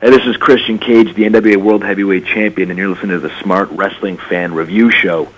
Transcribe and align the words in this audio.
Hey, 0.00 0.10
this 0.10 0.26
is 0.26 0.36
Christian 0.36 0.78
Cage, 0.78 1.12
the 1.16 1.24
NWA 1.24 1.56
World 1.56 1.82
Heavyweight 1.82 2.24
Champion, 2.24 2.70
and 2.70 2.78
you're 2.78 2.88
listening 2.88 3.10
to 3.10 3.18
the 3.18 3.36
Smart 3.42 3.68
Wrestling 3.72 4.16
Fan 4.16 4.54
Review 4.54 4.92
Show. 4.92 5.28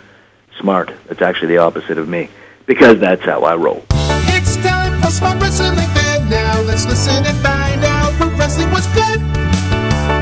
Smart. 0.59 0.93
That's 1.07 1.23
actually 1.23 1.49
the 1.49 1.57
opposite 1.57 1.97
of 1.97 2.11
me, 2.11 2.29
because 2.67 3.01
that's 3.01 3.25
how 3.25 3.41
I 3.41 3.57
roll. 3.57 3.83
It's 3.89 4.57
time 4.57 5.01
for 5.01 5.11
Smart 5.11 5.41
Wrestling 5.41 5.77
Fan 5.77 6.29
now. 6.29 6.61
Let's 6.61 6.85
listen 6.85 7.25
and 7.25 7.39
find 7.39 7.83
out 7.85 8.13
what 8.21 8.39
wrestling 8.39 8.71
was 8.71 8.87
good. 8.89 9.23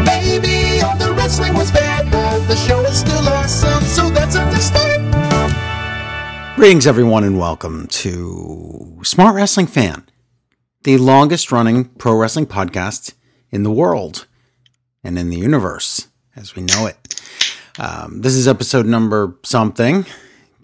Maybe 0.06 0.82
all 0.82 0.96
the 0.96 1.12
wrestling 1.16 1.54
was 1.54 1.72
bad, 1.72 2.08
but 2.12 2.46
the 2.46 2.54
show 2.54 2.78
is 2.82 3.00
still 3.00 3.28
awesome, 3.28 3.82
so 3.82 4.06
let's 4.06 4.36
understand. 4.36 5.12
Greetings, 6.54 6.86
everyone, 6.86 7.24
and 7.24 7.40
welcome 7.40 7.88
to 7.88 9.00
Smart 9.02 9.34
Wrestling 9.34 9.66
Fan, 9.66 10.08
the 10.84 10.96
longest 10.96 11.50
running 11.50 11.86
pro 11.86 12.14
wrestling 12.14 12.46
podcast 12.46 13.14
in 13.50 13.64
the 13.64 13.72
world 13.72 14.26
and 15.04 15.18
in 15.18 15.30
the 15.30 15.36
universe 15.38 16.08
as 16.36 16.54
we 16.54 16.62
know 16.62 16.86
it. 16.86 17.20
Um, 17.78 18.20
this 18.22 18.34
is 18.34 18.48
episode 18.48 18.86
number 18.86 19.36
something, 19.44 20.04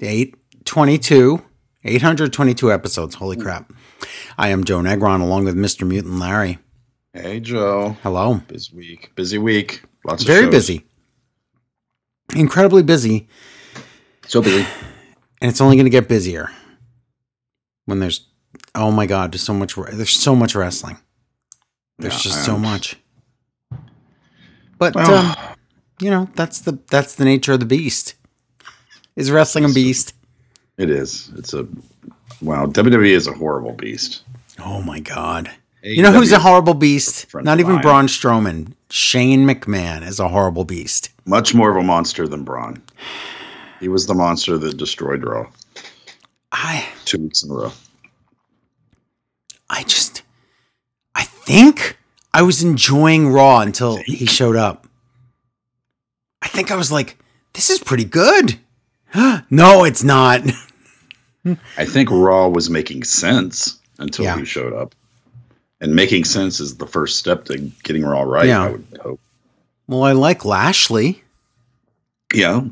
822, 0.00 1.42
822 1.84 2.72
episodes. 2.72 3.14
Holy 3.14 3.36
crap. 3.36 3.72
I 4.36 4.48
am 4.48 4.64
Joe 4.64 4.78
Negron 4.80 5.20
along 5.22 5.44
with 5.44 5.56
Mr. 5.56 5.86
Mutant 5.86 6.18
Larry. 6.18 6.58
Hey 7.12 7.38
Joe, 7.38 7.96
Hello. 8.02 8.34
busy 8.48 8.74
week, 8.76 9.12
busy 9.14 9.38
week, 9.38 9.82
lots 10.04 10.22
of 10.22 10.26
Very 10.26 10.48
busy. 10.50 10.84
Incredibly 12.34 12.82
busy. 12.82 13.28
so 14.26 14.42
busy. 14.42 14.66
and 15.40 15.48
it's 15.50 15.60
only 15.60 15.76
going 15.76 15.86
to 15.86 15.90
get 15.90 16.08
busier 16.08 16.50
when 17.84 18.00
there's 18.00 18.26
oh 18.74 18.90
my 18.90 19.06
god 19.06 19.30
there's 19.32 19.42
so 19.42 19.52
much 19.54 19.74
there's 19.92 20.10
so 20.10 20.34
much 20.34 20.54
wrestling 20.56 20.96
there's 21.98 22.14
Yeah, 22.14 22.20
just 22.32 22.44
so 22.44 22.58
much 22.58 22.96
but 24.78 24.94
Well, 24.94 25.26
um, 25.26 25.56
you 26.00 26.10
know 26.10 26.28
that's 26.34 26.60
the 26.60 26.78
that's 26.88 27.14
the 27.14 27.24
nature 27.24 27.52
of 27.52 27.60
the 27.60 27.66
beast 27.66 28.14
is 29.16 29.30
wrestling 29.30 29.64
a 29.64 29.68
beast 29.68 30.14
it 30.76 30.90
is. 30.90 31.30
It's 31.36 31.54
a 31.54 31.68
wow. 32.42 32.66
WWE 32.66 33.10
is 33.10 33.28
a 33.28 33.32
horrible 33.32 33.72
beast. 33.72 34.22
oh 34.58 34.82
my 34.82 34.98
god 35.00 35.50
you 35.82 36.02
know 36.02 36.10
who's 36.12 36.32
a 36.32 36.38
horrible 36.38 36.74
beast 36.74 37.26
not 37.34 37.60
even 37.60 37.80
braun 37.80 38.06
strowman 38.06 38.72
shane 38.90 39.46
mcmahon 39.46 40.06
is 40.06 40.18
a 40.18 40.28
horrible 40.28 40.64
beast 40.64 41.10
much 41.26 41.54
more 41.54 41.70
of 41.70 41.76
a 41.76 41.82
monster 41.82 42.26
than 42.28 42.42
Braun. 42.44 42.82
He 43.80 43.88
was 43.88 44.06
the 44.06 44.14
monster 44.14 44.56
that 44.58 44.76
destroyed 44.76 45.22
Raw 45.24 45.46
i 46.52 46.86
two 47.04 47.18
weeks 47.18 47.42
in 47.42 47.50
a 47.50 47.54
row. 47.54 47.72
i 49.68 49.82
just 49.82 50.22
i 51.14 51.22
think 51.24 51.98
i 52.34 52.42
was 52.42 52.62
enjoying 52.62 53.28
raw 53.30 53.60
until 53.60 53.96
he 54.06 54.26
showed 54.26 54.56
up 54.56 54.86
i 56.42 56.48
think 56.48 56.70
i 56.70 56.76
was 56.76 56.92
like 56.92 57.16
this 57.54 57.70
is 57.70 57.78
pretty 57.78 58.04
good 58.04 58.58
no 59.50 59.84
it's 59.84 60.02
not 60.04 60.42
I 61.76 61.84
think 61.84 62.10
Raw 62.10 62.48
was 62.48 62.70
making 62.70 63.04
sense 63.04 63.78
until 63.98 64.24
Yeah. 64.24 64.38
he 64.38 64.46
showed 64.46 64.72
up, 64.72 64.94
and 65.78 65.94
making 65.94 66.24
sense 66.24 66.58
is 66.58 66.78
the 66.78 66.86
first 66.86 67.18
step 67.18 67.44
to 67.44 67.58
getting 67.82 68.02
Raw 68.02 68.22
right. 68.22 68.46
Yeah. 68.46 68.62
I 68.64 68.70
would 68.70 68.98
hope. 69.02 69.20
well 69.86 70.04
i 70.04 70.12
like 70.12 70.46
lashley 70.46 71.22
Yeah, 72.32 72.62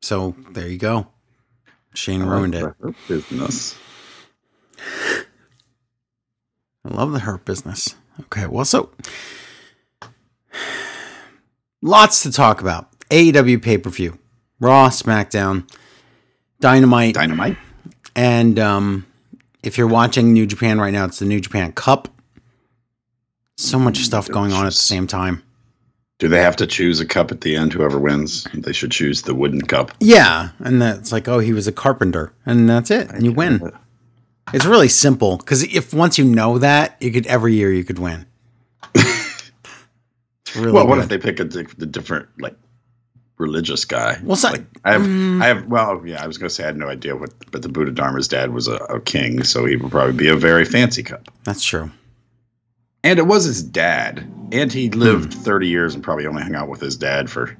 so 0.00 0.34
there 0.50 0.66
you 0.66 0.76
go 0.76 1.06
shane 1.94 2.22
I 2.22 2.24
like 2.24 2.32
ruined 2.34 2.54
it 2.56 2.74
the 2.80 2.94
Business. 3.06 3.76
I 6.84 6.88
love 6.88 7.12
the 7.12 7.20
hurt 7.20 7.44
business. 7.44 7.94
Okay, 8.20 8.46
well, 8.46 8.64
so 8.64 8.90
lots 11.80 12.22
to 12.22 12.32
talk 12.32 12.60
about. 12.60 12.88
AEW 13.10 13.62
pay 13.62 13.78
per 13.78 13.90
view, 13.90 14.18
Raw, 14.60 14.88
SmackDown, 14.88 15.68
Dynamite, 16.60 17.14
Dynamite. 17.14 17.56
and 18.16 18.58
um, 18.58 19.06
if 19.62 19.76
you're 19.76 19.86
watching 19.88 20.32
New 20.32 20.46
Japan 20.46 20.80
right 20.80 20.92
now, 20.92 21.04
it's 21.04 21.18
the 21.18 21.26
New 21.26 21.40
Japan 21.40 21.72
Cup. 21.72 22.08
So 23.58 23.78
much 23.78 23.98
stuff 23.98 24.28
going 24.28 24.52
on 24.52 24.64
at 24.66 24.72
the 24.72 24.78
same 24.78 25.06
time. 25.06 25.42
Do 26.18 26.28
they 26.28 26.40
have 26.40 26.56
to 26.56 26.66
choose 26.66 27.00
a 27.00 27.06
cup 27.06 27.30
at 27.32 27.42
the 27.42 27.54
end? 27.56 27.72
Whoever 27.72 27.98
wins, 27.98 28.46
they 28.54 28.72
should 28.72 28.92
choose 28.92 29.22
the 29.22 29.34
wooden 29.34 29.60
cup. 29.62 29.90
Yeah, 30.00 30.50
and 30.60 30.80
that's 30.80 31.12
like, 31.12 31.28
oh, 31.28 31.38
he 31.40 31.52
was 31.52 31.66
a 31.66 31.72
carpenter, 31.72 32.32
and 32.46 32.68
that's 32.68 32.90
it, 32.90 33.10
and 33.10 33.24
you 33.24 33.32
win. 33.32 33.72
It's 34.52 34.64
really 34.66 34.88
simple 34.88 35.36
because 35.38 35.62
if 35.62 35.94
once 35.94 36.18
you 36.18 36.24
know 36.24 36.58
that, 36.58 36.96
you 37.00 37.10
could 37.12 37.26
every 37.26 37.54
year 37.54 37.72
you 37.72 37.84
could 37.84 37.98
win. 37.98 38.26
Really 40.54 40.72
Well, 40.72 40.86
what 40.86 40.98
if 40.98 41.08
they 41.08 41.16
pick 41.16 41.40
a, 41.40 41.44
di- 41.44 41.60
a 41.60 41.86
different 41.86 42.28
like 42.38 42.54
religious 43.38 43.86
guy? 43.86 44.18
Well, 44.22 44.36
so- 44.36 44.50
like, 44.50 44.64
I 44.84 44.92
have, 44.92 45.02
Mm. 45.02 45.42
I 45.42 45.46
have. 45.46 45.66
Well, 45.66 46.02
yeah, 46.06 46.22
I 46.22 46.26
was 46.26 46.36
going 46.36 46.48
to 46.50 46.54
say 46.54 46.64
I 46.64 46.66
had 46.66 46.76
no 46.76 46.88
idea 46.88 47.16
what, 47.16 47.30
but 47.50 47.62
the 47.62 47.70
Buddha 47.70 47.90
Dharma's 47.92 48.28
dad 48.28 48.52
was 48.52 48.68
a, 48.68 48.74
a 48.74 49.00
king, 49.00 49.44
so 49.44 49.64
he 49.64 49.76
would 49.76 49.90
probably 49.90 50.12
be 50.14 50.28
a 50.28 50.36
very 50.36 50.66
fancy 50.66 51.02
cup. 51.02 51.26
That's 51.44 51.64
true. 51.64 51.90
And 53.02 53.18
it 53.18 53.22
was 53.26 53.44
his 53.44 53.62
dad, 53.62 54.26
and 54.52 54.70
he 54.70 54.90
lived 54.90 55.32
Hmm. 55.32 55.40
thirty 55.40 55.68
years 55.68 55.94
and 55.94 56.04
probably 56.04 56.26
only 56.26 56.42
hung 56.42 56.54
out 56.54 56.68
with 56.68 56.80
his 56.82 56.96
dad 56.96 57.30
for 57.30 57.56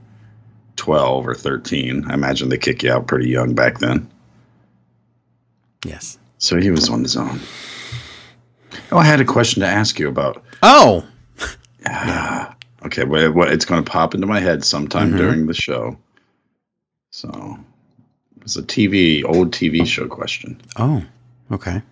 twelve 0.77 1.27
or 1.27 1.35
thirteen. 1.35 2.05
I 2.11 2.15
imagine 2.15 2.51
they 2.51 2.59
kick 2.59 2.83
you 2.83 2.93
out 2.93 3.07
pretty 3.07 3.31
young 3.31 3.55
back 3.55 3.79
then, 3.79 4.11
Yes. 5.87 6.19
So 6.43 6.59
he 6.61 6.71
was 6.73 6.89
on 6.89 7.03
his 7.03 7.17
own. 7.17 7.39
Oh, 8.91 8.99
I 8.99 9.05
had 9.05 9.21
a 9.21 9.25
question 9.25 9.61
to 9.63 9.67
ask 9.69 9.99
you 9.99 10.09
about. 10.09 10.43
Oh, 10.63 11.07
Ah, 11.87 12.55
okay, 12.87 13.05
well, 13.05 13.33
what 13.33 13.53
it's 13.53 13.65
going 13.65 13.83
to 13.85 13.91
pop 13.91 14.15
into 14.15 14.27
my 14.27 14.41
head 14.41 14.65
sometime 14.65 15.13
Mhm. 15.13 15.17
during 15.19 15.47
the 15.47 15.55
show. 15.55 15.97
So 17.11 17.59
it's 18.43 18.57
a 18.57 18.63
TV, 18.63 19.25
old 19.25 19.53
TV 19.53 19.87
show 19.87 20.07
question. 20.09 20.61
oh, 20.77 21.03
okay. 21.51 21.83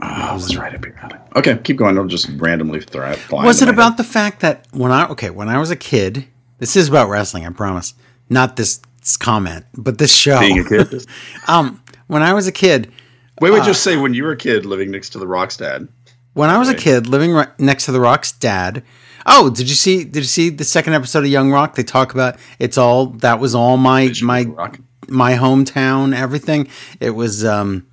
Oh, 0.00 0.34
was 0.34 0.56
right 0.56 0.74
up 0.74 0.84
your 0.84 0.96
alley. 0.98 1.16
Okay, 1.36 1.58
keep 1.64 1.76
going. 1.76 1.98
I'll 1.98 2.06
just 2.06 2.28
randomly 2.36 2.80
throw 2.80 3.10
it. 3.10 3.16
fly 3.18 3.44
Was 3.44 3.62
it 3.62 3.68
about 3.68 3.96
the 3.96 4.04
fact 4.04 4.40
that 4.40 4.66
when 4.72 4.92
I 4.92 5.06
okay 5.08 5.30
when 5.30 5.48
I 5.48 5.58
was 5.58 5.70
a 5.72 5.76
kid? 5.76 6.24
This 6.58 6.76
is 6.76 6.88
about 6.88 7.08
wrestling, 7.08 7.44
I 7.46 7.50
promise. 7.50 7.94
Not 8.30 8.56
this 8.56 8.80
comment, 9.18 9.64
but 9.76 9.98
this 9.98 10.14
show. 10.14 10.38
being 10.40 10.60
a 10.60 10.64
kid? 10.68 11.04
Um, 11.48 11.82
when 12.06 12.22
I 12.22 12.32
was 12.32 12.46
a 12.46 12.52
kid, 12.52 12.92
Wait, 13.40 13.52
Uh, 13.52 13.64
just 13.64 13.82
say 13.82 13.96
when 13.96 14.14
you 14.14 14.24
were 14.24 14.32
a 14.32 14.36
kid 14.36 14.66
living 14.66 14.90
next 14.90 15.10
to 15.10 15.18
the 15.18 15.26
Rock's 15.26 15.56
dad. 15.56 15.88
when 16.34 16.50
I 16.50 16.58
was 16.58 16.68
a 16.68 16.74
kid 16.74 17.06
living 17.06 17.32
right 17.32 17.48
next 17.58 17.86
to 17.86 17.92
the 17.92 18.00
Rock's 18.00 18.32
dad. 18.32 18.82
Oh, 19.26 19.50
did 19.50 19.68
you 19.68 19.74
see? 19.74 20.04
Did 20.04 20.16
you 20.20 20.22
see 20.24 20.48
the 20.48 20.64
second 20.64 20.94
episode 20.94 21.20
of 21.20 21.26
Young 21.26 21.50
Rock? 21.50 21.74
They 21.74 21.82
talk 21.82 22.14
about 22.14 22.36
it's 22.58 22.78
all 22.78 23.06
that 23.06 23.40
was 23.40 23.54
all 23.54 23.76
my 23.76 24.12
my 24.22 24.44
Rock. 24.44 24.78
my 25.08 25.34
hometown, 25.34 26.14
everything. 26.16 26.68
It 27.00 27.10
was 27.10 27.44
um 27.44 27.86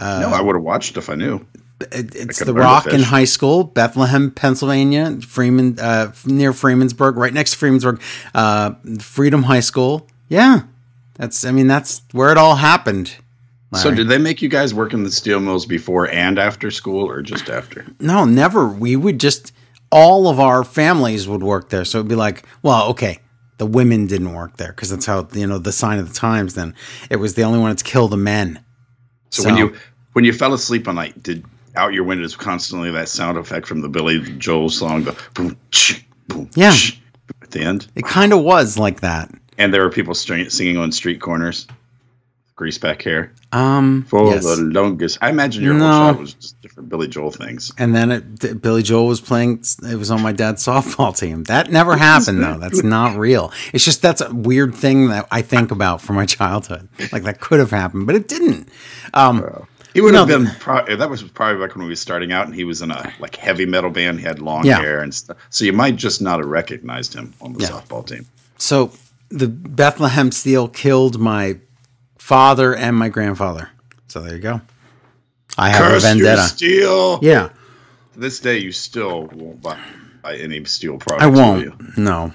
no, 0.00 0.30
I 0.34 0.40
would 0.40 0.56
have 0.56 0.62
watched 0.64 0.96
if 0.96 1.08
I 1.10 1.14
knew. 1.14 1.44
it, 1.92 2.14
it's 2.14 2.38
could 2.38 2.48
the 2.48 2.54
Rock 2.54 2.86
in 2.86 3.02
high 3.02 3.24
school, 3.26 3.64
Bethlehem, 3.64 4.30
Pennsylvania, 4.30 5.18
Freeman, 5.20 5.78
uh, 5.78 6.12
near 6.24 6.52
Freemansburg, 6.52 7.16
right 7.16 7.32
next 7.32 7.52
to 7.52 7.64
Freemansburg, 7.64 8.00
uh, 8.34 8.72
Freedom 9.00 9.44
High 9.44 9.60
School. 9.60 10.06
Yeah, 10.28 10.62
that's. 11.14 11.44
I 11.44 11.50
mean, 11.52 11.66
that's 11.66 12.02
where 12.12 12.30
it 12.32 12.38
all 12.38 12.56
happened. 12.56 13.16
So, 13.74 13.90
did 13.94 14.08
they 14.08 14.18
make 14.18 14.42
you 14.42 14.48
guys 14.48 14.74
work 14.74 14.92
in 14.92 15.02
the 15.02 15.10
steel 15.10 15.40
mills 15.40 15.64
before 15.64 16.08
and 16.10 16.38
after 16.38 16.70
school, 16.70 17.08
or 17.08 17.22
just 17.22 17.48
after? 17.48 17.86
No, 18.00 18.24
never. 18.24 18.68
We 18.68 18.96
would 18.96 19.18
just 19.18 19.52
all 19.90 20.26
of 20.28 20.40
our 20.40 20.64
families 20.64 21.28
would 21.28 21.42
work 21.42 21.68
there. 21.68 21.84
So 21.84 21.98
it'd 21.98 22.08
be 22.08 22.14
like, 22.14 22.44
well, 22.62 22.88
okay, 22.90 23.18
the 23.58 23.66
women 23.66 24.06
didn't 24.06 24.32
work 24.32 24.56
there 24.56 24.72
because 24.72 24.90
that's 24.90 25.06
how 25.06 25.28
you 25.32 25.46
know 25.46 25.58
the 25.58 25.72
sign 25.72 25.98
of 25.98 26.08
the 26.08 26.14
times. 26.14 26.54
Then 26.54 26.74
it 27.10 27.16
was 27.16 27.34
the 27.34 27.42
only 27.42 27.58
one 27.60 27.70
that's 27.70 27.82
kill 27.82 28.08
the 28.08 28.16
men. 28.16 28.58
So, 29.30 29.44
when 29.44 29.56
you 29.56 29.76
when 30.14 30.24
you 30.24 30.32
fell 30.32 30.52
asleep 30.54 30.86
one 30.86 30.96
night, 30.96 31.22
did 31.22 31.44
out 31.76 31.92
your 31.94 32.04
windows 32.04 32.36
constantly 32.36 32.90
that 32.90 33.08
sound 33.08 33.38
effect 33.38 33.66
from 33.66 33.80
the 33.80 33.88
Billy 33.88 34.20
Joel 34.38 34.68
song, 34.68 35.04
the 35.04 35.18
boom, 35.34 35.56
ch, 35.70 36.04
boom, 36.28 36.50
Yeah. 36.54 36.72
ch, 36.72 37.00
at 37.40 37.50
the 37.50 37.60
end? 37.60 37.86
It 37.94 38.04
kind 38.04 38.32
of 38.34 38.42
was 38.42 38.76
like 38.76 39.00
that. 39.00 39.30
And 39.56 39.72
there 39.72 39.82
were 39.82 39.90
people 39.90 40.12
string, 40.14 40.50
singing 40.50 40.76
on 40.76 40.92
street 40.92 41.20
corners, 41.20 41.66
grease 42.62 42.78
back 42.78 43.02
hair 43.02 43.32
Um, 43.50 44.04
for 44.08 44.26
yes. 44.32 44.44
the 44.44 44.56
longest. 44.62 45.18
I 45.20 45.30
imagine 45.30 45.64
your 45.64 45.74
No. 45.74 45.80
whole 45.84 45.90
child 46.12 46.20
was 46.20 46.34
just 46.34 46.62
different 46.62 46.88
Billy 46.88 47.08
Joel 47.08 47.32
things. 47.32 47.72
And 47.76 47.92
then 47.94 48.10
it, 48.12 48.62
Billy 48.62 48.82
Joel 48.84 49.08
was 49.08 49.20
playing. 49.20 49.64
It 49.90 49.96
was 49.96 50.10
on 50.12 50.22
my 50.22 50.30
dad's 50.32 50.64
softball 50.70 51.16
team. 51.18 51.42
That 51.44 51.70
never 51.72 51.96
happened, 51.96 52.42
though. 52.42 52.58
That's 52.58 52.82
not 52.84 53.16
real. 53.18 53.52
It's 53.72 53.84
just 53.84 54.00
that's 54.00 54.20
a 54.20 54.32
weird 54.32 54.74
thing 54.74 55.08
that 55.08 55.26
I 55.32 55.42
think 55.42 55.70
about 55.72 56.00
from 56.00 56.14
my 56.16 56.24
childhood. 56.26 56.88
Like 57.10 57.24
that 57.24 57.40
could 57.40 57.58
have 57.58 57.70
happened, 57.72 58.06
but 58.06 58.14
it 58.14 58.28
didn't. 58.28 58.68
Um, 59.12 59.44
He 59.92 60.00
would 60.00 60.14
have 60.14 60.28
No, 60.28 60.38
been. 60.38 60.50
Pro- 60.58 60.96
that 60.96 61.10
was 61.10 61.22
probably 61.22 61.60
like 61.60 61.74
when 61.74 61.84
we 61.84 61.90
was 61.90 62.00
starting 62.00 62.32
out, 62.32 62.46
and 62.46 62.54
he 62.54 62.64
was 62.64 62.80
in 62.80 62.90
a 62.92 63.12
like 63.20 63.36
heavy 63.36 63.66
metal 63.66 63.90
band. 63.90 64.20
He 64.20 64.24
had 64.24 64.38
long 64.38 64.64
Yeah. 64.64 64.78
hair 64.80 65.00
and 65.00 65.12
stuff. 65.14 65.36
So 65.50 65.64
you 65.66 65.72
might 65.74 65.96
just 65.96 66.22
not 66.22 66.38
have 66.38 66.48
recognized 66.48 67.12
him 67.12 67.34
on 67.42 67.52
the 67.54 67.60
Yeah. 67.60 67.70
softball 67.70 68.06
team. 68.06 68.24
so 68.56 68.92
the 69.30 69.48
Bethlehem 69.48 70.30
Steel 70.30 70.68
killed 70.68 71.18
my 71.18 71.56
father 72.22 72.74
and 72.74 72.96
my 72.96 73.08
grandfather. 73.08 73.68
So 74.08 74.20
there 74.22 74.34
you 74.36 74.40
go. 74.40 74.60
I 75.58 75.68
have 75.70 75.82
Curse 75.82 76.04
a 76.04 76.06
vendetta. 76.06 76.42
steel. 76.42 77.18
Yeah. 77.20 77.48
To 78.14 78.20
this 78.20 78.38
day, 78.40 78.58
you 78.58 78.70
still 78.72 79.26
won't 79.32 79.60
buy. 79.60 79.78
buy 80.22 80.36
any 80.36 80.64
steel 80.64 80.98
products. 80.98 81.24
I 81.24 81.26
won't. 81.26 81.64
You, 81.64 81.76
No. 81.96 82.32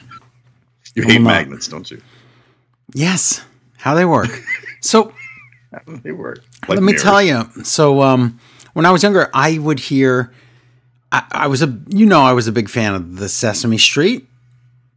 you 0.94 1.04
hate 1.04 1.22
magnets, 1.22 1.68
don't 1.68 1.90
you? 1.90 2.02
Yes. 2.94 3.44
How 3.78 3.94
they 3.96 4.06
work. 4.06 4.44
so 4.82 5.14
They 6.04 6.12
work. 6.12 6.44
let 6.68 6.84
me 6.84 6.94
tell 6.94 7.22
you. 7.24 7.44
So 7.64 8.02
um, 8.02 8.40
when 8.74 8.86
I 8.86 8.92
was 8.92 9.04
younger, 9.04 9.30
I 9.34 9.58
would 9.58 9.80
hear. 9.80 10.34
I, 11.12 11.24
I 11.32 11.48
was 11.48 11.62
a, 11.62 11.74
you 11.88 12.06
know, 12.06 12.22
I 12.22 12.34
was 12.34 12.48
a 12.48 12.52
big 12.52 12.68
fan 12.70 12.94
of 12.94 13.16
the 13.18 13.30
Sesame 13.30 13.78
Street, 13.78 14.28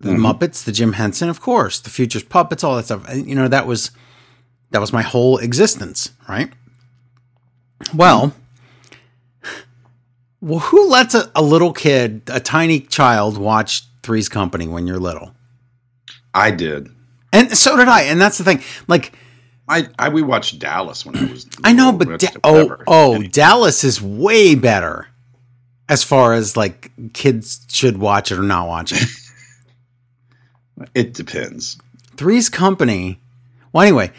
the 0.00 0.10
Muppets, 0.10 0.64
the 0.64 0.72
Jim 0.72 0.94
Henson, 0.94 1.28
of 1.28 1.40
course, 1.40 1.78
the 1.78 1.90
Futures 1.90 2.24
puppets, 2.24 2.64
all 2.64 2.74
that 2.76 2.86
stuff. 2.86 3.08
And, 3.08 3.28
You 3.28 3.36
know, 3.36 3.46
that 3.46 3.66
was 3.68 3.92
that 4.70 4.80
was 4.80 4.92
my 4.92 5.02
whole 5.02 5.38
existence, 5.38 6.10
right? 6.28 6.50
Well, 7.94 8.34
well, 10.40 10.60
who 10.60 10.88
lets 10.88 11.14
a, 11.14 11.30
a 11.34 11.42
little 11.42 11.72
kid, 11.72 12.22
a 12.28 12.40
tiny 12.40 12.80
child, 12.80 13.36
watch 13.36 13.84
Three's 14.02 14.28
Company 14.28 14.66
when 14.68 14.86
you're 14.86 14.98
little? 14.98 15.34
I 16.32 16.50
did. 16.50 16.88
And 17.32 17.56
so 17.56 17.76
did 17.76 17.88
I. 17.88 18.02
And 18.02 18.20
that's 18.20 18.38
the 18.38 18.44
thing. 18.44 18.62
Like, 18.88 19.12
I, 19.68 19.88
I 19.98 20.08
we 20.08 20.22
watched 20.22 20.58
Dallas 20.58 21.04
when 21.04 21.16
I 21.16 21.24
was. 21.30 21.46
I 21.62 21.72
know, 21.72 21.92
but 21.92 22.18
da- 22.18 22.28
oh, 22.42 22.76
oh, 22.86 23.22
Dallas 23.22 23.84
is 23.84 24.00
way 24.00 24.54
better 24.54 25.08
as 25.88 26.02
far 26.02 26.34
as 26.34 26.56
like 26.56 26.90
kids 27.12 27.66
should 27.70 27.98
watch 27.98 28.32
it 28.32 28.38
or 28.38 28.42
not 28.42 28.66
watch 28.66 28.92
it. 28.92 29.04
it 30.94 31.14
depends. 31.14 31.78
Three's 32.16 32.48
Company. 32.48 33.20
Well, 33.72 33.82
anyway, 33.82 34.10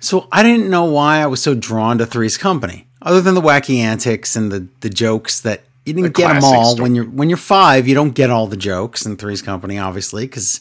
so 0.00 0.28
I 0.32 0.42
didn't 0.42 0.70
know 0.70 0.84
why 0.84 1.18
I 1.22 1.26
was 1.26 1.42
so 1.42 1.54
drawn 1.54 1.98
to 1.98 2.06
Three's 2.06 2.36
Company, 2.38 2.86
other 3.02 3.20
than 3.20 3.34
the 3.34 3.40
wacky 3.40 3.78
antics 3.78 4.36
and 4.36 4.50
the 4.52 4.68
the 4.80 4.90
jokes 4.90 5.40
that 5.40 5.62
you 5.84 5.92
didn't 5.94 6.12
The 6.14 6.20
get 6.22 6.34
them 6.34 6.44
all 6.44 6.72
story. 6.72 6.82
when 6.82 6.94
you're 6.94 7.04
when 7.06 7.28
you're 7.30 7.38
five. 7.38 7.88
You 7.88 7.94
don't 7.94 8.14
get 8.14 8.30
all 8.30 8.46
the 8.46 8.56
jokes 8.56 9.06
in 9.06 9.16
Three's 9.16 9.42
Company, 9.42 9.78
obviously, 9.78 10.24
because 10.26 10.60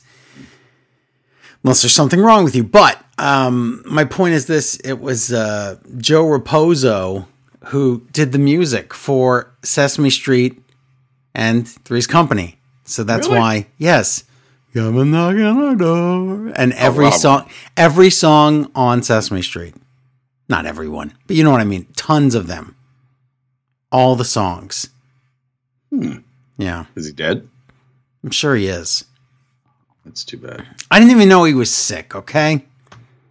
unless 1.64 1.82
there's 1.82 1.94
something 1.94 2.20
wrong 2.20 2.44
with 2.44 2.56
you. 2.56 2.64
But 2.64 3.04
um, 3.18 3.84
my 3.86 4.06
point 4.06 4.34
is 4.34 4.46
this: 4.48 4.76
it 4.78 5.00
was 5.00 5.32
uh, 5.34 5.78
Joe 5.98 6.26
Raposo 6.26 7.26
who 7.66 8.08
did 8.14 8.32
the 8.32 8.40
music 8.40 8.94
for 8.94 9.52
Sesame 9.62 10.10
Street 10.10 10.62
and 11.36 11.68
Three's 11.68 12.08
Company. 12.08 12.58
So 12.86 13.04
that's 13.04 13.28
Really? 13.28 13.40
why, 13.40 13.68
yes. 13.78 14.24
Come 14.74 14.98
and 15.00 15.12
knock 15.12 15.36
on 15.36 15.64
our 15.64 15.76
door. 15.76 16.52
And 16.56 16.74
every 16.74 17.12
song, 17.12 17.50
every 17.76 18.10
song 18.10 18.70
on 18.76 19.02
Sesame 19.02 19.42
Street. 19.42 19.76
Not 20.50 20.66
everyone, 20.66 21.14
but 21.26 21.36
you 21.36 21.44
know 21.44 21.52
what 21.52 21.62
I 21.62 21.66
mean. 21.66 21.88
Tons 21.96 22.36
of 22.36 22.48
them. 22.48 22.76
All 23.92 24.16
the 24.16 24.26
songs. 24.26 24.90
Hmm. 25.90 26.18
Yeah, 26.58 26.86
Is 26.96 27.06
he 27.06 27.12
dead? 27.14 27.48
I'm 28.24 28.32
sure 28.32 28.56
he 28.56 28.68
is. 28.68 29.06
That's 30.06 30.24
too 30.24 30.38
bad. 30.38 30.66
I 30.90 31.00
didn't 31.00 31.12
even 31.12 31.30
know 31.30 31.44
he 31.44 31.54
was 31.54 31.72
sick, 31.74 32.16
okay? 32.16 32.66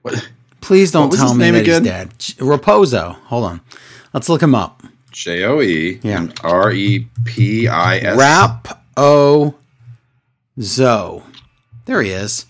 What? 0.03 0.31
Please 0.61 0.93
don't 0.93 1.11
tell 1.12 1.35
me 1.35 1.44
name 1.44 1.55
that 1.55 1.62
again? 1.62 1.83
he's 2.19 2.35
dead. 2.35 2.44
Raposo. 2.47 3.15
Hold 3.25 3.44
on. 3.44 3.61
Let's 4.12 4.29
look 4.29 4.43
him 4.43 4.55
up. 4.55 4.83
J 5.11 5.44
O 5.44 5.61
E 5.61 5.99
Yeah. 6.03 6.29
R 6.43 6.73
E 6.73 7.09
P 7.25 7.67
I 7.69 7.99
S. 7.99 8.17
Rap 8.19 8.83
O 8.97 9.55
Zo. 10.61 11.23
There 11.85 12.03
he 12.03 12.11
is. 12.11 12.47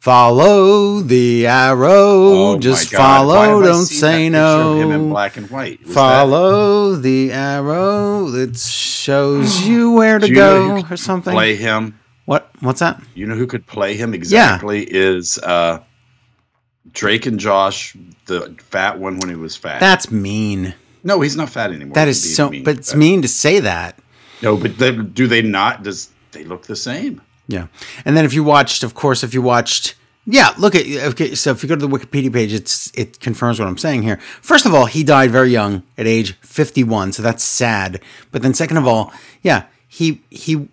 Follow 0.00 1.00
the 1.00 1.46
arrow. 1.46 1.90
Oh 1.90 2.54
my 2.54 2.60
Just 2.60 2.90
follow. 2.94 3.62
Don't 3.62 3.86
seen 3.86 3.98
say 3.98 4.28
that 4.28 4.38
of 4.38 4.78
Him 4.78 4.92
in 4.92 5.08
no. 5.08 5.10
black 5.10 5.36
and 5.36 5.50
white. 5.50 5.84
Was 5.84 5.94
Follow 5.94 6.94
the 6.94 7.32
arrow 7.32 8.26
that 8.30 8.56
shows 8.56 9.66
you 9.66 9.92
where 9.92 10.18
to 10.18 10.28
you 10.28 10.34
go 10.34 10.82
or 10.88 10.96
something. 10.96 11.32
Play 11.32 11.56
him. 11.56 11.98
What? 12.24 12.50
What's 12.60 12.80
that? 12.80 13.02
You 13.14 13.26
know 13.26 13.34
who 13.34 13.46
could 13.46 13.66
play 13.66 13.96
him 13.96 14.14
exactly? 14.14 14.84
Is 14.84 15.38
uh, 15.38 15.80
Drake 16.92 17.26
and 17.26 17.40
Josh, 17.40 17.96
the 18.26 18.54
fat 18.58 18.98
one 18.98 19.18
when 19.18 19.28
he 19.28 19.36
was 19.36 19.56
fat. 19.56 19.80
That's 19.80 20.10
mean. 20.10 20.74
no, 21.02 21.20
he's 21.20 21.36
not 21.36 21.50
fat 21.50 21.72
anymore. 21.72 21.94
That 21.94 22.08
is 22.08 22.36
so. 22.36 22.50
mean 22.50 22.62
But 22.64 22.78
it's 22.78 22.92
fat. 22.92 22.98
mean 22.98 23.22
to 23.22 23.28
say 23.28 23.60
that. 23.60 23.98
No, 24.42 24.56
but 24.56 24.78
they, 24.78 24.94
do 24.94 25.26
they 25.26 25.42
not? 25.42 25.82
Does 25.82 26.10
they 26.30 26.44
look 26.44 26.66
the 26.66 26.76
same? 26.76 27.22
Yeah. 27.48 27.68
And 28.04 28.16
then 28.16 28.24
if 28.24 28.34
you 28.34 28.44
watched, 28.44 28.82
of 28.82 28.94
course, 28.94 29.22
if 29.22 29.32
you 29.34 29.42
watched, 29.42 29.94
yeah, 30.26 30.52
look 30.58 30.74
at, 30.74 30.86
okay, 30.86 31.34
so 31.34 31.50
if 31.52 31.62
you 31.62 31.68
go 31.68 31.76
to 31.76 31.86
the 31.86 31.88
Wikipedia 31.88 32.32
page, 32.32 32.52
it's, 32.52 32.90
it 32.94 33.20
confirms 33.20 33.58
what 33.60 33.68
I'm 33.68 33.78
saying 33.78 34.02
here. 34.02 34.16
First 34.42 34.66
of 34.66 34.74
all, 34.74 34.86
he 34.86 35.04
died 35.04 35.30
very 35.30 35.50
young 35.50 35.84
at 35.96 36.06
age 36.06 36.34
51, 36.40 37.12
so 37.12 37.22
that's 37.22 37.44
sad. 37.44 38.00
But 38.32 38.42
then 38.42 38.52
second 38.52 38.76
of 38.76 38.86
all, 38.86 39.12
yeah, 39.42 39.66
he, 39.86 40.22
he 40.30 40.68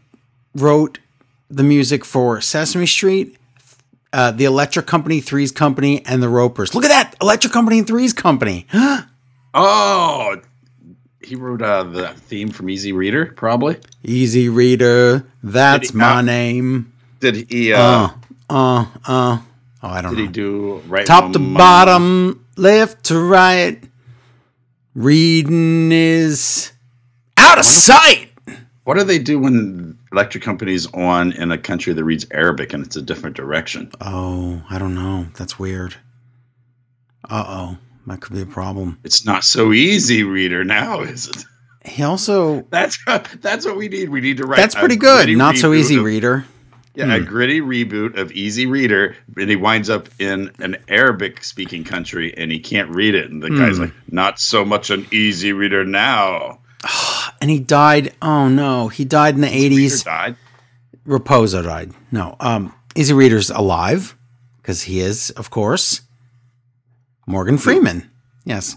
wrote 0.56 1.00
the 1.50 1.64
music 1.64 2.04
for 2.04 2.42
Sesame 2.42 2.88
Street, 2.88 3.38
uh, 4.12 4.32
the 4.32 4.46
Electric 4.46 4.88
Company, 4.88 5.22
Three's 5.22 5.52
Company, 5.52 6.04
and 6.06 6.22
the 6.22 6.30
Ropers. 6.30 6.74
Look 6.74 6.86
at 6.86 6.90
that! 6.90 7.16
Electric 7.22 7.54
Company 7.54 7.80
and 7.80 7.88
Three's 7.88 8.14
Company. 8.14 8.68
Oh, 9.56 10.42
he 11.26 11.36
wrote 11.36 11.62
uh, 11.62 11.84
the 11.84 12.10
theme 12.10 12.50
from 12.50 12.70
Easy 12.70 12.92
Reader, 12.92 13.28
probably. 13.36 13.78
Easy 14.04 14.50
Reader, 14.50 15.26
that's 15.44 15.92
he- 15.92 15.98
my 15.98 16.18
uh, 16.18 16.22
name. 16.22 16.92
Did 17.20 17.50
he? 17.50 17.74
Uh, 17.74 17.80
Uh, 17.80 18.10
uh, 18.50 18.86
uh. 19.08 19.38
Oh, 19.82 19.88
I 19.90 20.02
don't 20.02 20.12
know 20.14 20.18
did 20.18 20.18
know. 20.18 20.26
he 20.28 20.32
do 20.32 20.78
right? 20.88 21.06
top 21.06 21.32
to 21.34 21.40
bottom, 21.40 22.46
left 22.58 23.06
to 23.06 23.20
right. 23.20 23.82
Reading 24.96 25.92
is 25.92 26.72
out 27.38 27.58
of 27.60 27.66
sight. 27.66 28.30
What 28.84 28.98
do 28.98 29.04
they 29.04 29.18
do 29.20 29.40
when 29.40 29.98
electric 30.12 30.44
company's 30.44 30.86
on 30.94 31.32
in 31.32 31.52
a 31.52 31.58
country 31.58 31.94
that 31.94 32.04
reads 32.04 32.26
Arabic 32.32 32.74
and 32.74 32.86
it's 32.86 32.96
a 32.96 33.02
different 33.02 33.36
direction? 33.36 33.92
Oh, 34.02 34.62
I 34.70 34.78
don't 34.78 34.94
know. 34.94 35.28
That's 35.38 35.58
weird. 35.58 35.96
Uh 37.30 37.44
oh, 37.48 37.78
that 38.08 38.22
could 38.22 38.36
be 38.36 38.42
a 38.42 38.46
problem. 38.46 39.00
It's 39.04 39.26
not 39.26 39.44
so 39.44 39.72
easy, 39.74 40.24
reader. 40.24 40.64
Now 40.64 41.02
is 41.02 41.28
it? 41.28 41.46
He 41.86 42.04
also 42.04 42.62
That's 42.70 42.98
that's 43.42 43.66
what 43.66 43.76
we 43.78 43.88
need. 43.90 44.10
We 44.10 44.22
need 44.22 44.38
to 44.38 44.46
write. 44.46 44.58
that's 44.58 44.76
pretty 44.76 44.96
good. 44.96 45.30
Not 45.38 45.58
so 45.58 45.74
easy, 45.74 45.98
of- 45.98 46.04
reader. 46.04 46.46
Yeah, 46.96 47.16
a 47.16 47.20
gritty 47.20 47.60
reboot 47.60 48.20
of 48.20 48.32
Easy 48.34 48.68
Reader, 48.68 49.16
and 49.38 49.50
he 49.50 49.56
winds 49.56 49.90
up 49.90 50.10
in 50.20 50.52
an 50.60 50.78
Arabic-speaking 50.90 51.86
country, 51.86 52.32
and 52.38 52.52
he 52.52 52.60
can't 52.60 52.88
read 52.92 53.16
it. 53.16 53.32
And 53.32 53.42
the 53.42 53.50
guy's 53.50 53.78
Hmm. 53.78 53.86
like, 53.86 53.94
"Not 54.12 54.40
so 54.40 54.64
much 54.64 54.92
an 54.92 55.08
Easy 55.12 55.54
Reader 55.54 55.86
now." 55.86 56.60
And 57.42 57.50
he 57.50 57.58
died. 57.60 58.14
Oh 58.22 58.48
no, 58.48 58.88
he 58.90 59.04
died 59.06 59.34
in 59.36 59.42
the 59.42 59.50
eighties. 59.54 60.04
died. 60.04 60.36
Raposo 61.06 61.64
died. 61.64 61.92
No, 62.12 62.36
um, 62.40 62.72
Easy 62.96 63.14
Reader's 63.14 63.50
alive 63.50 64.16
because 64.62 64.84
he 64.84 65.00
is, 65.00 65.32
of 65.32 65.50
course, 65.50 66.02
Morgan 67.26 67.58
Freeman. 67.58 68.10
Yes, 68.46 68.76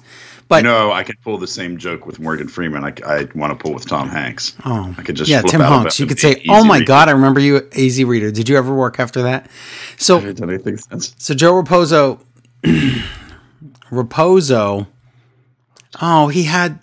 but 0.48 0.62
No, 0.62 0.92
I 0.92 1.02
could 1.02 1.20
pull 1.22 1.38
the 1.38 1.46
same 1.48 1.76
joke 1.76 2.06
with 2.06 2.20
Morgan 2.20 2.46
Freeman. 2.46 2.84
I, 2.84 2.92
I 3.04 3.28
want 3.34 3.52
to 3.52 3.60
pull 3.60 3.74
with 3.74 3.86
Tom 3.86 4.08
Hanks. 4.08 4.56
Oh, 4.64 4.94
I 4.96 5.02
could 5.02 5.16
just 5.16 5.28
yeah, 5.28 5.42
Tim 5.42 5.60
Hanks. 5.60 5.98
You 5.98 6.06
could 6.06 6.20
say, 6.20 6.44
"Oh 6.48 6.64
my 6.64 6.76
Reader." 6.78 6.86
God, 6.86 7.08
I 7.08 7.12
remember 7.12 7.40
you, 7.40 7.68
Easy 7.74 8.04
Reader." 8.04 8.30
Did 8.30 8.48
you 8.48 8.56
ever 8.56 8.72
work 8.72 9.00
after 9.00 9.22
that? 9.22 9.50
So, 9.96 10.20
Did 10.20 10.40
anything 10.40 10.78
sense? 10.78 11.14
so 11.18 11.34
Joe 11.34 11.60
Raposo, 11.60 12.20
Raposo. 13.90 14.86
Oh, 16.00 16.28
he 16.28 16.44
had 16.44 16.78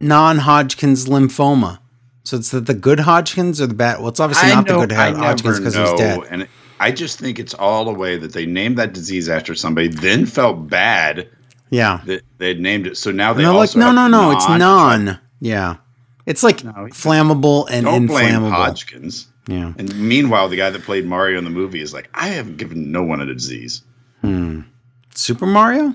non-Hodgkin's 0.00 1.06
lymphoma. 1.06 1.78
So 2.24 2.38
it's 2.38 2.50
the, 2.50 2.60
the 2.60 2.74
good 2.74 3.00
Hodgkin's 3.00 3.60
or 3.60 3.66
the 3.66 3.74
bad? 3.74 3.98
Well, 3.98 4.08
it's 4.08 4.20
obviously 4.20 4.48
not 4.48 4.66
the 4.66 4.78
good 4.78 4.92
I 4.92 5.12
Hodgkin's 5.12 5.58
because 5.58 5.74
he's 5.74 5.90
know, 5.90 5.96
dead. 5.96 6.48
I 6.80 6.90
just 6.90 7.18
think 7.18 7.38
it's 7.38 7.54
all 7.54 7.84
the 7.84 7.92
way 7.94 8.16
that 8.16 8.32
they 8.32 8.46
named 8.46 8.78
that 8.78 8.92
disease 8.92 9.28
after 9.28 9.54
somebody, 9.54 9.88
then 9.88 10.26
felt 10.26 10.68
bad 10.68 11.28
Yeah. 11.70 12.00
that 12.06 12.22
they'd 12.38 12.60
named 12.60 12.86
it. 12.86 12.96
So 12.96 13.10
now 13.12 13.32
they 13.32 13.42
they're 13.44 13.52
like, 13.52 13.76
no, 13.76 13.92
no, 13.92 14.08
no, 14.08 14.32
it's 14.32 14.48
non-. 14.48 15.18
Yeah. 15.40 15.76
It's 16.26 16.42
like 16.42 16.64
No, 16.64 16.72
flammable 16.90 17.66
and 17.70 17.84
Don't 17.86 18.06
blame 18.06 18.26
inflammable. 18.26 18.50
Hodgkins. 18.50 19.26
Yeah. 19.46 19.74
And 19.76 19.94
meanwhile, 19.98 20.48
the 20.48 20.56
guy 20.56 20.70
that 20.70 20.82
played 20.82 21.04
Mario 21.06 21.36
in 21.38 21.44
the 21.44 21.50
movie 21.50 21.82
is 21.82 21.92
like, 21.92 22.08
I 22.14 22.28
haven't 22.28 22.56
given 22.56 22.90
no 22.90 23.02
one 23.02 23.20
a 23.20 23.26
disease. 23.26 23.82
Hmm. 24.22 24.60
Super 25.14 25.44
Mario? 25.46 25.94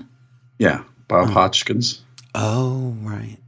Yeah, 0.58 0.84
Bob 1.08 1.28
oh. 1.28 1.32
Hodgkins. 1.32 2.02
Oh, 2.34 2.94
right. 3.02 3.38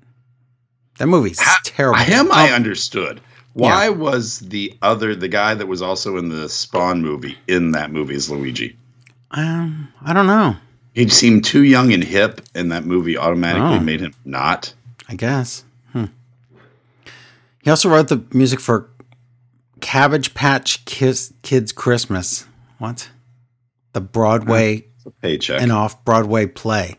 That 0.98 1.06
movie's 1.06 1.40
terrible. 1.64 2.00
Him, 2.00 2.30
I 2.32 2.50
Oh, 2.50 2.54
understood. 2.54 3.20
Why 3.54 3.90
was 3.90 4.38
the 4.40 4.76
other, 4.80 5.14
the 5.14 5.28
guy 5.28 5.54
that 5.54 5.66
was 5.66 5.82
also 5.82 6.16
in 6.16 6.28
the 6.30 6.49
Spawn 6.49 7.02
movie, 7.02 7.37
in 7.47 7.73
that 7.73 7.90
movie 7.92 8.14
as 8.14 8.30
Luigi? 8.30 8.76
um, 9.32 9.88
I 10.02 10.12
don't 10.12 10.26
know. 10.26 10.56
He 10.94 11.09
seemed 11.09 11.44
too 11.44 11.62
young 11.62 11.92
and 11.92 12.04
hip, 12.04 12.42
and 12.54 12.71
that 12.73 12.85
movie 12.85 13.16
automatically 13.16 13.76
Oh. 13.78 13.80
made 13.80 14.00
him 14.00 14.12
not. 14.26 14.75
I 15.09 15.14
guess. 15.14 15.64
Hmm. 15.92 16.06
He 17.62 17.71
also 17.71 17.88
wrote 17.88 18.09
the 18.09 18.23
music 18.32 18.61
for 18.61 18.88
Cabbage 19.80 20.35
Patch 20.35 20.85
Kiss, 20.85 21.32
Kids 21.42 21.73
Christmas. 21.73 22.47
What? 22.78 23.11
The 23.94 24.00
Broadway 24.00 24.87
paycheck. 25.23 25.61
and 25.62 25.73
off 25.73 26.02
Broadway 26.04 26.47
play 26.47 26.97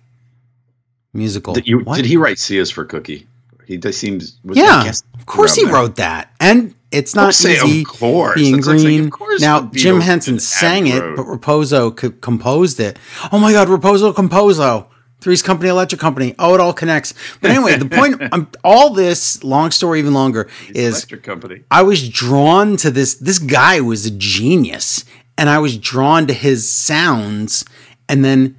musical. 1.13 1.53
Did, 1.53 1.67
you, 1.67 1.83
did 1.83 2.05
he 2.05 2.17
write 2.17 2.39
C 2.39 2.57
is 2.57 2.69
for 2.71 2.85
Cookie? 2.85 3.27
He 3.67 3.77
does 3.77 3.97
seems. 3.97 4.37
was- 4.43 4.57
Yeah, 4.57 4.89
of 5.15 5.25
course 5.25 5.55
he 5.55 5.65
wrote 5.65 5.95
that. 5.97 6.31
And 6.39 6.73
It's 6.91 7.15
not 7.15 7.33
say, 7.33 7.57
of 7.57 7.87
course. 7.87 8.35
being 8.35 8.55
That's 8.57 8.67
like 8.67 8.77
green. 8.81 9.09
course 9.09 9.41
now 9.41 9.61
Jim 9.73 9.99
Henson 10.01 10.39
sang 10.39 10.87
it, 10.87 11.01
but 11.15 11.25
Raposo 11.25 11.95
co- 11.95 12.11
composed 12.11 12.79
it. 12.79 12.99
Oh 13.31 13.39
my 13.39 13.51
God, 13.51 13.67
Raposo 13.67 14.13
Composo. 14.13 14.87
Three's 15.21 15.41
Company, 15.41 15.69
Electric 15.69 16.01
Company. 16.01 16.35
Oh, 16.37 16.53
it 16.53 16.59
all 16.59 16.73
connects. 16.73 17.13
But 17.39 17.51
anyway, 17.51 17.77
the 17.77 17.85
point, 17.85 18.21
um, 18.33 18.49
all 18.61 18.89
this, 18.89 19.41
long 19.41 19.71
story 19.71 19.99
even 19.99 20.13
longer, 20.13 20.49
is 20.75 20.95
Electric 20.97 21.23
Company. 21.23 21.61
I 21.71 21.81
was 21.81 22.09
drawn 22.09 22.75
to 22.77 22.91
this. 22.91 23.15
This 23.15 23.39
guy 23.39 23.79
was 23.79 24.05
a 24.05 24.11
genius, 24.11 25.05
and 25.37 25.49
I 25.49 25.59
was 25.59 25.77
drawn 25.77 26.27
to 26.27 26.33
his 26.33 26.69
sounds, 26.69 27.63
and 28.09 28.25
then 28.25 28.57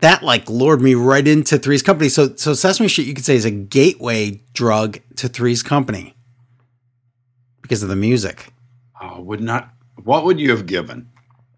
that 0.00 0.22
like 0.22 0.48
lured 0.50 0.80
me 0.82 0.94
right 0.94 1.26
into 1.26 1.58
Three's 1.58 1.82
Company. 1.82 2.08
So, 2.08 2.34
so 2.36 2.54
Sesame 2.54 2.88
Street, 2.88 3.06
you 3.06 3.14
could 3.14 3.24
say, 3.24 3.36
is 3.36 3.44
a 3.44 3.50
gateway 3.50 4.40
drug 4.52 4.98
to 5.16 5.28
Three's 5.28 5.62
Company 5.62 6.14
because 7.62 7.82
of 7.82 7.88
the 7.88 7.96
music. 7.96 8.52
Oh, 9.00 9.20
would 9.20 9.40
not. 9.40 9.70
What 10.04 10.24
would 10.24 10.38
you 10.38 10.50
have 10.50 10.66
given 10.66 11.08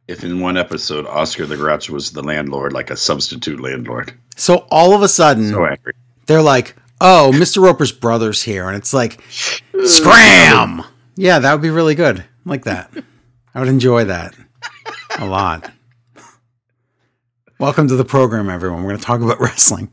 if 0.06 0.24
in 0.24 0.40
one 0.40 0.56
episode 0.56 1.06
Oscar 1.06 1.44
the 1.46 1.56
Grouch 1.56 1.90
was 1.90 2.12
the 2.12 2.22
landlord, 2.22 2.72
like 2.72 2.90
a 2.90 2.96
substitute 2.96 3.60
landlord? 3.60 4.12
So 4.36 4.66
all 4.70 4.94
of 4.94 5.02
a 5.02 5.08
sudden, 5.08 5.50
So 5.50 5.64
angry. 5.64 5.92
they're 6.26 6.40
like, 6.42 6.76
"Oh, 7.00 7.30
Mr. 7.34 7.62
Roper's 7.62 7.92
brother's 7.92 8.42
here," 8.42 8.68
and 8.68 8.76
it's 8.76 8.94
like, 8.94 9.20
"Scram!" 9.84 10.82
Yeah, 11.16 11.40
that 11.40 11.52
would 11.52 11.62
be 11.62 11.70
really 11.70 11.94
good. 11.96 12.20
I 12.20 12.24
like 12.44 12.64
that. 12.64 12.90
I 13.54 13.58
would 13.60 13.68
enjoy 13.68 14.04
that 14.04 14.34
a 15.18 15.26
lot. 15.26 15.70
Welcome 17.58 17.88
to 17.88 17.96
the 17.96 18.04
program, 18.04 18.48
everyone. 18.48 18.82
We're 18.84 18.90
going 18.90 19.00
to 19.00 19.04
talk 19.04 19.20
about 19.20 19.40
wrestling. 19.40 19.90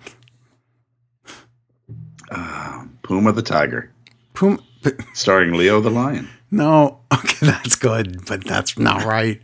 Puma 3.04 3.32
the 3.34 3.44
Tiger, 3.44 3.92
Pum- 4.34 4.60
but- 4.82 4.96
starring 5.14 5.54
Leo 5.54 5.80
the 5.80 5.92
Lion. 5.92 6.28
no, 6.50 7.02
okay, 7.14 7.46
that's 7.46 7.76
good, 7.76 8.26
but 8.26 8.44
that's 8.44 8.80
not 8.80 9.04
right. 9.06 9.40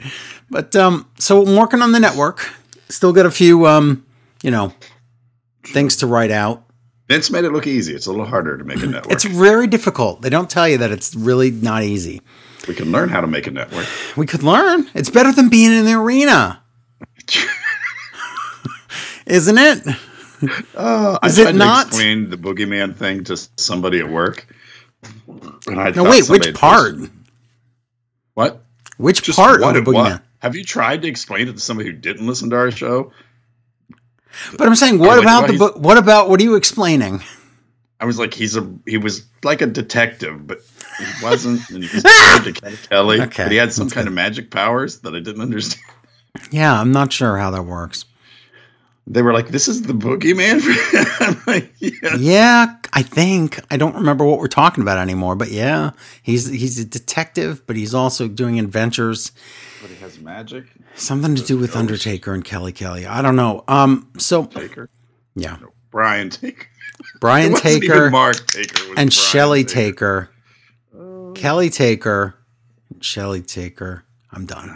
But 0.49 0.75
um, 0.75 1.07
so 1.19 1.45
I'm 1.45 1.55
working 1.55 1.83
on 1.83 1.91
the 1.91 1.99
network. 1.99 2.49
Still 2.89 3.13
got 3.13 3.27
a 3.27 3.31
few 3.31 3.67
um, 3.67 4.03
you 4.41 4.49
know, 4.49 4.73
things 5.63 5.97
to 5.97 6.07
write 6.07 6.31
out. 6.31 6.63
Vince 7.07 7.29
made 7.29 7.43
it 7.45 7.51
look 7.51 7.67
easy. 7.67 7.93
It's 7.93 8.07
a 8.07 8.09
little 8.09 8.25
harder 8.25 8.57
to 8.57 8.63
make 8.63 8.81
a 8.81 8.87
network. 8.87 9.13
It's 9.13 9.25
very 9.25 9.67
difficult. 9.67 10.23
They 10.23 10.31
don't 10.31 10.49
tell 10.49 10.67
you 10.67 10.79
that 10.79 10.89
it's 10.89 11.13
really 11.13 11.51
not 11.51 11.83
easy. 11.83 12.21
we 12.67 12.73
can 12.73 12.91
learn 12.91 13.09
how 13.09 13.21
to 13.21 13.27
make 13.27 13.45
a 13.45 13.51
network. 13.51 13.85
We 14.17 14.25
could 14.25 14.41
learn. 14.41 14.89
It's 14.95 15.11
better 15.11 15.31
than 15.31 15.49
being 15.49 15.71
in 15.71 15.85
the 15.85 15.93
arena. 15.93 16.63
Isn't 19.31 19.57
it? 19.57 19.87
Uh, 20.75 21.19
Is 21.23 21.37
I 21.39 21.41
it 21.41 21.45
tried 21.45 21.55
not? 21.55 21.81
To 21.83 21.87
explain 21.89 22.29
the 22.29 22.37
boogeyman 22.37 22.95
thing 22.95 23.23
to 23.25 23.37
somebody 23.57 23.99
at 23.99 24.09
work. 24.09 24.47
And 25.67 25.79
I 25.79 25.91
No, 25.91 26.03
wait, 26.03 26.29
which 26.29 26.53
part? 26.53 26.95
What? 28.33 28.63
Which 28.97 29.21
Just 29.23 29.37
part 29.37 29.61
what 29.61 29.75
of 29.77 29.85
the 29.85 29.91
it 29.91 29.95
boogeyman? 29.95 30.21
Have 30.39 30.55
you 30.55 30.63
tried 30.63 31.03
to 31.03 31.07
explain 31.07 31.47
it 31.47 31.53
to 31.53 31.59
somebody 31.59 31.89
who 31.89 31.95
didn't 31.95 32.25
listen 32.25 32.49
to 32.49 32.55
our 32.55 32.71
show? 32.71 33.11
But 34.57 34.67
I'm 34.67 34.75
saying, 34.75 34.97
what 34.99 35.17
like, 35.17 35.21
about 35.21 35.43
well, 35.43 35.51
the 35.51 35.57
book? 35.57 35.75
What 35.77 35.97
about 35.97 36.29
what 36.29 36.39
are 36.39 36.43
you 36.43 36.55
explaining? 36.55 37.21
I 37.99 38.05
was 38.05 38.17
like, 38.17 38.33
he's 38.33 38.57
a 38.57 38.67
he 38.87 38.97
was 38.97 39.25
like 39.43 39.61
a 39.61 39.67
detective, 39.67 40.47
but 40.47 40.59
he 40.97 41.05
wasn't. 41.23 41.69
And 41.69 41.83
he 41.83 41.95
was 41.95 42.03
married 42.17 42.55
to 42.55 42.77
Kelly, 42.89 43.21
Okay, 43.21 43.43
but 43.43 43.51
he 43.51 43.57
had 43.57 43.71
some 43.73 43.85
that's 43.87 43.93
kind 43.93 44.05
good. 44.05 44.09
of 44.09 44.13
magic 44.15 44.49
powers 44.49 44.99
that 45.01 45.13
I 45.13 45.19
didn't 45.19 45.41
understand. 45.41 45.83
Yeah, 46.49 46.79
I'm 46.79 46.91
not 46.91 47.13
sure 47.13 47.37
how 47.37 47.51
that 47.51 47.63
works. 47.63 48.05
They 49.11 49.21
were 49.21 49.33
like, 49.33 49.49
"This 49.49 49.67
is 49.67 49.81
the 49.83 49.93
boogeyman." 49.93 50.61
Like, 51.47 51.73
yeah. 51.79 52.15
Yeah, 52.17 52.75
I 52.93 53.03
think 53.03 53.59
I 53.69 53.77
don't 53.77 53.95
remember 53.95 54.25
what 54.25 54.39
we're 54.39 54.47
talking 54.47 54.81
about 54.81 54.97
anymore. 54.97 55.35
But 55.35 55.51
yeah, 55.51 55.91
he's 56.23 56.47
he's 56.47 56.79
a 56.79 56.85
detective, 56.85 57.65
but 57.67 57.75
he's 57.75 57.93
also 57.93 58.27
doing 58.27 58.57
adventures. 58.59 59.31
But 59.81 59.91
he 59.91 59.97
has 59.97 60.19
magic. 60.19 60.65
Something 60.95 61.35
to 61.35 61.43
do 61.43 61.57
with 61.57 61.75
Undertaker 61.75 62.33
and 62.33 62.43
Kelly 62.43 62.71
Kelly. 62.71 63.05
I 63.05 63.21
don't 63.21 63.35
know. 63.35 63.63
Um, 63.67 64.11
so 64.17 64.45
Taker, 64.45 64.89
yeah, 65.35 65.57
Brian 65.89 66.29
Taker, 66.29 66.67
Brian 67.19 67.47
It 67.51 67.53
wasn't 67.53 67.83
even 67.83 67.89
Taker 67.89 68.09
Mark 68.09 68.47
Taker, 68.47 68.81
and 68.81 68.95
Brian 68.95 69.09
Shelly 69.09 69.63
Taker, 69.63 70.29
Kelly 71.35 71.69
Taker, 71.69 72.35
and 72.93 73.03
Shelly 73.03 73.41
Taker. 73.41 74.05
I'm 74.31 74.45
done. 74.45 74.69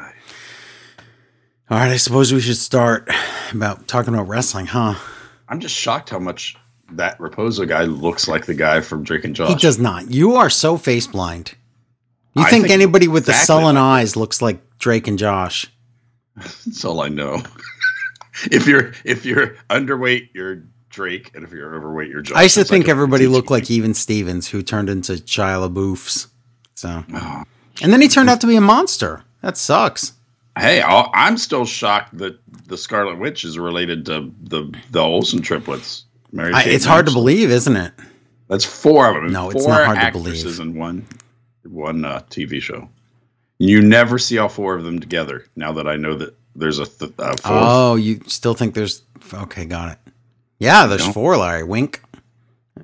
All 1.67 1.79
right, 1.79 1.91
I 1.91 1.97
suppose 1.97 2.31
we 2.31 2.41
should 2.41 2.57
start 2.57 3.09
about 3.51 3.87
talking 3.87 4.13
about 4.13 4.27
wrestling, 4.27 4.67
huh? 4.67 4.93
I'm 5.49 5.59
just 5.59 5.75
shocked 5.75 6.11
how 6.11 6.19
much 6.19 6.55
that 6.91 7.17
Raposo 7.17 7.67
guy 7.67 7.85
looks 7.85 8.27
like 8.27 8.45
the 8.45 8.53
guy 8.53 8.81
from 8.81 9.03
Drake 9.03 9.23
and 9.23 9.35
Josh. 9.35 9.49
He 9.49 9.55
does 9.55 9.79
not. 9.79 10.11
You 10.11 10.35
are 10.35 10.51
so 10.51 10.77
face 10.77 11.07
blind. 11.07 11.55
You 12.35 12.43
think, 12.43 12.65
think 12.65 12.73
anybody 12.73 13.07
with 13.07 13.25
the 13.25 13.33
sullen 13.33 13.75
like 13.75 13.81
eyes 13.81 14.15
looks 14.15 14.43
like 14.43 14.77
Drake 14.77 15.07
and 15.07 15.17
Josh? 15.17 15.65
That's 16.35 16.85
all 16.85 17.01
I 17.01 17.07
know. 17.07 17.41
if 18.51 18.67
you're 18.67 18.93
if 19.03 19.25
you're 19.25 19.55
underweight, 19.71 20.29
you're 20.33 20.63
Drake, 20.89 21.31
and 21.33 21.43
if 21.43 21.51
you're 21.51 21.73
overweight, 21.75 22.09
you're 22.11 22.21
Josh. 22.21 22.37
I 22.37 22.43
used 22.43 22.55
to 22.55 22.61
It's 22.61 22.69
like 22.69 22.81
think 22.81 22.87
a 22.89 22.91
everybody 22.91 23.25
looked 23.25 23.49
like 23.49 23.71
Even 23.71 23.95
Stevens, 23.95 24.47
who 24.47 24.61
turned 24.61 24.89
into 24.89 25.13
Shia 25.13 25.67
LaBeouf's. 25.67 26.27
So, 26.75 27.03
oh. 27.11 27.43
and 27.81 27.91
then 27.91 28.01
he 28.01 28.07
turned 28.07 28.29
out 28.29 28.41
to 28.41 28.47
be 28.47 28.55
a 28.55 28.61
monster. 28.61 29.23
That 29.41 29.57
sucks. 29.57 30.13
Hey, 30.57 30.81
I'll, 30.81 31.09
I'm 31.13 31.37
still 31.37 31.65
shocked 31.65 32.17
that 32.17 32.39
the 32.67 32.77
Scarlet 32.77 33.19
Witch 33.19 33.43
is 33.43 33.59
related 33.59 34.05
to 34.07 34.31
the 34.43 34.73
the 34.91 35.01
Olsen 35.01 35.41
triplets. 35.41 36.05
Mary 36.31 36.53
I, 36.53 36.63
it's 36.63 36.85
hard 36.85 37.05
to 37.07 37.11
believe, 37.13 37.49
isn't 37.51 37.75
it? 37.75 37.93
That's 38.47 38.65
four 38.65 39.09
of 39.09 39.15
them. 39.15 39.31
No, 39.33 39.49
four 39.51 39.59
it's 39.59 39.67
not 39.67 39.85
hard 39.97 40.13
to 40.13 40.19
believe. 40.19 40.59
in 40.59 40.75
one 40.77 41.05
one 41.63 42.05
uh, 42.05 42.21
TV 42.29 42.61
show. 42.61 42.87
You 43.57 43.81
never 43.81 44.17
see 44.17 44.37
all 44.37 44.49
four 44.49 44.75
of 44.75 44.83
them 44.83 44.99
together. 44.99 45.45
Now 45.55 45.71
that 45.73 45.87
I 45.87 45.95
know 45.95 46.15
that 46.15 46.35
there's 46.55 46.79
a 46.79 46.85
th- 46.85 47.11
uh, 47.19 47.27
fourth. 47.29 47.41
Oh, 47.45 47.95
you 47.95 48.21
still 48.27 48.53
think 48.53 48.73
there's 48.75 49.01
okay? 49.33 49.65
Got 49.65 49.93
it. 49.93 49.97
Yeah, 50.59 50.85
there's 50.87 51.05
four, 51.07 51.35
Larry. 51.37 51.63
Wink. 51.63 52.01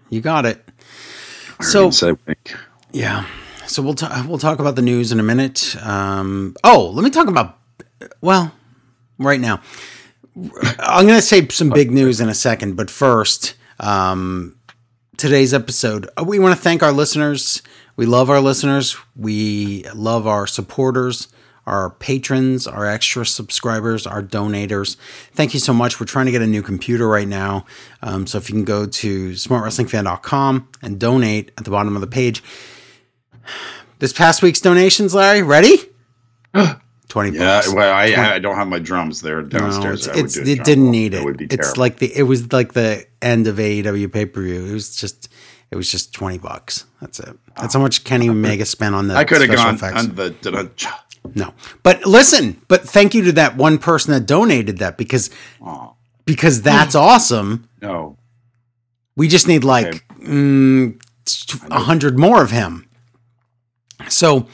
You 0.09 0.19
got 0.21 0.45
it. 0.45 0.63
I 1.59 1.63
So 1.63 1.89
say 1.89 2.13
wink. 2.27 2.53
yeah, 2.91 3.25
so 3.65 3.81
we'll 3.81 3.93
ta- 3.93 4.25
we'll 4.27 4.37
talk 4.39 4.59
about 4.59 4.75
the 4.75 4.81
news 4.81 5.11
in 5.11 5.19
a 5.19 5.23
minute. 5.23 5.75
Um, 5.85 6.55
oh, 6.63 6.89
let 6.93 7.03
me 7.03 7.09
talk 7.09 7.27
about 7.27 7.59
well, 8.21 8.53
right 9.17 9.39
now. 9.39 9.61
I'm 10.79 11.05
going 11.05 11.19
to 11.19 11.21
say 11.21 11.47
some 11.49 11.69
big 11.69 11.91
news 11.91 12.21
in 12.21 12.29
a 12.29 12.33
second, 12.33 12.75
but 12.75 12.89
first, 12.89 13.55
um, 13.79 14.57
today's 15.17 15.53
episode. 15.53 16.09
uh, 16.17 16.23
We 16.23 16.39
want 16.39 16.55
to 16.55 16.61
thank 16.61 16.81
our 16.83 16.91
listeners. 16.93 17.61
We 17.97 18.05
love 18.05 18.29
our 18.29 18.39
listeners. 18.39 18.95
We 19.15 19.83
love 19.93 20.25
our 20.27 20.47
supporters, 20.47 21.27
our 21.67 21.89
patrons, 21.89 22.65
our 22.65 22.85
extra 22.85 23.25
subscribers, 23.25 24.07
our 24.07 24.23
donators. 24.23 24.95
Thank 25.33 25.53
you 25.53 25.59
so 25.59 25.73
much. 25.73 25.99
We're 25.99 26.05
trying 26.05 26.27
to 26.27 26.31
get 26.31 26.41
a 26.41 26.47
new 26.47 26.61
computer 26.61 27.07
right 27.07 27.27
now. 27.27 27.65
Um, 28.01 28.25
so 28.25 28.37
if 28.37 28.49
you 28.49 28.55
can 28.55 28.63
go 28.65 28.85
to 28.85 29.31
smartwrestlingfan.com 29.31 30.69
and 30.81 30.99
donate 30.99 31.51
at 31.57 31.65
the 31.65 31.71
bottom 31.71 31.95
of 31.95 32.01
the 32.01 32.07
page. 32.07 32.41
This 33.99 34.13
past 34.13 34.41
week's 34.41 34.61
donations, 34.61 35.13
Larry, 35.13 35.41
ready? 35.43 35.77
20 37.11 37.31
Yeah, 37.37 37.39
bucks. 37.57 37.73
well, 37.73 37.93
I, 37.93 38.05
I 38.35 38.39
don't 38.39 38.55
have 38.55 38.67
my 38.67 38.79
drums 38.79 39.21
there 39.21 39.41
No, 39.41 39.49
downstairs. 39.49 40.07
it's, 40.07 40.17
it's 40.17 40.45
do 40.45 40.51
it 40.51 40.63
didn't 40.63 40.85
roll. 40.85 40.91
need 40.93 41.11
That 41.13 41.21
it. 41.21 41.25
would 41.25 41.37
be 41.37 41.45
It's 41.45 41.55
terrible. 41.57 41.79
like 41.81 41.97
the 41.97 42.11
it 42.17 42.23
was 42.23 42.51
like 42.53 42.71
the 42.73 43.05
end 43.21 43.47
of 43.47 43.57
AEW 43.57 44.11
pay 44.11 44.25
per 44.25 44.41
view. 44.41 44.65
It 44.65 44.71
was 44.73 44.95
just 44.95 45.27
it 45.69 45.75
was 45.75 45.91
just 45.91 46.13
twenty 46.13 46.37
bucks. 46.37 46.85
That's 47.01 47.19
it. 47.19 47.37
That's 47.59 47.73
how 47.73 47.81
much 47.81 48.03
Kenny 48.05 48.29
Omega 48.29 48.65
spent 48.65 48.95
on 48.95 49.07
the. 49.09 49.15
I 49.15 49.23
could 49.25 49.41
have 49.41 49.53
gone 49.55 49.75
effects. 49.75 49.99
on 50.07 50.15
the. 50.15 50.29
dun-dun-cha. 50.31 51.05
No, 51.35 51.53
but 51.83 52.05
listen. 52.05 52.61
But 52.67 52.81
thank 52.81 53.13
you 53.13 53.23
to 53.25 53.31
that 53.33 53.55
one 53.57 53.77
person 53.77 54.13
that 54.13 54.25
donated 54.25 54.77
that 54.79 54.97
because 54.97 55.29
Aw, 55.61 55.91
because 56.25 56.61
that's 56.61 56.95
awesome. 56.95 57.67
no, 57.81 58.17
We 59.17 59.27
just 59.27 59.47
need 59.47 59.63
like 59.63 60.03
mm, 60.19 60.99
a 61.69 61.79
hundred 61.79 62.17
more 62.17 62.41
of 62.41 62.51
him. 62.51 62.87
So, 64.09 64.47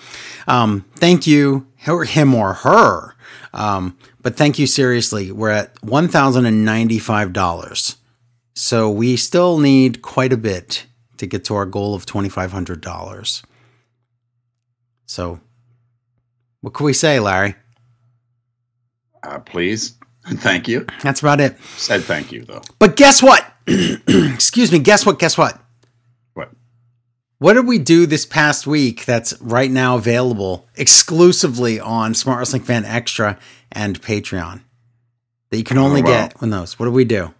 um, 0.48 0.84
thank 0.98 1.26
you, 1.26 1.68
or 1.88 2.06
him 2.06 2.34
or 2.36 2.54
her. 2.54 3.16
Um, 3.54 3.98
but 4.22 4.36
thank 4.36 4.60
you 4.60 4.68
seriously. 4.68 5.32
We're 5.32 5.50
at 5.52 5.82
one 5.84 6.08
thousand 6.08 6.46
and 6.46 6.66
ninety-five 6.66 7.34
dollars. 7.34 7.96
So 8.54 8.90
we 8.90 9.16
still 9.18 9.60
need 9.60 10.02
quite 10.02 10.34
a 10.34 10.38
bit 10.38 10.86
to 11.18 11.26
get 11.28 11.46
to 11.46 11.56
our 11.56 11.66
goal 11.66 11.96
of 11.96 12.06
twenty-five 12.06 12.52
hundred 12.52 12.82
dollars. 12.82 13.44
So, 15.06 15.40
what 16.62 16.74
can 16.74 16.86
we 16.86 16.94
say, 16.94 17.20
Larry? 17.20 17.56
uh, 19.24 19.40
please, 19.40 19.96
thank 20.26 20.68
you. 20.68 20.86
That's 21.04 21.22
about 21.22 21.40
it. 21.42 21.58
Said 21.78 22.04
thank 22.04 22.32
you 22.32 22.44
though. 22.44 22.62
But 22.80 22.96
guess 22.96 23.22
what? 23.24 23.46
Excuse 23.68 24.72
me. 24.72 24.80
Guess 24.80 25.06
what? 25.06 25.20
Guess? 25.20 25.38
What? 25.38 25.60
What 27.40 27.54
did 27.54 27.68
we 27.68 27.78
do 27.78 28.06
this 28.08 28.26
past 28.26 28.66
week 28.66 29.06
that's 29.06 29.40
right 29.42 29.70
now 29.70 29.96
available 29.96 30.68
exclusively 30.76 31.80
on 31.80 32.14
Smart 32.16 32.40
Wrestling 32.40 32.64
Fan 32.64 32.84
Extra 32.84 33.38
and 33.72 34.02
Patreon 34.02 34.62
that 35.52 35.58
you 35.58 35.64
can 35.64 35.78
only 35.78 36.02
Oh, 36.02 36.06
wow. 36.06 36.10
get 36.28 36.42
on 36.42 36.50
those? 36.50 36.80
What 36.80 36.88
did 36.88 36.96
we 36.96 37.06
do? 37.06 37.34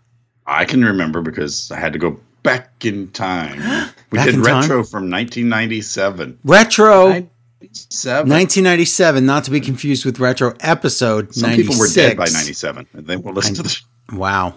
I 0.46 0.66
can 0.66 0.86
remember 0.86 1.22
because 1.22 1.72
I 1.72 1.80
had 1.80 1.94
to 1.94 2.00
go 2.00 2.20
back 2.44 2.86
in 2.86 3.10
time. 3.12 3.60
We 4.10 4.16
Back 4.20 4.28
did 4.28 4.36
in 4.36 4.44
time? 4.44 4.62
retro 4.62 4.84
from 4.86 5.10
1997. 5.12 6.40
Retro 6.46 7.10
97. 7.10 8.30
1997, 8.30 9.26
not 9.26 9.44
to 9.44 9.52
be 9.52 9.60
confused 9.60 10.06
with 10.06 10.18
retro 10.22 10.54
episode 10.62 11.36
Some 11.36 11.50
96. 11.50 11.68
people 11.68 11.80
were 11.80 11.94
dead 11.94 12.16
by 12.16 12.28
97, 12.32 12.88
and 12.94 13.06
then 13.06 13.22
we'll 13.22 13.34
listen 13.34 13.56
to 13.56 13.64
the. 13.64 13.82
Wow. 14.14 14.56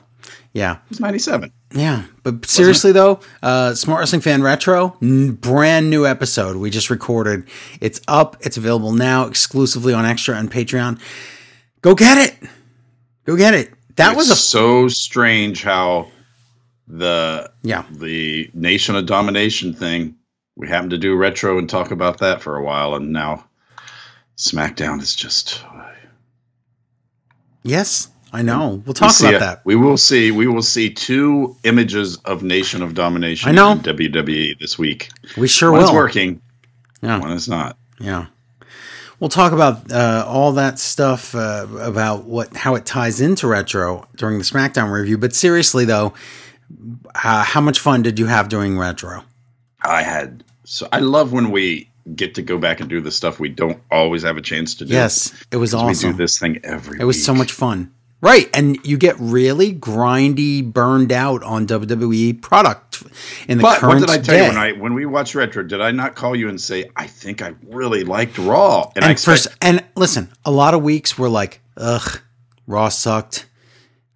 Yeah. 0.53 0.79
It's 0.91 1.01
97. 1.01 1.53
Yeah, 1.73 2.03
but 2.25 2.47
seriously 2.47 2.91
though, 2.91 3.21
uh, 3.45 3.75
Smart 3.75 4.01
Wrestling 4.01 4.23
Fan 4.23 4.43
Retro, 4.43 4.97
n- 5.01 5.33
brand 5.33 5.89
new 5.89 6.05
episode 6.05 6.57
we 6.57 6.69
just 6.69 6.91
recorded. 6.91 7.47
It's 7.81 8.01
up. 8.09 8.37
It's 8.41 8.57
available 8.57 8.93
now 8.93 9.27
exclusively 9.27 9.93
on 9.93 10.05
Extra 10.05 10.37
and 10.37 10.51
Patreon. 10.51 11.01
Go 11.81 11.95
get 11.95 12.19
it. 12.19 12.51
Go 13.25 13.37
get 13.37 13.55
it. 13.55 13.73
That 13.97 14.17
was 14.17 14.31
a 14.31 14.37
so 14.37 14.89
strange 14.89 15.63
how 15.63 16.09
the 16.89 17.51
yeah. 17.63 17.85
the 17.91 18.51
Nation 18.53 18.97
of 18.97 19.07
Domination 19.07 19.73
thing. 19.73 20.17
We 20.57 20.69
happened 20.69 20.91
to 20.91 20.99
do 20.99 21.15
retro 21.15 21.59
and 21.59 21.71
talk 21.71 21.93
about 21.93 22.19
that 22.19 22.43
for 22.43 22.57
a 22.57 22.65
while, 22.65 22.97
and 22.97 23.13
now 23.13 23.45
SmackDown 24.37 25.01
is 25.01 25.15
just. 25.15 25.65
Yes, 27.63 28.09
I 28.33 28.43
know. 28.43 28.69
We'll 28.69 28.81
We 28.87 28.93
talk 28.95 29.19
about 29.21 29.35
it. 29.35 29.41
that. 29.41 29.61
We 29.65 29.75
will 29.77 29.97
see. 29.97 30.31
We 30.31 30.47
will 30.47 30.63
see 30.63 30.91
two 30.91 31.57
images 31.65 32.17
of 32.19 32.43
Nation 32.43 32.83
of 32.83 32.95
Domination. 32.95 33.49
I 33.49 33.53
know. 33.53 33.73
in 33.73 33.79
WWE 33.81 34.59
this 34.59 34.79
week. 34.79 35.11
We 35.37 35.49
sure 35.49 35.73
One 35.73 35.83
will. 35.83 35.95
working. 35.95 36.41
Yeah. 37.03 37.19
One 37.19 37.33
is 37.33 37.49
not. 37.49 37.77
Yeah. 37.99 38.27
We'll 39.19 39.29
talk 39.31 39.53
about 39.53 39.91
uh, 39.93 40.25
all 40.27 40.53
that 40.53 40.79
stuff 40.79 41.35
uh, 41.35 41.67
about 41.81 42.25
what 42.25 42.57
how 42.57 42.75
it 42.77 42.87
ties 42.87 43.21
into 43.21 43.47
retro 43.47 44.07
during 44.17 44.39
the 44.39 44.45
SmackDown 44.45 44.91
review. 44.91 45.19
But 45.19 45.35
seriously 45.35 45.85
though, 45.85 46.15
uh, 47.15 47.43
how 47.45 47.61
much 47.61 47.81
fun 47.81 48.03
did 48.03 48.19
you 48.19 48.27
have 48.27 48.49
doing 48.49 48.79
retro? 48.79 49.25
I 49.83 50.03
had 50.03 50.43
so 50.65 50.89
I 50.93 51.01
love 51.01 51.33
when 51.33 51.51
we 51.51 51.91
get 52.15 52.35
to 52.37 52.43
go 52.43 52.57
back 52.59 52.81
and 52.81 52.89
do 52.89 53.01
the 53.01 53.11
stuff 53.11 53.39
we 53.39 53.49
don't 53.51 53.79
always 53.91 54.23
have 54.23 54.37
a 54.39 54.43
chance 54.43 54.75
to 54.77 54.85
do. 54.87 54.95
Yes, 54.95 55.35
it 55.51 55.57
was 55.59 55.75
awesome. 55.75 56.11
We 56.11 56.13
do 56.15 56.17
this 56.19 56.39
thing 56.39 56.61
every. 56.65 56.99
It 57.01 57.05
was 57.05 57.23
so 57.23 57.35
much 57.35 57.53
fun. 57.53 57.93
Right. 58.23 58.51
And 58.53 58.77
you 58.85 58.99
get 58.99 59.17
really 59.19 59.73
grindy, 59.73 60.63
burned 60.63 61.11
out 61.11 61.43
on 61.43 61.67
WWE 61.67 62.43
product 62.43 63.03
in 63.49 63.57
the 63.59 63.63
But 63.63 63.83
what 63.83 63.99
did 63.99 64.11
I 64.11 64.19
tell 64.19 64.35
day. 64.37 64.43
you 64.43 64.49
when 64.51 64.59
I 64.59 64.73
when 64.73 64.95
we 64.95 65.07
watched 65.07 65.35
retro? 65.35 65.63
Did 65.63 65.81
I 65.81 65.91
not 65.91 66.15
call 66.17 66.37
you 66.37 66.49
and 66.49 66.61
say 66.61 66.91
I 66.97 67.07
think 67.07 67.41
I 67.41 67.55
really 67.67 68.05
liked 68.05 68.37
Raw? 68.37 68.83
I 68.89 68.93
and 68.97 69.05
expect- 69.11 69.25
first, 69.25 69.49
and 69.63 69.83
listen, 69.97 70.31
a 70.45 70.51
lot 70.51 70.75
of 70.75 70.83
weeks 70.83 71.19
were 71.19 71.31
like, 71.31 71.61
ugh, 71.79 72.21
Raw 72.67 72.91
sucked. 72.91 73.47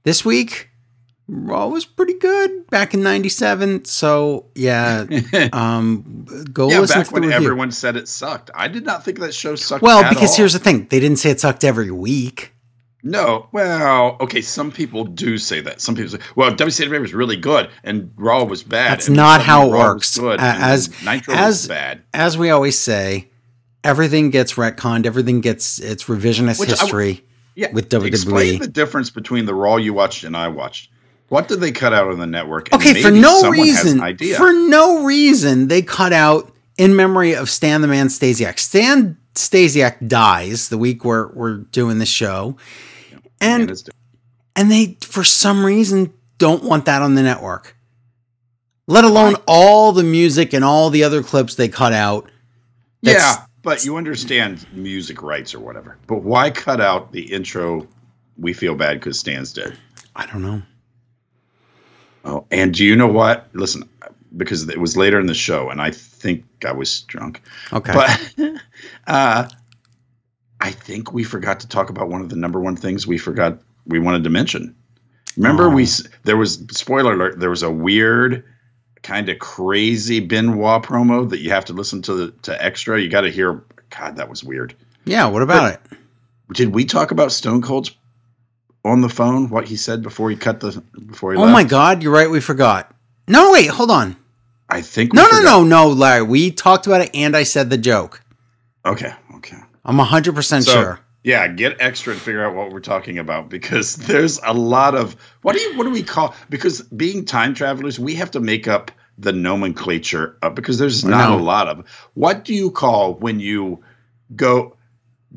This 0.02 0.22
week, 0.22 0.68
Raw 1.26 1.68
was 1.68 1.86
pretty 1.86 2.18
good 2.18 2.66
back 2.68 2.92
in 2.92 3.02
'97. 3.02 3.86
So 3.86 4.50
yeah, 4.54 5.06
um, 5.54 6.26
go 6.52 6.68
yeah, 6.68 6.80
listen 6.80 6.98
back 6.98 7.06
to 7.06 7.10
the 7.10 7.20
when 7.20 7.22
review. 7.30 7.36
everyone 7.36 7.70
said 7.72 7.96
it 7.96 8.06
sucked, 8.06 8.50
I 8.54 8.68
did 8.68 8.84
not 8.84 9.02
think 9.02 9.18
that 9.20 9.32
show 9.34 9.54
sucked. 9.54 9.82
well, 9.82 10.06
because 10.10 10.32
all. 10.32 10.36
here's 10.36 10.52
the 10.52 10.58
thing: 10.58 10.88
they 10.90 11.00
didn't 11.00 11.18
say 11.18 11.30
it 11.30 11.40
sucked 11.40 11.64
every 11.64 11.90
week. 11.90 12.50
No, 13.06 13.48
well, 13.52 14.16
okay. 14.20 14.40
Some 14.40 14.72
people 14.72 15.04
do 15.04 15.36
say 15.36 15.60
that. 15.60 15.80
Some 15.82 15.94
people 15.94 16.12
say, 16.12 16.18
"Well, 16.36 16.50
WCW 16.54 17.00
was 17.00 17.12
really 17.12 17.36
good 17.36 17.68
and 17.84 18.10
Raw 18.16 18.44
was 18.44 18.62
bad." 18.62 18.92
That's 18.92 19.08
and 19.08 19.16
not 19.16 19.42
how 19.42 19.68
it 19.68 19.72
Raw 19.72 19.78
was 19.78 19.94
works. 19.94 20.18
Good, 20.18 20.40
as- 20.40 20.88
Nitro 21.04 21.34
as- 21.34 21.46
was 21.46 21.68
bad. 21.68 22.00
As 22.14 22.38
we 22.38 22.48
always 22.48 22.78
say, 22.78 23.28
everything 23.84 24.30
gets 24.30 24.54
retconned. 24.54 25.04
Everything 25.04 25.42
gets 25.42 25.78
its 25.78 26.04
revisionist 26.04 26.58
Which 26.58 26.70
I 26.70 26.76
w- 26.76 26.96
history. 27.08 27.24
Yeah, 27.56 27.70
with 27.72 27.90
WWE. 27.90 28.06
Explain 28.06 28.58
the 28.58 28.66
difference 28.68 29.10
between 29.10 29.44
the 29.44 29.54
Raw 29.54 29.76
you 29.76 29.92
watched 29.92 30.24
and 30.24 30.34
I 30.36 30.48
watched. 30.48 30.90
What 31.28 31.46
did 31.46 31.60
they 31.60 31.72
cut 31.72 31.92
out 31.92 32.08
on 32.08 32.18
the 32.18 32.26
network? 32.26 32.72
And 32.72 32.80
Okay, 32.80 33.00
for 33.02 33.10
no 33.10 33.50
reason, 33.50 33.98
for 34.36 34.52
no 34.52 35.04
reason, 35.04 35.68
they 35.68 35.82
cut 35.82 36.12
out 36.12 36.52
in 36.78 36.96
memory 36.96 37.34
of 37.34 37.48
Stan 37.50 37.80
the 37.82 37.86
Man 37.86 38.08
Stasiak. 38.08 38.58
Stan 38.58 39.16
Stasiak 39.34 40.08
dies 40.08 40.68
the 40.68 40.78
week 40.78 41.04
we're 41.04 41.28
we're 41.32 41.58
doing 41.58 41.98
the 41.98 42.06
show, 42.06 42.56
And 43.40 43.70
and 43.70 43.88
and 44.56 44.70
they 44.70 44.96
for 45.02 45.24
some 45.24 45.64
reason 45.64 46.12
don't 46.38 46.64
want 46.64 46.86
that 46.86 47.02
on 47.02 47.14
the 47.14 47.22
network. 47.22 47.76
Let 48.86 49.04
alone 49.04 49.36
all 49.46 49.92
the 49.92 50.02
music 50.02 50.52
and 50.52 50.64
all 50.64 50.90
the 50.90 51.04
other 51.04 51.22
clips 51.22 51.54
they 51.54 51.68
cut 51.68 51.92
out. 51.92 52.30
That's- 53.02 53.22
yeah, 53.22 53.46
but 53.62 53.84
you 53.84 53.96
understand 53.96 54.66
music 54.72 55.22
rights 55.22 55.54
or 55.54 55.60
whatever. 55.60 55.96
But 56.06 56.22
why 56.22 56.50
cut 56.50 56.80
out 56.80 57.12
the 57.12 57.32
intro? 57.32 57.86
We 58.36 58.52
feel 58.52 58.74
bad 58.74 59.00
because 59.00 59.18
Stan's 59.18 59.52
dead. 59.52 59.78
I 60.16 60.26
don't 60.26 60.42
know. 60.42 60.62
Oh, 62.24 62.46
and 62.50 62.74
do 62.74 62.84
you 62.84 62.96
know 62.96 63.06
what? 63.06 63.48
Listen, 63.52 63.88
because 64.36 64.68
it 64.68 64.78
was 64.78 64.96
later 64.96 65.20
in 65.20 65.26
the 65.26 65.34
show, 65.34 65.70
and 65.70 65.80
I 65.80 65.90
think 65.90 66.44
I 66.66 66.72
was 66.72 67.02
drunk. 67.02 67.42
Okay, 67.72 67.92
But 67.92 68.60
uh, 69.06 69.48
I 70.64 70.70
think 70.70 71.12
we 71.12 71.24
forgot 71.24 71.60
to 71.60 71.68
talk 71.68 71.90
about 71.90 72.08
one 72.08 72.20
of 72.22 72.30
the 72.30 72.36
number 72.36 72.58
one 72.60 72.74
things 72.76 73.06
we 73.06 73.18
forgot 73.18 73.58
we 73.86 73.98
wanted 73.98 74.24
to 74.24 74.30
mention. 74.30 74.74
Remember, 75.36 75.64
Oh. 75.66 75.70
we 75.74 75.86
there 76.24 76.36
was 76.38 76.54
spoiler 76.70 77.12
alert. 77.12 77.38
There 77.38 77.50
was 77.50 77.62
a 77.62 77.70
weird, 77.70 78.44
kind 79.02 79.28
of 79.28 79.38
crazy 79.40 80.20
Benoit 80.20 80.82
promo 80.82 81.28
that 81.28 81.40
you 81.40 81.50
have 81.50 81.66
to 81.66 81.72
listen 81.74 82.00
to 82.02 82.14
the, 82.14 82.30
to 82.42 82.64
extra. 82.64 83.00
You 83.00 83.10
got 83.10 83.22
to 83.22 83.30
hear. 83.30 83.62
God, 83.90 84.16
that 84.16 84.28
was 84.30 84.42
weird. 84.42 84.74
yeah. 85.04 85.26
What 85.26 85.42
about 85.42 85.72
it? 85.74 85.80
Did 86.54 86.74
we 86.74 86.84
talk 86.84 87.10
about 87.10 87.30
Stone 87.30 87.62
Cold's 87.62 87.90
on 88.84 89.00
the 89.02 89.08
phone? 89.08 89.50
What 89.50 89.68
he 89.68 89.76
said 89.76 90.02
before 90.02 90.30
he 90.30 90.36
cut 90.36 90.60
the 90.60 90.82
before 91.06 91.32
he 91.32 91.38
Oh 91.38 91.42
left? 91.42 91.52
my 91.52 91.64
God, 91.64 92.02
you're 92.02 92.12
right. 92.12 92.30
We 92.30 92.40
forgot. 92.40 92.94
No, 93.28 93.52
wait, 93.52 93.66
hold 93.68 93.90
on. 93.90 94.16
I 94.70 94.80
think 94.80 95.12
we 95.12 95.16
No, 95.18 95.26
no, 95.30 95.40
no, 95.42 95.62
no, 95.64 95.88
Larry. 95.88 96.22
We 96.22 96.50
talked 96.50 96.86
about 96.86 97.02
it, 97.02 97.10
and 97.14 97.36
I 97.36 97.42
said 97.42 97.68
the 97.70 97.76
joke. 97.78 98.22
Okay. 98.86 99.12
I'm 99.84 99.98
hundred 99.98 100.34
percent 100.34 100.64
So, 100.64 100.72
sure. 100.72 101.00
Yeah, 101.22 101.48
get 101.48 101.76
extra 101.80 102.12
and 102.12 102.20
figure 102.20 102.44
out 102.44 102.54
what 102.54 102.70
we're 102.70 102.80
talking 102.80 103.18
about 103.18 103.48
because 103.48 103.96
there's 104.08 104.38
a 104.44 104.52
lot 104.52 104.94
of 104.94 105.16
what 105.42 105.54
do 105.56 105.62
you 105.62 105.76
what 105.76 105.84
do 105.84 105.90
we 105.90 106.02
call 106.02 106.34
because 106.50 106.82
being 106.82 107.24
time 107.24 107.54
travelers 107.54 107.98
we 107.98 108.14
have 108.14 108.30
to 108.32 108.40
make 108.40 108.68
up 108.68 108.90
the 109.16 109.32
nomenclature 109.32 110.36
uh, 110.42 110.50
because 110.50 110.78
there's 110.78 111.04
not 111.04 111.30
know. 111.30 111.38
a 111.38 111.42
lot 111.42 111.68
of 111.68 111.86
what 112.14 112.44
do 112.44 112.52
you 112.52 112.70
call 112.70 113.14
when 113.14 113.38
you 113.40 113.82
go 114.36 114.76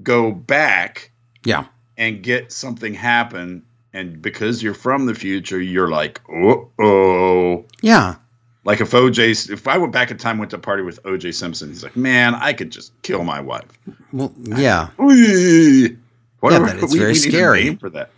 go 0.03 0.31
back 0.31 1.11
Yeah. 1.45 1.65
and 1.97 2.21
get 2.23 2.51
something 2.51 2.93
happen 2.93 3.63
and 3.93 4.21
because 4.21 4.61
you're 4.63 4.73
from 4.73 5.05
the 5.05 5.13
future 5.15 5.61
you're 5.61 5.89
like 5.89 6.21
oh 6.29 6.69
oh 6.79 7.65
Yeah. 7.81 8.15
Like 8.67 8.81
if 8.81 8.91
OJ 8.91 9.49
if 9.49 9.67
I 9.67 9.77
went 9.79 9.91
back 9.93 10.11
in 10.11 10.17
time 10.17 10.37
went 10.37 10.51
to 10.51 10.57
a 10.57 10.59
party 10.59 10.83
with 10.83 11.01
OJ 11.03 11.33
Simpson 11.33 11.69
he's 11.69 11.83
like 11.83 11.95
man 11.95 12.35
I 12.35 12.53
could 12.53 12.69
just 12.71 12.91
kill 13.01 13.23
my 13.23 13.39
wife 13.41 13.65
Well, 14.13 14.31
yeah. 14.43 14.89
What 16.39 16.53
Yeah, 16.53 16.59
but 16.59 16.77
it's 16.83 16.93
we- 16.93 16.99
very 16.99 17.13
we 17.13 17.15
scary. 17.15 17.75
for 17.77 17.89
that, 17.89 18.11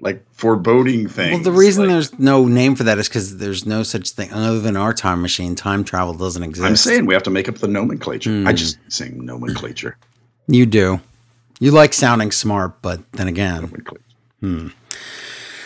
like 0.00 0.24
foreboding 0.32 1.06
things. 1.08 1.34
Well, 1.34 1.42
the 1.44 1.52
reason 1.52 1.84
like- 1.84 1.92
there's 1.92 2.18
no 2.18 2.46
name 2.46 2.74
for 2.74 2.82
that 2.84 2.98
is 2.98 3.06
because 3.08 3.36
there's 3.38 3.64
no 3.64 3.82
such 3.84 4.10
thing 4.10 4.32
other 4.32 4.58
than 4.60 4.76
our 4.76 4.92
time 4.92 5.22
machine. 5.22 5.54
Time 5.54 5.84
travel 5.84 6.12
doesn't 6.14 6.42
exist. 6.42 6.66
I'm 6.66 6.74
saying 6.76 7.06
we 7.06 7.14
have 7.14 7.22
to 7.24 7.30
make 7.30 7.48
up 7.48 7.58
the 7.58 7.68
nomenclature. 7.68 8.30
Hmm. 8.30 8.48
I 8.48 8.52
just 8.54 8.78
saying 8.88 9.24
nomenclature. 9.24 9.96
you 10.48 10.66
do. 10.66 11.00
You 11.60 11.70
like 11.70 11.92
sounding 11.92 12.32
smart, 12.32 12.80
but 12.82 13.00
then 13.12 13.28
again, 13.28 13.62
nomenclature. 13.62 14.02
Hmm. 14.40 14.68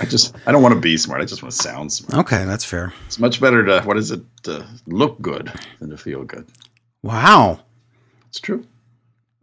I 0.01 0.07
just 0.07 0.35
I 0.47 0.53
don't 0.53 0.63
want 0.63 0.75
to 0.75 0.81
be 0.81 0.97
smart. 0.97 1.21
I 1.21 1.25
just 1.25 1.43
want 1.43 1.53
to 1.55 1.63
sound 1.63 1.93
smart. 1.93 2.27
okay, 2.27 2.45
that's 2.45 2.65
fair. 2.65 2.93
It's 3.07 3.19
much 3.19 3.41
better 3.41 3.65
to 3.65 3.81
what 3.83 3.97
is 3.97 4.11
it 4.11 4.21
to 4.45 4.67
look 4.87 5.21
good 5.23 5.53
than 5.81 5.91
to 5.91 5.97
feel 5.97 6.25
good. 6.25 6.47
Wow, 7.03 7.61
It's 8.29 8.41
true. 8.41 8.67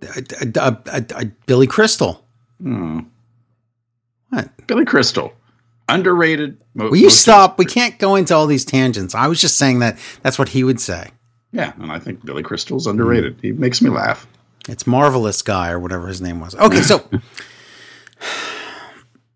Uh, 0.04 0.22
uh, 0.60 0.76
uh, 0.90 1.24
Billy 1.46 1.68
Crystal. 1.68 2.26
Hmm. 2.60 3.02
What? 4.30 4.50
Billy 4.68 4.84
Crystal, 4.86 5.32
underrated. 5.90 6.58
mo- 6.74 6.90
Will 6.90 6.98
you 6.98 7.10
stop? 7.12 7.60
We 7.60 7.66
can't 7.66 7.98
go 8.00 8.16
into 8.16 8.34
all 8.36 8.48
these 8.48 8.66
tangents. 8.66 9.14
I 9.14 9.28
was 9.28 9.40
just 9.40 9.58
saying 9.58 9.80
that 9.80 9.98
that's 10.24 10.40
what 10.40 10.50
he 10.50 10.64
would 10.64 10.80
say. 10.82 11.12
Yeah, 11.52 11.74
and 11.78 11.92
I 11.92 12.00
think 12.00 12.26
Billy 12.26 12.42
Crystal's 12.44 12.88
underrated. 12.88 13.38
He 13.42 13.52
makes 13.52 13.82
me 13.82 13.90
laugh. 13.90 14.26
It's 14.70 14.88
marvelous 14.88 15.42
guy 15.42 15.70
or 15.70 15.80
whatever 15.80 16.08
his 16.08 16.22
name 16.22 16.40
was. 16.40 16.56
Okay, 16.56 16.82
so 16.82 17.08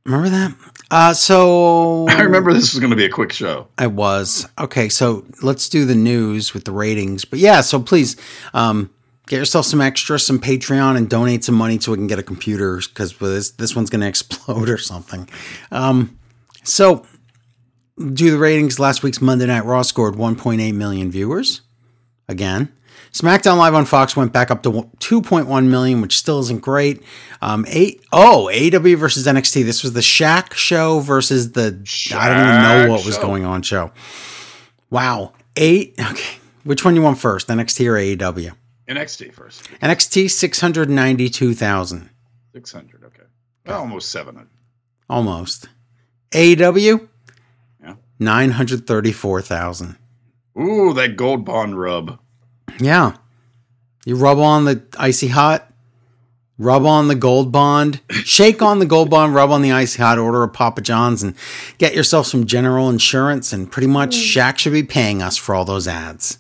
remember 0.05 0.29
that. 0.29 0.55
Uh, 0.91 1.13
so 1.13 2.07
I 2.09 2.21
remember 2.21 2.53
this 2.53 2.73
was 2.73 2.79
going 2.79 2.91
to 2.91 2.95
be 2.95 3.05
a 3.05 3.09
quick 3.09 3.33
show. 3.33 3.67
I 3.77 3.87
was. 3.87 4.47
Okay, 4.59 4.89
so 4.89 5.25
let's 5.41 5.67
do 5.69 5.85
the 5.85 5.95
news 5.95 6.53
with 6.53 6.65
the 6.65 6.71
ratings. 6.71 7.25
But 7.25 7.39
yeah, 7.39 7.61
so 7.61 7.81
please 7.81 8.15
um, 8.53 8.89
get 9.27 9.37
yourself 9.37 9.65
some 9.65 9.81
extra, 9.81 10.19
some 10.19 10.39
Patreon, 10.39 10.97
and 10.97 11.09
donate 11.09 11.43
some 11.43 11.55
money 11.55 11.79
so 11.79 11.91
we 11.91 11.97
can 11.97 12.07
get 12.07 12.19
a 12.19 12.23
computer 12.23 12.77
because 12.77 13.17
this 13.17 13.51
this 13.51 13.75
one's 13.75 13.89
going 13.89 14.01
to 14.01 14.07
explode 14.07 14.69
or 14.69 14.77
something. 14.77 15.27
Um, 15.71 16.17
so 16.63 17.05
do 17.97 18.31
the 18.31 18.37
ratings. 18.37 18.79
Last 18.79 19.03
week's 19.03 19.21
Monday 19.21 19.45
Night 19.45 19.65
Raw 19.65 19.81
scored 19.81 20.15
1.8 20.15 20.73
million 20.73 21.11
viewers. 21.11 21.61
Again. 22.27 22.71
SmackDown 23.15 23.57
Live 23.57 23.73
on 23.73 23.85
Fox 23.85 24.17
went 24.17 24.33
back 24.33 24.51
up 24.51 24.61
to 24.63 24.69
2.1 24.71 25.67
million, 25.67 26.01
which 26.01 26.17
still 26.17 26.39
isn't 26.41 26.61
great. 26.61 27.01
Um, 27.41 27.65
eight 27.69 28.03
oh 28.11 28.49
AW 28.49 28.97
versus 28.97 29.25
NXT. 29.25 29.63
This 29.63 29.83
was 29.83 29.93
the 29.93 30.01
Shaq 30.01 30.53
show 30.53 30.99
versus 30.99 31.53
the 31.53 31.67
I 32.13 32.27
don't 32.27 32.39
even 32.49 32.61
know 32.61 32.91
what 32.93 33.05
was 33.05 33.15
show. 33.15 33.21
going 33.21 33.45
on 33.45 33.61
show. 33.61 33.91
Wow, 34.89 35.31
eight. 35.55 35.95
Okay, 35.97 36.35
Which 36.65 36.83
one 36.83 36.93
you 36.95 37.01
want 37.01 37.17
first, 37.17 37.47
NXT 37.47 37.87
or 37.87 37.93
AEW? 38.33 38.51
NXT 38.89 39.33
first. 39.33 39.63
NXT 39.81 40.29
six 40.29 40.59
hundred 40.59 40.89
ninety-two 40.89 41.53
thousand. 41.53 42.09
Six 42.53 42.73
hundred. 42.73 43.01
Okay. 43.05 43.23
Well, 43.65 43.79
almost 43.79 44.11
seven 44.11 44.35
hundred. 44.35 44.49
almost. 45.09 45.69
AEW 46.31 47.07
Yeah. 47.81 47.95
nine 48.19 48.51
hundred 48.51 48.85
thirty 48.85 49.13
four 49.13 49.41
thousand. 49.41 49.95
Ooh, 50.59 50.93
that 50.93 51.15
gold 51.15 51.45
bond 51.45 51.79
rub. 51.79 52.19
Yeah. 52.79 53.15
You 54.05 54.15
rub 54.15 54.37
on 54.37 54.65
the 54.65 54.83
icy 54.99 55.27
hot, 55.29 55.71
rub 56.57 56.85
on 56.85 57.07
the 57.07 57.15
gold 57.15 57.51
bond, 57.51 58.01
shake 58.11 58.61
on 58.61 58.79
the 58.79 58.85
gold 58.85 59.09
bond, 59.09 59.33
rub 59.33 59.51
on 59.51 59.61
the 59.61 59.71
icy 59.71 60.01
hot, 60.01 60.19
order 60.19 60.43
a 60.43 60.47
Papa 60.47 60.81
John's, 60.81 61.23
and 61.23 61.35
get 61.77 61.95
yourself 61.95 62.27
some 62.27 62.45
general 62.45 62.89
insurance. 62.89 63.51
And 63.51 63.71
pretty 63.71 63.87
much 63.87 64.15
hmm. 64.15 64.21
Shaq 64.21 64.57
should 64.59 64.73
be 64.73 64.83
paying 64.83 65.21
us 65.21 65.37
for 65.37 65.55
all 65.55 65.65
those 65.65 65.87
ads. 65.87 66.39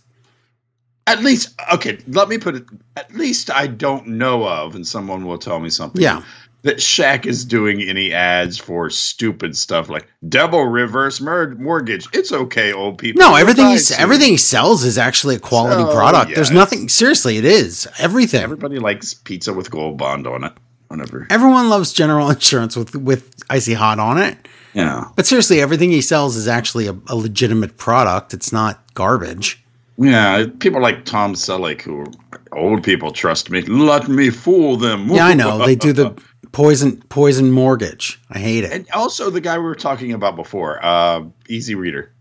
At 1.07 1.21
least, 1.21 1.59
okay. 1.73 1.99
Let 2.07 2.29
me 2.29 2.37
put 2.37 2.55
it. 2.55 2.65
At 2.95 3.13
least 3.13 3.51
I 3.51 3.67
don't 3.67 4.07
know 4.07 4.47
of, 4.47 4.73
and 4.73 4.85
someone 4.85 5.25
will 5.25 5.37
tell 5.37 5.59
me 5.59 5.69
something. 5.69 6.01
Yeah. 6.01 6.23
That 6.65 6.77
Shaq 6.77 7.27
is 7.27 7.45
doing 7.45 7.79
any 7.83 8.11
ads 8.11 8.57
for 8.57 8.89
stupid 8.89 9.55
stuff 9.55 9.87
like 9.87 10.07
double 10.27 10.65
reverse 10.65 11.21
mer- 11.21 11.53
mortgage. 11.59 12.07
It's 12.11 12.31
okay, 12.31 12.73
old 12.73 12.97
people. 12.97 13.19
No, 13.19 13.35
everything 13.35 13.67
he, 13.67 13.77
everything 13.99 14.31
he 14.31 14.37
sells 14.37 14.83
is 14.83 14.97
actually 14.97 15.35
a 15.35 15.39
quality 15.39 15.83
So, 15.83 15.93
product. 15.93 16.33
There's 16.33 16.49
nothing 16.49 16.89
seriously, 16.89 17.37
it 17.37 17.45
is. 17.45 17.87
Everything. 17.99 18.41
Everybody 18.41 18.79
likes 18.79 19.13
pizza 19.13 19.53
with 19.53 19.69
gold 19.69 19.97
bond 19.97 20.25
on 20.25 20.43
it. 20.43 20.53
Whatever. 20.87 21.27
Everyone 21.29 21.69
loves 21.69 21.93
general 21.93 22.29
insurance 22.31 22.75
with 22.75 22.95
with 22.95 23.31
icy 23.47 23.75
hot 23.75 23.99
on 23.99 24.17
it. 24.17 24.35
Yeah. 24.73 25.05
But 25.15 25.27
seriously, 25.27 25.61
everything 25.61 25.91
he 25.91 26.01
sells 26.01 26.35
is 26.35 26.47
actually 26.47 26.87
a, 26.87 26.97
a 27.07 27.15
legitimate 27.15 27.77
product. 27.77 28.33
It's 28.33 28.51
not 28.51 28.83
garbage. 28.95 29.63
Yeah. 29.99 30.47
People 30.59 30.81
like 30.81 31.05
Tom 31.05 31.35
Selleck, 31.35 31.81
who 31.81 32.07
old 32.53 32.83
people 32.83 33.11
trust 33.11 33.51
me. 33.51 33.61
Let 33.61 34.07
me 34.07 34.31
fool 34.31 34.77
them. 34.77 35.09
Yeah, 35.09 35.27
I 35.27 35.35
know. 35.35 35.63
They 35.63 35.75
do 35.75 35.93
the 35.93 36.19
poison 36.55 37.01
poison 37.09 37.51
mortgage. 37.51 38.17
I 38.29 38.39
hate 38.39 38.63
it. 38.63 38.71
And 38.71 38.89
also 38.91 39.29
the 39.29 39.41
guy 39.41 39.57
we 39.57 39.65
were 39.65 39.75
talking 39.75 40.13
about 40.13 40.37
before, 40.37 40.83
uh, 40.83 41.23
Easy 41.49 41.75
Reader. 41.75 42.13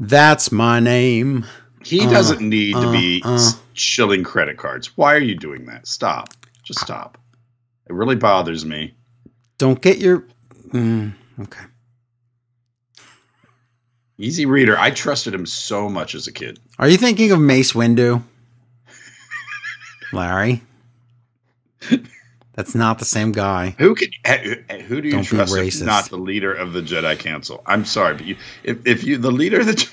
That's 0.00 0.50
my 0.50 0.80
name. 0.80 1.46
He 1.84 2.04
Uh, 2.04 2.10
doesn't 2.10 2.40
need 2.40 2.74
to 2.74 2.90
be 2.90 3.22
uh. 3.24 3.52
shilling 3.74 4.24
credit 4.24 4.56
cards. 4.58 4.96
Why 4.96 5.14
are 5.14 5.20
you 5.20 5.36
doing 5.36 5.66
that? 5.66 5.86
Stop. 5.86 6.30
Just 6.64 6.80
stop. 6.80 7.16
It 7.88 7.92
really 7.92 8.16
bothers 8.16 8.64
me. 8.66 8.92
Don't 9.56 9.80
get 9.80 9.98
your. 9.98 10.24
Mm, 10.70 11.12
okay. 11.42 11.64
Easy 14.18 14.46
Reader. 14.46 14.76
I 14.78 14.90
trusted 14.90 15.32
him 15.32 15.46
so 15.46 15.88
much 15.88 16.16
as 16.16 16.26
a 16.26 16.32
kid. 16.32 16.58
Are 16.80 16.88
you 16.88 16.96
thinking 16.96 17.30
of 17.30 17.38
Mace 17.38 17.72
Windu? 17.72 18.20
Larry? 20.12 20.62
That's 22.54 22.74
not 22.74 22.98
the 22.98 23.04
same 23.06 23.32
guy. 23.32 23.74
Who 23.78 23.94
can? 23.94 24.08
eh, 24.24 24.82
Who 24.82 25.00
do 25.00 25.08
you 25.08 25.14
Don't 25.14 25.22
be 25.22 25.26
trust? 25.36 25.54
if 25.56 25.60
racist. 25.62 25.86
Not 25.86 26.10
the 26.10 26.18
leader 26.18 26.52
of 26.52 26.72
the 26.74 26.82
Jedi 26.82 27.18
Council. 27.18 27.62
I'm 27.66 27.84
sorry, 27.84 28.14
but 28.14 28.26
you, 28.26 28.36
if 28.62 28.86
if 28.86 29.04
you 29.04 29.16
the 29.18 29.30
leader 29.30 29.60
of 29.60 29.66
the 29.66 29.74
Je- 29.74 29.88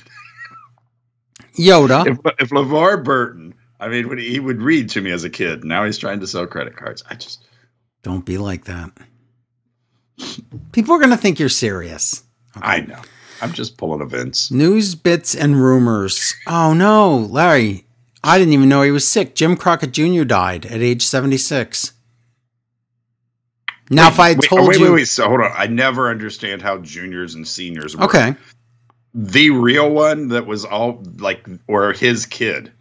Yoda. 1.57 2.05
if 2.07 2.17
if 2.39 2.49
LeVar 2.49 3.03
Burton, 3.03 3.53
I 3.79 3.87
mean, 3.87 4.09
when 4.09 4.17
he, 4.17 4.29
he 4.29 4.39
would 4.39 4.61
read 4.61 4.89
to 4.89 5.01
me 5.01 5.11
as 5.11 5.23
a 5.23 5.29
kid. 5.29 5.63
Now 5.63 5.85
he's 5.85 5.97
trying 5.97 6.19
to 6.19 6.27
sell 6.27 6.45
credit 6.47 6.75
cards. 6.75 7.03
I 7.09 7.15
just 7.15 7.45
Don't 8.03 8.25
be 8.25 8.37
like 8.37 8.65
that. 8.65 8.91
People 10.73 10.93
are 10.95 10.99
going 10.99 11.11
to 11.11 11.17
think 11.17 11.39
you're 11.39 11.47
serious. 11.49 12.23
I 12.55 12.81
know. 12.81 12.99
I'm 13.41 13.53
just 13.53 13.77
pulling 13.77 14.01
events. 14.01 14.51
News 14.51 14.95
bits 14.95 15.33
and 15.33 15.55
rumors. 15.61 16.35
Oh 16.45 16.73
no, 16.73 17.15
Larry. 17.17 17.85
I 18.21 18.37
didn't 18.37 18.53
even 18.53 18.67
know 18.67 18.81
he 18.81 18.91
was 18.91 19.07
sick. 19.07 19.33
Jim 19.33 19.55
Crockett 19.55 19.93
Jr. 19.93 20.25
died 20.25 20.65
at 20.65 20.81
age 20.81 21.05
76. 21.05 21.93
Now, 23.89 24.07
if 24.09 24.19
I 24.19 24.29
had 24.29 24.37
wait, 24.39 24.47
told 24.47 24.67
wait, 24.67 24.77
you. 24.77 24.85
wait, 24.85 24.89
wait. 24.91 24.95
wait, 25.01 25.07
So 25.07 25.27
hold 25.27 25.41
on. 25.41 25.51
I 25.55 25.67
never 25.67 26.09
understand 26.09 26.61
how 26.61 26.77
juniors 26.79 27.33
and 27.35 27.47
seniors 27.47 27.95
work. 27.97 28.05
Okay. 28.15 28.35
The 29.15 29.49
real 29.49 29.89
one 29.89 30.27
that 30.29 30.45
was 30.45 30.63
all 30.65 31.03
like, 31.17 31.47
or 31.67 31.93
his 31.93 32.25
kid. 32.25 32.71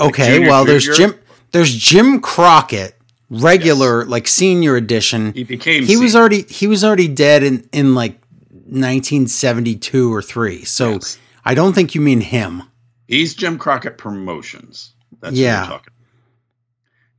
Okay. 0.00 0.36
junior, 0.36 0.48
well, 0.48 0.64
there's 0.64 0.84
junior? 0.84 1.12
Jim. 1.12 1.20
There's 1.52 1.74
Jim 1.76 2.20
Crockett, 2.22 2.96
regular, 3.28 4.06
like 4.06 4.26
senior 4.26 4.74
edition. 4.76 5.34
He 5.34 5.44
became. 5.44 5.84
He 5.84 5.98
was 5.98 6.16
already 6.16 6.42
he 6.44 6.66
was 6.66 6.82
already 6.82 7.08
dead 7.08 7.42
in 7.42 7.68
in 7.72 7.94
like 7.94 8.18
1972 8.50 10.12
or 10.12 10.22
three. 10.22 10.64
So 10.64 10.92
Yes. 10.92 11.18
I 11.44 11.54
don't 11.54 11.74
think 11.74 11.94
you 11.94 12.00
mean 12.00 12.20
him. 12.22 12.62
He's 13.08 13.34
Jim 13.34 13.58
Crockett 13.58 13.98
Promotions. 13.98 14.94
That's 15.20 15.36
Yeah. 15.36 15.60
what 15.60 15.68
we're 15.68 15.76
talking. 15.76 15.92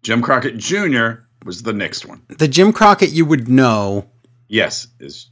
Jim 0.02 0.22
Crockett 0.24 0.58
Jr. 0.58 1.22
was 1.44 1.64
the 1.64 1.74
next 1.74 2.06
one. 2.06 2.22
The 2.28 2.48
Jim 2.48 2.74
Crockett 2.74 3.12
you 3.12 3.26
would 3.26 3.48
know, 3.48 4.10
Yes, 4.48 4.88
is 5.00 5.30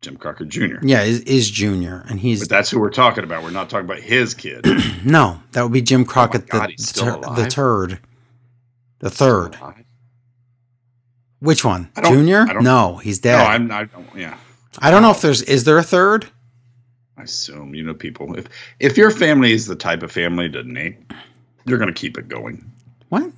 Jim 0.00 0.16
Crockett 0.16 0.48
Jr. 0.48 0.76
yeah, 0.82 1.02
is, 1.02 1.20
is 1.20 1.50
Junior, 1.50 2.04
and 2.08 2.20
he's 2.20 2.40
But 2.40 2.48
that's 2.48 2.70
who 2.70 2.78
we're 2.80 2.90
talking 2.90 3.24
about. 3.24 3.42
We're 3.42 3.50
not 3.50 3.68
talking 3.70 3.86
about 3.86 4.00
his 4.00 4.34
kid. 4.34 4.64
no, 5.04 5.40
that 5.52 5.62
would 5.62 5.72
be 5.72 5.82
Jim 5.82 6.02
oh 6.02 6.04
Crockett, 6.04 6.42
Oh 6.52 6.58
God, 6.58 6.70
the, 6.76 6.92
tur- 6.92 7.34
the 7.34 7.50
third, 7.50 7.98
the 9.00 9.10
third. 9.10 9.56
Which 11.40 11.64
one? 11.64 11.90
Junior? 12.04 12.46
No, 12.60 12.96
he's 12.96 13.20
dead. 13.20 13.38
No. 13.38 13.44
I'm 13.44 13.66
not. 13.66 13.88
Yeah, 14.16 14.36
I 14.80 14.90
don't 14.90 15.02
know 15.02 15.10
if 15.10 15.20
there's 15.20 15.42
is 15.42 15.64
there 15.64 15.78
a 15.78 15.82
third? 15.82 16.28
I 17.16 17.22
assume 17.22 17.74
you 17.74 17.82
know 17.82 17.94
people. 17.94 18.36
If 18.36 18.46
if 18.80 18.96
your 18.96 19.10
family 19.10 19.52
is 19.52 19.66
the 19.66 19.76
type 19.76 20.02
of 20.02 20.12
family 20.12 20.48
to 20.50 20.62
name, 20.62 21.06
you're 21.64 21.78
going 21.78 21.92
to 21.92 21.98
keep 21.98 22.18
it 22.18 22.28
going. 22.28 22.70
What? 23.08 23.30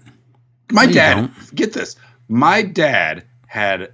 My 0.72 0.86
No, 0.86 0.92
dad, 0.92 1.30
get 1.54 1.72
this. 1.72 1.96
My 2.30 2.62
dad 2.62 3.24
had 3.48 3.90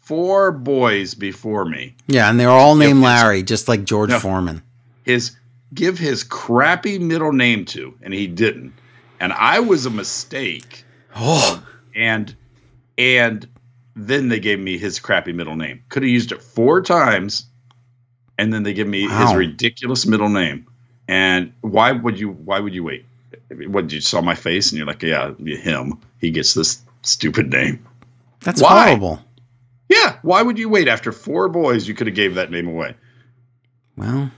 four 0.00 0.50
boys 0.52 1.12
before 1.12 1.66
me. 1.66 1.94
Yeah, 2.06 2.30
and 2.30 2.40
they 2.40 2.46
were 2.46 2.52
all 2.52 2.74
named. 2.74 3.02
Larry, 3.02 3.42
just 3.42 3.68
like 3.68 3.84
George 3.84 4.08
No. 4.08 4.18
Foreman. 4.18 4.62
His 5.04 5.36
give 5.74 5.98
his 5.98 6.24
crappy 6.24 6.98
middle 6.98 7.34
name 7.34 7.66
to, 7.66 7.94
and 8.00 8.14
he 8.14 8.26
didn't. 8.26 8.72
And 9.20 9.34
I 9.34 9.60
was 9.60 9.84
a 9.84 9.90
mistake. 9.90 10.82
Oh, 11.14 11.62
And 11.94 12.34
and 12.96 13.46
then 13.94 14.28
they 14.28 14.40
gave 14.40 14.58
me 14.58 14.78
his 14.78 14.98
crappy 14.98 15.34
middle 15.34 15.56
name. 15.56 15.82
Could 15.90 16.04
have 16.04 16.10
used 16.10 16.32
it 16.32 16.40
four 16.42 16.80
times, 16.80 17.44
and 18.38 18.50
then 18.50 18.62
they 18.62 18.72
give 18.72 18.88
me 18.88 19.02
his 19.02 19.34
ridiculous 19.34 20.06
middle 20.06 20.30
name. 20.30 20.66
And 21.06 21.52
why 21.60 21.92
would 21.92 22.18
you? 22.18 22.30
Why 22.30 22.60
would 22.60 22.72
you 22.74 22.84
wait? 22.84 23.04
What 23.66 23.92
you 23.92 24.00
saw 24.00 24.22
my 24.22 24.34
face, 24.34 24.70
and 24.70 24.78
you're 24.78 24.86
like, 24.86 25.02
yeah, 25.02 25.34
him. 25.34 26.00
He 26.18 26.30
gets 26.30 26.54
this 26.54 26.82
stupid 27.08 27.50
name. 27.50 27.84
that's 28.40 28.60
Why? 28.62 28.86
horrible. 28.88 29.20
Yeah, 29.88 30.18
why 30.22 30.42
would 30.42 30.58
you 30.58 30.68
wait 30.68 30.86
after 30.86 31.12
four 31.12 31.48
boys? 31.48 31.88
You 31.88 31.94
could 31.94 32.06
have 32.08 32.16
gave 32.16 32.34
that 32.34 32.50
name 32.50 32.68
away. 32.68 32.94
Well, 33.96 34.30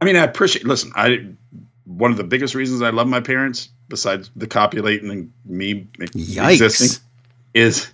I 0.00 0.04
mean, 0.04 0.16
I 0.16 0.22
appreciate. 0.22 0.64
Listen, 0.66 0.92
I 0.94 1.26
one 1.84 2.10
of 2.10 2.16
the 2.16 2.24
biggest 2.24 2.54
reasons 2.54 2.80
I 2.82 2.90
love 2.90 3.08
my 3.08 3.20
parents, 3.20 3.68
besides 3.88 4.30
the 4.36 4.46
copulating 4.46 5.10
and 5.10 5.32
me 5.44 5.88
yikes. 5.96 6.52
existing, 6.52 7.02
is 7.54 7.90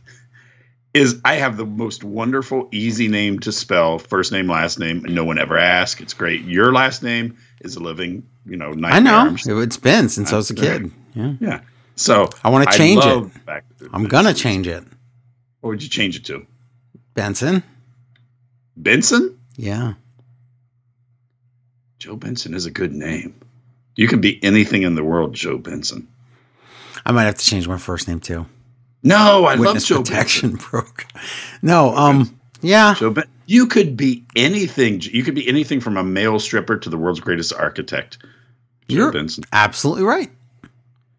is 0.92 1.20
I 1.24 1.34
have 1.34 1.56
the 1.56 1.64
most 1.64 2.04
wonderful, 2.04 2.68
easy 2.70 3.08
name 3.08 3.40
to 3.40 3.50
spell, 3.50 3.98
first 3.98 4.30
name, 4.30 4.48
last 4.48 4.78
name, 4.78 5.04
and 5.04 5.14
no 5.14 5.24
one 5.24 5.38
ever 5.38 5.56
asks. 5.58 6.00
It's 6.00 6.14
great. 6.14 6.42
Your 6.42 6.72
last 6.72 7.02
name 7.02 7.36
is 7.62 7.74
a 7.76 7.80
living, 7.80 8.24
you 8.46 8.56
know, 8.56 8.72
nightmare. 8.72 9.12
I 9.14 9.36
know 9.46 9.58
it's 9.58 9.76
been 9.78 10.08
since 10.08 10.32
I 10.32 10.36
was 10.36 10.50
a 10.50 10.54
kid. 10.54 10.92
Yeah, 11.14 11.32
Yeah. 11.40 11.60
So 11.96 12.28
I 12.42 12.50
wanna 12.50 12.66
change 12.72 13.04
it. 13.04 13.32
to 13.46 13.60
I'm 13.92 14.04
gonna 14.04 14.34
change 14.34 14.66
it. 14.66 14.84
What 15.60 15.70
would 15.70 15.82
you 15.82 15.88
change 15.88 16.16
it 16.16 16.24
to? 16.26 16.46
Benson. 17.14 17.62
Benson? 18.76 19.38
Yeah. 19.56 19.94
Joe 21.98 22.16
Benson 22.16 22.54
is 22.54 22.66
a 22.66 22.70
good 22.70 22.92
name. 22.92 23.34
You 23.96 24.08
can 24.08 24.20
be 24.20 24.42
anything 24.42 24.82
in 24.82 24.94
the 24.94 25.04
world, 25.04 25.32
Joe 25.32 25.56
Benson. 25.58 26.08
I 27.06 27.12
might 27.12 27.24
have 27.24 27.36
to 27.36 27.44
change 27.44 27.68
my 27.68 27.78
first 27.78 28.08
name 28.08 28.20
too. 28.20 28.46
No, 29.02 29.44
I 29.44 29.56
Witness 29.56 29.88
love 29.90 29.98
Joe 29.98 30.02
protection 30.10 30.56
broke. 30.56 31.06
No, 31.62 31.94
um, 31.94 32.38
yeah, 32.60 32.94
Joe 32.94 33.10
ben- 33.10 33.28
you 33.46 33.66
could 33.66 33.96
be 33.96 34.24
anything. 34.34 35.00
You 35.00 35.22
could 35.22 35.34
be 35.34 35.46
anything 35.46 35.80
from 35.80 35.96
a 35.96 36.02
male 36.04 36.38
stripper 36.38 36.76
to 36.78 36.90
the 36.90 36.96
world's 36.96 37.20
greatest 37.20 37.52
architect. 37.52 38.18
Joe 38.88 38.96
you're 38.96 39.12
Benson. 39.12 39.44
absolutely 39.52 40.04
right. 40.04 40.30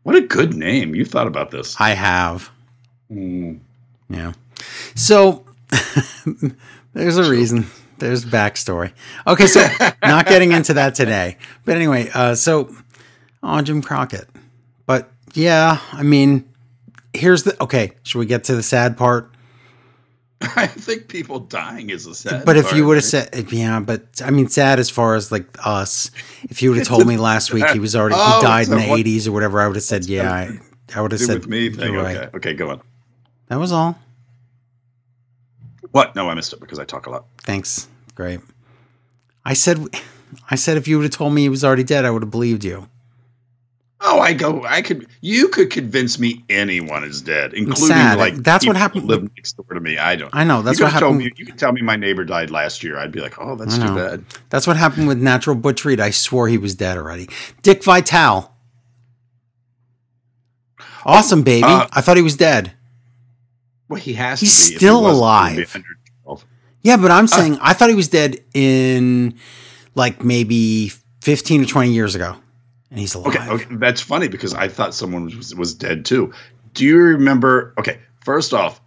What 0.05 0.15
a 0.15 0.21
good 0.21 0.53
name. 0.53 0.93
You 0.93 1.03
thought 1.03 1.25
about 1.25 1.49
this. 1.49 1.81
I 1.81 1.89
have. 1.89 2.51
Mm. 3.11 3.59
Yeah. 4.07 4.33
So 4.93 5.43
there's 6.93 7.17
a 7.17 7.27
reason. 7.27 7.65
There's 7.97 8.23
backstory. 8.23 8.91
Okay, 9.25 9.47
so 9.47 9.67
not 10.03 10.27
getting 10.27 10.51
into 10.51 10.75
that 10.75 10.93
today. 10.93 11.37
But 11.65 11.77
anyway, 11.77 12.11
uh, 12.13 12.35
so 12.35 12.69
oh, 13.41 13.59
Jim 13.63 13.81
Crockett. 13.81 14.29
But 14.85 15.09
yeah, 15.33 15.79
I 15.91 16.03
mean, 16.03 16.47
here's 17.11 17.41
the 17.41 17.59
okay. 17.63 17.93
Should 18.03 18.19
we 18.19 18.27
get 18.27 18.43
to 18.43 18.55
the 18.55 18.61
sad 18.61 18.97
part? 18.97 19.33
I 20.55 20.67
think 20.67 21.08
people 21.08 21.39
dying 21.39 21.89
is 21.89 22.05
a 22.05 22.15
sad. 22.15 22.45
But 22.45 22.58
if 22.58 22.73
you 22.73 22.86
would 22.86 22.97
have 22.97 23.03
right? 23.13 23.29
said, 23.29 23.29
eh, 23.34 23.43
yeah, 23.49 23.79
but 23.79 24.21
I 24.23 24.31
mean, 24.31 24.47
sad 24.47 24.79
as 24.79 24.89
far 24.89 25.15
as 25.15 25.31
like 25.31 25.45
us. 25.65 26.12
If 26.43 26.62
you 26.62 26.69
would 26.69 26.77
have 26.79 26.88
told 26.88 27.08
me 27.08 27.17
last 27.31 27.53
week 27.53 27.67
he 27.69 27.79
was 27.79 27.95
already 27.95 28.15
Oh, 28.17 28.39
he 28.39 28.45
died 28.45 28.67
in 28.67 28.71
the 28.77 28.88
what- 28.88 28.99
eighties 28.99 29.27
or 29.27 29.31
whatever, 29.31 29.60
I 29.62 29.67
would 29.67 29.75
have 29.75 29.84
said, 29.84 30.05
yeah, 30.05 30.31
I, 30.31 30.60
I 30.95 31.01
would 31.01 31.12
have 31.12 31.21
said, 31.21 31.39
with 31.39 31.47
me 31.47 31.69
thing. 31.69 31.93
you're 31.93 32.05
Okay, 32.05 32.17
right. 32.19 32.36
okay, 32.36 32.53
go 32.53 32.69
on. 32.71 32.81
That 33.47 33.58
was 33.60 33.71
all. 33.71 33.97
What? 35.91 36.15
No, 36.15 36.29
I 36.29 36.34
missed 36.34 36.51
it 36.53 36.60
because 36.60 36.79
I 36.79 36.84
talk 36.86 37.05
a 37.05 37.10
lot. 37.10 37.25
Thanks. 37.39 37.88
Great. 38.15 38.39
I 39.45 39.53
said, 39.53 39.79
I 40.49 40.55
said, 40.55 40.77
if 40.77 40.88
you 40.88 40.97
would 40.97 41.03
have 41.03 41.12
told 41.13 41.34
me 41.34 41.41
he 41.43 41.49
was 41.49 41.63
already 41.63 41.84
dead, 41.84 42.05
I 42.05 42.12
would 42.12 42.23
have 42.23 42.31
believed 42.31 42.63
you. 42.63 42.89
Oh, 44.01 44.19
I 44.19 44.34
go. 44.34 44.63
I 44.65 44.81
could. 44.81 45.08
You 45.21 45.47
could 45.47 45.69
convince 45.71 46.19
me 46.19 46.43
anyone 46.49 47.03
is 47.05 47.21
dead, 47.21 47.53
including 47.53 47.88
sad. 47.88 48.17
like 48.17 48.36
That's 48.36 48.67
what 48.67 48.75
happened- 48.75 49.05
Live 49.08 49.23
next 49.36 49.53
door 49.53 49.65
to 49.73 49.79
me. 49.79 49.97
I 49.97 50.15
don't. 50.15 50.29
I 50.36 50.43
know. 50.43 50.62
That's 50.62 50.79
you 50.79 50.86
what 50.86 50.93
happened. 50.93 51.17
Me, 51.19 51.31
you 51.38 51.45
could 51.45 51.58
tell 51.58 51.71
me 51.71 51.81
my 51.81 51.95
neighbor 51.95 52.23
died 52.25 52.51
last 52.51 52.84
year. 52.84 52.97
I'd 52.99 53.12
be 53.12 53.21
like, 53.21 53.36
oh, 53.39 53.55
that's 53.55 53.77
too 53.77 53.95
bad. 53.95 54.25
That's 54.49 54.67
what 54.67 54.75
happened 54.77 55.08
with 55.08 55.17
Natural 55.21 55.55
Butchery. 55.55 55.99
I 55.99 56.10
swore 56.10 56.47
he 56.49 56.58
was 56.58 56.75
dead 56.75 56.97
already. 56.97 57.29
Dick 57.62 57.84
Vitale. 57.84 58.51
Awesome, 61.05 61.43
baby. 61.43 61.63
Uh, 61.65 61.88
I 61.93 62.01
thought 62.01 62.17
he 62.17 62.23
was 62.23 62.36
dead. 62.36 62.73
Well, 63.88 63.99
he 64.01 64.13
has. 64.13 64.39
He's 64.39 64.53
to 64.65 64.69
be 64.71 64.75
if 64.75 64.81
he 64.81 64.86
still 64.86 65.08
alive. 65.10 65.51
he'd 65.51 65.58
be 65.58 65.79
112. 66.25 66.45
Yeah, 66.81 66.97
but 66.97 67.12
I'm 67.12 67.27
saying 67.27 67.58
I 67.62 67.73
thought 67.73 67.89
he 67.89 67.95
was 67.95 68.08
dead 68.10 68.43
in 68.53 69.36
like 69.95 70.23
maybe 70.23 70.91
15 71.21 71.63
or 71.63 71.65
20 71.65 71.91
years 71.93 72.15
ago. 72.15 72.36
And 72.95 73.01
he's 73.01 73.13
alive. 73.13 73.36
Okay, 73.36 73.49
okay, 73.49 73.75
that's 73.75 73.99
funny 73.99 74.29
because 74.29 74.53
I 74.53 74.69
thought 74.69 74.93
someone 74.93 75.25
was, 75.25 75.53
was 75.53 75.73
dead 75.73 76.05
too. 76.05 76.31
Do 76.73 76.86
you 76.86 76.97
remember? 76.97 77.73
Okay, 77.77 77.99
first 78.23 78.53
off, 78.53 78.79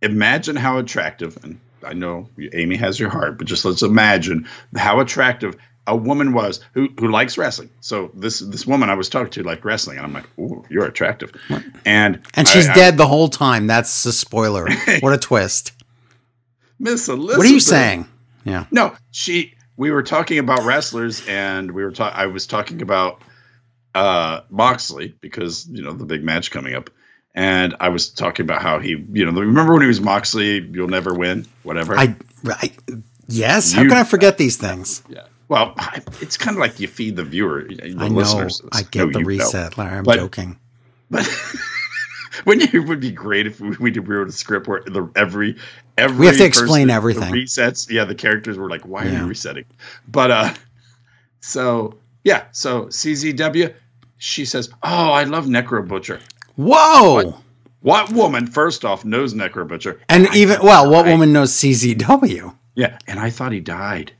imagine 0.00 0.56
how 0.56 0.78
attractive, 0.78 1.36
and 1.44 1.60
I 1.84 1.92
know 1.92 2.30
Amy 2.54 2.76
has 2.76 2.98
your 2.98 3.10
heart, 3.10 3.36
but 3.36 3.46
just 3.46 3.66
let's 3.66 3.82
imagine 3.82 4.48
how 4.74 5.00
attractive 5.00 5.54
a 5.86 5.94
woman 5.94 6.32
was 6.32 6.60
who 6.72 6.88
who 6.98 7.10
likes 7.10 7.36
wrestling. 7.36 7.68
So 7.80 8.10
this 8.14 8.38
this 8.38 8.66
woman 8.66 8.88
I 8.88 8.94
was 8.94 9.10
talking 9.10 9.30
to 9.32 9.42
liked 9.42 9.66
wrestling, 9.66 9.98
and 9.98 10.06
I'm 10.06 10.14
like, 10.14 10.26
"Ooh, 10.38 10.64
you're 10.70 10.86
attractive," 10.86 11.30
and 11.84 12.22
And 12.32 12.48
she's 12.48 12.68
I- 12.68 12.72
I- 12.72 12.74
dead 12.74 12.96
the 12.96 13.06
whole 13.06 13.28
time. 13.28 13.66
That's 13.66 14.06
a 14.06 14.14
spoiler. 14.14 14.66
what 15.00 15.12
a 15.12 15.18
twist. 15.18 15.72
Miss 16.78 17.06
Elizabeth. 17.06 17.36
What 17.36 17.46
are 17.46 17.50
you 17.50 17.60
saying? 17.60 18.08
Yeah. 18.44 18.64
No, 18.70 18.96
she. 19.10 19.52
We 19.76 19.90
were 19.90 20.02
talking 20.02 20.38
about 20.38 20.64
wrestlers, 20.64 21.22
and 21.28 21.70
we 21.72 21.84
were 21.84 21.90
talking. 21.92 22.18
I 22.18 22.26
was 22.28 22.46
talking 22.46 22.80
about 22.80 23.20
uh 23.94 24.40
Moxley 24.50 25.14
because 25.20 25.66
you 25.68 25.82
know 25.82 25.92
the 25.92 26.04
big 26.06 26.22
match 26.24 26.50
coming 26.50 26.74
up, 26.74 26.90
and 27.34 27.74
I 27.80 27.88
was 27.90 28.08
talking 28.08 28.44
about 28.44 28.62
how 28.62 28.78
he, 28.78 28.90
you 29.12 29.24
know, 29.30 29.32
remember 29.40 29.72
when 29.74 29.82
he 29.82 29.88
was 29.88 30.00
Moxley, 30.00 30.60
you'll 30.72 30.88
never 30.88 31.12
win, 31.14 31.46
whatever. 31.62 31.96
I, 31.98 32.16
I 32.46 32.72
yes. 33.28 33.72
How 33.72 33.82
can 33.82 33.92
I 33.92 34.04
forget 34.04 34.38
these 34.38 34.56
things? 34.56 35.02
yeah. 35.08 35.24
Well, 35.48 35.74
I- 35.76 36.00
it's 36.22 36.38
kind 36.38 36.56
of 36.56 36.60
like 36.60 36.80
you 36.80 36.88
feed 36.88 37.16
the 37.16 37.24
viewer, 37.24 37.64
the 37.68 37.84
I 37.98 38.08
know. 38.08 38.14
listeners. 38.14 38.62
I 38.72 38.82
get 38.82 39.12
the 39.12 39.22
reset, 39.24 39.76
Larry. 39.76 39.98
I'm 39.98 40.04
But- 40.04 40.16
joking. 40.18 40.58
But 41.10 41.28
wouldn't 42.46 42.72
it 42.72 42.80
would 42.80 43.00
be 43.00 43.10
great 43.10 43.46
if 43.46 43.60
we, 43.60 43.76
we 43.78 43.90
did 43.90 44.08
we 44.08 44.14
wrote 44.14 44.28
a 44.28 44.32
script 44.32 44.66
where 44.66 44.80
the 44.86 45.10
every 45.14 45.56
every 45.98 46.16
We 46.20 46.26
have 46.26 46.38
to 46.38 46.44
explain 46.46 46.88
everything. 46.88 47.34
resets. 47.34 47.90
Yeah, 47.90 48.04
the 48.04 48.14
characters 48.14 48.56
were 48.56 48.70
like, 48.70 48.86
why 48.86 49.04
are 49.04 49.10
you 49.10 49.26
resetting? 49.26 49.66
But 50.08 50.30
uh, 50.30 50.54
so 51.40 51.98
yeah, 52.24 52.44
so 52.52 52.86
CZW, 52.86 53.74
she 54.22 54.44
says, 54.44 54.70
oh, 54.84 55.10
I 55.10 55.24
love 55.24 55.46
Necro 55.46 55.86
Butcher. 55.86 56.20
Whoa. 56.54 57.38
What 57.80 58.12
woman, 58.12 58.46
first 58.46 58.84
off, 58.84 59.04
knows 59.04 59.34
Necro 59.34 59.66
Butcher? 59.66 60.00
And 60.08 60.28
I 60.28 60.36
even, 60.36 60.60
well, 60.62 60.88
what 60.88 60.98
he 60.98 61.10
died. 61.10 61.12
woman 61.12 61.32
knows 61.32 61.50
CZW? 61.52 62.54
Yeah, 62.76 62.98
and 63.08 63.18
I 63.18 63.30
thought 63.30 63.50
he 63.50 63.58
died. 63.58 64.12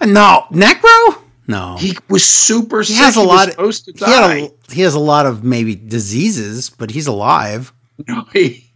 Uh, 0.00 0.06
no. 0.06 0.46
Necro? 0.50 1.22
No. 1.46 1.76
He 1.78 1.96
was 2.08 2.24
super 2.26 2.80
He 2.80 2.86
sick. 2.94 2.96
has 2.96 3.16
a 3.16 3.20
was 3.20 3.28
lot. 3.28 3.46
Of, 3.48 3.52
supposed 3.54 3.84
to 3.98 4.04
he, 4.04 4.46
a, 4.46 4.72
he 4.74 4.80
has 4.82 4.94
a 4.94 4.98
lot 5.00 5.26
of 5.26 5.44
maybe 5.44 5.76
diseases, 5.76 6.68
but 6.70 6.90
he's 6.90 7.06
alive. 7.06 7.72
No, 8.08 8.24
he, 8.32 8.72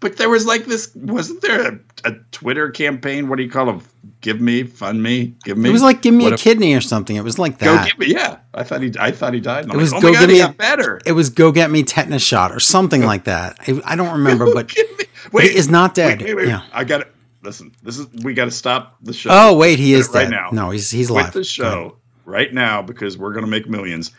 but 0.00 0.18
there 0.18 0.28
was 0.28 0.44
like 0.44 0.66
this. 0.66 0.94
Wasn't 0.94 1.40
there 1.40 1.66
a, 1.72 1.78
a 2.04 2.12
Twitter 2.32 2.70
campaign? 2.70 3.28
What 3.28 3.36
do 3.36 3.42
you 3.42 3.50
call 3.50 3.66
them? 3.66 3.82
Give 4.20 4.40
me, 4.40 4.64
fund 4.64 5.02
me, 5.02 5.34
give 5.44 5.56
me. 5.56 5.68
It 5.68 5.72
was 5.72 5.82
like 5.82 6.02
give 6.02 6.12
me 6.14 6.24
What 6.24 6.32
a 6.32 6.34
if- 6.34 6.40
kidney 6.42 6.74
or 6.74 6.80
something. 6.80 7.16
It 7.16 7.24
was 7.24 7.38
like 7.38 7.58
Go 7.58 7.74
that. 7.74 7.98
me. 7.98 8.06
Yeah, 8.12 8.38
I 8.54 8.62
thought 8.64 8.82
he. 8.82 8.92
I 9.00 9.10
thought 9.12 9.32
he 9.34 9.40
died. 9.40 9.66
It 9.66 9.74
was 9.76 9.92
like, 9.92 9.98
oh 9.98 10.02
go 10.02 10.08
oh 10.08 10.12
my 10.12 10.18
God, 10.20 10.26
give 10.28 10.36
me 10.36 10.40
a- 10.42 10.48
better. 10.52 11.00
It 11.06 11.12
was 11.12 11.30
go 11.30 11.52
get 11.52 11.70
me 11.70 11.82
tetanus 11.82 12.22
shot 12.22 12.52
or 12.52 12.60
something 12.60 13.02
like 13.02 13.24
that. 13.24 13.56
I, 13.66 13.80
I 13.84 13.96
don't 13.96 14.12
remember, 14.12 14.52
but 14.52 14.74
me- 14.76 15.04
but 15.32 15.44
he 15.44 15.56
is 15.56 15.68
not 15.68 15.94
dead. 15.94 16.20
Wait, 16.20 16.28
wait, 16.28 16.36
wait. 16.36 16.48
Yeah. 16.48 16.62
I 16.72 16.84
got 16.84 16.98
to 16.98 17.06
Listen, 17.42 17.72
this 17.82 17.98
is 17.98 18.06
we 18.22 18.34
got 18.34 18.44
to 18.44 18.50
stop 18.50 18.96
the 19.00 19.14
show. 19.14 19.30
Oh 19.32 19.56
wait, 19.56 19.78
he 19.78 19.94
is 19.94 20.08
right 20.10 20.24
dead. 20.24 20.30
now. 20.30 20.48
No, 20.52 20.70
he's 20.70 20.90
he's 20.90 21.08
Quit 21.10 21.32
the 21.32 21.42
show 21.42 21.96
right 22.26 22.52
now 22.52 22.82
because 22.82 23.16
we're 23.16 23.32
gonna 23.32 23.46
make 23.46 23.66
millions. 23.66 24.10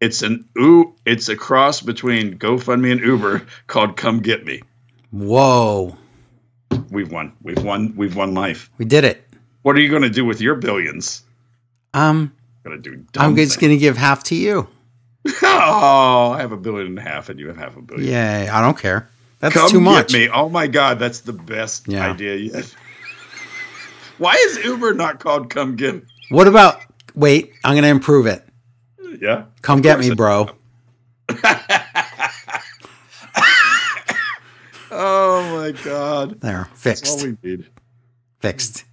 It's 0.00 0.22
an 0.22 0.48
ooh, 0.58 0.94
it's 1.04 1.28
a 1.28 1.36
cross 1.36 1.82
between 1.82 2.38
GoFundMe 2.38 2.92
and 2.92 3.00
Uber 3.02 3.46
called 3.66 3.98
"Come 3.98 4.20
Get 4.20 4.46
Me." 4.46 4.62
Whoa, 5.10 5.96
We've 6.90 7.10
won. 7.10 7.32
We've 7.42 7.62
won. 7.62 7.94
We've 7.96 8.14
won 8.16 8.34
life. 8.34 8.70
we 8.78 8.84
did 8.84 9.04
it. 9.04 9.22
What 9.62 9.76
are 9.76 9.80
you 9.80 9.90
gonna 9.90 10.10
do 10.10 10.24
with 10.24 10.40
your 10.40 10.54
billions? 10.56 11.22
Um, 11.94 12.32
Gonna 12.64 12.78
do. 12.78 13.04
I'm 13.16 13.36
just 13.36 13.60
gonna 13.60 13.76
give 13.76 13.96
half 13.96 14.24
to 14.24 14.34
you. 14.34 14.68
Oh, 15.42 16.32
I 16.36 16.40
have 16.40 16.52
a 16.52 16.56
billion 16.56 16.88
and 16.88 16.98
a 16.98 17.02
half, 17.02 17.28
and 17.30 17.40
you 17.40 17.46
have 17.48 17.56
half 17.56 17.76
a 17.76 17.80
billion. 17.82 18.08
Yay! 18.12 18.48
I 18.48 18.60
don't 18.60 18.76
care. 18.78 19.08
That's 19.40 19.54
Come 19.54 19.70
too 19.70 19.80
much. 19.80 20.08
get 20.08 20.18
me. 20.18 20.28
Oh 20.28 20.48
my 20.50 20.66
god, 20.66 20.98
that's 20.98 21.20
the 21.20 21.32
best 21.32 21.88
Yeah. 21.88 22.10
idea 22.10 22.34
yet. 22.36 22.74
Why 24.18 24.34
is 24.34 24.62
Uber 24.64 24.92
not 24.94 25.20
called 25.20 25.48
"Come 25.50 25.76
Get"? 25.76 25.94
Me? 25.94 26.02
What 26.28 26.46
about? 26.46 26.80
Wait, 27.14 27.52
I'm 27.64 27.74
gonna 27.74 27.86
improve 27.88 28.26
it. 28.26 28.44
Yeah. 29.20 29.44
Come 29.62 29.80
get 29.80 29.98
me, 29.98 30.14
bro. 30.14 30.50
Oh 34.96 35.56
my 35.56 35.72
god. 35.82 36.40
There, 36.40 36.68
That's 36.82 37.02
all 37.10 37.18
fixed. 37.18 37.22
we 37.42 37.50
need. 37.50 37.66
Fixed. 38.40 38.84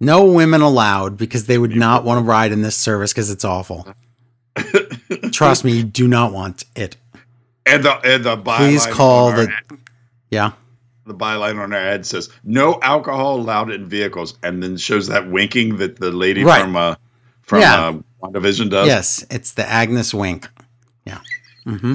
No 0.00 0.24
women 0.24 0.60
allowed 0.60 1.16
because 1.16 1.46
they 1.46 1.56
would 1.56 1.74
not 1.76 2.04
want 2.04 2.18
to 2.18 2.24
ride 2.28 2.50
in 2.52 2.62
this 2.62 2.76
service 2.76 3.12
because 3.12 3.30
it's 3.30 3.44
awful. 3.44 3.86
Trust 5.32 5.64
me, 5.64 5.72
you 5.76 5.84
do 5.84 6.08
not 6.08 6.32
want 6.32 6.64
it. 6.76 6.96
And 7.66 7.82
the 7.84 7.92
and 8.04 8.24
the 8.24 8.36
byline 8.36 8.56
Please 8.58 8.86
call 8.86 9.32
the. 9.32 9.42
ad- 9.70 9.78
Yeah. 10.30 10.52
the 11.06 11.14
byline 11.14 11.58
on 11.62 11.72
our 11.72 11.78
ad 11.78 12.04
says 12.04 12.28
no 12.42 12.78
alcohol 12.82 13.36
allowed 13.36 13.70
in 13.70 13.86
vehicles, 13.86 14.36
and 14.42 14.62
then 14.62 14.76
shows 14.76 15.06
that 15.08 15.30
winking 15.30 15.76
that 15.78 15.96
the 16.00 16.10
lady 16.10 16.42
Right. 16.44 16.62
from 16.62 16.76
uh 16.76 16.96
from 17.42 17.60
Yeah. 17.60 17.88
uh, 17.88 17.92
WandaVision 18.22 18.70
does. 18.70 18.86
Yes, 18.86 19.24
it's 19.30 19.52
the 19.52 19.66
Agnes 19.68 20.12
Wink. 20.12 20.48
Yeah. 21.06 21.20
Mm-hmm. 21.66 21.94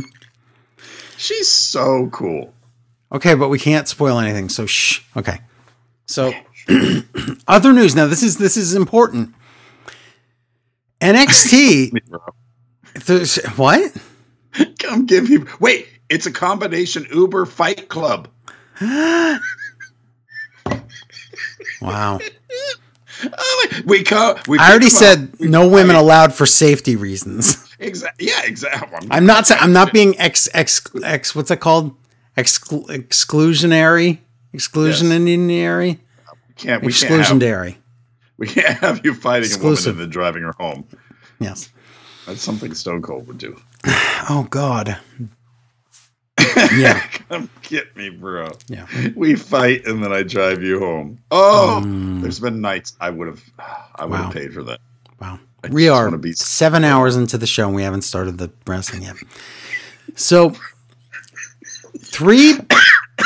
she's 1.17 1.47
so 1.49 2.07
cool. 2.11 2.53
Okay, 3.11 3.33
but 3.35 3.49
we 3.49 3.57
can't 3.59 3.87
spoil 3.87 4.19
anything, 4.19 4.49
so 4.49 4.65
shh. 4.65 5.01
Okay. 5.17 5.39
So, 6.05 6.31
other 7.47 7.73
news. 7.73 7.95
Now, 7.95 8.07
this 8.07 8.21
is 8.23 8.37
this 8.37 8.55
is 8.57 8.75
important. 8.75 9.33
NXT. 11.01 11.91
what? 13.57 13.91
Come 14.79 15.05
give 15.05 15.29
you. 15.29 15.47
Wait, 15.59 15.87
it's 16.09 16.25
a 16.25 16.31
combination 16.31 17.05
Uber 17.13 17.45
Fight 17.45 17.89
Club. 17.89 18.27
Wow. 21.81 22.19
Oh, 23.23 23.67
my- 23.71 23.81
we 23.85 24.03
come. 24.03 24.37
We 24.47 24.57
I 24.59 24.69
already 24.69 24.89
said 24.89 25.33
we 25.39 25.47
no 25.47 25.67
women 25.67 25.95
fight. 25.95 26.01
allowed 26.01 26.33
for 26.33 26.45
safety 26.45 26.95
reasons. 26.95 27.65
Exactly. 27.79 28.27
Yeah, 28.27 28.41
exactly. 28.43 29.07
I'm 29.09 29.25
not. 29.25 29.47
sa- 29.47 29.55
I'm 29.59 29.71
not 29.71 29.93
being 29.93 30.17
ex 30.19 30.49
ex 30.53 30.81
ex. 31.03 31.33
What's 31.33 31.47
that 31.49 31.61
called? 31.61 31.95
Exclu- 32.37 32.87
exclusionary. 32.87 34.19
Exclusionary. 34.53 35.99
Can't 36.55 36.83
we 36.83 36.91
can't 36.93 37.11
have, 37.11 37.37
Exclusionary. 37.37 37.75
we 38.37 38.47
can't 38.47 38.77
have 38.79 39.01
you 39.05 39.13
fighting 39.13 39.45
Exclusive. 39.45 39.87
a 39.87 39.89
woman 39.91 40.03
and 40.03 40.07
then 40.07 40.09
driving 40.11 40.43
her 40.43 40.53
home. 40.59 40.87
Yes. 41.39 41.69
That's 42.25 42.41
something 42.41 42.73
Stone 42.73 43.01
Cold 43.01 43.27
would 43.27 43.37
do. 43.37 43.59
Oh 44.31 44.45
God. 44.49 44.97
Yeah. 46.75 46.99
Come 47.29 47.49
get 47.63 47.95
me, 47.97 48.09
bro. 48.09 48.51
Yeah. 48.67 48.85
We 49.15 49.35
fight 49.35 49.85
and 49.85 50.03
then 50.03 50.11
I 50.13 50.23
drive 50.23 50.61
you 50.63 50.79
home. 50.79 51.19
Oh, 51.31 51.81
Mm. 51.83 52.21
there's 52.21 52.39
been 52.39 52.61
nights 52.61 52.95
I 53.01 53.09
would 53.09 53.27
have, 53.27 53.41
I 53.95 54.05
would 54.05 54.11
Wow. 54.11 54.23
have 54.25 54.33
paid 54.33 54.53
for 54.53 54.63
that. 54.63 54.79
Wow. 55.19 55.39
I 55.63 55.67
We 55.69 55.89
are 55.89 56.09
seven 56.33 56.83
hours 56.85 57.15
into 57.17 57.37
the 57.37 57.47
show 57.47 57.67
and 57.67 57.75
we 57.75 57.83
haven't 57.83 58.03
started 58.03 58.37
the 58.37 58.51
wrestling 58.67 59.03
yet. 59.03 59.15
So 60.15 60.53
three 62.09 62.57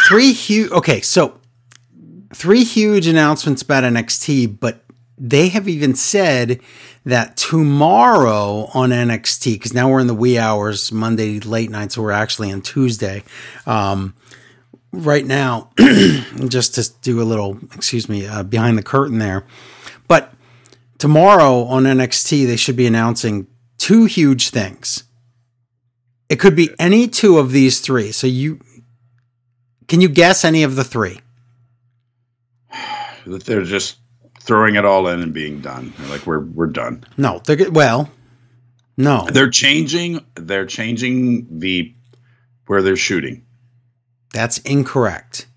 three 0.07 0.33
huge 0.33 0.71
okay, 0.71 1.01
so 1.01 1.39
three 2.33 2.63
huge 2.63 3.07
announcements 3.07 3.61
about 3.61 3.83
NXT, 3.83 4.59
but 4.59 4.83
they 5.17 5.49
have 5.49 5.67
even 5.67 5.95
said 5.95 6.59
that 7.05 7.37
tomorrow 7.37 8.69
on 8.73 8.89
NXT, 8.89 9.53
because 9.53 9.73
now 9.73 9.89
we're 9.89 9.99
in 9.99 10.07
the 10.07 10.13
wee 10.13 10.37
hours, 10.37 10.91
Monday 10.91 11.39
late 11.39 11.69
night, 11.69 11.91
so 11.91 12.01
we're 12.01 12.11
actually 12.11 12.51
on 12.51 12.61
Tuesday. 12.61 13.23
Um, 13.65 14.15
right 14.91 15.25
now, 15.25 15.69
just 16.47 16.75
to 16.75 16.89
do 17.01 17.21
a 17.21 17.23
little, 17.23 17.57
excuse 17.73 18.07
me, 18.07 18.25
uh, 18.25 18.43
behind 18.43 18.77
the 18.77 18.83
curtain 18.83 19.19
there. 19.19 19.45
But 20.07 20.33
tomorrow 20.97 21.63
on 21.65 21.83
NXT, 21.83 22.47
they 22.47 22.55
should 22.55 22.77
be 22.77 22.87
announcing 22.87 23.47
two 23.77 24.05
huge 24.05 24.49
things. 24.49 25.03
It 26.29 26.39
could 26.39 26.55
be 26.55 26.73
any 26.79 27.07
two 27.07 27.37
of 27.37 27.51
these 27.51 27.79
three. 27.81 28.11
So 28.11 28.27
you 28.27 28.59
can 29.87 30.01
you 30.01 30.09
guess 30.09 30.43
any 30.45 30.63
of 30.63 30.75
the 30.75 30.83
three? 30.83 31.19
That 33.25 33.45
they're 33.45 33.63
just 33.63 33.99
throwing 34.41 34.75
it 34.75 34.83
all 34.83 35.07
in 35.07 35.21
and 35.21 35.33
being 35.33 35.61
done. 35.61 35.93
They're 35.97 36.09
like 36.09 36.25
we're 36.27 36.41
we're 36.41 36.67
done. 36.67 37.05
No, 37.15 37.41
they're. 37.45 37.71
Well, 37.71 38.09
no, 38.97 39.25
They're 39.31 39.49
changing. 39.49 40.19
They're 40.35 40.65
changing 40.65 41.59
the 41.59 41.93
where 42.67 42.81
they're 42.81 42.97
shooting. 42.97 43.45
that's 44.33 44.57
incorrect. 44.59 45.47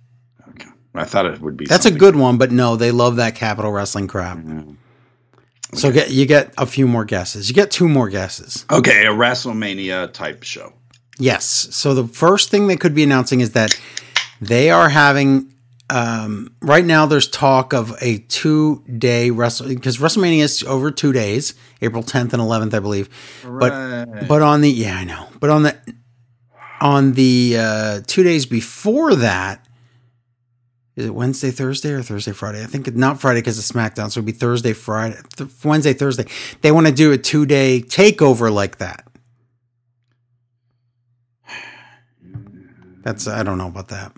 Okay, 0.50 0.68
I 0.94 1.02
thought 1.04 1.26
it 1.26 1.40
would 1.40 1.56
be. 1.56 1.66
That's 1.66 1.86
a 1.86 1.90
good 1.90 2.14
one, 2.14 2.38
but 2.38 2.52
no, 2.52 2.76
they 2.76 2.92
love 2.92 3.16
that 3.16 3.34
Capitol 3.34 3.72
Wrestling 3.72 4.06
crap. 4.06 4.38
Mm. 4.38 4.76
So 5.74 5.90
get 5.90 6.10
you 6.12 6.24
get 6.24 6.54
a 6.56 6.66
few 6.66 6.86
more 6.86 7.04
guesses. 7.04 7.48
You 7.48 7.54
get 7.56 7.72
two 7.72 7.88
more 7.88 8.08
guesses. 8.08 8.64
Okay, 8.70 9.06
a 9.06 9.10
WrestleMania 9.10 10.12
type 10.12 10.44
show. 10.44 10.72
Yes. 11.18 11.66
So 11.74 11.94
the 11.94 12.06
first 12.06 12.50
thing 12.50 12.68
they 12.68 12.76
could 12.76 12.94
be 12.94 13.02
announcing 13.02 13.40
is 13.40 13.50
that 13.52 13.76
they 14.40 14.70
are 14.70 14.88
having 14.88 15.52
um, 15.90 16.52
right 16.60 16.84
now. 16.84 17.06
There's 17.06 17.28
talk 17.28 17.72
of 17.72 17.94
a 18.00 18.18
two 18.18 18.82
day 18.98 19.30
wrestle 19.30 19.68
because 19.68 19.98
WrestleMania 19.98 20.40
is 20.42 20.62
over 20.64 20.90
two 20.90 21.12
days, 21.12 21.54
April 21.82 22.02
10th 22.02 22.32
and 22.32 22.42
11th, 22.42 22.74
I 22.74 22.80
believe. 22.80 23.08
But 23.44 23.72
Right. 23.72 24.28
but 24.28 24.42
on 24.42 24.60
the 24.62 24.70
yeah, 24.70 24.96
I 24.98 25.04
know. 25.04 25.28
But 25.40 25.50
on 25.50 25.62
the 25.62 25.76
on 26.80 27.12
the 27.12 27.56
uh, 27.58 28.00
two 28.06 28.22
days 28.22 28.46
before 28.46 29.14
that, 29.16 29.66
is 30.96 31.06
it 31.06 31.14
Wednesday, 31.14 31.50
Thursday, 31.50 31.90
or 31.92 32.02
Thursday, 32.02 32.32
Friday? 32.32 32.62
I 32.62 32.66
think 32.66 32.94
not 32.96 33.20
Friday 33.20 33.40
because 33.40 33.58
it's 33.58 33.70
SmackDown, 33.70 34.10
so 34.10 34.18
it'd 34.18 34.24
be 34.26 34.32
Thursday, 34.32 34.72
Friday, 34.72 35.18
th- 35.36 35.50
Wednesday, 35.64 35.92
Thursday. 35.92 36.24
They 36.62 36.72
want 36.72 36.86
to 36.86 36.92
do 36.92 37.12
a 37.12 37.18
two 37.18 37.46
day 37.46 37.80
takeover 37.80 38.50
like 38.52 38.78
that. 38.78 39.06
That's 43.02 43.28
I 43.28 43.42
don't 43.42 43.58
know 43.58 43.68
about 43.68 43.88
that. 43.88 44.12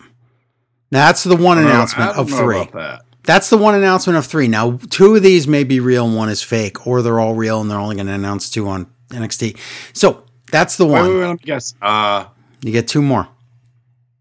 That's 0.91 1.25
the 1.25 1.37
one 1.37 1.59
I 1.59 1.63
don't 1.63 1.71
know- 1.71 1.77
announcement 1.77 2.17
of 2.17 2.31
three. 2.31 2.65
that. 2.75 3.03
That's 3.25 3.51
the 3.51 3.59
one 3.59 3.75
announcement 3.75 4.17
of 4.17 4.25
three. 4.25 4.49
Now, 4.49 4.79
two 4.89 5.15
of 5.17 5.23
these 5.23 5.47
may 5.47 5.63
be 5.65 5.81
real 5.81 6.07
and 6.07 6.17
one 6.17 6.31
is 6.31 6.43
fake, 6.43 6.87
or 6.87 7.03
they're 7.03 7.21
all 7.21 7.35
real 7.35 7.61
and 7.61 7.71
they're 7.71 7.79
only 7.79 7.95
going 7.97 8.07
to 8.07 8.15
announce 8.15 8.49
two 8.49 8.67
on 8.69 8.87
NXT. 9.11 9.59
So 9.93 10.25
that's 10.51 10.77
the 10.79 10.87
Wait, 10.87 10.93
one. 10.93 11.03
wait, 11.11 11.15
wait, 11.19 11.27
let 11.27 11.33
me 11.33 11.39
guess. 11.45 11.75
Uh, 11.83 12.25
You 12.63 12.73
get 12.73 12.89
two 12.89 13.03
more. 13.03 13.29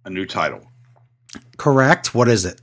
a 0.03 0.09
new 0.09 0.25
title, 0.25 0.61
Correct. 1.57 2.13
What 2.13 2.27
is 2.27 2.43
it? 2.45 2.59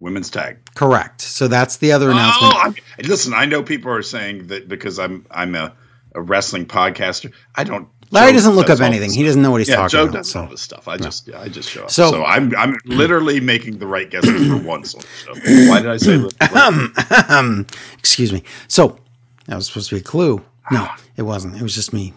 women's 0.00 0.30
tag. 0.30 0.58
Correct. 0.74 1.20
So 1.20 1.48
that's 1.48 1.76
the 1.78 1.92
other 1.92 2.10
announcement. 2.10 2.54
Oh, 2.54 2.58
I'm, 2.60 2.74
listen, 3.02 3.34
I 3.34 3.44
know 3.46 3.62
people 3.62 3.90
are 3.92 4.02
saying 4.02 4.46
that 4.46 4.68
because 4.68 4.98
I'm 4.98 5.26
I'm 5.30 5.54
a, 5.54 5.74
a 6.14 6.22
wrestling 6.22 6.66
podcaster. 6.66 7.32
I 7.56 7.64
don't. 7.64 7.88
Larry 8.10 8.30
Joe 8.30 8.36
doesn't 8.36 8.54
look 8.54 8.70
up 8.70 8.80
anything. 8.80 9.12
He 9.12 9.22
doesn't 9.24 9.42
know 9.42 9.50
what 9.50 9.58
he's 9.60 9.68
Yeah, 9.68 9.76
talking 9.76 9.90
Joe 9.90 10.02
about. 10.04 10.12
does 10.14 10.34
all 10.36 10.44
So 10.46 10.50
this 10.50 10.62
stuff. 10.62 10.88
I 10.88 10.96
just, 10.96 11.28
yeah, 11.28 11.40
I 11.40 11.48
just 11.48 11.70
show 11.70 11.84
up. 11.84 11.90
So- 11.90 12.10
So, 12.10 12.24
I'm, 12.24 12.54
I'm 12.56 12.74
mm. 12.74 12.78
literally 12.86 13.40
making 13.40 13.78
the 13.78 13.86
right 13.86 14.08
guesses 14.10 14.46
for 14.48 14.56
once. 14.56 14.94
on 14.94 15.00
the 15.00 15.40
show. 15.40 15.70
Why 15.70 15.80
did 15.80 15.90
I 15.90 15.96
say 15.98 16.16
mm. 16.16 16.30
that? 16.38 17.66
excuse 17.98 18.32
me. 18.32 18.42
So 18.68 18.98
that 19.46 19.56
was 19.56 19.66
supposed 19.66 19.88
to 19.90 19.96
be 19.96 20.00
a 20.00 20.04
clue. 20.04 20.42
No, 20.70 20.88
it 21.16 21.22
wasn't. 21.22 21.56
It 21.56 21.62
was 21.62 21.74
just 21.74 21.92
me 21.92 22.12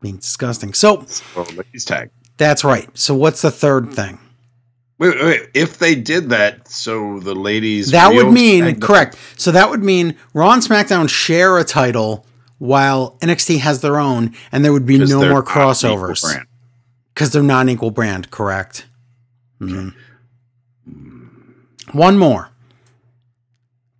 being 0.00 0.16
disgusting. 0.16 0.74
So 0.74 1.06
Oh, 1.36 1.42
ladies 1.54 1.84
tag. 1.84 2.10
that's 2.36 2.64
right. 2.64 2.88
So 2.96 3.14
what's 3.14 3.42
the 3.42 3.50
third 3.50 3.92
thing? 3.92 4.18
Wait, 4.98 5.16
wait, 5.16 5.24
wait. 5.24 5.50
If 5.54 5.78
they 5.78 5.96
did 5.96 6.30
that, 6.30 6.68
so 6.68 7.18
the 7.18 7.34
ladies 7.34 7.90
That 7.90 8.14
would 8.14 8.32
mean 8.32 8.78
correct. 8.80 9.16
So 9.36 9.50
that 9.50 9.68
would 9.70 9.82
mean 9.82 10.16
Raw 10.34 10.52
and 10.52 10.62
SmackDown 10.62 11.08
share 11.08 11.58
a 11.58 11.64
title 11.64 12.24
while 12.62 13.18
NXT 13.20 13.58
has 13.58 13.80
their 13.80 13.98
own, 13.98 14.32
and 14.52 14.64
there 14.64 14.72
would 14.72 14.86
be 14.86 14.96
no 14.96 15.06
more 15.06 15.16
not 15.16 15.22
an 15.24 15.30
equal 15.32 15.42
crossovers 15.42 16.44
because 17.12 17.32
they're 17.32 17.42
not 17.42 17.62
an 17.62 17.70
equal 17.70 17.90
brand. 17.90 18.30
Correct. 18.30 18.86
Mhm. 19.60 19.92
One 21.90 22.16
more. 22.16 22.50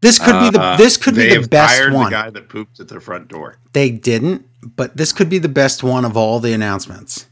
This 0.00 0.20
could 0.20 0.38
be 0.38 0.50
the 0.50 0.60
Uh, 0.62 0.76
this 0.76 0.96
could 0.96 1.16
be 1.16 1.34
the 1.36 1.48
best 1.48 1.90
one. 1.90 2.04
The 2.04 2.10
guy 2.10 2.30
that 2.30 2.48
pooped 2.48 2.78
at 2.78 2.86
their 2.86 3.00
front 3.00 3.26
door. 3.26 3.56
They 3.72 3.90
didn't, 3.90 4.46
but 4.76 4.96
this 4.96 5.12
could 5.12 5.28
be 5.28 5.38
the 5.38 5.48
best 5.48 5.82
one 5.82 6.04
of 6.04 6.16
all 6.16 6.38
the 6.38 6.52
announcements. 6.52 7.26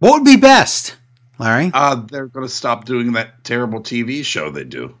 What 0.00 0.14
would 0.14 0.24
be 0.24 0.36
best, 0.36 0.96
Larry? 1.38 1.70
Uh, 1.72 1.94
they're 2.10 2.26
going 2.26 2.46
to 2.46 2.52
stop 2.52 2.86
doing 2.86 3.12
that 3.12 3.44
terrible 3.44 3.80
TV 3.82 4.24
show 4.24 4.50
they 4.50 4.64
do. 4.64 4.96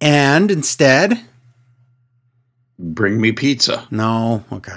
And 0.00 0.52
instead, 0.52 1.20
Bring 2.78 3.20
me 3.20 3.32
pizza. 3.32 3.86
no, 3.90 4.44
okay. 4.52 4.76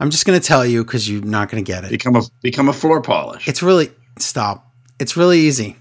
I'm 0.00 0.10
just 0.10 0.26
going 0.26 0.38
to 0.38 0.46
tell 0.46 0.64
you 0.64 0.84
because 0.84 1.08
you're 1.08 1.22
not 1.22 1.50
going 1.50 1.64
to 1.64 1.66
get 1.66 1.84
it. 1.84 1.90
Become 1.90 2.16
a 2.16 2.22
become 2.42 2.68
a 2.68 2.72
floor 2.72 3.02
polish. 3.02 3.48
It's 3.48 3.62
really 3.62 3.90
stop. 4.18 4.72
It's 4.98 5.16
really 5.16 5.40
easy. 5.40 5.76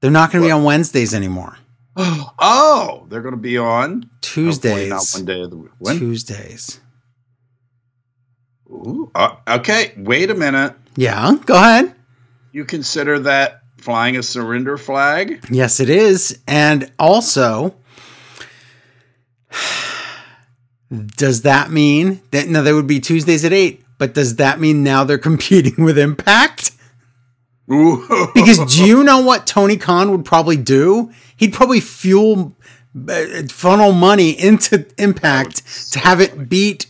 They're 0.00 0.10
not 0.10 0.32
going 0.32 0.42
to 0.42 0.48
be 0.48 0.52
on 0.52 0.64
Wednesdays 0.64 1.14
anymore. 1.14 1.56
oh, 1.96 3.06
they're 3.08 3.22
going 3.22 3.34
to 3.34 3.40
be 3.40 3.58
on 3.58 4.10
Tuesdays. 4.20 4.90
Not 4.90 5.06
one 5.14 5.24
day 5.24 5.40
of 5.40 5.50
the 5.50 5.56
week. 5.56 5.70
When? 5.78 5.98
Tuesdays. 5.98 6.80
Ooh, 8.68 9.10
uh, 9.14 9.36
okay, 9.46 9.94
wait 9.96 10.30
a 10.30 10.34
minute. 10.34 10.74
Yeah, 10.96 11.36
go 11.46 11.54
ahead. 11.54 11.94
You 12.52 12.64
consider 12.64 13.20
that 13.20 13.62
flying 13.78 14.16
a 14.16 14.22
surrender 14.22 14.76
flag? 14.76 15.46
Yes, 15.50 15.78
it 15.78 15.90
is. 15.90 16.40
And 16.48 16.90
also, 16.98 17.76
does 20.90 21.42
that 21.42 21.70
mean 21.70 22.20
that 22.30 22.48
now 22.48 22.62
there 22.62 22.74
would 22.74 22.86
be 22.86 23.00
Tuesdays 23.00 23.44
at 23.44 23.52
8, 23.52 23.84
but 23.98 24.14
does 24.14 24.36
that 24.36 24.60
mean 24.60 24.82
now 24.82 25.04
they're 25.04 25.18
competing 25.30 25.84
with 25.84 25.98
Impact? 25.98 26.72
Because 27.66 28.76
do 28.76 28.84
you 28.84 29.02
know 29.04 29.20
what 29.20 29.46
Tony 29.46 29.76
Khan 29.76 30.10
would 30.10 30.24
probably 30.24 30.56
do? 30.56 31.12
He'd 31.36 31.52
probably 31.52 31.80
fuel 31.80 32.56
uh, 33.08 33.24
funnel 33.48 33.92
money 33.92 34.30
into 34.30 34.86
Impact 34.98 35.92
to 35.92 35.98
have 35.98 36.20
it 36.20 36.48
beat. 36.48 36.86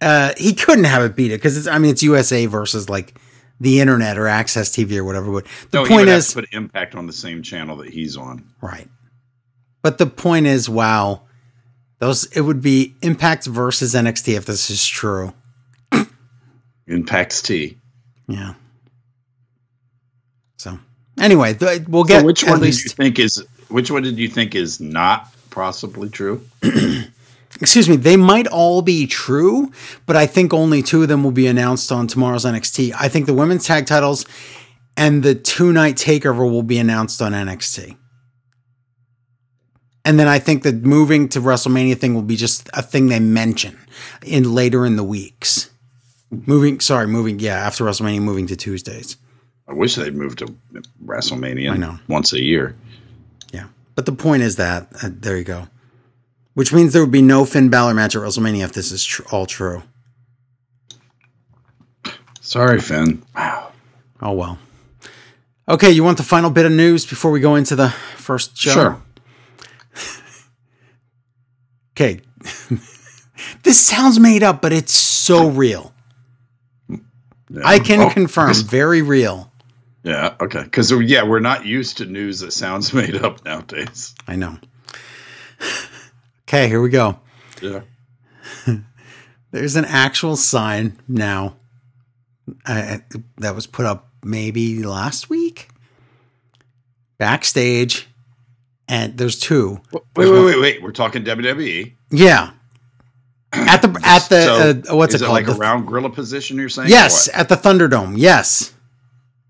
Uh, 0.00 0.32
he 0.36 0.54
couldn't 0.54 0.84
have 0.84 1.02
it 1.02 1.16
beat 1.16 1.32
it 1.32 1.36
because 1.36 1.56
it's. 1.56 1.66
I 1.66 1.78
mean, 1.78 1.92
it's 1.92 2.02
USA 2.02 2.46
versus 2.46 2.88
like 2.88 3.18
the 3.60 3.80
internet 3.80 4.18
or 4.18 4.22
AXS 4.22 4.70
TV 4.72 4.96
or 4.96 5.04
whatever. 5.04 5.30
But 5.32 5.46
the 5.70 5.82
no, 5.82 5.88
point 5.88 6.08
is, 6.08 6.34
put 6.34 6.52
impact 6.52 6.94
on 6.94 7.06
the 7.06 7.12
same 7.12 7.42
channel 7.42 7.76
that 7.78 7.90
he's 7.90 8.16
on. 8.16 8.44
right. 8.60 8.88
But 9.82 9.98
the 9.98 10.06
point 10.06 10.46
is, 10.46 10.68
wow, 10.68 11.22
those 12.02 12.24
it 12.36 12.40
would 12.40 12.60
be 12.60 12.96
Impact 13.02 13.46
versus 13.46 13.94
NXT 13.94 14.36
if 14.36 14.44
this 14.44 14.70
is 14.70 14.84
true. 14.84 15.32
Impact's 16.88 17.40
T. 17.40 17.78
Yeah. 18.26 18.54
So 20.56 20.80
anyway, 21.20 21.54
th- 21.54 21.82
we'll 21.86 22.02
get 22.02 22.20
So 22.20 22.26
which 22.26 22.42
one 22.42 22.58
did 22.58 22.74
you 22.74 22.90
think 22.90 23.20
is 23.20 23.46
which 23.68 23.92
one 23.92 24.02
did 24.02 24.18
you 24.18 24.26
think 24.26 24.56
is 24.56 24.80
not 24.80 25.32
possibly 25.50 26.08
true? 26.08 26.44
excuse 27.60 27.88
me, 27.88 27.94
they 27.94 28.16
might 28.16 28.48
all 28.48 28.82
be 28.82 29.06
true, 29.06 29.70
but 30.04 30.16
I 30.16 30.26
think 30.26 30.52
only 30.52 30.82
two 30.82 31.02
of 31.02 31.08
them 31.08 31.22
will 31.22 31.30
be 31.30 31.46
announced 31.46 31.92
on 31.92 32.08
tomorrow's 32.08 32.44
NXT. 32.44 32.94
I 32.98 33.08
think 33.08 33.26
the 33.26 33.34
women's 33.34 33.64
tag 33.64 33.86
titles 33.86 34.26
and 34.96 35.22
the 35.22 35.36
two 35.36 35.72
night 35.72 35.94
takeover 35.94 36.50
will 36.50 36.64
be 36.64 36.78
announced 36.78 37.22
on 37.22 37.30
NXT. 37.30 37.96
And 40.04 40.18
then 40.18 40.26
I 40.26 40.38
think 40.38 40.62
the 40.64 40.72
moving 40.72 41.28
to 41.30 41.40
WrestleMania 41.40 41.96
thing 41.98 42.14
will 42.14 42.22
be 42.22 42.36
just 42.36 42.68
a 42.74 42.82
thing 42.82 43.06
they 43.08 43.20
mention 43.20 43.78
in 44.24 44.52
later 44.54 44.84
in 44.84 44.96
the 44.96 45.04
weeks. 45.04 45.70
Moving, 46.30 46.80
sorry, 46.80 47.06
moving, 47.06 47.38
yeah, 47.38 47.54
after 47.56 47.84
WrestleMania, 47.84 48.20
moving 48.22 48.46
to 48.48 48.56
Tuesdays. 48.56 49.16
I 49.68 49.74
wish 49.74 49.94
they'd 49.94 50.14
moved 50.16 50.38
to 50.40 50.46
WrestleMania 51.04 51.72
I 51.72 51.76
know. 51.76 51.98
once 52.08 52.32
a 52.32 52.42
year. 52.42 52.74
Yeah. 53.52 53.66
But 53.94 54.06
the 54.06 54.12
point 54.12 54.42
is 54.42 54.56
that, 54.56 54.88
uh, 55.02 55.10
there 55.10 55.36
you 55.36 55.44
go. 55.44 55.68
Which 56.54 56.72
means 56.72 56.92
there 56.92 57.02
would 57.02 57.12
be 57.12 57.22
no 57.22 57.44
Finn 57.44 57.68
Balor 57.70 57.94
match 57.94 58.16
at 58.16 58.22
WrestleMania 58.22 58.64
if 58.64 58.72
this 58.72 58.90
is 58.92 59.04
tr- 59.04 59.22
all 59.30 59.46
true. 59.46 59.82
Sorry, 62.40 62.80
Finn. 62.80 63.22
Wow. 63.34 63.72
Oh 64.20 64.32
well. 64.32 64.58
Okay, 65.68 65.90
you 65.90 66.04
want 66.04 66.18
the 66.18 66.24
final 66.24 66.50
bit 66.50 66.66
of 66.66 66.72
news 66.72 67.06
before 67.06 67.30
we 67.30 67.40
go 67.40 67.54
into 67.54 67.76
the 67.76 67.90
first 68.16 68.56
show? 68.58 68.72
Sure. 68.72 69.02
Okay. 71.94 72.20
this 73.62 73.80
sounds 73.80 74.18
made 74.18 74.42
up, 74.42 74.62
but 74.62 74.72
it's 74.72 74.92
so 74.92 75.48
real. 75.48 75.92
Yeah. 76.88 76.98
I 77.64 77.78
can 77.78 78.00
Oh, 78.00 78.10
confirm, 78.10 78.54
very 78.54 79.02
real. 79.02 79.50
Yeah. 80.02 80.34
Okay. 80.40 80.62
Because 80.62 80.90
yeah, 80.90 81.22
we're 81.22 81.40
not 81.40 81.66
used 81.66 81.98
to 81.98 82.06
news 82.06 82.40
that 82.40 82.52
sounds 82.52 82.92
made 82.94 83.16
up 83.16 83.44
nowadays. 83.44 84.14
I 84.26 84.36
know. 84.36 84.58
Okay, 86.48 86.68
here 86.68 86.80
we 86.82 86.88
go. 86.90 87.18
Yeah. 87.60 87.82
There's 89.50 89.76
an 89.76 89.84
actual 89.84 90.36
sign 90.36 90.98
now 91.08 91.56
uh, 92.66 92.98
that 93.36 93.54
was 93.54 93.66
put 93.66 93.86
up 93.86 94.08
maybe 94.24 94.82
last 94.82 95.28
week 95.30 95.68
backstage, 97.18 98.08
and 98.92 99.16
there's 99.16 99.38
two. 99.38 99.80
Wait, 99.90 100.02
wait, 100.16 100.44
wait, 100.44 100.60
wait. 100.60 100.82
We're 100.82 100.92
talking 100.92 101.24
WWE. 101.24 101.94
Yeah, 102.10 102.50
at 103.52 103.80
the 103.80 103.88
at 104.04 104.28
the 104.28 104.82
So, 104.84 104.92
uh, 104.92 104.96
what's 104.96 105.14
is 105.14 105.22
it 105.22 105.24
called? 105.24 105.34
like 105.34 105.46
The- 105.46 105.56
around 105.56 105.86
gorilla 105.86 106.10
position? 106.10 106.58
You're 106.58 106.68
saying? 106.68 106.90
yes, 106.90 107.28
at 107.32 107.48
the 107.48 107.56
Thunderdome. 107.56 108.14
Yes, 108.16 108.74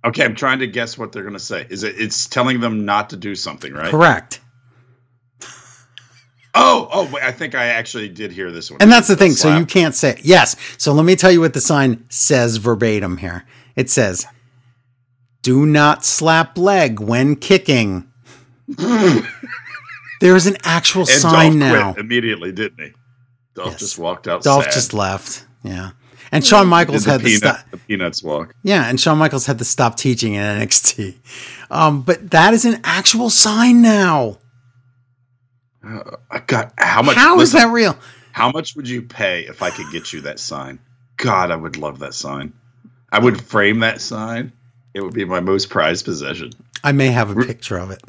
Okay, 0.04 0.24
I'm 0.24 0.34
trying 0.34 0.58
to 0.60 0.66
guess 0.66 0.98
what 0.98 1.12
they're 1.12 1.22
going 1.22 1.34
to 1.34 1.38
say. 1.40 1.66
Is 1.70 1.82
it? 1.84 1.94
It's 1.98 2.26
telling 2.26 2.58
them 2.60 2.84
not 2.84 3.10
to 3.10 3.16
do 3.16 3.34
something, 3.34 3.72
right? 3.72 3.90
correct. 3.90 4.40
Oh, 6.54 6.86
oh, 6.92 7.10
wait, 7.10 7.24
I 7.24 7.32
think 7.32 7.54
I 7.54 7.68
actually 7.68 8.10
did 8.10 8.30
hear 8.30 8.50
this 8.50 8.70
one. 8.70 8.82
And 8.82 8.92
that's 8.92 9.08
the 9.08 9.16
thing. 9.16 9.30
So 9.32 9.56
you 9.56 9.64
can't 9.64 9.94
say 9.94 10.20
yes. 10.22 10.54
So 10.76 10.92
let 10.92 11.06
me 11.06 11.16
tell 11.16 11.32
you 11.32 11.40
what 11.40 11.54
the 11.54 11.62
sign 11.62 12.04
says 12.10 12.58
verbatim 12.58 13.16
here. 13.16 13.46
It 13.74 13.88
says, 13.88 14.26
"Do 15.40 15.64
not 15.64 16.04
slap 16.04 16.58
leg 16.58 17.00
when 17.00 17.36
kicking." 17.36 18.06
there 20.20 20.36
is 20.36 20.46
an 20.46 20.56
actual 20.64 21.02
and 21.02 21.10
sign 21.10 21.58
Dolph 21.58 21.72
now. 21.72 21.92
quit 21.92 22.04
immediately, 22.04 22.52
didn't 22.52 22.80
he? 22.84 22.92
Dolph 23.54 23.72
Yes. 23.72 23.80
just 23.80 23.98
walked 23.98 24.28
out. 24.28 24.42
Dolph 24.42 24.64
sad. 24.64 24.72
just 24.72 24.94
left. 24.94 25.46
Yeah, 25.62 25.90
and 26.32 26.44
Shawn 26.44 26.66
Michaels 26.68 27.04
the, 27.04 27.12
had 27.12 27.20
to 27.20 27.26
peanut, 27.26 27.38
stop. 27.38 27.70
the 27.70 27.76
peanuts 27.76 28.22
walk. 28.22 28.54
Yeah, 28.62 28.88
and 28.88 29.00
Shawn 29.00 29.18
Michaels 29.18 29.46
had 29.46 29.58
to 29.58 29.64
stop 29.64 29.96
teaching 29.96 30.34
in 30.34 30.42
NXT. 30.42 31.14
Um, 31.70 32.02
but 32.02 32.30
that 32.30 32.54
is 32.54 32.64
an 32.64 32.80
actual 32.84 33.30
sign 33.30 33.82
now. 33.82 34.38
I 35.84 36.40
got 36.46 36.72
how 36.78 37.02
much? 37.02 37.16
How 37.16 37.34
is 37.40 37.52
listen, 37.54 37.68
that 37.68 37.74
real? 37.74 37.96
How 38.32 38.50
much 38.50 38.76
would 38.76 38.88
you 38.88 39.02
pay 39.02 39.42
if 39.46 39.62
I 39.62 39.70
could 39.70 39.90
get 39.92 40.12
you 40.12 40.22
that 40.22 40.38
sign? 40.38 40.78
God, 41.16 41.50
I 41.50 41.56
would 41.56 41.76
love 41.76 41.98
that 42.00 42.14
sign. 42.14 42.52
I 43.10 43.18
would 43.18 43.40
frame 43.42 43.80
that 43.80 44.00
sign. 44.00 44.52
It 44.94 45.02
would 45.02 45.12
be 45.14 45.24
my 45.24 45.40
most 45.40 45.70
prized 45.70 46.04
possession. 46.04 46.52
I 46.84 46.92
may 46.92 47.08
have 47.08 47.36
a 47.36 47.44
picture 47.44 47.78
of 47.78 47.90
it. 47.90 48.02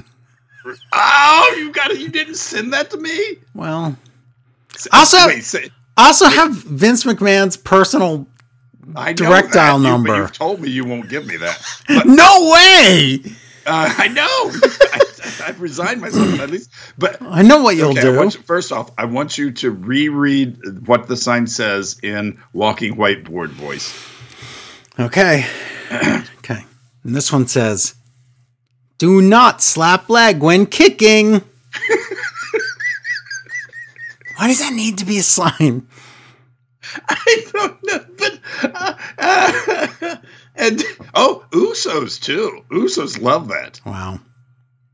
Oh, 0.94 1.56
you 1.58 1.72
got 1.72 1.92
it! 1.92 2.00
You 2.00 2.10
didn't 2.10 2.36
send 2.36 2.74
that 2.74 2.90
to 2.92 2.98
me. 2.98 3.38
Well, 3.54 3.98
Also- 4.92 5.28
wait, 5.28 5.72
also 5.98 6.26
have 6.28 6.54
Vince 6.54 7.04
McMahon's 7.04 7.58
personal. 7.58 8.28
I 8.96 9.14
direct 9.14 9.54
dial 9.54 9.78
you- 9.78 9.84
number. 9.88 10.16
You've 10.18 10.34
told 10.34 10.60
me 10.62 10.70
you 10.70 10.86
won't 10.86 11.10
give 11.10 11.26
me 11.26 11.38
that. 11.38 11.62
No 12.06 12.52
way! 12.52 13.20
uh, 13.66 13.94
I 13.98 14.08
know. 14.10 14.52
I, 14.94 15.00
I've 15.48 15.62
resigned 15.62 16.02
myself 16.02 16.40
at 16.42 16.50
least. 16.50 16.70
But 16.98 17.22
I 17.22 17.42
know 17.44 17.62
what 17.64 17.76
you'll 17.78 17.92
okay, 17.92 18.02
do. 18.02 18.14
you- 18.14 18.30
first 18.30 18.72
off, 18.74 18.92
I 18.98 19.06
want 19.06 19.38
you 19.38 19.52
to 19.52 19.72
reread 19.72 20.86
what 20.88 21.08
the 21.08 21.16
sign 21.16 21.48
says 21.48 21.98
in 22.04 22.42
walking 22.52 22.96
whiteboard 22.96 23.50
voice. 23.52 23.94
Okay. 25.00 25.46
okay. 26.40 26.66
And 27.04 27.16
this 27.16 27.32
one 27.32 27.48
says, 27.48 27.96
"Do 28.98 29.22
not 29.22 29.62
slap 29.62 30.10
leg 30.10 30.42
when 30.42 30.66
kicking." 30.66 31.42
Why 34.38 34.48
does 34.48 34.60
that 34.60 34.74
need 34.74 34.98
to 34.98 35.06
be 35.06 35.20
a 35.20 35.24
slime? 35.24 35.88
I 37.08 37.46
don't 37.54 37.84
know, 37.84 38.06
but 38.18 38.40
uh, 38.64 38.94
uh, 39.18 40.16
and 40.56 40.84
oh, 41.14 41.46
Usos 41.52 42.20
too. 42.22 42.64
Usos 42.72 43.22
love 43.22 43.48
that. 43.50 43.80
Wow. 43.86 44.20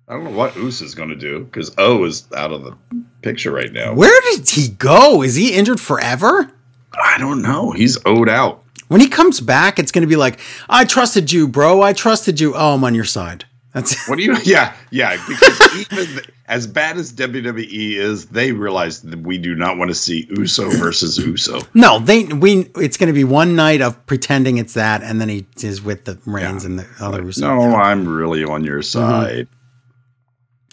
I 0.07 0.13
don't 0.13 0.23
know 0.23 0.31
what 0.31 0.53
Usos 0.53 0.95
going 0.95 1.09
to 1.09 1.15
do 1.15 1.45
because 1.45 1.73
O 1.77 2.03
is 2.03 2.27
out 2.35 2.51
of 2.51 2.63
the 2.63 2.75
picture 3.21 3.51
right 3.51 3.71
now. 3.71 3.93
Where 3.93 4.21
did 4.31 4.49
he 4.49 4.69
go? 4.69 5.21
Is 5.21 5.35
he 5.35 5.53
injured 5.53 5.79
forever? 5.79 6.51
I 6.93 7.17
don't 7.19 7.41
know. 7.41 7.71
He's 7.71 7.97
owed 8.05 8.29
out. 8.29 8.63
When 8.87 9.01
he 9.01 9.07
comes 9.07 9.39
back, 9.39 9.77
it's 9.77 9.91
going 9.91 10.01
to 10.01 10.07
be 10.07 10.15
like, 10.15 10.39
"I 10.67 10.85
trusted 10.85 11.31
you, 11.31 11.47
bro. 11.47 11.81
I 11.81 11.93
trusted 11.93 12.39
you. 12.39 12.55
Oh, 12.55 12.73
I'm 12.73 12.83
on 12.83 12.95
your 12.95 13.05
side." 13.05 13.45
That's 13.73 14.07
What 14.07 14.17
do 14.17 14.23
you? 14.23 14.35
Yeah, 14.43 14.75
yeah. 14.89 15.23
Because 15.27 15.75
even 15.77 16.21
as 16.47 16.65
bad 16.65 16.97
as 16.97 17.13
WWE 17.13 17.93
is, 17.93 18.25
they 18.27 18.51
realize 18.51 19.01
that 19.03 19.19
we 19.19 19.37
do 19.37 19.53
not 19.55 19.77
want 19.77 19.89
to 19.89 19.95
see 19.95 20.27
Uso 20.31 20.69
versus 20.71 21.17
Uso. 21.17 21.61
no. 21.73 21.99
They 21.99 22.23
we. 22.25 22.71
It's 22.75 22.97
going 22.97 23.07
to 23.07 23.13
be 23.13 23.23
one 23.23 23.55
night 23.55 23.81
of 23.81 24.03
pretending 24.07 24.57
it's 24.57 24.73
that, 24.73 25.03
and 25.03 25.21
then 25.21 25.29
he 25.29 25.45
is 25.57 25.81
with 25.81 26.05
the 26.05 26.19
Reigns 26.25 26.65
and 26.65 26.79
the 26.79 26.87
other. 26.99 27.21
Russo. 27.21 27.47
No, 27.47 27.75
I'm 27.75 28.07
really 28.07 28.43
on 28.43 28.63
your 28.63 28.79
mm-hmm. 28.79 28.83
side. 28.83 29.47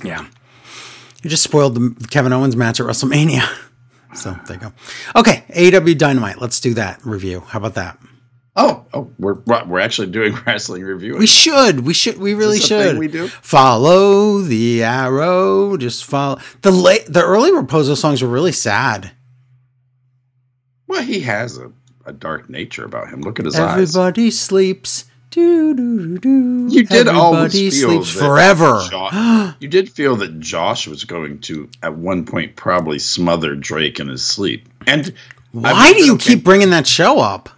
Yeah. 0.02 0.26
You 1.22 1.30
just 1.30 1.42
spoiled 1.42 1.74
the 1.74 2.06
Kevin 2.08 2.32
Owens 2.32 2.56
match 2.56 2.80
at 2.80 2.86
WrestleMania. 2.86 3.42
So 4.14 4.34
there 4.46 4.56
you 4.56 4.62
go. 4.62 4.72
Okay, 5.14 5.44
AEW 5.50 5.98
Dynamite. 5.98 6.40
Let's 6.40 6.58
do 6.58 6.72
that 6.72 7.04
review. 7.04 7.40
How 7.40 7.58
about 7.58 7.74
that? 7.74 7.98
Oh, 8.58 8.86
oh, 8.94 9.10
we're 9.18 9.34
we're 9.44 9.80
actually 9.80 10.08
doing 10.08 10.34
wrestling 10.46 10.82
review. 10.82 11.16
We 11.18 11.26
should. 11.26 11.80
We 11.80 11.92
should. 11.92 12.18
We 12.18 12.32
really 12.34 12.56
this 12.56 12.70
a 12.70 12.78
thing 12.78 12.90
should. 12.92 12.98
we 12.98 13.08
do? 13.08 13.28
Follow 13.28 14.38
the 14.40 14.82
arrow. 14.82 15.76
Just 15.76 16.04
follow 16.06 16.40
the 16.62 16.70
late. 16.70 17.04
The 17.06 17.22
early 17.22 17.50
Raposo 17.50 17.96
songs 17.96 18.22
were 18.22 18.28
really 18.28 18.52
sad. 18.52 19.10
Well, 20.86 21.02
he 21.02 21.20
has 21.20 21.58
a, 21.58 21.70
a 22.06 22.12
dark 22.12 22.48
nature 22.48 22.84
about 22.84 23.08
him. 23.10 23.20
Look 23.20 23.38
at 23.38 23.44
his 23.44 23.58
eyes. 23.58 23.96
Everybody 23.96 24.30
sleeps. 24.30 25.04
Do, 25.30 25.74
do, 25.74 26.16
do. 26.18 26.68
You 26.70 26.84
did 26.86 27.08
always 27.08 27.54
Everybody 27.54 27.70
feel 27.70 28.04
sleeps 28.04 28.10
forever. 28.10 28.80
Jo- 28.90 29.52
you 29.60 29.68
did 29.68 29.90
feel 29.90 30.16
that 30.16 30.40
Josh 30.40 30.86
was 30.86 31.04
going 31.04 31.40
to, 31.40 31.68
at 31.82 31.94
one 31.94 32.24
point, 32.24 32.56
probably 32.56 32.98
smother 32.98 33.54
Drake 33.54 34.00
in 34.00 34.08
his 34.08 34.24
sleep. 34.24 34.66
And 34.86 35.12
Why 35.52 35.72
I've 35.72 35.96
do 35.96 36.04
you 36.04 36.14
okay- 36.14 36.34
keep 36.36 36.44
bringing 36.44 36.70
that 36.70 36.86
show 36.86 37.18
up? 37.20 37.50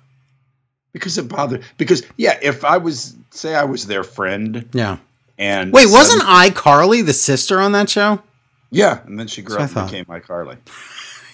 Because 0.92 1.18
it 1.18 1.28
bothered. 1.28 1.62
Because 1.76 2.02
yeah, 2.16 2.38
if 2.42 2.64
I 2.64 2.78
was, 2.78 3.14
say, 3.30 3.54
I 3.54 3.64
was 3.64 3.86
their 3.86 4.04
friend, 4.04 4.68
Yeah. 4.72 4.96
and 5.38 5.72
Wait, 5.72 5.86
wasn't 5.88 6.20
sudden- 6.22 6.34
I 6.34 6.50
Carly 6.50 7.02
the 7.02 7.12
sister 7.12 7.60
on 7.60 7.72
that 7.72 7.88
show? 7.90 8.22
yeah, 8.70 9.00
and 9.06 9.18
then 9.18 9.26
she 9.26 9.42
grew 9.42 9.56
That's 9.58 9.74
up 9.76 9.90
and 9.92 10.06
became 10.06 10.20
iCarly. 10.22 10.56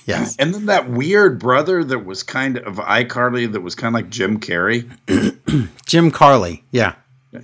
Yes. 0.06 0.36
And 0.36 0.52
then 0.52 0.66
that 0.66 0.90
weird 0.90 1.38
brother 1.38 1.82
that 1.82 2.00
was 2.04 2.22
kind 2.22 2.58
of 2.58 2.76
iCarly 2.76 3.50
that 3.50 3.62
was 3.62 3.74
kind 3.74 3.94
of 3.96 4.02
like 4.02 4.10
Jim 4.10 4.38
Carrey. 4.38 4.86
Jim 5.86 6.10
Carly. 6.10 6.62
Yeah. 6.72 6.94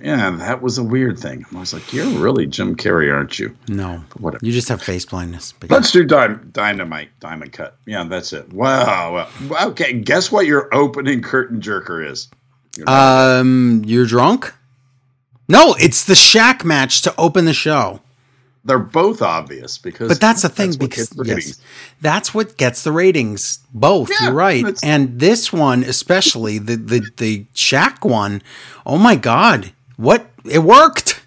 Yeah, 0.01 0.31
that 0.37 0.61
was 0.61 0.77
a 0.77 0.83
weird 0.83 1.19
thing. 1.19 1.45
I 1.53 1.59
was 1.59 1.73
like, 1.73 1.91
"You're 1.91 2.07
really 2.19 2.47
Jim 2.47 2.75
Carrey, 2.75 3.13
aren't 3.13 3.37
you?" 3.39 3.55
No. 3.67 4.03
Whatever. 4.17 4.45
You 4.45 4.53
just 4.53 4.69
have 4.69 4.81
face 4.81 5.05
blindness. 5.05 5.53
But 5.59 5.69
Let's 5.69 5.91
do 5.91 6.05
dy- 6.05 6.39
dynamite, 6.53 7.09
diamond 7.19 7.51
cut. 7.51 7.77
Yeah, 7.85 8.03
that's 8.05 8.31
it. 8.31 8.53
Wow. 8.53 9.27
Well, 9.49 9.69
Okay, 9.71 9.93
guess 9.93 10.31
what 10.31 10.45
your 10.45 10.73
opening 10.73 11.21
curtain 11.21 11.59
jerker 11.59 12.09
is? 12.09 12.29
Um, 12.87 13.83
you're 13.85 14.05
drunk? 14.05 14.53
No, 15.49 15.75
it's 15.79 16.05
the 16.05 16.13
Shaq 16.13 16.63
match 16.63 17.01
to 17.01 17.13
open 17.17 17.43
the 17.43 17.53
show. 17.53 17.99
They're 18.63 18.79
both 18.79 19.21
obvious 19.21 19.77
because. 19.77 20.07
But 20.07 20.21
that's 20.21 20.43
the 20.43 20.49
thing 20.49 20.69
what 20.69 20.79
because 20.79 21.11
yes, 21.25 21.59
that's 21.99 22.33
what 22.33 22.57
gets 22.57 22.83
the 22.83 22.91
ratings. 22.91 23.59
Both, 23.73 24.09
Yeah, 24.11 24.25
you're 24.27 24.33
right. 24.33 24.65
And 24.83 25.19
this 25.19 25.51
one, 25.51 25.83
especially 25.83 26.59
the 26.59 26.75
the 26.77 27.11
the 27.17 27.45
Shaq 27.55 28.07
one, 28.07 28.41
oh 28.85 28.97
my 28.99 29.15
god, 29.15 29.73
what 30.01 30.25
it 30.45 30.59
worked. 30.59 31.23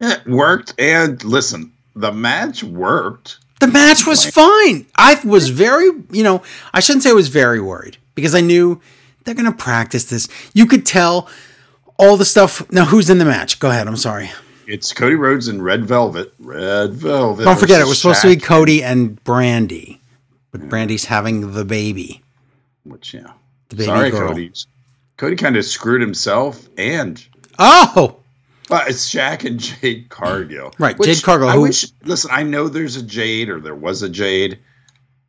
it 0.00 0.26
worked. 0.26 0.74
And 0.78 1.22
listen, 1.22 1.72
the 1.94 2.12
match 2.12 2.64
worked. 2.64 3.38
The 3.60 3.66
match 3.66 4.06
was 4.06 4.24
fine. 4.24 4.86
I 4.96 5.20
was 5.24 5.50
very, 5.50 5.86
you 6.10 6.22
know, 6.22 6.42
I 6.72 6.80
shouldn't 6.80 7.02
say 7.02 7.10
I 7.10 7.14
was 7.14 7.28
very 7.28 7.60
worried 7.60 7.98
because 8.14 8.34
I 8.34 8.40
knew 8.40 8.80
they're 9.24 9.34
going 9.34 9.50
to 9.50 9.56
practice 9.56 10.04
this. 10.04 10.28
You 10.54 10.64
could 10.64 10.86
tell 10.86 11.28
all 11.98 12.16
the 12.16 12.24
stuff. 12.24 12.70
Now, 12.70 12.84
who's 12.84 13.10
in 13.10 13.18
the 13.18 13.24
match? 13.24 13.58
Go 13.58 13.70
ahead. 13.70 13.86
I'm 13.88 13.96
sorry. 13.96 14.30
It's 14.66 14.92
Cody 14.92 15.16
Rhodes 15.16 15.48
and 15.48 15.62
Red 15.62 15.86
Velvet. 15.86 16.32
Red 16.38 16.92
Velvet. 16.92 17.44
Don't 17.44 17.58
forget, 17.58 17.80
it 17.80 17.86
was 17.86 18.00
supposed 18.00 18.22
to 18.22 18.28
be 18.28 18.36
Cody 18.36 18.84
and 18.84 19.22
Brandi, 19.24 19.98
but 20.52 20.68
Brandi's 20.68 21.06
having 21.06 21.52
the 21.52 21.64
baby. 21.64 22.22
Which 22.84 23.12
yeah. 23.14 23.32
The 23.70 23.76
baby 23.76 23.86
Sorry, 23.86 24.10
girl. 24.10 24.28
Cody. 24.28 24.52
Cody 25.16 25.36
kind 25.36 25.56
of 25.56 25.64
screwed 25.64 26.00
himself 26.00 26.68
and 26.78 27.26
Oh, 27.58 28.16
But 28.68 28.88
it's 28.88 29.08
Shaq 29.12 29.44
and 29.44 29.58
Jade 29.58 30.08
Cargill. 30.10 30.74
Right, 30.78 30.98
Jade 31.00 31.22
Cargill, 31.22 31.48
I 31.48 31.54
who- 31.54 31.62
wish, 31.62 31.86
listen, 32.04 32.30
I 32.32 32.42
know 32.42 32.68
there's 32.68 32.96
a 32.96 33.02
Jade 33.02 33.48
or 33.48 33.60
there 33.60 33.74
was 33.74 34.02
a 34.02 34.08
Jade, 34.08 34.58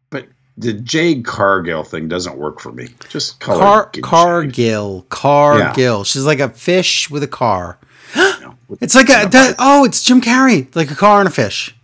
but 0.09 0.27
the 0.57 0.73
Jade 0.73 1.25
Cargill 1.25 1.83
thing 1.83 2.07
doesn't 2.07 2.37
work 2.37 2.59
for 2.59 2.71
me. 2.71 2.89
Just 3.09 3.39
call 3.39 3.57
Car 3.59 3.83
her 3.85 3.89
Jade. 3.93 4.03
Cargill, 4.03 5.05
Cargill. 5.09 6.03
She's 6.03 6.23
like 6.25 6.39
a 6.39 6.49
fish 6.49 7.09
with 7.09 7.23
a 7.23 7.27
car. 7.27 7.77
With- 8.67 8.83
It's 8.83 8.93
like 8.93 9.09
a 9.09 9.27
that, 9.29 9.55
oh, 9.57 9.83
it's 9.85 10.03
Jim 10.03 10.21
Carrey, 10.21 10.73
like 10.75 10.91
a 10.91 10.95
car 10.95 11.19
and 11.21 11.27
a 11.27 11.31
fish. 11.31 11.75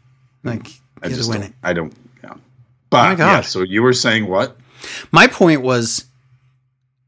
Like 0.44 0.68
I 1.02 1.10
just 1.10 1.28
win 1.30 1.42
don't, 1.42 1.50
it. 1.50 1.56
I 1.64 1.74
don't. 1.74 1.94
Yeah. 2.24 2.34
But 2.92 2.98
oh 3.00 3.04
my 3.10 3.16
God. 3.16 3.26
yeah, 3.38 3.42
so 3.42 3.62
you 3.64 3.82
were 3.82 3.94
saying 3.94 4.28
what? 4.28 4.56
My 5.12 5.26
point 5.26 5.62
was, 5.64 6.06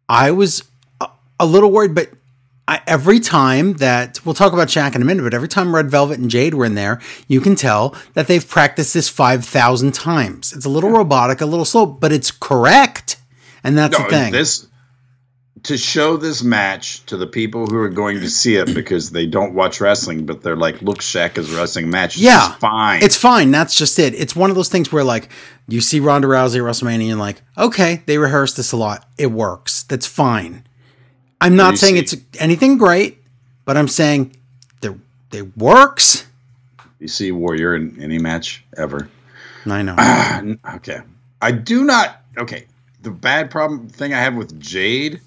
I 0.09 0.31
was 0.31 0.63
a, 0.99 1.09
a 1.39 1.45
little 1.45 1.71
worried, 1.71 1.93
but 1.93 2.09
I, 2.69 2.81
every 2.85 3.19
time 3.21 3.73
that 3.75 4.19
we'll 4.25 4.35
talk 4.35 4.51
about 4.51 4.67
Shaq 4.67 4.93
in 4.95 5.01
a 5.01 5.05
minute, 5.05 5.23
but 5.23 5.33
every 5.33 5.47
time 5.47 5.73
Red 5.73 5.89
Velvet 5.89 6.19
and 6.19 6.29
Jade 6.29 6.53
were 6.53 6.65
in 6.65 6.75
there, 6.75 6.99
you 7.27 7.39
can 7.39 7.55
tell 7.55 7.95
that 8.13 8.27
they've 8.27 8.45
practiced 8.47 8.93
this 8.93 9.07
five 9.07 9.45
thousand 9.45 9.93
times. 9.93 10.51
It's 10.53 10.65
a 10.65 10.69
little 10.69 10.89
robotic, 10.89 11.39
a 11.41 11.45
little 11.45 11.65
slow, 11.65 11.85
but 11.85 12.11
it's 12.11 12.29
correct, 12.31 13.17
and 13.63 13.77
that's 13.77 13.97
No, 13.97 14.03
the 14.03 14.09
thing. 14.09 14.33
this 14.33 14.67
to 15.63 15.75
show 15.77 16.15
this 16.17 16.43
match 16.43 17.05
to 17.07 17.17
the 17.17 17.27
people 17.27 17.65
who 17.65 17.77
are 17.77 17.89
going 17.89 18.19
to 18.21 18.29
see 18.29 18.55
it 18.55 18.73
because 18.73 19.09
they 19.09 19.25
don't 19.25 19.53
watch 19.53 19.81
wrestling, 19.81 20.25
but 20.25 20.41
they're 20.41 20.55
like, 20.55 20.81
look, 20.81 20.99
Shaq 20.99 21.37
is 21.37 21.51
a 21.53 21.57
wrestling 21.57 21.89
match. 21.89 22.15
It's 22.15 22.23
Yeah. 22.23 22.53
fine. 22.55 23.01
It's 23.03 23.17
fine. 23.17 23.51
That's 23.51 23.75
just 23.75 23.97
it. 23.99 24.13
It's 24.13 24.35
one 24.35 24.49
of 24.49 24.55
those 24.55 24.69
things 24.69 24.91
where 24.93 25.03
like 25.03 25.29
you 25.67 25.81
see 25.81 25.99
Ronda 25.99 26.27
Rousey 26.27 26.57
at 26.57 26.61
WrestleMania 26.61 27.11
and 27.11 27.19
like, 27.19 27.41
okay, 27.57 28.03
they 28.05 28.17
rehearsed 28.17 28.55
this 28.55 28.71
a 28.71 28.77
lot. 28.77 29.09
It 29.17 29.31
works. 29.31 29.83
That's 29.83 30.05
fine. 30.05 30.63
I'm 31.41 31.55
not 31.55 31.77
saying 31.77 31.95
see- 31.95 31.99
it's 32.01 32.15
anything 32.39 32.77
great, 32.77 33.17
but 33.65 33.77
I'm 33.77 33.87
saying 33.87 34.35
there 34.81 34.95
it 35.31 35.55
works. 35.57 36.25
you 36.99 37.07
see 37.07 37.31
Warrior 37.31 37.75
in 37.75 38.01
any 38.01 38.17
match 38.17 38.63
ever. 38.77 39.09
I 39.65 39.81
know. 39.81 39.95
Ah, 39.97 40.41
okay. 40.75 40.99
I 41.41 41.51
do 41.51 41.83
not. 41.83 42.21
Okay. 42.37 42.65
The 43.01 43.11
bad 43.11 43.51
problem 43.51 43.87
thing 43.89 44.13
I 44.13 44.19
have 44.19 44.35
with 44.35 44.59
Jade, 44.59 45.21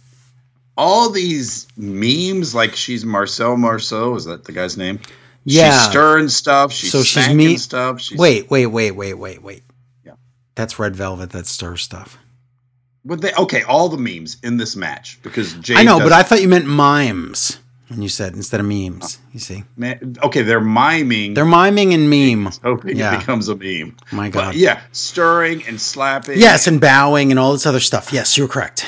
all 0.76 1.10
these 1.10 1.66
memes, 1.76 2.54
like 2.54 2.74
she's 2.74 3.04
Marcel 3.04 3.56
Marceau, 3.56 4.14
is 4.16 4.24
that 4.24 4.44
the 4.44 4.52
guy's 4.52 4.76
name? 4.76 4.98
Yeah. 5.44 5.70
She's 5.78 5.90
stirring 5.90 6.28
stuff. 6.28 6.72
She's 6.72 6.90
So 6.92 7.02
she's 7.02 7.28
me- 7.32 7.56
stuff. 7.56 8.00
She's, 8.00 8.18
wait, 8.18 8.50
wait, 8.50 8.66
wait, 8.66 8.90
wait, 8.92 9.14
wait, 9.14 9.42
wait. 9.42 9.62
Yeah. 10.04 10.12
That's 10.54 10.78
Red 10.78 10.96
Velvet. 10.96 11.30
That's 11.30 11.50
Stir 11.50 11.76
stuff. 11.76 12.18
But 13.04 13.20
they 13.22 13.32
okay, 13.32 13.62
all 13.62 13.88
the 13.88 13.96
memes 13.96 14.36
in 14.42 14.56
this 14.58 14.76
match 14.76 15.18
because 15.22 15.54
Jade. 15.54 15.78
I 15.78 15.82
know, 15.84 15.98
but 15.98 16.12
I 16.12 16.22
thought 16.22 16.42
you 16.42 16.48
meant 16.48 16.66
mimes 16.66 17.58
when 17.88 18.02
you 18.02 18.08
said 18.08 18.34
instead 18.34 18.60
of 18.60 18.66
memes. 18.66 19.18
You 19.32 19.40
see, 19.40 19.64
Man, 19.76 20.16
okay, 20.22 20.42
they're 20.42 20.60
miming. 20.60 21.34
they're 21.34 21.44
miming 21.46 21.94
and 21.94 22.10
meme. 22.10 22.52
hoping 22.62 22.96
yeah. 22.96 23.14
it 23.14 23.20
becomes 23.20 23.48
a 23.48 23.56
meme. 23.56 23.96
My 24.12 24.28
But 24.30 24.40
God. 24.40 24.54
yeah, 24.54 24.82
stirring 24.92 25.66
and 25.66 25.80
slapping. 25.80 26.38
Yes, 26.38 26.66
and 26.66 26.80
bowing 26.80 27.30
and 27.30 27.38
all 27.38 27.52
this 27.52 27.66
other 27.66 27.80
stuff. 27.80 28.12
Yes, 28.12 28.36
you're 28.36 28.48
correct. 28.48 28.86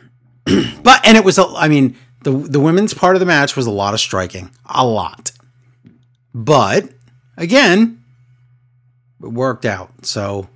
but 0.44 1.06
and 1.06 1.16
it 1.16 1.24
was 1.24 1.38
I 1.38 1.68
mean, 1.68 1.96
the 2.22 2.32
the 2.32 2.60
women's 2.60 2.92
part 2.94 3.16
of 3.16 3.20
the 3.20 3.26
match 3.26 3.56
was 3.56 3.66
a 3.66 3.70
lot 3.70 3.94
of 3.94 4.00
striking. 4.00 4.50
A 4.66 4.86
lot. 4.86 5.32
But 6.34 6.90
again, 7.36 8.02
it 9.22 9.32
worked 9.32 9.64
out. 9.64 9.90
So 10.04 10.48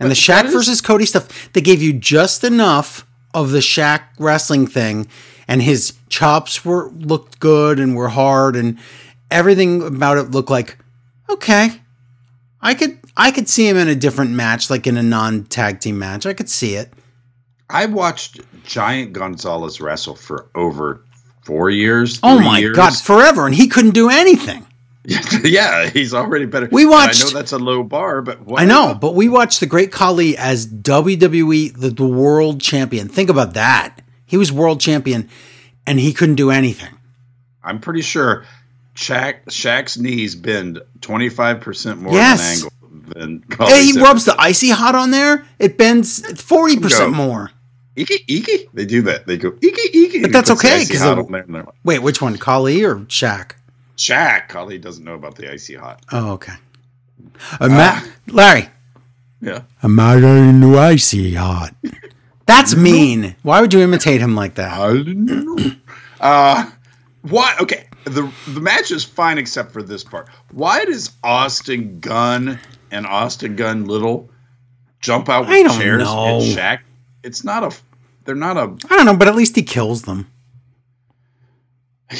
and 0.00 0.10
the 0.10 0.14
But 0.14 0.18
Shaq 0.18 0.26
that 0.42 0.46
is- 0.46 0.52
versus 0.52 0.80
Cody 0.80 1.06
stuff, 1.06 1.52
they 1.52 1.60
gave 1.60 1.82
you 1.82 1.92
just 1.92 2.44
enough 2.44 3.06
of 3.34 3.50
the 3.50 3.58
Shaq 3.60 4.02
wrestling 4.18 4.66
thing 4.66 5.06
and 5.48 5.62
his 5.62 5.92
chops 6.08 6.64
were 6.64 6.90
looked 6.90 7.38
good 7.40 7.78
and 7.78 7.94
were 7.94 8.08
hard 8.08 8.56
and 8.56 8.78
everything 9.30 9.82
about 9.82 10.18
it 10.18 10.30
looked 10.30 10.50
like 10.50 10.78
okay. 11.28 11.80
I 12.62 12.74
could 12.74 12.98
I 13.16 13.30
could 13.30 13.48
see 13.48 13.68
him 13.68 13.76
in 13.76 13.88
a 13.88 13.94
different 13.94 14.32
match, 14.32 14.70
like 14.70 14.86
in 14.86 14.96
a 14.96 15.02
non 15.02 15.44
tag 15.44 15.80
team 15.80 15.98
match. 15.98 16.26
I 16.26 16.32
could 16.34 16.48
see 16.48 16.74
it. 16.74 16.92
I 17.70 17.86
watched 17.86 18.40
Giant 18.64 19.12
Gonzalez 19.12 19.80
wrestle 19.80 20.14
for 20.16 20.46
over 20.54 21.04
four 21.42 21.70
years. 21.70 22.18
Oh 22.22 22.38
my 22.40 22.58
years. 22.58 22.76
god, 22.76 22.96
forever, 22.96 23.46
and 23.46 23.54
he 23.54 23.68
couldn't 23.68 23.92
do 23.94 24.08
anything. 24.10 24.66
yeah, 25.44 25.88
he's 25.88 26.12
already 26.12 26.46
better. 26.46 26.68
We 26.70 26.84
And 26.84 26.92
I 26.94 27.12
know 27.12 27.30
that's 27.30 27.52
a 27.52 27.58
low 27.58 27.82
bar, 27.82 28.22
but 28.22 28.40
I 28.56 28.64
know, 28.64 28.94
but 29.00 29.14
we 29.14 29.28
watched 29.28 29.60
the 29.60 29.66
Great 29.66 29.92
Khali 29.92 30.36
as 30.36 30.66
WWE 30.66 31.78
the, 31.78 31.90
the 31.90 32.06
world 32.06 32.60
champion. 32.60 33.08
Think 33.08 33.30
about 33.30 33.54
that. 33.54 34.00
He 34.24 34.36
was 34.36 34.50
world 34.50 34.80
champion, 34.80 35.28
and 35.86 36.00
he 36.00 36.12
couldn't 36.12 36.34
do 36.34 36.50
anything. 36.50 36.92
I'm 37.62 37.80
pretty 37.80 38.02
sure 38.02 38.44
Shaq, 38.96 39.44
Shaq's 39.46 39.96
knees 39.98 40.34
bend 40.34 40.80
25 41.00 41.60
percent 41.60 42.00
more 42.00 42.12
Yes. 42.12 42.62
of 42.62 42.72
an 43.16 43.22
angle 43.22 43.44
than. 43.58 43.68
Hey, 43.68 43.84
he 43.84 44.00
rubs 44.00 44.24
the 44.24 44.34
icy 44.38 44.70
hot 44.70 44.94
on 44.96 45.10
there; 45.12 45.46
it 45.58 45.78
bends 45.78 46.20
forty 46.42 46.78
percent 46.78 47.12
more. 47.12 47.52
Iki 47.94 48.24
iki. 48.28 48.68
They 48.74 48.84
do 48.84 49.02
that. 49.02 49.26
They 49.26 49.38
go 49.38 49.54
iki 49.62 49.98
iki. 49.98 50.22
But 50.22 50.32
that's 50.32 50.50
okay 50.50 50.84
because 50.86 51.02
of- 51.02 51.30
Wait, 51.84 52.00
which 52.00 52.20
one, 52.20 52.36
Khali 52.36 52.84
or 52.84 52.96
Shaq? 53.06 53.52
Shaq, 53.96 54.48
Khali 54.48 54.78
doesn't 54.78 55.04
know 55.04 55.14
about 55.14 55.36
the 55.36 55.50
icy 55.50 55.74
hot. 55.74 56.04
Oh, 56.12 56.32
okay. 56.32 56.54
Ima- 57.60 58.02
Larry, 58.28 58.68
Yeah. 59.40 59.62
imagine 59.82 60.60
the 60.60 60.78
icy 60.78 61.34
hot. 61.34 61.74
That's 62.46 62.76
mean. 62.76 63.34
Why 63.42 63.60
would 63.60 63.72
you 63.74 63.80
imitate 63.80 64.20
him 64.20 64.34
like 64.36 64.54
that? 64.56 64.78
I 64.78 64.92
know. 65.02 65.56
uh, 66.20 66.70
why? 67.22 67.56
Okay, 67.60 67.86
the 68.04 68.30
the 68.48 68.60
match 68.60 68.90
is 68.90 69.02
fine 69.02 69.38
except 69.38 69.72
for 69.72 69.82
this 69.82 70.04
part. 70.04 70.28
Why 70.52 70.84
does 70.84 71.10
Austin 71.24 71.98
Gunn 72.00 72.58
and 72.90 73.06
Austin 73.06 73.56
Gunn 73.56 73.86
Little 73.86 74.30
jump 75.00 75.28
out 75.28 75.48
with 75.48 75.72
chairs 75.76 76.04
know. 76.04 76.36
and 76.40 76.42
Shaq? 76.56 76.80
It's 77.24 77.42
not 77.42 77.64
a. 77.64 77.76
They're 78.24 78.34
not 78.36 78.56
a. 78.56 78.76
I 78.90 78.96
don't 78.96 79.06
know, 79.06 79.16
but 79.16 79.26
at 79.28 79.34
least 79.34 79.56
he 79.56 79.62
kills 79.62 80.02
them. 80.02 80.30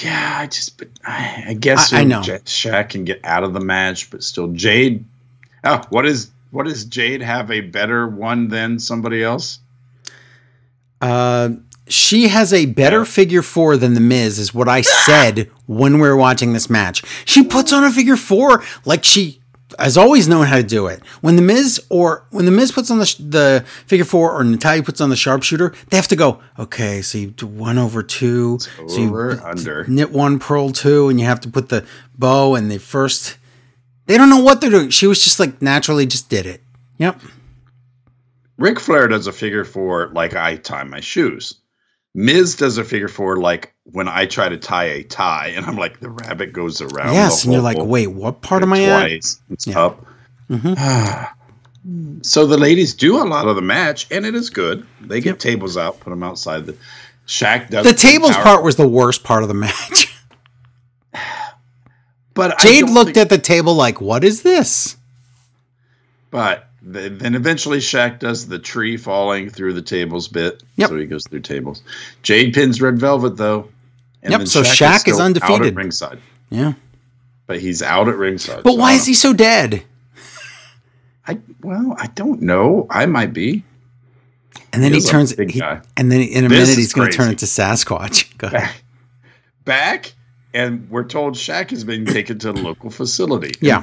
Yeah, 0.02 0.38
I 0.40 0.46
just. 0.46 0.78
But 0.78 0.88
I, 1.04 1.44
I 1.48 1.54
guess 1.54 1.92
I- 1.92 2.00
I 2.00 2.04
know. 2.04 2.22
J- 2.22 2.38
Shaq 2.38 2.90
can 2.90 3.04
get 3.04 3.20
out 3.24 3.44
of 3.44 3.52
the 3.52 3.60
match, 3.60 4.10
but 4.10 4.22
still, 4.22 4.48
Jade. 4.48 5.04
Oh, 5.64 5.80
what 5.90 6.06
is 6.06 6.30
what 6.50 6.66
does 6.66 6.84
Jade 6.84 7.22
have 7.22 7.50
a 7.50 7.60
better 7.60 8.06
one 8.08 8.48
than 8.48 8.78
somebody 8.78 9.22
else? 9.22 9.58
Uh, 11.00 11.50
she 11.88 12.28
has 12.28 12.52
a 12.52 12.66
better 12.66 13.04
figure 13.04 13.42
four 13.42 13.76
than 13.76 13.94
the 13.94 14.00
Miz, 14.00 14.38
is 14.38 14.52
what 14.54 14.68
I 14.68 14.80
said 14.80 15.50
when 15.66 15.94
we 15.94 16.00
were 16.08 16.16
watching 16.16 16.52
this 16.52 16.68
match. 16.70 17.02
She 17.24 17.44
puts 17.44 17.72
on 17.72 17.84
a 17.84 17.90
figure 17.92 18.16
four 18.16 18.64
like 18.84 19.04
she 19.04 19.40
has 19.78 19.96
always 19.96 20.28
known 20.28 20.46
how 20.46 20.56
to 20.56 20.62
do 20.62 20.86
it. 20.86 21.04
When 21.20 21.36
the 21.36 21.42
Miz 21.42 21.84
or 21.90 22.24
when 22.30 22.44
the 22.44 22.50
Miz 22.50 22.72
puts 22.72 22.90
on 22.90 22.98
the 22.98 23.06
sh- 23.06 23.16
the 23.16 23.64
figure 23.86 24.04
four 24.04 24.32
or 24.32 24.44
Natalya 24.44 24.82
puts 24.82 25.00
on 25.00 25.10
the 25.10 25.16
sharpshooter, 25.16 25.74
they 25.90 25.96
have 25.96 26.08
to 26.08 26.16
go. 26.16 26.40
Okay, 26.58 27.02
so 27.02 27.18
you 27.18 27.28
do 27.30 27.46
one 27.46 27.78
over 27.78 28.02
two, 28.02 28.58
so 28.60 28.98
you 28.98 29.08
Over 29.08 29.40
under. 29.44 29.84
knit 29.86 30.10
one, 30.12 30.38
purl 30.38 30.70
two, 30.72 31.08
and 31.08 31.18
you 31.20 31.26
have 31.26 31.40
to 31.40 31.48
put 31.50 31.68
the 31.68 31.84
bow 32.18 32.54
and 32.54 32.70
the 32.70 32.78
first. 32.78 33.36
They 34.06 34.16
don't 34.16 34.30
know 34.30 34.40
what 34.40 34.60
they're 34.60 34.70
doing. 34.70 34.90
She 34.90 35.06
was 35.06 35.22
just 35.22 35.40
like 35.40 35.60
naturally 35.60 36.06
just 36.06 36.28
did 36.28 36.46
it. 36.46 36.62
Yep. 36.98 37.20
Ric 38.58 38.80
Flair 38.80 39.08
does 39.08 39.26
a 39.26 39.32
figure 39.32 39.64
four 39.64 40.08
like 40.14 40.34
I 40.34 40.56
tie 40.56 40.84
my 40.84 41.00
shoes. 41.00 41.54
Miz 42.18 42.56
does 42.56 42.78
a 42.78 42.84
figure 42.84 43.08
four 43.08 43.36
like 43.36 43.74
when 43.92 44.08
I 44.08 44.24
try 44.24 44.48
to 44.48 44.56
tie 44.56 44.84
a 44.86 45.02
tie, 45.04 45.48
and 45.54 45.66
I'm 45.66 45.76
like 45.76 46.00
the 46.00 46.08
rabbit 46.08 46.52
goes 46.54 46.80
around. 46.80 47.12
yes, 47.12 47.44
and 47.44 47.52
you're 47.52 47.60
like, 47.62 47.76
wait, 47.78 48.06
what 48.06 48.40
part 48.40 48.62
am 48.62 48.72
I 48.72 48.84
at? 48.84 49.10
It's 49.12 49.38
Yeah. 49.66 49.78
up. 49.78 50.06
Mm-hmm. 50.50 52.16
so 52.22 52.46
the 52.46 52.56
ladies 52.56 52.94
do 52.94 53.22
a 53.22 53.26
lot 53.26 53.46
of 53.48 53.54
the 53.56 53.60
match, 53.62 54.06
and 54.10 54.24
it 54.24 54.34
is 54.34 54.48
good. 54.48 54.86
They 55.02 55.20
get 55.20 55.38
tables 55.38 55.76
out, 55.76 56.00
put 56.00 56.08
them 56.10 56.22
outside. 56.22 56.64
The 56.64 56.76
Shaq 57.26 57.68
does 57.68 57.84
The 57.84 57.92
tables 57.92 58.32
power- 58.32 58.42
part 58.44 58.64
was 58.64 58.76
the 58.76 58.88
worst 58.88 59.22
part 59.22 59.42
of 59.42 59.48
the 59.48 59.54
match. 59.54 60.12
But 62.34 62.58
Jade 62.58 62.88
looked 62.88 63.14
think- 63.14 63.16
at 63.18 63.28
the 63.30 63.38
table 63.38 63.74
like, 63.74 64.00
"What 64.00 64.22
is 64.24 64.42
this?" 64.42 64.96
But 66.30 66.68
then 66.88 67.34
eventually 67.34 67.78
Shaq 67.78 68.20
does 68.20 68.46
the 68.46 68.58
tree 68.60 68.96
falling 68.96 69.50
through 69.50 69.72
the 69.72 69.82
tables 69.82 70.28
bit. 70.28 70.62
Yep. 70.76 70.88
So 70.90 70.96
he 70.96 71.06
goes 71.06 71.24
through 71.28 71.40
tables. 71.40 71.82
Jade 72.22 72.54
pins 72.54 72.80
Red 72.80 72.98
Velvet 72.98 73.36
though. 73.36 73.68
And 74.22 74.32
Yep, 74.32 74.46
so 74.48 74.62
Shaq 74.62 74.94
is 74.94 75.00
still 75.14 75.20
undefeated. 75.20 75.60
Out 75.60 75.66
at 75.66 75.74
ringside. 75.74 76.18
Yeah, 76.50 76.74
But 77.46 77.60
he's 77.60 77.82
out 77.82 78.08
at 78.08 78.16
ringside. 78.16 78.62
but 78.62 78.72
so 78.72 78.76
why 78.78 78.92
is 78.92 79.04
he 79.04 79.14
so 79.14 79.32
dead? 79.32 79.82
I 81.26 81.38
well, 81.62 81.96
I 81.98 82.06
don't 82.08 82.40
know. 82.42 82.86
I 82.88 83.06
might 83.06 83.32
be. 83.32 83.64
And 84.72 84.82
then 84.82 84.92
He 84.92 85.00
he, 85.00 85.04
turns, 85.06 85.32
he- 85.32 85.60
and 85.96 86.12
then 86.12 86.20
in 86.20 86.44
a 86.44 86.48
This 86.48 86.68
minute 86.68 86.78
he's 86.78 86.92
going 86.92 87.10
to 87.10 87.16
turn 87.16 87.30
into 87.30 87.46
Sasquatch. 87.46 88.36
Go 88.38 88.46
ahead. 88.48 88.74
Back 89.64 90.12
and 90.54 90.88
we're 90.88 91.04
told 91.04 91.34
Shaq 91.34 91.70
has 91.70 91.82
been 91.82 92.06
taken 92.06 92.38
to 92.38 92.52
the 92.52 92.60
local 92.62 92.90
facility. 92.90 93.52
Yeah. 93.60 93.82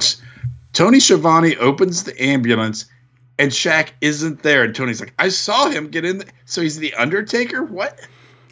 Tony 0.72 0.98
Schiavone 1.00 1.56
opens 1.58 2.02
the 2.04 2.20
ambulance 2.20 2.86
and 3.38 3.50
Shaq 3.50 3.90
isn't 4.00 4.42
there. 4.42 4.64
And 4.64 4.74
Tony's 4.74 5.00
like, 5.00 5.14
I 5.18 5.28
saw 5.28 5.68
him 5.68 5.88
get 5.88 6.04
in. 6.04 6.18
The-. 6.18 6.26
So 6.44 6.62
he's 6.62 6.78
the 6.78 6.94
Undertaker? 6.94 7.62
What? 7.62 7.98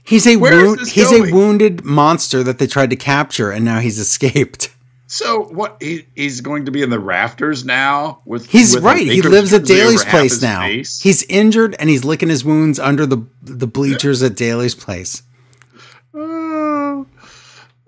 He's 0.04 0.26
a 0.26 0.36
Where 0.36 0.52
is 0.54 0.66
wound, 0.66 0.78
this 0.80 0.90
he's 0.90 1.12
a 1.12 1.32
wounded 1.32 1.84
monster 1.84 2.42
that 2.42 2.58
they 2.58 2.66
tried 2.66 2.90
to 2.90 2.96
capture, 2.96 3.50
and 3.52 3.64
now 3.64 3.78
he's 3.78 3.98
escaped. 3.98 4.68
So 5.12 5.42
what? 5.42 5.76
He, 5.78 6.06
he's 6.16 6.40
going 6.40 6.64
to 6.64 6.70
be 6.70 6.80
in 6.80 6.88
the 6.88 6.98
rafters 6.98 7.66
now. 7.66 8.22
With 8.24 8.46
He's 8.46 8.74
with 8.74 8.82
right. 8.82 9.06
He 9.06 9.20
lives 9.20 9.52
at 9.52 9.66
Daily's 9.66 10.06
place 10.06 10.40
now. 10.40 10.62
face? 10.62 11.02
He's 11.02 11.22
injured 11.24 11.76
and 11.78 11.90
he's 11.90 12.02
licking 12.02 12.30
his 12.30 12.46
wounds 12.46 12.78
under 12.78 13.04
the 13.04 13.22
the 13.42 13.66
bleachers 13.66 14.22
at 14.22 14.36
Daily's 14.36 14.74
place. 14.74 15.22
Oh, 16.14 17.06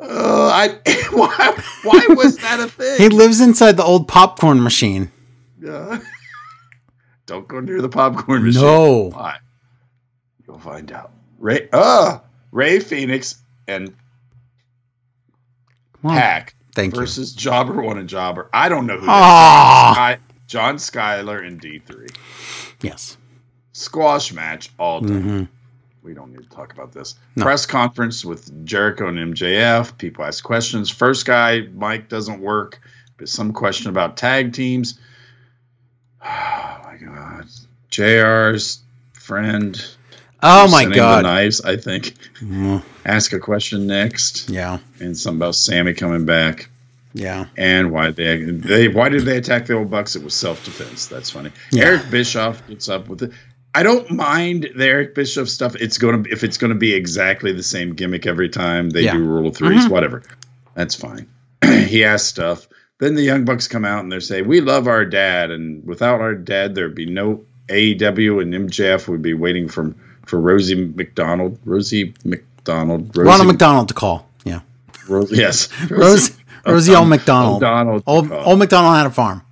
oh, 0.01 0.49
I 0.49 0.69
why, 1.13 1.63
why 1.85 2.15
was 2.15 2.37
that 2.37 2.61
a 2.61 2.69
thing? 2.69 2.99
He 2.99 3.09
lives 3.09 3.41
inside 3.41 3.79
the 3.79 3.85
old 3.85 4.07
popcorn 4.07 4.63
machine. 4.63 5.11
Uh, 5.67 6.01
don't 7.27 7.49
go 7.49 7.61
near 7.61 7.81
the 7.81 7.89
popcorn 7.89 8.45
machine. 8.45 8.63
No. 8.63 9.11
Why? 9.11 9.39
You'll 10.47 10.59
find 10.59 10.91
out. 10.93 11.13
Ray, 11.39 11.69
uh, 11.73 12.19
Rey 12.53 12.81
Fenix 12.81 13.37
and 13.67 13.95
Well, 16.03 16.15
Hack 16.15 16.55
thank 16.75 16.95
you. 16.95 17.01
versus 17.01 17.33
Jobber 17.33 17.83
One 17.83 17.99
and 17.99 18.09
Jobber. 18.09 18.49
I 18.53 18.69
don't 18.69 18.87
know 18.87 18.99
who. 18.99 19.07
Ah. 19.09 19.95
that 19.97 20.13
is. 20.13 20.17
Sky- 20.19 20.31
John 20.47 20.77
Skyler 20.77 21.45
and 21.47 21.59
D 21.61 21.79
three 21.79 22.09
Yes. 22.83 23.17
squash 23.73 24.33
match 24.33 24.71
all 24.79 25.01
day. 25.01 25.15
Mhm. 25.15 25.49
we 26.03 26.13
don't 26.13 26.31
need 26.33 26.43
to 26.43 26.49
talk 26.55 26.75
about 26.75 26.93
this. 26.93 27.15
No. 27.35 27.45
Press 27.45 27.65
conference 27.65 28.27
with 28.27 28.67
Jericho 28.67 29.09
and 29.09 29.19
MJF. 29.19 29.97
People 29.97 30.27
ask 30.27 30.45
questions. 30.45 30.91
First 30.91 31.25
guy, 31.25 31.63
Mike 31.75 32.11
doesn't 32.11 32.41
work, 32.41 32.79
but 33.17 33.27
some 33.31 33.55
question 33.55 33.89
about 33.89 34.19
tag 34.19 34.53
teams. 34.53 34.99
JR's 37.99 38.81
friend. 39.13 39.83
Oh 40.43 40.69
my 40.71 40.85
god. 40.85 41.23
Knives, 41.25 41.61
I 41.63 41.77
think. 41.77 42.15
Mm, 42.41 42.83
Ask 43.07 43.33
a 43.33 43.39
question 43.39 43.87
next. 43.87 44.51
Yeah. 44.51 44.79
And 45.01 45.17
something 45.17 45.39
about 45.39 45.55
Sammy 45.55 45.95
coming 45.95 46.25
back. 46.27 46.69
Yeah. 47.15 47.47
And 47.57 47.93
why 47.93 48.11
they 48.11 48.43
they 48.45 48.89
why 48.89 49.09
did 49.09 49.23
they 49.23 49.37
attack 49.39 49.67
the 49.67 49.75
old 49.77 49.91
bucks? 49.91 50.17
It 50.17 50.25
was 50.25 50.35
self 50.35 50.65
defense. 50.65 51.07
That's 51.07 51.31
funny. 51.31 51.53
Yeah. 51.71 51.85
Eric 51.85 52.11
Bischoff 52.11 52.67
gets 52.67 52.89
up 52.89 53.09
with 53.09 53.23
it. 53.23 53.31
I 53.77 53.83
don't 53.85 54.11
mind 54.11 54.69
the 54.77 54.85
Eric 54.85 55.15
Bischoff 55.15 55.49
stuff. 55.49 55.77
It's 55.77 55.97
gonna 55.99 56.25
if 56.29 56.43
it's 56.45 56.59
gonna 56.59 56.75
be 56.75 56.93
exactly 56.95 57.53
the 57.53 57.63
same 57.63 57.95
gimmick 57.95 58.27
every 58.27 58.49
time 58.49 58.91
they 58.91 59.03
Yeah. 59.03 59.13
do 59.13 59.25
rule 59.25 59.47
of 59.47 59.57
3s 59.57 59.87
Mhm. 59.87 59.91
whatever. 59.91 60.23
That's 60.75 60.95
fine. 60.97 61.27
he 61.65 62.05
asks 62.05 62.29
stuff. 62.29 62.67
Then 62.99 63.15
the 63.15 63.23
Young 63.23 63.45
Bucks 63.45 63.67
come 63.69 63.85
out 63.85 64.03
and 64.03 64.11
they 64.13 64.21
say, 64.21 64.43
"We 64.43 64.61
love 64.61 64.87
our 64.89 65.05
dad, 65.05 65.51
and 65.51 65.85
without 65.85 66.21
our 66.21 66.35
dad, 66.35 66.75
there'd 66.75 66.95
be 66.95 67.07
no 67.07 67.45
AEW, 67.69 68.43
and 68.43 68.53
MJF 68.71 69.09
would 69.09 69.23
be 69.23 69.35
waiting 69.35 69.69
from 69.69 69.95
for 70.27 70.41
Rosie 70.41 70.87
McDonald, 70.95 71.59
Rosie 71.65 72.15
McDonald, 72.25 73.17
Rosie, 73.17 73.29
Ronald 73.29 73.49
McDonald 73.49 73.89
to 73.89 73.95
call. 73.95 74.29
Yeah. 74.45 74.61
Rosie, 75.09 75.37
yes, 75.37 75.69
Rose, 75.91 76.37
Rosie 76.67 76.95
Old 76.95 77.09
McDonald. 77.09 77.63
O'Donnell 77.63 78.03
Old. 78.07 78.33
Old 78.33 78.59
McDonald 78.59 78.97
had 78.97 79.07
a 79.07 79.11
farm. 79.11 79.43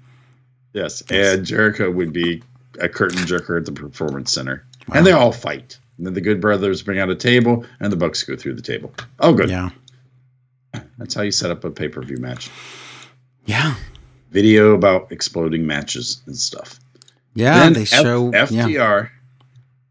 Yes, 0.73 1.03
and 1.11 1.45
Jericho 1.45 1.91
would 1.91 2.13
be 2.13 2.43
a 2.81 2.89
curtain 2.89 3.19
jerker 3.21 3.59
at 3.59 3.67
the 3.67 3.73
performance 3.73 4.33
center, 4.33 4.65
and 4.95 5.07
they 5.07 5.13
all 5.13 5.33
fight. 5.33 5.79
And 5.99 6.07
then 6.07 6.15
the 6.15 6.21
Good 6.21 6.41
Brothers 6.41 6.83
bring 6.83 6.99
out 6.99 7.11
a 7.11 7.15
table, 7.15 7.67
and 7.81 7.93
the 7.93 7.97
Bucks 7.97 8.23
go 8.23 8.35
through 8.37 8.55
the 8.55 8.63
table. 8.63 8.93
Oh, 9.21 9.35
good. 9.35 9.51
Yeah. 9.51 9.71
That's 10.99 11.15
how 11.15 11.23
you 11.23 11.31
set 11.31 11.51
up 11.51 11.65
a 11.65 11.71
pay 11.71 11.89
per 11.89 12.03
view 12.03 12.17
match. 12.17 12.51
Yeah. 13.45 13.75
Video 14.31 14.73
about 14.75 15.13
exploding 15.13 15.67
matches 15.67 16.23
and 16.27 16.37
stuff. 16.37 16.81
Yeah. 17.35 17.61
then 17.61 17.73
they 17.75 17.83
F- 17.83 17.89
show. 17.89 18.31
yeah. 18.33 18.47
FTR 18.47 19.11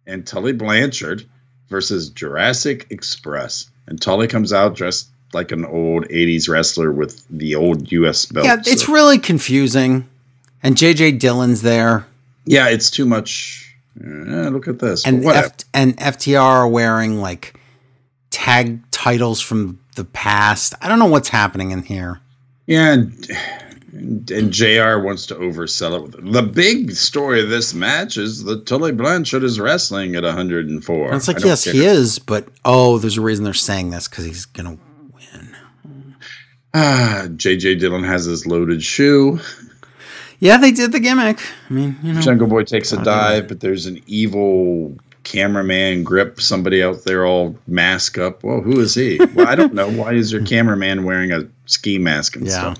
and 0.07 0.25
Tully 0.25 0.53
Blanchard 0.53 1.25
versus 1.69 2.09
Jurassic 2.09 2.87
Express, 2.89 3.69
and 3.87 4.01
Tully 4.01 4.27
comes 4.27 4.51
out 4.53 4.75
dressed 4.75 5.07
like 5.33 5.51
an 5.51 5.65
old 5.65 6.05
'80s 6.09 6.49
wrestler 6.49 6.91
with 6.91 7.25
the 7.29 7.55
old 7.55 7.91
U.S. 7.91 8.25
belt. 8.25 8.45
Yeah. 8.45 8.57
It's 8.65 8.85
so- 8.85 8.93
really 8.93 9.17
confusing. 9.19 10.07
And 10.63 10.75
JJ 10.75 11.19
Dillon's 11.19 11.63
there. 11.63 12.05
yeah, 12.45 12.67
it's 12.69 12.91
too 12.91 13.05
much. 13.07 13.73
eh, 13.99 14.49
look 14.49 14.67
at 14.67 14.77
this. 14.77 15.05
And, 15.07 15.25
F- 15.25 15.53
and 15.73 15.97
FTR 15.97 16.39
are 16.39 16.67
wearing 16.67 17.19
like 17.19 17.59
tag 18.29 18.79
titles 18.91 19.41
from 19.41 19.79
the 19.95 20.05
past. 20.05 20.75
I 20.81 20.87
don't 20.87 20.99
know 20.99 21.07
what's 21.07 21.29
happening 21.29 21.71
in 21.71 21.81
here. 21.81 22.19
Yeah, 22.67 22.93
and, 22.93 23.27
and, 23.91 24.29
and 24.31 24.51
JR 24.51 24.99
wants 24.99 25.25
to 25.27 25.35
oversell 25.35 25.95
it. 25.97 26.23
With 26.23 26.33
the 26.33 26.43
big 26.43 26.91
story 26.91 27.41
of 27.41 27.49
this 27.49 27.73
match 27.73 28.17
is 28.17 28.43
that 28.45 28.65
Tully 28.65 28.91
Blanchard 28.91 29.43
is 29.43 29.59
wrestling 29.59 30.15
at 30.15 30.23
104. 30.23 31.05
And 31.07 31.15
it's 31.15 31.27
like, 31.27 31.43
yes, 31.43 31.65
care. 31.65 31.73
he 31.73 31.85
is, 31.85 32.19
but 32.19 32.47
oh, 32.63 32.97
there's 32.97 33.17
a 33.17 33.21
reason 33.21 33.43
they're 33.43 33.53
saying 33.53 33.89
this 33.89 34.07
because 34.07 34.25
he's 34.25 34.45
going 34.45 34.77
to 34.77 34.83
win. 35.13 35.55
Ah, 36.73 37.23
JJ 37.27 37.79
Dillon 37.79 38.03
has 38.03 38.25
his 38.25 38.47
loaded 38.47 38.81
shoe. 38.81 39.39
Yeah, 40.39 40.57
they 40.57 40.71
did 40.71 40.91
the 40.91 40.99
gimmick. 40.99 41.39
I 41.69 41.73
mean, 41.73 41.97
you 42.01 42.13
know. 42.13 42.21
Jungle 42.21 42.47
Boy 42.47 42.63
takes 42.63 42.91
a 42.91 43.03
dive, 43.03 43.47
but 43.47 43.59
there's 43.59 43.85
an 43.85 44.01
evil 44.07 44.97
cameraman 45.23 46.03
grip 46.03 46.41
somebody 46.41 46.81
out 46.81 47.03
there 47.03 47.25
all 47.27 47.55
mask 47.67 48.17
up. 48.17 48.43
Well, 48.43 48.61
who 48.61 48.79
is 48.79 48.95
he? 48.95 49.19
well, 49.35 49.47
I 49.47 49.53
don't 49.55 49.73
know. 49.75 49.87
Why 49.91 50.13
is 50.13 50.31
your 50.31 50.43
cameraman 50.43 51.03
wearing 51.03 51.31
a 51.31 51.47
ski 51.67 51.99
mask 51.99 52.37
and 52.37 52.47
Yeah. 52.47 52.73
stuff? 52.73 52.77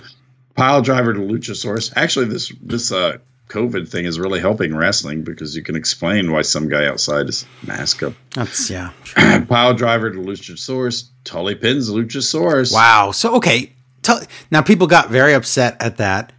Pile 0.55 0.81
driver 0.81 1.13
to 1.13 1.19
Luchasaurus. 1.19 1.91
Actually, 1.95 2.25
this 2.25 2.51
this 2.61 2.91
uh, 2.91 3.17
COVID 3.49 3.87
thing 3.89 4.05
is 4.05 4.19
really 4.19 4.39
helping 4.39 4.75
wrestling 4.75 5.23
because 5.23 5.55
you 5.55 5.61
can 5.63 5.75
explain 5.75 6.31
why 6.31 6.41
some 6.41 6.69
guy 6.69 6.85
outside 6.87 7.27
is 7.29 7.45
mask 7.65 8.03
up. 8.03 8.13
That's, 8.33 8.69
yeah. 8.69 8.91
Pile 9.49 9.73
driver 9.73 10.09
to 10.11 10.17
Luchasaurus. 10.17 11.09
Tully 11.23 11.55
pins 11.55 11.89
Luchasaurus. 11.89 12.73
Wow. 12.73 13.11
So, 13.11 13.35
okay. 13.35 13.71
Tell, 14.03 14.21
now, 14.49 14.61
people 14.61 14.87
got 14.87 15.09
very 15.09 15.33
upset 15.33 15.77
at 15.81 15.97
that 15.97 16.33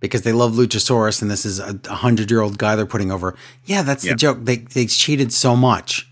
because 0.00 0.22
they 0.22 0.32
love 0.32 0.52
Luchasaurus 0.54 1.22
and 1.22 1.30
this 1.30 1.46
is 1.46 1.58
a 1.60 1.72
100 1.74 2.30
year 2.30 2.40
old 2.40 2.58
guy 2.58 2.76
they're 2.76 2.86
putting 2.86 3.12
over. 3.12 3.36
Yeah, 3.64 3.82
that's 3.82 4.04
Yeah. 4.04 4.12
the 4.12 4.16
joke. 4.16 4.38
They, 4.42 4.56
they 4.56 4.86
cheated 4.86 5.32
so 5.32 5.54
much. 5.54 6.10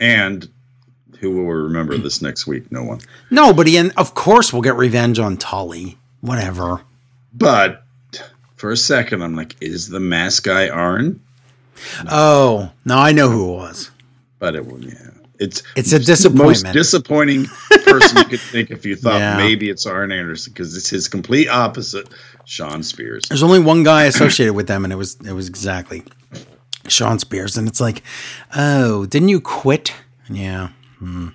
And 0.00 0.48
who 1.20 1.30
will 1.30 1.44
remember 1.54 1.96
this 1.96 2.20
next 2.20 2.46
week? 2.46 2.70
No 2.70 2.82
one. 2.82 3.00
No, 3.30 3.52
but 3.52 3.66
and 3.68 3.92
of 3.96 4.14
course, 4.14 4.52
we'll 4.52 4.60
get 4.62 4.74
revenge 4.76 5.18
on 5.18 5.36
Tully. 5.36 5.96
Whatever. 6.24 6.80
But 7.34 7.82
for 8.56 8.70
a 8.70 8.76
second, 8.78 9.22
I'm 9.22 9.36
like, 9.36 9.56
is 9.60 9.88
the 9.88 10.00
mask 10.00 10.44
guy 10.44 10.70
Arn? 10.70 11.20
Oh, 12.10 12.70
now 12.86 12.98
I 12.98 13.12
know 13.12 13.28
who 13.28 13.52
it 13.52 13.56
was. 13.56 13.90
But 14.38 14.54
it 14.56 14.64
was, 14.64 14.84
yeah. 14.86 15.10
It's 15.38 15.62
It's 15.76 15.92
a 15.92 15.98
the 15.98 16.30
most 16.34 16.64
disappointing 16.72 17.44
person 17.84 18.16
you 18.18 18.24
could 18.24 18.40
think 18.52 18.70
if 18.70 18.86
you 18.86 18.96
thought 18.96 19.18
Yeah. 19.18 19.36
maybe 19.36 19.68
it's 19.68 19.84
Arn 19.84 20.12
Anderson 20.12 20.52
because 20.54 20.74
it's 20.76 20.88
his 20.88 21.08
complete 21.08 21.48
opposite, 21.48 22.08
Shawn 22.46 22.82
Spears. 22.82 23.28
There's 23.28 23.42
only 23.42 23.58
one 23.58 23.82
guy 23.82 24.04
associated 24.04 24.54
with 24.54 24.66
them, 24.66 24.84
and 24.84 24.92
it 24.94 24.96
was 24.96 25.16
it 25.26 25.32
was 25.32 25.46
exactly 25.46 26.04
Shawn 26.88 27.18
Spears. 27.18 27.58
And 27.58 27.68
it's 27.68 27.82
like, 27.82 28.02
oh, 28.56 29.04
didn't 29.04 29.28
you 29.28 29.42
quit? 29.42 29.92
Yeah. 30.30 30.68
Hmm. 31.00 31.28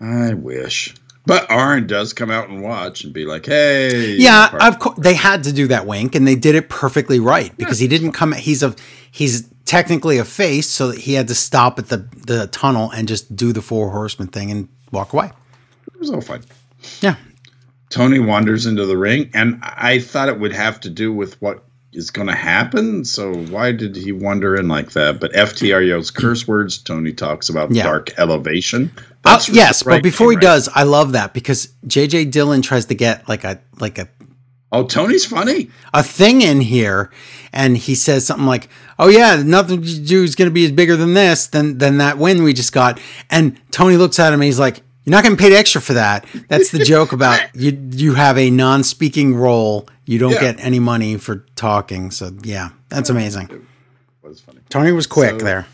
I 0.00 0.34
wish. 0.34 0.94
But 1.28 1.50
Arn 1.50 1.86
does 1.86 2.14
come 2.14 2.30
out 2.30 2.48
and 2.48 2.62
watch 2.62 3.04
and 3.04 3.12
be 3.12 3.26
like, 3.26 3.44
hey. 3.44 4.16
Yeah, 4.16 4.48
of 4.62 4.78
course 4.78 4.98
they 4.98 5.12
had 5.12 5.44
to 5.44 5.52
do 5.52 5.66
that 5.68 5.86
wink, 5.86 6.14
and 6.14 6.26
they 6.26 6.34
did 6.34 6.54
it 6.54 6.70
perfectly 6.70 7.20
right 7.20 7.54
because 7.58 7.78
he 7.78 7.86
didn't 7.86 8.12
come. 8.12 8.32
He's 8.32 8.62
a 8.62 8.74
he's 9.10 9.46
technically 9.66 10.16
a 10.16 10.24
face, 10.24 10.70
so 10.70 10.90
he 10.90 11.12
had 11.12 11.28
to 11.28 11.34
stop 11.34 11.78
at 11.78 11.88
the 11.88 11.98
the 12.26 12.46
tunnel 12.46 12.90
and 12.92 13.06
just 13.06 13.36
do 13.36 13.52
the 13.52 13.60
four 13.60 13.90
horsemen 13.90 14.28
thing 14.28 14.50
and 14.50 14.68
walk 14.90 15.12
away. 15.12 15.30
it 15.92 16.00
was 16.00 16.10
all 16.10 16.22
fine. 16.22 16.42
Yeah, 17.02 17.16
Tony 17.90 18.20
wanders 18.20 18.64
into 18.64 18.86
the 18.86 18.96
ring, 18.96 19.30
and 19.34 19.58
I 19.62 19.98
thought 19.98 20.30
it 20.30 20.40
would 20.40 20.54
have 20.54 20.80
to 20.80 20.88
do 20.88 21.12
with 21.12 21.40
what 21.42 21.62
is 21.92 22.10
going 22.10 22.28
to 22.28 22.34
happen. 22.34 23.04
So 23.04 23.34
why 23.34 23.72
did 23.72 23.96
he 23.96 24.12
wander 24.12 24.54
in 24.54 24.68
like 24.68 24.92
that? 24.92 25.20
But 25.20 25.32
FTR 25.32 25.86
yells 25.86 26.10
curse 26.10 26.46
words. 26.46 26.78
Tony 26.78 27.12
talks 27.12 27.48
about 27.48 27.72
Yeah. 27.74 27.84
dark 27.84 28.18
elevation. 28.18 28.90
Uh, 29.24 29.40
yes, 29.50 29.84
right, 29.84 29.96
but 29.96 30.02
before 30.02 30.30
he 30.30 30.36
right. 30.36 30.42
does, 30.42 30.68
I 30.74 30.84
love 30.84 31.12
that 31.12 31.34
because 31.34 31.68
JJ 31.86 32.30
Dillon 32.30 32.62
tries 32.62 32.86
to 32.86 32.94
get 32.94 33.28
like 33.28 33.44
a 33.44 33.60
like 33.80 33.98
a 33.98 34.08
oh, 34.72 34.84
Tony's 34.84 35.26
funny. 35.26 35.70
a 35.92 36.02
thing 36.02 36.40
in 36.40 36.60
here, 36.60 37.10
and 37.52 37.76
he 37.76 37.94
says 37.94 38.24
something 38.26 38.46
like, 38.46 38.68
"Oh 38.98 39.08
yeah, 39.08 39.42
nothing 39.44 39.82
you 39.82 39.98
do 40.00 40.22
is 40.22 40.34
going 40.34 40.48
to 40.48 40.54
be 40.54 40.64
as 40.64 40.72
bigger 40.72 40.96
than 40.96 41.14
this 41.14 41.46
than 41.48 41.78
than 41.78 41.98
that 41.98 42.16
win 42.18 42.42
we 42.42 42.52
just 42.54 42.72
got." 42.72 43.00
And 43.28 43.60
Tony 43.70 43.96
looks 43.96 44.18
at 44.18 44.28
him 44.28 44.40
and 44.40 44.44
he's 44.44 44.58
like, 44.60 44.80
"You're 45.04 45.10
not 45.10 45.24
getting 45.24 45.36
paid 45.36 45.52
extra 45.52 45.80
for 45.80 45.94
that." 45.94 46.24
That's 46.48 46.70
the 46.70 46.84
joke 46.84 47.12
about 47.12 47.40
you. 47.54 47.76
You 47.90 48.14
have 48.14 48.38
a 48.38 48.50
non-speaking 48.50 49.34
role. 49.34 49.88
You 50.08 50.18
don't 50.18 50.32
Yeah. 50.32 50.40
get 50.40 50.56
any 50.64 50.78
money 50.78 51.18
for 51.18 51.44
talking. 51.54 52.10
So 52.10 52.30
yeah, 52.42 52.70
that's 52.88 53.10
amazing. 53.10 53.50
It 53.50 54.26
was 54.26 54.40
funny. 54.40 54.60
Tony 54.70 54.90
was 54.92 55.06
quick 55.06 55.38
So- 55.40 55.44
there. 55.44 55.66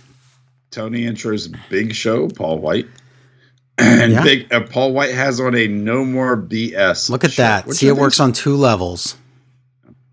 Tony 0.73 1.03
intros 1.03 1.55
Big 1.71 1.95
Show, 1.95 2.27
Paul 2.29 2.59
White. 2.59 2.89
And 3.79 4.13
Yeah. 4.13 4.23
Big 4.25 4.53
uh, 4.53 4.63
Paul 4.63 4.93
White 4.93 5.15
has 5.15 5.39
on 5.39 5.55
a 5.55 5.69
no 5.69 6.05
more 6.05 6.37
BS. 6.37 7.11
Look 7.11 7.23
at 7.25 7.37
that. 7.37 7.73
See, 7.75 7.87
I 7.87 7.91
it 7.91 7.97
works 7.97 8.19
on 8.19 8.33
two 8.33 8.57
levels. 8.57 9.15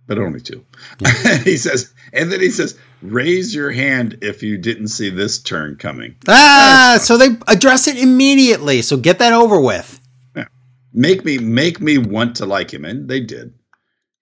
but 0.06 0.20
only 0.20 0.40
two. 0.42 0.64
he 1.44 1.58
says, 1.58 1.92
and 2.14 2.32
then 2.32 2.42
he 2.42 2.50
says, 2.52 2.78
"Raise 3.02 3.56
your 3.56 3.72
hand 3.72 4.18
if 4.22 4.44
you 4.44 4.58
didn't 4.60 4.90
see 4.90 5.10
this 5.10 5.40
turn 5.40 5.78
coming. 5.78 6.16
Ah, 6.28 7.00
so 7.02 7.18
they 7.18 7.30
address 7.48 7.88
it 7.88 7.98
immediately. 7.98 8.82
So 8.84 8.98
get 8.98 9.18
that 9.20 9.34
over 9.34 9.60
with. 9.60 10.00
Make 10.94 11.24
me 11.26 11.38
make 11.40 11.80
me 11.82 11.98
want 11.98 12.36
to 12.38 12.46
like 12.46 12.72
him." 12.72 12.84
And 12.86 13.08
they 13.10 13.20
did. 13.22 13.54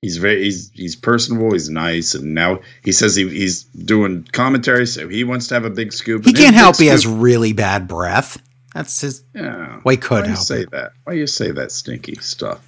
He's 0.01 0.17
very 0.17 0.43
he's 0.43 0.71
he's 0.73 0.95
personable. 0.95 1.51
He's 1.51 1.69
nice, 1.69 2.15
and 2.15 2.33
now 2.33 2.59
he 2.83 2.91
says 2.93 3.15
he, 3.15 3.27
he's 3.27 3.63
doing 3.63 4.23
commentary, 4.31 4.87
so 4.87 5.09
he 5.09 5.23
wants 5.25 5.47
to 5.49 5.55
have 5.55 5.65
a 5.65 5.69
big 5.69 5.91
scoop. 5.91 6.23
He 6.25 6.31
can't 6.33 6.55
help. 6.55 6.77
He 6.77 6.87
has 6.87 7.05
really 7.05 7.51
bad 7.51 7.87
breath. 7.87 8.41
That's 8.73 9.01
his. 9.01 9.23
Yeah. 9.35 9.81
Well, 9.83 9.91
he 9.91 9.97
could 9.97 10.23
Why 10.23 10.29
you 10.29 10.35
say 10.37 10.61
it. 10.61 10.71
that? 10.71 10.91
Why 11.03 11.13
you 11.13 11.27
say 11.27 11.51
that 11.51 11.71
stinky 11.73 12.15
stuff? 12.15 12.61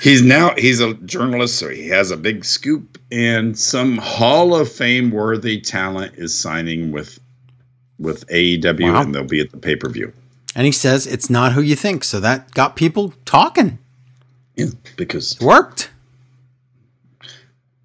He's 0.00 0.22
now 0.22 0.54
he's 0.56 0.80
a 0.80 0.94
journalist, 0.94 1.56
so 1.58 1.68
he 1.68 1.88
has 1.88 2.10
a 2.10 2.16
big 2.16 2.44
scoop, 2.46 2.98
and 3.12 3.58
some 3.58 3.98
Hall 3.98 4.54
of 4.54 4.70
Fame 4.72 5.10
worthy 5.10 5.60
talent 5.60 6.14
is 6.16 6.36
signing 6.36 6.90
with 6.90 7.18
with 7.98 8.26
AEW, 8.28 8.92
Wow. 8.92 9.02
and 9.02 9.14
they'll 9.14 9.24
be 9.24 9.40
at 9.40 9.50
the 9.50 9.58
pay 9.58 9.76
per 9.76 9.88
view. 9.90 10.12
And 10.56 10.64
he 10.64 10.72
says 10.72 11.06
it's 11.06 11.28
not 11.28 11.52
who 11.52 11.60
you 11.60 11.76
think. 11.76 12.02
So 12.02 12.18
that 12.20 12.50
got 12.52 12.76
people 12.76 13.12
talking. 13.26 13.78
Yeah, 14.56 14.66
because 14.96 15.38
Worked. 15.40 15.90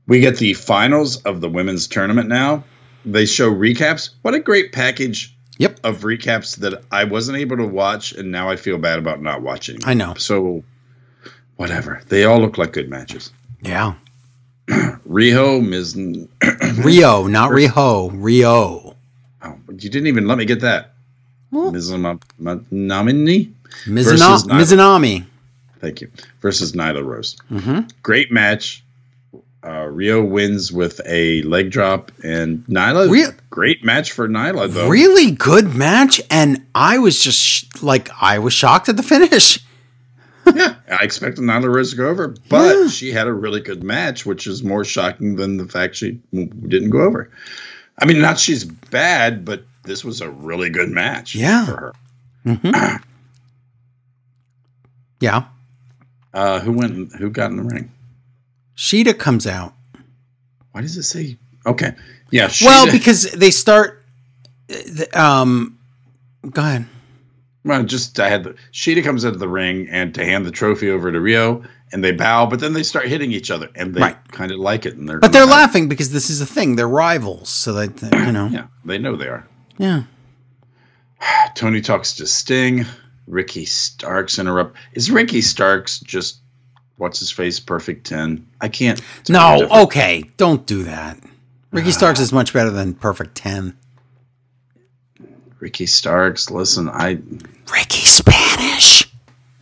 We 0.10 0.20
get 0.20 0.38
the 0.38 0.54
finals 0.56 1.18
of 1.24 1.40
the 1.40 1.48
women's 1.50 1.88
tournament 1.88 2.28
now. 2.28 2.64
They 3.06 3.26
show 3.26 3.50
recaps. 3.50 4.10
What 4.24 4.34
a 4.34 4.40
great 4.40 4.74
package 4.74 5.34
Yep. 5.60 5.80
of 5.84 6.00
recaps 6.02 6.58
that 6.58 6.84
I 6.92 7.04
wasn't 7.04 7.38
able 7.38 7.58
to 7.58 7.66
watch, 7.66 8.12
and 8.14 8.32
now 8.32 8.50
I 8.50 8.56
feel 8.56 8.78
bad 8.78 8.98
about 9.00 9.22
not 9.22 9.42
watching. 9.42 9.78
I 9.84 9.94
know. 9.94 10.14
So, 10.16 10.64
whatever. 11.58 12.02
They 12.08 12.24
all 12.26 12.40
look 12.40 12.58
like 12.58 12.72
good 12.74 12.90
matches. 12.90 13.32
Yeah. 13.62 13.94
Riho, 14.70 15.66
Miz. 15.66 15.96
Ryo, 16.84 17.28
not 17.28 17.52
Riho. 17.52 18.12
Ryo. 18.14 18.96
Oh, 19.44 19.56
you 19.70 19.90
didn't 19.90 20.08
even 20.08 20.28
let 20.28 20.38
me 20.38 20.46
get 20.46 20.62
that. 20.62 20.94
Well- 21.52 21.72
Mizunami? 21.72 23.52
Mizuna- 23.86 24.44
Mizunami. 24.50 25.26
Thank 25.82 26.02
you. 26.02 26.12
Versus 26.42 26.74
Nyla 26.74 27.04
Rose. 27.06 27.38
hmm 27.50 27.82
Great 28.04 28.32
match. 28.32 28.84
Uh, 29.62 29.88
Ryo 29.88 30.24
wins 30.24 30.72
with 30.72 31.02
a 31.06 31.42
leg 31.42 31.70
drop, 31.70 32.12
and 32.24 32.64
Nyla. 32.68 33.10
Real- 33.10 33.34
great 33.50 33.84
match 33.84 34.14
for 34.14 34.28
Nyla, 34.30 34.72
though. 34.72 34.88
Really 34.88 35.32
good 35.32 35.76
match, 35.76 36.22
and 36.32 36.66
I 36.74 36.98
was 37.00 37.22
just 37.22 37.38
sh- 37.40 37.66
like, 37.82 38.10
I 38.22 38.40
was 38.40 38.54
shocked 38.54 38.88
at 38.88 38.96
the 38.96 39.04
finish. 39.04 39.60
yeah, 40.56 40.76
I 40.90 41.04
expected 41.04 41.42
Nyla 41.44 41.74
Rose 41.74 41.92
to 41.92 41.98
go 41.98 42.08
over, 42.08 42.36
but 42.48 42.74
Yeah. 42.74 42.88
she 42.88 43.12
had 43.12 43.28
a 43.28 43.34
really 43.34 43.60
good 43.60 43.84
match, 43.84 44.26
which 44.26 44.48
is 44.48 44.64
more 44.64 44.86
shocking 44.86 45.36
than 45.36 45.58
the 45.58 45.66
fact 45.68 45.96
she 45.96 46.22
didn't 46.34 46.90
go 46.92 47.02
over. 47.02 47.30
I 48.02 48.06
mean, 48.06 48.22
not 48.22 48.40
she's 48.40 48.64
bad, 48.64 49.44
but 49.44 49.64
this 49.84 50.06
was 50.06 50.22
a 50.22 50.30
really 50.30 50.70
good 50.70 50.90
match 50.90 51.36
Yeah. 51.36 51.66
for 51.66 51.94
her. 52.46 52.56
hmm 52.56 52.72
yeah. 55.20 55.44
Uh, 56.34 56.60
who 56.62 56.72
went? 56.72 57.14
Who 57.16 57.30
got 57.30 57.52
in 57.52 57.58
the 57.58 57.64
ring? 57.64 57.92
Shida 58.80 59.20
comes 59.20 59.46
out. 59.46 59.74
Why 60.72 60.80
does 60.80 60.96
it 60.96 61.04
say? 61.04 61.38
Okay, 61.66 61.92
yeah. 62.32 62.50
well, 62.64 62.90
because 62.90 63.30
they 63.34 63.52
start. 63.52 64.06
Um, 65.14 65.78
go 66.50 66.62
ahead. 66.62 66.86
Well, 67.66 67.84
just 67.84 68.18
I 68.22 68.30
had 68.30 68.46
the 68.46 68.56
Shida 68.72 69.04
comes 69.04 69.26
into 69.26 69.38
the 69.38 69.50
ring 69.50 69.90
and 69.92 70.16
to 70.16 70.24
hand 70.24 70.46
the 70.46 70.52
trophy 70.52 70.90
over 70.90 71.12
to 71.12 71.20
Ryo, 71.20 71.62
and 71.92 72.02
they 72.02 72.14
bow, 72.14 72.46
but 72.46 72.62
then 72.62 72.72
they 72.72 72.84
start 72.84 73.08
hitting 73.08 73.34
each 73.34 73.52
other, 73.52 73.68
and 73.76 73.94
they 73.94 74.00
Right. 74.00 74.18
kind 74.32 74.50
of 74.54 74.60
like 74.60 74.86
it, 74.86 74.96
and 74.96 75.10
they're 75.10 75.20
But 75.20 75.34
they're 75.34 75.46
laughing 75.46 75.90
because 75.90 76.12
this 76.12 76.30
is 76.30 76.40
a 76.40 76.46
thing. 76.46 76.78
They're 76.78 76.88
rivals, 76.88 77.50
so 77.50 77.74
that, 77.74 78.02
you 78.14 78.32
know. 78.32 78.48
Yeah, 78.48 78.68
they 78.86 78.98
know 78.98 79.18
they 79.18 79.28
are. 79.28 79.46
Yeah. 79.78 80.04
Tony 81.56 81.82
talks 81.82 82.14
to 82.16 82.26
Sting. 82.28 82.86
Ricky 83.28 83.66
Starks 83.66 84.40
interrupt. 84.40 84.78
Is 84.94 85.12
Ricky 85.12 85.42
Starks 85.42 86.00
just 86.00 86.40
what's 87.00 87.18
his 87.20 87.32
face? 87.32 87.60
Perfect 87.60 88.06
ten. 88.06 88.46
I 88.62 88.68
can't. 88.68 89.02
No. 89.28 89.68
Okay. 89.86 90.24
Don't 90.38 90.66
do 90.68 90.84
that. 90.84 91.18
Ricky 91.72 91.92
Starks 91.92 92.20
is 92.20 92.32
much 92.32 92.54
better 92.54 92.70
than 92.70 92.94
Perfect 92.94 93.36
Ten. 93.36 93.78
Ricky 95.60 95.86
Starks. 95.86 96.50
Listen, 96.50 96.90
I. 96.90 97.20
Ricky 97.72 98.06
Spanish. 98.06 99.12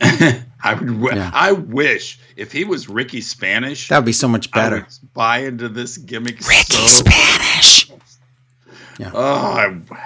I 0.00 0.74
would. 0.74 0.86
w- 0.86 1.14
Yeah. 1.16 1.30
I 1.34 1.52
wish 1.52 2.18
if 2.36 2.50
he 2.52 2.64
was 2.64 2.88
Ricky 2.88 3.20
Spanish, 3.20 3.88
That 3.88 3.98
would 3.98 4.04
be 4.06 4.12
so 4.12 4.28
much 4.28 4.50
better. 4.50 4.86
buy 5.14 5.38
into 5.40 5.68
this 5.68 5.98
gimmick. 5.98 6.38
Ricky 6.48 6.72
so 6.74 6.86
Spanish. 7.04 7.90
Yeah. 8.98 9.10
oh, 9.14 9.22
I, 9.34 9.68
God. 9.68 9.98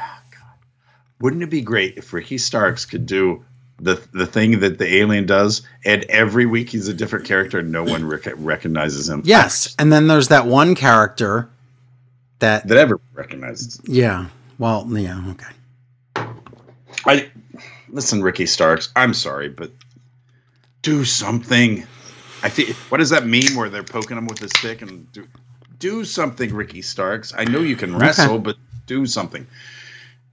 wouldn't 1.21 1.43
it 1.43 1.51
be 1.51 1.61
great 1.63 1.97
if 1.97 2.13
Ricky 2.13 2.37
Starks 2.39 2.85
could 2.85 3.07
do 3.07 3.45
the 3.83 4.01
the 4.13 4.27
thing 4.27 4.61
that 4.61 4.79
the 4.79 4.97
alien 4.97 5.27
does, 5.27 5.63
and 5.85 6.05
every 6.05 6.47
week 6.47 6.71
he's 6.71 6.89
a 6.89 6.95
different 6.95 7.27
character, 7.27 7.59
and 7.59 7.73
no 7.73 7.83
one 7.85 8.07
rec- 8.07 8.33
recognizes 8.37 9.09
him. 9.09 9.23
Yes, 9.25 9.75
and 9.79 9.93
then 9.93 10.07
there's 10.07 10.29
that 10.29 10.47
one 10.47 10.75
character 10.75 11.51
that. 12.39 12.67
that 12.69 12.79
ever 12.79 13.01
recognizes. 13.13 13.81
Yeah. 13.85 14.29
Well, 14.59 14.87
yeah. 14.89 15.23
Okay. 15.31 16.27
I 17.05 17.31
listen, 17.89 18.23
Ricky 18.23 18.47
Starks. 18.47 18.91
I'm 18.95 19.15
sorry, 19.15 19.49
but 19.49 19.71
do 20.83 21.05
something. 21.05 21.85
I 22.45 22.49
think. 22.49 22.71
What 22.91 22.99
does 22.99 23.11
that 23.11 23.27
mean? 23.27 23.57
Where 23.57 23.69
they're 23.69 23.83
poking 23.83 24.17
him 24.17 24.27
with 24.27 24.43
a 24.43 24.49
stick 24.49 24.83
and 24.83 25.11
do 25.13 25.27
do 25.79 26.05
something, 26.05 26.55
Ricky 26.55 26.83
Starks. 26.83 27.33
I 27.37 27.45
know 27.45 27.61
you 27.61 27.75
can 27.77 27.97
wrestle, 27.97 28.39
but 28.39 28.57
do 28.87 29.05
something. 29.07 29.47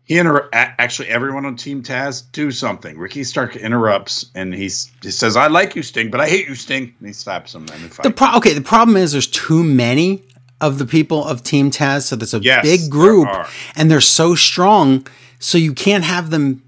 He 0.09 0.17
inter- 0.17 0.49
actually 0.51 1.07
everyone 1.09 1.45
on 1.45 1.55
Team 1.55 1.83
Taz 1.83 2.23
do 2.31 2.49
something. 2.49 2.97
Ricky 2.97 3.23
Stark 3.23 3.55
interrupts 3.55 4.25
and 4.33 4.51
he's 4.51 4.91
he 5.03 5.11
says, 5.11 5.37
"I 5.37 5.45
like 5.45 5.75
you, 5.75 5.83
Sting, 5.83 6.09
but 6.09 6.19
I 6.19 6.27
hate 6.27 6.47
you, 6.47 6.55
Sting." 6.55 6.95
And 6.97 7.07
he 7.07 7.13
slaps 7.13 7.53
him 7.53 7.67
and. 7.71 7.91
The 7.91 8.09
pro- 8.09 8.35
okay. 8.37 8.53
The 8.53 8.61
problem 8.61 8.97
is 8.97 9.11
there's 9.11 9.27
too 9.27 9.63
many 9.63 10.23
of 10.61 10.79
the 10.79 10.85
people 10.87 11.23
of 11.23 11.43
Team 11.43 11.69
Taz, 11.69 12.07
so 12.07 12.15
there's 12.15 12.33
a 12.33 12.39
Yes, 12.39 12.63
big 12.63 12.89
group, 12.89 13.27
and 13.75 13.91
they're 13.91 14.01
so 14.01 14.33
strong, 14.33 15.05
so 15.37 15.59
you 15.59 15.73
can't 15.75 16.03
have 16.03 16.31
them 16.31 16.63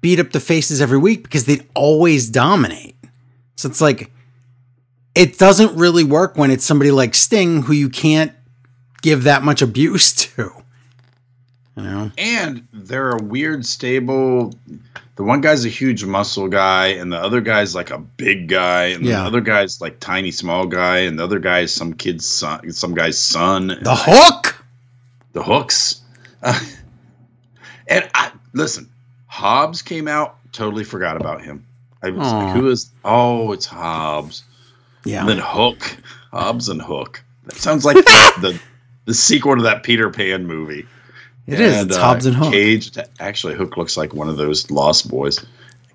beat 0.00 0.18
up 0.18 0.30
the 0.32 0.40
faces 0.40 0.80
every 0.80 0.96
week 0.98 1.24
because 1.24 1.44
they'd 1.44 1.66
always 1.74 2.30
dominate. 2.30 2.96
So 3.56 3.68
it's 3.68 3.82
like 3.82 4.10
it 5.14 5.36
doesn't 5.36 5.76
really 5.76 6.04
work 6.04 6.38
when 6.38 6.50
it's 6.50 6.64
somebody 6.64 6.90
like 6.90 7.14
Sting 7.14 7.64
who 7.64 7.74
you 7.74 7.90
can't 7.90 8.32
give 9.02 9.24
that 9.24 9.42
much 9.42 9.60
abuse 9.60 10.14
to. 10.34 10.57
You 11.78 11.84
know? 11.84 12.10
and 12.18 12.66
they're 12.72 13.10
a 13.12 13.22
weird 13.22 13.64
stable. 13.64 14.52
The 15.16 15.22
one 15.24 15.40
guy's 15.40 15.64
a 15.64 15.68
huge 15.68 16.04
muscle 16.04 16.48
guy, 16.48 16.88
and 16.88 17.12
the 17.12 17.18
other 17.18 17.40
guy's 17.40 17.74
like 17.74 17.90
a 17.90 17.98
big 17.98 18.48
guy, 18.48 18.86
and 18.86 19.04
Yeah. 19.04 19.20
the 19.22 19.26
other 19.26 19.40
guy's 19.40 19.80
like 19.80 20.00
tiny 20.00 20.30
small 20.30 20.66
guy, 20.66 20.98
and 20.98 21.18
the 21.18 21.24
other 21.24 21.38
guy's 21.38 21.72
some 21.72 21.92
kid's 21.92 22.26
son, 22.28 22.70
some 22.72 22.94
guy's 22.94 23.18
son. 23.18 23.68
The 23.82 23.94
hook. 23.96 24.64
the 25.32 25.42
hooks. 25.42 26.00
Uh, 26.42 26.58
and 27.88 28.08
I 28.14 28.32
listen, 28.54 28.88
Hobbs 29.26 29.82
came 29.82 30.08
out, 30.08 30.36
totally 30.52 30.84
forgot 30.84 31.16
about 31.16 31.42
him. 31.42 31.64
I 32.02 32.10
was 32.10 32.32
like, 32.32 32.54
who 32.56 32.68
is? 32.70 32.90
Oh, 33.04 33.52
it's 33.52 33.66
Hobbs. 33.66 34.44
Yeah. 35.04 35.20
And 35.20 35.28
then 35.28 35.38
Hook, 35.38 35.96
Hobbs 36.32 36.68
and 36.68 36.80
Hook. 36.80 37.22
That 37.46 37.56
sounds 37.56 37.84
like 37.84 37.96
the, 37.96 38.32
the 38.40 38.60
the 39.06 39.14
sequel 39.14 39.56
to 39.56 39.62
that 39.62 39.82
Peter 39.82 40.10
Pan 40.10 40.46
movie. 40.46 40.86
It 41.48 41.60
is. 41.60 41.76
And, 41.76 41.88
It's 41.90 41.98
uh, 41.98 42.02
Hobbs 42.02 42.26
and 42.26 42.36
Hook. 42.36 42.52
Cage. 42.52 42.90
Actually, 43.18 43.54
Hook 43.54 43.76
looks 43.76 43.96
like 43.96 44.12
one 44.14 44.28
of 44.28 44.36
those 44.36 44.70
Lost 44.70 45.08
Boys. 45.10 45.44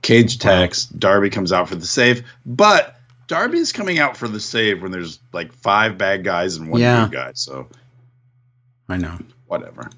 Cage 0.01 0.35
attacks. 0.35 0.85
Darby 0.85 1.29
comes 1.29 1.51
out 1.53 1.69
for 1.69 1.75
the 1.75 1.85
save, 1.85 2.23
but 2.45 2.99
Darby 3.27 3.59
is 3.59 3.71
coming 3.71 3.99
out 3.99 4.17
for 4.17 4.27
the 4.27 4.39
save 4.39 4.81
when 4.81 4.91
there's 4.91 5.19
like 5.31 5.53
five 5.53 5.97
bad 5.97 6.23
guys 6.25 6.57
and 6.57 6.69
one 6.69 6.81
Yeah. 6.81 7.03
good 7.05 7.13
guy. 7.13 7.31
So 7.35 7.67
I 8.89 8.97
know. 8.97 9.17
whatever. 9.47 9.89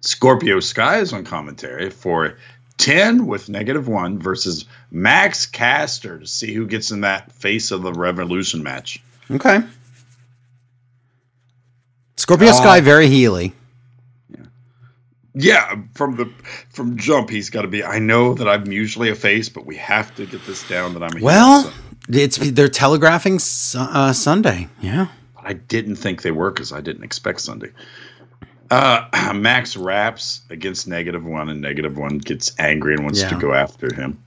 Scorpio 0.00 0.60
Sky 0.60 0.98
is 0.98 1.12
on 1.12 1.24
commentary 1.24 1.88
for 1.90 2.36
10 2.78 3.26
with 3.26 3.48
negative 3.48 3.88
one 3.88 4.18
versus 4.18 4.66
Max 4.90 5.46
Caster 5.46 6.18
to 6.18 6.26
see 6.26 6.52
who 6.52 6.66
gets 6.66 6.90
in 6.90 7.00
that 7.00 7.32
face 7.32 7.70
of 7.70 7.82
the 7.82 7.92
revolution 7.92 8.62
match. 8.62 9.02
Okay. 9.30 9.60
Scorpio 12.16 12.48
Uh, 12.50 12.52
Sky 12.52 12.80
very 12.80 13.08
healy. 13.08 13.52
Yeah, 15.38 15.82
from 15.94 16.16
the 16.16 16.32
from 16.70 16.96
jump, 16.96 17.28
he's 17.28 17.50
got 17.50 17.62
to 17.62 17.68
be. 17.68 17.84
I 17.84 17.98
know 17.98 18.32
that 18.32 18.48
I'm 18.48 18.72
usually 18.72 19.10
a 19.10 19.14
face, 19.14 19.50
but 19.50 19.66
we 19.66 19.76
have 19.76 20.14
to 20.14 20.24
get 20.24 20.44
this 20.46 20.66
down 20.66 20.94
that 20.94 21.02
I'm 21.02 21.12
a 21.12 21.18
heel, 21.18 21.24
Well, 21.26 21.62
so- 21.64 21.72
it's 22.08 22.38
they're 22.38 22.68
telegraphing 22.68 23.34
uh, 23.76 24.12
Sunday. 24.12 24.68
Yeah. 24.80 25.08
I 25.36 25.52
didn't 25.52 25.96
think 25.96 26.22
they 26.22 26.30
were 26.30 26.50
because 26.50 26.72
I 26.72 26.80
didn't 26.80 27.04
expect 27.04 27.40
Sunday. 27.40 27.70
Uh, 28.70 29.32
Max 29.34 29.76
raps 29.76 30.40
against 30.50 30.88
negative 30.88 31.24
one, 31.24 31.48
and 31.50 31.60
negative 31.60 31.96
one 31.98 32.18
gets 32.18 32.52
angry 32.58 32.94
and 32.94 33.04
wants 33.04 33.22
to 33.22 33.36
go 33.38 33.52
after 33.52 33.94
him. 33.94 34.22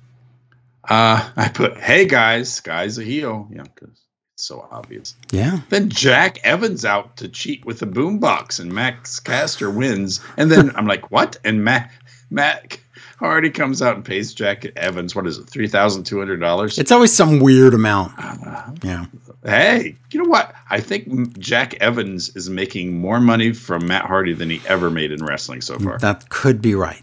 Uh, 0.88 1.30
I 1.36 1.49
put, 1.49 1.78
"Hey 1.78 2.05
guys, 2.05 2.60
guy's 2.62 2.97
a 2.99 3.03
heel," 3.03 3.47
yeah, 3.51 3.64
because 3.64 3.97
so 4.42 4.68
obvious. 4.72 5.16
Yeah. 5.32 5.60
Then 5.70 5.90
Jack 5.90 6.40
Evans 6.44 6.86
out 6.86 7.18
to 7.18 7.28
cheat 7.28 7.66
with 7.66 7.80
the 7.80 7.88
boombox, 7.88 8.60
and 8.60 8.72
Max 8.72 9.20
Caster 9.20 9.70
wins. 9.70 10.20
And 10.38 10.52
then 10.52 10.76
I'm 10.76 10.88
like, 10.88 11.12
"What?" 11.12 11.38
And 11.44 11.64
Matt 11.64 11.92
Matt 12.30 12.78
Hardy 13.18 13.50
comes 13.50 13.82
out 13.82 13.96
and 13.96 14.06
pays 14.06 14.34
Jack 14.34 14.66
Evans 14.78 15.14
what 15.16 15.28
is 15.28 15.38
it, 15.38 15.50
three 15.50 15.68
thousand 15.68 16.06
two 16.06 16.20
hundred 16.20 16.40
dollars? 16.40 16.78
It's 16.80 16.92
always 16.92 17.14
some 17.14 17.40
weird 17.40 17.74
amount. 17.74 18.18
Uh-huh. 18.18 18.72
Yeah. 18.84 19.06
Hey, 19.44 19.96
you 20.12 20.24
know 20.24 20.30
what? 20.30 20.54
I 20.70 20.80
think 20.80 21.38
Jack 21.38 21.76
Evans 21.76 22.36
is 22.36 22.50
making 22.50 23.00
more 23.00 23.20
money 23.20 23.54
from 23.54 23.88
Matt 23.88 24.06
Hardy 24.06 24.34
than 24.34 24.50
he 24.50 24.62
ever 24.68 24.90
made 24.90 25.12
in 25.12 25.24
wrestling 25.24 25.62
so 25.62 25.80
far. 25.80 25.98
That 26.00 26.30
could 26.30 26.62
be 26.62 26.76
right. 26.76 27.02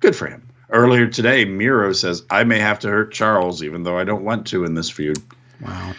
Good 0.00 0.16
for 0.16 0.26
him. 0.26 0.48
Earlier 0.68 1.06
today, 1.06 1.44
Miro 1.44 1.92
says, 1.92 2.24
I 2.30 2.44
may 2.44 2.58
have 2.58 2.78
to 2.80 2.88
hurt 2.88 3.12
Charles, 3.12 3.62
even 3.62 3.82
though 3.82 3.98
I 3.98 4.04
don't 4.04 4.24
want 4.24 4.46
to 4.48 4.64
in 4.64 4.74
this 4.74 4.90
feud. 4.90 5.18
Wow. 5.62 5.94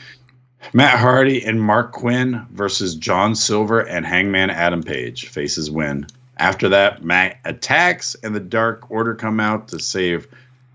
Matt 0.74 0.97
Hardy 0.99 1.43
and 1.43 1.59
Marq 1.59 1.91
Quen 1.91 2.45
versus 2.51 2.95
John 2.95 3.36
Silver 3.36 3.82
and 3.82 4.05
Hangman 4.05 4.49
Adam 4.49 4.82
Page. 4.82 5.28
Faces 5.28 5.70
win. 5.70 6.07
After 6.38 6.70
that, 6.70 7.03
Matt 7.03 7.38
attacks 7.45 8.16
and 8.24 8.34
the 8.34 8.39
Dark 8.39 8.89
Order 8.89 9.14
come 9.16 9.39
out 9.39 9.68
to 9.70 9.80
save 9.80 10.28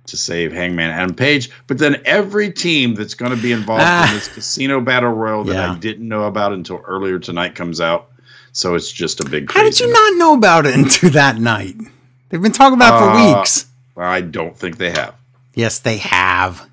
to 0.07 0.17
save 0.17 0.53
Hangman 0.53 0.91
Adam 0.91 1.15
Page. 1.15 1.51
But 1.67 1.77
then 1.79 2.01
every 2.07 2.51
team 2.51 2.95
that's 2.95 3.13
going 3.15 3.35
to 3.35 3.43
be 3.43 3.53
involved 3.53 3.83
Ah. 3.85 4.09
in 4.09 4.15
this 4.15 4.29
casino 4.29 4.81
battle 4.81 5.11
royal 5.11 5.45
that 5.45 5.55
Yeah. 5.55 5.73
I 5.73 5.77
didn't 5.79 6.09
know 6.09 6.25
about 6.25 6.53
until 6.55 6.81
earlier 6.87 7.19
tonight 7.19 7.55
comes 7.55 7.79
out. 7.81 8.11
So 8.53 8.75
it's 8.75 8.91
just 8.91 9.21
a 9.21 9.29
big. 9.29 9.51
How 9.53 9.63
did 9.63 9.79
you 9.79 9.93
not 9.93 10.17
know 10.17 10.33
about 10.35 10.65
it 10.67 10.75
until 10.79 11.11
that 11.11 11.37
night? 11.39 11.77
They've 12.29 12.41
been 12.41 12.53
talking 12.53 12.75
about 12.77 12.95
it 12.95 12.99
for 13.05 13.11
Uh, 13.11 13.39
weeks. 13.39 13.67
I 13.99 14.21
don't 14.23 14.57
think 14.57 14.79
they 14.79 14.91
have. 14.91 15.15
Yes, 15.55 15.79
they 15.81 15.99
have. 15.99 16.68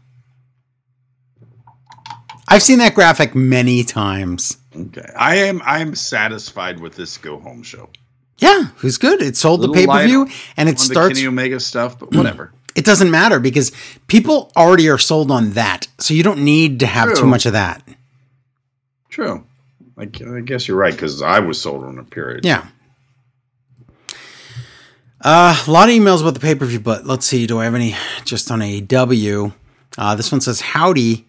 I've 2.48 2.64
seen 2.64 2.80
that 2.80 2.94
graphic 2.94 3.36
many 3.36 3.84
times. 3.84 4.58
Okay, 4.76 5.10
I 5.18 5.38
am. 5.38 5.62
I 5.66 5.80
am 5.80 5.96
satisfied 5.96 6.80
with 6.80 6.96
this 6.96 7.18
go 7.18 7.40
home 7.40 7.64
show. 7.64 7.90
Yeah, 8.38 8.66
who's 8.78 8.98
good. 8.98 9.22
It 9.22 9.38
sold 9.38 9.62
the 9.62 9.72
pay 9.72 9.88
per 9.88 10.06
view, 10.06 10.30
and 10.58 10.70
it 10.70 10.80
On 10.82 10.88
the. 10.88 11.14
Kenny 11.14 11.28
Omega 11.28 11.60
stuff, 11.60 12.00
but 12.00 12.14
whatever. 12.14 12.52
It 12.76 12.84
doesn't 12.84 13.10
matter 13.10 13.40
because 13.40 13.72
people 14.08 14.52
already 14.58 14.90
are 14.90 14.98
sold 14.98 15.32
on 15.32 15.52
that, 15.52 15.88
so 15.98 16.14
you 16.14 16.24
don't 16.24 16.44
need 16.44 16.82
to 16.82 16.86
have 16.88 17.16
too 17.16 17.26
much 17.26 17.46
of 17.46 17.54
that. 17.54 17.82
True. 19.10 19.46
I, 19.98 20.04
I 20.04 20.42
guess 20.42 20.68
you're 20.68 20.76
right 20.76 20.92
because 20.92 21.22
I 21.22 21.40
was 21.40 21.62
sold 21.62 21.86
on 21.86 21.98
a 22.00 22.04
period. 22.04 22.44
Yeah. 22.44 22.68
Uh, 25.22 25.64
a 25.66 25.72
lot 25.72 25.88
of 25.88 25.96
emails 25.96 26.20
about 26.22 26.34
the 26.34 26.42
pay 26.42 26.54
per 26.54 26.66
view, 26.66 26.82
but 26.82 27.06
let's 27.06 27.26
see. 27.26 27.48
Do 27.48 27.60
I 27.60 27.64
have 27.64 27.76
any 27.76 27.96
just 28.26 28.52
on 28.52 28.60
AEW? 28.60 29.54
Uh, 29.98 30.16
this 30.16 30.32
one 30.32 30.42
says, 30.42 30.60
"Howdy." 30.60 31.26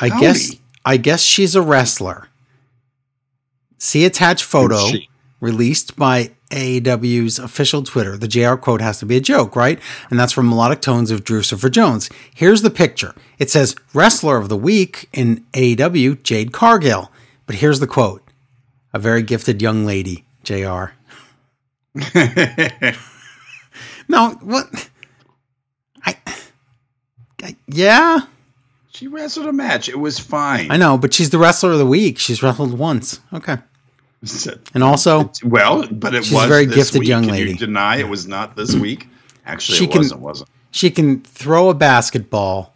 I 0.00 0.08
guess 0.20 0.54
I 0.84 0.96
guess 0.96 1.22
she's 1.22 1.54
a 1.54 1.62
wrestler. 1.62 2.28
See 3.78 4.04
attached 4.04 4.44
photo 4.44 4.78
released 5.40 5.96
by 5.96 6.30
AEW's 6.50 7.38
official 7.38 7.82
Twitter. 7.82 8.16
The 8.16 8.28
JR 8.28 8.54
quote 8.54 8.80
has 8.80 8.98
to 9.00 9.06
be 9.06 9.16
a 9.16 9.20
joke, 9.20 9.56
right? 9.56 9.80
And 10.10 10.18
that's 10.20 10.32
from 10.32 10.48
Melodic 10.48 10.80
Tones 10.80 11.10
of 11.10 11.24
Drusifer 11.24 11.70
Jones. 11.70 12.08
Here's 12.34 12.62
the 12.62 12.70
picture. 12.70 13.14
It 13.38 13.50
says 13.50 13.74
Wrestler 13.92 14.36
of 14.36 14.48
the 14.48 14.56
Week 14.56 15.08
in 15.12 15.44
AEW, 15.52 16.22
Jade 16.22 16.52
Cargill. 16.52 17.10
But 17.46 17.56
here's 17.56 17.80
the 17.80 17.88
quote. 17.88 18.22
A 18.92 18.98
very 18.98 19.22
gifted 19.22 19.60
young 19.60 19.84
lady, 19.84 20.24
JR. 20.44 20.92
No, 24.08 24.30
what? 24.42 24.90
I, 26.04 26.16
I 27.42 27.56
yeah, 27.66 28.20
she 28.94 29.06
wrestled 29.08 29.46
a 29.46 29.52
match. 29.52 29.88
It 29.88 29.98
was 29.98 30.18
fine. 30.18 30.70
I 30.70 30.76
know, 30.76 30.98
but 30.98 31.14
she's 31.14 31.30
the 31.30 31.38
wrestler 31.38 31.72
of 31.72 31.78
the 31.78 31.86
week. 31.86 32.18
She's 32.18 32.42
wrestled 32.42 32.78
once. 32.78 33.20
Okay. 33.32 33.58
And 34.74 34.84
also, 34.84 35.32
well, 35.44 35.86
but 35.90 36.14
it 36.14 36.24
She's 36.24 36.32
a 36.32 36.36
was 36.36 36.48
very 36.48 36.66
this 36.66 36.76
gifted 36.76 37.00
week. 37.00 37.08
young 37.08 37.24
Can 37.24 37.32
lady. 37.32 37.50
You 37.50 37.56
deny 37.56 37.96
it 37.96 38.08
was 38.08 38.28
not 38.28 38.54
this 38.54 38.74
week. 38.74 39.08
Actually, 39.46 39.78
She 39.78 39.84
it 39.84 39.90
can- 39.90 39.98
wasn't. 39.98 40.20
Wasn't. 40.20 40.48
she 40.70 40.90
can 40.90 41.22
throw 41.22 41.70
a 41.70 41.74
basketball 41.74 42.72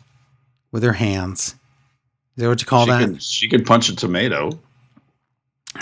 with 0.73 0.83
her 0.83 0.95
hands. 0.95 1.55
Is 2.37 2.43
that 2.43 2.49
what 2.49 2.61
you 2.61 2.67
call 2.67 2.87
She 2.87 2.91
that? 2.91 3.01
could, 3.01 3.23
she 3.23 3.49
could 3.49 3.65
punch 3.65 3.89
a 3.89 3.95
tomato. 3.95 4.59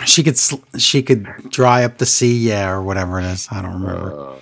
she 0.04 0.22
could 0.22 0.36
sl- 0.36 0.56
she 0.76 1.02
could 1.02 1.24
dry 1.50 1.82
up 1.84 1.96
the 1.98 2.06
sea, 2.06 2.36
yeah, 2.36 2.68
or 2.70 2.82
whatever 2.82 3.18
it 3.18 3.24
is. 3.24 3.48
I 3.50 3.62
don't 3.62 3.80
remember. 3.80 4.20
Uh, 4.20 4.34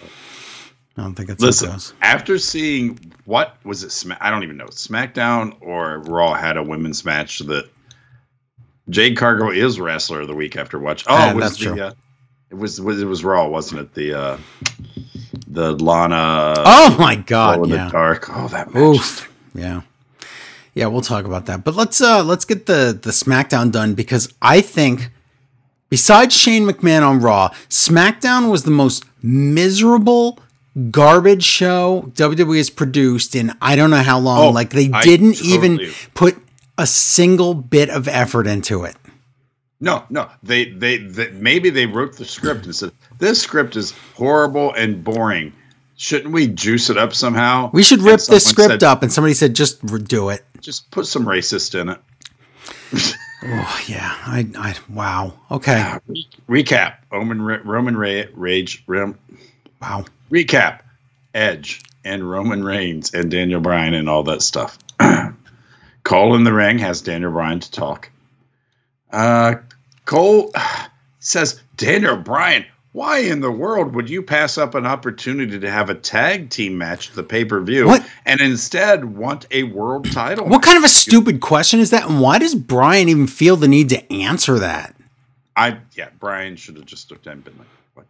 I 0.97 1.03
don't 1.03 1.15
think 1.15 1.29
that's 1.29 1.41
how 1.43 1.47
it 1.69 1.73
listen, 1.75 1.97
after 2.03 2.37
seeing 2.39 3.12
what 3.25 3.57
was 3.65 3.85
it? 3.85 3.93
Sma- 3.93 4.19
I 4.21 4.31
don't 4.31 4.43
even 4.43 4.57
know. 4.57 4.67
SmackDown 4.67 5.57
or 5.61 5.99
Raw 6.01 6.35
had 6.35 6.57
a 6.57 6.63
women's 6.63 7.05
match 7.05 7.39
that 7.41 7.69
Jade 8.91 9.17
Cargo 9.17 9.51
is 9.51 9.79
wrestler 9.81 10.23
of 10.23 10.29
the 10.29 10.35
week 10.35 10.57
after 10.57 10.79
watch. 10.79 11.05
Oh, 11.07 11.17
Yeah, 11.17 11.31
it 11.31 11.37
was 11.37 11.59
the. 11.59 11.87
Uh, 11.87 11.93
it 12.51 12.57
was 12.57 12.79
it 12.79 12.85
was 12.85 13.25
Raw, 13.25 13.49
wasn't 13.49 13.81
it? 13.81 13.95
The 13.95 14.15
uh, 14.15 14.39
the 15.47 15.73
Lana. 15.73 16.55
Oh 16.59 16.97
my 16.99 17.17
god, 17.17 17.65
in 17.65 17.71
yeah. 17.71 17.87
the 17.87 17.91
dark. 17.91 18.27
Oh, 18.29 18.49
that 18.49 18.73
match. 18.73 18.83
Oof. 18.83 19.33
Yeah. 19.55 19.83
Yeah, 20.75 20.87
we'll 20.87 21.03
talk 21.03 21.27
about 21.27 21.47
that. 21.47 21.65
But 21.65 21.75
let's 21.75 22.01
uh 22.01 22.23
let's 22.25 22.45
get 22.45 22.67
the 22.67 22.99
the 23.01 23.11
SmackDown 23.11 23.71
done 23.71 23.95
because 23.95 24.33
I 24.41 24.61
think 24.61 25.11
besides 25.89 26.37
Shane 26.37 26.67
McMahon 26.67 27.07
on 27.07 27.21
Raw, 27.21 27.51
SmackDown 27.69 28.51
was 28.51 28.65
the 28.65 28.71
most 28.71 29.05
miserable 29.23 30.39
garbage 30.91 31.45
show 31.45 32.11
WWE 32.15 32.57
has 32.57 32.71
produced 32.71 33.35
in 33.35 33.53
I 33.61 33.77
don't 33.77 33.91
know 33.91 34.03
how 34.03 34.19
long. 34.19 34.39
Oh, 34.39 34.51
like 34.51 34.71
they 34.71 34.89
didn't 34.89 35.35
totally 35.35 35.55
even 35.55 35.93
put 36.15 36.37
a 36.79 36.87
single 36.87 37.55
bit 37.55 37.91
of 37.91 38.09
effort 38.09 38.47
into 38.47 38.85
it. 38.85 38.97
No, 39.81 40.05
no. 40.11 40.31
They, 40.43 40.67
they 40.67 40.99
they 40.99 41.31
maybe 41.33 41.71
they 41.71 41.87
wrote 41.87 42.17
the 42.17 42.25
script 42.25 42.65
and 42.67 42.75
said 42.75 42.93
this 43.19 43.43
script 43.43 43.77
is 43.77 43.93
horrible 44.15 44.73
and 44.75 45.03
boring. 45.03 45.53
Shouldn't 45.97 46.33
we 46.33 46.49
juice 46.49 46.91
it 46.91 46.97
up 46.97 47.15
somehow? 47.15 47.71
We 47.73 47.83
should 47.83 48.01
rip 48.01 48.21
this 48.23 48.45
script 48.45 48.71
said, 48.71 48.83
up 48.83 49.03
and 49.03 49.13
somebody 49.13 49.35
said 49.35 49.55
just 49.55 49.85
do 50.07 50.31
it. 50.31 50.45
Just 50.61 50.91
put 50.91 51.07
some 51.07 51.27
racist 51.27 51.79
in 51.79 51.91
it. 51.91 52.01
Oh 53.45 53.81
yeah. 53.89 54.17
I 54.25 54.47
I 54.57 54.77
wow. 54.89 55.33
Okay. 55.51 55.99
Recap: 56.49 56.95
Roman 57.11 57.43
Roman 57.43 57.97
Ra- 57.97 58.31
Rage 58.35 58.85
Ram, 58.87 59.19
Wow. 59.81 60.05
Recap: 60.33 60.81
Edge 61.35 61.83
and 62.05 62.29
Roman 62.29 62.65
Reigns 62.65 63.13
and 63.13 63.31
Daniel 63.31 63.61
Bryan 63.61 63.95
and 63.95 64.09
all 64.09 64.23
that 64.25 64.43
stuff. 64.43 64.79
Cole 66.05 66.35
in 66.35 66.45
the 66.45 66.53
ring 66.53 66.79
has 66.79 67.01
Daniel 67.01 67.31
Bryan 67.31 67.61
to 67.61 67.71
talk. 67.71 68.11
Uh, 69.13 69.57
Cole 70.05 70.53
says, 71.21 71.61
Daniel 71.77 72.17
Bryan, 72.17 72.65
why 72.93 73.19
in 73.19 73.41
the 73.41 73.51
world 73.51 73.95
would 73.95 74.11
you 74.11 74.23
pass 74.23 74.59
up 74.59 74.75
an 74.75 74.85
opportunity 74.85 75.59
to 75.59 75.71
have 75.71 75.89
a 75.89 75.95
tag 75.95 76.51
team 76.51 76.77
match 76.77 77.09
at 77.09 77.17
the 77.17 77.23
pay 77.23 77.45
per 77.45 77.61
view 77.61 77.95
and 78.27 78.41
instead 78.41 79.17
want 79.17 79.47
a 79.51 79.63
world 79.65 80.11
title? 80.13 80.47
What 80.47 80.63
kind 80.63 80.77
of 80.77 80.85
a 80.85 80.89
stupid 80.89 81.41
question 81.41 81.81
is 81.81 81.91
that? 81.91 82.09
And 82.09 82.21
why 82.21 82.39
does 82.39 82.55
Bryan 82.55 83.09
even 83.09 83.27
feel 83.27 83.57
the 83.57 83.69
need 83.69 83.89
to 83.91 84.13
answer 84.13 84.59
that? 84.59 84.95
I 85.57 85.79
yeah, 85.95 86.09
Bryan 86.19 86.57
should 86.57 86.77
have 86.77 86.87
just 86.87 87.11
looked 87.11 87.27
at 87.27 87.33
him 87.33 87.39
and 87.39 87.45
been 87.45 87.59
like, 87.59 87.69
what? 87.95 88.07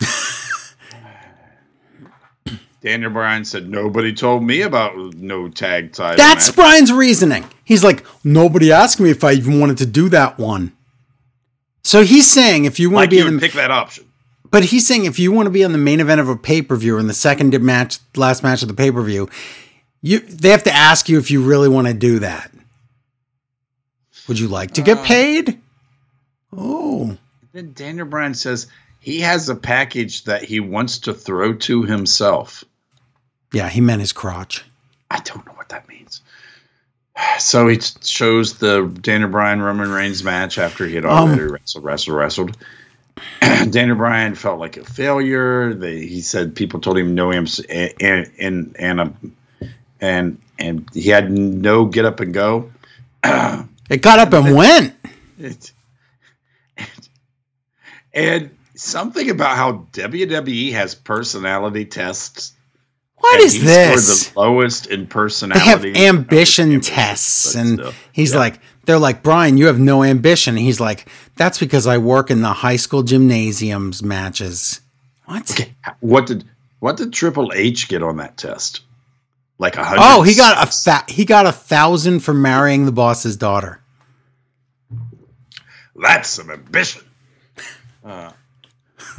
Daniel 2.82 3.10
Bryan 3.10 3.44
said 3.44 3.68
nobody 3.68 4.12
told 4.14 4.42
me 4.42 4.62
about 4.62 4.96
no 5.14 5.48
tag 5.48 5.92
title. 5.92 6.16
That's 6.16 6.48
match." 6.48 6.56
Bryan's 6.56 6.92
reasoning. 6.92 7.44
He's 7.64 7.84
like, 7.84 8.04
nobody 8.24 8.72
asked 8.72 8.98
me 9.00 9.10
if 9.10 9.22
I 9.22 9.32
even 9.32 9.60
wanted 9.60 9.78
to 9.78 9.86
do 9.86 10.08
that 10.08 10.38
one. 10.38 10.72
So 11.82 12.02
he's 12.02 12.30
saying 12.30 12.64
if 12.64 12.78
you 12.80 12.88
want 12.90 13.02
like 13.04 13.10
to 13.10 13.16
be 13.16 13.26
in 13.28 13.34
the, 13.36 13.40
pick 13.40 13.52
that 13.52 13.70
option. 13.70 14.04
but 14.50 14.64
he's 14.64 14.86
saying 14.86 15.04
if 15.04 15.18
you 15.18 15.30
want 15.32 15.46
to 15.46 15.50
be 15.50 15.64
on 15.64 15.72
the 15.72 15.78
main 15.78 16.00
event 16.00 16.20
of 16.20 16.28
a 16.28 16.36
pay 16.36 16.62
per 16.62 16.76
view 16.76 16.96
or 16.96 17.00
in 17.00 17.06
the 17.06 17.14
second 17.14 17.58
match, 17.62 17.98
last 18.16 18.42
match 18.42 18.62
of 18.62 18.68
the 18.68 18.74
pay 18.74 18.90
per 18.90 19.02
view, 19.02 19.28
you 20.02 20.20
they 20.20 20.48
have 20.50 20.64
to 20.64 20.72
ask 20.72 21.08
you 21.08 21.18
if 21.18 21.30
you 21.30 21.42
really 21.42 21.68
want 21.68 21.86
to 21.86 21.94
do 21.94 22.18
that. 22.20 22.50
Would 24.28 24.38
you 24.38 24.48
like 24.48 24.72
to 24.72 24.82
get 24.82 24.98
Uh, 24.98 25.04
paid? 25.04 25.60
Oh, 26.56 27.16
Then 27.52 27.72
Daniel 27.74 28.06
Bryan 28.06 28.34
says 28.34 28.66
he 29.00 29.20
has 29.20 29.48
a 29.48 29.54
package 29.56 30.24
that 30.24 30.44
he 30.44 30.60
wants 30.60 30.98
to 31.00 31.14
throw 31.14 31.54
to 31.54 31.82
himself. 31.82 32.64
Yeah, 33.52 33.68
he 33.68 33.80
meant 33.80 34.00
his 34.00 34.12
crotch. 34.12 34.64
I 35.10 35.20
don't 35.20 35.44
know 35.46 35.52
what 35.52 35.68
that 35.70 35.88
means. 35.88 36.22
So 37.38 37.68
he 37.68 37.78
shows 38.02 38.58
the 38.58 38.86
Daniel 39.00 39.28
Bryan 39.28 39.60
Roman 39.60 39.90
Reigns 39.90 40.22
match 40.24 40.58
after 40.58 40.86
he 40.86 40.94
had 40.94 41.04
Um, 41.04 41.30
already 41.30 41.42
wrestled, 41.42 41.84
wrestled, 41.84 42.16
wrestled. 42.16 42.56
Daniel 43.70 43.96
Bryan 43.96 44.34
felt 44.34 44.58
like 44.58 44.76
a 44.76 44.84
failure. 44.84 45.74
They, 45.74 46.06
he 46.06 46.20
said 46.22 46.54
people 46.54 46.80
told 46.80 46.96
him 46.96 47.14
no 47.14 47.32
amps 47.32 47.58
and 47.68 48.30
and 48.38 48.76
and 48.78 49.00
um, 49.00 49.36
and 50.00 50.40
and 50.58 50.88
he 50.94 51.08
had 51.08 51.30
no 51.30 51.84
get 51.84 52.04
up 52.04 52.20
and 52.20 52.32
go. 52.32 52.70
It 53.90 54.02
got 54.02 54.20
up 54.20 54.32
and 54.32 54.54
went. 54.54 54.94
It, 55.36 55.72
and, 56.76 57.08
and 58.14 58.50
something 58.76 59.28
about 59.30 59.56
how 59.56 59.84
WWE 59.92 60.70
has 60.72 60.94
personality 60.94 61.84
tests. 61.84 62.52
What 63.20 63.40
is 63.40 63.62
this? 63.62 64.28
The 64.30 64.40
lowest 64.40 64.86
in 64.86 65.06
personality. 65.06 65.60
they 65.60 65.70
have 65.70 65.84
of 65.84 65.96
ambition 66.18 66.80
tests 66.80 67.54
and 67.54 67.78
still. 67.78 67.92
he's 68.12 68.32
Yeah. 68.32 68.38
like 68.38 68.60
they're 68.86 68.98
like 68.98 69.22
bryan 69.22 69.56
you 69.56 69.66
have 69.66 69.78
no 69.78 70.02
ambition 70.02 70.56
and 70.56 70.64
he's 70.64 70.80
like 70.80 71.06
that's 71.36 71.58
because 71.58 71.86
i 71.86 71.98
work 71.98 72.30
in 72.30 72.40
the 72.42 72.52
high 72.52 72.76
school 72.76 73.02
gymnasiums 73.02 74.02
matches 74.02 74.80
what 75.26 75.50
Okay, 75.50 75.74
what 76.00 76.26
did 76.26 76.44
what 76.80 76.96
did 76.96 77.12
Triple 77.12 77.52
H 77.54 77.88
get 77.88 78.02
on 78.02 78.16
that 78.16 78.36
test? 78.38 78.80
Like 79.58 79.76
a 79.76 79.84
hundred. 79.84 80.00
oh 80.02 80.22
he 80.22 80.34
got 80.34 80.66
a 80.66 80.70
fa- 80.70 81.04
he 81.12 81.24
got 81.26 81.44
a 81.46 81.52
thousand 81.52 82.20
for 82.20 82.32
marrying 82.34 82.86
the 82.86 82.92
boss's 82.92 83.36
daughter 83.36 83.80
That's 85.94 86.28
some 86.30 86.50
ambition. 86.50 87.02
Uh, 88.02 88.32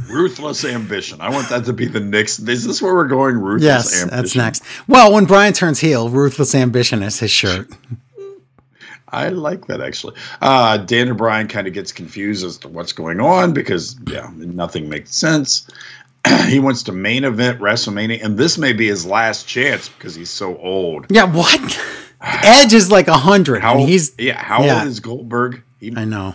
ruthless 0.10 0.66
ambition. 0.66 1.22
I 1.22 1.30
want 1.30 1.50
that 1.50 1.66
to 1.66 1.74
be 1.74 1.86
the 1.86 2.00
next. 2.00 2.40
Is 2.40 2.66
this 2.66 2.82
where 2.82 2.94
we're 2.94 3.08
going? 3.08 3.38
Ruthless 3.38 3.64
yes 3.64 4.02
ambition. 4.02 4.18
that's 4.18 4.36
next 4.36 4.64
well 4.88 5.14
when 5.14 5.26
bryan 5.26 5.54
turns 5.54 5.80
heel 5.80 6.10
ruthless 6.10 6.54
ambition 6.56 7.04
is 7.04 7.20
his 7.20 7.32
shirt 7.32 7.70
I 9.14 9.28
like 9.28 9.68
that 9.68 9.82
actually. 9.82 10.16
Uh, 10.42 10.78
Dan 10.78 11.10
O'Brien 11.10 11.50
kind 11.50 11.68
of 11.68 11.74
gets 11.74 11.92
confused 11.92 12.46
as 12.46 12.58
to 12.60 12.70
what's 12.70 12.94
going 12.94 13.20
on 13.20 13.54
because 13.54 13.98
yeah, 14.08 14.32
nothing 14.38 14.88
makes 14.88 15.14
sense. 15.14 15.68
he 16.48 16.60
wants 16.60 16.84
to 16.84 16.94
main 16.94 17.26
event 17.26 17.60
WrestleMania, 17.60 18.24
and 18.24 18.38
this 18.38 18.58
may 18.58 18.72
be 18.72 18.88
his 18.88 19.06
last 19.06 19.48
chance 19.48 19.90
because 19.90 20.16
he's 20.16 20.30
so 20.30 20.58
old. 20.60 21.08
yeah 21.10 21.26
what 21.26 21.78
edge 22.22 22.74
is 22.74 22.90
like 22.90 23.10
a 23.10 23.18
hundred 23.18 23.62
How 23.62 23.80
and 23.80 23.90
he's 23.90 24.14
yeah? 24.18 24.42
How 24.42 24.64
yeah. 24.64 24.80
old 24.80 24.88
is 24.88 25.02
Goldberg? 25.02 25.62
He, 25.82 25.94
i 25.98 26.06
know 26.06 26.34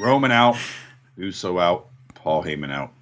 Roman 0.00 0.32
out, 0.32 0.56
Uso 1.16 1.58
out, 1.58 1.88
Paul 2.14 2.42
Heyman 2.42 2.72
out. 2.72 2.92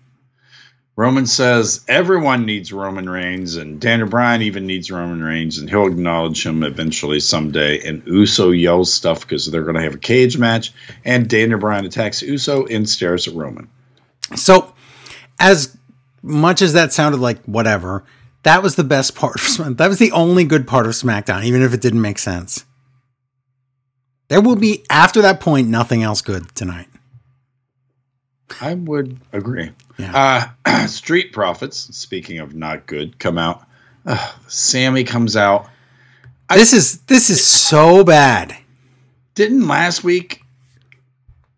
Roman 0.96 1.24
says 1.24 1.82
everyone 1.88 2.44
needs 2.44 2.72
Roman 2.74 3.08
Reigns, 3.08 3.56
and 3.56 3.80
Daniel 3.80 4.06
Bryan 4.08 4.42
even 4.42 4.66
needs 4.66 4.90
Roman 4.90 5.22
Reigns, 5.22 5.56
and 5.56 5.70
he'll 5.70 5.86
acknowledge 5.86 6.44
him 6.44 6.62
eventually 6.62 7.20
someday. 7.20 7.80
And 7.80 8.06
Uso 8.06 8.50
yells 8.50 8.92
stuff 8.92 9.20
because 9.20 9.50
they're 9.50 9.62
going 9.62 9.76
to 9.76 9.82
have 9.82 9.94
a 9.94 9.98
cage 9.98 10.36
match, 10.36 10.74
and 11.06 11.26
Daniel 11.26 11.58
Bryan 11.58 11.86
attacks 11.86 12.20
Uso 12.20 12.66
and 12.66 12.86
stares 12.86 13.26
at 13.26 13.34
Roman. 13.34 13.66
So, 14.36 14.74
as 15.38 15.74
much 16.22 16.60
as 16.60 16.74
that 16.74 16.92
sounded 16.92 17.18
like 17.18 17.42
whatever, 17.44 18.04
that 18.42 18.62
was 18.62 18.76
the 18.76 18.84
best 18.84 19.14
part 19.14 19.36
of 19.36 19.40
Smack- 19.40 19.78
That 19.78 19.88
was 19.88 19.98
the 19.98 20.12
only 20.12 20.44
good 20.44 20.66
part 20.66 20.84
of 20.84 20.92
SmackDown, 20.92 21.44
even 21.44 21.62
if 21.62 21.72
it 21.72 21.80
didn't 21.80 22.02
make 22.02 22.18
sense. 22.18 22.66
There 24.28 24.42
will 24.42 24.56
be, 24.56 24.84
after 24.90 25.22
that 25.22 25.40
point, 25.40 25.68
nothing 25.68 26.02
else 26.02 26.20
good 26.20 26.54
tonight. 26.54 26.88
I 28.60 28.74
would 28.74 29.18
agree. 29.32 29.70
Yeah. 29.98 30.52
Uh, 30.66 30.86
Street 30.86 31.32
Profits, 31.32 31.76
speaking 31.96 32.38
of 32.38 32.54
not 32.54 32.86
good, 32.86 33.18
come 33.18 33.38
out. 33.38 33.64
Uh, 34.06 34.32
Sami 34.48 35.04
comes 35.04 35.36
out. 35.36 35.68
this 36.48 36.72
is 36.72 37.00
this 37.02 37.30
is 37.30 37.44
so 37.46 38.02
bad. 38.04 38.56
Didn't 39.34 39.68
last 39.68 40.02
week 40.04 40.42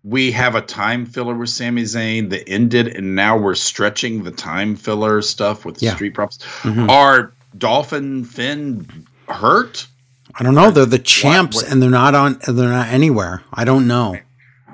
we 0.04 0.32
have 0.32 0.54
a 0.56 0.60
time 0.60 1.06
filler 1.06 1.34
with 1.34 1.48
Sami 1.50 1.82
Zayn 1.82 2.30
that 2.30 2.48
ended, 2.48 2.88
and 2.88 3.14
now 3.14 3.36
we're 3.38 3.54
stretching 3.54 4.24
the 4.24 4.32
time 4.32 4.74
filler 4.74 5.22
stuff 5.22 5.64
with 5.64 5.76
the 5.78 5.86
Yeah. 5.86 5.94
Street 5.94 6.14
Profits? 6.14 6.44
Mhm. 6.62 6.88
Are 6.90 7.32
Dolphin 7.56 8.24
Finn 8.24 9.06
hurt? 9.28 9.86
I 10.34 10.42
don't 10.42 10.54
know. 10.54 10.70
They're 10.72 10.86
the 10.86 10.98
champs, 10.98 11.56
what- 11.56 11.70
and 11.70 11.80
they're 11.80 11.90
not 11.90 12.14
on. 12.16 12.40
They're 12.48 12.68
not 12.68 12.88
anywhere. 12.88 13.42
I 13.54 13.64
don't 13.64 13.86
know. 13.86 14.18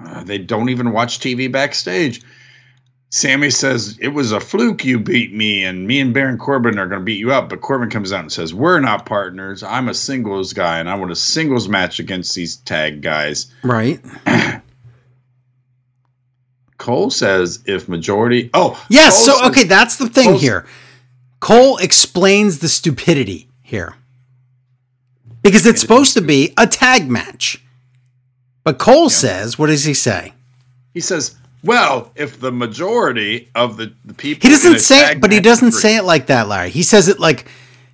Uh, 0.08 0.22
they 0.24 0.38
don't 0.38 0.70
even 0.70 0.92
watch 0.92 1.18
TV 1.20 1.52
backstage. 1.52 2.22
Sami 3.10 3.50
says 3.50 3.98
it 4.00 4.08
was 4.08 4.32
a 4.32 4.40
fluke 4.40 4.84
you 4.84 4.98
beat 4.98 5.32
me, 5.34 5.64
and 5.64 5.86
me 5.86 6.00
and 6.00 6.12
Baron 6.14 6.38
Corbin 6.38 6.78
are 6.78 6.86
going 6.86 7.00
to 7.00 7.04
beat 7.04 7.18
you 7.18 7.32
up. 7.32 7.48
But 7.48 7.60
Corbin 7.60 7.90
comes 7.90 8.12
out 8.12 8.20
and 8.20 8.32
says, 8.32 8.52
"We're 8.52 8.80
not 8.80 9.06
partners. 9.06 9.62
I'm 9.62 9.88
a 9.88 9.94
singles 9.94 10.52
guy, 10.52 10.78
and 10.78 10.88
I 10.90 10.94
want 10.94 11.10
a 11.10 11.16
singles 11.16 11.68
match 11.68 11.98
against 12.00 12.34
these 12.34 12.56
tag 12.56 13.00
guys." 13.02 13.52
Right? 13.62 14.00
Cole 16.78 17.10
says, 17.10 17.60
"If 17.66 17.88
majority, 17.88 18.50
oh 18.54 18.82
Yes. 18.88 19.16
Cole 19.26 19.34
So 19.36 19.40
says- 19.42 19.50
okay, 19.50 19.64
that's 19.64 19.96
the 19.96 20.08
thing 20.08 20.28
Cole's- 20.30 20.40
here. 20.42 20.66
Cole 21.40 21.76
explains 21.78 22.58
the 22.58 22.68
stupidity 22.68 23.48
here 23.62 23.94
because 25.42 25.66
it's 25.66 25.80
supposed 25.80 26.14
to 26.14 26.20
be 26.20 26.52
a 26.58 26.66
tag 26.66 27.08
match, 27.08 27.62
but 28.68 28.76
Cole 28.76 29.08
says, 29.08 29.58
"What 29.58 29.68
does 29.68 29.84
he 29.84 29.94
say?" 29.94 30.34
He 30.92 31.00
says, 31.00 31.36
"Well, 31.64 32.12
if 32.14 32.38
the 32.38 32.52
majority 32.52 33.48
of 33.54 33.78
the, 33.78 33.94
the 34.04 34.12
people 34.12 34.46
He 34.46 34.54
doesn't 34.54 34.80
say 34.80 35.12
it, 35.12 35.22
but 35.22 35.32
he 35.32 35.40
doesn't 35.40 35.72
say 35.72 35.96
it 35.96 36.02
like 36.02 36.26
that, 36.26 36.48
Larry. 36.48 36.68
He 36.68 36.82
says 36.82 37.08
it 37.08 37.18
like 37.18 37.46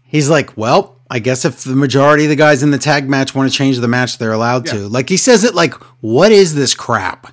he's 0.03 0.29
like, 0.29 0.57
well, 0.57 0.97
I 1.09 1.21
guess 1.21 1.45
if 1.45 1.63
the 1.63 1.77
majority 1.77 2.25
of 2.25 2.31
the 2.31 2.35
guys 2.35 2.65
in 2.65 2.73
the 2.73 2.79
tag 2.79 3.09
match 3.09 3.37
want 3.37 3.49
to 3.49 3.57
change 3.57 3.79
the 3.79 3.87
match, 3.87 4.19
they're 4.19 4.33
allowed 4.33 4.67
Yeah. 4.67 4.73
to. 4.73 4.89
Like 4.89 5.09
he 5.09 5.17
says 5.17 5.45
it 5.45 5.55
like, 5.55 5.75
what 6.01 6.33
is 6.33 6.57
this 6.57 6.75
crap? 6.75 7.29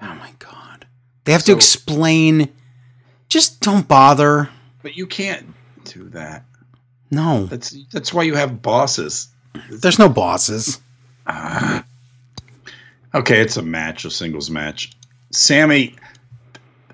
Oh 0.00 0.14
my 0.14 0.32
god. 0.38 0.86
They 1.24 1.32
have 1.32 1.44
to 1.44 1.52
explain 1.52 2.48
just 3.28 3.60
don't 3.60 3.86
bother. 3.86 4.48
But 4.82 4.96
you 4.96 5.06
can't 5.06 5.52
do 5.84 6.08
that. 6.10 6.46
No. 7.10 7.44
That's 7.44 7.76
that's 7.92 8.14
why 8.14 8.22
you 8.22 8.36
have 8.36 8.62
bosses. 8.62 9.28
There's 9.70 9.98
no 9.98 10.08
bosses. 10.08 10.80
Okay, 13.14 13.40
it's 13.40 13.56
a 13.56 13.62
match, 13.62 14.04
a 14.04 14.10
singles 14.10 14.50
match. 14.50 14.92
Sami. 15.32 15.94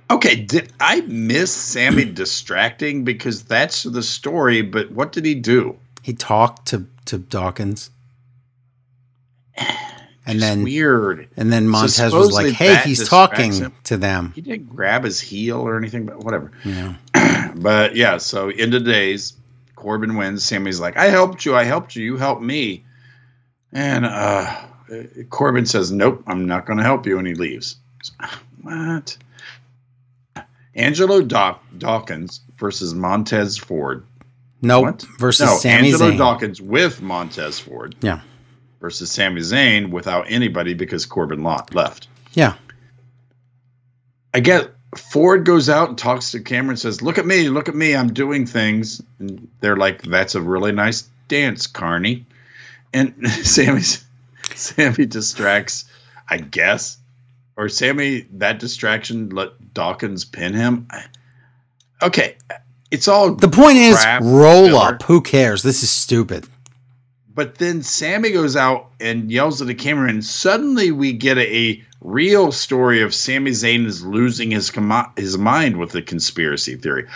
Okay, 0.09 0.37
did 0.37 0.73
I 0.79 1.01
miss 1.01 1.53
Sami 1.53 2.05
distracting 2.23 3.03
because 3.03 3.43
that's 3.43 3.83
the 3.83 4.05
story? 4.05 4.63
But 4.63 4.93
what 4.93 5.11
did 5.11 5.25
he 5.25 5.35
do? 5.35 5.77
He 6.03 6.13
talked 6.15 6.67
to 6.69 6.87
to 7.07 7.19
Dawkins. 7.19 7.91
And 10.25 10.39
Just 10.39 10.55
then 10.55 10.63
weird. 10.63 11.29
and 11.37 11.53
then 11.53 11.65
So 11.65 11.71
Montez 11.71 12.13
was 12.15 12.31
like, 12.31 12.53
"Hey, 12.53 12.77
he's 12.85 13.09
talking 13.09 13.53
him. 13.53 13.73
to 13.85 13.97
them." 13.97 14.31
He 14.37 14.41
didn't 14.41 14.69
grab 14.69 15.03
his 15.03 15.21
heel 15.21 15.57
or 15.61 15.77
anything, 15.77 16.07
but 16.07 16.21
whatever. 16.21 16.53
Yeah. 16.65 16.95
But 17.57 17.97
yeah, 17.97 18.19
so 18.19 18.49
end 18.51 18.73
of 18.75 18.85
days, 18.85 19.33
Corbin 19.75 20.17
wins. 20.17 20.45
Sami's 20.45 20.79
like, 20.79 20.97
I 20.97 21.07
helped 21.07 21.45
you, 21.45 21.57
I 21.57 21.65
helped 21.65 21.97
you, 21.97 22.05
you 22.05 22.17
helped 22.19 22.41
me. 22.41 22.85
And 23.73 24.05
uh 24.07 24.67
Corbin 25.31 25.65
says, 25.67 25.91
Nope, 25.91 26.23
I'm 26.27 26.47
not 26.47 26.67
gonna 26.67 26.83
help 26.83 27.07
you, 27.07 27.19
and 27.19 27.27
he 27.27 27.35
leaves. 27.35 27.77
What? 28.63 29.17
Angelo 30.75 31.21
Daw- 31.23 31.59
Dawkins 31.79 32.41
versus 32.59 32.95
Montez 32.95 33.59
Ford. 33.59 34.05
Nope. 34.63 34.85
What? 34.85 35.07
Versus 35.19 35.65
no, 35.65 35.71
Angelo 35.71 36.11
Zayn. 36.13 36.19
Dawkins 36.19 36.61
with 36.63 37.03
Montez 37.03 37.59
Ford 37.59 37.95
Yeah. 38.01 38.21
versus 38.81 39.11
Sami 39.11 39.41
Zayn 39.41 39.91
without 39.91 40.27
anybody 40.29 40.75
because 40.75 41.05
Corbin 41.05 41.43
left. 41.43 42.09
Yeah. 42.35 42.55
I 44.33 44.41
get 44.41 44.71
Ford 44.97 45.45
goes 45.45 45.69
out 45.69 45.89
and 45.91 45.99
talks 45.99 46.31
to 46.33 46.41
camera 46.41 46.71
and 46.71 46.79
says, 46.79 47.03
"Look 47.03 47.19
at 47.19 47.27
me, 47.27 47.49
look 47.49 47.69
at 47.69 47.75
me, 47.75 47.95
I'm 47.97 48.13
doing 48.13 48.47
things." 48.47 49.01
And 49.19 49.49
they're 49.61 49.77
like, 49.77 50.03
"That's 50.03 50.35
a 50.35 50.41
really 50.41 50.73
nice 50.73 51.09
dance, 51.29 51.67
Carney." 51.67 52.27
And 52.93 53.29
Sami's 53.29 54.05
Sami 54.55 55.07
distracts, 55.07 55.85
I 56.29 56.39
guess, 56.39 56.99
or 57.57 57.69
Sami 57.69 58.27
that 58.33 58.59
distraction 58.59 59.31
let 59.31 59.75
Dawkins 59.75 60.25
pin 60.25 60.55
him. 60.55 60.89
Okay, 62.03 62.37
it's 62.91 63.09
all 63.09 63.35
The 63.35 63.49
point 63.49 63.79
is, 63.79 64.05
roll 64.21 64.67
filler. 64.67 64.95
up. 64.95 65.03
Who 65.05 65.21
cares? 65.21 65.63
This 65.63 65.83
is 65.83 65.91
stupid. 65.91 66.47
But 67.35 67.55
then 67.57 67.83
Sami 67.83 68.31
goes 68.33 68.57
out 68.57 68.91
and 69.01 69.31
yells 69.33 69.63
at 69.63 69.67
the 69.69 69.75
camera, 69.75 70.11
and 70.11 70.23
suddenly 70.23 70.91
we 70.93 71.15
get 71.15 71.39
a, 71.39 71.57
a 71.71 71.85
real 72.03 72.53
story 72.53 73.01
of 73.01 73.15
Sami 73.15 73.53
Zayn 73.53 73.87
is 73.87 74.05
losing 74.05 74.51
his 74.51 74.71
com- 74.71 75.13
his 75.17 75.39
mind 75.39 75.79
with 75.79 75.93
the 75.93 76.03
conspiracy 76.03 76.77
theory. 76.77 77.07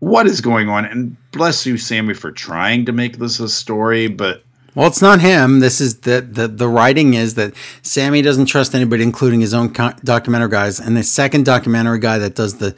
What 0.00 0.26
is 0.26 0.42
going 0.42 0.68
on? 0.68 0.84
And 0.84 1.16
bless 1.32 1.64
you, 1.64 1.78
Sami, 1.78 2.12
for 2.12 2.30
trying 2.30 2.84
to 2.84 2.92
make 2.92 3.16
this 3.16 3.40
a 3.40 3.48
story, 3.48 4.08
but 4.08 4.43
Well, 4.74 4.86
it's 4.88 5.00
not 5.02 5.20
him. 5.20 5.60
This 5.60 5.80
is 5.80 6.00
the 6.00 6.20
the 6.20 6.48
the 6.48 6.68
writing 6.68 7.14
is 7.14 7.34
that 7.34 7.54
Sami 7.82 8.22
doesn't 8.22 8.46
trust 8.46 8.74
anybody, 8.74 9.02
including 9.02 9.40
his 9.40 9.54
own 9.54 9.72
co- 9.72 9.92
documentary 10.02 10.50
guys. 10.50 10.80
And 10.80 10.96
the 10.96 11.02
second 11.04 11.44
documentary 11.44 12.00
guy 12.00 12.18
that 12.18 12.34
does 12.34 12.58
the, 12.58 12.74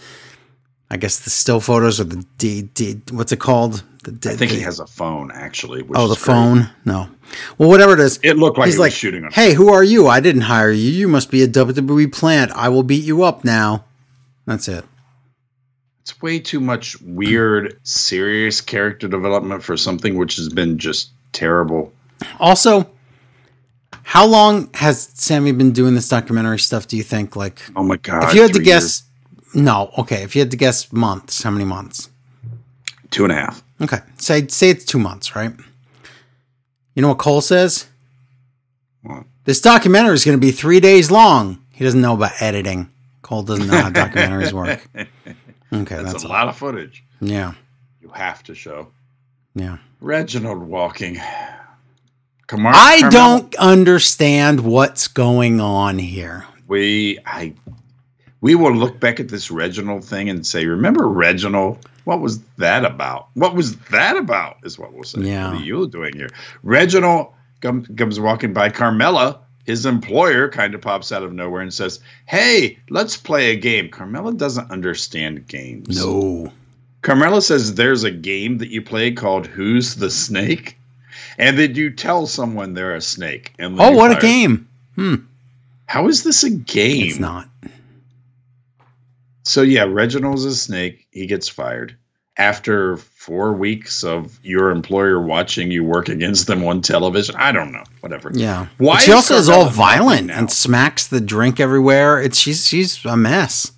I 0.90 0.98
guess 0.98 1.20
the 1.20 1.30
still 1.30 1.58
photos 1.60 1.98
or 1.98 2.04
the 2.04 2.24
D 2.38 2.62
D 2.62 3.00
what's 3.10 3.32
it 3.32 3.38
called? 3.40 3.82
The, 4.04 4.30
I 4.30 4.36
think 4.36 4.50
the- 4.50 4.56
he 4.58 4.60
has 4.62 4.78
a 4.78 4.86
phone 4.86 5.30
actually. 5.32 5.82
Which 5.82 5.98
Oh, 5.98 6.06
the 6.06 6.12
is 6.14 6.18
great. 6.22 6.34
phone? 6.34 6.70
No. 6.84 7.08
Well, 7.58 7.68
whatever 7.70 7.94
it 7.94 8.00
is. 8.00 8.20
It 8.22 8.36
looked 8.36 8.58
like 8.58 8.66
he's 8.66 8.74
he 8.74 8.78
was 8.80 8.86
like 8.86 8.92
shooting 8.92 9.24
on- 9.24 9.32
Hey, 9.32 9.54
who 9.54 9.72
are 9.72 9.82
you? 9.82 10.06
I 10.06 10.20
didn't 10.20 10.42
hire 10.42 10.70
you. 10.70 10.90
You 10.90 11.08
must 11.08 11.30
be 11.30 11.42
a 11.42 11.48
WWE 11.48 12.12
plant. 12.12 12.52
I 12.52 12.68
will 12.68 12.82
beat 12.84 13.04
you 13.04 13.22
up 13.22 13.42
now. 13.44 13.84
That's 14.44 14.68
it. 14.68 14.84
It's 16.02 16.22
way 16.22 16.38
too 16.38 16.60
much 16.60 17.00
weird, 17.00 17.80
serious 17.82 18.60
character 18.60 19.08
development 19.08 19.64
for 19.64 19.76
something 19.76 20.16
which 20.16 20.36
has 20.36 20.48
been 20.48 20.78
just 20.78 21.10
terrible. 21.36 21.92
Also, 22.40 22.90
how 24.02 24.26
long 24.26 24.70
has 24.74 25.10
Sami 25.14 25.52
been 25.52 25.72
doing 25.72 25.94
this 25.94 26.08
documentary 26.08 26.58
stuff? 26.58 26.86
Do 26.86 26.96
you 26.96 27.02
think? 27.02 27.36
Like, 27.36 27.60
Oh 27.76 27.82
my 27.82 27.96
god! 27.96 28.24
if 28.24 28.34
you 28.34 28.42
had 28.42 28.52
to 28.54 28.62
guess, 28.62 29.02
no, 29.54 29.90
okay. 29.98 30.22
If 30.22 30.34
you 30.34 30.40
had 30.40 30.50
to 30.50 30.56
guess 30.56 30.92
months, 30.92 31.42
how 31.42 31.50
many 31.50 31.64
months? 31.64 32.10
two 33.10 33.24
and 33.24 33.32
a 33.32 33.36
half. 33.36 33.62
Okay, 33.80 33.98
say 34.16 34.46
say 34.48 34.70
it's 34.70 34.84
two 34.84 34.98
months, 34.98 35.36
right? 35.36 35.52
You 36.94 37.02
know 37.02 37.08
what 37.08 37.18
Cole 37.18 37.40
says? 37.42 37.86
What? 39.02 39.24
This 39.44 39.60
documentary 39.60 40.14
is 40.14 40.24
going 40.24 40.36
to 40.36 40.44
be 40.44 40.50
three 40.50 40.80
days 40.80 41.10
long. 41.10 41.62
He 41.72 41.84
doesn't 41.84 42.00
know 42.00 42.14
about 42.14 42.32
editing. 42.40 42.90
Cole 43.22 43.42
doesn't 43.42 43.66
know 43.66 43.82
how 43.82 43.90
documentaries 43.90 44.52
work. 44.52 44.80
Okay, 45.72 45.96
That's, 45.96 46.12
that's, 46.12 46.24
a 46.24 46.28
lot 46.28 46.46
of 46.46 46.56
footage. 46.56 47.02
Yeah, 47.20 47.54
You 48.00 48.08
have 48.10 48.44
to 48.44 48.54
show. 48.54 48.86
Yeah. 49.56 49.78
Reginald 50.00 50.62
walking. 50.62 51.20
Kamar- 52.46 52.72
I 52.76 53.00
Carmella- 53.02 53.10
don't 53.10 53.54
understand 53.56 54.60
what's 54.60 55.08
going 55.08 55.60
on 55.60 55.98
here. 55.98 56.44
We 56.68 57.18
I 57.26 57.54
we 58.40 58.54
will 58.54 58.74
look 58.74 59.00
back 59.00 59.18
at 59.18 59.28
this 59.28 59.50
Reginald 59.50 60.04
thing 60.04 60.28
and 60.28 60.46
say, 60.46 60.66
remember 60.66 61.08
Reginald? 61.08 61.78
What 62.04 62.20
was 62.20 62.40
that 62.58 62.84
about? 62.84 63.28
What 63.34 63.56
was 63.56 63.76
that 63.90 64.16
about? 64.16 64.58
Is 64.62 64.78
what 64.78 64.92
we'll 64.92 65.02
say. 65.02 65.22
Yeah. 65.22 65.50
What 65.52 65.60
are 65.60 65.64
you 65.64 65.88
doing 65.88 66.14
here? 66.14 66.28
Reginald 66.62 67.32
comes, 67.60 67.88
comes 67.96 68.20
walking 68.20 68.52
by. 68.52 68.68
Carmella, 68.68 69.38
his 69.64 69.86
employer, 69.86 70.48
kind 70.48 70.74
of 70.74 70.80
pops 70.82 71.10
out 71.10 71.24
of 71.24 71.32
nowhere 71.32 71.62
and 71.62 71.74
says, 71.74 71.98
"Hey, 72.26 72.78
let's 72.90 73.16
play 73.16 73.50
a 73.50 73.56
game." 73.56 73.88
Carmella 73.88 74.36
doesn't 74.36 74.70
understand 74.70 75.48
games. 75.48 75.98
No. 75.98 76.52
Carmella 77.06 77.40
says 77.40 77.76
there's 77.76 78.02
a 78.02 78.10
game 78.10 78.58
that 78.58 78.70
you 78.70 78.82
play 78.82 79.12
called 79.12 79.46
Who's 79.46 79.94
the 79.94 80.10
Snake? 80.10 80.76
And 81.38 81.56
then 81.56 81.76
you 81.76 81.90
tell 81.90 82.26
someone 82.26 82.74
they're 82.74 82.96
a 82.96 83.00
snake. 83.00 83.52
And 83.60 83.80
Oh, 83.80 83.92
what 83.92 84.10
a 84.10 84.20
game! 84.20 84.68
Hmm. 84.96 85.14
How 85.86 86.08
is 86.08 86.24
this 86.24 86.42
a 86.42 86.50
game? 86.50 87.06
It's 87.06 87.20
not. 87.20 87.48
So 89.44 89.62
yeah, 89.62 89.84
Reginald's 89.84 90.44
a 90.44 90.56
snake. 90.56 91.06
He 91.12 91.26
gets 91.26 91.48
fired 91.48 91.96
after 92.38 92.96
four 92.96 93.52
weeks 93.52 94.02
of 94.02 94.40
your 94.42 94.70
employer 94.70 95.20
watching 95.20 95.70
you 95.70 95.84
work 95.84 96.08
against 96.08 96.48
them 96.48 96.64
on 96.64 96.82
television. 96.82 97.36
I 97.36 97.52
don't 97.52 97.70
know. 97.70 97.84
Whatever. 98.00 98.32
Yeah. 98.34 98.66
Why 98.78 98.94
But 98.94 99.02
she 99.02 99.10
is 99.12 99.16
also 99.16 99.36
is 99.36 99.48
all 99.48 99.68
violent 99.68 100.32
and 100.32 100.50
smacks 100.50 101.06
the 101.06 101.20
drink 101.20 101.60
everywhere. 101.60 102.20
It's 102.20 102.36
she's 102.36 102.66
she's 102.66 103.04
a 103.04 103.16
mess. 103.16 103.70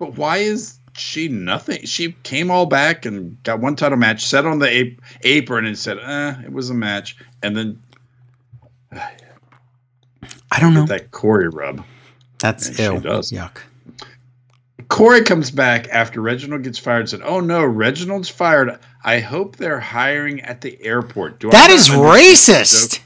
But 0.00 0.16
why 0.16 0.38
is 0.38 0.80
she 0.96 1.28
nothing? 1.28 1.84
She 1.84 2.12
came 2.22 2.50
all 2.50 2.66
back 2.66 3.06
and 3.06 3.42
got 3.42 3.60
one 3.60 3.76
title 3.76 3.98
match, 3.98 4.24
sat 4.24 4.46
on 4.46 4.58
the 4.58 4.70
ap- 4.80 5.04
apron 5.22 5.64
and 5.66 5.78
said, 5.78 5.98
"Eh, 5.98 6.42
it 6.44 6.52
was 6.52 6.70
a 6.70 6.74
match," 6.74 7.16
and 7.42 7.56
then 7.56 7.80
I 10.50 10.60
don't 10.60 10.74
know. 10.74 10.86
that 10.86 11.10
Corey 11.10 11.48
rub. 11.48 11.84
That's 12.38 12.68
she 12.68 12.98
does. 12.98 13.32
Yuck. 13.32 13.58
Corey 14.88 15.22
comes 15.22 15.50
back 15.50 15.88
after 15.88 16.20
Reginald 16.20 16.62
gets 16.62 16.78
fired 16.78 17.00
and 17.00 17.08
said, 17.08 17.20
"Oh 17.24 17.40
no, 17.40 17.64
Reginald's 17.64 18.28
fired. 18.28 18.78
I 19.02 19.20
hope 19.20 19.56
they're 19.56 19.80
hiring 19.80 20.40
at 20.42 20.60
the 20.60 20.80
airport." 20.84 21.40
Do 21.40 21.50
That 21.50 21.70
is 21.70 21.88
racist. 21.88 23.00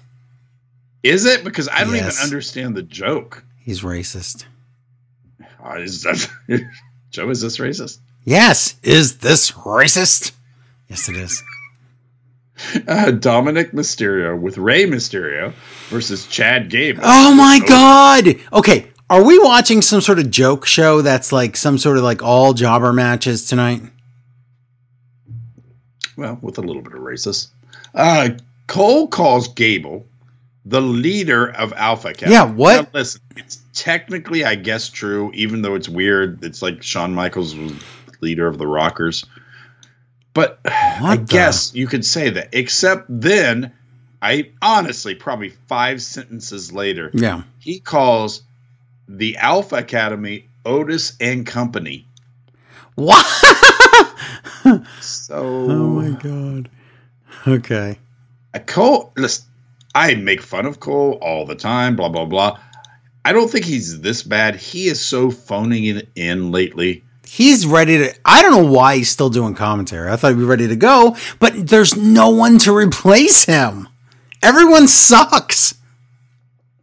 Is 1.03 1.25
it? 1.25 1.45
Because 1.45 1.69
I 1.69 1.85
don't 1.85 1.95
Yes. 1.95 2.15
even 2.17 2.25
understand 2.25 2.75
the 2.77 2.83
joke. 2.83 3.45
He's 3.61 3.83
racist. 3.83 4.45
Uh, 5.65 5.75
is 5.79 6.03
that, 6.03 6.29
Joe, 7.11 7.31
is 7.31 7.41
this 7.41 7.59
racist? 7.59 7.99
Yes. 8.25 8.77
Is 8.83 9.19
this 9.19 9.51
racist? 9.53 10.33
Yes, 10.89 11.09
it 11.09 11.17
is. 11.17 11.43
Uh, 12.89 13.13
Dominic 13.13 13.71
Mysterio 13.71 14.37
with 14.37 14.59
Rey 14.59 14.83
Mysterio 14.85 15.53
versus 15.91 16.27
Chad 16.27 16.69
Gable. 16.69 17.03
Oh 17.05 17.33
my 17.33 17.61
Oh, 17.63 17.69
god. 17.69 18.35
Okay. 18.53 18.89
Are 19.09 19.23
we 19.23 19.39
watching 19.39 19.81
some 19.81 20.01
sort 20.01 20.19
of 20.19 20.29
joke 20.33 20.67
show 20.67 21.01
that's 21.01 21.31
like 21.31 21.57
some 21.57 21.79
sort 21.79 21.99
of 21.99 22.03
like 22.03 22.21
all 22.21 22.55
jobber 22.55 22.93
matches 22.93 23.47
tonight? 23.47 23.83
Well, 26.17 26.37
with 26.43 26.59
a 26.59 26.61
little 26.61 26.83
bit 26.83 26.95
of 26.95 26.99
racist. 26.99 27.51
Uh, 27.95 28.31
Cole 28.67 29.07
calls 29.07 29.47
Gable 29.47 30.05
the 30.69 30.81
leader 30.83 31.51
of 31.53 31.73
Alpha 31.77 32.09
Academy. 32.09 32.33
Yeah, 32.35 32.45
what? 32.45 32.83
Now, 32.83 32.89
listen, 33.01 33.21
it's 33.37 33.63
technically, 33.73 34.45
I 34.45 34.55
guess, 34.55 34.89
true, 34.91 35.31
even 35.35 35.63
though 35.63 35.75
it's 35.75 35.89
weird. 35.89 36.45
It's 36.45 36.61
like 36.61 36.83
Shawn 36.83 37.15
Michaels 37.15 37.55
was 37.57 37.73
leader 38.21 38.47
of 38.47 38.59
the 38.59 38.67
Rockers. 38.67 39.25
But 40.35 40.61
I 40.67 41.17
the- 41.17 41.25
guess 41.25 41.75
you 41.75 41.87
could 41.87 42.05
say 42.05 42.29
that, 42.31 42.51
except 42.53 43.07
then, 43.09 43.73
I 44.21 44.51
honestly, 44.61 45.15
probably 45.15 45.51
five 45.69 46.03
sentences 46.03 46.71
later, 46.73 47.11
Yeah. 47.15 47.43
he 47.61 47.81
calls 47.81 48.43
the 49.09 49.37
Alpha 49.39 49.77
Academy 49.77 50.49
Otis 50.67 51.15
and 51.19 51.47
Company. 51.47 52.07
What? 52.95 53.25
So 55.01 55.37
Oh 55.71 55.89
my 55.89 56.11
god. 56.21 56.69
Okay. 57.47 57.99
Uh, 58.53 58.59
Cole, 58.61 59.13
listen, 59.17 59.47
I 59.99 60.15
make 60.15 60.41
fun 60.41 60.65
of 60.65 60.79
Cole 60.79 61.19
all 61.21 61.45
the 61.45 61.57
time, 61.57 61.97
blah, 61.97 62.09
blah, 62.09 62.25
blah. 62.25 62.61
I 63.25 63.33
don't 63.33 63.51
think 63.51 63.65
he's 63.65 64.01
this 64.01 64.23
bad. 64.23 64.55
He 64.55 64.87
is 64.87 65.05
so 65.05 65.29
phoning 65.29 65.87
it 65.87 66.09
in 66.15 66.53
lately. 66.53 67.03
He's 67.27 67.67
ready 67.67 67.99
to. 67.99 68.15
I 68.25 68.41
don't 68.41 68.53
know 68.53 68.73
why 68.73 68.99
he's 68.99 69.11
still 69.11 69.29
doing 69.29 69.55
commentary. 69.55 70.09
I 70.09 70.15
thought 70.15 70.29
he'd 70.29 70.39
be 70.39 70.45
ready 70.45 70.69
to 70.69 70.77
go, 70.77 71.17
but 71.41 71.67
there's 71.67 71.97
no 71.97 72.31
one 72.31 72.59
to 72.59 72.73
replace 72.73 73.45
him. 73.45 73.89
Everyone 74.41 74.87
sucks. 74.87 75.75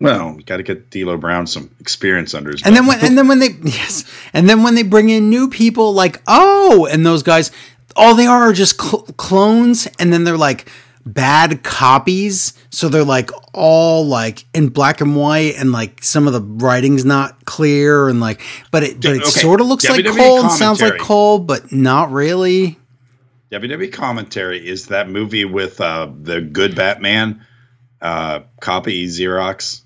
Well, 0.01 0.35
you 0.37 0.43
got 0.43 0.57
to 0.57 0.63
get 0.63 0.89
D'Lo 0.89 1.15
Brown 1.15 1.47
some 1.47 1.73
experience 1.79 2.33
under 2.33 2.51
his 2.51 2.61
Belt. 2.61 2.67
And 2.67 2.75
then 2.75 2.85
when 2.85 2.99
and 2.99 3.17
then 3.17 3.29
when 3.29 3.39
they 3.39 3.51
yes, 3.63 4.03
and 4.33 4.49
then 4.49 4.61
when 4.61 4.75
they 4.75 4.83
bring 4.83 5.07
in 5.07 5.29
new 5.29 5.49
people 5.49 5.93
like 5.93 6.21
oh, 6.27 6.85
and 6.91 7.05
those 7.05 7.23
guys, 7.23 7.49
all 7.95 8.13
they 8.13 8.27
are 8.27 8.49
are 8.49 8.53
just 8.53 8.79
cl- 8.79 9.03
clones, 9.15 9.87
and 9.99 10.11
then 10.11 10.25
they're 10.25 10.37
like 10.37 10.69
bad 11.05 11.63
copies. 11.63 12.53
So 12.71 12.89
they're 12.89 13.03
like 13.03 13.29
all 13.53 14.05
like 14.05 14.45
in 14.53 14.69
black 14.69 15.01
and 15.01 15.15
white, 15.15 15.55
and 15.57 15.71
like 15.71 16.03
some 16.03 16.27
of 16.27 16.33
the 16.33 16.41
writing's 16.41 17.05
not 17.05 17.45
clear, 17.45 18.09
and 18.09 18.19
like, 18.19 18.41
but 18.71 18.83
it 18.83 19.01
but 19.01 19.15
it 19.15 19.21
Okay, 19.21 19.29
sort 19.29 19.61
of 19.61 19.67
looks 19.67 19.87
like 19.87 20.03
WWE 20.03 20.17
Cole 20.17 20.41
and 20.41 20.51
sounds 20.51 20.81
like. 20.81 20.97
Cole, 20.97 21.39
but 21.39 21.71
not 21.71 22.11
really. 22.11 22.77
WWE 23.51 23.93
commentary 23.93 24.67
is 24.67 24.87
that 24.87 25.07
movie 25.07 25.45
with 25.45 25.79
uh, 25.79 26.11
the 26.21 26.41
good 26.41 26.75
Batman, 26.75 27.45
uh, 28.01 28.41
copy 28.59 29.05
Xerox. 29.07 29.81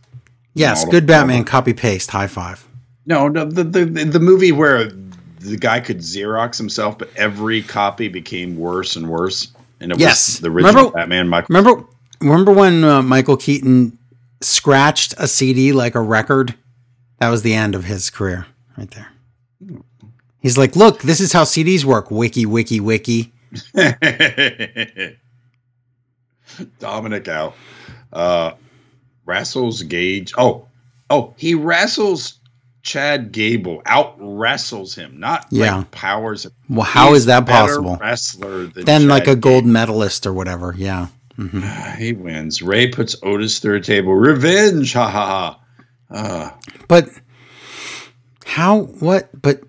Yes, 0.53 0.85
good 0.85 1.05
Batman. 1.05 1.43
Copy 1.43 1.73
paste. 1.73 2.09
High 2.11 2.27
five. 2.27 2.65
No, 3.05 3.27
no, 3.27 3.45
the, 3.45 3.63
the 3.63 3.85
the 3.85 4.19
movie 4.19 4.51
where 4.51 4.85
the 4.85 5.57
guy 5.57 5.79
could 5.79 5.99
Xerox 5.99 6.57
himself, 6.57 6.97
but 6.97 7.09
every 7.15 7.61
copy 7.61 8.07
became 8.07 8.57
worse 8.57 8.95
and 8.95 9.07
worse. 9.09 9.51
And 9.81 9.91
it 9.91 9.99
Yes. 9.99 10.27
was 10.27 10.39
the 10.41 10.49
original 10.49 10.73
Remember- 10.75 10.97
Batman. 10.97 11.27
Michael 11.29 11.47
Remember, 11.55 11.85
remember 12.21 12.51
when 12.51 12.83
uh, 12.83 13.01
Michael 13.01 13.37
Keaton 13.37 13.97
scratched 14.41 15.13
a 15.17 15.27
CD 15.27 15.71
like 15.73 15.95
a 15.95 16.01
record? 16.01 16.55
That 17.19 17.29
was 17.29 17.41
the 17.43 17.53
end 17.53 17.75
of 17.75 17.83
his 17.85 18.09
career, 18.09 18.45
right 18.77 18.89
there. 18.91 19.07
He's 20.41 20.57
like, 20.57 20.75
"Look, 20.75 21.01
this 21.01 21.19
is 21.19 21.33
how 21.33 21.43
CDs 21.43 21.83
work." 21.83 22.09
Wiki, 22.11 22.45
wiki, 22.45 22.79
wiki. 22.79 23.33
Dominic 26.79 27.27
out. 27.27 27.55
Uh, 28.11 28.51
wrestles 29.25 29.83
Gage. 29.83 30.33
Oh, 30.37 30.65
oh, 31.09 31.33
he 31.37 31.55
wrestles 31.55 32.38
Chad 32.81 33.31
Gable. 33.31 33.81
Out 33.85 34.15
wrestles 34.19 34.95
him, 34.95 35.19
not 35.19 35.45
Yeah. 35.51 35.77
like 35.77 35.91
powers. 35.91 36.47
Well, 36.69 36.85
how 36.85 37.13
is 37.13 37.25
that 37.25 37.45
possible? 37.45 37.97
Wrestler 37.99 38.67
than 38.67 38.85
Then, 38.85 39.07
like 39.07 39.27
a 39.27 39.35
gold 39.35 39.65
medalist 39.65 40.25
or 40.25 40.33
whatever. 40.33 40.73
Yeah. 40.77 41.07
Gable. 41.37 41.61
He 41.97 42.13
wins. 42.13 42.61
Rey 42.61 42.87
puts 42.89 43.15
Otis 43.23 43.59
through 43.59 43.77
a 43.77 43.81
table. 43.81 44.13
Revenge. 44.13 44.93
Ha 44.93 45.09
ha 45.09 45.25
ha. 45.25 45.59
Uh, 46.13 46.49
But 46.87 47.09
how? 48.45 48.81
What? 48.99 49.29
But 49.41 49.61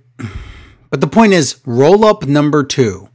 but 0.90 1.00
the 1.00 1.06
point 1.06 1.32
is, 1.32 1.60
roll 1.66 2.04
up 2.04 2.24
number 2.26 2.64
two. 2.64 3.08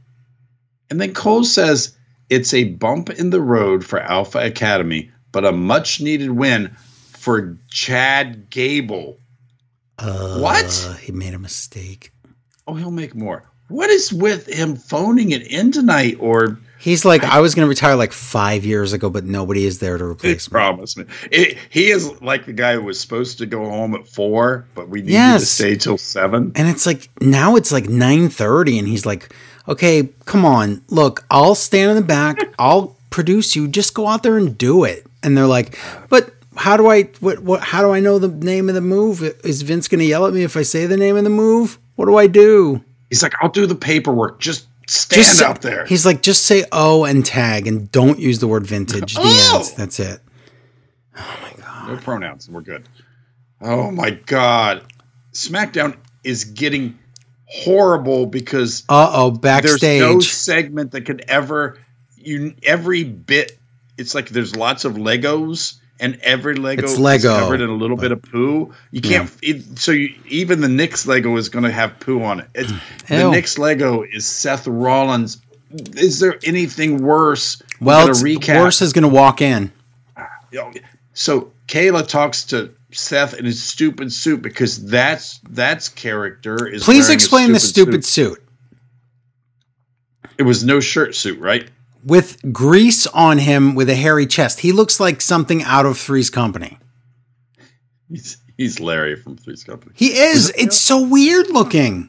and 0.90 1.00
then 1.00 1.12
Cole 1.12 1.44
says 1.44 1.96
it's 2.30 2.54
a 2.54 2.64
bump 2.64 3.10
in 3.10 3.30
the 3.30 3.40
road 3.40 3.84
for 3.84 3.98
Alpha 4.00 4.38
Academy, 4.38 5.10
but 5.32 5.44
a 5.44 5.52
much 5.52 6.00
needed 6.00 6.30
win 6.30 6.74
for 7.18 7.58
Chad 7.68 8.48
Gable. 8.50 9.18
Uh, 9.98 10.38
What? 10.40 10.98
He 11.02 11.12
made 11.12 11.34
a 11.34 11.38
mistake. 11.38 12.12
Oh, 12.66 12.74
he'll 12.74 12.90
make 12.90 13.14
more. 13.14 13.44
What 13.68 13.90
is 13.90 14.12
with 14.12 14.46
him 14.46 14.76
phoning 14.76 15.30
it 15.32 15.46
in 15.46 15.72
tonight? 15.72 16.16
Or 16.20 16.58
He's 16.78 17.04
like, 17.04 17.24
I 17.24 17.40
was 17.40 17.54
going 17.54 17.64
to 17.64 17.68
retire 17.68 17.96
like 17.96 18.12
five 18.12 18.64
years 18.64 18.92
ago, 18.92 19.08
but 19.10 19.24
nobody 19.24 19.64
is 19.64 19.78
there 19.80 19.96
to 19.98 20.04
replace 20.04 20.48
me. 20.48 20.52
promise 20.52 20.96
me. 20.96 21.04
It, 21.32 21.58
he 21.70 21.90
is 21.90 22.20
like 22.20 22.46
the 22.46 22.52
guy 22.52 22.74
who 22.74 22.82
was 22.82 23.00
supposed 23.00 23.38
to 23.38 23.46
go 23.46 23.64
home 23.64 23.94
at 23.94 24.06
four, 24.06 24.66
but 24.74 24.88
we 24.88 25.00
need 25.02 25.12
you 25.12 25.38
to 25.38 25.46
stay 25.46 25.74
till 25.76 25.98
seven. 25.98 26.52
And 26.54 26.68
it's 26.68 26.86
like 26.86 27.08
now 27.20 27.56
it's 27.56 27.72
like 27.72 27.88
nine 27.88 28.28
thirty, 28.28 28.78
and 28.78 28.86
he's 28.86 29.06
like, 29.06 29.34
"Okay, 29.66 30.10
come 30.26 30.44
on, 30.44 30.82
look, 30.90 31.24
I'll 31.30 31.54
stand 31.56 31.90
in 31.90 31.96
the 31.96 32.02
back, 32.02 32.36
I'll 32.58 32.96
produce 33.10 33.56
you. 33.56 33.66
Just 33.66 33.94
go 33.94 34.06
out 34.06 34.22
there 34.22 34.36
and 34.36 34.56
do 34.56 34.84
it." 34.84 35.06
And 35.24 35.36
they're 35.36 35.46
like, 35.46 35.76
"But 36.08 36.34
how 36.56 36.76
do 36.76 36.88
I? 36.88 37.04
What? 37.20 37.40
What? 37.40 37.60
How 37.60 37.82
do 37.82 37.92
I 37.92 38.00
know 38.00 38.18
the 38.18 38.28
name 38.28 38.68
of 38.68 38.74
the 38.74 38.80
move? 38.80 39.22
Is 39.44 39.62
Vince 39.62 39.88
going 39.88 39.98
to 40.00 40.04
yell 40.06 40.26
at 40.26 40.32
me 40.34 40.42
if 40.42 40.56
I 40.56 40.62
say 40.62 40.86
the 40.86 40.96
name 40.96 41.16
of 41.16 41.24
the 41.24 41.30
move? 41.30 41.78
What 41.96 42.06
do 42.06 42.16
I 42.16 42.26
do?" 42.26 42.82
He's 43.10 43.22
like, 43.22 43.34
I'll 43.40 43.50
do 43.50 43.66
the 43.66 43.74
paperwork. 43.76 44.40
Just 44.40 44.66
stand 44.88 45.22
Just 45.22 45.38
say- 45.38 45.44
out 45.44 45.62
there. 45.62 45.86
He's 45.86 46.04
like, 46.04 46.22
"Just 46.22 46.44
say 46.44 46.64
O 46.72 47.04
and 47.04 47.24
tag, 47.24 47.66
and 47.66 47.90
don't 47.92 48.18
use 48.18 48.38
the 48.40 48.48
word 48.48 48.66
vintage." 48.66 49.14
The 49.14 49.20
Oh! 49.22 49.58
end. 49.64 49.72
That's 49.76 50.00
it. 50.00 50.20
Oh 51.16 51.38
my 51.42 51.62
god. 51.62 51.88
No 51.88 51.96
pronouns. 51.98 52.48
We're 52.50 52.62
good. 52.62 52.88
Oh 53.60 53.90
my 53.90 54.10
god. 54.10 54.82
SmackDown 55.32 55.96
is 56.24 56.44
getting 56.44 56.98
horrible 57.46 58.26
because 58.26 58.82
Uh 58.88 59.10
oh, 59.12 59.30
backstage 59.30 59.80
there's 59.80 60.14
no 60.14 60.20
segment 60.20 60.90
that 60.92 61.02
could 61.02 61.24
ever 61.28 61.78
you 62.16 62.54
every 62.64 63.04
bit 63.04 63.56
it's 63.96 64.14
like 64.16 64.30
there's 64.30 64.56
lots 64.56 64.84
of 64.84 64.94
legos 64.94 65.74
and 66.00 66.18
every 66.22 66.54
lego 66.54 66.82
It's 66.82 66.98
is 66.98 67.22
covered 67.22 67.60
in 67.60 67.70
a 67.70 67.74
little 67.74 67.96
bit 67.96 68.12
of 68.12 68.22
poo 68.22 68.72
you 68.90 69.00
can't 69.00 69.30
it, 69.42 69.78
so 69.78 69.92
you, 69.92 70.14
even 70.26 70.60
the 70.60 70.68
Knicks 70.68 71.06
lego 71.06 71.36
is 71.36 71.48
going 71.48 71.64
to 71.64 71.72
have 71.72 71.98
poo 72.00 72.22
on 72.22 72.40
it 72.40 72.48
it's, 72.54 72.72
the. 73.08 73.30
Knicks 73.30 73.58
lego 73.58 74.02
is 74.02 74.26
Seth 74.26 74.66
Rollins 74.66 75.40
is 75.96 76.20
there 76.20 76.38
anything 76.44 77.02
worse 77.02 77.62
well, 77.80 78.08
recap. 78.08 78.60
worse 78.60 78.80
is 78.80 78.92
going 78.92 79.02
to 79.02 79.08
walk 79.08 79.42
in. 79.42 79.72
So 81.12 81.52
Kayla 81.66 82.06
talks 82.06 82.44
to 82.44 82.72
Seth 82.92 83.34
in 83.34 83.44
his 83.44 83.62
stupid 83.62 84.12
suit 84.12 84.42
because 84.42 84.84
that's 84.86 85.40
that's 85.50 85.88
character 85.88 86.66
is 86.66 86.84
Please 86.84 87.10
explain 87.10 87.52
the 87.52 87.60
stupid 87.60 88.04
suit. 88.04 88.34
suit. 88.34 88.42
it 90.38 90.44
was 90.44 90.64
no 90.64 90.80
shirt 90.80 91.14
suit 91.14 91.38
right 91.40 91.68
with 92.06 92.52
grease 92.52 93.06
on 93.08 93.36
him 93.38 93.74
with 93.74 93.90
a 93.90 93.96
hairy 93.96 94.26
chest. 94.26 94.60
He 94.60 94.72
looks 94.72 94.98
like 95.00 95.20
something 95.20 95.62
out 95.64 95.84
of 95.84 95.98
Three's 95.98 96.30
Company. 96.30 96.78
He's, 98.08 98.38
He's 98.56 98.80
Larry 98.80 99.16
from 99.16 99.36
Three's 99.36 99.64
Company. 99.64 99.92
He 99.96 100.16
is. 100.16 100.50
It's 100.56 100.78
so 100.78 101.06
weird 101.06 101.50
looking. 101.50 102.08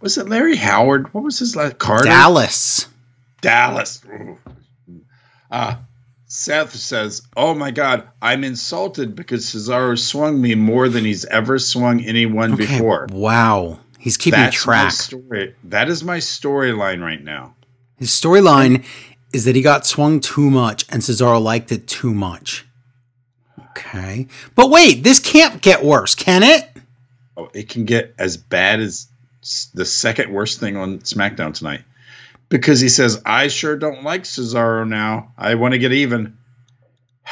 Was 0.00 0.16
it 0.16 0.28
Larry 0.28 0.56
Howard? 0.56 1.12
What 1.12 1.24
was 1.24 1.38
his 1.38 1.56
last 1.56 1.78
Carter? 1.78 2.04
Dallas. 2.04 2.88
Dallas. 3.42 4.02
Uh, 5.50 5.76
Seth 6.26 6.74
says, 6.74 7.22
"Oh 7.36 7.54
my 7.54 7.70
God, 7.70 8.08
I'm 8.22 8.44
insulted 8.44 9.14
because 9.14 9.44
Cesaro 9.46 9.98
swung 9.98 10.40
me 10.40 10.54
more 10.54 10.88
than 10.88 11.04
he's 11.04 11.24
ever 11.26 11.58
swung 11.58 12.02
anyone 12.04 12.54
Okay, 12.54 12.66
before." 12.66 13.06
Wow. 13.10 13.80
He's 13.98 14.16
keeping 14.16 14.40
That's 14.40 14.56
track. 14.56 14.84
my 14.84 14.88
story. 14.90 15.54
That 15.64 15.88
is 15.88 16.02
my 16.04 16.18
storyline 16.18 17.02
right 17.02 17.22
now. 17.22 17.54
His 17.96 18.10
storyline 18.10 18.84
is 19.34 19.44
that 19.44 19.56
he 19.56 19.62
got 19.62 19.86
swung 19.86 20.20
too 20.20 20.50
much 20.50 20.86
and 20.90 21.02
Cesaro 21.02 21.42
liked 21.42 21.72
it 21.72 21.86
too 21.86 22.14
much. 22.14 22.66
Okay. 23.70 24.28
But 24.54 24.70
wait, 24.70 25.02
this 25.02 25.18
can't 25.18 25.60
get 25.60 25.84
worse, 25.84 26.14
can 26.14 26.42
it? 26.42 26.70
Oh, 27.36 27.50
it 27.52 27.68
can 27.68 27.84
get 27.84 28.14
as 28.18 28.36
bad 28.36 28.80
as 28.80 29.08
the 29.74 29.84
second 29.84 30.32
worst 30.32 30.60
thing 30.60 30.76
on 30.76 31.00
SmackDown 31.00 31.52
tonight. 31.52 31.82
Because 32.48 32.80
he 32.80 32.88
says, 32.88 33.20
I 33.26 33.48
sure 33.48 33.76
don't 33.76 34.04
like 34.04 34.22
Cesaro 34.22 34.86
now. 34.86 35.32
I 35.36 35.56
want 35.56 35.72
to 35.72 35.78
get 35.78 35.92
even. 35.92 36.38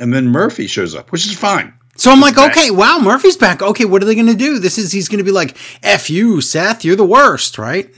And 0.00 0.14
then 0.14 0.28
Murphy 0.28 0.68
shows 0.68 0.94
up, 0.94 1.10
which 1.10 1.26
is 1.26 1.36
fine. 1.36 1.74
So 1.96 2.12
I'm 2.12 2.20
like, 2.20 2.36
back. 2.36 2.56
okay, 2.56 2.70
wow, 2.70 3.00
Murphy's 3.02 3.36
back. 3.36 3.60
Okay, 3.60 3.84
what 3.84 4.00
are 4.00 4.04
they 4.06 4.14
going 4.14 4.28
to 4.28 4.34
do? 4.34 4.60
This 4.60 4.78
is, 4.78 4.92
he's 4.92 5.08
going 5.08 5.18
to 5.18 5.24
be 5.24 5.32
like, 5.32 5.56
F 5.82 6.08
you, 6.08 6.40
Seth, 6.40 6.84
you're 6.84 6.94
the 6.94 7.04
worst, 7.04 7.58
right? 7.58 7.92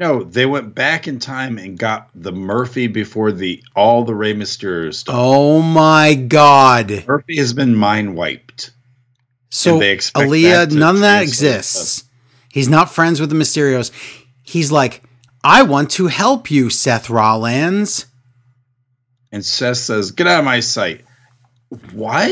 No, 0.00 0.24
they 0.24 0.44
went 0.44 0.74
back 0.74 1.06
in 1.06 1.20
time 1.20 1.56
and 1.56 1.78
got 1.78 2.10
the 2.14 2.32
Murphy 2.32 2.88
before 2.88 3.30
the 3.30 3.62
all 3.76 4.04
the 4.04 4.14
Rey 4.14 4.34
Mysterio 4.34 4.92
stuff. 4.92 5.14
Oh 5.16 5.62
my 5.62 6.14
God. 6.14 7.04
Murphy 7.06 7.36
has 7.36 7.52
been 7.52 7.76
mind 7.76 8.16
wiped. 8.16 8.72
So 9.50 9.78
they 9.78 9.92
expect 9.92 10.28
Aaliyah, 10.28 10.68
that 10.68 10.72
none 10.72 10.96
of 10.96 11.00
that 11.02 11.22
exists. 11.22 12.04
He's 12.50 12.68
not 12.68 12.90
friends 12.90 13.20
with 13.20 13.30
the 13.30 13.36
Mysterios. 13.36 13.92
He's 14.42 14.72
like, 14.72 15.04
I 15.44 15.62
want 15.62 15.90
to 15.92 16.08
help 16.08 16.50
you, 16.50 16.70
Seth 16.70 17.08
Rollins. 17.08 18.06
And 19.30 19.44
Seth 19.44 19.76
says, 19.76 20.10
Get 20.10 20.26
out 20.26 20.40
of 20.40 20.44
my 20.44 20.60
sight. 20.60 21.04
What? 21.92 22.30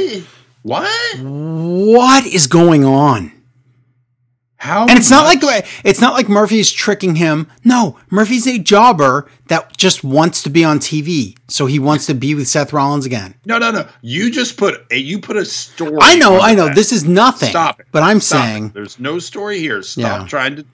What? 0.62 1.18
What 1.20 2.26
is 2.26 2.46
going 2.46 2.84
on? 2.84 3.32
How? 4.62 4.82
And 4.86 4.96
it's 4.96 5.10
not 5.10 5.24
like 5.24 5.40
it's 5.84 6.00
not 6.00 6.14
like 6.14 6.28
Murphy's 6.28 6.70
tricking 6.70 7.16
him. 7.16 7.48
No, 7.64 7.98
Murphy's 8.10 8.46
a 8.46 8.60
jobber 8.60 9.28
that 9.48 9.76
just 9.76 10.04
wants 10.04 10.40
to 10.44 10.50
be 10.50 10.62
on 10.62 10.78
TV. 10.78 11.36
So 11.48 11.66
he 11.66 11.80
wants 11.80 12.06
to 12.06 12.14
be 12.14 12.36
with 12.36 12.46
Seth 12.46 12.72
Rollins 12.72 13.04
again. 13.04 13.34
No, 13.44 13.58
no, 13.58 13.72
no. 13.72 13.88
You 14.02 14.30
just 14.30 14.56
put 14.56 14.86
a 14.92 14.96
you 14.98 15.18
put 15.20 15.36
a 15.36 15.44
story. 15.44 15.98
I 16.00 16.14
know, 16.14 16.38
I 16.38 16.54
know. 16.54 16.66
that. 16.66 16.76
This 16.76 16.92
is 16.92 17.04
nothing. 17.04 17.48
Stop 17.48 17.80
it. 17.80 17.86
But 17.90 18.04
I'm 18.04 18.20
Stop 18.20 18.38
it. 18.38 18.42
saying 18.46 18.68
there's 18.68 19.00
no 19.00 19.18
story 19.18 19.58
here. 19.58 19.82
Stop 19.82 20.20
Yeah. 20.22 20.26
trying 20.28 20.54
to. 20.54 20.64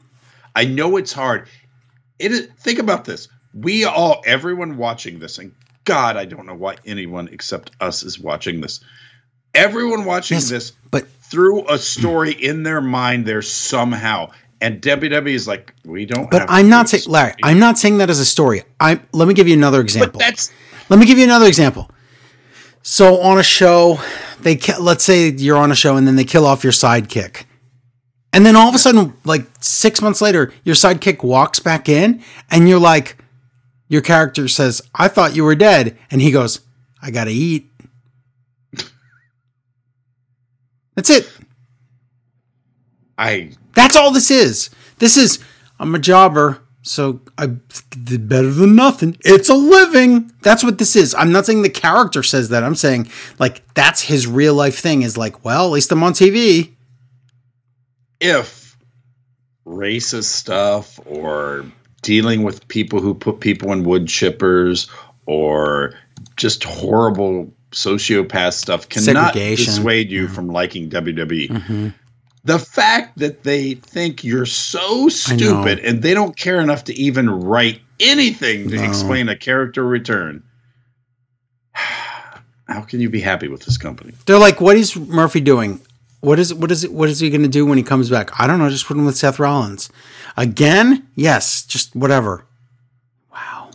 I 0.54 0.66
know 0.66 0.98
it's 0.98 1.14
hard. 1.14 1.48
It 2.18 2.30
is. 2.32 2.48
Think 2.60 2.78
about 2.80 3.06
this. 3.06 3.28
We 3.54 3.86
all, 3.86 4.22
everyone 4.26 4.76
watching 4.76 5.18
this, 5.18 5.38
and 5.38 5.50
God, 5.86 6.18
I 6.18 6.26
don't 6.26 6.44
know 6.44 6.54
why 6.54 6.76
anyone 6.84 7.30
except 7.32 7.70
us 7.80 8.02
is 8.02 8.20
watching 8.20 8.60
this. 8.60 8.80
Everyone 9.54 10.04
watching 10.04 10.36
Yes, 10.36 10.50
this 10.50 10.72
but 10.90 11.06
threw 11.30 11.68
a 11.68 11.78
story 11.78 12.32
in 12.32 12.62
their 12.62 12.80
mind 12.80 13.26
there 13.26 13.42
somehow, 13.42 14.30
and 14.60 14.80
WWE 14.80 15.34
is 15.34 15.46
like, 15.46 15.74
we 15.84 16.04
don't. 16.06 16.30
but 16.30 16.46
I'm 16.48 16.68
not 16.68 16.88
saying. 16.88 17.04
Larry, 17.06 17.34
I'm 17.42 17.58
not 17.58 17.78
saying 17.78 17.98
that 17.98 18.10
as 18.10 18.18
a 18.20 18.24
story. 18.24 18.62
I 18.80 19.00
let 19.12 19.28
me 19.28 19.34
give 19.34 19.48
you 19.48 19.54
another 19.54 19.80
example. 19.80 20.18
But 20.18 20.26
that's 20.26 20.52
Let 20.88 20.98
me 20.98 21.06
give 21.06 21.18
you 21.18 21.24
another 21.24 21.46
example. 21.46 21.90
So 22.82 23.20
on 23.20 23.38
a 23.38 23.42
show, 23.42 24.00
they 24.40 24.56
ki- 24.56 24.78
let's 24.80 25.04
say 25.04 25.28
you're 25.30 25.58
on 25.58 25.70
a 25.70 25.74
show 25.74 25.96
and 25.96 26.06
then 26.06 26.16
they 26.16 26.24
kill 26.24 26.46
off 26.46 26.64
your 26.64 26.72
sidekick. 26.72 27.44
And 28.32 28.46
then 28.46 28.56
all 28.56 28.68
of 28.68 28.74
a 28.74 28.78
sudden 28.78 29.14
like 29.24 29.46
6 29.60 30.00
months 30.00 30.20
later, 30.20 30.52
your 30.64 30.74
sidekick 30.74 31.22
walks 31.22 31.60
back 31.60 31.88
in 31.88 32.22
and 32.50 32.68
you're 32.68 32.78
like 32.78 33.18
your 33.88 34.00
character 34.02 34.48
says, 34.48 34.82
"I 34.94 35.08
thought 35.08 35.34
you 35.34 35.44
were 35.44 35.54
dead." 35.54 35.96
And 36.10 36.20
he 36.20 36.30
goes, 36.30 36.60
"I 37.02 37.10
got 37.10 37.24
to 37.24 37.30
eat." 37.32 37.70
That's 40.98 41.10
it. 41.10 41.30
I. 43.16 43.52
That's 43.76 43.94
all 43.94 44.10
this 44.10 44.32
is. 44.32 44.68
This 44.98 45.16
is 45.16 45.38
I'm 45.78 45.94
a 45.94 45.98
jobber, 46.00 46.58
so 46.82 47.20
I 47.38 47.50
did 48.02 48.28
better 48.28 48.50
than 48.50 48.74
nothing. 48.74 49.16
It's 49.20 49.48
a 49.48 49.54
living. 49.54 50.32
That's 50.42 50.64
what 50.64 50.78
this 50.78 50.96
is. 50.96 51.14
I'm 51.14 51.30
not 51.30 51.46
saying 51.46 51.62
the 51.62 51.70
character 51.70 52.24
says 52.24 52.48
that. 52.48 52.64
I'm 52.64 52.74
saying 52.74 53.12
like 53.38 53.62
that's 53.74 54.02
his 54.02 54.26
real 54.26 54.54
life 54.54 54.80
thing. 54.80 55.02
Is 55.02 55.16
like, 55.16 55.44
well, 55.44 55.66
at 55.66 55.70
least 55.70 55.92
I'm 55.92 56.02
on 56.02 56.14
TV. 56.14 56.72
if 58.18 58.76
racist 59.64 60.24
stuff 60.24 60.98
or 61.06 61.64
dealing 62.02 62.42
with 62.42 62.66
people 62.66 63.00
who 63.00 63.14
put 63.14 63.38
people 63.38 63.70
in 63.70 63.84
wood 63.84 64.06
chippers 64.06 64.90
or 65.26 65.94
just 66.34 66.64
horrible 66.64 67.52
sociopath 67.72 68.54
stuff 68.54 68.88
cannot 68.88 69.34
dissuade 69.34 70.10
you 70.10 70.28
from 70.28 70.48
liking 70.48 70.88
WWE. 70.90 71.48
Mm-hmm. 71.48 71.88
The 72.44 72.58
fact 72.58 73.18
that 73.18 73.42
they 73.42 73.74
think 73.74 74.24
you're 74.24 74.46
so 74.46 75.08
stupid 75.08 75.80
and 75.80 76.02
they 76.02 76.14
don't 76.14 76.36
care 76.36 76.60
enough 76.60 76.84
to 76.84 76.94
even 76.94 77.28
write 77.28 77.80
anything 78.00 78.70
to 78.70 78.76
No. 78.76 78.84
explain 78.84 79.28
a 79.28 79.36
character 79.36 79.84
return. 79.86 80.42
How 81.72 82.82
can 82.82 83.00
you 83.00 83.08
be 83.10 83.20
happy 83.20 83.48
with 83.48 83.62
this 83.64 83.78
company? 83.78 84.12
They're 84.26 84.38
like, 84.38 84.60
what 84.60 84.76
is 84.76 84.94
Murphy 84.96 85.40
doing? 85.40 85.80
What 86.20 86.38
is 86.38 86.52
what 86.52 86.70
is 86.70 86.84
it? 86.84 86.92
What 86.92 87.08
is 87.08 87.20
he 87.20 87.30
going 87.30 87.42
to 87.42 87.48
do 87.48 87.64
when 87.64 87.78
he 87.78 87.84
comes 87.84 88.10
back? 88.10 88.38
I 88.40 88.46
don't 88.46 88.58
know. 88.58 88.68
Just 88.68 88.86
put 88.86 88.96
him 88.96 89.04
with 89.06 89.16
Seth 89.16 89.38
Rollins 89.38 89.88
again. 90.36 91.06
Yes, 91.14 91.64
just 91.64 91.94
whatever. 91.94 92.44
Wow, 93.32 93.70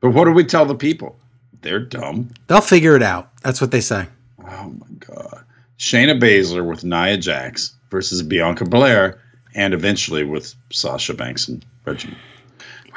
But 0.00 0.10
what 0.10 0.24
do 0.24 0.32
we 0.32 0.42
tell 0.44 0.64
the 0.64 0.74
people? 0.74 1.18
They're 1.66 1.80
dumb. 1.80 2.28
they'll 2.46 2.60
figure 2.60 2.94
it 2.94 3.02
out. 3.02 3.32
That's 3.42 3.60
what 3.60 3.72
they 3.72 3.80
say. 3.80 4.06
Oh 4.40 4.68
my 4.78 4.86
god. 5.00 5.44
Shayna 5.80 6.20
Baszler 6.20 6.64
with 6.64 6.84
Nia 6.84 7.16
Jax 7.16 7.74
versus 7.90 8.22
Bianca 8.22 8.64
Belair 8.64 9.20
and 9.56 9.74
eventually 9.74 10.22
with 10.22 10.54
Sasha 10.70 11.12
Banks 11.12 11.48
and 11.48 11.66
Reggie. 11.84 12.16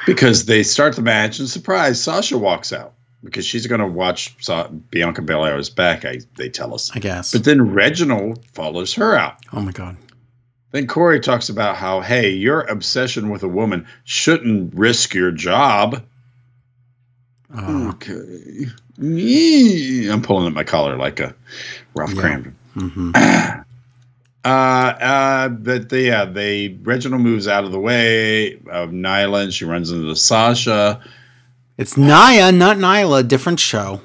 Because 0.05 0.45
they 0.45 0.61
start 0.61 0.95
the 0.95 1.01
match 1.01 1.39
and 1.39 1.49
surprise, 1.49 2.01
Sasha 2.01 2.37
walks 2.37 2.71
out 2.71 2.93
because 3.23 3.43
she's 3.43 3.65
going 3.65 3.81
to 3.81 3.87
watch 3.87 4.35
Sa- 4.39 4.67
Bianca 4.67 5.23
Belair's 5.23 5.71
back, 5.71 6.05
I, 6.05 6.19
they 6.37 6.47
tell 6.49 6.75
us. 6.75 6.91
I 6.95 6.99
guess. 6.99 7.31
But 7.31 7.45
then 7.45 7.73
Reginald 7.73 8.45
follows 8.53 8.93
her 8.93 9.15
out. 9.15 9.37
oh 9.51 9.61
my 9.61 9.71
god. 9.71 9.97
Then 10.71 10.85
Corey 10.85 11.19
talks 11.19 11.49
about 11.49 11.75
how, 11.77 12.01
hey, 12.01 12.29
your 12.29 12.61
obsession 12.61 13.29
with 13.31 13.41
a 13.41 13.47
woman 13.47 13.87
shouldn't 14.03 14.75
risk 14.75 15.15
your 15.15 15.31
job. 15.31 16.03
Uh, 17.55 17.89
Okay. 17.93 18.65
Yeah. 18.97 20.13
I'm 20.13 20.21
pulling 20.21 20.47
at 20.47 20.53
my 20.53 20.63
collar 20.63 20.95
like 20.97 21.19
a 21.19 21.33
Ralph 21.95 22.13
Yeah. 22.13 22.21
Kramden. 22.21 22.53
mhm. 22.75 23.65
Uh, 24.45 24.47
uh, 24.47 25.49
but 25.49 25.89
they, 25.89 26.07
yeah, 26.07 26.23
they 26.23 26.69
Reginald 26.83 27.21
moves 27.21 27.45
out 27.49 27.65
of 27.65 27.73
the 27.73 27.79
way 27.79 28.53
of 28.71 28.91
Nyla 28.91 29.43
and 29.43 29.53
she 29.53 29.65
runs 29.65 29.91
into 29.91 30.15
Sasha, 30.15 31.01
It's 31.77 31.97
Nia, 31.97 32.49
not 32.53 32.77
Nyla. 32.77 33.27
Different 33.27 33.59
show. 33.59 33.99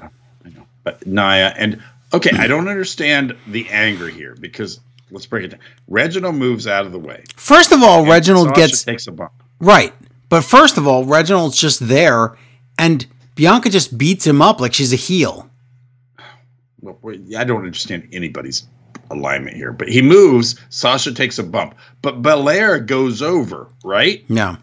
I 0.44 0.48
know, 0.48 0.66
but 0.82 1.06
Nia 1.06 1.54
and 1.56 1.80
okay, 2.12 2.36
I 2.36 2.48
don't 2.48 2.66
understand 2.66 3.36
the 3.46 3.68
anger 3.70 4.08
here 4.08 4.34
because 4.40 4.80
let's 5.12 5.24
break 5.24 5.44
it 5.44 5.48
down. 5.52 5.60
Reginald 5.86 6.34
moves 6.34 6.66
out 6.66 6.84
of 6.84 6.90
the 6.90 6.98
way. 6.98 7.22
First 7.36 7.70
of 7.70 7.84
all, 7.84 8.04
Reginald 8.04 8.48
Sasha 8.48 8.60
gets 8.60 8.82
takes 8.84 9.06
a 9.06 9.12
bump. 9.12 9.30
right, 9.60 9.92
but 10.30 10.42
first 10.42 10.78
of 10.78 10.88
all, 10.88 11.04
Reginald's 11.04 11.56
just 11.56 11.86
there, 11.86 12.36
and 12.76 13.06
Bianca 13.34 13.68
just 13.70 13.96
beats 13.98 14.26
him 14.26 14.40
up 14.42 14.60
like 14.60 14.74
she's 14.74 14.92
a 14.92 14.96
heel. 14.96 15.48
Well, 16.80 16.98
I 17.36 17.44
don't 17.44 17.64
understand 17.64 18.08
anybody's 18.12 18.66
alignment 19.10 19.56
here, 19.56 19.72
but 19.72 19.88
he 19.88 20.02
moves. 20.02 20.58
Sasha 20.68 21.12
takes 21.12 21.38
a 21.38 21.42
bump, 21.42 21.74
but 22.02 22.22
Belair 22.22 22.78
goes 22.78 23.22
over. 23.22 23.68
Right? 23.82 24.24
Yeah, 24.28 24.56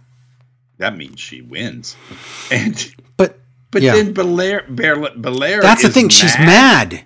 That 0.77 0.95
means 0.98 1.19
she 1.19 1.41
wins, 1.41 1.95
and 2.52 2.93
but 3.18 3.39
but 3.72 3.81
Yeah. 3.81 3.93
then 3.93 4.14
Belair, 4.14 4.65
Belair, 4.69 5.15
Belair 5.18 5.61
that's 5.61 5.81
the 5.81 5.89
thing. 5.89 6.10
She's 6.10 6.38
mad. 6.38 7.03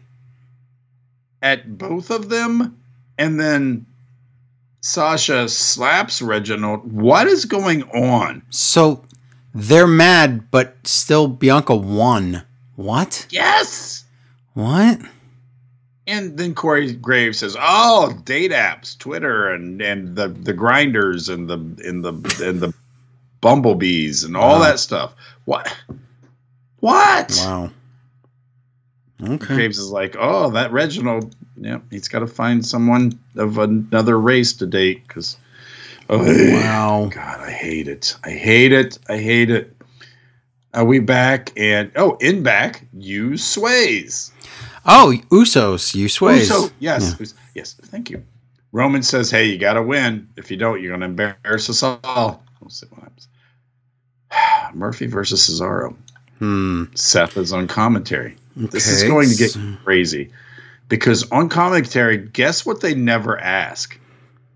at 1.41 1.77
both 1.77 2.09
of 2.09 2.29
them, 2.29 2.77
and 3.17 3.39
then 3.39 3.85
Sasha 4.81 5.47
slaps 5.47 6.21
Reginald. 6.21 6.91
What 6.91 7.27
is 7.27 7.45
going 7.45 7.83
on? 7.91 8.41
So 8.49 9.04
they're 9.55 9.87
mad, 9.87 10.51
but 10.51 10.75
still 10.83 11.27
Bianca 11.27 11.75
won. 11.75 12.43
What? 12.75 13.25
Yes. 13.31 14.03
What? 14.53 14.99
And 16.07 16.37
then 16.37 16.53
Corey 16.53 16.93
Graves 16.93 17.39
says, 17.39 17.57
"Oh, 17.59 18.13
date 18.25 18.51
apps, 18.51 18.95
Twitter, 18.97 19.49
and 19.51 19.81
and 19.81 20.15
the 20.15 20.27
the 20.27 20.53
grinders, 20.53 21.29
and 21.29 21.49
the 21.49 21.55
and 21.87 22.05
the 22.05 22.13
and 22.47 22.59
the 22.59 22.73
bumblebees, 23.41 24.23
and 24.23 24.37
all 24.37 24.59
Wow. 24.59 24.65
that 24.65 24.79
stuff. 24.79 25.13
What? 25.45 25.75
What? 26.81 27.33
Wow. 27.43 27.71
Okay. 29.23 29.55
Graves 29.55 29.79
is 29.79 29.89
like, 29.91 30.15
oh, 30.19 30.51
that 30.51 30.71
Reginald, 30.71 31.33
yeah, 31.55 31.79
he's 31.89 32.07
got 32.09 32.19
to 32.19 32.27
find 32.27 32.65
someone 32.65 33.17
of 33.37 33.57
another 33.57 34.19
race 34.19 34.53
to 34.53 34.65
date 34.67 35.07
because, 35.07 35.37
oh, 36.09 36.53
Wow. 36.53 37.09
God, 37.11 37.39
I 37.41 37.51
hate 37.51 37.87
it. 37.87 38.15
I 38.23 38.31
hate 38.31 38.71
it. 38.71 38.99
I 39.09 39.17
hate 39.17 39.49
it. 39.49 39.75
Are 40.73 40.85
we 40.85 40.99
back? 40.99 41.51
And 41.57 41.91
oh, 41.95 42.17
in 42.19 42.43
back, 42.43 42.85
you 42.93 43.37
sways. 43.37 44.31
Oh, 44.85 45.13
Usos, 45.31 45.95
you 45.95 46.09
sways. 46.09 46.49
Uso, 46.49 46.69
yes, 46.79 47.19
Us- 47.19 47.33
yes. 47.55 47.73
Thank 47.81 48.09
you. 48.09 48.23
Roman 48.71 49.01
says, 49.01 49.31
"Hey, 49.31 49.45
you 49.45 49.57
got 49.57 49.73
to 49.73 49.81
win. 49.81 50.27
If 50.35 50.51
you 50.51 50.57
don't, 50.57 50.81
you're 50.81 50.89
going 50.97 50.99
to 50.99 51.23
embarrass 51.23 51.69
us 51.69 51.81
all." 51.81 52.43
We'll 52.59 52.69
see 52.69 52.87
what 52.89 53.03
happens. 53.03 53.27
Murphy 54.75 55.07
versus 55.07 55.47
Cesaro. 55.47 55.95
Hmm. 56.39 56.83
Seth 56.93 57.37
is 57.37 57.53
on 57.53 57.67
commentary. 57.67 58.35
This 58.57 58.87
is 58.87 59.03
going 59.03 59.29
to 59.29 59.35
get 59.35 59.57
crazy 59.85 60.31
because 60.89 61.29
on 61.31 61.47
commentary, 61.47 62.17
guess 62.17 62.65
what 62.65 62.81
they 62.81 62.93
never 62.93 63.39
ask? 63.39 63.97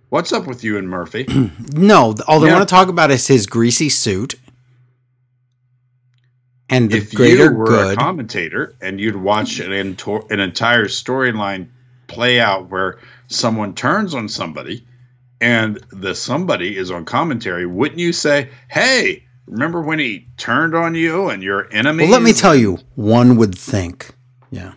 What's 0.10 0.34
up 0.34 0.48
with 0.48 0.64
you 0.64 0.77
and 0.77 0.90
Murphy? 0.90 1.26
No, 1.73 2.15
all 2.27 2.40
they 2.40 2.48
Yeah. 2.48 2.53
want 2.56 2.68
to 2.68 2.73
talk 2.73 2.88
about 2.88 3.11
is 3.11 3.27
his 3.27 3.45
greasy 3.45 3.90
suit 3.90 4.36
and 6.69 6.90
the 6.91 6.98
if 6.98 7.14
greater 7.14 7.45
you 7.45 7.52
were 7.53 7.65
good. 7.68 7.94
a 7.94 7.95
commentator 7.95 8.76
and 8.81 8.99
you'd 8.99 9.15
watch 9.15 9.60
an, 9.60 9.69
ento- 9.72 10.30
an 10.31 10.40
entire 10.40 10.86
storyline 10.86 11.68
play 12.07 12.40
out 12.40 12.69
where 12.69 12.98
someone 13.27 13.73
turns 13.76 14.14
on 14.15 14.27
somebody 14.30 14.86
and 15.41 15.80
the 15.91 16.14
somebody 16.15 16.76
is 16.76 16.91
on 16.91 17.06
commentary, 17.06 17.65
wouldn't 17.65 17.99
you 17.99 18.11
say, 18.11 18.49
"Hey, 18.68 19.23
remember 19.48 19.80
when 19.81 19.98
he 19.99 20.27
turned 20.38 20.76
on 20.76 20.95
you 20.95 21.30
and 21.30 21.41
your 21.41 21.72
enemy?" 21.72 22.03
well, 22.03 22.11
let 22.14 22.23
me 22.23 22.34
tell 22.34 22.56
you, 22.56 22.80
one 22.95 23.38
would 23.38 23.56
think. 23.57 24.10
Yeah. 24.52 24.73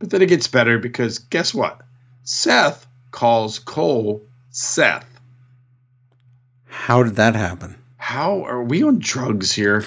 But 0.00 0.10
then 0.10 0.22
it 0.22 0.26
gets 0.28 0.48
better 0.48 0.78
because 0.78 1.18
guess 1.20 1.54
what? 1.54 1.82
Seth 2.24 2.85
calls 3.16 3.58
Cole 3.58 4.22
Seth. 4.50 5.08
How 6.66 7.02
did 7.02 7.16
that 7.16 7.34
happen? 7.34 7.74
How 7.96 8.44
are 8.44 8.62
we 8.62 8.82
on 8.82 8.98
drugs 8.98 9.50
here? 9.50 9.84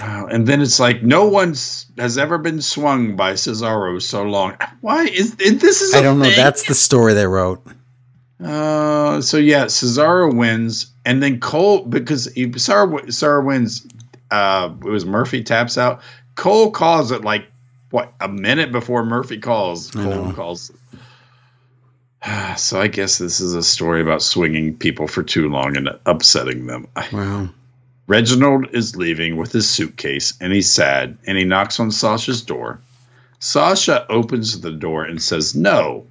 Wow, 0.00 0.26
and 0.30 0.46
then 0.46 0.62
it's 0.62 0.80
like 0.80 1.02
no 1.02 1.26
one's 1.26 1.86
has 1.98 2.16
ever 2.16 2.38
been 2.38 2.62
swung 2.62 3.16
by 3.16 3.34
Cesaro 3.34 4.00
so 4.00 4.22
long. 4.22 4.56
Why 4.80 5.04
is 5.04 5.36
this 5.36 5.82
is 5.82 5.94
I 5.94 6.00
don't 6.00 6.18
know. 6.18 6.30
That's 6.30 6.66
the 6.66 6.74
story 6.74 7.12
they 7.12 7.26
wrote. 7.26 7.62
uh 8.42 9.20
so 9.20 9.36
yeah, 9.36 9.66
Cesaro 9.66 10.34
wins 10.34 10.90
and 11.04 11.22
then 11.22 11.38
Cole 11.38 11.84
because 11.84 12.32
he, 12.32 12.46
Cesaro, 12.46 12.98
Cesaro 13.02 13.44
wins 13.44 13.86
uh 14.30 14.70
it 14.80 14.88
was 14.88 15.04
Murphy 15.04 15.44
taps 15.44 15.76
out. 15.76 16.00
Cole 16.34 16.70
calls 16.70 17.12
it 17.12 17.22
like 17.22 17.46
what 17.90 18.12
a 18.20 18.28
minute 18.28 18.72
before 18.72 19.04
Murphy 19.04 19.38
calls. 19.38 19.90
Cole 19.90 20.32
calls 20.32 20.72
so 22.56 22.80
I 22.80 22.88
guess 22.88 23.18
this 23.18 23.40
is 23.40 23.54
a 23.54 23.62
story 23.62 24.00
about 24.00 24.22
swinging 24.22 24.76
people 24.76 25.06
for 25.06 25.22
too 25.22 25.48
long 25.48 25.76
and 25.76 25.88
upsetting 26.06 26.66
them. 26.66 26.88
Wow. 27.12 27.48
Reginald 28.08 28.68
is 28.72 28.94
leaving 28.94 29.36
with 29.36 29.50
his 29.50 29.68
suitcase 29.68 30.32
and 30.40 30.52
he's 30.52 30.70
sad 30.70 31.18
and 31.26 31.36
he 31.36 31.44
knocks 31.44 31.80
on 31.80 31.90
Sasha's 31.90 32.40
door. 32.40 32.80
Sasha 33.40 34.06
opens 34.08 34.60
the 34.60 34.70
door 34.70 35.04
and 35.04 35.20
says 35.20 35.56
no. 35.56 36.06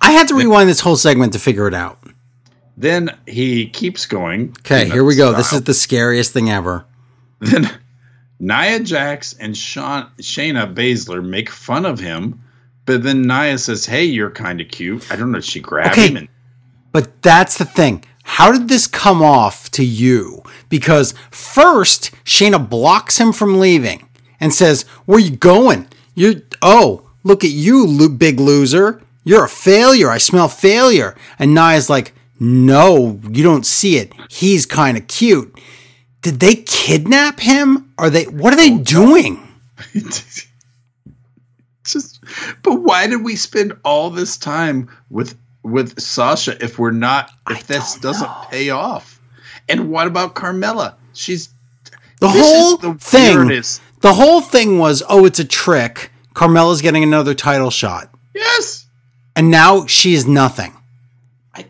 I 0.00 0.12
had 0.12 0.28
to 0.28 0.34
rewind 0.34 0.70
this 0.70 0.80
whole 0.80 0.96
segment 0.96 1.34
to 1.34 1.38
figure 1.38 1.68
it 1.68 1.74
out. 1.74 1.98
Then 2.78 3.16
he 3.26 3.66
keeps 3.68 4.06
going. 4.06 4.56
Okay, 4.60 4.88
here 4.88 5.04
we 5.04 5.14
go. 5.14 5.32
This 5.34 5.52
is 5.52 5.64
the 5.64 5.74
scariest 5.74 6.32
thing 6.32 6.48
ever. 6.48 6.86
Then 7.40 7.70
Nia 8.40 8.80
Jax 8.80 9.34
and 9.34 9.54
Sean, 9.54 10.10
Shayna 10.18 10.74
Baszler 10.74 11.22
make 11.22 11.50
fun 11.50 11.84
of 11.84 12.00
him, 12.00 12.42
but 12.84 13.02
then 13.02 13.22
Nia 13.22 13.58
says, 13.58 13.86
Hey, 13.86 14.04
you're 14.04 14.30
kind 14.30 14.60
of 14.60 14.68
cute. 14.68 15.10
I 15.10 15.16
don't 15.16 15.32
know. 15.32 15.38
If 15.38 15.44
she 15.44 15.60
grabbed 15.60 15.92
Okay. 15.92 16.08
him 16.08 16.16
and 16.16 16.28
But 16.92 17.22
that's 17.22 17.58
the 17.58 17.64
thing. 17.64 18.04
How 18.24 18.52
did 18.52 18.68
this 18.68 18.86
come 18.86 19.22
off 19.22 19.70
to 19.72 19.84
you? 19.84 20.42
Because 20.68 21.14
first, 21.30 22.10
Shayna 22.24 22.68
blocks 22.68 23.18
him 23.18 23.32
from 23.32 23.58
leaving 23.58 24.08
and 24.40 24.52
says, 24.52 24.82
Where 25.06 25.18
you 25.18 25.36
going? 25.36 25.88
You're, 26.14 26.42
oh, 26.60 27.08
look 27.24 27.44
at 27.44 27.50
you, 27.50 28.08
big 28.08 28.38
loser. 28.40 29.00
You're 29.24 29.44
a 29.44 29.48
failure. 29.48 30.10
I 30.10 30.18
smell 30.18 30.48
failure. 30.48 31.16
And 31.38 31.54
Nia's 31.54 31.88
like, 31.90 32.12
No, 32.40 33.20
you 33.30 33.42
don't 33.42 33.66
see 33.66 33.96
it. 33.96 34.12
He's 34.28 34.66
kind 34.66 34.96
of 34.96 35.06
cute. 35.06 35.58
Did 36.22 36.40
they 36.40 36.54
kidnap 36.54 37.40
him? 37.40 37.92
Are 37.98 38.10
they, 38.10 38.24
what 38.24 38.52
are 38.52 38.56
they 38.56 38.72
oh, 38.72 38.78
doing? 38.78 39.48
just 41.84 42.21
but 42.62 42.74
why 42.82 43.06
did 43.06 43.22
we 43.24 43.36
spend 43.36 43.72
all 43.84 44.10
this 44.10 44.36
time 44.36 44.88
with 45.10 45.36
with 45.62 46.00
Sasha 46.00 46.62
if 46.62 46.78
we're 46.78 46.90
not 46.90 47.30
if 47.50 47.66
this 47.66 47.96
doesn't 47.98 48.30
pay 48.50 48.70
off? 48.70 49.20
And 49.68 49.90
what 49.90 50.06
about 50.06 50.34
Carmella? 50.34 50.94
She's 51.12 51.50
The 52.20 52.28
whole 52.28 52.76
the 52.78 52.94
thing, 52.94 53.36
weirdest. 53.46 53.80
the 54.00 54.12
whole 54.14 54.40
thing 54.40 54.78
was, 54.78 55.02
oh, 55.08 55.24
it's 55.24 55.38
a 55.38 55.44
trick. 55.44 56.10
Carmella's 56.34 56.82
getting 56.82 57.02
another 57.02 57.34
title 57.34 57.70
shot. 57.70 58.10
yes. 58.34 58.86
And 59.36 59.50
now 59.50 59.86
she 59.86 60.14
is 60.14 60.26
nothing. 60.26 60.74
I, 61.54 61.64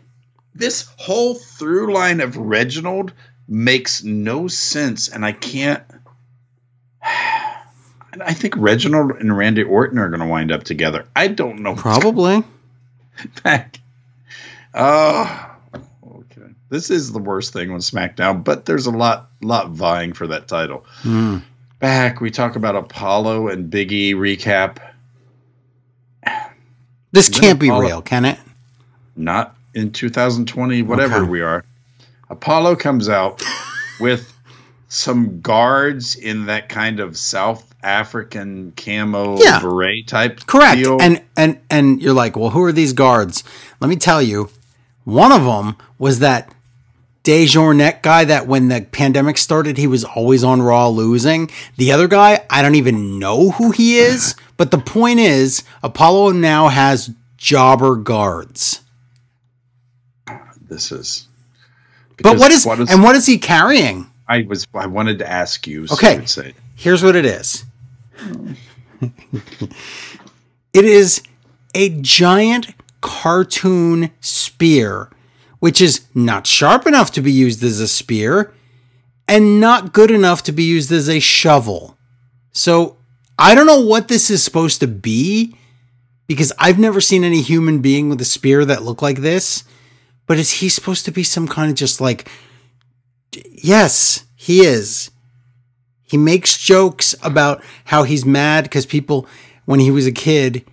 this 0.55 0.89
whole 0.97 1.35
through 1.35 1.93
line 1.93 2.19
of 2.19 2.35
Reginald 2.35 3.13
makes 3.47 4.03
no 4.03 4.47
sense, 4.47 5.07
and 5.07 5.25
I 5.25 5.31
can't. 5.33 5.81
And 8.13 8.21
I 8.21 8.31
think 8.33 8.53
Reginald 8.57 9.11
and 9.19 9.35
Randy 9.35 9.63
Orton 9.63 9.97
are 9.97 10.07
going 10.07 10.19
to 10.19 10.27
wind 10.27 10.51
up 10.51 10.63
together. 10.63 11.05
I 11.15 11.27
don't 11.27 11.59
know. 11.61 11.73
Probably. 11.75 12.43
back. 13.43 13.79
Oh, 14.75 15.55
okay. 16.05 16.51
This 16.69 16.91
is 16.91 17.11
the 17.11 17.17
worst 17.17 17.53
thing 17.53 17.71
on 17.71 17.79
SmackDown, 17.79 18.43
but 18.43 18.65
there's 18.65 18.85
a 18.85 18.91
lot, 18.91 19.31
lot 19.41 19.71
vying 19.71 20.13
for 20.13 20.27
that 20.27 20.47
title. 20.47 20.85
Hmm. 20.97 21.39
Back, 21.79 22.21
we 22.21 22.29
talk 22.29 22.55
about 22.55 22.75
Apollo 22.75 23.47
and 23.47 23.69
Big 23.69 23.91
E 23.91 24.13
recap. 24.13 24.77
This 27.11 27.29
can't 27.29 27.59
be 27.59 27.71
real, 27.71 28.01
can 28.03 28.25
it? 28.25 28.39
Not 29.15 29.55
in 29.73 29.91
2020, 29.91 30.83
whatever 30.83 31.17
Okay. 31.21 31.29
we 31.29 31.41
are. 31.41 31.65
Apollo 32.29 32.75
comes 32.75 33.09
out 33.09 33.43
with 33.99 34.31
some 34.87 35.41
guards 35.41 36.15
in 36.15 36.45
that 36.45 36.69
kind 36.69 36.99
of 36.99 37.17
South 37.17 37.72
African 37.83 38.73
camo 38.75 39.37
Yeah. 39.39 39.59
beret 39.59 40.07
type. 40.07 40.45
Correct. 40.45 40.77
deal. 40.81 40.97
And 41.01 41.21
and 41.37 41.59
and 41.69 42.01
you're 42.01 42.13
like, 42.13 42.35
well, 42.35 42.49
who 42.49 42.63
are 42.63 42.71
these 42.71 42.93
guards? 42.93 43.43
Let 43.79 43.89
me 43.89 43.95
tell 43.95 44.21
you, 44.21 44.49
one 45.03 45.31
of 45.31 45.43
them 45.43 45.75
was 45.97 46.19
that 46.19 46.53
Dejournet 47.23 48.01
guy 48.01 48.25
that 48.25 48.47
when 48.47 48.67
the 48.67 48.81
pandemic 48.91 49.37
started, 49.37 49.77
he 49.77 49.87
was 49.87 50.03
always 50.03 50.43
on 50.43 50.61
Raw 50.61 50.89
losing. 50.89 51.49
The 51.77 51.91
other 51.93 52.07
guy, 52.09 52.45
I 52.49 52.61
don't 52.61 52.75
even 52.75 53.17
know 53.19 53.51
who 53.51 53.71
he 53.71 53.97
is. 53.97 54.35
But 54.55 54.69
the 54.69 54.77
point 54.77 55.19
is, 55.19 55.63
Apollo 55.81 56.33
now 56.33 56.67
has 56.69 57.09
jobber 57.37 57.95
guards. 57.95 58.81
this 60.69 60.91
is. 60.91 61.27
But 62.21 62.37
what 62.37 62.49
because 62.51 62.79
is, 62.79 62.91
and 62.91 63.01
what 63.03 63.15
is 63.15 63.25
he 63.25 63.39
carrying? 63.39 64.09
I 64.27 64.43
was 64.47 64.67
I 64.73 64.85
wanted 64.85 65.19
to 65.19 65.29
ask 65.29 65.65
you. 65.67 65.87
So 65.87 65.95
Okay. 65.95 66.25
Say 66.25 66.53
Here's 66.75 67.03
what 67.03 67.15
it 67.15 67.25
is. 67.25 67.65
it 70.73 70.85
is 70.85 71.21
a 71.75 71.89
giant 72.01 72.73
cartoon 73.01 74.11
spear, 74.21 75.09
which 75.59 75.81
is 75.81 76.05
not 76.13 76.47
sharp 76.47 76.87
enough 76.87 77.11
to 77.11 77.21
be 77.21 77.31
used 77.31 77.63
as 77.63 77.79
a 77.79 77.87
spear 77.87 78.53
and 79.27 79.59
not 79.59 79.93
good 79.93 80.11
enough 80.11 80.43
to 80.43 80.51
be 80.51 80.63
used 80.63 80.91
as 80.91 81.09
a 81.09 81.19
shovel. 81.19 81.97
So 82.51 82.97
I 83.37 83.55
don't 83.55 83.65
know 83.65 83.81
what 83.81 84.07
this 84.07 84.29
is 84.29 84.43
supposed 84.43 84.79
to 84.81 84.87
be 84.87 85.55
because 86.27 86.53
I've 86.57 86.79
never 86.79 87.01
seen 87.01 87.23
any 87.23 87.41
human 87.41 87.79
being 87.79 88.09
with 88.09 88.21
a 88.21 88.25
spear 88.25 88.65
that 88.65 88.83
looked 88.83 89.01
like 89.01 89.19
this. 89.19 89.63
But 90.25 90.39
is 90.39 90.51
he 90.51 90.69
supposed 90.69 91.05
to 91.05 91.11
be 91.11 91.23
some 91.23 91.47
kind 91.47 91.69
of 91.69 91.75
just 91.75 91.99
like, 91.99 92.29
yes, 93.51 94.23
he 94.35 94.61
is. 94.61 95.11
He 96.13 96.17
makes 96.17 96.59
jokes 96.59 97.15
about 97.23 97.63
how 97.85 98.03
he's 98.03 98.23
mad 98.23 98.65
because 98.65 98.85
people, 98.85 99.25
when 99.65 99.79
he 99.79 99.89
was 99.89 100.05
a 100.05 100.11
kid, 100.11 100.63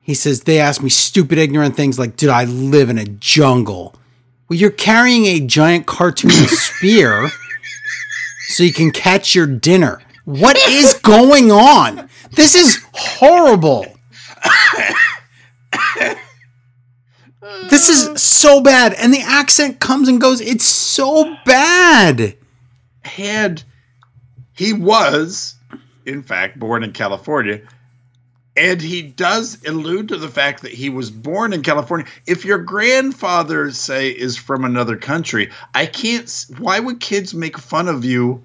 he 0.00 0.14
says, 0.14 0.44
they 0.44 0.60
ask 0.60 0.84
me 0.84 0.88
stupid, 0.88 1.36
ignorant 1.36 1.74
things 1.74 1.98
like, 1.98 2.14
Did 2.14 2.28
I 2.28 2.44
live 2.44 2.90
in 2.90 2.98
a 2.98 3.04
jungle? 3.04 3.96
Well, 4.48 4.56
you're 4.56 4.70
carrying 4.70 5.26
a 5.26 5.40
giant 5.40 5.86
cartoon 5.86 6.30
spear 6.46 7.28
so 8.46 8.62
you 8.62 8.72
can 8.72 8.92
catch 8.92 9.34
your 9.34 9.48
dinner. 9.48 10.00
What 10.26 10.56
is 10.68 10.94
going 10.94 11.50
on? 11.50 12.08
This 12.30 12.54
is 12.54 12.86
horrible. 12.92 13.86
This 17.68 17.88
is 17.88 18.22
so 18.22 18.60
bad. 18.60 18.94
And 18.94 19.12
the 19.12 19.22
accent 19.22 19.80
comes 19.80 20.06
and 20.06 20.20
goes. 20.20 20.40
It's 20.40 20.64
so 20.64 21.34
bad. 21.44 22.36
had 23.02 23.64
he 24.54 24.72
was 24.72 25.56
in 26.06 26.22
fact, 26.22 26.58
born 26.58 26.82
in 26.84 26.92
California. 26.92 27.60
And 28.56 28.80
he 28.80 29.02
does 29.02 29.58
allude 29.66 30.08
to 30.08 30.16
the 30.16 30.28
fact 30.28 30.62
that 30.62 30.70
he 30.72 30.88
was 30.88 31.10
born 31.10 31.52
in 31.52 31.62
California. 31.62 32.06
If 32.26 32.44
your 32.44 32.58
grandfather, 32.58 33.70
say, 33.72 34.10
is 34.10 34.36
from 34.36 34.64
another 34.64 34.96
country, 34.96 35.50
I 35.74 35.86
can't. 35.86 36.46
Why 36.58 36.78
would 36.78 37.00
kids 37.00 37.34
make 37.34 37.58
fun 37.58 37.88
of 37.88 38.04
you? 38.04 38.44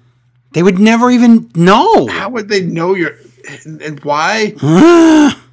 They 0.52 0.64
would 0.64 0.80
never 0.80 1.12
even 1.12 1.48
know. 1.54 2.08
How 2.08 2.28
would 2.30 2.48
they 2.48 2.62
know 2.62 2.94
you're. 2.94 3.14
And, 3.64 3.80
and 3.82 4.00
why? 4.02 4.54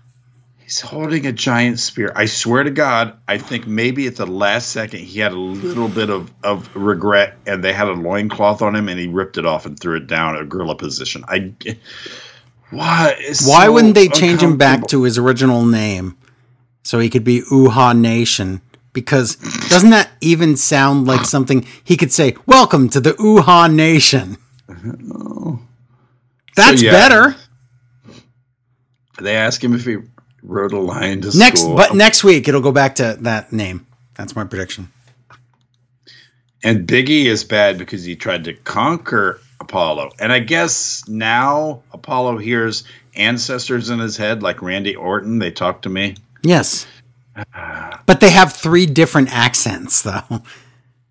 He's 0.68 0.82
holding 0.82 1.26
a 1.26 1.32
giant 1.32 1.80
spear. 1.80 2.12
I 2.14 2.26
swear 2.26 2.62
to 2.64 2.72
God, 2.72 3.18
I 3.26 3.38
think 3.38 3.68
maybe 3.68 4.06
at 4.06 4.18
the 4.18 4.26
last 4.26 4.68
second 4.68 5.00
he 5.00 5.22
had 5.22 5.32
a 5.32 5.40
little 5.40 5.88
bit 5.88 6.10
of, 6.10 6.30
of 6.44 6.76
regret 6.76 7.38
and 7.46 7.64
they 7.64 7.72
had 7.72 7.88
a 7.88 7.94
loincloth 7.94 8.62
on 8.62 8.76
him 8.76 8.90
and 8.90 9.00
he 9.00 9.08
ripped 9.08 9.38
it 9.38 9.46
off 9.46 9.66
and 9.66 9.80
threw 9.80 9.96
it 9.96 10.08
down 10.08 10.36
a 10.36 10.44
gorilla 10.44 10.76
position. 10.76 11.24
I 11.30 11.54
why 12.70 13.16
Why 13.46 13.66
so 13.68 13.72
wouldn't 13.72 13.96
they 13.96 14.10
change 14.10 14.44
him 14.44 14.58
back 14.58 14.88
to 14.88 15.04
his 15.04 15.18
original 15.18 15.66
name 15.66 16.18
so 16.84 17.00
he 17.00 17.10
could 17.10 17.24
be 17.24 17.44
Uhaa 17.44 17.98
Nation? 17.98 18.60
Because 18.92 19.38
doesn't 19.70 19.92
that 19.92 20.10
even 20.20 20.58
sound 20.58 21.08
like 21.08 21.24
something 21.24 21.66
he 21.82 21.96
could 21.96 22.12
say, 22.12 22.36
Welcome 22.46 22.90
to 22.90 23.00
the 23.00 23.12
Uhaa 23.14 23.74
Nation? 23.74 24.36
That's 26.58 26.82
yeah. 26.82 26.92
better. 26.92 27.38
They 29.22 29.38
ask 29.38 29.64
him 29.64 29.74
if 29.74 29.86
he 29.86 30.00
rode 30.48 30.74
a 30.74 30.80
lion 30.80 31.22
to 31.22 31.38
Next 31.38 31.62
school. 31.62 31.76
but 31.76 31.96
next 31.96 32.24
week 32.24 32.48
it'll 32.48 32.62
go 32.62 32.72
back 32.72 32.96
to 32.96 33.18
that 33.22 33.52
name. 33.54 33.86
That's 34.16 34.36
my 34.36 34.44
prediction. 34.46 34.92
And 36.64 36.88
Biggie 36.88 37.26
is 37.26 37.44
bad 37.44 37.78
because 37.78 38.04
he 38.04 38.16
tried 38.16 38.44
to 38.46 38.54
conquer 38.54 39.40
Apollo. 39.60 40.12
And 40.20 40.32
I 40.34 40.40
guess 40.40 41.08
now 41.08 41.84
Apollo 41.94 42.38
hears 42.38 42.84
ancestors 43.16 43.90
in 43.90 44.00
his 44.00 44.18
head, 44.18 44.42
like 44.42 44.62
Randy 44.62 44.96
Orton. 44.96 45.40
They 45.40 45.52
talk 45.52 45.84
to 45.84 45.90
me. 45.90 46.16
Yes. 46.44 46.88
But 48.06 48.20
they 48.22 48.32
have 48.32 48.54
three 48.54 48.86
different 48.88 49.32
accents 49.32 50.02
though. 50.02 50.24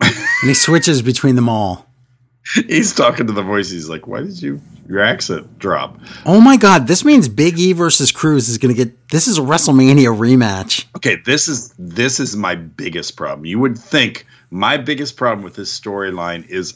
and 0.00 0.12
he 0.42 0.54
switches 0.54 1.00
between 1.02 1.36
them 1.36 1.48
all. 1.48 1.86
He's 2.66 2.92
talking 2.94 3.26
to 3.28 3.32
the 3.32 3.42
voice. 3.42 3.70
He's 3.70 3.88
like, 3.88 4.06
"Why 4.06 4.20
did 4.22 4.40
you 4.42 4.60
your 4.88 5.00
accent 5.00 5.58
drop?" 5.58 5.98
Oh 6.24 6.40
my 6.40 6.56
god, 6.56 6.86
this 6.86 7.04
means 7.04 7.28
Big 7.28 7.58
E 7.58 7.72
versus 7.72 8.12
Crews 8.12 8.48
is 8.48 8.58
gonna 8.58 8.74
get 8.74 9.08
this 9.10 9.28
is 9.28 9.38
a 9.38 9.42
WrestleMania 9.42 10.16
rematch. 10.16 10.84
Okay, 10.96 11.16
this 11.24 11.48
is 11.48 11.72
this 11.78 12.20
is 12.20 12.36
my 12.36 12.54
biggest 12.54 13.16
problem. 13.16 13.44
You 13.46 13.58
would 13.58 13.78
think 13.78 14.26
my 14.50 14.76
biggest 14.76 15.16
problem 15.16 15.44
with 15.44 15.54
this 15.54 15.78
storyline 15.78 16.46
is 16.48 16.74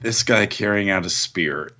this 0.00 0.22
guy 0.22 0.46
carrying 0.46 0.90
out 0.90 1.04
a 1.06 1.10
spear. 1.10 1.72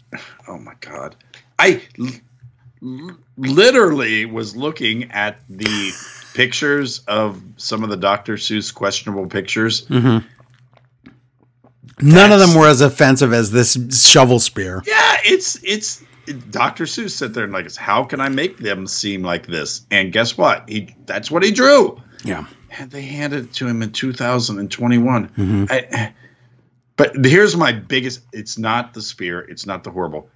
Oh 0.49 0.59
my 0.59 0.75
god. 0.81 1.15
I 1.59 1.83
l- 1.99 3.17
literally 3.37 4.25
was 4.25 4.57
looking 4.57 5.11
at 5.13 5.41
the 5.49 5.93
pictures 6.35 7.01
of 7.01 7.43
some 7.57 7.83
of 7.85 7.91
the 7.91 7.97
Dr. 7.97 8.35
Seuss 8.35 8.73
questionable 8.73 9.27
pictures. 9.27 9.87
Mm-hmm. 9.87 10.27
None 12.01 12.33
of 12.33 12.41
them 12.41 12.55
were 12.55 12.69
as 12.69 12.81
offensive 12.81 13.33
as 13.33 13.51
this 13.51 13.77
shovel 14.11 14.39
spear. 14.39 14.83
Yeah, 14.87 15.17
it's 15.25 15.63
it's 15.63 16.05
Dr. 16.51 16.85
Seuss 16.85 17.11
sat 17.11 17.35
there 17.35 17.45
and 17.45 17.53
like, 17.53 17.75
how 17.77 18.05
can 18.05 18.21
I 18.21 18.29
make 18.29 18.59
them 18.59 18.87
seem 18.87 19.23
like 19.23 19.47
this? 19.47 19.87
And 19.91 20.13
guess 20.13 20.37
what? 20.37 20.69
He 20.69 20.95
that's 21.07 21.31
what 21.31 21.43
he 21.43 21.51
drew. 21.51 22.01
Yeah. 22.25 22.47
And 22.79 22.91
they 22.91 23.03
handed 23.03 23.45
it 23.47 23.53
to 23.55 23.67
him 23.67 23.83
in 23.83 23.93
2021. 23.93 25.29
Mm-hmm. 25.29 25.65
I, 25.71 26.13
but 26.97 27.25
here's 27.25 27.57
my 27.57 27.73
biggest 27.73 28.21
it's 28.33 28.59
not 28.59 28.95
the 28.95 29.03
spear, 29.03 29.41
it's 29.41 29.67
not 29.67 29.85
the 29.85 29.91
horrible. 29.91 30.29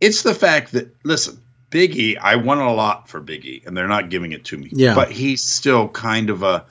It's 0.00 0.22
the 0.22 0.34
fact 0.34 0.72
that 0.72 0.94
listen, 1.04 1.42
Biggie, 1.70 2.16
I 2.18 2.36
won 2.36 2.58
a 2.58 2.72
lot 2.72 3.08
for 3.08 3.20
Biggie, 3.20 3.66
and 3.66 3.76
they're 3.76 3.88
not 3.88 4.08
giving 4.08 4.32
it 4.32 4.44
to 4.46 4.56
me. 4.56 4.70
Yeah. 4.72 4.94
But 4.94 5.10
he's 5.10 5.42
still 5.42 5.88
kind 5.88 6.30
of 6.30 6.42
a 6.42 6.64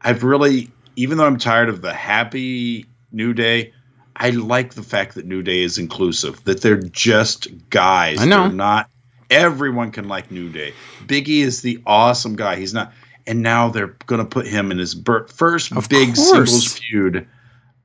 I've 0.00 0.22
really 0.22 0.70
even 0.96 1.18
though 1.18 1.26
I'm 1.26 1.38
tired 1.38 1.68
of 1.68 1.80
the 1.80 1.94
happy 1.94 2.86
New 3.12 3.32
Day, 3.32 3.72
I 4.16 4.30
like 4.30 4.74
the 4.74 4.82
fact 4.82 5.14
that 5.14 5.26
New 5.26 5.42
Day 5.42 5.62
is 5.62 5.78
inclusive, 5.78 6.42
that 6.44 6.60
they're 6.60 6.80
just 6.80 7.48
guys. 7.70 8.20
I 8.20 8.24
know. 8.24 8.48
They're 8.48 8.52
not 8.52 8.90
everyone 9.30 9.90
can 9.90 10.08
like 10.08 10.30
New 10.30 10.48
Day. 10.50 10.72
Biggie 11.06 11.40
is 11.40 11.62
the 11.62 11.80
awesome 11.86 12.36
guy. 12.36 12.56
He's 12.56 12.74
not 12.74 12.92
and 13.26 13.42
now 13.42 13.68
they're 13.68 13.94
going 14.06 14.20
to 14.20 14.24
put 14.24 14.46
him 14.46 14.72
in 14.72 14.78
his 14.78 14.94
first 15.28 15.72
Of 15.72 15.88
big 15.88 16.14
course. 16.14 16.30
singles 16.30 16.78
feud 16.78 17.28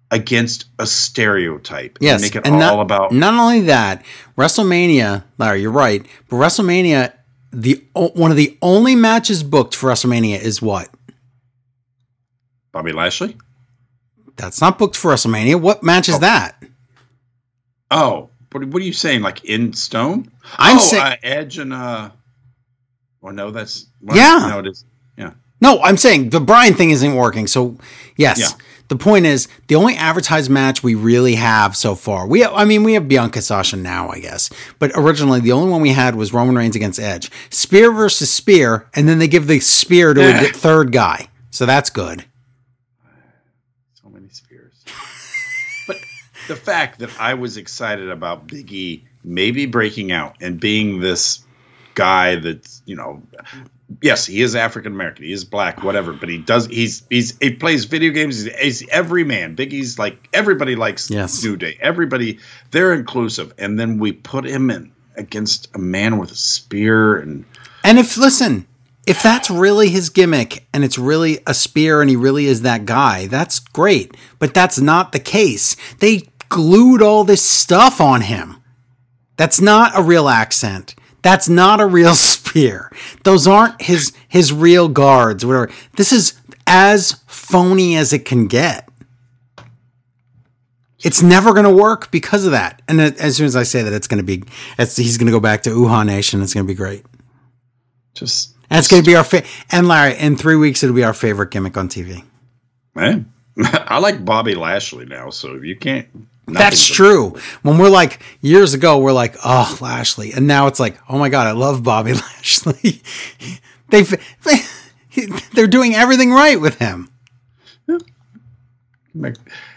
against 0.10 0.66
a 0.80 0.86
stereotype. 0.86 1.98
Yes. 2.00 2.22
make 2.22 2.36
it 2.36 2.46
and 2.46 2.56
all 2.56 2.78
not, 2.78 2.80
about 2.80 3.12
not 3.12 3.34
only 3.34 3.62
that, 3.62 4.06
WrestleMania, 4.38 5.26
Larry, 5.38 5.62
you're 5.62 5.72
right, 5.72 6.06
but 6.30 6.38
WrestleMania, 6.38 7.14
the 7.52 7.84
one 7.94 8.32
of 8.32 8.38
the 8.38 8.58
only 8.62 8.96
matches 8.96 9.44
booked 9.44 9.76
for 9.76 9.90
WrestleMania 9.90 10.40
is 10.40 10.62
what? 10.62 10.90
Bobby 12.72 12.92
Lashley. 12.94 13.38
That's 14.36 14.62
not 14.62 14.78
booked 14.80 14.96
for 14.96 15.12
WrestleMania. 15.12 15.60
What 15.60 15.84
match 15.84 16.10
is 16.10 16.16
Oh. 16.16 16.20
that? 16.20 16.62
Oh, 17.92 18.30
what, 18.52 18.64
what 18.66 18.82
are 18.82 18.86
you 18.86 18.94
saying? 18.94 19.22
Like 19.22 19.44
in 19.46 19.74
stone? 19.74 20.32
I'm 20.58 20.78
oh, 20.78 20.80
saying- 20.80 21.04
uh, 21.04 21.16
Edge 21.24 21.58
and 21.60 21.74
uh. 21.74 22.10
or 23.22 23.32
no, 23.34 23.52
that's 23.52 23.86
well, 24.02 24.18
Yeah. 24.18 24.48
No, 24.50 24.60
it 24.60 24.68
is. 24.68 24.86
Yeah. 25.18 25.32
No, 25.62 25.80
I'm 25.82 25.98
saying 25.98 26.30
the 26.32 26.40
Bryan 26.42 26.74
thing 26.74 26.90
isn't 26.92 27.16
working. 27.16 27.48
So, 27.48 27.78
yes. 28.18 28.40
Yeah. 28.40 28.48
The 28.90 28.98
point 28.98 29.26
is, 29.26 29.48
the 29.68 29.76
only 29.76 29.96
advertised 29.96 30.52
match 30.52 30.84
we 30.84 30.94
really 30.94 31.36
have 31.36 31.76
so 31.76 31.96
far, 31.96 32.28
we 32.28 32.42
have, 32.42 32.52
I 32.54 32.66
mean, 32.66 32.84
we 32.84 32.94
have 32.96 33.08
Bianca 33.08 33.42
Sasha 33.42 33.78
now, 33.78 34.10
I 34.10 34.20
guess, 34.20 34.50
but 34.78 34.92
originally 34.94 35.40
the 35.40 35.54
only 35.54 35.70
one 35.72 35.82
we 35.82 35.94
had 35.94 36.16
was 36.16 36.34
Roman 36.34 36.56
Reigns 36.56 36.76
against 36.76 37.00
Edge, 37.00 37.32
Spear 37.50 37.92
versus 37.94 38.30
Spear, 38.32 38.88
and 38.94 39.08
then 39.08 39.20
they 39.20 39.28
give 39.30 39.48
the 39.48 39.60
spear 39.62 40.14
to 40.14 40.22
a 40.22 40.32
Eh. 40.34 40.52
third 40.52 40.92
guy, 40.92 41.30
so 41.50 41.66
that's 41.66 41.90
good. 41.90 42.26
So 43.94 44.10
many 44.10 44.28
spears. 44.30 44.74
but 45.88 45.98
the 46.48 46.56
fact 46.56 47.00
that 47.00 47.10
I 47.20 47.34
was 47.34 47.58
excited 47.58 48.10
about 48.10 48.48
Big 48.48 48.72
E 48.72 49.04
maybe 49.24 49.66
breaking 49.66 50.12
out 50.12 50.36
and 50.42 50.60
being 50.60 51.00
this 51.00 51.44
guy 51.96 52.36
that's, 52.36 52.82
you 52.86 52.96
know, 52.96 53.22
yes, 54.02 54.26
he 54.26 54.42
is 54.42 54.56
African 54.56 54.94
American, 54.94 55.26
he 55.26 55.32
is 55.32 55.46
black, 55.46 55.84
whatever, 55.84 56.14
but 56.14 56.30
he 56.30 56.38
does 56.38 56.66
he's 56.68 57.04
he's 57.10 57.38
he 57.40 57.52
plays 57.52 57.86
video 57.86 58.12
games, 58.12 58.44
he's, 58.44 58.56
he's 58.56 58.90
every 58.90 59.24
man. 59.24 59.56
Big 59.56 59.74
E's 59.74 60.00
like 60.00 60.28
everybody 60.34 60.76
likes 60.76 61.10
Yes. 61.10 61.44
New 61.44 61.56
Day. 61.56 61.78
Everybody 61.82 62.40
they're 62.72 62.94
inclusive. 62.94 63.54
And 63.58 63.80
then 63.80 64.00
we 64.00 64.12
put 64.12 64.46
him 64.46 64.70
in 64.70 64.92
against 65.16 65.70
a 65.76 65.80
man 65.80 66.18
with 66.18 66.32
a 66.32 66.36
spear 66.36 67.18
and 67.18 67.46
And 67.84 68.00
if 68.00 68.18
listen, 68.18 68.66
if 69.06 69.22
that's 69.22 69.50
really 69.50 69.90
his 69.90 70.10
gimmick 70.10 70.66
and 70.74 70.84
it's 70.84 70.98
really 70.98 71.40
a 71.46 71.54
spear 71.54 72.02
and 72.02 72.10
he 72.10 72.16
really 72.16 72.46
is 72.46 72.62
that 72.62 72.86
guy, 72.86 73.28
that's 73.28 73.60
great. 73.60 74.16
But 74.40 74.54
that's 74.54 74.80
not 74.80 75.12
the 75.12 75.20
case. 75.20 75.76
They 76.00 76.30
glued 76.54 77.02
all 77.02 77.24
this 77.24 77.44
stuff 77.44 78.00
on 78.00 78.22
him. 78.22 78.58
That's 79.38 79.60
not 79.60 79.98
a 79.98 80.02
real 80.02 80.30
accent. 80.30 80.96
That's 81.24 81.50
not 81.50 81.82
a 81.82 81.86
real 81.86 82.14
spear. 82.32 82.92
Those 83.24 83.48
aren't 83.48 83.82
his 83.82 84.14
his 84.28 84.54
real 84.54 84.88
guards. 84.88 85.46
Whatever. 85.46 85.72
This 85.98 86.12
is 86.14 86.40
as 86.68 87.14
phony 87.28 87.96
as 87.98 88.14
it 88.14 88.26
can 88.26 88.48
get. 88.48 88.88
It's 91.04 91.22
never 91.22 91.52
going 91.52 91.66
to 91.66 91.74
work 91.84 92.12
because 92.12 92.46
of 92.46 92.52
that. 92.52 92.82
And 92.88 93.02
as 93.02 93.36
soon 93.36 93.46
as 93.46 93.58
I 93.58 93.64
say 93.64 93.82
that, 93.82 93.92
it's 93.92 94.08
going 94.08 94.20
to 94.20 94.24
be, 94.24 94.42
it's, 94.80 94.96
he's 94.96 95.18
going 95.18 95.26
to 95.26 95.34
go 95.34 95.40
back 95.42 95.64
to 95.64 95.70
Uhaa 95.70 96.06
Nation. 96.06 96.42
It's 96.42 96.54
going 96.54 96.66
to 96.66 96.72
be 96.72 96.78
great. 96.78 97.04
just 98.14 98.56
And 98.70 98.80
it's 98.80 98.88
going 98.88 99.04
to 99.04 99.06
be 99.06 99.14
our 99.18 99.26
fa- 99.26 99.44
and 99.70 99.90
Larry 99.90 100.18
in 100.18 100.38
three 100.38 100.56
weeks 100.56 100.82
it'll 100.82 100.96
be 100.96 101.04
our 101.04 101.14
favorite 101.14 101.52
gimmick 101.52 101.76
on 101.76 101.90
TV. 101.90 102.24
man. 102.96 103.30
I 103.64 104.00
like 104.00 104.24
Bobby 104.24 104.56
Lashley 104.56 105.06
now, 105.06 105.30
so 105.30 105.56
if 105.56 105.64
you 105.64 105.76
can't 105.76 106.08
That's 106.46 106.60
nothing's- 106.60 106.88
true. 106.88 107.36
When 107.62 107.78
we're 107.78 107.90
like 107.90 108.22
years 108.42 108.74
ago, 108.74 109.00
we're 109.00 109.14
like, 109.14 109.36
oh 109.46 109.78
Lashley, 109.82 110.34
and 110.34 110.46
now 110.48 110.68
it's 110.68 110.80
like, 110.80 110.98
oh 111.10 111.18
my 111.18 111.30
god, 111.30 111.48
I 111.48 111.52
love 111.52 111.84
Bobby 111.84 112.14
Lashley. 112.14 113.02
they 113.90 114.04
they're 115.54 115.68
doing 115.68 115.96
everything 115.96 116.32
right 116.32 116.60
with 116.60 116.80
him. 116.80 117.10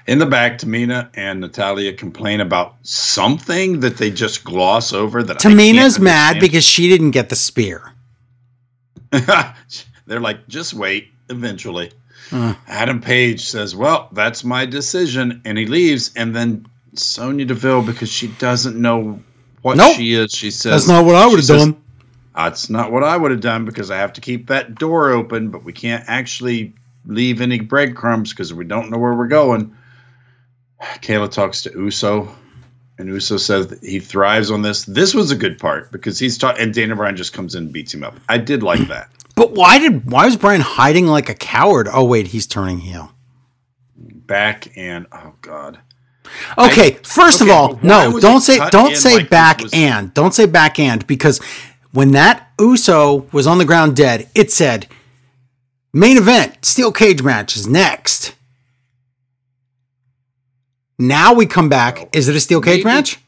In 0.06 0.18
the 0.18 0.26
back, 0.26 0.58
Tamina 0.58 1.10
and 1.14 1.40
Natalya 1.40 1.92
complain 1.92 2.40
about 2.40 2.76
something 2.82 3.80
that 3.80 3.98
they 3.98 4.10
just 4.10 4.44
gloss 4.44 4.92
over. 4.92 5.22
That 5.22 5.38
Tamina's 5.38 5.98
mad 5.98 6.40
because 6.40 6.64
she 6.64 6.88
didn't 6.88 7.10
get 7.10 7.28
the 7.28 7.36
spear. 7.36 7.92
they're 10.06 10.20
like, 10.20 10.46
just 10.48 10.74
wait. 10.74 11.08
Eventually, 11.28 11.90
Uh. 12.32 12.54
Adam 12.66 13.00
Pearce 13.00 13.46
says, 13.46 13.76
"Well, 13.76 14.08
that's 14.12 14.44
my 14.44 14.66
decision," 14.66 15.42
and 15.44 15.56
he 15.56 15.66
leaves. 15.66 16.12
And 16.16 16.34
then 16.34 16.66
Sonya 16.94 17.44
Deville, 17.44 17.82
because 17.82 18.10
she 18.10 18.28
doesn't 18.28 18.80
know 18.80 19.20
what 19.62 19.76
Nope. 19.76 19.96
she 19.96 20.14
is, 20.14 20.32
she 20.32 20.50
says, 20.50 20.72
That's 20.72 20.88
not 20.88 21.04
what 21.04 21.14
I 21.14 21.26
would 21.26 21.38
have 21.38 21.48
done. 21.48 21.82
That's 22.34 22.68
not 22.70 22.92
what 22.92 23.02
I 23.02 23.16
would 23.16 23.30
have 23.30 23.40
done 23.40 23.64
because 23.64 23.90
I 23.90 23.96
have 23.96 24.12
to 24.14 24.20
keep 24.20 24.48
that 24.48 24.74
door 24.76 25.10
open, 25.10 25.48
but 25.48 25.64
we 25.64 25.72
can't 25.72 26.04
actually 26.06 26.74
leave 27.06 27.40
any 27.40 27.60
breadcrumbs 27.60 28.30
because 28.30 28.52
we 28.52 28.64
don't 28.64 28.90
know 28.90 28.98
where 28.98 29.14
we're 29.14 29.26
going. 29.26 29.74
Kayla 30.80 31.30
talks 31.30 31.62
to 31.62 31.70
Uso. 31.72 32.28
And 32.98 33.08
Uso 33.08 33.36
says 33.36 33.66
that 33.68 33.82
he 33.82 34.00
thrives 34.00 34.50
on 34.50 34.62
this. 34.62 34.84
This 34.84 35.14
was 35.14 35.30
a 35.30 35.36
good 35.36 35.58
part 35.58 35.92
because 35.92 36.18
he's 36.18 36.38
taught, 36.38 36.58
and 36.58 36.72
Daniel 36.72 36.96
Bryan 36.96 37.16
just 37.16 37.34
comes 37.34 37.54
in 37.54 37.64
and 37.64 37.72
beats 37.72 37.92
him 37.92 38.02
up. 38.02 38.14
I 38.28 38.38
did 38.38 38.62
like 38.62 38.88
that. 38.88 39.10
But 39.36 39.52
why 39.52 39.78
did 39.78 40.10
why 40.10 40.24
was 40.26 40.36
Bryan 40.36 40.62
hiding 40.62 41.06
like 41.06 41.28
a 41.28 41.34
coward? 41.34 41.88
Oh 41.92 42.04
wait, 42.04 42.28
he's 42.28 42.46
turning 42.48 42.78
heel. 42.80 43.12
Back 43.96 44.76
and 44.76 45.06
oh 45.12 45.34
god, 45.40 45.78
Okay, 46.58 46.92
first 47.04 47.40
okay, 47.40 47.50
of 47.50 47.56
all, 47.56 47.78
no, 47.82 48.18
don't 48.18 48.40
say 48.40 48.58
don't 48.70 48.96
say 48.96 49.18
like 49.18 49.30
back 49.30 49.60
was- 49.62 49.72
and 49.72 50.12
don't 50.14 50.34
say 50.34 50.46
back 50.46 50.78
and 50.80 51.06
because 51.06 51.38
when 51.92 52.10
that 52.12 52.50
Uso 52.60 53.26
was 53.32 53.46
on 53.46 53.58
the 53.58 53.64
ground 53.64 53.94
dead, 53.94 54.28
it 54.34 54.50
said 54.50 54.88
main 55.92 56.16
event 56.16 56.64
steel 56.64 56.90
cage 56.90 57.22
match 57.22 57.54
is 57.56 57.66
next. 57.68 58.34
Now 60.98 61.34
we 61.34 61.44
come 61.46 61.68
back. 61.68 62.08
Is 62.16 62.28
it 62.28 62.36
a 62.36 62.40
steel 62.40 62.60
cage 62.62 62.84
maybe- 62.84 62.96
match? 62.96 63.18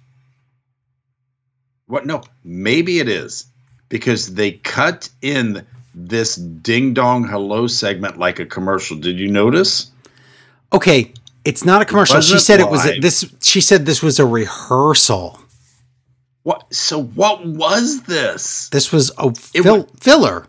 what? 1.86 2.06
No, 2.06 2.22
maybe 2.44 2.98
it 2.98 3.08
is 3.08 3.46
because 3.88 4.34
they 4.34 4.52
cut 4.52 5.08
in 5.22 5.64
this 6.06 6.36
ding 6.36 6.94
dong 6.94 7.26
hello 7.26 7.66
segment 7.66 8.18
like 8.18 8.38
a 8.38 8.46
commercial. 8.46 8.96
Did 8.96 9.18
you 9.18 9.28
notice? 9.30 9.90
Okay, 10.72 11.12
it's 11.44 11.64
not 11.64 11.82
a 11.82 11.84
commercial. 11.84 12.20
She 12.20 12.38
said 12.38 12.60
it 12.60 12.70
was 12.70 12.86
a, 12.86 13.00
this. 13.00 13.24
She 13.42 13.60
said 13.60 13.86
this 13.86 14.02
was 14.02 14.18
a 14.18 14.26
rehearsal. 14.26 15.38
What? 16.42 16.72
So 16.72 17.02
what 17.02 17.44
was 17.44 18.02
this? 18.02 18.68
This 18.70 18.92
was 18.92 19.10
a 19.18 19.28
It 19.28 19.62
fill, 19.62 19.78
wa- 19.80 19.86
filler. 20.00 20.46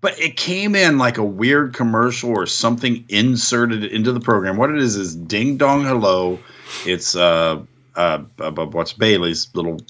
But 0.00 0.18
it 0.20 0.36
came 0.36 0.74
in 0.74 0.98
like 0.98 1.18
a 1.18 1.24
weird 1.24 1.74
commercial 1.74 2.30
or 2.30 2.46
something 2.46 3.04
inserted 3.08 3.84
into 3.84 4.12
the 4.12 4.20
program. 4.20 4.56
What 4.56 4.70
it 4.70 4.78
is 4.78 4.96
is 4.96 5.16
Ding 5.16 5.56
Dong 5.56 5.84
Hello. 5.84 6.38
It's 6.84 7.16
uh, 7.16 7.62
uh, 7.94 8.22
uh, 8.38 8.50
what's 8.66 8.92
Bayley's 8.92 9.48
little 9.54 9.80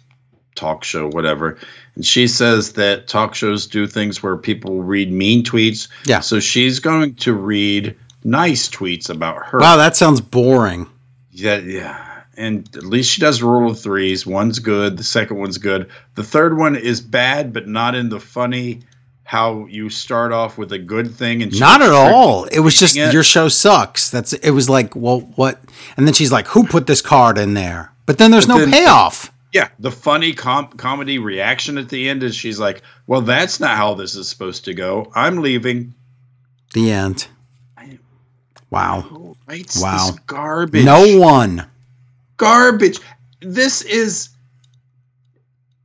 talk 0.56 0.82
show, 0.84 1.08
whatever. 1.08 1.58
And 1.94 2.04
she 2.04 2.26
says 2.26 2.72
that 2.74 3.06
talk 3.06 3.34
shows 3.34 3.66
do 3.66 3.86
things 3.86 4.22
where 4.22 4.36
people 4.36 4.82
read 4.82 5.12
mean 5.12 5.44
tweets. 5.44 5.88
Yeah. 6.04 6.20
So 6.20 6.40
she's 6.40 6.80
going 6.80 7.14
to 7.16 7.32
read 7.34 7.96
nice 8.24 8.68
tweets 8.68 9.08
about 9.08 9.46
her. 9.46 9.58
Wow, 9.60 9.76
that 9.76 9.96
sounds 9.96 10.20
boring. 10.20 10.88
Yeah, 11.30 11.58
yeah. 11.58 12.22
And 12.38 12.68
at 12.76 12.82
least 12.84 13.12
she 13.12 13.20
does 13.20 13.42
rule 13.42 13.70
of 13.70 13.78
threes. 13.80 14.26
One's 14.26 14.58
good, 14.58 14.96
the 14.98 15.04
second 15.04 15.38
one's 15.38 15.58
good. 15.58 15.88
The 16.16 16.22
third 16.24 16.58
one 16.58 16.76
is 16.76 17.00
bad, 17.00 17.52
but 17.52 17.66
not 17.68 17.94
in 17.94 18.08
the 18.08 18.20
funny 18.20 18.80
how 19.24 19.66
you 19.66 19.88
start 19.90 20.32
off 20.32 20.56
with 20.56 20.70
a 20.72 20.78
good 20.78 21.12
thing 21.12 21.42
and 21.42 21.58
Not 21.58 21.82
at 21.82 21.90
all. 21.90 22.44
It 22.44 22.60
was 22.60 22.78
just 22.78 22.96
it. 22.96 23.12
your 23.12 23.24
show 23.24 23.48
sucks. 23.48 24.08
That's 24.10 24.32
it 24.34 24.50
was 24.50 24.68
like, 24.68 24.94
well, 24.94 25.20
what? 25.34 25.60
And 25.96 26.06
then 26.06 26.14
she's 26.14 26.30
like, 26.30 26.46
who 26.48 26.64
put 26.66 26.86
this 26.86 27.00
card 27.02 27.36
in 27.38 27.54
there? 27.54 27.90
But 28.06 28.18
then 28.18 28.30
there's 28.30 28.46
But 28.46 28.54
no 28.58 28.60
then- 28.66 28.70
payoff. 28.72 29.32
Yeah, 29.56 29.68
the 29.78 29.90
funny 29.90 30.34
com- 30.34 30.68
comedy 30.68 31.18
reaction 31.18 31.78
at 31.78 31.88
the 31.88 32.08
end 32.10 32.22
is 32.22 32.36
she's 32.36 32.60
like, 32.60 32.82
"Well, 33.06 33.22
that's 33.22 33.58
not 33.58 33.76
how 33.76 33.94
this 33.94 34.14
is 34.14 34.28
supposed 34.28 34.66
to 34.66 34.74
go. 34.74 35.10
I'm 35.14 35.38
leaving." 35.38 35.94
The 36.74 36.90
end. 36.92 37.26
I- 37.76 37.98
Wow. 38.70 39.00
Who 39.02 39.36
writes 39.48 39.80
Wow. 39.80 40.10
this 40.10 40.18
garbage? 40.26 40.84
No 40.84 41.18
one. 41.18 41.66
garbage. 42.36 42.98
This 43.40 43.80
is 43.80 44.28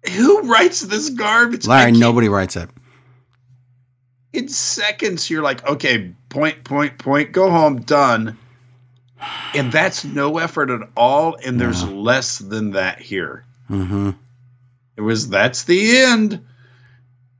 who 0.10 0.41
writes 0.52 0.81
this 0.81 1.10
garbage? 1.11 1.65
Larry, 1.65 1.93
nobody 1.93 2.27
writes 2.27 2.56
it. 2.57 2.69
in 4.34 4.48
seconds 4.48 5.30
you're 5.30 5.41
like 5.41 5.65
okay 5.68 6.14
point 6.30 6.64
point 6.64 6.98
point 6.98 7.31
go 7.34 7.49
home 7.52 7.81
done 7.81 8.38
and 9.53 9.72
that's 9.73 10.06
no 10.06 10.38
effort 10.38 10.69
at 10.69 10.80
all 10.95 11.35
and 11.45 11.60
there's 11.60 11.84
less 11.85 12.38
than 12.39 12.72
that 12.72 12.99
here 12.99 13.43
hmm 13.72 14.10
it 14.98 15.02
was 15.02 15.30
that's 15.30 15.64
the 15.64 15.98
end 16.02 16.45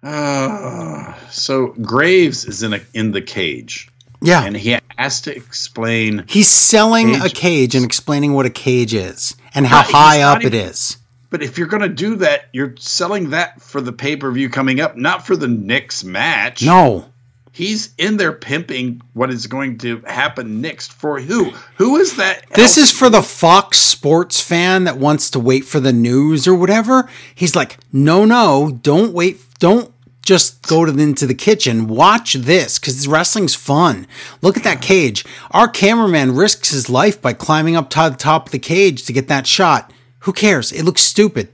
uh, 0.03 1.14
so 1.30 1.68
graves 1.82 2.45
is 2.45 2.64
in 2.64 2.74
a 2.74 2.80
in 2.94 3.12
the 3.12 3.22
cage 3.22 3.90
Yeah. 4.22 4.44
and 4.44 4.56
he 4.58 4.78
has 4.98 5.22
to 5.22 5.36
explain 5.36 6.24
He's 6.28 6.48
selling 6.48 7.16
a 7.22 7.30
Cage. 7.30 7.76
and 7.76 7.86
explaining 7.86 8.34
what 8.34 8.45
a 8.45 8.49
cage 8.49 8.94
is 8.94 9.36
and 9.53 9.68
how 9.68 9.82
high 9.84 10.22
up 10.22 10.40
it 10.44 10.53
even- 10.53 10.70
is. 10.70 10.98
but 11.30 11.44
if 11.44 11.58
you're 11.58 11.68
going 11.68 11.82
to 11.84 11.90
do 11.90 12.16
that 12.18 12.45
you're 12.53 12.76
selling 12.80 13.30
that 13.32 13.62
for 13.62 13.82
the 13.82 13.94
pay-per-view 13.94 14.49
coming 14.49 14.80
up 14.80 14.95
not 14.98 15.26
for 15.28 15.36
the 15.36 15.48
Knicks 15.48 16.03
match 16.03 16.64
No. 16.64 17.06
He's 17.53 17.94
in 17.98 18.15
there 18.18 18.32
pimping 18.32 19.02
what 19.14 19.30
is 19.30 19.45
going 19.45 19.78
to 19.80 19.99
happen 20.07 20.61
next 20.61 20.94
for 20.94 21.19
who? 21.19 21.52
Who 21.76 21.98
is 21.98 22.15
that? 22.15 22.49
This 22.52 22.78
else? 22.78 22.90
is 22.90 22.98
for 22.98 23.10
the 23.10 23.22
Fox 23.22 23.78
Sports 23.78 24.40
fan 24.40 24.86
that 24.86 24.98
wants 24.98 25.30
to 25.32 25.40
wait 25.40 25.65
for 25.65 25.82
the 25.82 25.91
news 25.91 26.48
or 26.48 26.56
whatever. 26.56 27.10
He's 27.36 27.56
like, 27.56 27.78
no, 27.91 28.23
no, 28.23 28.80
don't 28.82 29.14
wait. 29.14 29.41
Don't 29.60 29.94
just 30.22 30.65
go 30.68 30.86
to 30.86 30.91
the, 30.94 31.03
into 31.03 31.28
the 31.28 31.34
kitchen. 31.36 31.88
Watch 31.88 32.34
this 32.36 32.80
because 32.80 33.07
wrestling's 33.07 33.56
fun. 33.56 34.07
Look 34.41 34.56
at 34.56 34.64
that 34.64 34.82
cage. 34.82 35.26
Our 35.52 35.68
cameraman 35.68 36.36
risks 36.36 36.69
his 36.69 36.90
life 36.90 37.22
by 37.22 37.34
climbing 37.34 37.76
up 37.76 37.90
to 37.91 38.10
the 38.10 38.18
top 38.18 38.45
of 38.45 38.52
the 38.53 38.60
cage 38.60 39.03
to 39.06 39.14
get 39.14 39.28
that 39.28 39.45
shot. 39.45 39.91
Who 40.19 40.32
cares? 40.32 40.72
It 40.72 40.84
looks 40.84 41.02
stupid. 41.02 41.49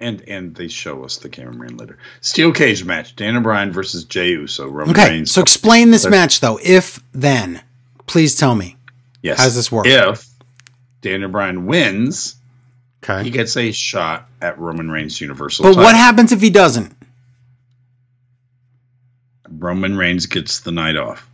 And 0.00 0.22
and 0.28 0.54
they 0.56 0.68
show 0.68 1.04
us 1.04 1.18
the 1.18 1.28
cameraman 1.28 1.76
later. 1.76 1.98
Steel 2.20 2.52
cage 2.52 2.84
match: 2.84 3.14
Daniel 3.14 3.42
Bryan 3.42 3.72
versus 3.72 4.04
Jey 4.04 4.30
Uso. 4.30 4.68
Roman 4.68 4.90
Okay, 4.90 5.08
Reigns. 5.10 5.30
so 5.30 5.40
explain 5.40 5.90
this 5.92 6.04
match 6.06 6.40
though. 6.40 6.58
If 6.62 7.00
then, 7.12 7.62
please 8.06 8.36
tell 8.36 8.54
me. 8.56 8.76
yes. 9.22 9.38
How's 9.38 9.54
this 9.54 9.70
work? 9.70 9.86
If 9.86 10.26
Daniel 11.00 11.30
Bryan 11.30 11.66
wins, 11.66 12.34
okay, 13.04 13.22
he 13.22 13.30
gets 13.30 13.56
a 13.56 13.70
shot 13.70 14.28
at 14.42 14.58
Roman 14.58 14.90
Reigns 14.90 15.20
Universal. 15.20 15.64
But 15.64 15.76
what 15.76 15.94
happens 15.94 16.32
if 16.32 16.40
he 16.40 16.50
doesn't? 16.50 16.92
Roman 19.48 19.96
Reigns 19.96 20.26
gets 20.26 20.60
the 20.60 20.72
night 20.72 20.96
off. 20.96 21.28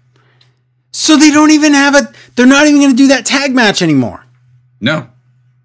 So 0.93 1.17
they 1.17 1.31
don't 1.31 1.51
even 1.53 1.73
have 1.73 1.95
a. 1.95 2.13
They're 2.37 2.47
not 2.47 2.67
even 2.67 2.81
going 2.81 2.91
to 2.91 2.97
do 2.97 3.07
that 3.09 3.25
tag 3.25 3.55
match 3.55 3.81
anymore. 3.81 4.27
No, 4.81 5.09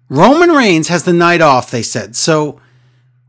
Roman 0.08 0.50
Reigns 0.50 0.88
has 0.88 1.02
the 1.04 1.12
night 1.12 1.40
off. 1.40 1.70
They 1.70 1.82
said 1.82 2.16
so. 2.16 2.60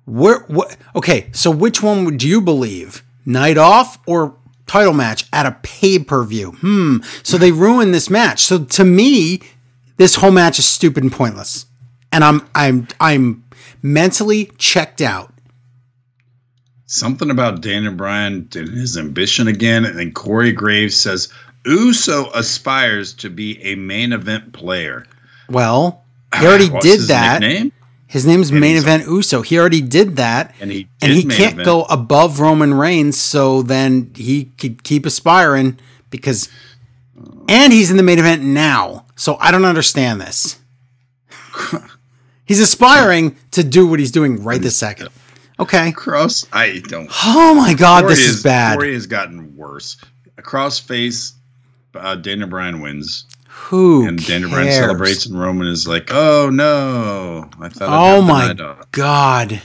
Where? 0.07 0.39
What? 0.47 0.75
Okay. 0.95 1.29
So 1.33 1.51
which 1.51 1.83
one 1.83 2.05
would 2.05 2.23
you 2.23 2.41
believe? 2.41 3.03
Night 3.25 3.57
off 3.59 3.99
or 4.07 4.35
title 4.65 4.93
match 4.93 5.25
at 5.31 5.45
a 5.45 5.51
pay 5.61 5.99
per 5.99 6.23
view? 6.23 6.53
Hmm. 6.53 6.97
So 7.23 7.37
they 7.37 7.51
ruined 7.51 7.93
this 7.93 8.09
match. 8.09 8.39
So 8.41 8.63
to 8.65 8.83
me, 8.83 9.41
this 9.97 10.15
whole 10.15 10.31
match 10.31 10.57
is 10.57 10.65
stupid 10.65 11.03
and 11.03 11.11
pointless. 11.11 11.65
And 12.11 12.23
I'm 12.23 12.47
I'm 12.55 12.87
I'm 12.99 13.43
mentally 13.83 14.45
checked 14.57 15.01
out. 15.01 15.33
something 16.85 17.29
about 17.29 17.61
Daniel 17.61 17.93
Bryan 17.93 18.47
and 18.55 18.69
his 18.69 18.97
ambition 18.97 19.47
again. 19.47 19.85
And 19.85 19.99
then 19.99 20.13
Corey 20.13 20.53
Graves 20.53 20.95
says 20.95 21.27
Uso 21.65 22.29
aspires 22.31 23.13
to 23.15 23.29
be 23.29 23.61
a 23.61 23.75
main 23.75 24.13
event 24.13 24.53
player. 24.53 25.05
Well, 25.49 26.03
he 26.39 26.45
already 26.45 26.69
What's 26.69 26.85
did 26.85 26.99
that. 27.09 27.41
nickname? 27.41 27.73
His 28.07 28.25
name's 28.25 28.49
And 28.51 28.59
main 28.59 28.77
event 28.77 29.03
Uso. 29.05 29.41
He 29.41 29.59
already 29.59 29.81
did 29.81 30.15
that. 30.15 30.55
And 30.61 30.71
he 30.71 30.87
and 31.01 31.11
he 31.11 31.23
can't 31.23 31.53
event. 31.53 31.65
go 31.65 31.83
above 31.83 32.39
Roman 32.39 32.73
Reigns, 32.73 33.19
so 33.19 33.61
then 33.61 34.11
he 34.15 34.45
could 34.57 34.83
keep 34.83 35.05
aspiring 35.05 35.77
because 36.09 36.49
and 37.49 37.73
he's 37.73 37.91
in 37.91 37.97
the 37.97 38.03
main 38.03 38.19
event 38.19 38.43
now. 38.43 39.05
So 39.15 39.37
I 39.39 39.51
don't 39.51 39.65
understand 39.65 40.21
this. 40.21 40.59
he's 42.45 42.59
aspiring 42.59 43.35
to 43.51 43.63
do 43.63 43.85
what 43.87 43.99
he's 43.99 44.11
doing 44.11 44.43
right 44.43 44.61
this 44.61 44.77
second. 44.77 45.09
Okay. 45.59 45.91
Cross. 45.91 46.47
I 46.53 46.81
don't. 46.87 47.09
Oh 47.25 47.55
my 47.55 47.73
god, 47.73 48.03
Corey 48.03 48.15
this 48.15 48.25
is 48.25 48.43
bad. 48.43 48.77
Corey 48.77 48.93
has 48.93 49.07
gotten 49.07 49.55
worse. 49.55 49.97
A 50.37 50.41
crossface. 50.41 51.33
Uh, 51.95 52.15
Daniel 52.15 52.47
Bryan 52.47 52.79
wins, 52.79 53.25
Who 53.65 54.07
and 54.07 54.25
Daniel 54.25 54.49
Bryan 54.49 54.71
celebrates, 54.71 55.25
and 55.25 55.37
Roman 55.37 55.67
is 55.67 55.87
like, 55.87 56.09
"Oh 56.11 56.49
no!" 56.49 57.49
I 57.59 57.69
thought. 57.69 57.89
Oh 57.89 58.21
my 58.21 58.53
god. 58.91 59.61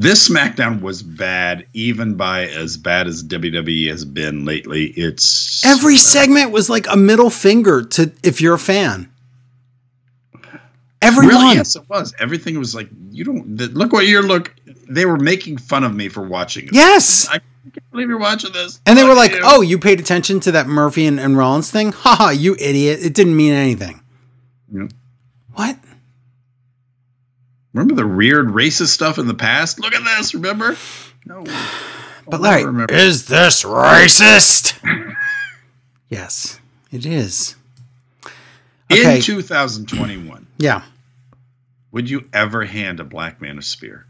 This 0.00 0.28
SmackDown 0.28 0.80
was 0.80 1.02
bad, 1.02 1.66
even 1.74 2.14
by 2.14 2.46
as 2.46 2.76
bad 2.76 3.08
as 3.08 3.24
WWE 3.24 3.88
has 3.88 4.04
been 4.04 4.44
lately. 4.44 4.86
It's 4.96 5.64
Every 5.66 5.96
segment 5.96 6.52
was 6.52 6.70
like 6.70 6.86
a 6.88 6.96
middle 6.96 7.30
finger 7.30 7.82
to 7.82 8.12
if 8.22 8.40
you're 8.40 8.54
a 8.54 8.58
fan. 8.58 9.10
Everyone. 11.02 11.34
Really? 11.34 11.56
Yes, 11.56 11.76
it 11.76 11.88
was. 11.88 12.14
Everything 12.18 12.58
was 12.58 12.74
like 12.74 12.88
you 13.10 13.24
don't 13.24 13.56
look 13.74 13.92
what 13.92 14.06
you're 14.06 14.22
look. 14.22 14.54
They 14.88 15.04
were 15.04 15.18
making 15.18 15.58
fun 15.58 15.84
of 15.84 15.94
me 15.94 16.08
for 16.08 16.22
watching 16.22 16.68
it. 16.68 16.74
Yes. 16.74 17.28
I 17.28 17.40
can't 17.72 17.90
believe 17.90 18.08
you're 18.08 18.18
watching 18.18 18.52
this. 18.52 18.80
And 18.86 18.98
they 18.98 19.04
were 19.04 19.14
like, 19.14 19.32
you. 19.32 19.40
"Oh, 19.42 19.60
you 19.60 19.78
paid 19.78 20.00
attention 20.00 20.40
to 20.40 20.52
that 20.52 20.66
Murphy 20.66 21.06
and, 21.06 21.18
and 21.20 21.36
Rollins 21.36 21.70
thing? 21.70 21.92
Haha, 21.92 22.30
you 22.30 22.54
idiot! 22.58 23.00
It 23.02 23.14
didn't 23.14 23.36
mean 23.36 23.52
anything." 23.52 24.00
Yeah. 24.72 24.88
What? 25.54 25.78
remember 27.74 27.94
the 27.94 28.06
weird 28.06 28.48
racist 28.48 28.88
stuff 28.88 29.18
in 29.18 29.26
the 29.26 29.34
past? 29.34 29.78
Look 29.78 29.94
at 29.94 30.02
this. 30.18 30.34
Remember? 30.34 30.76
No. 31.26 31.44
But 32.30 32.36
I'll 32.36 32.40
Larry, 32.42 32.64
remember. 32.66 32.92
is 32.92 33.26
this 33.26 33.62
racist? 33.62 34.74
yes, 36.10 36.60
it 36.92 37.06
is. 37.06 37.56
Okay. 38.92 39.16
In 39.16 39.22
2021, 39.22 40.46
Yeah. 40.58 40.82
would 41.90 42.10
you 42.10 42.28
ever 42.34 42.66
hand 42.66 43.00
a 43.00 43.04
black 43.04 43.40
man 43.40 43.56
a 43.56 43.62
spear? 43.62 44.04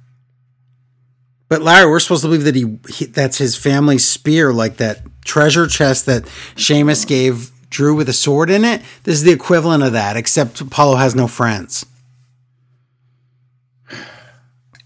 But 1.48 1.62
Larry, 1.62 1.90
we're 1.90 2.00
supposed 2.00 2.22
to 2.22 2.28
believe 2.28 2.44
that 2.44 2.54
he, 2.54 2.78
he 2.88 3.06
that's 3.06 3.38
his 3.38 3.56
family's 3.56 4.06
spear, 4.06 4.52
like 4.52 4.76
that 4.76 5.00
treasure 5.24 5.66
chest 5.66 6.06
that 6.06 6.28
Sheamus 6.56 7.04
gave 7.04 7.50
Drew 7.70 7.94
with 7.94 8.08
a 8.08 8.12
sword 8.12 8.50
in 8.50 8.64
it. 8.64 8.82
This 9.04 9.16
is 9.16 9.22
the 9.22 9.32
equivalent 9.32 9.82
of 9.82 9.92
that, 9.92 10.16
except 10.16 10.60
Apollo 10.60 10.96
has 10.96 11.14
no 11.14 11.26
friends. 11.26 11.86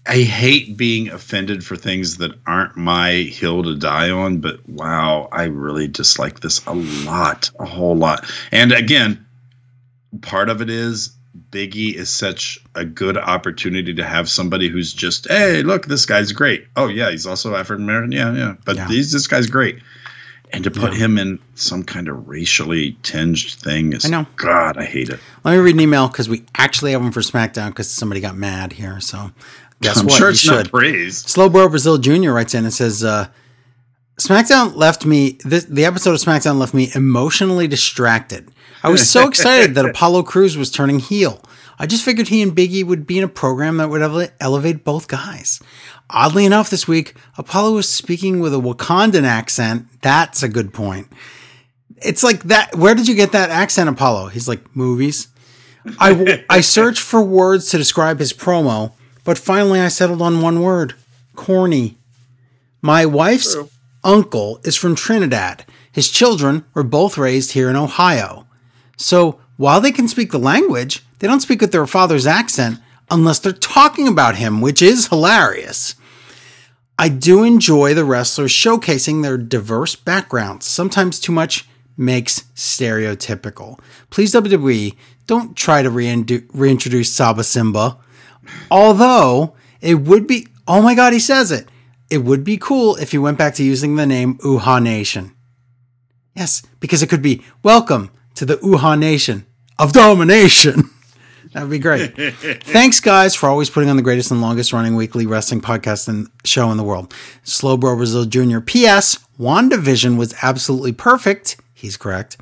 I 0.05 0.17
hate 0.17 0.75
being 0.75 1.09
offended 1.09 1.63
for 1.63 1.77
things 1.77 2.17
that 2.17 2.33
aren't 2.45 2.75
my 2.75 3.11
hill 3.11 3.63
to 3.63 3.77
die 3.77 4.09
on, 4.09 4.39
but 4.39 4.67
wow, 4.67 5.29
I 5.31 5.45
really 5.45 5.87
dislike 5.87 6.41
this 6.41 6.65
a 6.65 6.73
lot, 6.73 7.49
a 7.57 7.65
whole 7.65 7.95
lot. 7.95 8.29
And 8.51 8.73
again, 8.73 9.25
part 10.21 10.49
of 10.49 10.61
it 10.61 10.69
is 10.69 11.15
Biggie 11.51 11.95
is 11.95 12.09
such 12.09 12.59
a 12.75 12.85
good 12.85 13.17
opportunity 13.17 13.93
to 13.95 14.03
have 14.03 14.29
somebody 14.29 14.67
who's 14.69 14.93
just, 14.93 15.27
hey, 15.29 15.63
look, 15.63 15.87
this 15.87 16.05
guy's 16.05 16.31
great. 16.31 16.67
Oh 16.75 16.87
yeah, 16.87 17.09
he's 17.09 17.25
also 17.25 17.55
African 17.55 17.83
American. 17.85 18.11
Yeah, 18.11 18.33
yeah, 18.33 18.55
but 18.65 18.75
Yeah. 18.75 18.87
these 18.87 19.11
this 19.11 19.25
guy's 19.27 19.47
great. 19.47 19.79
And 20.51 20.63
to 20.65 20.69
put 20.69 20.91
Yeah. 20.93 20.99
him 20.99 21.17
in 21.17 21.39
some 21.55 21.81
kind 21.83 22.07
of 22.07 22.27
racially 22.27 22.95
tinged 23.01 23.53
thing 23.55 23.93
is, 23.93 24.05
I 24.05 24.09
know. 24.09 24.27
God, 24.35 24.77
I 24.77 24.85
hate 24.85 25.09
it. 25.09 25.19
Let 25.43 25.53
me 25.53 25.57
read 25.57 25.73
an 25.73 25.81
email 25.81 26.07
because 26.07 26.29
we 26.29 26.43
actually 26.55 26.91
have 26.91 27.01
one 27.01 27.11
for 27.11 27.21
SmackDown 27.21 27.69
because 27.69 27.89
somebody 27.89 28.21
got 28.21 28.37
mad 28.37 28.73
here. 28.73 28.99
So 28.99 29.31
guess 29.81 29.97
I'm 29.99 30.05
what? 30.05 30.13
sure 30.15 30.27
You 30.27 30.31
it's 30.33 30.39
should. 30.41 30.51
not 30.51 30.69
praise. 30.69 31.17
Slow 31.17 31.49
Bro 31.49 31.69
Brazil 31.69 31.97
Jr. 31.97 32.29
writes 32.31 32.53
in 32.53 32.65
and 32.65 32.73
says, 32.73 33.03
uh, 33.03 33.27
SmackDown 34.19 34.75
left 34.75 35.05
me, 35.07 35.39
this, 35.43 35.65
the 35.65 35.85
episode 35.85 36.11
of 36.11 36.17
SmackDown 36.19 36.59
left 36.59 36.75
me 36.75 36.91
emotionally 36.93 37.67
distracted. 37.67 38.51
I 38.83 38.89
was 38.89 39.09
so 39.09 39.27
excited 39.27 39.75
that 39.75 39.85
Apollo 39.89 40.23
Crews 40.23 40.57
was 40.57 40.69
turning 40.69 40.99
heel. 40.99 41.41
I 41.79 41.87
just 41.87 42.03
figured 42.03 42.27
he 42.27 42.41
and 42.41 42.55
Biggie 42.55 42.83
would 42.83 43.07
be 43.07 43.17
in 43.17 43.23
a 43.23 43.29
program 43.29 43.77
that 43.77 43.89
would 43.89 44.01
ele- 44.01 44.27
elevate 44.39 44.83
both 44.83 45.07
guys. 45.07 45.61
Oddly 46.09 46.45
enough, 46.45 46.69
this 46.69 46.87
week, 46.87 47.15
Apollo 47.37 47.73
was 47.73 47.89
speaking 47.89 48.39
with 48.39 48.53
a 48.53 48.57
Wakandan 48.57 49.23
accent. 49.23 49.87
That's 50.01 50.43
a 50.43 50.49
good 50.49 50.73
point. 50.73 51.07
It's 51.97 52.23
like 52.23 52.43
that. 52.43 52.75
Where 52.75 52.93
did 52.93 53.07
you 53.07 53.15
get 53.15 53.31
that 53.31 53.49
accent, 53.49 53.89
Apollo? 53.89 54.27
He's 54.27 54.47
like, 54.47 54.75
movies. 54.75 55.29
I, 55.99 56.43
I 56.49 56.61
searched 56.61 57.01
for 57.01 57.21
words 57.21 57.69
to 57.71 57.77
describe 57.77 58.19
his 58.19 58.33
promo, 58.33 58.93
but 59.23 59.37
finally 59.37 59.79
I 59.79 59.87
settled 59.87 60.21
on 60.21 60.41
one 60.41 60.61
word 60.61 60.93
corny. 61.35 61.97
My 62.81 63.05
wife's 63.05 63.55
uncle 64.03 64.59
is 64.63 64.75
from 64.75 64.95
Trinidad. 64.95 65.65
His 65.91 66.09
children 66.09 66.65
were 66.73 66.83
both 66.83 67.17
raised 67.17 67.51
here 67.53 67.69
in 67.69 67.75
Ohio. 67.75 68.47
So 68.97 69.39
while 69.57 69.81
they 69.81 69.91
can 69.91 70.07
speak 70.07 70.31
the 70.31 70.39
language, 70.39 71.05
they 71.19 71.27
don't 71.27 71.41
speak 71.41 71.61
with 71.61 71.71
their 71.71 71.87
father's 71.87 72.27
accent 72.27 72.79
unless 73.09 73.39
they're 73.39 73.53
talking 73.53 74.07
about 74.07 74.35
him, 74.35 74.61
which 74.61 74.81
is 74.81 75.07
hilarious. 75.07 75.95
I 76.97 77.09
do 77.09 77.43
enjoy 77.43 77.93
the 77.93 78.05
wrestlers 78.05 78.51
showcasing 78.51 79.23
their 79.23 79.37
diverse 79.37 79.95
backgrounds. 79.95 80.65
Sometimes 80.65 81.19
too 81.19 81.31
much 81.31 81.67
makes 81.97 82.41
stereotypical. 82.55 83.79
Please, 84.09 84.33
WWE, 84.33 84.95
don't 85.25 85.55
try 85.55 85.81
to 85.81 85.89
reindu- 85.89 86.47
reintroduce 86.53 87.11
Saba 87.11 87.43
Simba. 87.43 87.97
Although 88.69 89.55
it 89.81 89.95
would 89.95 90.27
be, 90.27 90.47
oh 90.67 90.81
my 90.81 90.95
God, 90.95 91.13
he 91.13 91.19
says 91.19 91.51
it. 91.51 91.67
It 92.09 92.19
would 92.19 92.43
be 92.43 92.57
cool 92.57 92.95
if 92.97 93.11
he 93.11 93.17
went 93.17 93.37
back 93.37 93.55
to 93.55 93.63
using 93.63 93.95
the 93.95 94.05
name 94.05 94.37
Uhaa 94.39 94.81
Nation. 94.81 95.33
Yes, 96.35 96.63
because 96.79 97.01
it 97.01 97.07
could 97.07 97.21
be 97.21 97.43
welcome 97.63 98.11
to 98.35 98.45
the 98.45 98.57
Uhaa 98.57 98.97
Nation 98.97 99.45
of 99.79 99.93
domination. 99.93 100.89
That 101.53 101.61
would 101.61 101.69
be 101.69 101.77
great. 101.77 102.15
Thanks, 102.63 102.99
guys, 102.99 103.35
for 103.35 103.47
always 103.47 103.69
putting 103.69 103.87
on 103.87 103.95
the 103.95 104.01
greatest 104.01 104.31
and 104.31 104.41
longest 104.41 104.73
running 104.73 104.95
weekly 104.95 105.27
wrestling 105.27 105.61
podcast 105.61 106.07
and 106.07 106.27
show 106.43 106.71
in 106.71 106.77
the 106.77 106.83
world. 106.83 107.13
Slow 107.43 107.77
Bro 107.77 107.97
Brazil 107.97 108.25
Jr. 108.25 108.59
P.S. 108.59 109.19
WandaVision 109.39 110.17
was 110.17 110.33
absolutely 110.41 110.93
perfect. 110.93 111.57
He's 111.75 111.95
correct. 111.95 112.37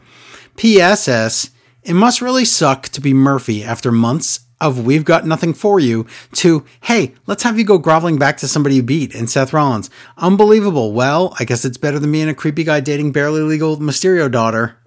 P.S.S. 0.55 1.49
It 1.84 1.93
must 1.93 2.22
really 2.22 2.45
suck 2.45 2.84
to 2.89 3.01
be 3.01 3.13
Murphy 3.13 3.65
after 3.65 3.91
months 3.91 4.41
of 4.61 4.85
We've 4.85 5.03
Got 5.03 5.26
Nothing 5.26 5.53
For 5.53 5.80
You 5.80 6.05
to, 6.35 6.63
hey, 6.84 7.13
let's 7.26 7.43
have 7.43 7.57
you 7.57 7.65
go 7.65 7.80
groveling 7.80 8.18
back 8.18 8.38
to 8.38 8.47
somebody 8.47 8.76
you 8.76 8.84
beat 8.84 9.13
in 9.13 9.27
Seth 9.27 9.51
Rollins. 9.51 9.89
Unbelievable. 10.18 10.93
Well, 10.93 11.35
I 11.38 11.43
guess 11.43 11.65
it's 11.65 11.77
better 11.77 11.99
than 11.99 12.11
me 12.11 12.22
and 12.22 12.30
a 12.30 12.35
creepy 12.35 12.63
guy 12.63 12.80
dating 12.80 13.11
barely 13.11 13.41
legal 13.41 13.77
Mysterio 13.77 14.31
daughter. 14.31 14.77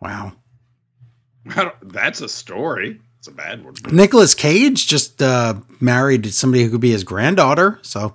Wow. 0.00 0.32
That's 1.82 2.20
a 2.20 2.28
story. 2.28 3.00
It's 3.18 3.28
a 3.28 3.32
bad 3.32 3.64
one. 3.64 3.74
Nicolas 3.90 4.34
Cage 4.34 4.86
just 4.86 5.22
uh, 5.22 5.54
married 5.80 6.32
somebody 6.32 6.64
who 6.64 6.70
could 6.70 6.80
be 6.80 6.92
his 6.92 7.04
granddaughter. 7.04 7.78
So 7.82 8.14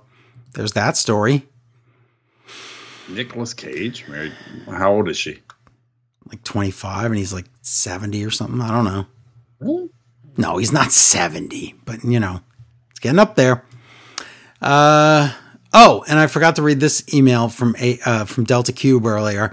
there's 0.54 0.72
that 0.72 0.96
story. 0.96 1.46
Nicolas 3.08 3.52
Cage 3.54 4.06
married. 4.08 4.32
How 4.66 4.92
old 4.92 5.08
is 5.08 5.16
she? 5.16 5.40
Like 6.26 6.42
25 6.44 7.06
and 7.06 7.16
he's 7.16 7.32
like 7.32 7.46
70 7.62 8.24
or 8.24 8.30
something. 8.30 8.60
I 8.60 8.70
don't 8.70 8.84
know. 8.84 9.06
Really? 9.60 9.90
No, 10.36 10.56
he's 10.56 10.72
not 10.72 10.92
70, 10.92 11.74
but 11.84 12.04
you 12.04 12.18
know, 12.18 12.40
it's 12.90 13.00
getting 13.00 13.18
up 13.18 13.34
there. 13.34 13.64
Uh, 14.62 15.32
oh, 15.74 16.04
and 16.08 16.18
I 16.18 16.26
forgot 16.26 16.56
to 16.56 16.62
read 16.62 16.80
this 16.80 17.04
email 17.12 17.48
from 17.48 17.76
a 17.78 17.98
uh, 18.06 18.24
from 18.24 18.44
Delta 18.44 18.72
Cube 18.72 19.04
earlier. 19.04 19.52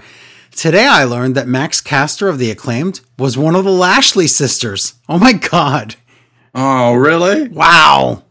Today 0.60 0.86
I 0.86 1.04
learned 1.04 1.36
that 1.36 1.48
Max 1.48 1.80
Caster 1.80 2.28
of 2.28 2.38
the 2.38 2.50
Acclaimed 2.50 3.00
was 3.18 3.38
one 3.38 3.56
of 3.56 3.64
the 3.64 3.70
Lashley 3.70 4.26
sisters. 4.26 4.92
Oh 5.08 5.18
my 5.18 5.32
god. 5.32 5.94
Oh, 6.54 6.92
really? 6.92 7.48
Wow. 7.48 8.24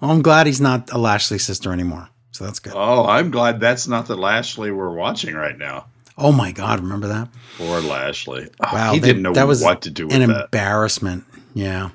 Well, 0.00 0.10
I'm 0.10 0.20
glad 0.20 0.48
he's 0.48 0.60
not 0.60 0.90
a 0.92 0.98
Lashley 0.98 1.38
sister 1.38 1.72
anymore. 1.72 2.08
So 2.32 2.42
that's 2.42 2.58
good. 2.58 2.72
Oh, 2.74 3.06
I'm 3.06 3.30
glad 3.30 3.60
that's 3.60 3.86
not 3.86 4.08
the 4.08 4.16
Lashley 4.16 4.72
we're 4.72 4.96
watching 4.96 5.36
right 5.36 5.56
now. 5.56 5.86
Oh 6.18 6.32
my 6.32 6.50
god, 6.50 6.80
remember 6.80 7.06
that? 7.06 7.28
Poor 7.56 7.80
Lashley. 7.80 8.48
Oh, 8.58 8.68
Wow, 8.74 8.92
he 8.94 8.98
that- 8.98 9.06
didn't 9.06 9.22
know 9.22 9.34
that 9.34 9.46
was 9.46 9.62
what 9.62 9.82
to 9.82 9.90
do 9.90 10.08
with 10.08 10.16
an 10.16 10.28
that. 10.28 10.46
embarrassment. 10.46 11.22
Yeah. 11.54 11.90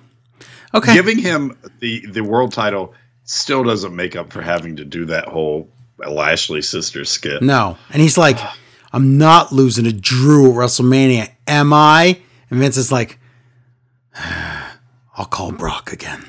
Okay. 0.73 0.93
Giving 0.93 1.17
him 1.17 1.57
the 1.81 2.05
the 2.05 2.21
world 2.21 2.53
title 2.53 2.93
still 3.25 3.65
doesn't 3.65 3.93
make 3.93 4.15
up 4.15 4.31
for 4.31 4.41
having 4.41 4.77
to 4.77 4.85
do 4.85 5.03
that 5.07 5.27
whole 5.27 5.67
Lashley 5.97 6.61
sister 6.61 7.03
skit. 7.03 7.41
no. 7.41 7.77
And 7.89 8.01
he's 8.01 8.17
like, 8.17 8.37
oh. 8.39 8.53
I'm 8.93 9.17
not 9.17 9.51
losing 9.51 9.85
to 9.85 9.93
Drew 9.93 10.51
at 10.51 10.55
WrestleMania, 10.55 11.29
am 11.47 11.73
I? 11.73 12.19
And 12.49 12.59
Vince 12.59 12.77
is 12.77 12.91
like, 12.91 13.19
I'll 14.15 15.25
call 15.25 15.51
Brock 15.51 15.93
again. 15.93 16.25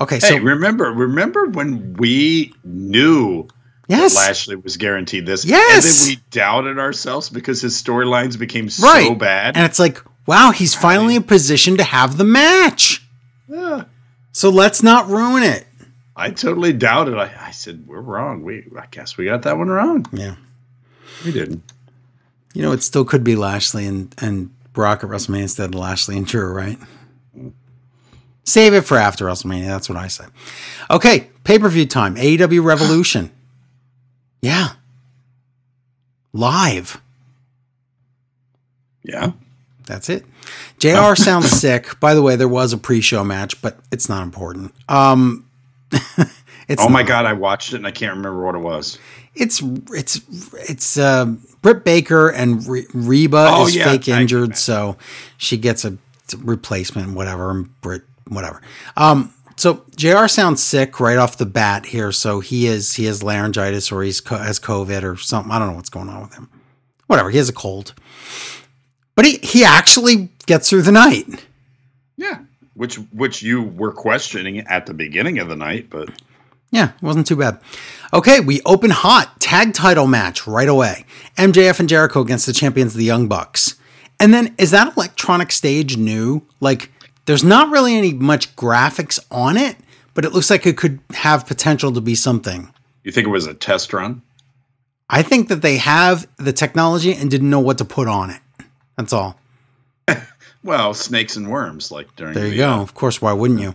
Okay, 0.00 0.18
so 0.18 0.36
remember 0.38 0.86
remember 0.86 1.46
when 1.46 1.94
we 1.94 2.52
knew 2.64 3.46
yes, 3.86 4.16
Lashley 4.16 4.56
was 4.56 4.76
guaranteed 4.76 5.24
this? 5.24 5.44
Yes! 5.44 5.84
And 5.84 5.84
then 5.84 6.16
we 6.16 6.22
doubted 6.32 6.78
ourselves 6.80 7.30
because 7.30 7.60
his 7.60 7.80
storylines 7.80 8.36
became 8.36 8.64
right. 8.82 9.06
so 9.06 9.14
bad. 9.14 9.56
And 9.56 9.64
it's 9.64 9.78
like, 9.78 10.02
wow, 10.26 10.50
he's 10.50 10.74
finally 10.74 11.14
in 11.14 11.22
position 11.22 11.76
to 11.76 11.84
have 11.84 12.18
the 12.18 12.24
match. 12.24 13.06
Yeah. 13.48 13.84
So 14.32 14.50
let's 14.50 14.82
not 14.82 15.06
ruin 15.06 15.44
it. 15.44 15.64
I 16.16 16.30
totally 16.30 16.72
doubted. 16.72 17.16
I, 17.16 17.32
I 17.40 17.50
said 17.50 17.86
we're 17.86 18.00
wrong. 18.00 18.42
We 18.42 18.66
I 18.78 18.86
guess 18.90 19.16
we 19.16 19.24
got 19.24 19.42
that 19.42 19.58
one 19.58 19.68
wrong. 19.68 20.06
Yeah. 20.12 20.36
We 21.24 21.32
didn't. 21.32 21.62
You 22.54 22.62
know, 22.62 22.72
it 22.72 22.82
still 22.82 23.04
could 23.04 23.24
be 23.24 23.34
Lashley 23.34 23.86
and, 23.86 24.14
and 24.18 24.50
Brock 24.72 25.02
at 25.02 25.10
WrestleMania 25.10 25.42
instead 25.42 25.74
of 25.74 25.80
Lashley 25.80 26.16
and 26.16 26.26
Drew, 26.26 26.52
right? 26.52 26.78
Save 28.44 28.74
it 28.74 28.82
for 28.82 28.96
after 28.96 29.24
WrestleMania. 29.24 29.66
That's 29.66 29.88
what 29.88 29.98
I 29.98 30.06
say. 30.08 30.26
Okay, 30.90 31.30
pay 31.42 31.58
per 31.58 31.68
view 31.68 31.86
time. 31.86 32.16
AEW 32.16 32.64
Revolution. 32.64 33.30
Yeah. 34.40 34.72
Live. 36.34 37.00
Yeah. 39.02 39.32
That's 39.86 40.10
it. 40.10 40.26
JR 40.78 41.14
sounds 41.14 41.48
sick. 41.60 41.98
By 41.98 42.12
the 42.12 42.20
way, 42.20 42.36
there 42.36 42.46
was 42.46 42.74
a 42.74 42.76
pre 42.76 43.00
show 43.00 43.24
match, 43.24 43.62
but 43.62 43.78
it's 43.90 44.06
not 44.06 44.22
important. 44.22 44.74
Um, 44.86 45.48
it's 46.68 46.82
Oh 46.82 46.88
my 46.88 47.00
not. 47.02 47.08
god, 47.08 47.26
I 47.26 47.32
watched 47.34 47.72
it 47.72 47.76
and 47.76 47.86
I 47.86 47.90
can't 47.90 48.16
remember 48.16 48.42
what 48.44 48.54
it 48.54 48.58
was. 48.58 48.98
It's 49.34 49.60
it's 49.92 50.20
it's 50.68 50.96
uh, 50.96 51.26
Britt 51.62 51.84
Baker 51.84 52.28
and 52.30 52.66
Re- 52.66 52.86
Reba 52.94 53.48
Oh, 53.50 53.66
is 53.66 53.74
yeah, 53.76 53.84
fake 53.84 54.08
I- 54.08 54.20
injured, 54.20 54.56
so 54.56 54.96
she 55.38 55.56
gets 55.56 55.84
a 55.84 55.96
replacement, 56.38 57.14
whatever. 57.14 57.50
And 57.50 57.80
Britt, 57.80 58.02
whatever. 58.28 58.60
Um, 58.96 59.34
so 59.56 59.84
Jr. 59.96 60.26
sounds 60.28 60.62
sick 60.62 60.98
right 61.00 61.16
off 61.18 61.36
the 61.36 61.46
bat 61.46 61.86
here, 61.86 62.12
so 62.12 62.40
he 62.40 62.66
is 62.66 62.94
he 62.94 63.04
has 63.06 63.22
laryngitis 63.22 63.90
or 63.92 64.02
he's 64.02 64.20
co- 64.20 64.38
has 64.38 64.58
COVID 64.60 65.02
or 65.02 65.16
something. 65.16 65.50
I 65.52 65.58
don't 65.58 65.68
know 65.70 65.76
what's 65.76 65.90
going 65.90 66.08
on 66.08 66.22
with 66.22 66.34
him. 66.34 66.48
Whatever, 67.08 67.30
he 67.30 67.38
has 67.38 67.48
a 67.48 67.52
cold, 67.52 67.92
but 69.16 69.24
he 69.24 69.38
he 69.42 69.64
actually 69.64 70.30
gets 70.46 70.70
through 70.70 70.82
the 70.82 70.92
night. 70.92 71.26
Yeah. 72.16 72.38
Which 72.74 72.96
which 72.96 73.42
you 73.42 73.62
were 73.62 73.92
questioning 73.92 74.58
at 74.58 74.86
the 74.86 74.94
beginning 74.94 75.38
of 75.38 75.48
the 75.48 75.56
night, 75.56 75.88
but 75.90 76.10
Yeah, 76.70 76.90
it 76.90 77.02
wasn't 77.02 77.26
too 77.26 77.36
bad. 77.36 77.60
Okay, 78.12 78.40
we 78.40 78.60
open 78.66 78.90
hot 78.90 79.40
tag 79.40 79.74
title 79.74 80.06
match 80.06 80.46
right 80.46 80.68
away. 80.68 81.04
MJF 81.36 81.78
and 81.80 81.88
Jericho 81.88 82.20
against 82.20 82.46
the 82.46 82.52
champions, 82.52 82.94
the 82.94 83.04
Young 83.04 83.28
Bucks. 83.28 83.76
And 84.18 84.34
then 84.34 84.54
is 84.58 84.72
that 84.72 84.96
electronic 84.96 85.52
stage 85.52 85.96
new? 85.96 86.42
Like 86.60 86.90
there's 87.26 87.44
not 87.44 87.70
really 87.70 87.96
any 87.96 88.12
much 88.12 88.54
graphics 88.56 89.18
on 89.30 89.56
it, 89.56 89.76
but 90.14 90.24
it 90.24 90.32
looks 90.32 90.50
like 90.50 90.66
it 90.66 90.76
could 90.76 91.00
have 91.12 91.46
potential 91.46 91.92
to 91.92 92.00
be 92.00 92.14
something. 92.14 92.72
You 93.02 93.12
think 93.12 93.26
it 93.26 93.30
was 93.30 93.46
a 93.46 93.54
test 93.54 93.92
run? 93.92 94.22
I 95.08 95.22
think 95.22 95.48
that 95.48 95.62
they 95.62 95.76
have 95.76 96.26
the 96.38 96.52
technology 96.52 97.14
and 97.14 97.30
didn't 97.30 97.50
know 97.50 97.60
what 97.60 97.78
to 97.78 97.84
put 97.84 98.08
on 98.08 98.30
it. 98.30 98.40
That's 98.96 99.12
all. 99.12 99.38
Well, 100.64 100.94
snakes 100.94 101.36
and 101.36 101.48
worms, 101.50 101.92
like 101.92 102.08
during. 102.16 102.34
There 102.34 102.46
you 102.46 102.50
the, 102.52 102.56
go. 102.56 102.70
uh, 102.72 102.80
Of 102.82 102.94
course, 102.94 103.20
why 103.22 103.32
wouldn't 103.32 103.60
you? 103.60 103.74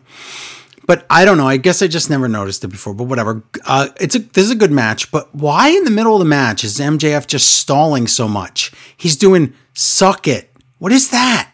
But 0.88 1.06
I 1.10 1.24
don't 1.24 1.38
know. 1.38 1.48
I 1.48 1.58
guess 1.58 1.84
I 1.84 1.88
just 1.88 2.10
never 2.10 2.28
noticed 2.28 2.64
it 2.64 2.70
before. 2.70 2.96
But 2.96 3.04
whatever. 3.04 3.44
Uh, 3.66 3.90
it's 4.02 4.16
a 4.16 4.20
this 4.20 4.46
is 4.46 4.52
a 4.52 4.56
good 4.56 4.72
match. 4.72 5.12
But 5.12 5.34
why 5.36 5.70
in 5.70 5.84
the 5.84 5.92
middle 5.92 6.14
of 6.16 6.20
the 6.20 6.26
match 6.26 6.64
is 6.64 6.80
MJF 6.80 7.28
just 7.28 7.58
stalling 7.58 8.08
so 8.08 8.28
much? 8.28 8.72
He's 8.98 9.16
doing 9.16 9.54
suck 9.76 10.28
it. 10.28 10.52
What 10.80 10.92
is 10.92 11.12
that? 11.12 11.52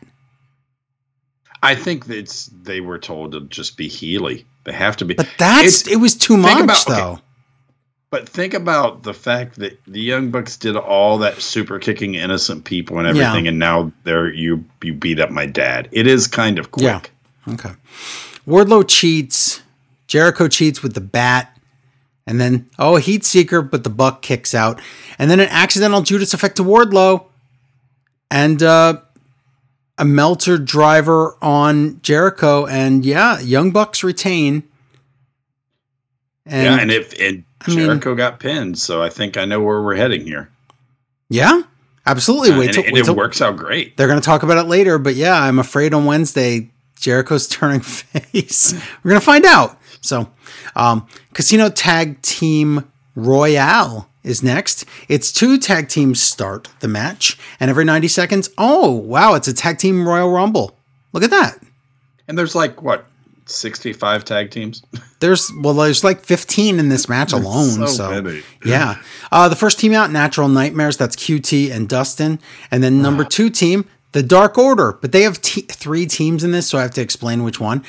I 1.61 1.75
think 1.75 2.07
it's 2.09 2.45
they 2.61 2.79
were 2.79 2.97
told 2.99 3.33
to 3.33 3.41
just 3.41 3.75
be 3.75 3.89
Healy. 3.89 4.45
They 4.63 4.71
have 4.71 4.95
to 4.97 5.05
be. 5.05 5.15
But 5.15 5.27
that's 5.37 5.81
It's- 5.81 5.87
it 5.87 5.97
was 5.97 6.15
too 6.15 6.37
much 6.37 6.61
about- 6.61 6.89
okay. 6.89 7.21
But 8.11 8.29
think 8.29 8.53
about 8.53 9.03
the 9.03 9.13
fact 9.13 9.55
that 9.59 9.77
the 9.87 9.99
Young 9.99 10.31
Bucks 10.31 10.57
did 10.57 10.77
all 10.77 11.17
that 11.17 11.41
super 11.41 11.79
kicking 11.79 12.15
innocent 12.15 12.63
people 12.63 12.99
and 12.99 13.15
Yeah. 13.17 13.27
everything, 13.29 13.47
and 13.47 13.59
now 13.59 13.91
they're 14.03 14.31
you 14.33 14.63
you 14.81 14.93
beat 14.93 15.19
up 15.19 15.31
my 15.31 15.45
dad. 15.45 15.89
It 15.91 16.07
is 16.07 16.27
kind 16.27 16.57
of 16.59 16.71
quick. 16.71 16.83
Yeah. 16.85 17.53
Okay. 17.53 17.71
Wardlow 18.47 18.87
cheats. 18.87 19.61
Jericho 20.07 20.47
cheats 20.47 20.83
with 20.83 20.93
the 20.93 21.01
bat. 21.01 21.51
And 22.27 22.39
then, 22.39 22.67
oh, 22.79 22.95
heat 22.95 23.23
seeker, 23.25 23.61
but 23.61 23.83
the 23.83 23.89
buck 23.89 24.21
kicks 24.21 24.55
out. 24.55 24.79
And 25.19 25.29
then 25.29 25.39
an 25.39 25.47
accidental 25.49 26.01
Judas 26.01 26.33
effect 26.33 26.55
to 26.57 26.63
Wardlow. 26.63 27.25
And 28.31 28.61
uh, 28.63 29.01
a 29.97 30.05
Meltzer 30.05 30.57
Driver 30.57 31.37
on 31.41 31.99
Jericho. 32.01 32.65
And 32.65 33.05
yeah, 33.05 33.39
Young 33.41 33.71
Bucks 33.71 34.03
retain. 34.03 34.63
And, 36.45 36.63
yeah, 36.63 36.79
and 36.79 36.91
if 36.91 37.13
and 37.19 37.43
I 37.61 37.69
mean- 37.71 37.79
Jericho 37.85 38.15
got 38.15 38.39
pinned, 38.39 38.77
so 38.77 39.01
I 39.01 39.09
think 39.09 39.37
I 39.37 39.45
know 39.45 39.61
where 39.61 39.81
we're 39.81 39.95
heading 39.95 40.25
here. 40.25 40.49
yeah, 41.29 41.61
absolutely. 42.05 42.51
Uh, 42.51 42.59
Wait 42.59 42.65
and 42.67 42.73
till, 42.75 42.83
and 42.85 42.93
wait 42.93 42.99
it 43.01 43.05
till- 43.05 43.15
works 43.15 43.41
out 43.41 43.57
great. 43.57 43.97
They're 43.97 44.07
going 44.07 44.19
to 44.19 44.25
talk 44.25 44.43
about 44.43 44.57
it 44.57 44.67
later, 44.69 44.97
but 44.99 45.15
yeah, 45.15 45.41
I'm 45.41 45.57
afraid 45.59 45.93
on 45.93 46.05
Wednesday 46.05 46.69
Jericho's 46.99 47.47
turning 47.49 47.81
face. 47.81 48.73
We're 49.03 49.09
going 49.09 49.19
to 49.21 49.25
find 49.25 49.45
out. 49.45 49.79
So, 50.01 50.29
um, 50.75 51.07
Casino 51.33 51.69
Tag 51.69 52.21
Team 52.21 52.91
Royale 53.15 54.07
is 54.23 54.43
next. 54.43 54.85
It's 55.09 55.31
two 55.31 55.57
tag 55.57 55.87
teams 55.89 56.21
start 56.21 56.69
the 56.79 56.87
match, 56.87 57.37
and 57.59 57.69
every 57.71 57.85
90 57.85 58.07
seconds, 58.07 58.49
oh 58.59 58.91
wow, 58.91 59.33
it's 59.33 59.47
a 59.47 59.53
tag 59.53 59.79
team 59.79 60.07
Royal 60.07 60.31
Rumble. 60.31 60.75
Look 61.11 61.23
at 61.23 61.31
that. 61.31 61.57
And 62.27 62.37
there's 62.37 62.53
like 62.55 62.81
what 62.83 63.05
sixty 63.45 63.93
five 63.93 64.25
tag 64.25 64.51
teams. 64.51 64.83
There's 65.19 65.51
well, 65.61 65.73
there's 65.73 66.03
like 66.03 66.19
15 66.23 66.77
in 66.77 66.89
this 66.89 67.07
match 67.09 67.31
alone. 67.33 67.69
so 67.69 67.85
So, 67.87 68.21
many. 68.21 68.43
yeah, 68.63 69.01
uh, 69.31 69.47
the 69.49 69.55
first 69.55 69.79
team 69.79 69.93
out, 69.93 70.11
Natural 70.11 70.47
Nightmares. 70.49 70.97
That's 70.97 71.15
QT 71.15 71.71
and 71.71 71.87
Dustin, 71.89 72.39
and 72.69 72.83
then 72.83 73.01
number 73.01 73.23
two 73.23 73.49
team, 73.49 73.85
the 74.11 74.21
Dark 74.21 74.57
Order. 74.57 74.93
But 75.01 75.13
they 75.13 75.21
have 75.23 75.41
te- 75.41 75.61
three 75.61 76.05
teams 76.05 76.43
in 76.43 76.51
this, 76.51 76.67
so 76.67 76.77
I 76.77 76.81
have 76.83 76.91
to 76.91 77.01
explain 77.01 77.43
which 77.43 77.59
one. 77.59 77.83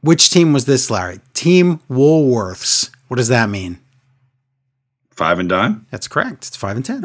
Which 0.00 0.30
team 0.30 0.52
was 0.52 0.64
this, 0.64 0.90
Larry? 0.90 1.20
Team 1.34 1.78
Woolworths. 1.90 2.90
What 3.08 3.18
does 3.18 3.28
that 3.28 3.48
mean? 3.48 3.78
Five 5.10 5.38
and 5.38 5.48
dime 5.48 5.86
That's 5.90 6.08
correct. 6.08 6.46
It's 6.48 6.56
five 6.56 6.74
and 6.76 6.84
ten. 6.84 7.02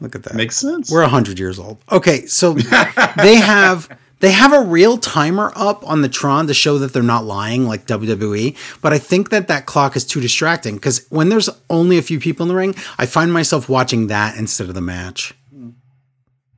Look 0.00 0.14
at 0.14 0.22
that. 0.24 0.34
makes 0.34 0.56
sense. 0.58 0.90
We're 0.92 1.00
100 1.02 1.38
years 1.38 1.58
old. 1.58 1.78
Okay, 1.90 2.26
so 2.26 2.52
they 3.16 3.36
have 3.36 3.88
they 4.20 4.30
have 4.30 4.52
a 4.52 4.60
real 4.62 4.96
timer 4.96 5.52
up 5.54 5.86
on 5.86 6.02
the 6.02 6.08
Tron 6.08 6.46
to 6.46 6.54
show 6.54 6.78
that 6.78 6.92
they're 6.92 7.02
not 7.02 7.24
lying 7.24 7.66
like 7.66 7.86
WWE, 7.86 8.56
but 8.80 8.92
I 8.92 8.98
think 8.98 9.30
that 9.30 9.48
that 9.48 9.66
clock 9.66 9.96
is 9.96 10.04
too 10.04 10.20
distracting 10.20 10.78
cuz 10.78 11.06
when 11.10 11.28
there's 11.28 11.50
only 11.68 11.98
a 11.98 12.02
few 12.02 12.18
people 12.18 12.44
in 12.44 12.48
the 12.48 12.54
ring, 12.54 12.74
I 12.98 13.06
find 13.06 13.32
myself 13.32 13.68
watching 13.68 14.06
that 14.06 14.36
instead 14.36 14.68
of 14.68 14.74
the 14.74 14.80
match. 14.80 15.34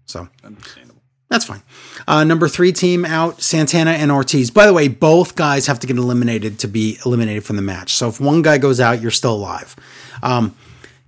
So, 0.07 0.29
Understandable. 0.43 1.03
that's 1.29 1.45
fine. 1.45 1.63
Uh, 2.07 2.25
number 2.25 2.49
three 2.49 2.73
team 2.73 3.05
out, 3.05 3.43
Santana 3.43 3.91
and 3.91 4.11
Ortiz. 4.11 4.51
By 4.51 4.65
the 4.65 4.73
way, 4.73 4.89
both 4.89 5.35
guys 5.37 5.67
have 5.67 5.79
to 5.81 5.87
get 5.87 5.99
eliminated 5.99 6.59
to 6.61 6.69
be 6.69 6.99
eliminated 7.05 7.45
from 7.45 7.57
the 7.57 7.63
match. 7.63 7.93
So 7.93 8.09
if 8.09 8.19
one 8.19 8.41
guy 8.41 8.57
goes 8.57 8.81
out, 8.81 9.03
you're 9.03 9.11
still 9.11 9.35
alive. 9.35 9.77
Um, 10.23 10.55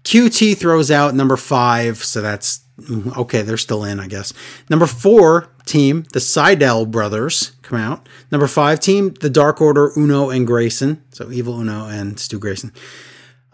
QT 0.05 0.59
throws 0.59 0.91
out 0.91 1.15
number 1.15 1.37
five, 1.39 1.99
so 2.05 2.21
that's 2.21 2.61
mm, 2.79 3.17
okay. 3.17 3.41
They're 3.43 3.57
still 3.57 3.85
in, 3.85 4.01
I 4.01 4.07
guess. 4.07 4.33
Number 4.69 4.87
four 4.87 5.49
team, 5.71 6.05
the 6.13 6.19
Sydal 6.19 6.91
brothers 6.91 7.53
come 7.63 7.79
out. 7.79 8.09
Number 8.31 8.47
five 8.47 8.81
team, 8.81 9.15
the 9.21 9.31
Dark 9.31 9.61
Order, 9.61 9.93
Uno 9.97 10.29
and 10.31 10.47
Grayson. 10.47 11.03
So 11.13 11.31
Evil 11.31 11.61
Uno 11.61 11.87
and 11.87 12.19
Stu 12.19 12.39
Grayson. 12.39 12.73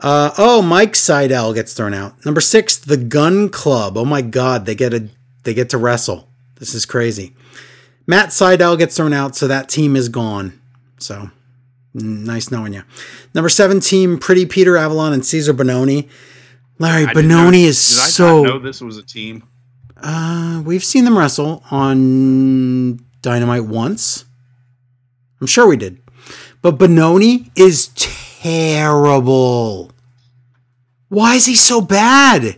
Uh, 0.01 0.31
oh, 0.37 0.61
Mike 0.63 0.93
Sydal 0.93 1.55
gets 1.55 1.73
thrown 1.73 1.95
out. 1.95 2.25
Number 2.27 2.41
six, 2.41 2.77
the 2.77 2.97
Gun 2.97 3.49
Club. 3.49 3.97
Oh 3.97 4.05
my 4.05 4.21
God, 4.23 4.67
they 4.67 4.75
get 4.75 4.93
a 4.93 5.09
they 5.45 5.55
get 5.55 5.71
to 5.71 5.79
wrestle. 5.79 6.29
This 6.57 6.75
is 6.75 6.85
crazy. 6.87 7.35
Matt 8.07 8.29
Sydal 8.31 8.77
gets 8.79 8.97
thrown 8.97 9.13
out, 9.13 9.37
so 9.37 9.47
that 9.49 9.69
team 9.69 9.97
is 9.97 10.09
gone. 10.09 10.59
So 10.99 11.31
nice 11.95 12.51
knowing 12.51 12.73
you. 12.75 12.83
Number 13.35 13.49
seven 13.49 13.81
team, 13.81 14.19
Pretty 14.19 14.45
Peter 14.47 14.77
Avalon 14.77 15.13
and 15.13 15.23
Cezar 15.23 15.55
Bononi. 15.57 16.09
Larry 16.79 17.05
I 17.07 17.15
did 17.15 17.25
Bononi 17.25 17.29
not- 17.29 17.55
is 17.55 17.89
did 17.95 17.99
I 18.03 18.07
so. 18.09 18.43
know 18.45 18.59
this 18.59 18.81
was 18.83 18.99
a 18.99 19.03
team? 19.03 19.43
Uh, 19.97 20.63
we've 20.65 20.85
seen 20.85 21.05
them 21.05 21.17
wrestle 21.19 21.63
on 21.71 23.01
Dynamite 23.23 23.65
once. 23.65 24.25
I'm 25.41 25.47
sure 25.47 25.67
we 25.67 25.77
did. 25.77 25.99
But 26.63 26.79
Bononi 26.79 27.51
is 27.57 27.89
terrible. 27.97 29.91
Why 31.09 31.35
is 31.35 31.47
he 31.47 31.55
so 31.57 31.81
bad? 31.81 32.57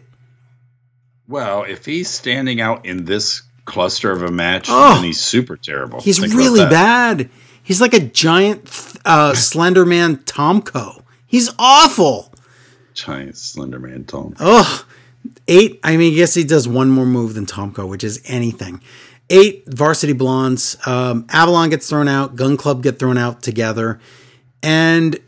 Well, 1.28 1.64
if 1.64 1.84
he's 1.84 2.08
standing 2.08 2.60
out 2.60 2.86
in 2.86 3.04
this 3.04 3.42
cluster 3.66 4.10
of 4.10 4.22
a 4.22 4.30
match, 4.30 4.68
Oh. 4.70 4.94
then 4.94 5.04
he's 5.04 5.20
super 5.20 5.56
terrible. 5.56 6.00
He's 6.00 6.18
Think 6.18 6.32
really 6.34 6.60
bad. 6.64 7.28
He's 7.62 7.80
like 7.82 7.92
a 7.92 8.00
giant 8.00 8.66
uh, 9.04 9.34
Slender 9.36 9.84
Man 9.84 10.16
Tomko. 10.18 11.02
He's 11.26 11.50
awful. 11.58 12.32
Giant 12.94 13.36
Slender 13.36 13.78
Man 13.78 14.04
Tom. 14.04 14.34
Ugh. 14.40 14.86
Eight. 15.46 15.80
I 15.82 15.96
mean, 15.96 16.12
I 16.12 16.16
guess 16.16 16.34
he 16.34 16.44
does 16.44 16.68
one 16.68 16.90
more 16.90 17.06
move 17.06 17.34
than 17.34 17.46
Tomko, 17.46 17.88
which 17.88 18.04
is 18.04 18.20
anything. 18.26 18.80
Eight. 19.30 19.64
Varsity 19.66 20.12
Blondes. 20.12 20.76
Um, 20.86 21.26
Avalon 21.30 21.70
gets 21.70 21.88
thrown 21.88 22.08
out. 22.08 22.36
Gun 22.36 22.56
Club 22.56 22.82
get 22.82 22.98
thrown 22.98 23.18
out 23.18 23.42
together, 23.42 24.00
and 24.62 25.18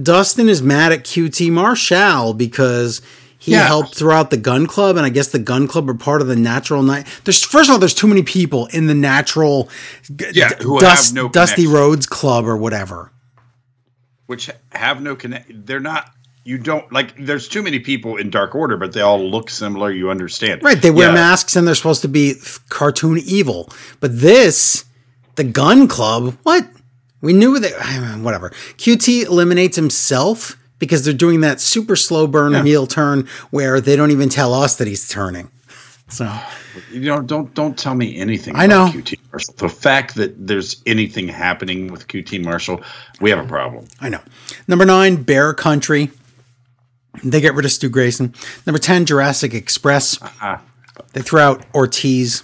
Dustin 0.00 0.48
is 0.48 0.62
mad 0.62 0.92
at 0.92 1.04
QT 1.04 1.50
Marshall 1.50 2.34
because 2.34 3.00
he 3.38 3.52
Yeah. 3.52 3.66
helped 3.66 3.94
throw 3.94 4.14
out 4.14 4.30
the 4.30 4.36
Gun 4.36 4.66
Club, 4.66 4.96
and 4.96 5.06
I 5.06 5.08
guess 5.10 5.28
the 5.28 5.38
Gun 5.38 5.68
Club 5.68 5.88
are 5.88 5.94
part 5.94 6.20
of 6.20 6.26
the 6.26 6.36
Natural 6.36 6.82
Night. 6.82 7.06
There's 7.24 7.42
first 7.44 7.68
of 7.68 7.74
all, 7.74 7.78
there's 7.78 7.94
too 7.94 8.06
many 8.08 8.22
people 8.22 8.66
in 8.66 8.86
the 8.86 8.94
Natural, 8.94 9.68
Yeah, 10.32 10.48
D- 10.54 10.64
who 10.64 10.80
Dust- 10.80 11.08
have 11.08 11.14
no 11.14 11.28
Dusty. 11.28 11.66
Roads 11.66 12.06
Club 12.06 12.46
or 12.46 12.56
whatever. 12.56 13.10
which 14.26 14.48
have 14.72 15.02
no 15.02 15.14
connect. 15.14 15.66
They're 15.66 15.78
not. 15.80 16.10
You 16.46 16.58
don't 16.58 16.90
like. 16.92 17.16
There's 17.16 17.48
too 17.48 17.62
many 17.62 17.78
people 17.78 18.16
in 18.16 18.28
Dark 18.28 18.54
Order, 18.54 18.76
but 18.76 18.92
they 18.92 19.00
all 19.00 19.18
look 19.30 19.48
similar. 19.48 19.90
You 19.90 20.10
understand, 20.10 20.62
Right, 20.62 20.80
they 20.80 20.90
wear 20.90 21.08
Yeah. 21.08 21.14
masks 21.14 21.56
and 21.56 21.66
they're 21.66 21.74
supposed 21.74 22.02
to 22.02 22.08
be 22.08 22.34
cartoon 22.68 23.18
evil. 23.24 23.70
But 24.00 24.20
this, 24.20 24.84
the 25.36 25.44
Gun 25.44 25.88
Club, 25.88 26.36
what? 26.42 26.68
We 27.22 27.32
knew 27.32 27.58
that. 27.58 27.72
Whatever. 28.20 28.50
QT 28.76 29.22
eliminates 29.24 29.76
himself 29.76 30.58
because 30.78 31.02
they're 31.04 31.14
doing 31.14 31.40
that 31.40 31.62
super 31.62 31.96
slow 31.96 32.26
burn 32.26 32.52
Yeah. 32.52 32.62
heel 32.62 32.86
turn 32.86 33.26
where 33.50 33.80
they 33.80 33.96
don't 33.96 34.10
even 34.10 34.28
tell 34.28 34.52
us 34.52 34.76
that 34.76 34.86
he's 34.86 35.08
turning. 35.08 35.48
So 36.10 36.30
You 36.92 37.00
know, 37.00 37.22
don't 37.22 37.54
don't 37.54 37.78
tell 37.78 37.94
me 37.94 38.18
anything. 38.18 38.54
I 38.54 38.66
know. 38.66 38.90
QT 38.92 39.18
Marshall. 39.32 39.54
The 39.56 39.68
fact 39.70 40.16
that 40.16 40.46
there's 40.46 40.76
anything 40.84 41.26
happening 41.28 41.86
with 41.90 42.06
QT 42.08 42.44
Marshall, 42.44 42.82
we 43.22 43.30
have 43.30 43.38
a 43.38 43.48
problem. 43.48 43.86
I 44.02 44.10
know. 44.10 44.20
Number 44.68 44.84
nine, 44.84 45.16
Bear 45.22 45.54
Country. 45.54 46.10
They 47.22 47.40
get 47.40 47.54
rid 47.54 47.64
of 47.64 47.72
Stu 47.72 47.88
Grayson. 47.88 48.34
Number 48.66 48.78
10, 48.78 49.06
Jurassic 49.06 49.54
Express. 49.54 50.18
Ah, 50.22 50.62
They 51.12 51.22
throw 51.22 51.42
out 51.42 51.64
Ortiz. 51.74 52.42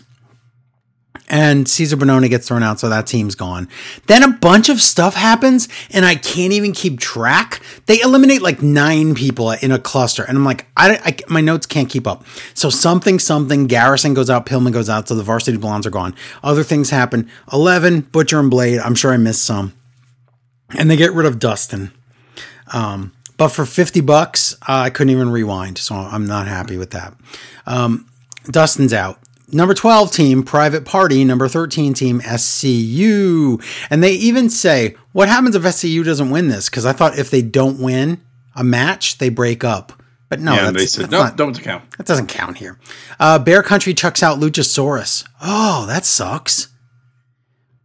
And 1.33 1.67
Cezar 1.67 1.97
Bononi 1.97 2.29
gets 2.29 2.49
thrown 2.49 2.65
out, 2.65 2.81
so 2.81 2.89
that 2.89 3.07
team's 3.07 3.37
gone. 3.37 3.69
Then 4.09 4.25
a 4.25 4.33
bunch 4.33 4.69
of 4.69 4.81
stuff 4.81 5.15
happens, 5.15 5.69
and 5.91 6.05
I 6.05 6.17
can't 6.17 6.53
even 6.53 6.73
keep 6.73 6.99
track. 6.99 7.61
They 7.87 8.01
eliminate 8.01 8.43
like 8.43 8.63
nine 8.63 9.15
people 9.15 9.53
in 9.53 9.71
a 9.71 9.79
cluster, 9.79 10.25
and 10.25 10.37
I'm 10.37 10.45
like, 10.45 10.67
I, 10.77 10.97
I 11.05 11.17
my 11.29 11.41
notes 11.41 11.67
can't 11.67 11.89
keep 11.89 12.09
up. 12.09 12.25
So 12.55 12.69
something, 12.69 13.21
something. 13.21 13.69
Garrison 13.69 14.13
goes 14.13 14.29
out, 14.29 14.45
Pillman 14.45 14.73
goes 14.73 14.89
out, 14.91 15.07
so 15.07 15.15
the 15.15 15.23
Varsity 15.23 15.57
Blondes 15.57 15.87
are 15.87 15.91
gone. 15.91 16.17
Other 16.43 16.65
things 16.65 16.91
happen. 16.91 17.31
Eleven, 17.53 18.01
Butcher 18.01 18.41
and 18.41 18.51
Blade. 18.51 18.81
I'm 18.81 18.97
sure 18.97 19.13
I 19.13 19.17
missed 19.17 19.45
some, 19.45 19.73
and 20.77 20.91
they 20.91 20.97
get 20.97 21.13
rid 21.13 21.27
of 21.27 21.39
Dustin. 21.39 21.93
Um, 22.73 23.13
but 23.41 23.49
for 23.49 23.65
50 23.65 24.03
bucks, 24.03 24.53
uh, 24.69 24.85
I 24.85 24.91
couldn't 24.91 25.13
even 25.13 25.31
rewind, 25.31 25.79
so 25.79 25.95
I'm 25.95 26.27
not 26.27 26.47
happy 26.47 26.77
with 26.77 26.91
that. 26.91 27.15
Um, 27.67 28.07
Dustin's 28.45 28.93
out. 28.93 29.19
number 29.51 29.73
12 29.73 30.13
team, 30.13 30.43
Private 30.43 30.85
Party. 30.85 31.25
Number 31.25 31.49
13 31.49 31.95
team, 31.95 32.21
SCU. 32.21 33.65
And 33.89 34.05
they 34.05 34.13
even 34.13 34.51
say, 34.51 34.95
what 35.13 35.31
happens 35.31 35.57
if 35.57 35.63
SCU 35.63 36.05
doesn't 36.05 36.29
win 36.29 36.49
this? 36.49 36.69
Because 36.69 36.85
I 36.85 36.93
thought 36.93 37.19
if 37.19 37.31
they 37.31 37.41
don't 37.41 37.81
win 37.81 38.21
a 38.55 38.63
match, 38.63 39.17
they 39.17 39.31
break 39.31 39.65
up. 39.65 39.95
But 40.29 40.41
no, 40.41 40.53
yeah, 40.53 40.71
they 40.71 40.85
said 40.85 41.11
no, 41.11 41.23
not- 41.23 41.37
don't 41.37 41.59
count. 41.59 41.91
that 41.97 42.05
doesn't 42.07 42.27
count 42.27 42.59
here. 42.59 42.79
Uh, 43.19 43.39
Bear 43.39 43.63
Country 43.63 43.95
chucks 43.95 44.23
out 44.23 44.39
Luchasaurus. 44.39 45.27
Oh, 45.41 45.87
that 45.87 46.05
sucks. 46.05 46.69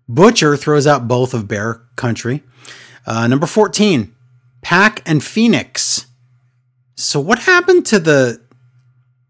Butcher 0.10 0.57
throws 0.57 0.86
out 0.86 1.07
both 1.07 1.34
of 1.34 1.48
Bear 1.48 1.82
Country. 1.95 2.44
Uh, 3.07 3.27
number 3.27 3.45
14, 3.48 4.14
PAC 4.65 5.03
and 5.05 5.23
Fenix. 5.23 6.07
So, 6.95 7.19
what 7.19 7.37
happened 7.39 7.85
to 7.87 7.99
the 7.99 8.41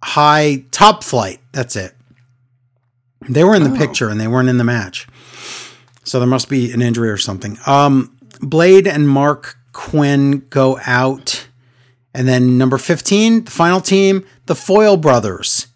high 0.01 0.63
top 0.71 1.03
flight? 1.03 1.41
That's 1.51 1.75
it. 1.75 1.93
They 3.27 3.43
were 3.43 3.53
in 3.55 3.63
the 3.63 3.71
Oh. 3.73 3.77
picture 3.77 4.07
and 4.09 4.17
they 4.19 4.27
weren't 4.27 4.47
in 4.49 4.57
the 4.57 4.63
match. 4.63 5.07
So, 6.05 6.19
there 6.19 6.27
must 6.27 6.47
be 6.47 6.71
an 6.71 6.81
injury 6.81 7.09
or 7.09 7.17
something. 7.17 7.57
Um, 7.65 8.11
Blade 8.39 8.87
and 8.87 9.07
Marq 9.09 9.55
Quen 9.73 10.45
go 10.49 10.79
out. 10.85 11.47
And 12.13 12.27
then 12.29 12.57
number 12.57 12.77
15, 12.77 13.43
the 13.43 13.51
final 13.51 13.81
team, 13.81 14.23
the 14.45 14.55
Foil 14.55 14.95
Brothers. 14.95 15.67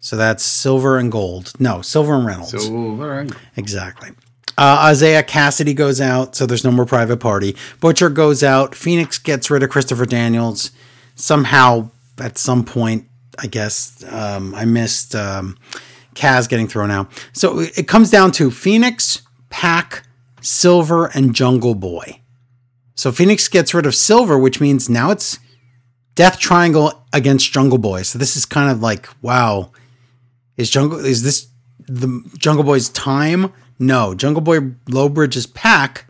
So 0.00 0.16
that's 0.16 0.44
silver 0.44 0.98
and 0.98 1.10
gold. 1.10 1.52
No, 1.58 1.80
silver 1.80 2.14
and 2.14 2.26
Reynolds. 2.26 2.68
Right. 2.68 3.32
exactly. 3.56 4.10
Uh, 4.58 4.90
Isiah 4.90 5.22
Kassidy 5.22 5.74
goes 5.74 6.00
out, 6.00 6.34
so 6.34 6.46
there's 6.46 6.64
no 6.64 6.70
more 6.70 6.86
private 6.86 7.18
party. 7.18 7.56
Butcher 7.80 8.08
goes 8.08 8.42
out. 8.42 8.74
Fenix 8.74 9.18
gets 9.18 9.50
rid 9.50 9.62
of 9.62 9.70
Christopher 9.70 10.06
Daniels. 10.06 10.70
Somehow, 11.14 11.90
at 12.18 12.38
some 12.38 12.64
point, 12.64 13.06
I 13.38 13.46
guess, 13.48 14.02
um, 14.10 14.54
I 14.54 14.64
missed 14.64 15.14
um, 15.14 15.58
Kaz 16.14 16.48
getting 16.48 16.68
thrown 16.68 16.90
out. 16.90 17.10
So 17.32 17.60
it 17.60 17.86
comes 17.86 18.10
down 18.10 18.32
to 18.32 18.50
Fenix, 18.50 19.22
PAC, 19.50 20.06
Silver, 20.40 21.06
and 21.06 21.34
Jungle 21.34 21.74
Boy. 21.74 22.20
So 22.94 23.12
Fenix 23.12 23.48
gets 23.48 23.74
rid 23.74 23.84
of 23.84 23.94
Silver, 23.94 24.38
which 24.38 24.60
means 24.60 24.88
now 24.88 25.10
it's 25.10 25.38
Death 26.14 26.38
Triangle 26.38 27.04
against 27.12 27.52
Jungle 27.52 27.78
Boy. 27.78 28.02
So 28.02 28.18
this 28.18 28.36
is 28.36 28.46
kind 28.46 28.70
of 28.70 28.80
like, 28.80 29.06
wow, 29.20 29.70
is 30.56 30.70
Jungle 30.70 30.98
is 31.04 31.22
this 31.22 31.48
the 31.86 32.24
Jungle 32.38 32.64
Boy's 32.64 32.88
time? 32.88 33.52
No, 33.78 34.14
Jungle 34.14 34.42
Boy 34.42 34.60
Lowbridge's 34.86 35.46
PAC. 35.46 36.06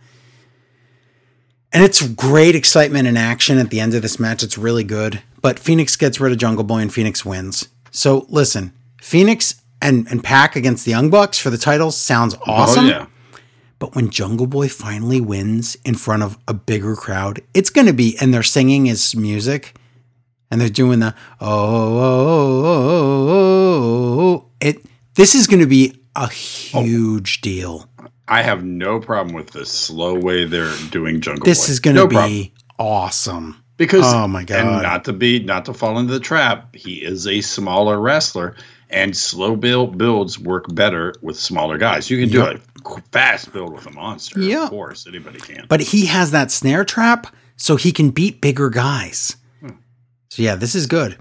And 1.73 1.85
it's 1.85 2.07
great 2.09 2.55
excitement 2.55 3.07
and 3.07 3.19
action 3.19 3.59
at 3.59 3.71
the 3.71 3.81
end 3.81 3.95
of 3.95 4.03
this 4.03 4.19
match. 4.19 4.43
It's 4.43 4.57
really 4.57 4.85
good. 4.85 5.23
But 5.43 5.59
Fenix 5.59 5.97
gets 5.97 6.21
rid 6.21 6.33
of 6.33 6.39
Jungle 6.39 6.65
Boy 6.65 6.79
and 6.79 6.93
Fenix 6.93 7.25
wins. 7.25 7.69
So 7.91 8.27
listen, 8.29 8.73
Fenix 9.01 9.61
and, 9.83 10.07
and 10.11 10.25
PAC 10.25 10.57
against 10.57 10.85
the 10.85 10.93
Young 10.93 11.11
Bucks 11.11 11.39
for 11.39 11.51
the 11.51 11.59
titles 11.59 11.97
sounds 11.97 12.35
awesome. 12.47 12.87
Oh 12.87 12.89
yeah. 12.89 13.07
But 13.79 13.95
when 13.95 14.11
Jungle 14.11 14.47
Boy 14.47 14.69
finally 14.69 15.21
wins 15.21 15.77
in 15.85 15.97
front 15.97 16.23
of 16.23 16.39
a 16.49 16.55
bigger 16.55 16.97
crowd, 16.97 17.43
it's 17.53 17.69
going 17.69 17.87
to 17.87 17.93
be, 17.93 18.17
and 18.21 18.33
they're 18.33 18.43
singing 18.43 18.87
his 18.87 19.15
music 19.15 19.77
and 20.51 20.61
they're 20.61 20.69
doing 20.71 21.01
the, 21.01 21.15
oh, 21.41 21.99
oh, 21.99 21.99
oh, 21.99 22.65
oh, 22.65 23.29
oh, 23.29 24.21
oh. 24.21 24.51
It, 24.61 24.87
this 25.15 25.35
is 25.35 25.47
going 25.47 25.61
to 25.61 25.67
be 25.67 26.01
a 26.17 26.29
huge 26.29 27.41
deal. 27.41 27.89
I 28.29 28.43
have 28.43 28.65
no 28.65 28.99
problem 29.01 29.35
with 29.35 29.51
the 29.53 29.65
slow 29.67 30.15
way 30.19 30.45
they're 30.45 30.75
doing 30.91 31.21
Jungle 31.21 31.45
This 31.45 31.67
Boy. 31.67 31.71
is 31.73 31.81
going 31.81 31.97
to 31.97 32.03
No 32.03 32.07
be 32.09 32.15
problem. 32.17 32.51
awesome. 32.79 33.63
because 33.77 34.05
Oh 34.05 34.27
my 34.27 34.43
God. 34.45 34.59
and 34.61 34.83
not 34.83 35.05
to 35.05 35.13
be 35.13 35.39
not 35.41 35.65
to 35.67 35.75
fall 35.75 35.99
into 35.99 36.13
the 36.13 36.21
trap 36.21 36.75
he 36.75 36.95
is 37.05 37.27
a 37.27 37.41
smaller 37.43 38.01
wrestler 38.01 38.57
and 38.91 39.17
slow 39.17 39.55
build 39.57 39.99
builds 39.99 40.39
work 40.39 40.65
better 40.75 41.15
with 41.21 41.37
smaller 41.39 41.77
guys 41.79 42.09
you 42.11 42.19
can 42.19 42.31
do 42.31 42.39
Yep. 42.39 42.63
a 42.87 43.03
fast 43.13 43.53
build 43.53 43.73
with 43.75 43.87
a 43.87 43.91
monster 43.93 44.41
Yeah. 44.41 44.65
of 44.65 44.71
course 44.71 45.07
anybody 45.07 45.39
can 45.41 45.67
But 45.69 45.81
he 45.81 46.07
has 46.07 46.31
that 46.31 46.51
snare 46.51 46.85
trap, 46.85 47.27
so 47.57 47.77
he 47.77 47.93
can 47.93 48.11
beat 48.11 48.41
bigger 48.41 48.71
guys. 48.71 49.37
So 50.31 50.43
yeah, 50.43 50.55
this 50.57 50.75
is 50.75 50.87
good. 50.87 51.17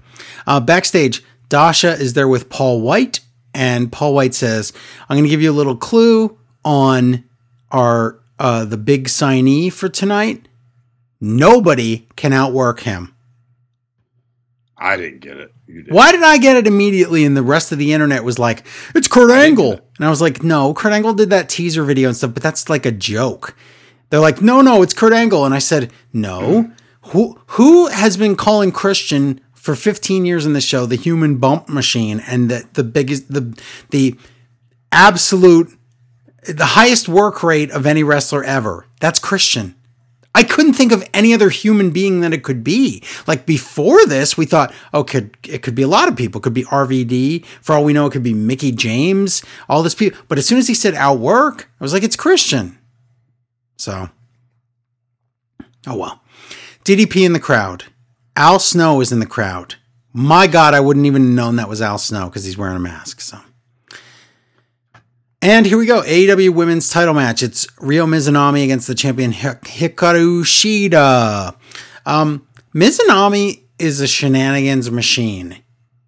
Uh, 0.46 0.60
backstage, 0.60 1.22
Dasha 1.48 1.92
is 1.92 2.12
there 2.14 2.28
with 2.28 2.48
Paul 2.50 2.80
White, 2.82 3.20
and 3.56 3.90
Paul 3.90 4.14
White 4.14 4.34
says, 4.34 4.72
"I'm 5.08 5.16
going 5.16 5.24
to 5.24 5.30
give 5.30 5.42
you 5.42 5.50
a 5.50 5.52
little 5.52 5.76
clue 5.76 6.38
on 6.64 7.24
our 7.72 8.20
uh, 8.38 8.64
the 8.64 8.76
big 8.76 9.08
signee 9.08 9.72
for 9.72 9.88
tonight. 9.88 10.46
Nobody 11.20 12.06
can 12.16 12.32
outwork 12.32 12.80
him." 12.80 13.12
i 14.78 14.94
didn't 14.94 15.20
get 15.20 15.38
it 15.38 15.54
you 15.66 15.82
did 15.82 15.92
Why 15.92 16.12
did 16.12 16.22
I 16.22 16.38
get 16.38 16.56
it 16.56 16.66
immediately 16.66 17.24
and 17.24 17.36
the 17.36 17.42
rest 17.42 17.72
of 17.72 17.78
the 17.78 17.92
internet 17.92 18.22
was 18.24 18.38
like, 18.38 18.66
it's 18.94 19.08
Kurt 19.08 19.30
Angle? 19.30 19.72
And 19.72 20.06
I 20.06 20.10
was 20.10 20.20
like, 20.20 20.42
no, 20.42 20.72
Kurt 20.74 20.92
Angle 20.92 21.14
did 21.14 21.30
that 21.30 21.48
teaser 21.48 21.82
video 21.82 22.08
and 22.08 22.16
stuff, 22.16 22.34
but 22.34 22.42
that's 22.42 22.68
like 22.68 22.86
a 22.86 22.92
joke. 22.92 23.56
They're 24.10 24.20
like, 24.20 24.40
no, 24.40 24.60
no, 24.60 24.82
it's 24.82 24.94
Kurt 24.94 25.12
Angle. 25.12 25.44
And 25.44 25.54
I 25.54 25.58
said, 25.58 25.92
no. 26.12 26.70
Who 27.10 27.40
who 27.46 27.86
has 27.86 28.16
been 28.16 28.34
calling 28.34 28.72
Christian 28.72 29.40
for 29.66 29.74
15 29.74 30.24
years 30.24 30.46
in 30.46 30.52
the 30.52 30.60
show 30.60 30.86
the 30.86 30.94
human 30.94 31.38
bump 31.38 31.68
machine 31.68 32.20
and 32.20 32.48
the, 32.48 32.64
the 32.74 32.84
biggest 32.84 33.32
the 33.32 33.60
the 33.90 34.16
absolute 34.92 35.76
the 36.44 36.64
highest 36.64 37.08
work 37.08 37.42
rate 37.42 37.72
of 37.72 37.84
any 37.84 38.04
wrestler 38.04 38.44
ever? 38.44 38.86
That's 39.00 39.18
Christian. 39.18 39.74
I 40.36 40.44
couldn't 40.44 40.74
think 40.74 40.92
of 40.92 41.02
any 41.12 41.34
other 41.34 41.50
human 41.50 41.90
being 41.90 42.20
that 42.20 42.32
it 42.32 42.44
could 42.44 42.62
be. 42.62 43.02
Like 43.26 43.44
before 43.44 44.06
this, 44.06 44.36
we 44.36 44.46
thought, 44.46 44.72
oh, 44.94 45.02
could 45.02 45.36
it 45.42 45.62
could 45.62 45.74
be 45.74 45.82
a 45.82 45.88
lot 45.88 46.08
of 46.08 46.14
people. 46.14 46.38
It 46.40 46.44
could 46.44 46.54
be 46.54 46.64
RVD. 46.64 47.44
For 47.60 47.74
all 47.74 47.82
we 47.82 47.92
know, 47.92 48.06
it 48.06 48.12
could 48.12 48.22
be 48.22 48.34
Mickie 48.34 48.70
James. 48.70 49.42
All 49.68 49.82
this 49.82 49.96
people. 49.96 50.20
But 50.28 50.38
as 50.38 50.46
soon 50.46 50.58
as 50.58 50.68
he 50.68 50.74
said 50.74 50.94
outwork, 50.94 51.68
I 51.80 51.84
was 51.84 51.92
like, 51.92 52.04
it's 52.04 52.14
Christian. 52.14 52.78
So, 53.76 54.10
oh 55.88 55.96
well. 55.96 56.22
DDP 56.84 57.26
in 57.26 57.32
the 57.32 57.40
crowd. 57.40 57.86
Al 58.36 58.58
Snow 58.58 59.00
is 59.00 59.10
in 59.10 59.18
the 59.18 59.26
crowd. 59.26 59.74
My 60.12 60.46
God, 60.46 60.74
I 60.74 60.80
wouldn't 60.80 61.06
even 61.06 61.22
have 61.22 61.32
known 61.32 61.56
that 61.56 61.68
was 61.68 61.82
Al 61.82 61.98
Snow 61.98 62.26
because 62.26 62.44
he's 62.44 62.56
wearing 62.56 62.76
a 62.76 62.80
mask. 62.80 63.20
So. 63.20 63.38
And 65.42 65.66
here 65.66 65.78
we 65.78 65.86
go. 65.86 66.02
AEW 66.02 66.54
Women's 66.54 66.88
Title 66.88 67.14
match. 67.14 67.42
It's 67.42 67.66
Ryo 67.80 68.06
Mizunami 68.06 68.64
against 68.64 68.86
the 68.86 68.94
champion 68.94 69.32
Hi- 69.32 69.54
Hikaru 69.54 70.42
Shida. 70.42 71.54
Um, 72.04 72.46
Mizunami 72.74 73.62
is 73.78 74.00
a 74.00 74.06
shenanigans 74.06 74.90
machine. 74.90 75.58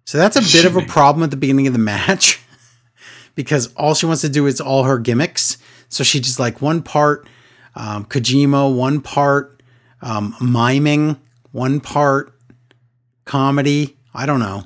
So 0.05 0.17
that's 0.17 0.35
a 0.35 0.41
bit 0.41 0.65
of 0.65 0.75
a 0.75 0.81
problem 0.81 1.23
at 1.23 1.29
the 1.29 1.37
beginning 1.37 1.67
of 1.67 1.73
the 1.73 1.79
match 1.79 2.41
because 3.35 3.71
all 3.75 3.93
she 3.93 4.07
wants 4.07 4.21
to 4.21 4.29
do 4.29 4.47
is 4.47 4.59
all 4.59 4.83
her 4.83 4.97
gimmicks. 4.97 5.57
So 5.87 6.03
she 6.03 6.19
just 6.19 6.39
like 6.39 6.61
one 6.61 6.81
part 6.81 7.27
um, 7.75 8.05
Kojima, 8.05 8.75
one 8.75 9.01
part 9.01 9.61
um, 10.01 10.35
miming, 10.41 11.17
one 11.51 11.79
part 11.79 12.33
comedy. 13.25 13.97
I 14.13 14.25
don't 14.25 14.39
know. 14.39 14.65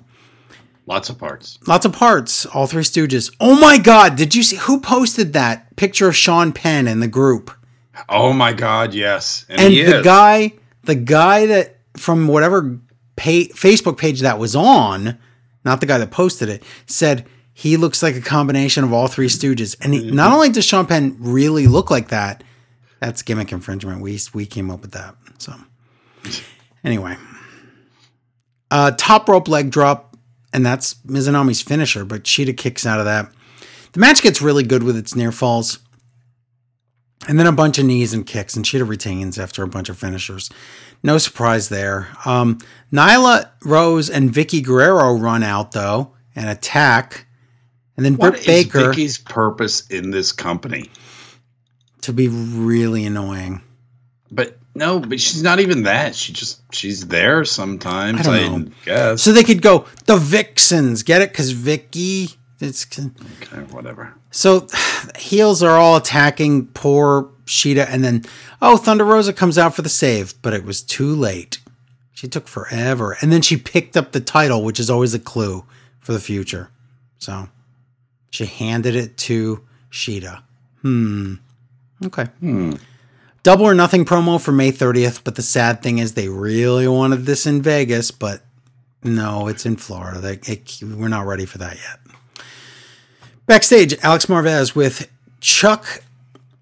Lots 0.86 1.10
of 1.10 1.18
parts. 1.18 1.60
Lots 1.66 1.86
of 1.86 1.94
parts 1.94 2.46
all 2.48 2.68
three 2.68 2.84
stooges. 2.84 3.34
Oh 3.40 3.60
my 3.60 3.78
god 3.78 4.16
did 4.16 4.36
you 4.36 4.44
see 4.44 4.58
who 4.58 4.80
posted 4.80 5.34
that 5.34 5.76
picture 5.76 6.08
of 6.08 6.16
sean 6.16 6.52
penn 6.52 6.88
in 6.88 7.00
the 7.00 7.08
group? 7.08 7.52
Oh 8.10 8.34
my 8.34 8.54
god 8.54 8.94
yes. 8.94 9.46
And, 9.50 9.62
and 9.62 9.74
the 9.74 9.98
is. 10.00 10.04
guy 10.04 10.54
the 10.84 10.96
guy 10.96 11.46
that 11.46 11.78
from 11.96 12.28
whatever 12.28 12.80
pay, 13.16 13.48
facebook 13.48 13.98
page 13.98 14.22
that 14.22 14.40
was 14.40 14.56
on 14.56 15.18
not 15.64 15.80
the 15.80 15.86
guy 15.86 15.98
that 15.98 16.12
posted 16.12 16.50
it 16.50 16.64
said 16.86 17.26
he 17.54 17.78
looks 17.78 18.04
like 18.04 18.16
a 18.16 18.22
combination 18.22 18.84
of 18.84 18.92
all 18.92 19.08
three 19.08 19.28
stooges. 19.28 19.78
And 19.80 19.94
he, 19.94 20.10
not 20.10 20.26
mm-hmm. 20.26 20.34
only 20.34 20.50
does 20.50 20.66
sean 20.66 20.88
penn 20.88 21.16
really 21.20 21.68
look 21.68 21.92
like 21.92 22.10
that 22.10 22.44
that's 23.04 23.22
gimmick 23.22 23.52
infringement. 23.52 24.02
We 24.02 24.18
we 24.34 24.46
came 24.46 24.72
up 24.72 24.82
with 24.82 24.92
that 24.94 25.16
so 25.38 25.54
anyway 26.84 27.16
uh 28.72 28.92
top 28.98 29.28
rope 29.30 29.48
leg 29.48 29.70
drop 29.72 30.14
and 30.54 30.66
that's 30.66 30.94
Mizunami's 31.08 31.62
finisher, 31.62 32.06
but 32.06 32.24
Shida 32.24 32.56
kicks 32.56 32.86
out 32.86 33.00
of 33.00 33.06
that. 33.06 33.32
The 33.94 34.00
match 34.00 34.22
gets 34.22 34.42
really 34.42 34.64
good 34.64 34.84
with 34.84 34.96
its 34.96 35.16
near 35.16 35.32
falls. 35.32 35.80
And 37.28 37.40
then 37.40 37.48
a 37.48 37.54
bunch 37.54 37.80
of 37.80 37.86
knees 37.86 38.14
and 38.14 38.26
kicks, 38.26 38.56
and 38.56 38.66
Shida 38.66 38.88
retains 38.88 39.40
after 39.40 39.64
a 39.64 39.68
bunch 39.68 39.90
of 39.90 39.98
finishers. 39.98 40.50
No 41.04 41.18
surprise 41.18 41.70
there. 41.70 42.10
Um, 42.26 42.60
Nyla 42.92 43.50
Rose 43.64 44.10
and 44.10 44.30
Vickie 44.30 44.64
Guerrero 44.64 45.14
run 45.14 45.42
out, 45.42 45.72
though, 45.72 46.14
and 46.36 46.50
attack. 46.50 47.26
And 47.96 48.06
then 48.06 48.18
what 48.18 48.34
Britt 48.34 48.42
is 48.42 48.46
Baker 48.46 48.92
Vickie's 48.92 49.18
purpose 49.18 49.88
in 49.88 50.12
this 50.12 50.32
company 50.32 50.90
to 52.02 52.12
be 52.12 52.28
really 52.28 53.06
annoying. 53.06 53.62
but 54.30 54.58
no 54.76 55.00
but 55.00 55.20
she's 55.20 55.44
not 55.44 55.60
even 55.60 55.84
that 55.84 56.16
she 56.16 56.34
just 56.34 56.62
she's 56.74 57.08
there 57.08 57.46
sometimes 57.46 58.28
I 58.28 58.50
don't 58.50 58.66
know. 58.66 58.72
guess 58.86 59.22
So 59.22 59.32
they 59.32 59.44
could 59.44 59.62
go, 59.62 59.86
the 60.06 60.18
Vixens, 60.18 61.04
get 61.04 61.22
it? 61.22 61.32
Because 61.32 61.52
Vicky. 61.52 62.30
It's, 62.60 62.86
okay 62.98 63.62
whatever 63.72 64.14
So 64.32 64.68
heels 65.18 65.62
are 65.62 65.78
all 65.78 65.98
attacking 65.98 66.68
poor 66.68 67.30
Shida, 67.46 67.86
and 67.90 68.04
then 68.04 68.24
oh, 68.62 68.78
Thunder 68.78 69.04
Rosa 69.04 69.34
comes 69.34 69.58
out 69.58 69.76
for 69.76 69.82
the 69.82 69.90
save, 69.90 70.42
but 70.42 70.54
it 70.54 70.64
was 70.64 70.82
too 70.82 71.14
late. 71.14 71.60
She 72.14 72.28
took 72.28 72.48
forever, 72.48 73.18
and 73.22 73.34
then 73.34 73.42
she 73.42 73.58
picked 73.58 73.98
up 73.98 74.14
the 74.14 74.22
title, 74.22 74.64
which 74.64 74.80
is 74.80 74.90
always 74.90 75.14
a 75.14 75.20
clue 75.20 75.66
for 76.00 76.14
the 76.14 76.20
future. 76.22 76.70
So 77.18 77.50
She 78.30 78.46
handed 78.46 78.96
it 78.96 79.18
to 79.18 79.62
Shida. 79.92 80.42
Hmm. 80.82 81.36
Okay. 82.06 82.28
Double 83.44 83.66
or 83.66 83.76
nothing 83.76 84.06
promo 84.06 84.40
for 84.40 84.54
May 84.54 84.72
30th, 84.72 85.26
but 85.26 85.36
the 85.36 85.42
sad 85.42 85.84
thing 85.84 85.98
is 85.98 86.14
they 86.14 86.30
really 86.30 86.88
wanted 86.88 87.26
this 87.26 87.46
in 87.46 87.62
Vegas, 87.62 88.10
but 88.10 88.42
no, 89.04 89.50
it's 89.50 89.66
in 89.66 89.76
Florida. 89.76 90.20
They, 90.20 90.40
it, 90.50 90.80
we're 90.82 91.10
not 91.10 91.26
ready 91.26 91.46
for 91.46 91.58
that 91.58 91.76
yet. 91.76 92.00
Backstage, 93.46 93.98
Alex 94.02 94.28
Marvez 94.28 94.74
with 94.74 95.12
Chuck, 95.42 96.04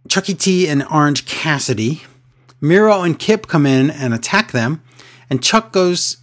Chucky 0.10 0.34
T, 0.34 0.68
and 0.68 0.84
Orange 0.91 1.28
Cassidy. 1.28 2.02
Miro 2.60 3.03
and 3.03 3.20
Kip 3.20 3.45
come 3.45 3.68
in 3.68 3.91
and 3.91 4.12
attack 4.16 4.52
them, 4.52 4.82
and 5.30 5.44
Chuck 5.44 5.72
goes 5.72 6.18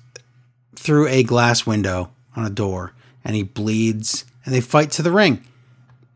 through 0.74 1.06
a 1.06 1.22
glass 1.22 1.66
window 1.66 2.10
on 2.34 2.44
a 2.44 2.50
door, 2.50 2.94
and 3.24 3.36
he 3.36 3.44
bleeds, 3.44 4.24
and 4.44 4.52
they 4.52 4.60
fight 4.60 4.90
to 4.92 5.02
the 5.02 5.12
ring. 5.12 5.44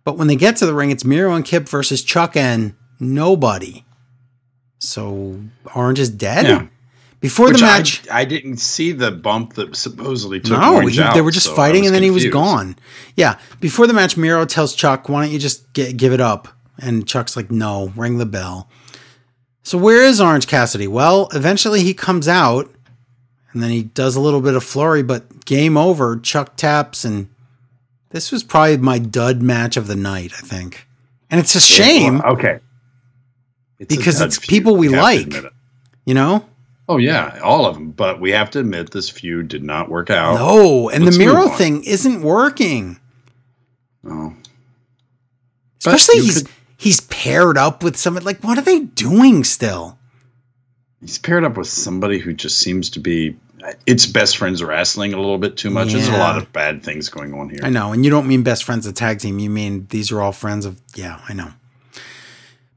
But 0.02 0.18
when 0.18 0.26
they 0.26 0.34
get 0.34 0.56
to 0.56 0.66
the 0.66 0.74
ring, 0.74 0.90
it's 0.90 1.04
Miro 1.04 1.32
and 1.32 1.44
Kip 1.44 1.68
versus 1.68 2.02
Chuck 2.02 2.36
and 2.36 2.74
nobody. 2.98 3.84
So 4.82 5.40
Orange 5.74 6.00
is 6.00 6.10
dead. 6.10 6.46
Yeah. 6.46 6.66
Before 7.20 7.46
Which 7.46 7.60
the 7.60 7.66
match, 7.66 8.08
I, 8.10 8.22
I 8.22 8.24
didn't 8.24 8.56
see 8.56 8.90
the 8.90 9.12
bump 9.12 9.54
that 9.54 9.76
supposedly 9.76 10.40
took 10.40 10.58
no, 10.58 10.74
Orange 10.74 10.96
he- 10.96 11.00
out, 11.02 11.14
they 11.14 11.20
were 11.20 11.30
just 11.30 11.46
so 11.46 11.54
fighting, 11.54 11.86
and 11.86 11.94
then 11.94 12.02
he 12.02 12.10
was 12.10 12.26
gone. 12.26 12.76
Yeah. 13.14 13.38
Before 13.60 13.86
the 13.86 13.92
match, 13.92 14.16
Miro 14.16 14.44
tells 14.44 14.74
Chuck, 14.74 15.08
"Why 15.08 15.22
don't 15.22 15.32
you 15.32 15.38
just 15.38 15.72
get, 15.72 15.96
give 15.96 16.12
it 16.12 16.20
up?" 16.20 16.48
And 16.78 17.06
Chuck's 17.06 17.36
like, 17.36 17.48
"No, 17.48 17.92
ring 17.94 18.18
the 18.18 18.26
bell." 18.26 18.68
So 19.62 19.78
where 19.78 20.02
is 20.02 20.20
Orange 20.20 20.48
Cassidy? 20.48 20.88
Well, 20.88 21.28
eventually 21.32 21.84
he 21.84 21.94
comes 21.94 22.26
out, 22.26 22.68
and 23.52 23.62
then 23.62 23.70
he 23.70 23.84
does 23.84 24.16
a 24.16 24.20
little 24.20 24.40
bit 24.40 24.54
of 24.54 24.64
flurry, 24.64 25.04
but 25.04 25.44
game 25.44 25.76
over. 25.76 26.18
Chuck 26.18 26.56
taps, 26.56 27.04
and 27.04 27.28
this 28.10 28.32
was 28.32 28.42
probably 28.42 28.78
my 28.78 28.98
dud 28.98 29.42
match 29.42 29.76
of 29.76 29.86
the 29.86 29.94
night, 29.94 30.32
I 30.36 30.40
think. 30.40 30.88
And 31.30 31.38
it's 31.38 31.54
a 31.54 31.60
shame, 31.60 32.20
okay. 32.22 32.58
It's 33.82 33.96
Because 33.96 34.20
it's 34.20 34.38
feud. 34.38 34.48
people 34.48 34.76
we 34.76 34.92
have 34.92 35.02
like. 35.02 35.34
you 36.04 36.14
know. 36.14 36.44
Oh 36.88 36.96
yeah, 36.98 37.38
all 37.42 37.64
of 37.66 37.74
them. 37.74 37.90
But 37.90 38.20
we 38.20 38.30
have 38.32 38.50
to 38.50 38.58
admit 38.60 38.90
this 38.90 39.08
feud 39.08 39.48
did 39.48 39.62
not 39.62 39.88
work 39.88 40.10
out. 40.10 40.34
No, 40.34 40.88
and 40.88 41.02
the 41.02 41.06
Let's 41.06 41.18
move 41.18 41.26
Miro 41.34 41.48
thing 41.48 41.84
isn't 41.84 42.22
working. 42.22 42.98
No. 44.02 44.34
Especially 45.78 46.20
he's 46.22 46.42
could- 46.42 46.50
he's 46.76 47.00
paired 47.02 47.56
up 47.58 47.82
with 47.82 47.96
someone 47.96 48.24
like 48.24 48.40
what 48.42 48.58
are 48.58 48.62
they 48.62 48.80
doing 48.80 49.44
still? 49.44 49.98
He's 51.00 51.18
paired 51.18 51.44
up 51.44 51.56
with 51.56 51.66
somebody 51.68 52.18
who 52.18 52.32
just 52.32 52.58
seems 52.58 52.88
to 52.90 53.00
be. 53.00 53.36
It's 53.86 54.06
best 54.06 54.36
friends 54.38 54.62
wrestling 54.62 55.12
a 55.14 55.16
little 55.16 55.38
bit 55.38 55.56
too 55.56 55.70
much. 55.70 55.92
There's 55.92 56.08
a 56.08 56.12
lot 56.18 56.36
of 56.36 56.52
bad 56.52 56.82
things 56.82 57.08
going 57.08 57.32
on 57.32 57.48
here. 57.48 57.60
I 57.62 57.70
know, 57.70 57.92
and 57.92 58.04
you 58.04 58.10
don't 58.10 58.26
mean 58.26 58.42
best 58.42 58.64
friends 58.64 58.86
of 58.86 58.94
tag 58.94 59.20
team. 59.20 59.38
You 59.38 59.50
mean 59.50 59.86
these 59.90 60.10
are 60.10 60.20
all 60.20 60.32
friends 60.32 60.66
of 60.66 60.80
yeah, 60.96 61.20
I 61.28 61.32
know. 61.32 61.50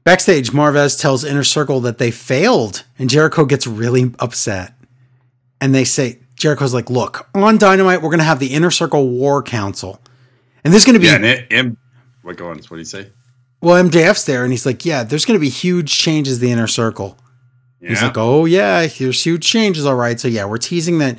Backstage, 0.06 0.52
Marvez 0.52 1.00
tells 1.00 1.24
Inner 1.24 1.42
Circle 1.42 1.80
that 1.80 1.98
they 1.98 2.12
failed, 2.12 2.84
and 2.96 3.10
Jericho 3.10 3.44
gets 3.44 3.66
really 3.66 4.14
upset. 4.20 4.72
And 5.60 5.74
they 5.74 5.82
say 5.82 6.20
Jericho's 6.36 6.72
like, 6.72 6.88
"Look, 6.88 7.28
on 7.34 7.58
Dynamite, 7.58 8.02
we're 8.02 8.10
going 8.10 8.20
to 8.20 8.24
have 8.24 8.38
the 8.38 8.54
Inner 8.54 8.70
Circle 8.70 9.08
War 9.08 9.42
Council, 9.42 10.00
and 10.62 10.72
there's 10.72 10.84
going 10.84 10.94
to 10.94 11.00
be 11.00 11.06
Yeah, 11.06 11.16
and 11.16 11.24
it, 11.24 11.46
and 11.50 11.76
what 12.22 12.36
go 12.36 12.50
on? 12.50 12.58
What 12.58 12.68
do 12.68 12.76
you 12.76 12.84
say? 12.84 13.10
well, 13.60 13.82
MJF's 13.82 14.26
there, 14.26 14.44
and 14.44 14.52
he's 14.52 14.64
like, 14.64 14.84
yeah, 14.84 15.02
there's 15.02 15.24
going 15.24 15.40
to 15.40 15.44
be 15.44 15.48
huge 15.48 15.98
changes 15.98 16.38
the 16.38 16.52
Inner 16.52 16.68
Circle." 16.68 17.18
Yeah. 17.80 17.88
He's 17.88 18.02
like, 18.02 18.16
oh 18.16 18.44
yeah, 18.44 18.86
there's 18.86 19.24
huge 19.24 19.44
changes, 19.44 19.84
all 19.86 19.96
right. 19.96 20.20
So 20.20 20.28
yeah, 20.28 20.44
we're 20.44 20.58
teasing 20.58 20.98
that 20.98 21.18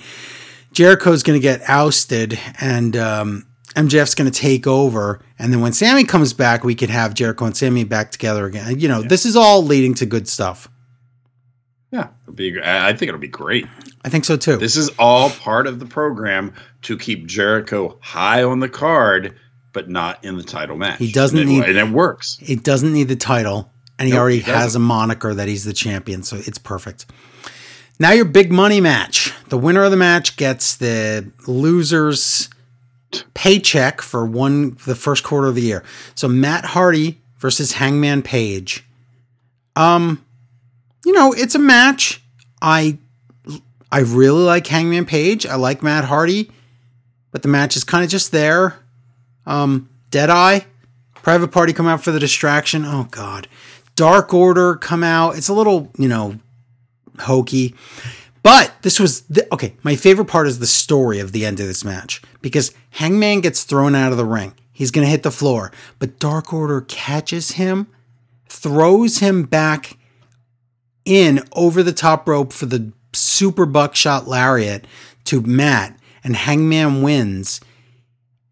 Jericho's 0.72 1.24
going 1.24 1.38
to 1.38 1.44
get 1.44 1.62
ousted 1.68 2.40
and 2.62 2.96
um, 2.96 3.47
MJF's 3.78 4.16
going 4.16 4.30
to 4.30 4.38
take 4.40 4.66
over, 4.68 5.22
and 5.38 5.54
then 5.54 5.62
when 5.62 5.72
Sammy 5.72 6.04
comes 6.04 6.34
back, 6.34 6.64
we 6.64 6.76
could 6.76 6.90
have 6.90 7.14
Jericho 7.14 7.46
and 7.46 7.56
Sammy 7.56 7.84
back 7.84 8.12
together 8.12 8.46
again. 8.46 8.80
You 8.80 8.88
know, 8.88 9.02
this 9.04 9.26
is 9.26 9.36
all 9.36 9.64
leading 9.64 9.94
to 9.96 10.06
good 10.06 10.28
stuff. 10.28 10.68
yeah, 11.92 12.10
it'll 12.24 12.34
be. 12.34 12.60
I 12.60 12.90
I 12.90 12.94
think 12.94 13.10
it'll 13.10 13.22
be 13.22 13.28
great. 13.28 13.66
I 14.04 14.10
think 14.10 14.26
so 14.26 14.36
too. 14.38 14.58
This 14.58 14.78
is 14.78 14.90
all 14.98 15.30
part 15.30 15.68
of 15.68 15.80
the 15.80 15.86
program 15.86 16.54
to 16.84 16.98
keep 16.98 17.26
Jericho 17.28 17.98
high 18.02 18.44
on 18.44 18.60
the 18.60 18.70
card, 18.70 19.36
but 19.74 19.90
not 19.90 20.24
in 20.24 20.38
the 20.38 20.44
title 20.44 20.76
match. 20.78 21.00
He 21.00 21.12
doesn't 21.12 21.38
and 21.38 21.50
it, 21.50 21.54
need- 21.54 21.64
and 21.64 21.78
it 21.78 21.90
works. 21.90 22.38
He 22.42 22.56
doesn't 22.56 22.92
need 22.94 23.08
the 23.10 23.16
title, 23.16 23.72
and 24.00 24.08
he 24.08 24.14
Nope, 24.14 24.22
already 24.22 24.40
he 24.40 24.52
has 24.52 24.76
a 24.76 24.80
moniker 24.80 25.34
that 25.34 25.48
he's 25.48 25.66
the 25.66 25.74
champion, 25.74 26.24
so 26.24 26.38
it's 26.38 26.58
perfect. 26.58 27.06
Now 28.00 28.12
your 28.12 28.26
big 28.26 28.52
money 28.52 28.80
match. 28.82 29.34
The 29.50 29.58
winner 29.58 29.84
of 29.84 29.92
the 29.92 29.98
match 29.98 30.36
gets 30.38 30.76
the 30.76 31.32
loser's 31.48 32.50
paycheck 33.34 34.02
for 34.02 34.26
one 34.26 34.78
the 34.86 34.96
first 34.96 35.24
quarter 35.24 35.48
of 35.48 35.56
the 35.56 35.62
year. 35.62 35.84
So 36.16 36.28
Matt 36.28 36.66
Hardy 36.66 37.20
versus 37.38 37.74
Hangman 37.74 38.22
Page. 38.22 38.84
Um, 39.76 40.24
you 41.06 41.14
know, 41.14 41.34
it's 41.34 41.56
a 41.56 41.60
match. 41.60 42.22
I 42.62 42.98
I 43.92 44.00
really 44.00 44.44
like 44.44 44.68
Hangman 44.68 45.06
Page. 45.06 45.46
I 45.46 45.56
like 45.56 45.82
Matt 45.82 46.06
Hardy, 46.06 46.52
but 47.32 47.42
the 47.42 47.48
match 47.48 47.76
is 47.78 47.84
kind 47.84 48.04
of 48.04 48.10
just 48.10 48.32
there. 48.32 48.80
Um, 49.46 49.90
Deadeye, 50.10 50.62
Private 51.16 51.50
Party 51.50 51.74
come 51.74 51.88
out 51.88 52.04
for 52.04 52.12
the 52.12 52.20
distraction. 52.20 52.84
Oh 52.86 53.08
God, 53.12 53.48
Dark 53.96 54.34
Order 54.34 54.76
come 54.76 55.04
out. 55.04 55.38
It's 55.38 55.48
a 55.48 55.54
little, 55.54 55.92
you 55.98 56.10
know, 56.10 56.40
hokey. 57.20 57.76
But 58.48 58.82
this 58.82 58.98
was 58.98 59.24
the, 59.24 59.46
okay. 59.54 59.76
My 59.84 59.98
favorite 59.98 60.30
part 60.30 60.48
is 60.48 60.60
the 60.60 60.68
story 60.68 61.20
of 61.20 61.34
the 61.34 61.46
end 61.46 61.60
of 61.60 61.68
this 61.68 61.84
match 61.84 62.22
because 62.42 62.74
Hangman 62.92 63.42
gets 63.42 63.66
thrown 63.66 63.94
out 63.94 64.14
of 64.14 64.18
the 64.18 64.24
ring. 64.24 64.54
He's 64.72 64.90
going 64.90 65.06
to 65.06 65.12
hit 65.12 65.24
the 65.24 65.32
floor, 65.32 65.70
but 66.00 66.18
Dark 66.18 66.54
Order 66.54 66.80
catches 66.80 67.52
him, 67.52 67.88
throws 68.48 69.18
him 69.18 69.44
back 69.44 69.98
in 71.04 71.44
over 71.52 71.84
the 71.84 71.92
top 71.92 72.26
rope 72.26 72.54
for 72.54 72.68
the 72.68 72.94
super 73.12 73.66
buckshot 73.66 74.30
lariat 74.30 74.88
to 75.26 75.42
Matt, 75.42 76.00
and 76.24 76.38
Hangman 76.38 77.02
wins. 77.02 77.60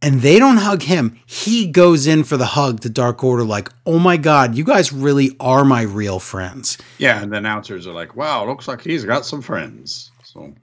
And 0.06 0.22
they 0.22 0.38
don't 0.38 0.58
hug 0.58 0.84
him. 0.84 1.20
He 1.26 1.66
goes 1.66 2.06
in 2.06 2.26
for 2.26 2.38
the 2.38 2.46
hug 2.46 2.82
to 2.82 2.90
Dark 2.90 3.24
Order, 3.24 3.44
like, 3.44 3.72
oh 3.88 3.98
my 3.98 4.18
God, 4.18 4.54
you 4.54 4.64
guys 4.64 4.94
really 4.94 5.36
are 5.40 5.66
my 5.66 5.82
real 5.82 6.20
friends. 6.20 6.78
Yeah, 7.00 7.24
and 7.24 7.34
the 7.34 7.38
announcers 7.38 7.88
are 7.88 7.92
like, 7.92 8.16
"Wow, 8.16 8.46
looks 8.46 8.68
like 8.68 8.82
he's 8.82 9.04
got 9.04 9.26
some 9.26 9.42
friends." 9.42 10.12
So 10.24 10.54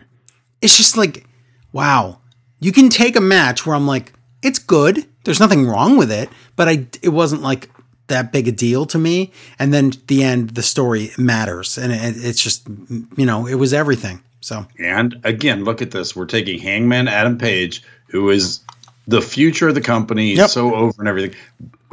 it's 0.60 0.76
just 0.76 0.96
like, 0.96 1.26
wow, 1.72 2.20
you 2.60 2.70
can 2.70 2.88
take 2.88 3.16
a 3.16 3.20
match 3.20 3.66
where 3.66 3.74
I'm 3.74 3.86
like, 3.86 4.12
it's 4.44 4.60
good. 4.60 5.04
There's 5.24 5.40
nothing 5.40 5.66
wrong 5.66 5.96
with 5.96 6.12
it, 6.12 6.28
but 6.54 6.68
I 6.68 6.86
it 7.02 7.08
wasn't 7.08 7.42
like 7.42 7.68
that 8.06 8.30
big 8.30 8.46
a 8.46 8.52
deal 8.52 8.86
to 8.86 8.98
me. 8.98 9.32
And 9.58 9.74
then 9.74 9.92
the 10.06 10.22
end, 10.22 10.50
the 10.50 10.62
story 10.62 11.10
matters, 11.18 11.78
and 11.78 11.92
it, 11.92 12.14
it's 12.16 12.40
just 12.40 12.68
you 13.16 13.26
know, 13.26 13.48
it 13.48 13.56
was 13.56 13.72
everything. 13.72 14.22
So 14.40 14.68
And 14.78 15.16
again, 15.24 15.64
look 15.64 15.82
at 15.82 15.90
this. 15.90 16.14
We're 16.14 16.26
taking 16.26 16.60
Hangman 16.60 17.08
Adam 17.08 17.38
Page, 17.38 17.82
who 18.08 18.30
is 18.30 18.60
the 19.08 19.20
future 19.20 19.68
of 19.68 19.74
the 19.74 19.80
company, 19.80 20.34
Yep. 20.34 20.50
so 20.50 20.74
over 20.74 20.94
and 21.00 21.08
everything. 21.08 21.34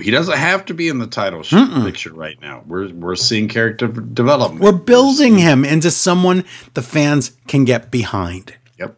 He 0.02 0.12
doesn't 0.12 0.38
have 0.38 0.66
to 0.68 0.74
be 0.74 0.88
in 0.88 1.00
the 1.00 1.08
title 1.08 1.44
sh- 1.44 1.56
picture 1.84 2.14
right 2.14 2.40
now. 2.42 2.64
We're 2.66 2.88
we're 2.90 3.16
seeing 3.16 3.48
character 3.50 3.88
development. 3.88 4.62
we're 4.64 4.72
building 4.72 5.38
him 5.38 5.66
into 5.66 5.92
someone 5.92 6.46
the 6.74 6.82
fans 6.82 7.32
can 7.48 7.66
get 7.66 7.92
behind, 7.92 8.54
Yep. 8.80 8.96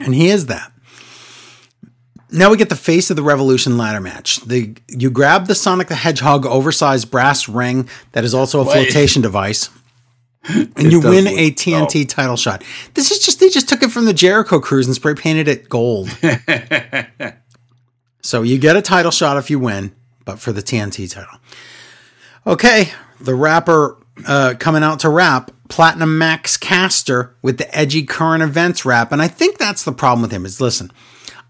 and 0.00 0.14
he 0.14 0.28
is 0.28 0.46
that. 0.46 0.72
Now 2.30 2.50
we 2.50 2.56
get 2.56 2.68
the 2.68 2.74
face 2.76 3.10
of 3.10 3.16
the 3.16 3.22
Revolution 3.22 3.76
ladder 3.78 4.00
match. 4.00 4.40
The 4.40 4.74
you 4.88 5.10
grab 5.10 5.46
the 5.46 5.54
Sonic 5.54 5.88
the 5.88 5.94
Hedgehog 5.94 6.46
oversized 6.46 7.10
brass 7.10 7.48
ring 7.48 7.88
that 8.12 8.24
is 8.24 8.34
also 8.34 8.60
a 8.60 8.64
Wait. 8.64 8.72
flotation 8.72 9.22
device. 9.22 9.68
And 10.76 10.92
you 10.92 11.00
win 11.00 11.24
look- 11.24 11.38
a 11.38 11.50
TNT 11.52 12.08
title 12.08 12.36
shot. 12.36 12.62
This 12.94 13.10
is 13.10 13.18
just 13.18 13.40
they 13.40 13.48
just 13.48 13.68
took 13.68 13.82
it 13.82 13.90
from 13.90 14.04
the 14.04 14.12
Jericho 14.12 14.60
cruise 14.60 14.86
and 14.86 14.94
spray 14.94 15.14
painted 15.14 15.48
it 15.48 15.68
gold. 15.68 16.10
so 18.22 18.42
you 18.42 18.58
get 18.58 18.76
a 18.76 18.82
title 18.82 19.10
shot 19.10 19.38
if 19.38 19.50
you 19.50 19.58
win, 19.58 19.94
but 20.24 20.38
for 20.38 20.52
the 20.52 20.62
TNT 20.62 21.10
title. 21.10 21.38
Okay, 22.46 22.90
the 23.20 23.34
rapper 23.34 23.96
uh, 24.26 24.54
coming 24.58 24.82
out 24.82 25.00
to 25.00 25.08
rap, 25.08 25.50
Platinum 25.68 26.18
Max 26.18 26.56
Caster 26.56 27.34
with 27.40 27.56
the 27.56 27.74
edgy 27.76 28.04
current 28.04 28.42
events 28.42 28.84
rap, 28.84 29.12
and 29.12 29.22
I 29.22 29.28
think 29.28 29.58
that's 29.58 29.84
the 29.84 29.92
problem 29.92 30.22
with 30.22 30.30
him. 30.30 30.44
Is 30.44 30.60
listen, 30.60 30.90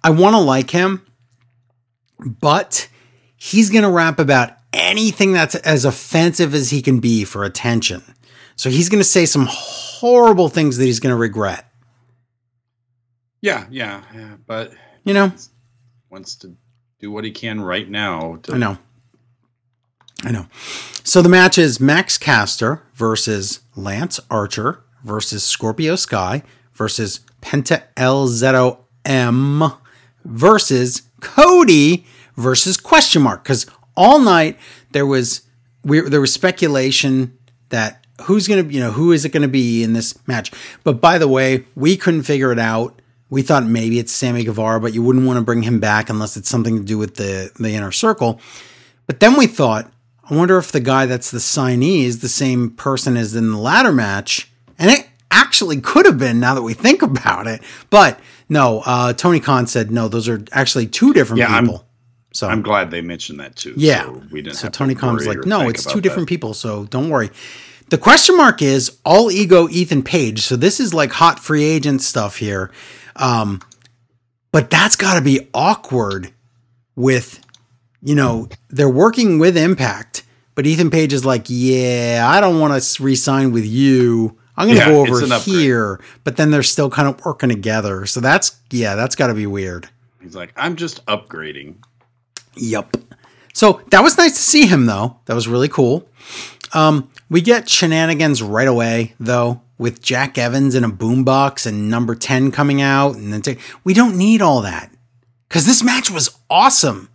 I 0.05 0.11
want 0.11 0.35
to 0.35 0.41
like 0.41 0.71
him, 0.71 1.05
but 2.21 2.89
he's 3.37 3.71
gonna 3.71 3.91
rap 3.91 4.21
about 4.21 4.53
anything 4.73 5.33
that's 5.33 5.57
as 5.57 5.85
offensive 5.85 6.55
as 6.55 6.71
he 6.71 6.81
can 6.81 7.01
be 7.01 7.25
for 7.25 7.45
attention. 7.45 8.03
So 8.56 8.70
he's 8.70 8.89
gonna 8.89 9.05
say 9.05 9.26
some 9.26 9.47
horrible 9.51 10.48
things 10.48 10.76
that 10.76 10.85
he's 10.85 11.01
gonna 11.01 11.16
regret. 11.16 11.70
Yeah, 13.40 13.66
yeah, 13.70 14.02
yeah. 14.14 14.36
But 14.47 14.72
You 15.05 15.14
know, 15.14 15.32
wants 16.10 16.36
to 16.36 16.56
do 16.98 17.10
what 17.10 17.24
he 17.24 17.31
can 17.31 17.60
right 17.60 17.89
now. 17.89 18.36
To, 18.44 18.55
I 18.55 18.59
know. 18.59 18.78
I 20.22 20.31
know. 20.31 20.47
So 21.02 21.20
the 21.20 21.28
match 21.28 21.59
is 21.59 21.78
Max 21.81 22.16
Caster 22.16 22.82
versus 22.94 23.60
Lance 23.76 24.18
Archer 24.31 24.82
versus 25.05 25.44
Scorpio 25.44 25.97
Sky 25.97 26.43
versus 26.72 27.20
Penta 27.43 27.82
El 27.97 28.28
Zero 28.28 28.86
M 29.05 29.62
versus 30.24 31.02
Cody 31.20 32.06
versus 32.36 32.76
question 32.78 33.22
mark 33.22 33.43
because 33.43 33.66
all 33.97 34.18
night 34.18 34.59
there 34.93 35.06
was 35.06 35.43
we, 35.85 36.01
there 36.01 36.20
was 36.20 36.32
speculation 36.32 37.36
that 37.68 38.03
who's 38.23 38.47
gonna 38.49 38.62
you 38.65 38.81
know 38.81 38.91
who 38.91 39.12
is 39.12 39.24
it 39.24 39.31
gonna 39.31 39.49
be 39.49 39.82
in 39.82 39.93
this 39.93 40.15
match. 40.27 40.53
But 40.85 41.01
by 41.01 41.19
the 41.19 41.28
way, 41.28 41.65
we 41.74 41.97
couldn't 41.97 42.23
figure 42.24 42.53
it 42.53 42.59
out. 42.59 43.01
We 43.31 43.43
thought 43.43 43.65
maybe 43.66 43.99
it's 43.99 44.12
Sammy 44.12 44.45
Guevara, 44.45 44.81
but 44.81 44.95
you 44.95 45.03
wouldn't 45.03 45.27
want 45.27 45.39
to 45.39 45.43
bring 45.45 45.62
him 45.62 45.81
back 45.81 46.09
unless 46.11 46.36
it's 46.36 46.49
something 46.49 46.77
to 46.78 46.85
do 46.85 46.99
with 46.99 47.16
the 47.16 47.51
the 47.59 47.74
inner 47.74 47.91
circle. 47.93 48.41
But 49.07 49.20
then 49.20 49.36
we 49.36 49.47
thought, 49.47 49.91
I 50.31 50.35
wonder 50.35 50.57
if 50.59 50.73
the 50.73 50.81
guy 50.81 51.07
that's 51.07 51.31
the 51.31 51.39
signee 51.39 52.05
is 52.05 52.20
the 52.20 52.28
same 52.28 52.70
person 52.70 53.16
as 53.16 53.35
in 53.35 53.51
the 53.51 53.59
ladder 53.59 53.93
match, 53.93 54.51
and 54.78 54.91
it 54.91 55.09
actually 55.31 55.81
could 55.81 56.07
have 56.07 56.19
been 56.19 56.39
now 56.41 56.55
that 56.55 56.62
we 56.62 56.74
think 56.74 57.03
about 57.03 57.47
it. 57.47 57.61
But 57.91 58.20
no, 58.49 58.82
uh, 58.86 59.12
Tony 59.15 59.41
Khan 59.41 59.66
said 59.66 59.91
no; 59.91 60.07
those 60.09 60.28
are 60.28 60.43
actually 60.53 60.86
two 60.86 61.12
different 61.12 61.41
Yeah, 61.41 61.53
I'm- 61.53 61.65
people. 61.66 61.85
so 62.32 62.47
I'm 62.49 62.62
glad 62.62 62.91
they 62.91 63.01
mentioned 63.03 63.41
that 63.41 63.57
too. 63.57 63.74
yeah. 63.77 64.05
so 64.05 64.23
we 64.31 64.43
didn't. 64.43 64.57
So 64.57 64.65
have 64.66 64.73
to 64.73 64.78
Tony 64.78 64.95
Khan's 64.95 65.27
like, 65.27 65.45
no, 65.45 65.69
it's 65.69 65.85
two 65.85 65.95
that." 65.95 66.01
different 66.03 66.28
people, 66.28 66.55
so 66.55 66.85
don't 66.85 67.09
worry. 67.11 67.31
The 67.90 67.98
question 67.98 68.36
mark 68.36 68.62
is 68.62 68.98
all 69.05 69.31
ego 69.31 69.69
Ethan 69.69 70.02
Page. 70.02 70.40
So 70.43 70.56
this 70.56 70.81
is 70.81 70.94
like 70.94 71.12
hot 71.12 71.39
free 71.39 71.65
agent 71.65 72.02
stuff 72.02 72.36
here. 72.36 72.70
Um, 73.16 73.61
but 74.52 74.70
that's 74.70 74.97
got 74.97 75.15
to 75.15 75.20
be 75.20 75.48
awkward 75.52 76.32
with, 76.97 77.44
you 78.02 78.15
know, 78.15 78.48
they're 78.70 78.89
working 78.89 79.39
with 79.39 79.56
Impact, 79.56 80.24
but 80.55 80.66
Ethan 80.66 80.90
Page 80.90 81.12
is 81.12 81.24
like, 81.24 81.44
yeah, 81.48 82.24
I 82.27 82.40
don't 82.40 82.61
want 82.61 82.81
to 82.81 83.02
re-sign 83.02 83.52
with 83.52 83.66
you. 83.66 84.39
I'm 84.56 84.69
going 84.69 84.78
to 84.78 84.85
Yeah, 84.85 84.90
go 84.90 85.01
over 85.01 85.36
here, 85.39 86.01
but 86.23 86.36
then 86.36 86.52
they're 86.52 86.62
still 86.62 86.89
kind 86.89 87.09
of 87.09 87.24
working 87.24 87.48
together. 87.48 88.06
So 88.06 88.20
that's 88.20 88.56
yeah, 88.70 88.94
that's 88.94 89.16
got 89.16 89.27
to 89.27 89.35
be 89.35 89.47
weird. 89.47 89.89
He's 90.20 90.36
like, 90.36 90.52
I'm 90.56 90.77
just 90.77 91.05
upgrading. 91.06 91.77
Yep. 92.55 92.97
So 93.52 93.82
that 93.90 94.02
was 94.02 94.16
nice 94.16 94.32
to 94.32 94.43
see 94.43 94.66
him, 94.66 94.86
though. 94.86 95.19
That 95.27 95.35
was 95.35 95.48
really 95.48 95.69
cool. 95.69 96.09
Um, 96.75 97.11
we 97.31 97.41
get 97.41 97.69
shenanigans 97.69 98.43
right 98.43 98.69
away, 98.69 99.15
though, 99.19 99.63
with 99.79 100.03
Jack 100.03 100.37
Evans 100.37 100.75
in 100.75 100.85
a 100.85 100.91
boombox 100.91 101.67
and 101.67 101.89
number 101.89 102.15
10 102.15 102.51
coming 102.51 102.83
out. 102.83 103.17
And 103.17 103.33
then 103.33 103.43
ta- 103.43 103.61
we 103.85 103.95
don't 103.95 104.17
need 104.17 104.43
all 104.43 104.61
that 104.63 104.91
because 105.49 105.67
this 105.67 105.83
match 105.83 106.11
was 106.11 106.37
awesome. 106.51 107.09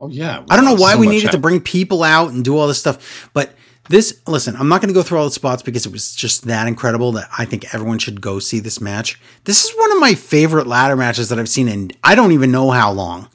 Oh 0.00 0.08
yeah. 0.08 0.44
I 0.50 0.56
don't 0.56 0.64
know 0.64 0.74
why 0.74 0.94
so 0.94 0.98
we 0.98 1.06
needed 1.06 1.30
to 1.30 1.38
bring 1.38 1.60
people 1.60 2.02
out 2.02 2.32
and 2.32 2.44
do 2.44 2.56
all 2.58 2.66
this 2.66 2.80
stuff, 2.80 3.30
but 3.32 3.54
this 3.88 4.20
listen, 4.26 4.56
I'm 4.56 4.68
not 4.68 4.80
going 4.80 4.88
to 4.88 4.94
go 4.94 5.02
through 5.02 5.18
all 5.18 5.26
the 5.26 5.30
spots 5.30 5.62
because 5.62 5.86
it 5.86 5.92
was 5.92 6.14
just 6.14 6.44
that 6.46 6.66
incredible 6.66 7.12
that 7.12 7.28
I 7.38 7.44
think 7.44 7.72
everyone 7.72 7.98
should 7.98 8.20
go 8.20 8.38
see 8.38 8.58
this 8.58 8.80
match. 8.80 9.20
This 9.44 9.64
is 9.64 9.70
one 9.76 9.92
of 9.92 10.00
my 10.00 10.14
favorite 10.14 10.66
ladder 10.66 10.96
matches 10.96 11.28
that 11.28 11.38
I've 11.38 11.48
seen 11.48 11.68
in 11.68 11.92
I 12.02 12.14
don't 12.14 12.32
even 12.32 12.50
know 12.50 12.70
how 12.70 12.90
long. 12.90 13.28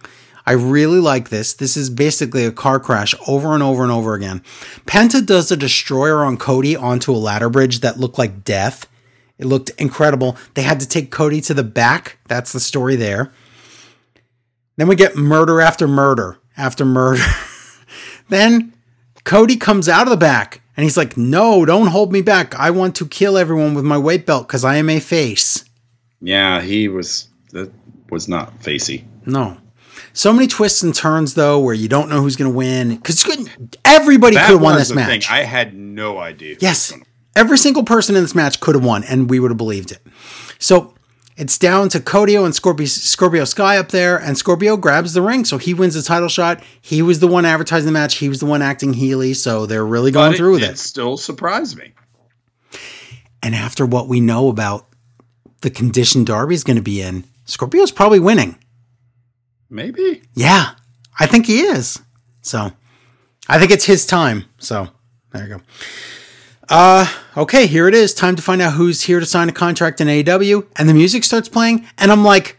I 0.47 0.53
really 0.53 1.01
like 1.01 1.27
this. 1.27 1.53
This 1.53 1.75
is 1.75 1.89
basically 1.89 2.45
a 2.45 2.53
car 2.53 2.79
crash 2.79 3.13
over 3.27 3.53
and 3.53 3.61
over 3.61 3.83
and 3.83 3.91
over 3.91 4.13
again. 4.13 4.41
Penta 4.85 5.23
does 5.23 5.51
a 5.51 5.57
destroyer 5.57 6.23
on 6.23 6.37
Cody 6.37 6.73
onto 6.73 7.11
a 7.11 7.19
ladder 7.19 7.49
bridge 7.49 7.81
that 7.81 7.99
looked 7.99 8.17
like 8.17 8.45
death. 8.45 8.87
It 9.37 9.45
looked 9.45 9.71
incredible. 9.71 10.37
They 10.53 10.61
had 10.61 10.79
to 10.79 10.87
take 10.87 11.11
Cody 11.11 11.41
to 11.41 11.53
the 11.53 11.65
back. 11.65 12.19
That's 12.29 12.53
the 12.53 12.61
story 12.61 12.95
there. 12.95 13.33
Then 14.77 14.87
we 14.87 14.95
get 14.95 15.17
murder 15.17 15.59
after 15.59 15.85
murder 15.85 16.37
after 16.55 16.85
murder. 16.85 17.23
then 18.29 18.71
Cody 19.25 19.57
comes 19.57 19.89
out 19.89 20.07
of 20.07 20.11
the 20.11 20.15
back 20.15 20.61
and 20.77 20.85
he's 20.85 20.95
like, 20.95 21.17
No, 21.17 21.65
don't 21.65 21.87
hold 21.87 22.13
me 22.13 22.21
back. 22.21 22.55
I 22.55 22.71
want 22.71 22.95
to 22.95 23.05
kill 23.05 23.37
everyone 23.37 23.73
with 23.73 23.83
my 23.83 23.97
weight 23.97 24.25
belt 24.25 24.47
because 24.47 24.63
I 24.63 24.77
am 24.77 24.89
a 24.89 25.01
face. 25.01 25.65
Yeah, 26.21 26.61
he 26.61 26.87
was. 26.87 27.27
That 27.51 27.69
was 28.09 28.29
not 28.29 28.63
facey. 28.63 29.05
No. 29.25 29.57
So 30.13 30.33
many 30.33 30.47
twists 30.47 30.83
and 30.83 30.93
turns, 30.93 31.33
though, 31.33 31.59
where 31.59 31.73
you 31.73 31.87
don't 31.87 32.09
know 32.09 32.21
who's 32.21 32.35
going 32.35 32.51
to 32.51 32.55
win. 32.57 32.95
Because 32.95 33.25
everybody 33.85 34.35
could 34.35 34.45
have 34.45 34.61
won 34.61 34.77
this 34.77 34.89
the 34.89 34.95
match. 34.95 35.27
Thing. 35.27 35.35
I 35.35 35.43
had 35.43 35.73
no 35.73 36.17
idea. 36.17 36.57
Yes. 36.59 36.93
Every 37.35 37.57
single 37.57 37.83
person 37.83 38.15
in 38.15 38.23
this 38.23 38.33
match 38.33 38.59
could 38.59 38.75
have 38.75 38.83
won, 38.83 39.03
and 39.03 39.29
we 39.29 39.39
would 39.39 39.51
have 39.51 39.57
believed 39.57 39.91
it. 39.91 39.99
So 40.59 40.95
it's 41.37 41.59
down 41.59 41.89
to 41.89 41.99
Codio 41.99 42.45
and 42.45 42.55
Scorpio, 42.55 42.87
Scorpio 42.87 43.45
Sky 43.45 43.77
up 43.77 43.89
there, 43.89 44.17
and 44.17 44.35
Scorpio 44.35 44.75
grabs 44.75 45.13
the 45.13 45.21
ring. 45.21 45.45
So 45.45 45.59
he 45.59 45.75
wins 45.75 45.93
the 45.93 46.01
title 46.01 46.29
shot. 46.29 46.63
He 46.81 47.03
was 47.03 47.19
the 47.19 47.27
one 47.27 47.45
advertising 47.45 47.85
the 47.85 47.91
match. 47.91 48.15
He 48.15 48.27
was 48.27 48.39
the 48.39 48.47
one 48.47 48.63
acting 48.63 48.93
Healy. 48.93 49.35
So 49.35 49.67
they're 49.67 49.85
really 49.85 50.11
going 50.11 50.33
through 50.33 50.53
with 50.53 50.61
did 50.61 50.71
it. 50.71 50.77
Still 50.79 51.15
surprised 51.15 51.77
me. 51.77 51.93
And 53.43 53.53
after 53.53 53.85
what 53.85 54.07
we 54.07 54.19
know 54.19 54.49
about 54.49 54.87
the 55.61 55.69
condition 55.69 56.25
Darby's 56.25 56.63
going 56.63 56.77
to 56.77 56.81
be 56.81 57.01
in, 57.01 57.23
Scorpio's 57.45 57.91
probably 57.91 58.19
winning. 58.19 58.57
Maybe. 59.69 60.21
Yeah, 60.33 60.71
I 61.19 61.25
think 61.27 61.45
he 61.45 61.61
is. 61.61 61.99
So 62.41 62.71
I 63.49 63.59
think 63.59 63.71
it's 63.71 63.85
his 63.85 64.05
time. 64.05 64.45
So 64.57 64.87
there 65.33 65.43
you 65.47 65.55
go. 65.57 65.61
Uh, 66.69 67.07
okay, 67.37 67.65
here 67.67 67.87
it 67.87 67.93
is. 67.93 68.13
Time 68.13 68.35
to 68.35 68.41
find 68.41 68.61
out 68.61 68.73
who's 68.73 69.03
here 69.03 69.19
to 69.19 69.25
sign 69.25 69.47
a 69.49 69.53
contract 69.53 70.01
in 70.01 70.07
AEW. 70.07 70.65
And 70.75 70.89
the 70.89 70.93
music 70.93 71.23
starts 71.23 71.47
playing, 71.49 71.87
and 71.97 72.11
I'm 72.11 72.23
like, 72.25 72.57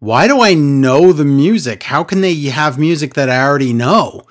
why 0.00 0.26
do 0.26 0.40
I 0.40 0.54
know 0.54 1.12
the 1.12 1.24
music? 1.24 1.84
How 1.84 2.02
can 2.02 2.20
they 2.20 2.34
have 2.34 2.78
music 2.78 3.14
that 3.14 3.28
I 3.30 3.40
already 3.42 3.72
know? 3.72 4.22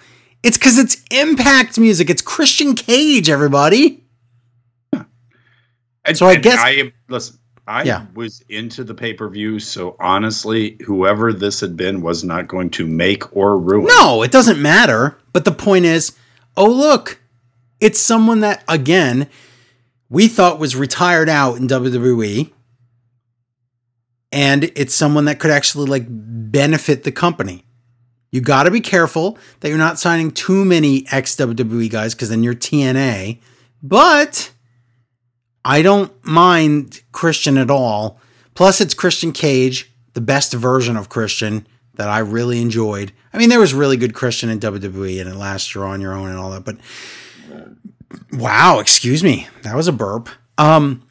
It's 0.43 0.57
because 0.57 0.77
it's 0.77 1.03
Impact 1.11 1.77
music. 1.79 2.09
It's 2.09 2.21
Christian 2.21 2.75
Cage, 2.75 3.29
everybody. 3.29 4.03
And, 4.93 6.17
So 6.17 6.27
I 6.27 6.35
guess- 6.35 6.59
I 6.59 6.71
am 6.71 6.93
listen. 7.07 7.38
I 7.69 7.83
Yeah. 7.83 8.05
was 8.15 8.43
into 8.49 8.83
the 8.83 8.95
pay 8.95 9.13
per 9.13 9.29
view, 9.29 9.59
so 9.59 9.95
honestly, 9.99 10.75
whoever 10.85 11.31
this 11.31 11.59
had 11.61 11.77
been 11.77 12.01
was 12.01 12.23
not 12.23 12.47
going 12.47 12.71
to 12.71 12.85
make 12.87 13.35
or 13.35 13.57
ruin. 13.59 13.85
No, 13.87 14.23
it 14.23 14.31
doesn't 14.31 14.59
matter. 14.61 15.17
But 15.33 15.45
the 15.45 15.51
point 15.51 15.85
is, 15.85 16.13
oh 16.57 16.69
look, 16.69 17.19
it's 17.79 17.99
someone 17.99 18.39
that 18.39 18.63
again 18.67 19.29
we 20.09 20.27
thought 20.27 20.57
was 20.59 20.75
retired 20.75 21.29
out 21.29 21.57
in 21.57 21.67
WWE, 21.67 22.51
and 24.31 24.71
it's 24.75 24.93
someone 24.95 25.25
that 25.25 25.39
could 25.39 25.51
actually 25.51 25.85
like 25.87 26.05
benefit 26.09 27.03
the 27.03 27.11
company. 27.11 27.65
You 28.31 28.41
got 28.41 28.63
to 28.63 28.71
be 28.71 28.81
careful 28.81 29.37
that 29.59 29.69
you're 29.69 29.77
not 29.77 29.99
signing 29.99 30.31
too 30.31 30.63
many 30.65 31.05
ex 31.11 31.35
WWE 31.35 31.89
guys 31.89 32.13
because 32.13 32.29
then 32.29 32.43
you're 32.43 32.53
TNA. 32.55 33.39
But 33.81 34.51
I 35.63 35.81
don't 35.81 36.11
mind 36.25 37.01
Christian 37.11 37.57
at 37.57 37.69
all. 37.69 38.19
Plus, 38.55 38.81
it's 38.81 38.93
Christian 38.93 39.31
Cage, 39.31 39.91
the 40.13 40.21
best 40.21 40.53
version 40.53 40.97
of 40.97 41.09
Christian 41.09 41.67
that 41.95 42.09
I 42.09 42.19
really 42.19 42.61
enjoyed. 42.61 43.11
I 43.33 43.37
mean, 43.37 43.49
there 43.49 43.59
was 43.59 43.73
really 43.73 43.97
good 43.97 44.13
Christian 44.13 44.49
in 44.49 44.59
WWE 44.59 45.19
and 45.19 45.29
at 45.29 45.35
last 45.35 45.75
year 45.75 45.83
on 45.83 46.01
your 46.01 46.13
own 46.13 46.29
and 46.29 46.37
all 46.37 46.51
that, 46.51 46.65
but 46.65 46.77
wow, 48.33 48.79
excuse 48.79 49.23
me, 49.23 49.47
that 49.63 49.75
was 49.75 49.87
a 49.87 49.91
burp. 49.91 50.29
Um, 50.57 51.03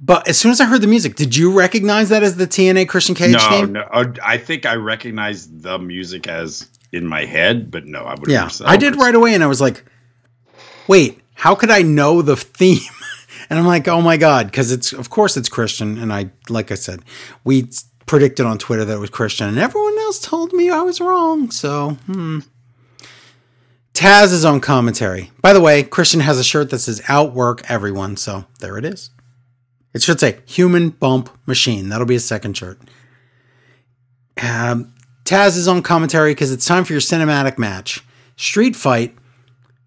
but 0.00 0.28
as 0.28 0.38
soon 0.38 0.50
as 0.50 0.60
I 0.60 0.66
heard 0.66 0.82
the 0.82 0.86
music, 0.86 1.16
did 1.16 1.34
you 1.34 1.52
recognize 1.52 2.10
that 2.10 2.22
as 2.22 2.36
the 2.36 2.46
TNA 2.46 2.88
Christian 2.88 3.14
Cage 3.14 3.32
no, 3.32 3.48
theme? 3.48 3.72
no. 3.72 3.80
uh, 3.80 4.12
I 4.22 4.36
think 4.36 4.66
I 4.66 4.74
recognized 4.74 5.62
the 5.62 5.78
music 5.78 6.26
as 6.28 6.68
in 6.92 7.06
my 7.06 7.24
head, 7.24 7.70
but 7.70 7.86
no, 7.86 8.04
I 8.04 8.14
would. 8.14 8.28
Yeah, 8.28 8.48
I 8.64 8.76
did 8.76 8.96
right 8.96 9.14
away, 9.14 9.34
and 9.34 9.42
I 9.42 9.46
was 9.46 9.60
like, 9.60 9.84
"Wait, 10.86 11.20
how 11.34 11.54
could 11.54 11.70
I 11.70 11.82
know 11.82 12.22
the 12.22 12.36
theme?" 12.36 12.80
And 13.50 13.58
I'm 13.58 13.66
like, 13.66 13.88
"Oh 13.88 14.00
my 14.00 14.16
god!" 14.16 14.46
Because 14.46 14.72
it's 14.72 14.92
of 14.92 15.10
course 15.10 15.36
it's 15.36 15.48
Christian, 15.48 15.98
and 15.98 16.12
I 16.12 16.30
like 16.48 16.70
I 16.70 16.74
said, 16.74 17.02
we 17.44 17.68
predicted 18.06 18.46
on 18.46 18.58
Twitter 18.58 18.84
that 18.84 18.96
it 18.96 19.00
was 19.00 19.10
Christian, 19.10 19.48
and 19.48 19.58
everyone 19.58 19.98
else 20.00 20.20
told 20.20 20.52
me 20.52 20.70
I 20.70 20.82
was 20.82 21.00
wrong. 21.00 21.50
So, 21.50 21.90
hmm. 22.06 22.40
Taz 23.94 24.32
is 24.32 24.44
on 24.44 24.60
commentary. 24.60 25.30
By 25.40 25.52
the 25.52 25.60
way, 25.60 25.82
Christian 25.82 26.20
has 26.20 26.38
a 26.38 26.44
shirt 26.44 26.70
that 26.70 26.80
says 26.80 27.02
"Outwork 27.08 27.68
Everyone," 27.70 28.16
so 28.16 28.44
there 28.60 28.76
it 28.76 28.84
is. 28.84 29.10
It 29.92 30.02
should 30.02 30.20
say 30.20 30.40
"Human 30.46 30.90
Bump 30.90 31.30
Machine." 31.46 31.88
That'll 31.88 32.06
be 32.06 32.16
a 32.16 32.20
second 32.20 32.56
shirt. 32.56 32.80
Um, 34.42 34.92
Taz 35.24 35.56
is 35.56 35.68
on 35.68 35.82
commentary 35.82 36.32
because 36.32 36.52
it's 36.52 36.66
time 36.66 36.84
for 36.84 36.92
your 36.92 37.00
cinematic 37.00 37.56
match. 37.56 38.04
Street 38.36 38.74
Fight, 38.74 39.16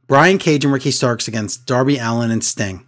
Brian 0.07 0.37
Cage 0.37 0.63
and 0.63 0.73
Ricky 0.73 0.91
Starks 0.91 1.27
against 1.27 1.65
Darby 1.65 1.97
Allin 1.97 2.31
and 2.31 2.43
Sting. 2.43 2.85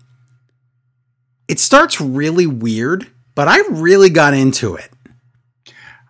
It 1.49 1.59
starts 1.59 1.99
really 1.99 2.47
weird, 2.47 3.07
but 3.35 3.47
I 3.49 3.59
really 3.71 4.09
got 4.09 4.33
into 4.33 4.75
it. 4.75 4.89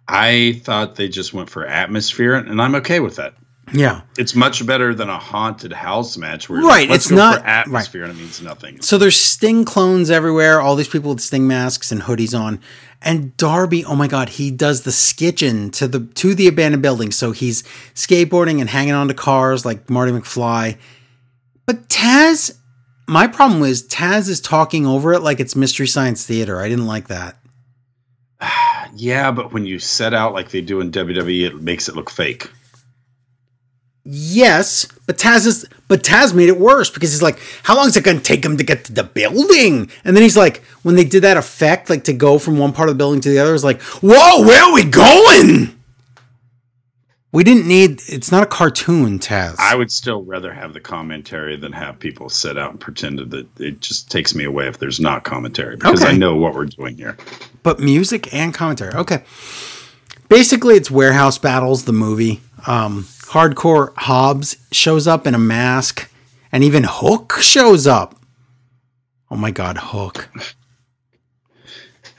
I 0.08 0.60
thought 0.64 0.96
they 0.96 1.08
just 1.08 1.34
went 1.34 1.50
for 1.50 1.66
atmosphere, 1.66 2.34
and 2.36 2.62
I'm 2.62 2.76
okay 2.76 3.00
with 3.00 3.16
that. 3.18 3.36
Yeah. 3.72 4.02
It's 4.18 4.34
much 4.36 4.66
better 4.66 4.96
than 4.96 5.10
a 5.10 5.20
haunted 5.20 5.72
house 5.72 6.18
match 6.18 6.50
where 6.50 6.60
Right, 6.62 6.90
let's 6.90 7.06
it's 7.06 7.12
go 7.12 7.18
not- 7.18 7.42
for 7.42 7.46
atmosphere 7.48 8.04
and 8.04 8.12
it 8.12 8.18
means 8.18 8.42
nothing. 8.42 8.82
So 8.82 8.98
there's 8.98 9.16
Sting 9.16 9.64
clones 9.64 10.10
everywhere, 10.10 10.60
all 10.60 10.76
these 10.76 10.88
people 10.88 11.12
with 11.14 11.22
Sting 11.22 11.48
masks 11.48 11.92
and 11.92 12.02
hoodies 12.02 12.38
on. 12.38 12.60
And 13.02 13.38
Darby, 13.38 13.86
oh 13.86 13.96
my 13.96 14.08
god, 14.08 14.30
he 14.30 14.50
does 14.50 14.82
the 14.82 14.92
skitching 14.92 15.72
to 15.74 15.88
the 15.88 16.00
to 16.16 16.34
the 16.34 16.48
abandoned 16.48 16.82
building. 16.82 17.12
So 17.12 17.32
he's 17.32 17.62
skateboarding 17.94 18.60
and 18.60 18.68
hanging 18.72 18.94
onto 18.96 19.14
cars 19.14 19.66
like 19.68 19.88
Marty 19.88 20.12
McFly. 20.14 20.78
But 21.68 21.88
Taz, 21.90 22.58
my 23.10 23.28
problem 23.28 23.60
was 23.60 23.88
Taz 23.88 24.30
is 24.30 24.40
talking 24.40 24.86
over 24.86 25.14
it 25.14 25.22
like 25.22 25.40
it's 25.40 25.56
Mystery 25.56 25.88
Science 25.88 26.26
Theater. 26.26 26.62
I 26.62 26.70
didn't 26.70 26.88
like 26.88 27.08
that. 27.08 27.38
Yeah, 28.96 29.30
but 29.30 29.54
when 29.54 29.68
you 29.68 29.78
set 29.78 30.16
out 30.16 30.34
like 30.34 30.50
they 30.50 30.62
do 30.62 30.82
in 30.82 30.92
WWE, 30.92 31.46
it 31.46 31.62
makes 31.62 31.88
it 31.88 31.96
look 31.96 32.10
fake. 32.10 32.50
Yes, 34.04 34.88
but 35.06 35.20
Taz 35.20 35.46
is 35.46 35.68
but 35.88 36.02
Taz 36.02 36.34
made 36.34 36.50
it 36.50 36.60
worse 36.60 36.90
because 36.90 37.12
he's 37.12 37.22
like, 37.22 37.40
how 37.62 37.76
long 37.76 37.88
is 37.88 37.96
it 37.96 38.04
gonna 38.04 38.20
take 38.20 38.44
him 38.44 38.58
to 38.58 38.64
get 38.64 38.86
to 38.86 38.92
the 38.92 39.04
building? 39.04 39.92
And 40.04 40.16
then 40.16 40.24
he's 40.24 40.36
like, 40.36 40.64
when 40.82 40.96
they 40.96 41.04
did 41.04 41.22
that 41.22 41.38
effect, 41.38 41.92
like 41.92 42.06
to 42.06 42.14
go 42.14 42.40
from 42.40 42.58
one 42.58 42.74
part 42.74 42.90
of 42.90 42.96
the 42.96 42.98
building 42.98 43.22
to 43.22 43.30
the 43.30 43.38
other, 43.38 43.54
it's 43.54 43.64
like, 43.64 43.80
whoa, 44.02 44.42
where 44.42 44.64
are 44.64 44.74
we 44.74 44.84
going? 44.86 45.79
We 47.32 47.44
didn't 47.44 47.68
need 47.68 48.02
it's 48.08 48.32
not 48.32 48.42
a 48.42 48.48
cartoon, 48.48 49.20
Taz. 49.20 49.56
I 49.60 49.76
would 49.76 49.92
still 49.92 50.24
rather 50.24 50.52
have 50.52 50.74
the 50.74 50.80
commentary 50.80 51.56
than 51.58 51.72
have 51.74 52.00
people 52.00 52.28
sit 52.30 52.58
out 52.58 52.72
and 52.72 52.80
pretend 52.80 53.20
that 53.20 53.48
it 53.60 53.82
just 53.82 54.10
takes 54.10 54.34
me 54.34 54.46
away 54.46 54.68
if 54.68 54.80
there's 54.80 55.00
not 55.00 55.24
commentary 55.26 55.76
because 55.76 56.02
Okay. 56.02 56.14
I 56.14 56.18
know 56.18 56.36
what 56.36 56.56
we're 56.56 56.66
doing 56.66 56.98
here. 56.98 57.18
but 57.62 57.80
music 57.80 58.34
and 58.34 58.52
commentary. 58.54 58.94
Okay. 58.96 59.24
Basically, 60.28 60.76
it's 60.76 60.90
Warehouse 60.90 61.38
Battles, 61.38 61.86
the 61.86 61.94
movie. 61.94 62.42
Um, 62.66 63.04
hardcore 63.04 63.94
Hobbs 63.96 64.58
shows 64.72 65.06
up 65.08 65.26
in 65.28 65.36
a 65.36 65.40
mask, 65.40 66.10
and 66.52 66.64
even 66.64 66.84
Hook 66.88 67.38
shows 67.42 67.86
up. 67.86 68.16
Oh 69.30 69.36
my 69.38 69.52
God, 69.52 69.78
Hook. 69.80 70.30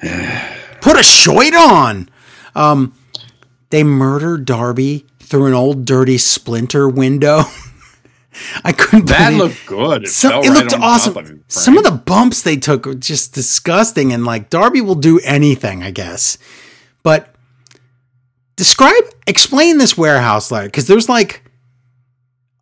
Put 0.81 0.99
a 0.99 1.03
shirt 1.03 1.55
on. 1.55 2.09
Um, 2.55 2.95
they 3.70 3.82
murder 3.84 4.36
Darby 4.38 5.06
through 5.20 5.47
an 5.47 5.55
old 5.55 5.84
dirty 5.84 6.18
splinter 6.18 6.88
window. 6.88 7.42
I 8.64 8.72
couldn't 8.72 9.06
That 9.06 9.30
believe- 9.30 9.38
looked 9.40 9.66
good. 9.66 10.05
It, 10.05 10.09
some, 10.09 10.32
it 10.44 10.48
right 10.48 10.51
looked 10.51 10.74
awesome. 10.74 11.16
of 11.16 11.40
Some 11.48 11.76
of 11.78 11.84
the 11.84 11.90
bumps 11.90 12.42
they 12.42 12.56
took 12.56 12.86
were 12.86 12.94
just 12.94 13.34
disgusting, 13.34 14.12
and 14.12 14.24
like 14.24 14.51
Darby 14.51 14.80
will 14.80 14.94
do 14.94 15.18
anything, 15.24 15.82
I 15.82 15.90
guess. 15.90 16.38
But 17.02 17.34
describe, 18.56 19.05
explain 19.26 19.78
this 19.78 19.97
warehouse 19.97 20.51
like, 20.51 20.66
because 20.66 20.86
there's 20.86 21.09
like 21.09 21.42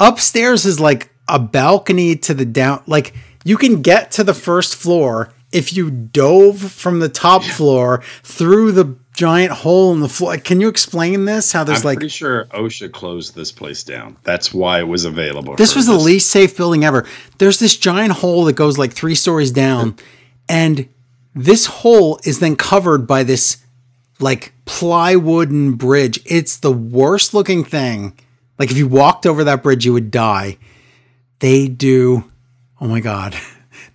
upstairs 0.00 0.64
is 0.64 0.80
like 0.80 1.10
a 1.28 1.38
balcony 1.38 2.16
to 2.16 2.34
the 2.34 2.44
down, 2.44 2.82
like 2.86 3.14
you 3.44 3.56
can 3.56 3.82
get 3.82 4.10
to 4.12 4.24
the 4.24 4.34
first 4.34 4.76
floor 4.76 5.32
if 5.52 5.72
you 5.74 5.90
dove 5.90 6.58
from 6.60 7.00
the 7.00 7.08
top 7.08 7.42
floor 7.42 8.02
through 8.22 8.72
the 8.72 8.84
giant 9.18 9.50
hole 9.50 9.92
in 9.92 9.98
the 9.98 10.08
floor. 10.08 10.36
Can 10.36 10.60
you 10.60 10.68
explain 10.68 11.24
this? 11.24 11.50
How 11.50 11.64
there's 11.64 11.80
I'm 11.80 11.86
like 11.86 11.98
pretty 11.98 12.10
sure 12.10 12.44
OSHA 12.44 12.92
closed 12.92 13.34
this 13.34 13.50
place 13.50 13.82
down. 13.82 14.16
That's 14.22 14.54
why 14.54 14.78
it 14.78 14.86
was 14.86 15.04
available. 15.04 15.56
This 15.56 15.74
was 15.74 15.86
the 15.86 15.96
least 15.96 16.30
safe 16.30 16.56
building 16.56 16.84
ever. 16.84 17.04
There's 17.38 17.58
this 17.58 17.76
giant 17.76 18.12
hole 18.12 18.44
that 18.44 18.52
goes 18.52 18.78
like 18.78 18.92
three 18.92 19.16
stories 19.16 19.50
down, 19.50 19.96
and 20.48 20.88
this 21.34 21.66
hole 21.66 22.20
is 22.22 22.38
then 22.38 22.54
covered 22.54 23.08
by 23.08 23.24
this 23.24 23.56
like 24.20 24.52
plywooden 24.66 25.72
bridge. 25.72 26.20
It's 26.24 26.56
the 26.58 26.72
worst 26.72 27.34
looking 27.34 27.64
thing. 27.64 28.16
Like 28.56 28.70
if 28.70 28.76
you 28.76 28.86
walked 28.86 29.26
over 29.26 29.42
that 29.42 29.64
bridge, 29.64 29.84
you 29.84 29.94
would 29.94 30.12
die. 30.12 30.58
They 31.40 31.66
do. 31.66 32.30
Oh 32.80 32.86
my 32.86 33.00
god. 33.00 33.34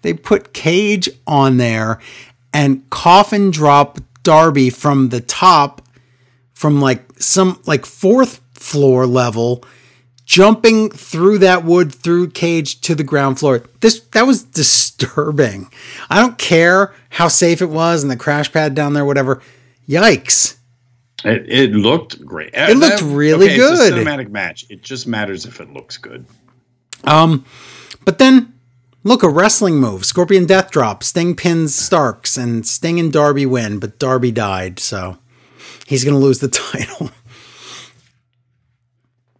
They 0.02 0.14
put 0.14 0.54
Cage 0.54 1.10
on 1.26 1.56
there 1.56 1.98
and 2.54 2.90
coffin 2.90 3.52
drop 3.52 4.00
Darby 4.24 4.70
from 4.70 5.10
the 5.10 5.22
top 5.22 5.82
from 6.54 6.80
like 6.82 7.04
some 7.20 7.60
like 7.66 7.86
fourth 7.86 8.42
floor 8.54 9.06
level 9.06 9.64
jumping 10.26 10.90
through 10.90 11.38
that 11.40 11.66
wood 11.66 11.94
through 11.94 12.30
cage 12.30 12.80
to 12.82 12.96
the 12.96 13.04
ground 13.04 13.38
floor. 13.40 13.64
This 13.82 14.00
that 14.14 14.26
was 14.26 14.44
disturbing. 14.44 15.70
I 16.10 16.20
don't 16.22 16.38
care 16.38 16.94
how 17.10 17.28
safe 17.28 17.62
it 17.62 17.70
was 17.70 18.04
and 18.04 18.12
the 18.12 18.18
crash 18.18 18.52
pad 18.52 18.74
down 18.76 18.94
there, 18.94 19.06
whatever. 19.06 19.42
Yikes. 19.88 20.58
It, 21.26 21.46
it 21.50 21.72
looked 21.72 22.24
great. 22.26 22.52
It 22.54 22.78
looked 22.78 23.02
really 23.02 23.48
It's 23.48 23.58
good. 23.58 23.94
a 23.94 23.96
cinematic 23.96 24.30
match. 24.30 24.66
It 24.70 24.82
just 24.82 25.08
matters 25.08 25.46
if 25.46 25.60
it 25.62 25.72
looks 25.74 25.98
good. 25.98 26.26
Um, 27.06 27.46
but 28.06 28.18
then 28.18 28.53
look, 29.04 29.24
a 29.24 29.30
wrestling 29.30 29.76
move. 29.80 30.06
Scorpion 30.06 30.46
Death 30.46 30.72
Drop. 30.72 31.04
Sting 31.04 31.36
pins 31.36 31.76
Starks 31.76 32.38
and 32.38 32.66
Sting 32.68 33.00
and 33.00 33.12
Darby 33.12 33.46
win, 33.46 33.80
but 33.80 34.00
Darby 34.00 34.32
died, 34.32 34.80
so 34.80 35.18
he's 35.86 36.04
gonna 36.04 36.18
lose 36.20 36.40
the 36.40 36.48
title. 36.50 37.10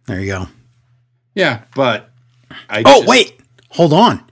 there 0.06 0.20
you 0.20 0.26
go. 0.26 0.48
Yeah, 1.34 1.62
but 1.74 2.10
I 2.68 2.82
Oh, 2.84 2.98
just- 2.98 3.08
wait. 3.08 3.40
Hold 3.70 3.92
on. 3.92 4.22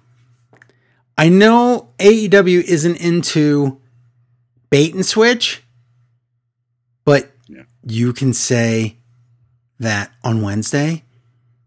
I 1.18 1.28
know 1.28 1.88
AEW 1.98 2.62
isn't 2.62 2.96
into 2.96 3.80
bait 4.70 4.94
and 4.94 5.04
switch, 5.04 5.62
but 7.04 7.32
Yeah. 7.48 7.62
you 7.86 8.12
can 8.12 8.32
say 8.32 8.96
that 9.80 10.12
on 10.22 10.42
Wednesday, 10.42 11.02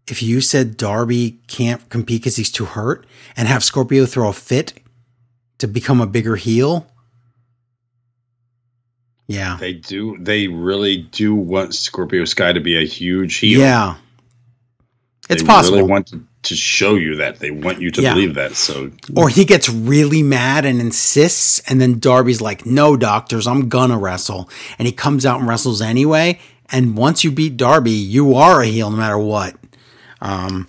if 0.08 0.22
you 0.22 0.40
said 0.40 0.76
Darby 0.76 1.38
can't 1.48 1.88
compete 1.88 2.22
because 2.22 2.36
he's 2.36 2.50
too 2.52 2.64
hurt 2.64 3.06
and 3.36 3.48
have 3.48 3.64
Scorpio 3.64 4.06
throw 4.06 4.28
a 4.28 4.32
fit 4.32 4.74
to 5.58 5.66
become 5.66 6.00
a 6.00 6.06
bigger 6.06 6.36
heel. 6.36 6.86
Yeah. 9.28 9.56
They 9.58 9.72
do. 9.72 10.16
They 10.20 10.46
really 10.46 10.98
do 10.98 11.34
want 11.34 11.74
Scorpio 11.74 12.24
Sky 12.24 12.52
to 12.52 12.60
be 12.60 12.80
a 12.80 12.86
huge 12.86 13.36
heel. 13.38 13.60
Yeah. 13.60 13.96
It's 15.28 15.42
they 15.42 15.46
possible. 15.46 15.76
They 15.76 15.82
really 15.82 15.90
want 15.90 16.06
to, 16.08 16.24
to 16.44 16.54
show 16.54 16.94
you 16.94 17.16
that. 17.16 17.40
They 17.40 17.50
want 17.50 17.80
you 17.80 17.90
to 17.90 18.02
Yeah. 18.02 18.14
believe 18.14 18.34
that. 18.34 18.54
So 18.54 18.92
Or 19.16 19.28
he 19.28 19.44
gets 19.44 19.68
really 19.68 20.22
mad 20.22 20.64
and 20.64 20.80
insists, 20.80 21.58
and 21.66 21.80
then 21.80 21.98
Darby's 21.98 22.40
like, 22.40 22.64
"No, 22.64 22.96
doctors, 22.96 23.48
I'm 23.48 23.68
gonna 23.68 23.98
wrestle," 23.98 24.48
and 24.78 24.86
he 24.86 24.92
comes 24.92 25.26
out 25.26 25.40
and 25.40 25.48
wrestles 25.48 25.82
anyway. 25.82 26.38
And 26.70 26.96
once 26.96 27.24
you 27.24 27.32
beat 27.32 27.56
Darby, 27.56 27.90
you 27.90 28.34
are 28.36 28.62
a 28.62 28.66
heel 28.66 28.90
no 28.90 28.96
matter 28.96 29.18
what. 29.18 29.56
Um, 30.20 30.68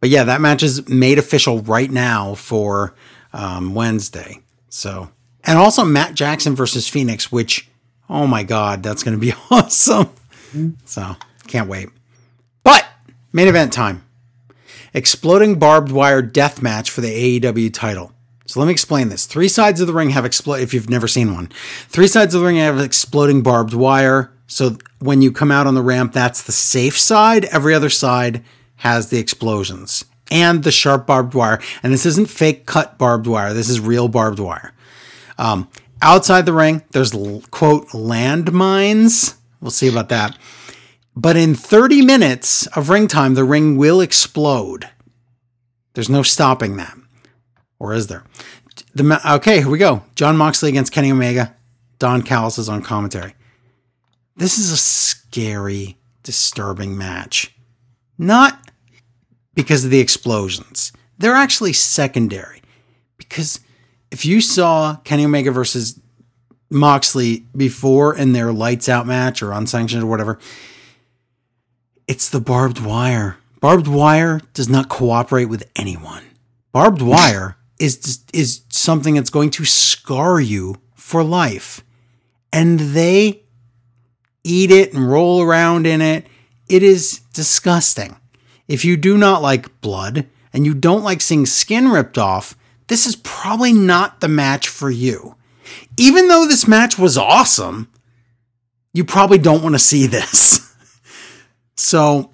but 0.00 0.08
yeah, 0.08 0.24
that 0.24 0.40
match 0.40 0.62
is 0.62 0.88
made 0.88 1.18
official 1.18 1.60
right 1.62 1.90
now 1.90 2.34
for 2.34 2.94
um, 3.32 3.74
Wednesday. 3.74 4.40
So, 4.68 5.10
and 5.44 5.58
also 5.58 5.84
Matt 5.84 6.14
Jackson 6.14 6.54
versus 6.54 6.88
Fenix, 6.88 7.30
which, 7.30 7.68
oh 8.08 8.26
my 8.26 8.42
god, 8.42 8.82
that's 8.82 9.02
gonna 9.02 9.18
be 9.18 9.34
awesome. 9.50 10.10
So, 10.84 11.16
can't 11.46 11.68
wait. 11.68 11.88
But 12.64 12.86
main 13.32 13.48
event 13.48 13.72
time 13.72 14.04
exploding 14.94 15.58
barbed 15.58 15.92
wire 15.92 16.22
death 16.22 16.62
match 16.62 16.90
for 16.90 17.00
the 17.00 17.40
AEW 17.40 17.72
title. 17.72 18.12
So 18.46 18.58
let 18.58 18.66
me 18.66 18.72
explain 18.72 19.08
this. 19.08 19.26
Three 19.26 19.46
sides 19.46 19.80
of 19.80 19.86
the 19.86 19.92
ring 19.92 20.10
have 20.10 20.24
exploded. 20.24 20.64
If 20.64 20.74
you've 20.74 20.90
never 20.90 21.06
seen 21.06 21.34
one, 21.34 21.50
three 21.88 22.08
sides 22.08 22.34
of 22.34 22.40
the 22.40 22.46
ring 22.46 22.56
have 22.56 22.80
exploding 22.80 23.42
barbed 23.42 23.74
wire. 23.74 24.32
So 24.48 24.76
when 24.98 25.22
you 25.22 25.30
come 25.30 25.52
out 25.52 25.68
on 25.68 25.76
the 25.76 25.82
ramp, 25.82 26.12
that's 26.12 26.42
the 26.42 26.52
safe 26.52 26.98
side. 26.98 27.44
Every 27.46 27.74
other 27.74 27.90
side 27.90 28.42
has 28.80 29.08
the 29.08 29.18
explosions 29.18 30.04
and 30.30 30.62
the 30.62 30.70
sharp 30.70 31.06
barbed 31.06 31.34
wire. 31.34 31.60
And 31.82 31.92
this 31.92 32.06
isn't 32.06 32.30
fake 32.30 32.66
cut 32.66 32.98
barbed 32.98 33.26
wire. 33.26 33.52
This 33.52 33.68
is 33.68 33.80
real 33.80 34.08
barbed 34.08 34.38
wire. 34.38 34.72
Um, 35.38 35.68
outside 36.02 36.46
the 36.46 36.52
ring, 36.52 36.82
there's 36.92 37.12
quote 37.50 37.88
landmines. 37.88 39.36
We'll 39.60 39.70
see 39.70 39.88
about 39.88 40.08
that. 40.10 40.36
But 41.16 41.36
in 41.36 41.54
30 41.54 42.02
minutes 42.02 42.66
of 42.68 42.88
ring 42.88 43.08
time, 43.08 43.34
the 43.34 43.44
ring 43.44 43.76
will 43.76 44.00
explode. 44.00 44.88
There's 45.94 46.08
no 46.08 46.22
stopping 46.22 46.76
that. 46.76 46.96
Or 47.78 47.92
is 47.92 48.06
there? 48.06 48.24
The 48.94 49.20
okay, 49.34 49.58
here 49.58 49.68
we 49.68 49.78
go. 49.78 50.02
Jon 50.14 50.36
Moxley 50.36 50.68
against 50.68 50.92
Kenny 50.92 51.10
Omega. 51.10 51.54
Don 51.98 52.22
Callis 52.22 52.58
is 52.58 52.68
on 52.68 52.82
commentary. 52.82 53.34
This 54.36 54.58
is 54.58 54.72
a 54.72 54.76
scary, 54.76 55.98
disturbing 56.22 56.96
match. 56.96 57.54
Not 58.16 58.69
because 59.54 59.84
of 59.84 59.90
the 59.90 60.00
explosions. 60.00 60.92
They're 61.18 61.34
actually 61.34 61.72
secondary. 61.72 62.62
Because 63.16 63.60
if 64.10 64.24
you 64.24 64.40
saw 64.40 64.96
Kenny 65.04 65.24
Omega 65.24 65.50
versus 65.50 66.00
Moxley 66.70 67.46
before 67.56 68.16
in 68.16 68.32
their 68.32 68.52
lights 68.52 68.88
out 68.88 69.06
match 69.06 69.42
or 69.42 69.52
unsanctioned 69.52 70.02
or 70.02 70.06
whatever, 70.06 70.38
it's 72.06 72.28
the 72.28 72.40
barbed 72.40 72.80
wire. 72.80 73.36
Barbed 73.60 73.86
wire 73.86 74.40
does 74.54 74.68
not 74.68 74.88
cooperate 74.88 75.46
with 75.46 75.70
anyone. 75.76 76.24
Barbed 76.72 77.02
wire 77.02 77.56
is 77.78 78.20
is 78.32 78.62
something 78.68 79.14
that's 79.14 79.30
going 79.30 79.50
to 79.50 79.64
scar 79.64 80.40
you 80.40 80.76
for 80.94 81.22
life. 81.22 81.82
And 82.52 82.80
they 82.80 83.42
eat 84.44 84.70
it 84.70 84.92
and 84.92 85.10
roll 85.10 85.42
around 85.42 85.86
in 85.86 86.00
it. 86.00 86.26
It 86.68 86.82
is 86.82 87.20
disgusting. 87.32 88.16
If 88.70 88.84
you 88.84 88.96
do 88.96 89.18
not 89.18 89.42
like 89.42 89.80
blood 89.80 90.28
and 90.52 90.64
you 90.64 90.74
don't 90.74 91.02
like 91.02 91.20
seeing 91.20 91.44
skin 91.44 91.88
ripped 91.88 92.16
off, 92.16 92.56
this 92.86 93.04
is 93.04 93.16
probably 93.16 93.72
not 93.72 94.20
the 94.20 94.28
match 94.28 94.68
for 94.68 94.88
you. 94.92 95.34
Even 95.96 96.28
though 96.28 96.46
this 96.46 96.68
match 96.68 96.96
was 96.96 97.18
awesome, 97.18 97.90
you 98.94 99.04
probably 99.04 99.38
don't 99.38 99.64
want 99.64 99.74
to 99.74 99.80
see 99.80 100.06
this. 100.06 100.66
So 101.76 102.30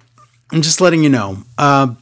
I'm 0.51 0.61
just 0.61 0.81
letting 0.81 1.03
you 1.03 1.09
know. 1.09 1.37
Uh, 1.57 1.95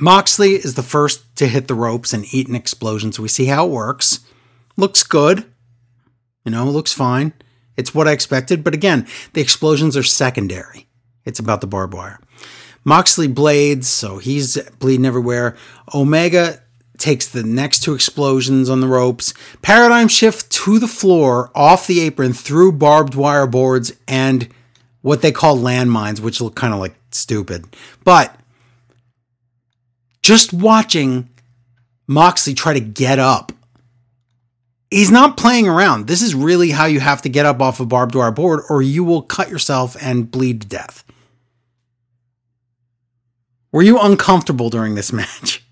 Moxley 0.00 0.52
is 0.52 0.74
the 0.74 0.82
first 0.82 1.36
to 1.36 1.46
hit 1.46 1.68
the 1.68 1.74
ropes 1.74 2.14
and 2.14 2.24
eat 2.32 2.48
an 2.48 2.54
explosion, 2.54 3.12
so 3.12 3.22
we 3.22 3.28
see 3.28 3.44
how 3.44 3.66
it 3.66 3.70
works. 3.70 4.20
Looks 4.78 5.02
good. 5.02 5.44
You 6.46 6.52
know, 6.52 6.64
looks 6.64 6.94
fine. 6.94 7.34
It's 7.76 7.94
what 7.94 8.08
I 8.08 8.12
expected, 8.12 8.64
but 8.64 8.72
again, 8.72 9.06
the 9.34 9.42
explosions 9.42 9.98
are 9.98 10.02
secondary. 10.02 10.88
It's 11.26 11.38
about 11.38 11.60
the 11.60 11.66
barbed 11.66 11.92
wire. 11.92 12.20
Moxley 12.84 13.28
blades, 13.28 13.88
so 13.88 14.18
he's 14.18 14.56
bleeding 14.78 15.06
everywhere. 15.06 15.56
Omega 15.94 16.62
takes 16.98 17.26
the 17.28 17.42
next 17.42 17.82
two 17.82 17.94
explosions 17.94 18.68
on 18.68 18.80
the 18.80 18.86
ropes. 18.86 19.34
Paradigm 19.62 20.08
shift 20.08 20.50
to 20.50 20.78
the 20.78 20.88
floor, 20.88 21.50
off 21.54 21.86
the 21.86 22.00
apron, 22.00 22.32
through 22.32 22.72
barbed 22.72 23.14
wire 23.14 23.46
boards 23.46 23.92
and 24.06 24.48
what 25.02 25.22
they 25.22 25.32
call 25.32 25.56
landmines, 25.56 26.20
which 26.20 26.40
look 26.40 26.54
kind 26.54 26.74
of 26.74 26.80
like 26.80 26.94
stupid. 27.10 27.64
But 28.04 28.34
just 30.22 30.52
watching 30.52 31.30
Moxley 32.06 32.54
try 32.54 32.74
to 32.74 32.80
get 32.80 33.18
up. 33.18 33.52
He's 34.90 35.10
not 35.10 35.36
playing 35.36 35.68
around. 35.68 36.08
This 36.08 36.20
is 36.20 36.34
really 36.34 36.70
how 36.70 36.86
you 36.86 37.00
have 37.00 37.22
to 37.22 37.28
get 37.28 37.46
up 37.46 37.60
off 37.60 37.80
a 37.80 37.86
barbed 37.86 38.14
wire 38.14 38.32
board, 38.32 38.64
or 38.68 38.82
you 38.82 39.04
will 39.04 39.22
cut 39.22 39.48
yourself 39.48 39.96
and 40.02 40.30
bleed 40.30 40.62
to 40.62 40.66
death. 40.66 41.04
Were 43.72 43.82
you 43.82 43.98
uncomfortable 44.00 44.70
during 44.70 44.94
this 44.94 45.12
match? 45.12 45.64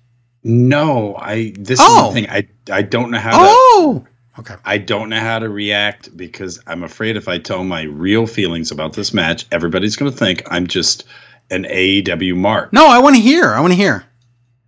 No, 0.44 1.16
I. 1.16 1.52
This 1.58 1.80
Oh. 1.82 1.84
is 1.84 1.94
the 2.02 2.08
oh! 2.08 2.12
thing. 2.12 2.30
I 2.30 2.48
I 2.72 2.82
don't 2.82 3.10
know 3.10 3.18
how. 3.18 3.30
to 3.32 3.36
Oh, 3.40 4.06
okay. 4.38 4.54
I 4.64 4.78
don't 4.78 5.08
know 5.08 5.20
how 5.20 5.38
to 5.40 5.48
react 5.48 6.16
because 6.16 6.60
I'm 6.66 6.84
afraid 6.84 7.16
if 7.16 7.26
I 7.28 7.38
tell 7.38 7.64
my 7.64 7.82
real 7.82 8.26
feelings 8.26 8.70
about 8.70 8.92
this 8.92 9.12
match, 9.12 9.46
everybody's 9.50 9.96
going 9.96 10.10
to 10.12 10.16
think 10.16 10.42
I'm 10.50 10.66
just 10.68 11.04
an 11.50 11.64
AEW 11.64 12.36
mark. 12.36 12.72
No, 12.72 12.86
I 12.88 12.98
want 13.00 13.16
to 13.16 13.22
hear. 13.22 13.52
I 13.52 13.60
want 13.60 13.72
to 13.72 13.76
hear. 13.76 14.04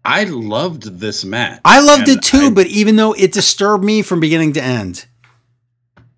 I 0.05 0.25
loved 0.25 0.99
this 0.99 1.25
match. 1.25 1.61
I 1.65 1.81
loved 1.81 2.09
it 2.09 2.23
too, 2.23 2.47
I- 2.47 2.51
but 2.51 2.67
even 2.67 2.97
though 2.97 3.13
it 3.13 3.33
disturbed 3.33 3.85
me 3.85 4.03
from 4.03 4.19
beginning 4.19 4.55
to 4.55 4.63
end. 4.63 5.05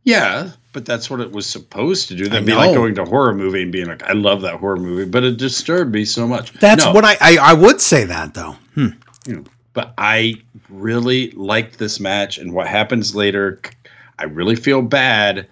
yeah, 0.05 0.52
but 0.72 0.84
that's 0.84 1.10
what 1.10 1.20
it 1.20 1.30
was 1.32 1.46
supposed 1.46 2.08
to 2.08 2.14
do. 2.14 2.28
That'd 2.28 2.46
be 2.46 2.54
like 2.54 2.74
going 2.74 2.94
to 2.96 3.02
a 3.02 3.08
horror 3.08 3.34
movie 3.34 3.62
and 3.62 3.72
being 3.72 3.86
like, 3.86 4.02
"I 4.02 4.12
love 4.12 4.42
that 4.42 4.56
horror 4.60 4.76
movie," 4.76 5.04
but 5.10 5.22
it 5.24 5.36
disturbed 5.36 5.92
me 5.92 6.04
so 6.04 6.26
much. 6.26 6.52
That's 6.54 6.84
No, 6.84 6.92
what 6.92 7.04
I, 7.04 7.16
I 7.20 7.36
I 7.40 7.52
would 7.52 7.80
say 7.80 8.04
that 8.04 8.34
though. 8.34 8.56
Hmm. 8.74 8.88
you 9.26 9.36
know, 9.36 9.44
but 9.74 9.92
I 9.98 10.34
really 10.68 11.30
liked 11.32 11.78
this 11.78 12.00
match 12.00 12.38
and 12.38 12.52
what 12.52 12.66
happens 12.66 13.14
later. 13.14 13.60
I 14.18 14.24
really 14.24 14.56
feel 14.56 14.82
bad 14.82 15.46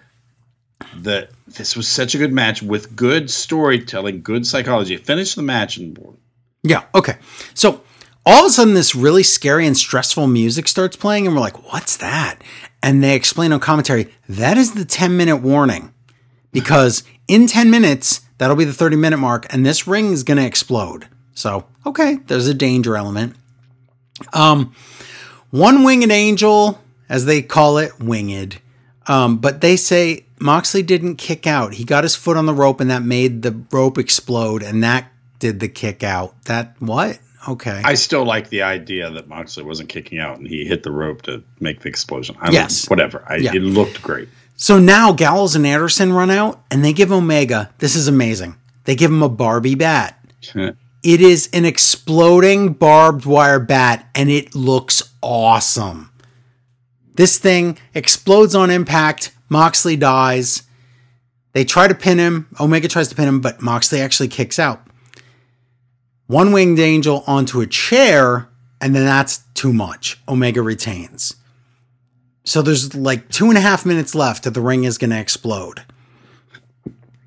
that 0.97 1.29
this 1.47 1.75
was 1.75 1.87
such 1.87 2.15
a 2.15 2.17
good 2.17 2.33
match 2.33 2.61
with 2.63 2.95
good 2.95 3.29
storytelling, 3.29 4.21
good 4.21 4.47
psychology. 4.47 4.97
Finish 4.97 5.35
the 5.35 5.41
match 5.41 5.77
and 5.77 5.93
board. 5.93 6.17
Yeah. 6.63 6.83
Okay. 6.95 7.17
So 7.53 7.81
all 8.25 8.45
of 8.45 8.49
a 8.49 8.51
sudden, 8.51 8.73
this 8.73 8.95
really 8.95 9.23
scary 9.23 9.65
and 9.65 9.75
stressful 9.77 10.27
music 10.27 10.67
starts 10.67 10.95
playing, 10.95 11.25
and 11.27 11.35
we're 11.35 11.41
like, 11.41 11.71
"What's 11.71 11.97
that?" 11.97 12.37
And 12.83 13.03
they 13.03 13.15
explain 13.15 13.51
on 13.53 13.59
commentary 13.59 14.11
that 14.27 14.57
is 14.57 14.73
the 14.73 14.85
ten 14.85 15.15
minute 15.15 15.37
warning, 15.37 15.93
because 16.51 17.03
in 17.27 17.47
ten 17.47 17.69
minutes 17.69 18.21
that'll 18.37 18.55
be 18.55 18.65
the 18.65 18.73
thirty 18.73 18.95
minute 18.95 19.17
mark, 19.17 19.45
and 19.53 19.65
this 19.65 19.87
ring 19.87 20.11
is 20.11 20.23
going 20.23 20.37
to 20.37 20.45
explode. 20.45 21.07
So 21.33 21.67
okay, 21.85 22.15
there's 22.27 22.47
a 22.47 22.53
danger 22.53 22.95
element. 22.97 23.35
Um, 24.33 24.73
one 25.51 25.83
winged 25.83 26.11
angel, 26.11 26.79
as 27.07 27.25
they 27.25 27.41
call 27.41 27.77
it, 27.77 27.99
winged. 27.99 28.59
Um, 29.07 29.37
but 29.37 29.61
they 29.61 29.75
say 29.75 30.25
Moxley 30.39 30.83
didn't 30.83 31.17
kick 31.17 31.45
out. 31.45 31.73
He 31.75 31.83
got 31.83 32.03
his 32.03 32.15
foot 32.15 32.37
on 32.37 32.45
the 32.45 32.53
rope, 32.53 32.79
and 32.79 32.89
that 32.89 33.03
made 33.03 33.41
the 33.41 33.63
rope 33.71 33.97
explode, 33.97 34.63
and 34.63 34.83
that 34.83 35.11
did 35.39 35.59
the 35.59 35.67
kick 35.67 36.03
out. 36.03 36.45
That 36.45 36.75
what? 36.79 37.19
Okay. 37.47 37.81
I 37.83 37.95
still 37.95 38.23
like 38.25 38.49
the 38.49 38.61
idea 38.61 39.09
that 39.09 39.27
Moxley 39.27 39.63
wasn't 39.63 39.89
kicking 39.89 40.19
out 40.19 40.37
and 40.37 40.47
he 40.47 40.63
hit 40.65 40.83
the 40.83 40.91
rope 40.91 41.23
to 41.23 41.43
make 41.59 41.79
the 41.81 41.89
explosion. 41.89 42.35
I 42.39 42.51
Yes. 42.51 42.87
whatever. 42.89 43.23
I, 43.27 43.37
Yeah. 43.37 43.53
It 43.55 43.61
looked 43.63 44.01
great. 44.03 44.29
so 44.55 44.77
now 44.79 45.11
Gallows 45.11 45.55
and 45.55 45.65
Anderson 45.65 46.13
run 46.13 46.29
out, 46.29 46.61
and 46.69 46.85
they 46.85 46.93
give 46.93 47.11
Omega. 47.11 47.71
This 47.79 47.95
is 47.95 48.07
amazing. 48.07 48.55
They 48.85 48.95
give 48.95 49.09
him 49.11 49.23
a 49.23 49.29
Barbie 49.29 49.75
bat. 49.75 50.17
It 51.03 51.19
is 51.19 51.49
an 51.51 51.65
exploding 51.65 52.73
barbed 52.73 53.25
wire 53.25 53.59
bat, 53.59 54.07
and 54.13 54.29
it 54.29 54.53
looks 54.53 55.01
awesome. 55.23 56.11
This 57.15 57.39
thing 57.39 57.79
explodes 57.95 58.53
on 58.53 58.69
impact. 58.69 59.31
Moxley 59.49 59.95
dies. 59.95 60.61
They 61.53 61.65
try 61.65 61.87
to 61.87 61.95
pin 61.95 62.19
him. 62.19 62.47
Omega 62.59 62.87
tries 62.87 63.07
to 63.07 63.15
pin 63.15 63.27
him, 63.27 63.41
but 63.41 63.63
Moxley 63.63 63.99
actually 63.99 64.27
kicks 64.29 64.59
out. 64.59 64.85
One 66.31 66.53
winged 66.53 66.79
angel 66.79 67.25
onto 67.27 67.59
a 67.59 67.67
chair, 67.67 68.47
and 68.79 68.95
then 68.95 69.03
that's 69.03 69.39
too 69.53 69.73
much. 69.73 70.17
Omega 70.29 70.61
retains. 70.61 71.35
So 72.45 72.61
there's 72.61 72.95
like 72.95 73.27
two 73.27 73.49
and 73.49 73.57
a 73.57 73.61
half 73.61 73.85
minutes 73.85 74.15
left 74.15 74.45
that 74.45 74.51
the 74.51 74.61
ring 74.61 74.85
is 74.85 74.97
going 74.97 75.09
to 75.09 75.19
explode. 75.19 75.83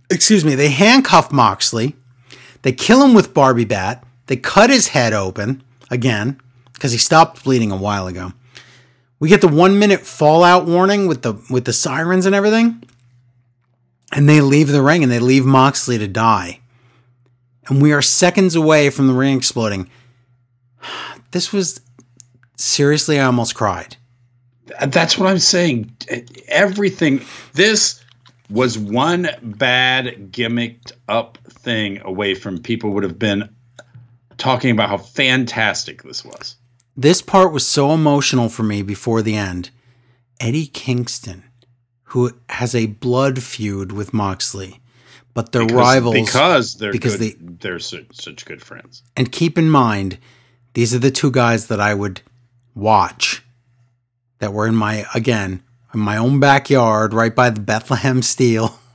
Excuse 0.08 0.42
me. 0.42 0.54
They 0.54 0.70
handcuff 0.70 1.30
Moxley. 1.30 1.96
They 2.62 2.72
kill 2.72 3.04
him 3.04 3.12
with 3.12 3.34
Barbie 3.34 3.66
Bat. 3.66 4.06
They 4.24 4.36
cut 4.36 4.70
his 4.70 4.88
head 4.88 5.12
open 5.12 5.62
again 5.90 6.40
because 6.72 6.92
he 6.92 6.98
stopped 6.98 7.44
bleeding 7.44 7.70
a 7.70 7.76
while 7.76 8.06
ago. 8.06 8.32
We 9.20 9.28
get 9.28 9.42
the 9.42 9.48
one 9.48 9.78
minute 9.78 10.00
fallout 10.00 10.64
warning 10.64 11.08
with 11.08 11.20
the 11.20 11.34
with 11.50 11.66
the 11.66 11.74
sirens 11.74 12.24
and 12.24 12.34
everything, 12.34 12.82
and 14.12 14.26
they 14.30 14.40
leave 14.40 14.68
the 14.68 14.80
ring 14.80 15.02
and 15.02 15.12
they 15.12 15.18
leave 15.18 15.44
Moxley 15.44 15.98
to 15.98 16.08
die. 16.08 16.60
And 17.68 17.80
we 17.80 17.92
are 17.92 18.02
seconds 18.02 18.54
away 18.54 18.90
from 18.90 19.06
the 19.06 19.14
ring 19.14 19.36
exploding. 19.36 19.88
This 21.30 21.52
was 21.52 21.80
seriously, 22.56 23.18
I 23.18 23.24
almost 23.24 23.54
cried. 23.54 23.96
That's 24.86 25.18
what 25.18 25.28
I'm 25.28 25.38
saying. 25.38 25.96
Everything. 26.48 27.22
This 27.52 28.02
was 28.50 28.78
one 28.78 29.28
bad 29.42 30.30
gimmicked 30.30 30.92
up 31.08 31.38
thing 31.48 32.00
away 32.02 32.34
from 32.34 32.58
people 32.58 32.90
would 32.90 33.02
have 33.02 33.18
been 33.18 33.48
talking 34.36 34.70
about 34.70 34.88
how 34.88 34.98
fantastic 34.98 36.02
this 36.02 36.24
was. 36.24 36.56
This 36.96 37.22
part 37.22 37.52
was 37.52 37.66
so 37.66 37.92
emotional 37.92 38.48
for 38.48 38.62
me 38.62 38.82
before 38.82 39.22
the 39.22 39.36
end. 39.36 39.70
Eddie 40.40 40.66
Kingston, 40.66 41.44
who 42.04 42.32
has 42.50 42.74
a 42.74 42.86
blood 42.86 43.42
feud 43.42 43.92
with 43.92 44.14
Moxley, 44.14 44.80
but 45.34 45.52
they're 45.52 45.66
Because- 45.66 45.76
rivals. 45.76 46.14
because 46.14 46.74
they're 46.76 46.92
because 46.92 47.16
good, 47.16 47.20
they- 47.20 47.36
they're 47.68 47.78
such, 47.78 48.06
such 48.12 48.44
good 48.46 48.62
friends. 48.62 49.02
and 49.16 49.30
keep 49.30 49.58
in 49.58 49.68
mind, 49.68 50.18
these 50.74 50.94
are 50.94 50.98
the 50.98 51.10
two 51.10 51.30
guys 51.30 51.66
that 51.66 51.80
I 51.80 51.92
would 51.94 52.20
watch 52.74 53.42
that 54.38 54.52
were 54.52 54.66
in 54.66 54.74
my, 54.74 55.06
again, 55.14 55.62
in 55.92 56.00
my 56.00 56.16
own 56.16 56.40
backyard 56.40 57.14
right 57.14 57.34
by 57.34 57.50
the 57.50 57.60
Bethlehem 57.60 58.22
Steel. 58.22 58.78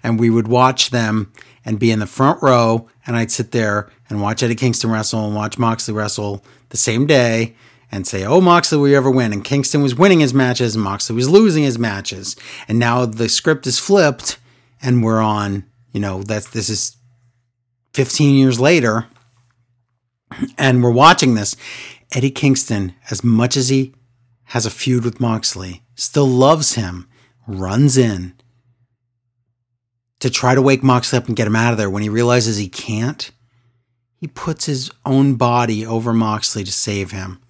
And 0.00 0.20
we 0.20 0.30
would 0.30 0.46
watch 0.46 0.90
them 0.90 1.32
and 1.64 1.76
be 1.80 1.90
in 1.90 1.98
the 1.98 2.06
front 2.06 2.40
row. 2.40 2.88
And 3.04 3.16
I'd 3.16 3.32
sit 3.32 3.50
there 3.50 3.90
and 4.08 4.22
watch 4.22 4.44
Eddie 4.44 4.54
Kingston 4.54 4.90
wrestle 4.92 5.26
and 5.26 5.34
watch 5.34 5.58
Moxley 5.58 5.92
wrestle 5.92 6.44
the 6.68 6.76
same 6.76 7.04
day 7.04 7.56
and 7.90 8.06
say, 8.06 8.24
Oh, 8.24 8.40
Moxley, 8.40 8.78
will 8.78 8.86
you 8.88 8.96
ever 8.96 9.10
win? 9.10 9.32
And 9.32 9.44
Kingston 9.44 9.82
was 9.82 9.96
winning 9.96 10.20
his 10.20 10.32
matches 10.32 10.76
and 10.76 10.84
Moxley 10.84 11.16
was 11.16 11.28
losing 11.28 11.64
his 11.64 11.80
matches. 11.80 12.36
And 12.68 12.78
now 12.78 13.06
the 13.06 13.28
script 13.28 13.66
is 13.66 13.80
flipped 13.80 14.38
and 14.80 15.02
we're 15.02 15.20
on, 15.20 15.64
you 15.98 16.02
know, 16.02 16.22
that's, 16.22 16.48
this 16.50 16.68
is 16.68 16.96
15 17.94 18.36
years 18.36 18.60
later 18.60 19.08
and 20.56 20.80
we're 20.80 20.92
watching 20.92 21.34
this. 21.34 21.56
Eddie 22.14 22.30
Kingston, 22.30 22.94
as 23.10 23.24
much 23.24 23.56
as 23.56 23.68
he 23.68 23.96
has 24.44 24.64
a 24.64 24.70
feud 24.70 25.04
with 25.04 25.18
Moxley, 25.18 25.82
still 25.96 26.28
loves 26.28 26.76
him, 26.76 27.08
runs 27.48 27.98
in 27.98 28.34
to 30.20 30.30
try 30.30 30.54
to 30.54 30.62
wake 30.62 30.84
Moxley 30.84 31.18
up 31.18 31.26
and 31.26 31.34
get 31.34 31.48
him 31.48 31.56
out 31.56 31.72
of 31.72 31.78
there. 31.78 31.90
When 31.90 32.04
he 32.04 32.08
realizes 32.08 32.58
he 32.58 32.68
can't, 32.68 33.28
he 34.20 34.28
puts 34.28 34.66
his 34.66 34.92
own 35.04 35.34
body 35.34 35.84
over 35.84 36.12
Moxley 36.12 36.62
to 36.62 36.72
save 36.72 37.10
him. 37.10 37.40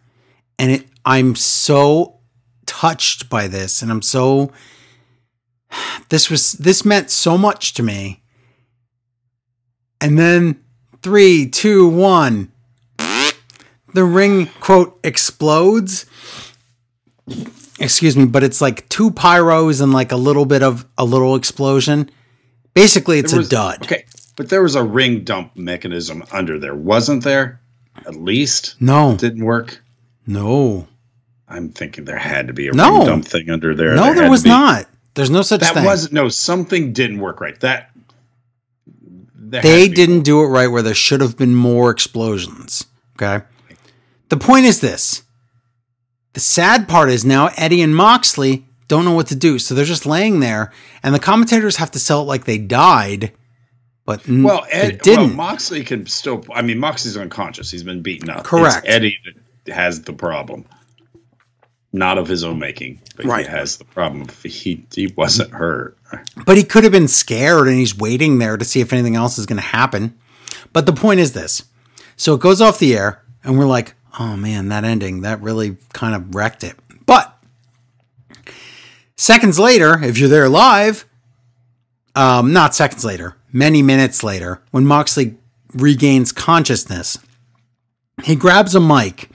And 0.58 0.72
it, 0.72 0.86
I'm 1.04 1.36
so 1.36 2.20
touched 2.64 3.28
by 3.28 3.46
this, 3.46 3.82
and 3.82 3.90
I'm 3.90 4.00
so. 4.00 4.52
This 6.08 6.30
was 6.30 6.52
this 6.52 6.86
meant 6.86 7.10
so 7.10 7.36
much 7.36 7.74
to 7.74 7.82
me. 7.82 8.22
And 10.00 10.18
then 10.18 10.60
three, 11.02 11.48
two, 11.48 11.88
one. 11.88 12.52
The 13.94 14.04
ring 14.04 14.46
quote 14.60 14.98
explodes. 15.02 16.06
Excuse 17.80 18.16
me, 18.16 18.26
but 18.26 18.42
it's 18.42 18.60
like 18.60 18.88
two 18.88 19.10
pyros 19.10 19.80
and 19.80 19.92
like 19.92 20.12
a 20.12 20.16
little 20.16 20.44
bit 20.44 20.62
of 20.62 20.84
a 20.98 21.04
little 21.04 21.36
explosion. 21.36 22.10
Basically, 22.74 23.18
it's 23.18 23.32
There 23.32 23.40
a 23.40 23.44
dud. 23.44 23.82
Okay, 23.84 24.04
but 24.36 24.48
there 24.48 24.62
was 24.62 24.74
a 24.74 24.84
ring 24.84 25.24
dump 25.24 25.56
mechanism 25.56 26.24
under 26.32 26.58
there, 26.58 26.74
wasn't 26.74 27.24
there? 27.24 27.60
At 28.06 28.14
least 28.16 28.76
No, 28.80 29.16
didn't 29.16 29.44
work. 29.44 29.80
no, 30.26 30.86
I'm 31.48 31.70
thinking 31.70 32.04
there 32.04 32.18
had 32.18 32.46
to 32.48 32.52
be 32.52 32.68
a 32.68 32.72
No. 32.72 32.98
ring 32.98 33.06
dump 33.06 33.24
thing 33.24 33.48
under 33.50 33.74
there. 33.74 33.94
no. 33.94 34.04
had 34.04 34.16
There 34.16 34.30
was 34.30 34.44
not. 34.44 34.86
There's 35.14 35.30
no 35.30 35.42
such 35.42 35.60
That 35.60 35.74
thing. 35.74 35.84
was 35.84 36.12
no 36.12 36.28
something 36.28 36.92
didn't 36.92 37.18
work 37.20 37.40
right. 37.40 37.58
That 37.60 37.90
there 37.94 37.97
they 39.50 39.88
didn't 39.88 40.22
do 40.22 40.42
it 40.42 40.46
right 40.46 40.68
where 40.68 40.82
there 40.82 40.94
should 40.94 41.20
have 41.20 41.36
been 41.36 41.54
more 41.54 41.90
explosions. 41.90 42.86
Okay. 43.16 43.44
The 44.28 44.36
point 44.36 44.66
is 44.66 44.80
this 44.80 45.22
the 46.34 46.40
sad 46.40 46.88
part 46.88 47.10
is 47.10 47.24
now 47.24 47.50
Eddie 47.56 47.82
and 47.82 47.94
Moxley 47.94 48.66
don't 48.86 49.04
know 49.04 49.12
what 49.12 49.26
to 49.28 49.36
do. 49.36 49.58
So 49.58 49.74
they're 49.74 49.84
just 49.84 50.06
laying 50.06 50.40
there, 50.40 50.72
and 51.02 51.14
the 51.14 51.18
commentators 51.18 51.76
have 51.76 51.90
to 51.92 51.98
sell 51.98 52.22
it 52.22 52.24
like 52.24 52.44
they 52.44 52.58
died. 52.58 53.32
But 54.04 54.26
Well, 54.26 54.66
Ed, 54.70 54.92
well, 54.92 54.98
didn't. 55.02 55.36
Moxley 55.36 55.84
can 55.84 56.06
still. 56.06 56.44
I 56.54 56.62
mean, 56.62 56.78
Moxley's 56.78 57.16
unconscious. 57.16 57.70
He's 57.70 57.82
been 57.82 58.02
beaten 58.02 58.30
up. 58.30 58.44
Correct. 58.44 58.86
It's 58.86 58.94
Eddie 58.94 59.18
has 59.66 60.02
the 60.02 60.14
problem, 60.14 60.64
not 61.92 62.18
of 62.18 62.28
his 62.28 62.44
own 62.44 62.58
making, 62.58 63.00
but 63.16 63.24
Right. 63.24 63.46
he 63.46 63.50
has 63.50 63.76
the 63.78 63.84
problem. 63.84 64.26
He 64.44 64.84
he 64.94 65.06
wasn't 65.16 65.52
hurt. 65.52 65.96
But 66.44 66.56
he 66.56 66.64
could 66.64 66.84
have 66.84 66.92
been 66.92 67.08
scared 67.08 67.66
and 67.68 67.76
he's 67.78 67.96
waiting 67.96 68.38
there 68.38 68.56
to 68.56 68.64
see 68.64 68.80
if 68.80 68.92
anything 68.92 69.16
else 69.16 69.38
is 69.38 69.46
going 69.46 69.56
to 69.60 69.62
happen. 69.62 70.16
But 70.72 70.86
the 70.86 70.92
point 70.92 71.20
is 71.20 71.32
this. 71.32 71.62
So 72.16 72.34
it 72.34 72.40
goes 72.40 72.60
off 72.60 72.78
the 72.78 72.96
air 72.96 73.22
and 73.44 73.58
we're 73.58 73.66
like, 73.66 73.94
oh 74.18 74.36
man, 74.36 74.68
that 74.68 74.84
ending, 74.84 75.20
that 75.22 75.40
really 75.40 75.76
kind 75.92 76.14
of 76.14 76.34
wrecked 76.34 76.64
it. 76.64 76.76
But 77.06 77.34
seconds 79.16 79.58
later, 79.58 80.02
if 80.02 80.18
you're 80.18 80.28
there 80.28 80.48
live, 80.48 81.06
um, 82.14 82.52
not 82.52 82.74
seconds 82.74 83.04
later, 83.04 83.36
many 83.52 83.82
minutes 83.82 84.22
later, 84.22 84.62
when 84.70 84.84
Moxley 84.86 85.36
regains 85.74 86.32
consciousness, 86.32 87.18
he 88.24 88.34
grabs 88.34 88.74
a 88.74 88.80
mic 88.80 89.28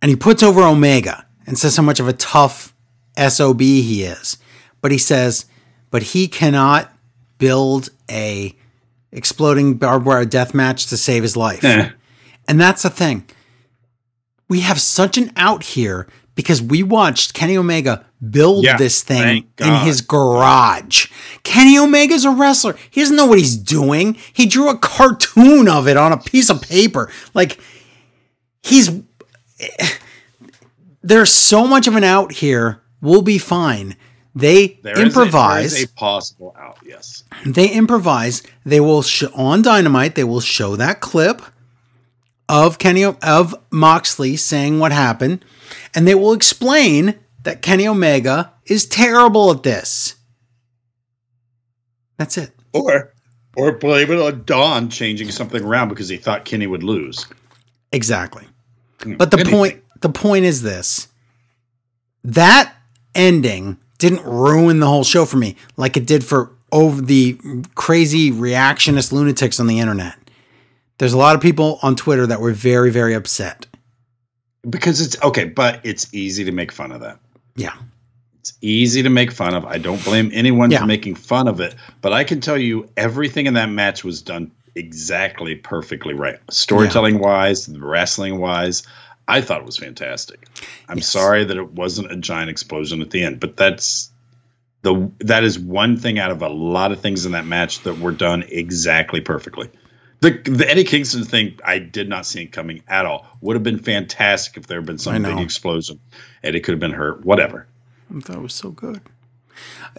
and 0.00 0.08
he 0.08 0.16
puts 0.16 0.42
over 0.42 0.62
Omega 0.62 1.26
and 1.50 1.58
says 1.58 1.76
how 1.76 1.82
much 1.82 1.98
of 1.98 2.06
a 2.06 2.12
tough 2.12 2.72
SOB 3.18 3.60
he 3.60 4.04
is. 4.04 4.38
But 4.80 4.92
he 4.92 4.98
says, 4.98 5.46
but 5.90 6.00
he 6.00 6.28
cannot 6.28 6.92
build 7.38 7.88
a 8.08 8.54
exploding 9.10 9.74
barbed 9.74 10.06
wire 10.06 10.24
death 10.24 10.54
match 10.54 10.86
to 10.86 10.96
save 10.96 11.24
his 11.24 11.36
life. 11.36 11.64
Eh. 11.64 11.90
And 12.46 12.60
that's 12.60 12.84
the 12.84 12.90
thing. 12.90 13.28
We 14.48 14.60
have 14.60 14.80
such 14.80 15.18
an 15.18 15.32
out 15.34 15.64
here 15.64 16.06
because 16.36 16.62
we 16.62 16.84
watched 16.84 17.34
Kenny 17.34 17.56
Omega 17.56 18.06
build 18.30 18.62
Yeah, 18.64 18.76
this 18.76 19.02
thing 19.02 19.48
in 19.58 19.74
his 19.80 20.02
garage. 20.02 21.10
Kenny 21.42 21.76
Omega's 21.76 22.24
a 22.24 22.30
wrestler. 22.30 22.76
He 22.90 23.00
doesn't 23.00 23.16
know 23.16 23.26
what 23.26 23.38
he's 23.38 23.56
doing. 23.56 24.16
He 24.32 24.46
drew 24.46 24.68
a 24.68 24.78
cartoon 24.78 25.68
of 25.68 25.88
it 25.88 25.96
on 25.96 26.12
a 26.12 26.16
piece 26.16 26.48
of 26.48 26.62
paper. 26.62 27.10
Like 27.34 27.58
he's 28.62 29.02
there's 31.02 31.32
so 31.32 31.66
much 31.66 31.86
of 31.86 31.96
an 31.96 32.04
out 32.04 32.32
here. 32.32 32.80
We'll 33.00 33.22
be 33.22 33.38
fine. 33.38 33.96
They 34.34 34.78
There 34.82 34.92
is 34.94 34.98
a- 35.00 35.02
improvise 35.06 35.72
there 35.72 35.82
is 35.82 35.90
a 35.90 35.94
possible 35.94 36.54
out. 36.58 36.78
Yes. 36.84 37.24
they 37.46 37.68
improvise. 37.70 38.42
They 38.64 38.80
will 38.80 39.02
sh- 39.02 39.24
on 39.34 39.62
Dynamite. 39.62 40.14
They 40.14 40.24
will 40.24 40.40
show 40.40 40.76
that 40.76 41.00
clip 41.00 41.42
of 42.48 42.78
Kenny 42.78 43.04
of 43.04 43.54
Moxley 43.70 44.36
saying 44.36 44.78
what 44.78 44.92
happened, 44.92 45.44
and 45.94 46.06
they 46.06 46.14
will 46.14 46.32
explain 46.32 47.14
that 47.42 47.62
Kenny 47.62 47.88
Omega 47.88 48.52
is 48.66 48.86
terrible 48.86 49.50
at 49.50 49.62
this. 49.62 50.14
That's 52.18 52.36
it. 52.36 52.52
Or 52.72 53.12
or 53.56 53.72
blame 53.72 54.10
it 54.12 54.20
on 54.20 54.44
Don 54.44 54.90
changing 54.90 55.30
something 55.32 55.64
around 55.64 55.88
because 55.88 56.08
he 56.08 56.16
thought 56.16 56.44
Kenny 56.44 56.66
would 56.66 56.82
lose. 56.84 57.26
Exactly. 57.92 58.44
Hmm. 59.02 59.14
But 59.14 59.30
the 59.30 59.38
Anything. 59.40 59.54
point 59.58 59.82
the 60.00 60.08
point 60.08 60.44
is 60.44 60.62
this. 60.62 61.08
That 62.24 62.74
ending 63.14 63.78
didn't 63.98 64.24
ruin 64.24 64.80
the 64.80 64.86
whole 64.86 65.04
show 65.04 65.24
for 65.24 65.36
me 65.36 65.56
like 65.76 65.96
it 65.96 66.06
did 66.06 66.24
for 66.24 66.50
over 66.72 67.00
the 67.00 67.38
crazy 67.74 68.30
reactionist 68.30 69.12
lunatics 69.12 69.58
on 69.58 69.66
the 69.66 69.80
internet. 69.80 70.14
There's 70.98 71.12
a 71.12 71.18
lot 71.18 71.34
of 71.34 71.40
people 71.42 71.78
on 71.82 71.96
Twitter 71.96 72.26
that 72.26 72.40
were 72.40 72.52
very 72.52 72.90
very 72.90 73.14
upset. 73.14 73.66
Because 74.68 75.00
it's 75.00 75.20
okay, 75.22 75.44
but 75.44 75.80
it's 75.84 76.12
easy 76.12 76.44
to 76.44 76.52
make 76.52 76.70
fun 76.70 76.92
of 76.92 77.00
that. 77.00 77.18
Yeah. 77.56 77.74
It's 78.40 78.52
easy 78.60 79.02
to 79.02 79.10
make 79.10 79.32
fun 79.32 79.54
of. 79.54 79.64
I 79.64 79.78
don't 79.78 80.02
blame 80.04 80.30
anyone 80.32 80.70
Yeah. 80.70 80.80
for 80.80 80.86
making 80.86 81.14
fun 81.14 81.48
of 81.48 81.60
it, 81.60 81.74
but 82.02 82.12
I 82.12 82.24
can 82.24 82.40
tell 82.40 82.58
you 82.58 82.88
everything 82.96 83.46
in 83.46 83.54
that 83.54 83.70
match 83.70 84.04
was 84.04 84.20
done 84.22 84.50
exactly 84.76 85.54
perfectly 85.56 86.14
right. 86.14 86.38
Storytelling 86.50 87.18
wise, 87.18 87.68
wrestling 87.70 88.38
wise, 88.38 88.82
I 89.30 89.40
thought 89.40 89.60
it 89.60 89.66
was 89.66 89.76
fantastic. 89.78 90.46
I'm 90.88 90.98
Yes. 90.98 91.08
sorry 91.08 91.44
that 91.44 91.56
it 91.56 91.70
wasn't 91.72 92.10
a 92.12 92.16
giant 92.16 92.50
explosion 92.50 93.00
at 93.00 93.10
the 93.10 93.22
end, 93.22 93.40
but 93.40 93.56
that's 93.56 94.10
the 94.82 95.10
that 95.20 95.44
is 95.44 95.58
one 95.58 95.96
thing 95.96 96.18
out 96.18 96.30
of 96.30 96.42
a 96.42 96.48
lot 96.48 96.90
of 96.92 97.00
things 97.00 97.26
in 97.26 97.32
that 97.32 97.46
match 97.46 97.80
that 97.82 97.98
were 97.98 98.12
done 98.12 98.44
exactly 98.48 99.20
perfectly. 99.20 99.70
The, 100.20 100.32
the 100.44 100.68
Eddie 100.70 100.84
Kingston 100.84 101.24
thing, 101.24 101.58
I 101.64 101.78
did 101.78 102.08
not 102.08 102.26
see 102.26 102.42
it 102.42 102.52
coming 102.52 102.82
at 102.88 103.06
all. 103.06 103.26
Would 103.40 103.56
have 103.56 103.62
been 103.62 103.78
fantastic 103.78 104.58
if 104.58 104.66
there 104.66 104.78
had 104.78 104.86
been 104.86 104.98
some 104.98 105.22
big 105.22 105.38
explosion. 105.38 105.98
Eddie 106.44 106.60
could 106.60 106.72
have 106.72 106.80
been 106.80 106.92
hurt. 106.92 107.24
Whatever. 107.24 107.66
I 108.14 108.20
thought 108.20 108.36
it 108.36 108.42
was 108.42 108.52
so 108.52 108.70
good. 108.70 109.00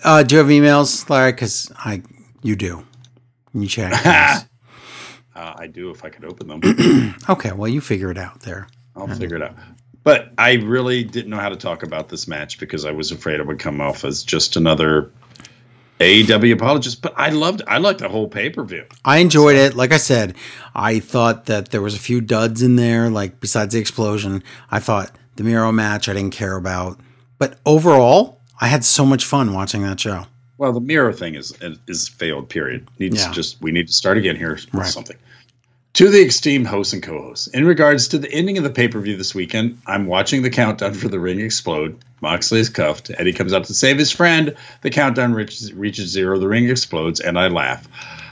Uh, 0.03 0.21
do 0.21 0.35
you 0.35 0.39
have 0.39 0.47
emails, 0.49 1.09
Larry? 1.09 1.31
Because 1.31 1.71
I, 1.77 2.03
you 2.43 2.55
do. 2.55 2.85
You 3.53 3.67
check. 3.67 4.45
Uh, 5.33 5.53
I 5.57 5.67
do 5.67 5.89
if 5.91 6.03
I 6.03 6.09
could 6.09 6.25
open 6.25 6.47
them. 6.49 7.15
okay, 7.29 7.53
well, 7.53 7.69
you 7.69 7.79
figure 7.79 8.11
it 8.11 8.17
out 8.17 8.41
there. 8.41 8.67
I'll 8.95 9.03
uh-huh. 9.03 9.15
figure 9.15 9.37
it 9.37 9.41
out. 9.41 9.55
But 10.03 10.31
I 10.37 10.53
really 10.53 11.03
didn't 11.03 11.29
know 11.29 11.37
how 11.37 11.49
to 11.49 11.55
talk 11.55 11.83
about 11.83 12.09
this 12.09 12.27
match 12.27 12.59
because 12.59 12.85
I 12.85 12.91
was 12.91 13.11
afraid 13.11 13.39
it 13.39 13.45
would 13.45 13.59
come 13.59 13.79
off 13.79 14.03
as 14.03 14.23
just 14.23 14.55
another 14.55 15.11
AEW 15.99 16.53
apologist. 16.53 17.01
But 17.01 17.13
I 17.15 17.29
loved, 17.29 17.61
I 17.67 17.77
liked 17.77 17.99
the 17.99 18.09
whole 18.09 18.27
pay 18.27 18.49
per 18.49 18.63
view. 18.63 18.85
I 19.05 19.19
enjoyed 19.19 19.55
it. 19.55 19.75
Like 19.75 19.91
I 19.91 19.97
said, 19.97 20.35
I 20.73 20.99
thought 20.99 21.45
that 21.45 21.69
there 21.69 21.81
was 21.81 21.93
a 21.93 21.99
few 21.99 22.19
duds 22.19 22.63
in 22.63 22.75
there. 22.75 23.09
Like 23.09 23.39
besides 23.39 23.73
the 23.73 23.79
explosion, 23.79 24.43
I 24.71 24.79
thought 24.79 25.11
the 25.35 25.43
Miro 25.43 25.71
match 25.71 26.09
I 26.09 26.13
didn't 26.13 26.33
care 26.33 26.55
about. 26.55 26.99
But 27.37 27.59
overall, 27.65 28.39
I 28.59 28.67
had 28.67 28.83
so 28.83 29.05
much 29.05 29.25
fun 29.25 29.53
watching 29.53 29.83
that 29.83 29.99
show. 29.99 30.25
Well, 30.57 30.73
the 30.73 30.81
Miro 30.81 31.13
thing 31.13 31.35
is 31.35 31.53
is 31.87 32.07
failed. 32.07 32.49
Period. 32.49 32.87
Needs 32.97 33.21
Yeah. 33.21 33.31
just 33.31 33.61
we 33.61 33.71
need 33.71 33.87
to 33.87 33.93
start 33.93 34.17
again 34.17 34.35
here. 34.35 34.59
Right. 34.73 34.87
Something. 34.87 35.17
To 35.95 36.09
the 36.09 36.19
esteemed 36.19 36.67
hosts 36.67 36.93
and 36.93 37.03
co-hosts, 37.03 37.47
in 37.47 37.65
regards 37.65 38.07
to 38.07 38.17
the 38.17 38.31
ending 38.31 38.57
of 38.57 38.63
the 38.63 38.69
pay-per-view 38.69 39.17
this 39.17 39.35
weekend, 39.35 39.81
I'm 39.85 40.05
watching 40.05 40.41
the 40.41 40.49
countdown 40.49 40.93
for 40.93 41.09
the 41.09 41.19
ring 41.19 41.41
explode. 41.41 41.99
Moxley 42.21 42.61
is 42.61 42.69
cuffed. 42.69 43.11
Eddie 43.17 43.33
comes 43.33 43.51
out 43.51 43.65
to 43.65 43.73
save 43.73 43.97
his 43.97 44.09
friend. 44.09 44.55
The 44.83 44.89
countdown 44.89 45.33
reaches, 45.33 45.73
reaches 45.73 46.09
zero. 46.09 46.39
The 46.39 46.47
ring 46.47 46.69
explodes, 46.69 47.19
and 47.19 47.37
I 47.37 47.49
laugh. 47.49 47.89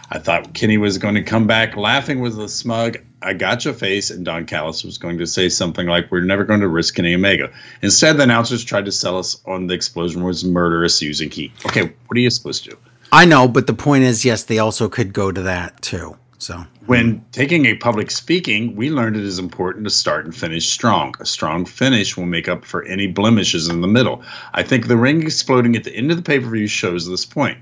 I 0.10 0.20
thought 0.20 0.54
Kenny 0.54 0.78
was 0.78 0.98
going 0.98 1.16
to 1.16 1.22
come 1.22 1.48
back 1.48 1.76
laughing 1.76 2.22
with 2.22 2.40
a 2.40 2.48
smug 2.48 3.00
"I 3.22 3.34
gotcha" 3.34 3.74
face, 3.74 4.10
and 4.10 4.24
Don 4.24 4.46
Callis 4.46 4.86
was 4.86 4.98
going 4.98 5.18
to 5.18 5.28
say 5.28 5.50
something 5.50 5.86
like, 5.86 6.10
"We're 6.10 6.22
never 6.22 6.46
going 6.46 6.62
to 6.62 6.70
risk 6.70 6.96
Kenny 6.96 7.14
Omega." 7.14 7.52
Instead, 7.82 8.16
the 8.18 8.24
announcers 8.24 8.64
tried 8.64 8.86
to 8.86 8.92
sell 8.94 9.20
us 9.20 9.42
on 9.46 9.68
the 9.68 9.74
explosion 9.74 10.24
was 10.24 10.46
murderous 10.46 11.02
using 11.02 11.30
heat. 11.30 11.52
Okay, 11.66 11.82
what 11.82 12.18
are 12.18 12.22
you 12.22 12.30
supposed 12.30 12.64
to 12.64 12.70
do? 12.72 12.78
I 13.12 13.26
know, 13.26 13.50
but 13.50 13.68
the 13.68 13.74
point 13.74 14.06
is, 14.06 14.24
yes, 14.24 14.44
they 14.44 14.60
also 14.60 14.88
could 14.88 15.12
go 15.12 15.32
to 15.34 15.42
that 15.42 15.82
too. 15.82 16.16
So 16.40 16.66
When 16.86 17.26
taking 17.34 17.66
a 17.66 17.76
public 17.76 18.10
speaking, 18.10 18.78
we 18.78 18.90
learned 18.90 19.18
it 19.18 19.26
is 19.26 19.40
important 19.40 19.84
to 19.84 19.90
start 19.90 20.24
and 20.24 20.34
finish 20.34 20.70
strong. 20.70 21.14
A 21.20 21.26
strong 21.26 21.66
finish 21.66 22.16
will 22.16 22.26
make 22.26 22.48
up 22.48 22.64
for 22.64 22.82
any 22.84 23.08
blemishes 23.08 23.68
in 23.68 23.82
the 23.82 23.90
middle. 23.90 24.24
I 24.54 24.64
think 24.64 24.88
the 24.88 24.96
ring 24.96 25.22
exploding 25.22 25.76
at 25.76 25.84
the 25.84 25.94
end 25.94 26.12
of 26.12 26.18
the 26.18 26.24
pay 26.24 26.40
per 26.40 26.50
view 26.50 26.68
shows 26.68 27.06
this 27.06 27.26
point. 27.26 27.58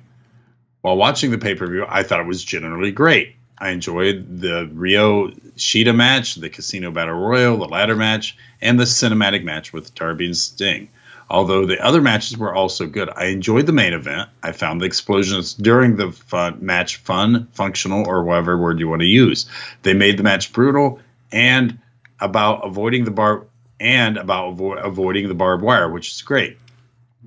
While 0.82 0.96
watching 0.96 1.32
the 1.32 1.40
pay 1.40 1.56
per 1.56 1.66
view, 1.66 1.86
I 1.90 2.04
thought 2.04 2.20
it 2.20 2.28
was 2.28 2.44
generally 2.44 2.92
great. 2.92 3.36
I 3.58 3.70
enjoyed 3.70 4.42
the 4.42 4.70
Ryo 4.72 5.30
Shida 5.58 5.96
match, 5.96 6.36
the 6.36 6.50
Casino 6.50 6.92
Battle 6.92 7.16
Royal, 7.16 7.58
the 7.58 7.66
ladder 7.66 7.96
match, 7.96 8.38
and 8.62 8.80
the 8.80 8.84
cinematic 8.84 9.44
match 9.44 9.74
with 9.74 9.96
Darby 9.96 10.28
and 10.28 10.38
Sting. 10.38 10.90
Although 11.30 11.66
the 11.66 11.84
other 11.84 12.02
matches 12.02 12.38
were 12.38 12.54
also 12.54 12.86
good, 12.86 13.10
I 13.10 13.26
enjoyed 13.26 13.66
the 13.66 13.74
main 13.74 13.94
event. 13.94 14.30
I 14.42 14.54
found 14.54 14.80
the 14.80 14.86
explosions 14.86 15.54
during 15.54 15.98
the 15.98 16.12
fun, 16.12 16.60
match 16.62 16.98
fun, 16.98 17.48
functional, 17.52 18.08
or 18.08 18.24
whatever 18.24 18.58
word 18.58 18.80
you 18.80 18.88
want 18.88 19.02
to 19.02 19.08
use. 19.08 19.46
They 19.84 19.94
made 19.94 20.18
the 20.18 20.24
match 20.24 20.54
brutal 20.54 21.00
and 21.32 21.80
about 22.20 22.66
avoiding 22.66 23.04
the 23.04 23.12
bar 23.12 23.46
and 23.80 24.18
about 24.18 24.58
avo- 24.58 24.84
avoiding 24.84 25.28
the 25.28 25.36
barbed 25.36 25.64
wire, 25.64 25.90
which 25.90 26.12
is 26.12 26.22
great. 26.22 26.58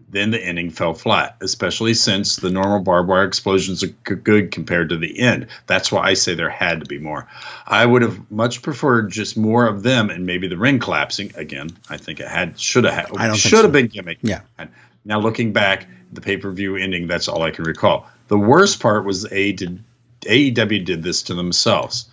Then 0.08 0.30
the 0.30 0.42
ending 0.42 0.70
fell 0.70 0.94
flat, 0.94 1.36
especially 1.40 1.94
since 1.94 2.36
the 2.36 2.50
normal 2.50 2.80
barbed 2.80 3.08
wire 3.08 3.24
explosions 3.24 3.82
are 3.82 3.88
g- 3.88 4.14
good 4.14 4.50
compared 4.50 4.88
to 4.88 4.96
the 4.96 5.18
end. 5.18 5.46
That's 5.66 5.90
why 5.90 6.02
I 6.04 6.14
say 6.14 6.34
there 6.34 6.48
had 6.48 6.80
to 6.80 6.86
be 6.86 6.98
more. 6.98 7.26
I 7.66 7.86
would 7.86 8.02
have 8.02 8.30
much 8.30 8.62
preferred 8.62 9.10
just 9.10 9.36
more 9.36 9.66
of 9.66 9.82
them 9.82 10.10
and 10.10 10.26
maybe 10.26 10.48
the 10.48 10.56
ring 10.56 10.78
collapsing. 10.78 11.32
Again, 11.36 11.70
I 11.90 11.96
think 11.96 12.20
it 12.20 12.28
had 12.28 12.58
should 12.58 12.84
have 12.84 13.08
think 13.08 13.36
should 13.36 13.50
so. 13.50 13.62
have 13.62 13.72
been 13.72 13.88
gimmick. 13.88 14.18
Yeah. 14.22 14.40
And 14.58 14.70
now 15.04 15.20
looking 15.20 15.52
back, 15.52 15.86
the 16.12 16.20
pay 16.20 16.36
per 16.36 16.50
view 16.50 16.76
ending, 16.76 17.06
that's 17.06 17.28
all 17.28 17.42
I 17.42 17.50
can 17.50 17.64
recall. 17.64 18.08
The 18.28 18.38
worst 18.38 18.80
part 18.80 19.04
was 19.04 19.30
A 19.32 19.52
did 19.52 19.82
AEW 20.22 20.84
did 20.84 21.02
this 21.02 21.22
to 21.24 21.34
themselves. 21.34 22.08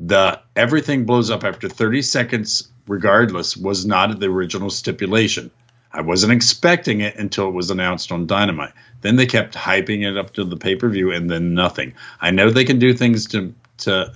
The 0.00 0.40
everything 0.54 1.04
blows 1.06 1.30
up 1.30 1.44
after 1.44 1.68
30 1.68 2.02
seconds, 2.02 2.68
regardless, 2.86 3.56
was 3.56 3.86
not 3.86 4.18
the 4.20 4.26
original 4.26 4.70
stipulation. 4.70 5.50
I 5.96 6.02
wasn't 6.02 6.32
expecting 6.32 7.00
it 7.00 7.16
until 7.16 7.48
it 7.48 7.52
was 7.52 7.70
announced 7.70 8.12
on 8.12 8.26
Dynamite. 8.26 8.72
Then 9.00 9.16
they 9.16 9.24
kept 9.24 9.54
hyping 9.54 10.06
it 10.06 10.16
up 10.18 10.34
to 10.34 10.44
the 10.44 10.56
pay 10.56 10.76
per 10.76 10.88
view, 10.90 11.10
and 11.10 11.30
then 11.30 11.54
nothing. 11.54 11.94
I 12.20 12.30
know 12.30 12.50
they 12.50 12.64
can 12.64 12.78
do 12.78 12.92
things 12.92 13.26
to 13.28 13.54
to 13.78 14.12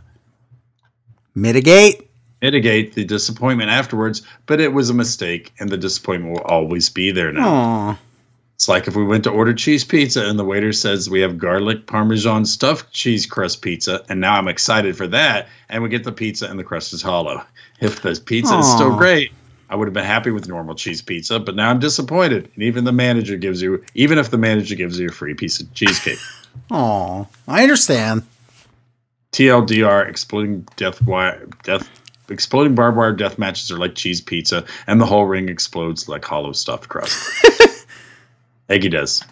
mitigate. 1.34 2.08
mitigate 2.42 2.94
the 2.94 3.04
disappointment 3.04 3.70
afterwards, 3.70 4.22
but 4.46 4.60
it 4.60 4.72
was 4.72 4.90
a 4.90 4.94
mistake, 4.94 5.52
and 5.58 5.70
the 5.70 5.76
disappointment 5.78 6.34
will 6.34 6.42
always 6.42 6.90
be 6.90 7.12
there 7.12 7.32
now. 7.32 7.48
Aw, 7.48 7.98
It's 8.56 8.68
like 8.68 8.86
if 8.86 8.94
we 8.94 9.04
went 9.04 9.24
to 9.24 9.30
order 9.30 9.54
cheese 9.54 9.84
pizza 9.84 10.26
and 10.28 10.38
the 10.38 10.44
waiter 10.44 10.72
says 10.72 11.08
we 11.08 11.20
have 11.20 11.38
garlic 11.38 11.86
parmesan 11.86 12.44
stuffed 12.44 12.92
cheese 12.92 13.24
crust 13.26 13.62
pizza, 13.62 14.04
and 14.10 14.20
now 14.20 14.34
I'm 14.34 14.48
excited 14.48 14.96
for 14.96 15.06
that, 15.08 15.48
and 15.70 15.82
we 15.82 15.88
get 15.88 16.04
the 16.04 16.12
pizza 16.12 16.46
and 16.48 16.58
the 16.58 16.64
crust 16.64 16.92
is 16.92 17.00
hollow. 17.02 17.42
If 17.80 18.02
the 18.02 18.20
pizza 18.24 18.58
is 18.58 18.70
still 18.70 18.96
great, 18.96 19.32
I 19.70 19.76
would 19.76 19.86
have 19.86 19.94
been 19.94 20.04
happy 20.04 20.32
with 20.32 20.48
normal 20.48 20.74
cheese 20.74 21.00
pizza, 21.00 21.38
but 21.38 21.54
now 21.54 21.70
I'm 21.70 21.78
disappointed. 21.78 22.50
And 22.54 22.64
even 22.64 22.82
the 22.82 22.92
manager 22.92 23.36
gives 23.36 23.62
you, 23.62 23.84
even 23.94 24.18
if 24.18 24.28
the 24.30 24.36
manager 24.36 24.74
gives 24.74 24.98
you 24.98 25.08
a 25.08 25.12
free 25.12 25.34
piece 25.34 25.60
of 25.60 25.72
cheesecake. 25.72 26.18
Oh, 26.68 27.28
I 27.46 27.62
understand. 27.62 28.24
TLDR 29.30 30.08
exploding 30.08 30.66
death 30.74 31.00
wire 31.00 31.46
death 31.62 31.88
exploding 32.28 32.74
barbed 32.74 32.96
wire 32.96 33.12
death 33.12 33.38
matches 33.38 33.70
are 33.70 33.78
like 33.78 33.94
cheese 33.94 34.20
pizza, 34.20 34.64
and 34.88 35.00
the 35.00 35.06
whole 35.06 35.26
ring 35.26 35.48
explodes 35.48 36.08
like 36.08 36.24
hollow 36.24 36.50
stuffed 36.50 36.88
crust. 36.88 37.46
Eggy 38.68 38.88
does. 38.88 39.22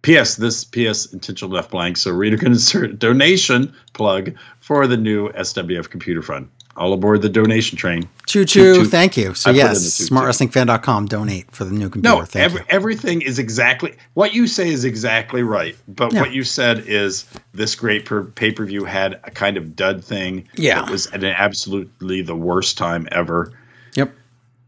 P.S. 0.00 0.36
This 0.36 0.64
P.S. 0.64 1.12
intentional 1.12 1.50
left 1.50 1.70
blank, 1.70 1.98
so 1.98 2.10
reader 2.10 2.38
can 2.38 2.52
insert 2.52 2.98
donation 2.98 3.74
plug 3.92 4.34
for 4.60 4.86
the 4.86 4.96
new 4.96 5.28
SWF 5.30 5.90
computer 5.90 6.22
fund. 6.22 6.48
All 6.76 6.92
aboard 6.92 7.22
the 7.22 7.28
donation 7.28 7.78
train. 7.78 8.08
Choo 8.26 8.44
choo. 8.44 8.84
Thank 8.84 9.16
you. 9.16 9.32
So, 9.34 9.50
I 9.50 9.54
yes, 9.54 9.78
smartwrestlingfan.com. 10.10 11.06
Donate 11.06 11.50
for 11.50 11.64
the 11.64 11.70
new 11.70 11.88
computer. 11.88 12.16
No, 12.18 12.24
Thank 12.24 12.44
every, 12.44 12.60
you. 12.60 12.66
everything 12.68 13.22
is 13.22 13.38
exactly 13.38 13.94
what 14.14 14.34
you 14.34 14.46
say 14.46 14.68
is 14.68 14.84
exactly 14.84 15.42
right. 15.42 15.74
But 15.88 16.12
Yeah. 16.12 16.20
what 16.20 16.32
you 16.32 16.44
said 16.44 16.84
is 16.86 17.24
this 17.54 17.74
great 17.74 18.04
per, 18.04 18.24
pay 18.24 18.52
per 18.52 18.64
view 18.66 18.84
had 18.84 19.14
a 19.24 19.30
kind 19.30 19.56
of 19.56 19.74
dud 19.74 20.04
thing. 20.04 20.46
Yeah. 20.54 20.82
that 20.82 20.90
was 20.90 21.06
at 21.08 21.24
an 21.24 21.34
absolutely 21.36 22.20
the 22.22 22.34
worst 22.36 22.76
time 22.76 23.08
ever. 23.10 23.52
Yep. 23.94 24.12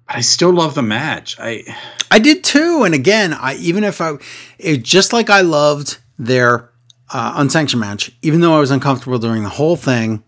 I 0.09 0.23
still 0.23 0.53
love 0.53 0.75
the 0.75 0.83
match. 0.83 1.37
I 1.39 1.63
I 2.11 2.19
did 2.19 2.43
too. 2.43 2.85
And 2.85 2.95
again, 2.95 3.35
I 3.35 3.57
even 3.57 3.85
if 3.85 4.01
I, 4.01 4.15
it, 4.59 4.83
just 4.83 5.13
like 5.13 5.29
I 5.29 5.43
loved 5.43 5.99
their 6.19 6.71
uh, 7.11 7.35
unsanctioned 7.37 7.81
match, 7.81 8.11
even 8.23 8.41
though 8.41 8.57
I 8.57 8.61
was 8.61 8.71
uncomfortable 8.71 9.19
during 9.19 9.43
the 9.43 9.49
whole 9.51 9.77
thing, 9.77 10.23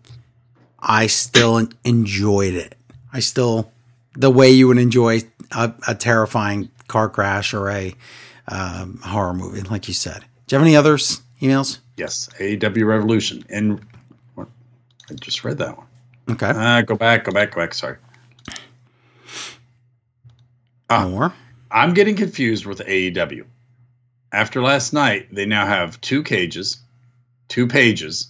I 0.81 1.07
still 1.07 1.67
enjoyed 1.83 2.55
it. 2.55 2.75
I 3.13 3.19
still, 3.19 3.71
the 4.15 4.31
way 4.31 4.49
you 4.49 4.67
would 4.67 4.77
enjoy 4.77 5.21
a, 5.51 5.73
a 5.87 5.95
terrifying 5.95 6.69
car 6.87 7.09
crash 7.09 7.53
or 7.53 7.69
a 7.69 7.93
um, 8.47 8.99
horror 9.03 9.33
movie, 9.33 9.61
like 9.61 9.87
you 9.87 9.93
said. 9.93 10.23
Do 10.47 10.55
you 10.55 10.59
have 10.59 10.67
any 10.67 10.75
others 10.75 11.21
emails? 11.41 11.79
yes, 11.97 12.29
AEW 12.39 12.85
Revolution 12.85 13.45
and 13.49 13.79
I 14.37 15.13
just 15.15 15.43
read 15.43 15.59
that 15.59 15.77
one. 15.77 15.87
Okay. 16.31 16.49
Uh, 16.49 16.81
go 16.81 16.95
back, 16.95 17.25
go 17.25 17.31
back, 17.31 17.51
go 17.51 17.61
back. 17.61 17.73
Sorry, 17.73 17.97
ah. 20.89 21.07
More. 21.07 21.33
I'm 21.69 21.93
getting 21.93 22.15
confused 22.15 22.65
with 22.65 22.79
AEW. 22.79 23.45
After 24.33 24.61
last 24.61 24.93
night, 24.93 25.27
they 25.33 25.45
now 25.45 25.65
have 25.65 25.99
two 26.01 26.23
cages, 26.23 26.79
two 27.47 27.67
pages, 27.67 28.27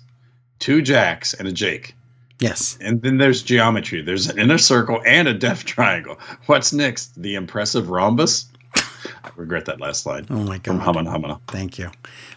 two 0.59 0.81
jacks, 0.81 1.33
and 1.33 1.47
a 1.47 1.51
Jake. 1.51 1.95
Yes. 2.41 2.75
And 2.81 3.03
then 3.03 3.19
there's 3.19 3.43
geometry. 3.43 4.01
There's 4.01 4.27
an 4.27 4.39
inner 4.39 4.57
circle 4.57 4.99
and 5.05 5.27
a 5.27 5.33
death 5.33 5.63
triangle. 5.63 6.17
What's 6.47 6.73
next? 6.73 7.21
The 7.21 7.35
impressive 7.35 7.89
rhombus? 7.89 8.47
I 8.75 9.29
regret 9.35 9.65
that 9.65 9.79
last 9.79 10.07
line. 10.07 10.25
Oh 10.31 10.43
my 10.43 10.57
god. 10.57 10.63
From 10.65 10.77
God. 10.77 10.85
Humana 10.85 11.11
Humana. 11.11 11.41
Thank 11.47 11.77
you. 11.77 11.91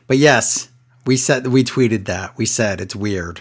But 0.07 0.19
yes, 0.19 0.69
we 1.07 1.17
said 1.17 1.47
we 1.47 1.65
tweeted 1.65 2.05
that. 2.05 2.37
We 2.37 2.45
said 2.45 2.83
it's 2.83 2.95
weird 2.95 3.41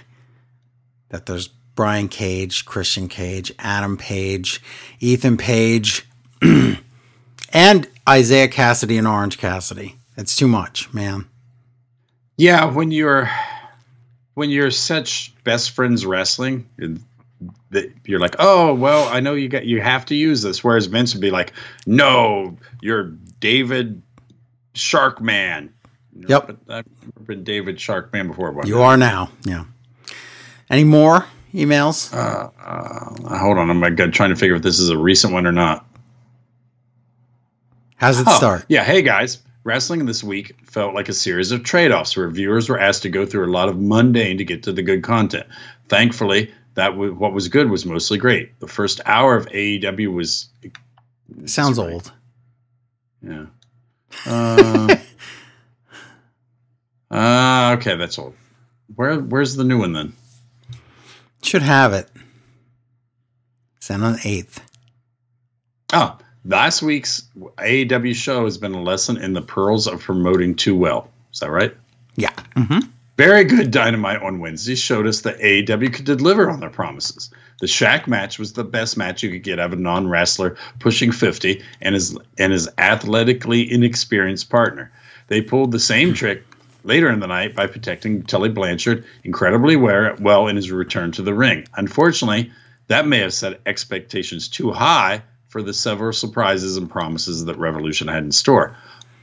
that 1.10 1.26
there's 1.26 1.50
Brian 1.76 2.08
Cage, 2.08 2.64
Christian 2.64 3.10
Cage, 3.10 3.52
Adam 3.60 3.98
Page, 3.98 4.62
Ethan 5.02 5.36
Page, 5.36 6.08
and 6.42 7.90
Isiah 8.10 8.48
Kassidy 8.48 8.98
and 8.98 9.08
Orange 9.08 9.38
Cassidy. 9.38 9.98
It's 10.16 10.36
too 10.36 10.48
much, 10.48 10.94
man. 10.94 11.28
Yeah, 12.38 12.66
when 12.66 12.92
you're 12.92 13.30
when 14.36 14.50
you're 14.50 14.72
such 14.72 15.34
best 15.44 15.72
friends 15.72 16.06
wrestling, 16.06 16.68
that 17.72 17.92
you're 18.06 18.20
like, 18.20 18.36
oh 18.40 18.74
well, 18.74 19.08
I 19.10 19.20
know 19.20 19.34
you 19.34 19.50
got 19.50 19.66
you 19.66 19.82
have 19.82 20.06
to 20.08 20.16
use 20.16 20.42
this. 20.42 20.64
Whereas 20.64 20.86
Vince 20.88 21.14
would 21.14 21.22
be 21.22 21.32
like, 21.32 21.54
no, 21.86 22.58
you're 22.82 23.12
David 23.40 24.02
Sharkman. 24.74 25.70
Yep. 26.16 26.58
I've 26.70 26.86
been 27.26 27.44
David 27.44 27.78
Sharkman 27.78 28.28
before. 28.28 28.52
but- 28.52 28.68
You 28.68 28.82
are 28.82 28.98
now. 28.98 29.30
Yeah. 29.46 29.66
Any 30.70 30.84
more 30.84 31.26
emails? 31.54 32.14
Uh, 32.14 32.50
uh, 32.64 33.38
hold 33.38 33.58
on, 33.58 33.70
I'm 33.70 34.12
trying 34.12 34.30
to 34.30 34.36
figure 34.36 34.56
if 34.56 34.62
this 34.62 34.80
is 34.80 34.90
a 34.90 34.98
recent 34.98 35.34
one 35.34 35.46
or 35.46 35.52
not. 35.52 35.86
How's 37.96 38.20
it 38.20 38.28
Oh, 38.28 38.36
start? 38.38 38.66
Yeah, 38.68 38.84
hey 38.84 39.02
guys. 39.02 39.40
Wrestling 39.64 40.06
this 40.06 40.24
week 40.24 40.56
felt 40.66 40.94
like 40.94 41.08
a 41.08 41.14
series 41.14 41.52
of 41.52 41.64
trade 41.64 41.92
offs 41.92 42.18
where 42.18 42.30
viewers 42.30 42.68
were 42.68 42.80
asked 42.80 43.04
to 43.04 43.10
go 43.10 43.26
through 43.26 43.46
a 43.46 43.52
lot 43.54 43.70
of 43.70 43.80
mundane 43.80 44.38
to 44.38 44.44
get 44.44 44.64
to 44.64 44.74
the 44.74 44.82
good 44.84 45.04
content. 45.04 45.48
Thankfully, 45.88 46.52
that 46.74 46.90
w- 46.90 47.14
what 47.14 47.34
was 47.34 47.48
good 47.48 47.70
was 47.70 47.86
mostly 47.86 48.18
great. 48.18 48.60
The 48.60 48.68
first 48.68 49.00
hour 49.06 49.36
of 49.36 49.46
AEW 49.48 50.14
was. 50.14 50.50
Sounds 51.46 51.78
Sorry. 51.78 51.94
old. 51.94 52.12
Yeah. 53.22 53.46
Uh, 54.26 54.96
uh, 57.12 57.76
okay, 57.78 57.96
that's 57.96 58.20
old. 58.20 58.36
Where 58.96 59.18
Where's 59.18 59.56
the 59.56 59.64
new 59.64 59.80
one 59.80 59.94
then? 59.94 60.14
Should 61.42 61.62
have 61.62 61.94
it. 61.94 62.10
Send 63.80 64.04
on 64.04 64.14
the 64.14 64.20
8th. 64.20 64.60
Oh, 65.94 66.18
last 66.46 66.82
week's 66.82 67.24
AEW 67.58 68.16
show 68.16 68.46
has 68.46 68.58
been 68.58 68.74
a 68.74 68.82
lesson 68.82 69.18
in 69.18 69.34
the 69.34 69.42
pearls 69.42 69.88
of 69.88 70.02
promoting 70.02 70.56
too 70.56 70.76
well. 70.76 71.10
Is 71.32 71.40
that 71.40 71.52
right? 71.52 71.76
Yeah. 72.16 72.34
Mm-hmm. 72.56 72.90
Very 73.18 73.44
good 73.44 73.70
Dynamite 73.70 74.22
on 74.24 74.40
Wednesday 74.40 74.76
showed 74.76 75.06
us 75.06 75.22
that 75.22 75.38
AEW 75.40 75.94
could 75.94 76.06
deliver 76.06 76.50
on 76.50 76.60
their 76.60 76.70
promises. 76.70 77.30
The 77.60 77.68
Shaq 77.68 78.08
match 78.08 78.40
was 78.40 78.54
the 78.54 78.64
best 78.64 78.98
match 78.98 79.22
you 79.22 79.30
could 79.30 79.44
get 79.44 79.60
out 79.60 79.72
of 79.72 79.80
a 79.80 79.82
non-wrestler 79.82 80.58
pushing 80.80 81.12
50 81.12 81.62
and 81.82 81.94
his 81.94 82.18
and 82.40 82.52
his 82.52 82.68
athletically 82.80 83.72
inexperienced 83.72 84.50
partner. 84.50 84.92
They 85.28 85.42
pulled 85.42 85.72
the 85.72 85.80
same 85.80 86.14
trick 86.14 86.44
later 86.84 87.10
in 87.10 87.20
the 87.20 87.28
night 87.28 87.56
by 87.56 87.68
protecting 87.68 88.24
Tully 88.24 88.50
Blanchard 88.50 89.06
incredibly 89.24 89.76
well, 89.76 90.16
well 90.20 90.48
in 90.48 90.56
his 90.56 90.72
return 90.72 91.12
to 91.14 91.22
the 91.22 91.34
ring. 91.34 91.68
Unfortunately, 91.76 92.52
that 92.88 93.08
may 93.08 93.20
have 93.20 93.34
set 93.34 93.62
expectations 93.66 94.48
too 94.48 94.72
high 94.72 95.22
for 95.54 95.62
the 95.62 95.72
several 95.72 96.12
surprises 96.12 96.78
and 96.78 96.90
promises 96.90 97.46
that 97.46 97.60
Revolution 97.60 98.08
had 98.08 98.24
in 98.24 98.32
store. 98.32 98.76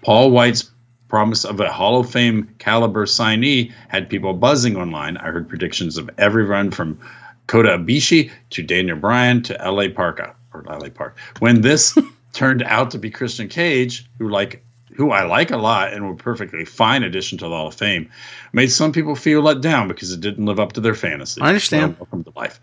Paul 0.04 0.30
White's 0.30 0.70
promise 1.08 1.44
of 1.44 1.58
a 1.58 1.72
Hall 1.72 1.98
of 1.98 2.08
Fame 2.08 2.54
caliber 2.60 3.04
signee 3.04 3.72
had 3.88 4.08
people 4.08 4.32
buzzing 4.32 4.76
online. 4.76 5.16
I 5.16 5.32
heard 5.32 5.48
predictions 5.48 5.98
of 5.98 6.08
everyone 6.18 6.70
from 6.70 7.00
Kota 7.48 7.70
Ibushi 7.70 8.30
to 8.50 8.62
Daniel 8.62 8.96
Bryan 8.96 9.42
to 9.42 9.60
L.A. 9.60 9.88
Parka 9.88 10.28
uh, 10.28 10.56
or 10.56 10.72
L.A. 10.72 10.90
Park. 10.90 11.18
When 11.40 11.62
this 11.62 11.98
turned 12.32 12.62
out 12.62 12.92
to 12.92 12.98
be 12.98 13.10
Christian 13.10 13.48
Cage, 13.48 14.08
who 14.20 14.28
like 14.28 14.64
who 14.94 15.10
I 15.10 15.24
like 15.24 15.50
a 15.50 15.56
lot 15.56 15.92
and 15.92 16.06
were 16.06 16.14
perfectly 16.14 16.64
fine 16.64 17.02
addition 17.02 17.38
to 17.38 17.46
the 17.46 17.50
Hall 17.50 17.66
of 17.66 17.74
Fame, 17.74 18.08
made 18.52 18.70
some 18.70 18.92
people 18.92 19.16
feel 19.16 19.40
let 19.42 19.62
down 19.62 19.88
because 19.88 20.12
it 20.12 20.20
didn't 20.20 20.46
live 20.46 20.60
up 20.60 20.74
to 20.74 20.80
their 20.80 20.94
fantasy. 20.94 21.40
I 21.40 21.48
understand. 21.48 21.98
Welcome 21.98 22.22
to 22.22 22.32
life. 22.36 22.60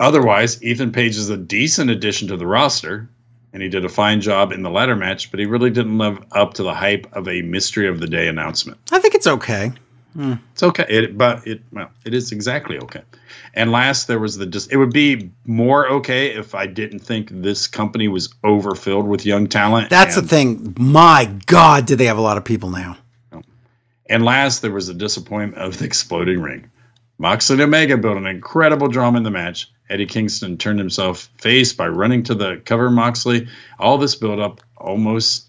Otherwise, 0.00 0.62
Ethan 0.62 0.92
Page 0.92 1.16
is 1.16 1.28
a 1.28 1.36
decent 1.36 1.90
addition 1.90 2.28
to 2.28 2.36
the 2.36 2.46
roster, 2.46 3.08
and 3.52 3.62
he 3.62 3.68
did 3.68 3.84
a 3.84 3.88
fine 3.88 4.20
job 4.20 4.52
in 4.52 4.62
the 4.62 4.70
ladder 4.70 4.94
match, 4.94 5.30
but 5.30 5.40
he 5.40 5.46
really 5.46 5.70
didn't 5.70 5.98
live 5.98 6.22
up 6.32 6.54
to 6.54 6.62
the 6.62 6.74
hype 6.74 7.06
of 7.12 7.26
a 7.28 7.42
mystery 7.42 7.88
of 7.88 7.98
the 8.00 8.06
day 8.06 8.28
announcement. 8.28 8.78
I 8.92 9.00
think 9.00 9.14
it's 9.14 9.26
okay. 9.26 9.72
Hmm. 10.14 10.34
It's 10.52 10.62
okay, 10.62 10.86
it, 10.88 11.18
but 11.18 11.46
it 11.46 11.62
well, 11.70 11.90
it 12.04 12.14
is 12.14 12.32
exactly 12.32 12.78
okay. 12.78 13.02
And 13.54 13.70
last, 13.70 14.08
there 14.08 14.18
was 14.18 14.36
the 14.36 14.46
dis- 14.46 14.66
it 14.68 14.76
would 14.76 14.92
be 14.92 15.30
more 15.46 15.88
okay 15.88 16.34
if 16.34 16.54
I 16.54 16.66
didn't 16.66 17.00
think 17.00 17.28
this 17.30 17.66
company 17.66 18.08
was 18.08 18.32
overfilled 18.42 19.06
with 19.06 19.26
young 19.26 19.46
talent. 19.48 19.90
That's 19.90 20.16
and, 20.16 20.24
the 20.24 20.28
thing. 20.28 20.74
My 20.78 21.26
God, 21.46 21.86
did 21.86 21.98
they 21.98 22.06
have 22.06 22.18
a 22.18 22.22
lot 22.22 22.36
of 22.36 22.44
people 22.44 22.70
now? 22.70 22.96
Oh. 23.32 23.42
And 24.08 24.24
last, 24.24 24.62
there 24.62 24.72
was 24.72 24.86
the 24.86 24.94
disappointment 24.94 25.62
of 25.62 25.78
the 25.78 25.84
exploding 25.86 26.40
ring. 26.40 26.70
Moxley 27.18 27.54
and 27.54 27.62
Omega 27.62 27.96
built 27.96 28.16
an 28.16 28.26
incredible 28.26 28.88
drama 28.88 29.18
in 29.18 29.24
the 29.24 29.30
match. 29.30 29.70
Eddie 29.90 30.06
Kingston 30.06 30.56
turned 30.58 30.78
himself 30.78 31.28
face 31.38 31.72
by 31.72 31.88
running 31.88 32.22
to 32.24 32.34
the 32.34 32.60
cover 32.64 32.90
Moxley. 32.90 33.48
All 33.78 33.98
this 33.98 34.14
built 34.14 34.38
up 34.38 34.60
almost 34.76 35.46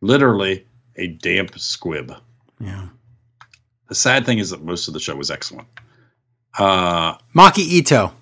literally 0.00 0.66
a 0.96 1.08
damp 1.08 1.58
squib. 1.58 2.12
Yeah. 2.60 2.86
The 3.88 3.94
sad 3.94 4.26
thing 4.26 4.38
is 4.38 4.50
that 4.50 4.62
most 4.62 4.88
of 4.88 4.94
the 4.94 5.00
show 5.00 5.14
was 5.16 5.30
excellent. 5.30 5.68
Uh, 6.58 7.16
Maki 7.36 7.58
Ito. 7.60 8.12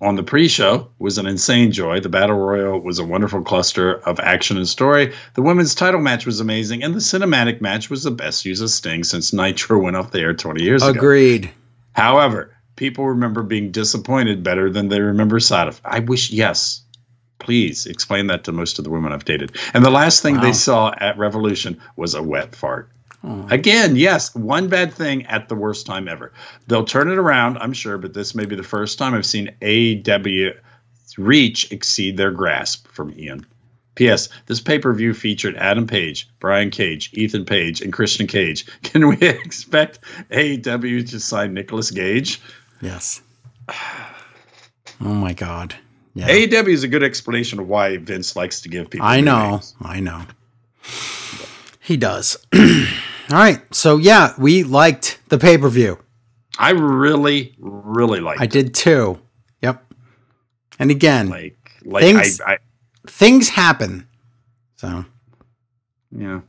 on 0.00 0.16
the 0.16 0.22
pre-show 0.22 0.88
was 0.98 1.18
an 1.18 1.26
insane 1.26 1.70
joy. 1.70 2.00
The 2.00 2.08
battle 2.08 2.36
royal 2.36 2.80
was 2.80 2.98
a 2.98 3.04
wonderful 3.04 3.42
cluster 3.42 3.96
of 4.08 4.18
action 4.20 4.56
and 4.56 4.66
story. 4.66 5.12
The 5.34 5.42
women's 5.42 5.74
title 5.74 6.00
match 6.00 6.24
was 6.26 6.40
amazing, 6.40 6.82
and 6.82 6.94
the 6.94 7.00
cinematic 7.00 7.60
match 7.60 7.90
was 7.90 8.02
the 8.04 8.10
best 8.10 8.44
use 8.44 8.60
of 8.60 8.70
Sting 8.70 9.04
since 9.04 9.32
Nitro 9.32 9.78
went 9.78 9.96
off 9.96 10.12
the 10.12 10.20
air 10.20 10.32
20 10.34 10.62
years 10.62 10.82
ago. 10.82 10.98
Agreed. 10.98 11.50
However, 11.92 12.53
people 12.76 13.06
remember 13.06 13.42
being 13.42 13.70
disappointed 13.70 14.42
better 14.42 14.70
than 14.70 14.88
they 14.88 15.00
remember 15.00 15.40
side 15.40 15.68
of. 15.68 15.80
I 15.84 16.00
wish, 16.00 16.30
yes, 16.30 16.82
Please 17.40 17.84
explain 17.84 18.28
that 18.28 18.44
to 18.44 18.52
most 18.52 18.78
of 18.78 18.84
the 18.84 18.90
women 18.90 19.12
I've 19.12 19.26
dated. 19.26 19.54
And 19.74 19.84
the 19.84 19.90
last 19.90 20.22
thing 20.22 20.36
Wow. 20.36 20.40
they 20.42 20.52
saw 20.54 20.94
at 20.96 21.18
Revolution 21.18 21.78
was 21.94 22.14
a 22.14 22.22
wet 22.22 22.54
fart. 22.54 22.90
Oh. 23.22 23.46
Again, 23.50 23.96
yes, 23.96 24.34
one 24.34 24.68
bad 24.68 24.94
thing 24.94 25.26
at 25.26 25.50
the 25.50 25.54
worst 25.54 25.84
time 25.84 26.08
ever. 26.08 26.32
They'll 26.68 26.84
turn 26.86 27.10
it 27.10 27.18
around, 27.18 27.58
I'm 27.58 27.74
sure, 27.74 27.98
but 27.98 28.14
this 28.14 28.34
may 28.34 28.46
be 28.46 28.56
the 28.56 28.62
first 28.62 28.98
time 28.98 29.12
I've 29.14 29.26
seen 29.26 29.50
AW 29.62 30.52
reach 31.18 31.70
exceed 31.70 32.16
their 32.16 32.30
grasp 32.30 32.88
from 32.88 33.12
Ian. 33.18 33.44
P.S. 33.94 34.28
This 34.46 34.60
pay 34.60 34.78
per 34.78 34.92
view 34.94 35.12
featured 35.14 35.56
Adam 35.56 35.86
Page, 35.86 36.28
Brian 36.40 36.70
Cage, 36.70 37.10
Ethan 37.12 37.44
Page, 37.44 37.80
and 37.82 37.92
Christian 37.92 38.26
Cage. 38.26 38.66
Can 38.82 39.06
we 39.06 39.16
expect 39.18 40.00
AEW 40.30 41.08
to 41.10 41.20
sign 41.20 41.52
Nicolas 41.54 41.90
Cage? 41.90 42.40
Yes. 42.84 43.22
Oh 45.00 45.12
my 45.12 45.32
god. 45.32 45.74
Yeah. 46.14 46.28
AEW 46.28 46.68
is 46.68 46.84
a 46.84 46.88
good 46.88 47.02
explanation 47.02 47.58
of 47.58 47.66
why 47.68 47.96
Vince 47.96 48.36
likes 48.36 48.60
to 48.62 48.68
give 48.68 48.88
people. 48.88 49.06
I 49.06 49.20
know. 49.20 49.50
names. 49.50 49.74
I 49.82 49.98
know. 49.98 50.22
He 51.80 51.96
does. 51.96 52.36
All 52.54 52.62
right. 53.32 53.60
So 53.74 53.96
yeah, 53.96 54.34
we 54.38 54.62
liked 54.62 55.18
the 55.30 55.36
pay 55.38 55.58
per 55.58 55.68
view. 55.68 55.98
I 56.58 56.70
really, 56.70 57.54
really 57.58 58.20
liked. 58.20 58.40
I 58.40 58.46
did 58.46 58.72
too. 58.72 59.18
Yep. 59.62 59.84
And 60.78 60.92
again, 60.92 61.28
like, 61.28 61.58
like 61.84 62.02
Things- 62.04 62.40
I, 62.40 62.52
I, 62.52 62.58
things 63.08 63.48
happen. 63.48 64.06
So 64.76 65.04
yeah. 66.16 66.40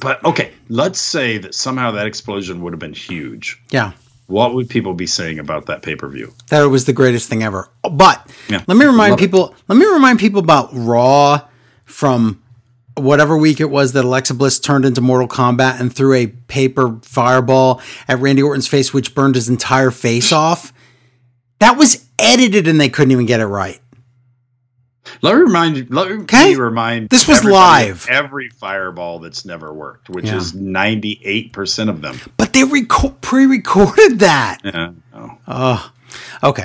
But 0.00 0.22
okay, 0.26 0.52
let's 0.68 1.00
say 1.00 1.38
that 1.38 1.54
somehow 1.54 1.90
that 1.92 2.06
explosion 2.06 2.60
would 2.60 2.74
have 2.74 2.80
been 2.80 2.92
huge. 2.92 3.60
yeah, 3.70 3.92
What 4.26 4.54
would 4.54 4.68
people 4.70 4.94
be 4.94 5.06
saying 5.06 5.38
about 5.38 5.66
that 5.66 5.82
pay 5.82 5.96
per 5.96 6.08
view? 6.08 6.32
that 6.48 6.62
it 6.62 6.68
was 6.68 6.84
the 6.86 6.92
greatest 6.92 7.28
thing 7.28 7.42
ever. 7.42 7.68
But 7.82 8.26
Yeah. 8.48 8.62
let 8.66 8.76
me 8.76 8.86
remind 8.86 9.10
Love 9.12 9.20
it. 9.20 9.22
people. 9.22 9.54
Let 9.68 9.76
me 9.78 9.86
remind 9.86 10.18
people 10.18 10.40
about 10.40 10.70
Raw 10.72 11.42
from 11.84 12.40
whatever 12.96 13.36
week 13.36 13.60
it 13.60 13.70
was 13.70 13.92
that 13.92 14.04
Alexa 14.04 14.34
Bliss 14.34 14.58
turned 14.60 14.84
into 14.84 15.00
Mortal 15.00 15.28
Kombat 15.28 15.80
and 15.80 15.92
threw 15.92 16.14
a 16.14 16.26
paper 16.28 16.98
fireball 17.02 17.82
at 18.08 18.18
Randy 18.20 18.42
Orton's 18.42 18.68
face, 18.68 18.94
which 18.94 19.14
burned 19.14 19.34
his 19.34 19.48
entire 19.48 19.90
face 19.90 20.32
off. 20.32 20.72
That 21.58 21.76
was 21.76 22.04
edited, 22.18 22.66
and 22.68 22.80
they 22.80 22.88
couldn't 22.88 23.10
even 23.12 23.26
get 23.26 23.40
it 23.40 23.46
right. 23.46 23.80
Let 25.22 25.34
me 25.36 25.42
remind 25.42 25.76
you. 25.76 25.86
Let 25.90 26.10
Okay. 26.10 26.50
me 26.50 26.54
remind. 26.56 27.10
This 27.10 27.28
was 27.28 27.44
live. 27.44 28.06
Every 28.10 28.48
fireball 28.48 29.18
that's 29.18 29.44
never 29.44 29.72
worked, 29.72 30.08
which 30.08 30.26
Yeah. 30.26 30.36
is 30.36 30.54
ninety 30.54 31.20
eight 31.24 31.52
percent 31.52 31.90
of 31.90 32.00
them. 32.00 32.18
But 32.36 32.52
they 32.52 32.62
reco- 32.62 33.20
pre-recorded 33.20 34.18
that. 34.20 34.58
Yeah. 34.64 34.90
Oh. 35.46 35.90
Okay. 36.42 36.64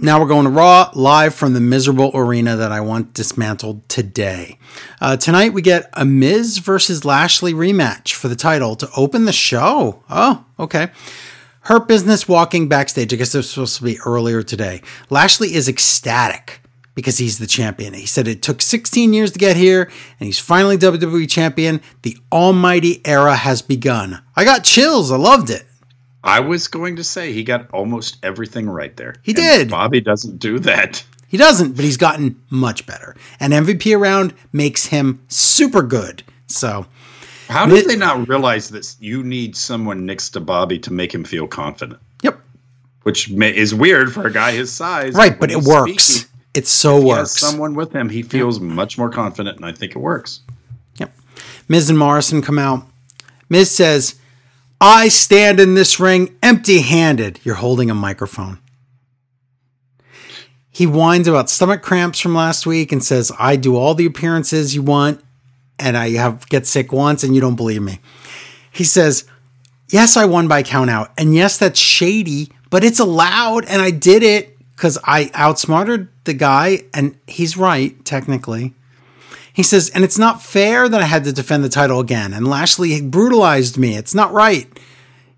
Now 0.00 0.20
we're 0.20 0.28
going 0.28 0.44
to 0.44 0.50
Raw 0.50 0.90
live 0.94 1.34
from 1.34 1.54
the 1.54 1.60
miserable 1.60 2.12
arena 2.14 2.54
that 2.56 2.70
I 2.70 2.80
want 2.80 3.14
dismantled 3.14 3.88
today. 3.88 4.56
Uh, 5.00 5.16
tonight 5.16 5.52
we 5.52 5.60
get 5.60 5.90
a 5.94 6.04
Miz 6.04 6.58
versus 6.58 7.04
Lashley 7.04 7.52
rematch 7.52 8.12
for 8.14 8.28
the 8.28 8.36
title 8.36 8.76
to 8.76 8.88
open 8.96 9.24
the 9.24 9.32
show. 9.32 10.04
Oh, 10.08 10.44
okay. 10.60 10.90
Hurt 11.62 11.88
Business 11.88 12.28
walking 12.28 12.68
backstage. 12.68 13.12
I 13.12 13.16
guess 13.16 13.34
it 13.34 13.38
was 13.38 13.50
supposed 13.50 13.76
to 13.78 13.82
be 13.82 13.98
earlier 14.06 14.42
today. 14.44 14.82
Lashley 15.10 15.54
is 15.54 15.68
ecstatic 15.68 16.60
because 16.98 17.16
he's 17.18 17.38
the 17.38 17.46
champion. 17.46 17.94
He 17.94 18.06
said 18.06 18.26
it 18.26 18.42
took 18.42 18.60
16 18.60 19.12
years 19.12 19.30
to 19.30 19.38
get 19.38 19.56
here 19.56 19.84
and 20.18 20.26
he's 20.26 20.40
finally 20.40 20.76
WWE 20.76 21.30
champion. 21.30 21.80
The 22.02 22.16
almighty 22.32 23.00
era 23.06 23.36
has 23.36 23.62
begun. 23.62 24.20
I 24.34 24.42
got 24.44 24.64
chills. 24.64 25.12
I 25.12 25.16
loved 25.16 25.48
it. 25.48 25.64
I 26.24 26.40
was 26.40 26.66
going 26.66 26.96
to 26.96 27.04
say 27.04 27.32
he 27.32 27.44
got 27.44 27.70
almost 27.70 28.16
everything 28.24 28.68
right 28.68 28.96
there. 28.96 29.14
He 29.22 29.30
And 29.30 29.36
did. 29.36 29.70
Bobby 29.70 30.00
doesn't 30.00 30.38
do 30.40 30.58
that. 30.58 31.04
He 31.28 31.36
doesn't, 31.36 31.76
but 31.76 31.84
he's 31.84 31.96
gotten 31.96 32.42
much 32.50 32.84
better. 32.84 33.14
And 33.38 33.52
MVP 33.52 33.96
around 33.96 34.34
makes 34.52 34.86
him 34.86 35.22
super 35.28 35.82
good. 35.82 36.24
So, 36.48 36.84
How 37.48 37.66
did 37.66 37.86
they 37.86 37.94
not 37.94 38.26
realize 38.26 38.70
that 38.70 38.96
you 38.98 39.22
need 39.22 39.54
someone 39.54 40.04
next 40.04 40.30
to 40.30 40.40
Bobby 40.40 40.80
to 40.80 40.92
make 40.92 41.14
him 41.14 41.22
feel 41.22 41.46
confident? 41.46 42.00
yep. 42.24 42.40
Which 43.04 43.30
ma- 43.30 43.46
is 43.46 43.72
weird 43.72 44.12
for 44.12 44.26
a 44.26 44.32
guy 44.32 44.50
his 44.50 44.72
size. 44.72 45.14
Right, 45.14 45.38
but 45.38 45.52
it 45.52 45.62
works. 45.62 46.02
speaking, 46.02 46.30
It 46.54 46.66
so 46.66 47.00
works. 47.00 47.38
someone 47.38 47.74
with 47.74 47.94
him. 47.94 48.08
He 48.08 48.22
feels 48.22 48.58
much 48.58 48.98
more 48.98 49.10
confident, 49.10 49.56
and 49.56 49.66
I 49.66 49.72
think 49.72 49.92
it 49.92 49.98
works. 49.98 50.40
Yep. 50.96 51.14
Miz 51.68 51.88
and 51.88 51.98
Morrison 51.98 52.42
come 52.42 52.58
out. 52.58 52.86
Miz 53.48 53.70
says, 53.70 54.16
I 54.80 55.08
stand 55.08 55.60
in 55.60 55.74
this 55.74 55.98
ring 55.98 56.36
empty 56.42 56.80
handed. 56.80 57.40
You're 57.42 57.56
holding 57.56 57.90
a 57.90 57.94
microphone. 57.94 58.58
He 60.70 60.86
whines 60.86 61.26
about 61.26 61.50
stomach 61.50 61.82
cramps 61.82 62.20
from 62.20 62.34
last 62.34 62.64
week 62.64 62.92
and 62.92 63.02
says, 63.02 63.32
I 63.38 63.56
do 63.56 63.76
all 63.76 63.94
the 63.94 64.06
appearances 64.06 64.74
you 64.76 64.82
want 64.82 65.20
and 65.78 65.96
I 65.96 66.10
have 66.10 66.48
get 66.48 66.66
sick 66.66 66.92
once 66.92 67.24
and 67.24 67.34
you 67.34 67.40
don't 67.40 67.56
believe 67.56 67.82
me. 67.82 67.98
He 68.70 68.84
says, 68.84 69.24
Yes, 69.90 70.16
I 70.16 70.26
won 70.26 70.48
by 70.48 70.62
count 70.62 70.90
out. 70.90 71.12
And 71.16 71.34
yes, 71.34 71.58
that's 71.58 71.80
shady, 71.80 72.52
but 72.70 72.84
it's 72.84 73.00
allowed 73.00 73.64
and 73.64 73.80
I 73.80 73.90
did 73.90 74.22
it 74.22 74.57
because 74.78 74.96
I 75.02 75.32
outsmarted 75.34 76.06
the 76.22 76.34
guy 76.34 76.84
and 76.94 77.18
he's 77.26 77.56
right, 77.56 78.04
technically. 78.04 78.74
He 79.52 79.64
says, 79.64 79.90
and 79.90 80.04
it's 80.04 80.18
not 80.18 80.40
fair 80.40 80.88
that 80.88 81.02
I 81.02 81.04
had 81.04 81.24
to 81.24 81.32
defend 81.32 81.64
the 81.64 81.68
title 81.68 81.98
again. 81.98 82.32
And 82.32 82.46
Lashley 82.46 83.02
brutalized 83.02 83.76
me. 83.76 83.96
It's 83.96 84.14
not 84.14 84.32
right. 84.32 84.68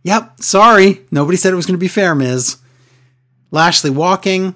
Yep, 0.02 0.42
sorry. 0.42 1.06
Nobody 1.10 1.38
said 1.38 1.54
it 1.54 1.56
was 1.56 1.64
going 1.64 1.78
to 1.78 1.78
be 1.78 1.88
fair, 1.88 2.14
Miz. 2.14 2.58
Lashley 3.50 3.88
walking. 3.88 4.54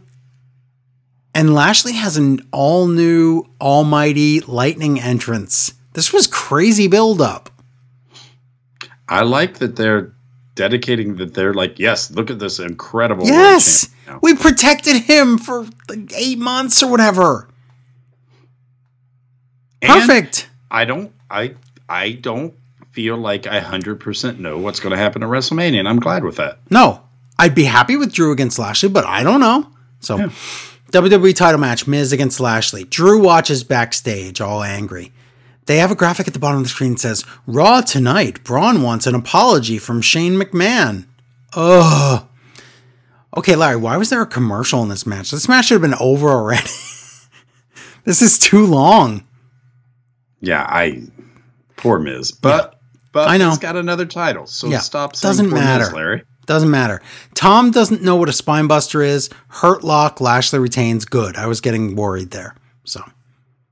And 1.35 1.55
Lashley 1.55 1.95
has 1.95 2.19
an 2.19 2.47
all 2.53 2.87
new, 2.87 3.45
almighty 3.63 4.41
lightning 4.41 5.01
entrance. 5.01 5.73
This 5.95 6.13
was 6.13 6.27
crazy 6.27 6.89
buildup. 6.89 7.49
I 9.09 9.23
like 9.23 9.61
that 9.61 9.77
they're 9.77 10.13
dedicating 10.55 11.17
that 11.17 11.33
they're 11.33 11.55
like, 11.55 11.79
yes, 11.79 12.11
look 12.11 12.31
at 12.31 12.39
this 12.39 12.59
incredible. 12.59 13.27
Yes, 13.27 13.89
we 14.23 14.35
protected 14.35 15.03
him 15.03 15.39
for 15.39 15.67
like 15.89 16.13
eight 16.15 16.39
months 16.39 16.83
or 16.83 16.91
whatever. 16.91 17.49
And 19.83 19.93
Perfect. 19.93 20.49
I 20.71 20.85
don't. 20.85 21.13
I 21.31 21.55
I 21.89 22.13
don't 22.13 22.55
feel 22.93 23.17
like 23.17 23.47
I 23.47 23.61
hundred 23.61 24.01
percent 24.01 24.41
know 24.41 24.59
what's 24.59 24.81
going 24.81 24.93
to 24.93 24.97
happen 24.97 25.23
at 25.23 25.29
WrestleMania, 25.29 25.79
and 25.79 25.89
I'm 25.89 26.01
glad 26.01 26.25
with 26.25 26.37
that. 26.37 26.59
No, 26.71 27.03
I'd 27.39 27.55
be 27.55 27.65
happy 27.65 27.97
with 27.97 28.13
Drew 28.13 28.33
against 28.33 28.59
Lashley, 28.59 28.89
but 28.89 29.05
I 29.05 29.23
don't 29.23 29.41
know. 29.41 29.69
So, 30.01 30.19
WWE 30.93 31.35
title 31.35 31.61
match 31.61 31.87
Miz 31.87 32.13
against 32.13 32.41
Lashley. 32.41 32.85
Drew 32.85 33.23
watches 33.23 33.65
backstage, 33.65 34.41
all 34.41 34.63
angry. 34.63 35.13
They 35.67 35.79
have 35.79 35.91
a 35.91 35.95
graphic 35.95 36.29
at 36.29 36.35
the 36.35 36.39
bottom 36.39 36.59
of 36.59 36.65
the 36.65 36.69
screen 36.69 36.93
that 36.93 37.01
says, 37.01 37.25
Raw 37.47 37.81
tonight. 37.81 38.45
Braun 38.45 38.83
wants 38.83 39.07
an 39.07 39.15
apology 39.15 39.79
from 39.79 40.03
Shane 40.03 40.35
McMahon. 40.35 41.07
Ugh. 41.55 42.29
Okay, 43.37 43.57
Larry, 43.57 43.77
why 43.77 43.97
was 43.97 44.11
there 44.11 44.23
a 44.23 44.27
commercial 44.27 44.83
in 44.83 44.89
this 44.89 45.07
match? 45.07 45.31
This 45.31 45.49
match 45.49 45.67
should 45.67 45.75
have 45.75 45.83
been 45.83 45.99
over 46.01 46.29
already. 46.29 46.71
this 48.05 48.23
is 48.23 48.39
too 48.39 48.65
long. 48.65 49.27
Yeah, 50.41 50.63
I 50.63 51.03
poor 51.77 51.99
Miz, 51.99 52.31
but 52.31 52.79
but 53.13 53.29
I 53.29 53.37
know. 53.39 53.51
he's 53.51 53.59
got 53.59 53.77
another 53.77 54.07
title, 54.07 54.47
so 54.47 54.69
Yeah, 54.69 54.79
stop. 54.79 55.17
Saying 55.17 55.31
doesn't 55.31 55.47
poor 55.51 55.59
Miz, 55.59 55.65
matter. 55.65 55.95
Larry. 55.95 56.23
Doesn't 56.47 56.71
matter. 56.71 57.01
Tom 57.35 57.71
doesn't 57.71 58.03
know 58.03 58.17
what 58.17 58.29
a 58.29 58.33
spine 58.33 58.67
buster 58.67 59.03
is. 59.03 59.31
Hurt 59.49 59.83
lock, 59.83 60.21
Lashley 60.21 60.59
retains. 60.59 61.07
Good. 61.07 61.37
I 61.37 61.47
was 61.47 61.61
getting 61.63 61.97
worried 61.97 62.33
there. 62.33 62.55
So 62.85 63.01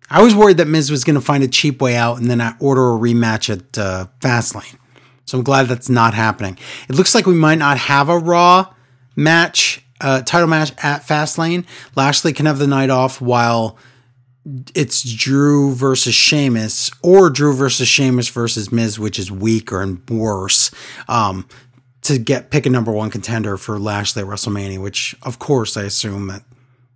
I 0.08 0.22
was 0.22 0.34
worried 0.34 0.56
that 0.56 0.68
Miz 0.68 0.90
was 0.90 1.04
going 1.04 1.14
to 1.14 1.20
find 1.20 1.44
a 1.44 1.48
cheap 1.48 1.82
way 1.82 1.96
out 1.96 2.18
and 2.18 2.30
then 2.30 2.40
I 2.40 2.54
order 2.60 2.80
a 2.94 2.98
rematch 2.98 3.50
at 3.50 3.76
uh, 3.76 4.06
Fastlane. 4.20 4.78
So 5.26 5.38
I'm 5.38 5.44
glad 5.44 5.66
that's 5.66 5.90
not 5.90 6.14
happening. 6.14 6.56
It 6.88 6.94
looks 6.94 7.14
like 7.14 7.26
we 7.26 7.34
might 7.34 7.58
not 7.58 7.76
have 7.76 8.08
a 8.08 8.18
Raw 8.18 8.71
match, 9.16 9.84
uh, 10.00 10.22
title 10.22 10.48
match 10.48 10.72
at 10.82 11.02
Fastlane. 11.06 11.64
Lashley 11.96 12.32
can 12.32 12.46
have 12.46 12.58
the 12.58 12.66
night 12.66 12.90
off 12.90 13.20
while 13.20 13.78
it's 14.74 15.02
Drew 15.02 15.72
versus 15.74 16.14
Sheamus 16.14 16.90
or 17.02 17.30
Drew 17.30 17.54
versus 17.54 17.86
Sheamus 17.86 18.28
versus 18.28 18.72
Miz, 18.72 18.98
which 18.98 19.18
is 19.18 19.30
weaker 19.30 19.80
and 19.82 20.02
worse. 20.10 20.70
Um, 21.08 21.48
to 22.02 22.18
get 22.18 22.50
pick 22.50 22.66
a 22.66 22.70
number 22.70 22.90
one 22.90 23.10
contender 23.10 23.56
for 23.56 23.78
Lashley 23.78 24.22
at 24.22 24.28
WrestleMania, 24.28 24.82
which 24.82 25.14
of 25.22 25.38
course 25.38 25.76
I 25.76 25.82
assume 25.82 26.26
that 26.28 26.42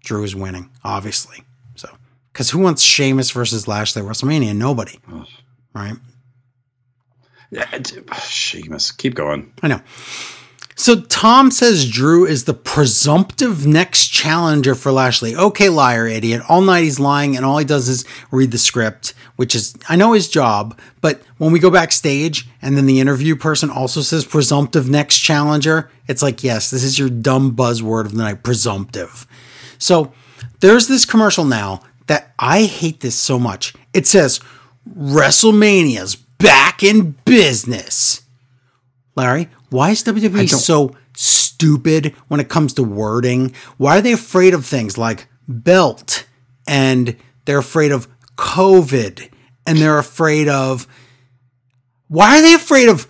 Drew 0.00 0.24
is 0.24 0.34
winning, 0.34 0.70
obviously. 0.84 1.42
So, 1.76 1.88
because 2.32 2.50
who 2.50 2.58
wants 2.58 2.82
Sheamus 2.82 3.30
versus 3.30 3.68
Lashley 3.68 4.02
at 4.02 4.08
WrestleMania? 4.08 4.54
Nobody, 4.56 4.98
right? 5.72 5.96
Yeah, 7.50 7.66
Sheamus, 8.24 8.90
keep 8.90 9.14
going. 9.14 9.52
I 9.62 9.68
know. 9.68 9.80
So 10.78 11.00
Tom 11.00 11.50
says 11.50 11.90
Drew 11.90 12.26
is 12.26 12.44
the 12.44 12.52
presumptive 12.52 13.66
next 13.66 14.08
challenger 14.08 14.74
for 14.74 14.92
Lashley. 14.92 15.34
Okay, 15.34 15.70
liar, 15.70 16.06
idiot. 16.06 16.42
All 16.50 16.60
night 16.60 16.84
he's 16.84 17.00
lying, 17.00 17.34
and 17.34 17.46
all 17.46 17.56
he 17.56 17.64
does 17.64 17.88
is 17.88 18.04
read 18.30 18.50
the 18.50 18.58
script, 18.58 19.14
which 19.36 19.54
is 19.54 19.74
I 19.88 19.96
know 19.96 20.12
his 20.12 20.28
job. 20.28 20.78
But 21.00 21.22
when 21.38 21.50
we 21.50 21.60
go 21.60 21.70
backstage, 21.70 22.46
and 22.60 22.76
then 22.76 22.84
the 22.84 23.00
interview 23.00 23.36
person 23.36 23.70
also 23.70 24.02
says 24.02 24.26
presumptive 24.26 24.86
next 24.86 25.20
challenger, 25.20 25.90
it's 26.08 26.22
like 26.22 26.44
yes, 26.44 26.70
this 26.70 26.84
is 26.84 26.98
your 26.98 27.08
dumb 27.08 27.56
buzzword 27.56 28.04
of 28.04 28.12
the 28.12 28.18
night, 28.18 28.42
presumptive. 28.42 29.26
So 29.78 30.12
there's 30.60 30.88
this 30.88 31.06
commercial 31.06 31.46
now 31.46 31.80
that 32.06 32.34
I 32.38 32.64
hate 32.64 33.00
this 33.00 33.16
so 33.16 33.38
much. 33.38 33.72
It 33.94 34.06
says 34.06 34.40
WrestleMania's 34.94 36.16
back 36.16 36.82
in 36.82 37.12
business. 37.24 38.20
Larry, 39.16 39.48
why 39.70 39.90
is 39.90 40.04
WWE 40.04 40.48
so 40.48 40.96
stupid 41.14 42.14
when 42.28 42.40
it 42.40 42.48
comes 42.48 42.74
to 42.74 42.82
wording? 42.82 43.54
Why 43.76 43.98
are 43.98 44.00
they 44.00 44.12
afraid 44.12 44.54
of 44.54 44.64
things 44.64 44.96
like 44.96 45.28
belt 45.48 46.26
and 46.66 47.16
they're 47.44 47.58
afraid 47.58 47.92
of 47.92 48.08
COVID 48.36 49.30
and 49.66 49.78
they're 49.78 49.98
afraid 49.98 50.48
of 50.48 50.86
why 52.08 52.38
are 52.38 52.42
they 52.42 52.54
afraid 52.54 52.88
of 52.88 53.08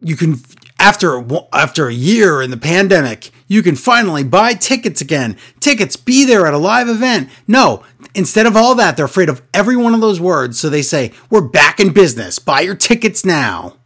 you 0.00 0.16
can 0.16 0.36
after 0.78 1.24
after 1.52 1.88
a 1.88 1.92
year 1.92 2.40
in 2.40 2.50
the 2.50 2.56
pandemic 2.56 3.30
you 3.48 3.62
can 3.62 3.74
finally 3.74 4.22
buy 4.22 4.54
tickets 4.54 5.00
again. 5.00 5.36
Tickets 5.58 5.96
be 5.96 6.24
there 6.24 6.46
at 6.46 6.54
a 6.54 6.58
live 6.58 6.88
event. 6.88 7.28
No 7.48 7.82
instead 8.14 8.46
of 8.46 8.56
all 8.56 8.74
that 8.74 8.96
they're 8.96 9.06
afraid 9.06 9.28
of 9.28 9.42
every 9.52 9.76
one 9.76 9.94
of 9.94 10.00
those 10.00 10.20
words. 10.20 10.58
So 10.58 10.68
they 10.68 10.82
say 10.82 11.12
we're 11.30 11.40
back 11.40 11.80
in 11.80 11.92
business. 11.92 12.38
Buy 12.38 12.60
your 12.60 12.76
tickets 12.76 13.24
now 13.24 13.79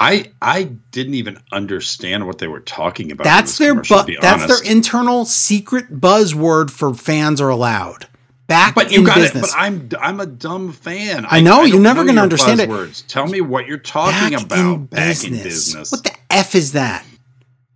I 0.00 0.32
I 0.40 0.64
didn't 0.92 1.14
even 1.14 1.38
understand 1.52 2.26
what 2.26 2.38
they 2.38 2.48
were 2.48 2.60
talking 2.60 3.12
about. 3.12 3.24
that's 3.24 3.58
their 3.58 3.74
bu- 3.74 3.82
that's 4.20 4.44
honest. 4.44 4.64
their 4.64 4.72
internal 4.72 5.24
secret 5.26 6.00
buzzword 6.00 6.70
for 6.70 6.94
fans 6.94 7.40
are 7.40 7.50
allowed 7.50 8.06
back 8.46 8.74
But 8.74 8.90
you 8.90 9.00
in 9.00 9.04
got 9.04 9.16
business 9.16 9.50
it. 9.50 9.54
But 9.54 9.60
I'm 9.60 9.88
I'm 10.00 10.20
a 10.20 10.26
dumb 10.26 10.72
fan. 10.72 11.26
I 11.28 11.40
know, 11.40 11.64
you're 11.64 11.78
never 11.80 12.00
gonna 12.04 12.14
your 12.14 12.22
understand 12.22 12.60
it. 12.60 12.68
buzzwords. 12.70 13.06
Tell 13.06 13.26
me 13.26 13.40
what 13.42 13.66
you're 13.66 13.76
talking 13.78 14.30
back 14.38 14.42
about. 14.46 14.58
in 14.58 14.86
back 14.86 15.06
business. 15.08 15.24
in 15.38 15.42
business. 15.44 15.92
What 15.92 16.04
the 16.04 16.12
f 16.30 16.54
is 16.54 16.72
that? 16.72 17.04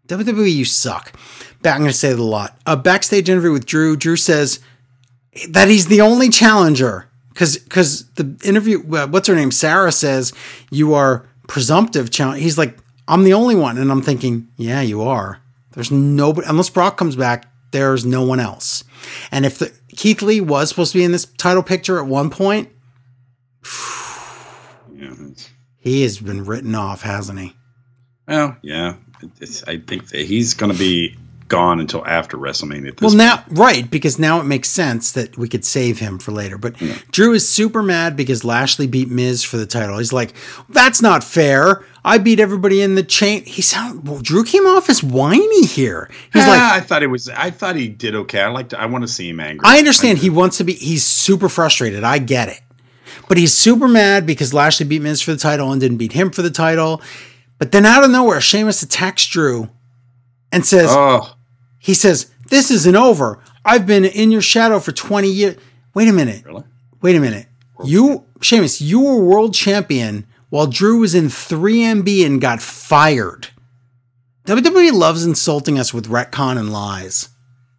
WWE, 0.08 0.52
you 0.52 0.64
suck. 0.64 1.12
Back, 1.62 1.76
I'm 1.76 1.80
going 1.80 1.90
to 1.90 1.96
say 1.96 2.10
it 2.10 2.18
a 2.18 2.22
lot. 2.22 2.58
A 2.66 2.76
backstage 2.76 3.30
interview 3.30 3.50
with 3.52 3.64
Drew. 3.64 3.96
Drew 3.96 4.16
says 4.16 4.60
that 5.48 5.68
he's 5.68 5.86
the 5.86 6.02
only 6.02 6.28
challenger 6.28 7.08
because 7.30 7.56
because 7.56 8.06
the 8.16 8.36
interview. 8.44 8.80
What's 8.80 9.28
her 9.28 9.34
name? 9.34 9.50
Sarah 9.50 9.92
says 9.92 10.32
you 10.70 10.92
are 10.94 11.26
presumptive 11.46 12.10
challenge. 12.10 12.42
He's 12.42 12.58
like, 12.58 12.78
I'm 13.08 13.24
the 13.24 13.34
only 13.34 13.54
one, 13.54 13.78
and 13.78 13.90
I'm 13.90 14.02
thinking, 14.02 14.48
yeah, 14.56 14.80
you 14.80 15.02
are. 15.02 15.40
There's 15.72 15.90
nobody 15.90 16.46
unless 16.48 16.70
Brock 16.70 16.96
comes 16.96 17.16
back. 17.16 17.46
There's 17.72 18.06
no 18.06 18.22
one 18.24 18.38
else. 18.40 18.84
And 19.32 19.44
if 19.44 19.58
the, 19.58 19.72
Keith 19.88 20.22
Lee 20.22 20.40
was 20.40 20.68
supposed 20.68 20.92
to 20.92 20.98
be 20.98 21.04
in 21.04 21.12
this 21.12 21.24
title 21.24 21.62
picture 21.62 21.98
at 21.98 22.06
one 22.06 22.30
point, 22.30 22.68
Yeah, 24.94 25.12
he 25.78 26.02
has 26.02 26.18
been 26.18 26.44
written 26.44 26.74
off, 26.74 27.02
hasn't 27.02 27.38
he? 27.40 27.56
well, 28.28 28.56
yeah. 28.62 28.94
It's, 29.40 29.64
I 29.64 29.78
think 29.78 30.08
that 30.10 30.24
he's 30.26 30.54
going 30.54 30.70
to 30.72 30.78
be 30.78 31.16
gone 31.48 31.80
until 31.80 32.06
after 32.06 32.36
WrestleMania. 32.36 33.00
Well, 33.00 33.14
now, 33.14 33.44
right, 33.50 33.90
because 33.90 34.18
now 34.18 34.40
it 34.40 34.44
makes 34.44 34.68
sense 34.68 35.12
that 35.12 35.36
we 35.36 35.48
could 35.48 35.64
save 35.64 35.98
him 35.98 36.18
for 36.18 36.32
later. 36.32 36.56
But 36.58 36.76
Drew 37.10 37.32
is 37.32 37.48
super 37.48 37.82
mad 37.82 38.16
because 38.16 38.44
Lashley 38.44 38.86
beat 38.86 39.10
Miz 39.10 39.42
for 39.44 39.56
the 39.56 39.66
title. 39.66 39.98
He's 39.98 40.12
like, 40.12 40.32
"That's 40.68 41.02
not 41.02 41.22
fair. 41.22 41.84
I 42.04 42.18
beat 42.18 42.40
everybody 42.40 42.80
in 42.80 42.94
the 42.94 43.02
chain." 43.02 43.44
He 43.44 43.62
sound 43.62 44.08
well, 44.08 44.20
Drew 44.20 44.44
came 44.44 44.66
off 44.66 44.88
as 44.88 45.02
whiny 45.02 45.66
here. 45.66 46.10
He's 46.32 46.44
Ah, 46.44 46.48
like, 46.48 46.60
I 46.60 46.80
thought 46.80 47.02
it 47.02 47.08
was. 47.08 47.28
I 47.28 47.50
thought 47.50 47.76
he 47.76 47.88
did 47.88 48.14
okay. 48.14 48.40
I 48.40 48.48
like. 48.48 48.70
To, 48.70 48.80
I 48.80 48.86
want 48.86 49.02
to 49.02 49.08
see 49.08 49.28
him 49.28 49.40
angry. 49.40 49.60
I 49.64 49.78
understand 49.78 50.18
he 50.18 50.30
wants 50.30 50.58
to 50.58 50.64
be. 50.64 50.74
He's 50.74 51.04
super 51.04 51.48
frustrated. 51.48 52.04
I 52.04 52.18
get 52.18 52.48
it, 52.48 52.60
but 53.28 53.36
he's 53.36 53.52
super 53.54 53.88
mad 53.88 54.26
because 54.26 54.54
Lashley 54.54 54.86
beat 54.86 55.02
Miz 55.02 55.20
for 55.20 55.32
the 55.32 55.38
title 55.38 55.70
and 55.72 55.80
didn't 55.80 55.98
beat 55.98 56.12
him 56.12 56.30
for 56.30 56.42
the 56.42 56.50
title. 56.50 57.02
But 57.58 57.70
then 57.72 57.86
out 57.86 58.02
of 58.02 58.10
nowhere, 58.10 58.40
Sheamus 58.40 58.82
attacks 58.82 59.26
Drew 59.26 59.70
and 60.54 60.64
says, 60.66 60.88
Oh, 60.90 61.34
He 61.78 61.92
says, 61.94 62.30
This 62.48 62.70
isn't 62.70 62.96
over. 62.96 63.40
I've 63.64 63.86
been 63.86 64.04
in 64.04 64.30
your 64.30 64.40
shadow 64.42 64.78
for 64.80 64.92
20 64.92 65.28
years. 65.28 65.56
Wait 65.94 66.08
a 66.08 66.12
minute. 66.12 66.44
really? 66.44 66.64
Wait 67.02 67.16
a 67.16 67.20
minute. 67.20 67.46
You, 67.84 68.24
Sheamus, 68.40 68.80
you 68.80 69.00
were 69.00 69.18
world 69.24 69.52
champion 69.54 70.26
while 70.50 70.66
Drew 70.66 70.98
was 71.00 71.14
in 71.14 71.26
3MB 71.26 72.24
and 72.24 72.40
got 72.40 72.60
fired. 72.62 73.48
WWE 74.46 74.92
loves 74.92 75.24
insulting 75.24 75.78
us 75.78 75.92
with 75.94 76.08
retcon 76.08 76.58
and 76.58 76.72
lies. 76.72 77.28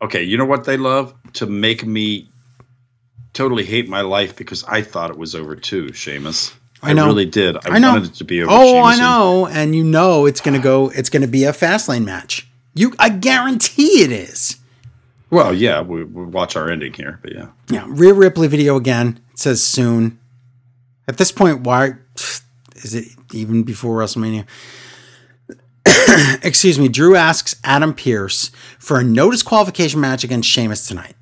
Okay, 0.01 0.23
you 0.23 0.37
know 0.37 0.45
what 0.45 0.65
they 0.65 0.77
love 0.77 1.13
to 1.33 1.45
make 1.45 1.85
me 1.85 2.29
totally 3.33 3.63
hate 3.63 3.87
my 3.87 4.01
life 4.01 4.35
because 4.35 4.63
I 4.65 4.81
thought 4.81 5.09
it 5.11 5.17
was 5.17 5.35
over 5.35 5.55
too, 5.55 5.93
Sheamus. 5.93 6.53
I, 6.81 6.89
I 6.89 6.93
know. 6.93 7.05
really 7.05 7.25
did. 7.25 7.55
I, 7.57 7.75
I 7.75 7.79
know. 7.79 7.93
wanted 7.93 8.09
it 8.11 8.15
to 8.15 8.23
be 8.23 8.41
over. 8.41 8.51
Oh, 8.51 8.79
I 8.79 8.93
Sheamus 8.95 8.99
and- 8.99 8.99
know. 8.99 9.47
And 9.47 9.75
you 9.75 9.83
know 9.83 10.25
it's 10.25 10.41
going 10.41 10.55
to 10.55 10.61
go, 10.63 10.89
it's 10.89 11.09
going 11.09 11.21
to 11.21 11.27
be 11.27 11.43
a 11.45 11.53
fast 11.53 11.87
lane 11.87 12.05
match. 12.05 12.47
You, 12.75 12.93
I 12.99 13.09
guarantee 13.09 14.03
it 14.03 14.11
is. 14.11 14.57
Well, 15.31 15.53
yeah, 15.53 15.81
we, 15.81 16.03
we 16.03 16.25
watch 16.25 16.55
our 16.55 16.69
ending 16.69 16.93
here, 16.93 17.19
but 17.21 17.33
yeah. 17.33 17.47
Yeah, 17.69 17.85
Rhea 17.87 18.13
Ripley 18.13 18.47
video 18.47 18.75
again. 18.75 19.19
It 19.31 19.39
says 19.39 19.63
soon. 19.63 20.19
At 21.07 21.17
this 21.17 21.31
point, 21.31 21.61
why 21.61 21.93
is 22.75 22.93
it 22.93 23.07
even 23.33 23.63
before 23.63 23.97
WrestleMania? 23.97 24.45
Excuse 26.43 26.77
me. 26.77 26.89
Drew 26.89 27.15
asks 27.15 27.55
Adam 27.63 27.93
Pearce 27.93 28.51
for 28.77 28.99
a 28.99 29.03
no 29.03 29.31
disqualification 29.31 29.99
match 29.99 30.23
against 30.23 30.49
Sheamus 30.49 30.87
tonight. 30.87 31.15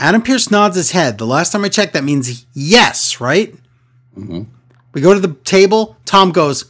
Adam 0.00 0.22
Pearce 0.22 0.50
nods 0.50 0.76
his 0.76 0.90
head. 0.90 1.18
The 1.18 1.26
last 1.26 1.52
time 1.52 1.64
I 1.64 1.68
checked, 1.68 1.92
that 1.92 2.04
means 2.04 2.46
yes, 2.54 3.20
right? 3.20 3.54
Mm-hmm. 4.16 4.42
We 4.94 5.00
go 5.00 5.14
to 5.14 5.20
the 5.20 5.34
table. 5.44 5.96
Tom 6.04 6.32
goes, 6.32 6.64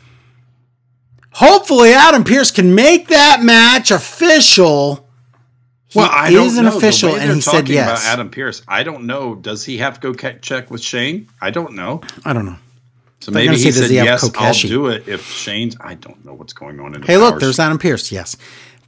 Hopefully, 1.33 1.93
Adam 1.93 2.25
Pearce 2.25 2.51
can 2.51 2.75
make 2.75 3.09
that 3.09 3.43
match 3.43 3.91
official. 3.91 5.09
He 5.89 5.99
Well, 5.99 6.09
I 6.11 6.29
is 6.29 6.35
don't 6.55 6.59
an 6.59 6.71
know. 6.71 6.77
Official, 6.77 7.17
and 7.17 7.35
he 7.35 7.41
said 7.41 7.53
talking 7.53 7.75
yes. 7.75 8.03
About 8.03 8.13
Adam 8.13 8.31
Pearce, 8.31 8.63
I 8.69 8.83
don't 8.83 9.05
know. 9.07 9.35
Does 9.35 9.65
he 9.65 9.79
have 9.79 10.01
to 10.01 10.13
go 10.13 10.31
check 10.39 10.71
with 10.71 10.81
Shane? 10.83 11.29
I 11.41 11.51
don't 11.51 11.75
know. 11.75 12.01
I 12.25 12.33
don't 12.33 12.47
know. 12.47 12.57
So 13.21 13.31
They're 13.31 13.45
maybe 13.45 13.57
he 13.57 13.71
say, 13.71 13.81
said 13.83 13.91
he 13.91 13.97
have 13.97 14.07
yes. 14.07 14.31
I'll 14.37 14.53
do 14.55 14.89
it 14.89 15.07
if 15.07 15.25
Shane's. 15.27 15.77
I 15.81 15.95
don't 15.95 16.25
know 16.25 16.35
what's 16.35 16.53
going 16.53 16.81
on 16.81 16.95
in. 16.95 17.03
The 17.03 17.07
Hey, 17.07 17.17
look, 17.19 17.41
there's 17.41 17.59
Adam 17.59 17.79
Pearce. 17.79 18.11
Yes. 18.11 18.37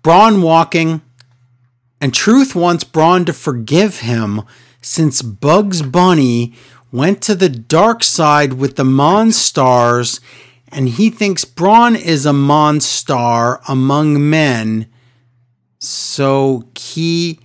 Braun 0.02 0.42
walking. 0.42 1.02
And 2.00 2.12
Truth 2.12 2.54
wants 2.54 2.84
Braun 2.84 3.24
to 3.24 3.32
forgive 3.32 4.00
him 4.00 4.42
since 4.82 5.22
Bugs 5.22 5.80
Bunny 5.80 6.52
went 6.92 7.22
to 7.22 7.34
the 7.34 7.48
dark 7.48 8.02
side 8.04 8.54
with 8.54 8.76
the 8.76 8.84
Monstars 8.84 10.20
and 10.74 10.88
he 10.88 11.08
thinks 11.08 11.44
Braun 11.44 11.94
is 11.94 12.26
a 12.26 12.30
Monstar 12.30 13.60
among 13.68 14.28
men. 14.28 14.90
So 15.78 16.68
he 16.76 17.38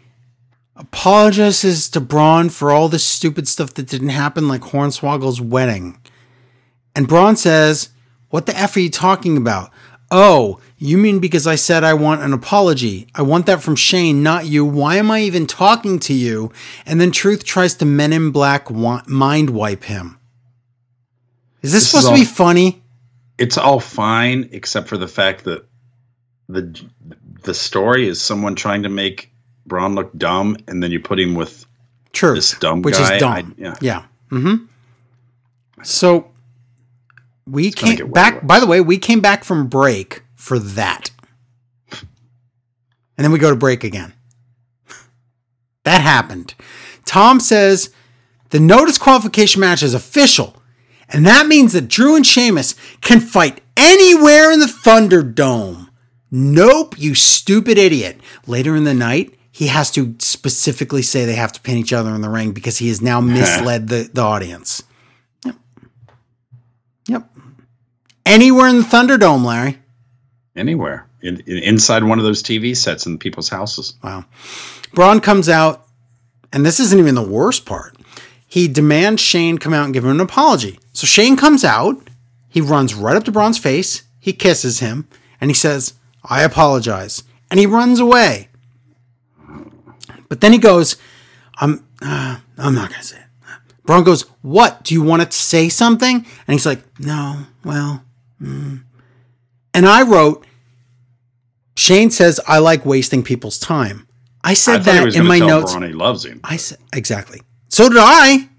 apologizes 0.76 1.90
to 1.92 2.02
Braun 2.02 2.50
for 2.50 2.72
all 2.72 2.90
the 2.90 2.98
stupid 2.98 3.48
stuff 3.48 3.76
that 3.76 3.88
didn't 3.88 4.10
happen, 4.10 4.48
like 4.48 4.62
Hornswoggle's 4.62 5.40
wedding. 5.40 6.00
And 6.96 7.08
Braun 7.08 7.36
says, 7.36 7.90
What 8.30 8.48
the 8.48 8.58
F 8.58 8.76
are 8.76 8.80
you 8.80 8.90
talking 8.90 9.38
about? 9.38 9.72
Oh, 10.10 10.60
you 10.78 10.98
mean 10.98 11.20
because 11.20 11.46
I 11.46 11.54
said 11.54 11.84
I 11.84 11.94
want 11.94 12.24
an 12.24 12.34
apology? 12.34 13.08
I 13.14 13.22
want 13.22 13.46
that 13.46 13.62
from 13.62 13.76
Shane, 13.76 14.24
not 14.24 14.48
you. 14.48 14.66
Why 14.66 14.96
am 14.96 15.12
I 15.12 15.22
even 15.22 15.46
talking 15.46 16.00
to 16.00 16.14
you? 16.14 16.52
And 16.86 17.00
then 17.00 17.12
Truth 17.12 17.44
tries 17.44 17.76
to 17.76 17.86
Men 17.86 18.12
in 18.12 18.32
Black 18.32 18.72
wa- 18.72 19.04
mind 19.06 19.52
wipe 19.52 19.84
him. 19.84 20.18
Is 21.62 21.74
this, 21.74 21.84
This 21.84 21.84
is 21.84 21.90
supposed 21.90 22.08
to 22.08 22.14
be 22.16 22.26
funny? 22.26 22.82
It's 23.40 23.58
all 23.58 23.80
fine 23.80 24.50
except 24.52 24.88
for 24.88 24.98
the 24.98 25.08
fact 25.08 25.44
that 25.46 25.66
the 26.48 26.80
the 27.44 27.54
story 27.54 28.08
is 28.08 28.22
someone 28.22 28.56
trying 28.56 28.84
to 28.84 28.90
make 28.90 29.32
Braun 29.66 29.96
look 29.96 30.16
dumb, 30.18 30.58
and 30.68 30.82
then 30.84 30.92
you 30.92 31.00
put 31.00 31.20
him 31.20 31.36
with 31.36 31.66
Truth, 32.12 32.36
this 32.36 32.60
dumb 32.60 32.82
which 32.82 32.96
guy, 32.96 33.16
is 33.16 33.20
dumb. 33.20 33.56
I- 33.58 33.62
yeah. 33.62 33.76
yeah. 33.82 34.04
Mm-hmm. 34.32 34.66
So 35.84 36.32
we 37.48 37.72
gonna 37.72 37.96
came 37.98 38.12
back. 38.12 38.36
worse. 38.36 38.44
By 38.46 38.60
the 38.60 38.68
way, 38.68 38.82
we 38.82 38.98
came 38.98 39.22
back 39.22 39.44
from 39.44 39.68
break 39.68 40.24
for 40.36 40.60
that, 40.60 41.12
and 41.92 42.04
then 43.18 43.32
we 43.32 43.40
go 43.40 43.50
to 43.50 43.56
break 43.56 43.84
again. 43.84 44.14
That 45.84 46.02
happened. 46.02 46.54
Tom 47.06 47.40
says 47.40 47.92
the 48.50 48.60
notice 48.60 48.98
qualification 48.98 49.62
match 49.62 49.82
is 49.82 49.94
official, 49.94 50.59
and 51.12 51.26
that 51.26 51.48
means 51.48 51.74
that 51.74 51.88
Drew 51.88 52.16
and 52.16 52.26
Sheamus 52.26 52.76
can 53.02 53.20
fight 53.20 53.62
anywhere 53.76 54.52
in 54.52 54.60
the 54.60 54.66
Thunderdome. 54.66 55.90
Nope, 56.32 57.00
you 57.00 57.16
stupid 57.16 57.78
idiot. 57.78 58.20
Later 58.46 58.76
in 58.76 58.84
the 58.84 58.94
night, 58.94 59.34
he 59.52 59.68
has 59.68 59.90
to 59.92 60.16
specifically 60.20 61.02
say 61.02 61.26
they 61.26 61.36
have 61.36 61.52
to 61.54 61.62
pin 61.62 61.78
each 61.78 61.92
other 61.92 62.14
in 62.14 62.22
the 62.22 62.30
ring 62.30 62.52
because 62.52 62.78
he 62.78 62.88
has 62.90 63.02
now 63.02 63.20
misled 63.22 63.88
the, 63.88 64.10
the 64.14 64.22
audience. 64.22 64.84
Yep. 65.46 65.56
Yep. 67.08 67.30
Anywhere 68.26 68.68
in 68.68 68.78
the 68.78 68.84
Thunderdome, 68.84 69.44
Larry. 69.44 69.80
anywhere 70.56 71.08
in, 71.22 71.40
in, 71.48 71.58
inside 71.58 72.04
one 72.04 72.20
of 72.20 72.26
those 72.26 72.44
TV 72.44 72.78
sets 72.78 73.06
in 73.06 73.18
people's 73.18 73.50
houses. 73.50 73.96
Wow. 74.04 74.26
Braun 74.94 75.20
comes 75.20 75.50
out, 75.50 75.88
and 76.54 76.66
this 76.66 76.80
isn't 76.80 77.00
even 77.00 77.16
the 77.16 77.22
worst 77.28 77.66
part. 77.66 77.96
He 78.50 78.68
demands 78.68 79.22
Shane 79.22 79.60
come 79.60 79.74
out 79.76 79.86
and 79.86 79.94
give 79.94 80.04
him 80.04 80.10
an 80.12 80.20
apology. 80.20 80.80
So 80.92 81.06
Shane 81.06 81.38
comes 81.38 81.64
out, 81.64 82.10
he 82.50 82.62
runs 82.62 82.96
right 82.96 83.16
up 83.16 83.24
to 83.26 83.32
Braun's 83.32 83.60
face, 83.60 84.02
he 84.20 84.34
kisses 84.34 84.80
him, 84.80 85.08
and 85.40 85.52
he 85.52 85.56
says, 85.56 85.94
I 86.28 86.42
apologize. 86.42 87.24
And 87.52 87.60
he 87.60 87.68
runs 87.68 88.00
away. 88.00 88.50
But 90.28 90.42
then 90.42 90.52
he 90.52 90.58
goes, 90.58 90.98
I'm, 91.58 91.86
uh, 92.02 92.40
I'm 92.58 92.74
not 92.74 92.90
going 92.90 93.02
to 93.02 93.08
say 93.08 93.18
it. 93.18 93.24
Braun 93.86 94.04
goes, 94.04 94.24
What? 94.42 94.84
Do 94.84 94.94
you 94.94 95.02
want 95.02 95.22
to 95.24 95.32
say 95.38 95.70
something? 95.70 96.16
And 96.16 96.26
he's 96.54 96.66
like, 96.66 96.82
No, 97.00 97.46
well. 97.64 98.04
mm." 98.42 98.84
And 99.74 99.88
I 99.88 100.02
wrote, 100.04 100.46
Shane 101.76 102.12
says, 102.12 102.40
I 102.48 102.60
like 102.60 102.86
wasting 102.86 103.24
people's 103.24 103.60
time. 103.60 104.08
I 104.44 104.52
I 104.52 104.54
said 104.54 104.80
he 104.80 104.84
that 104.86 105.16
in 105.16 105.26
my 105.28 105.40
notes. 105.40 105.72
Braun 105.72 105.88
he 105.88 105.94
loves 105.94 106.26
him. 106.26 106.40
I 106.44 106.58
said, 106.58 106.80
exactly. 106.94 107.42
So 107.80 107.88
did 107.88 107.98
I. 107.98 108.50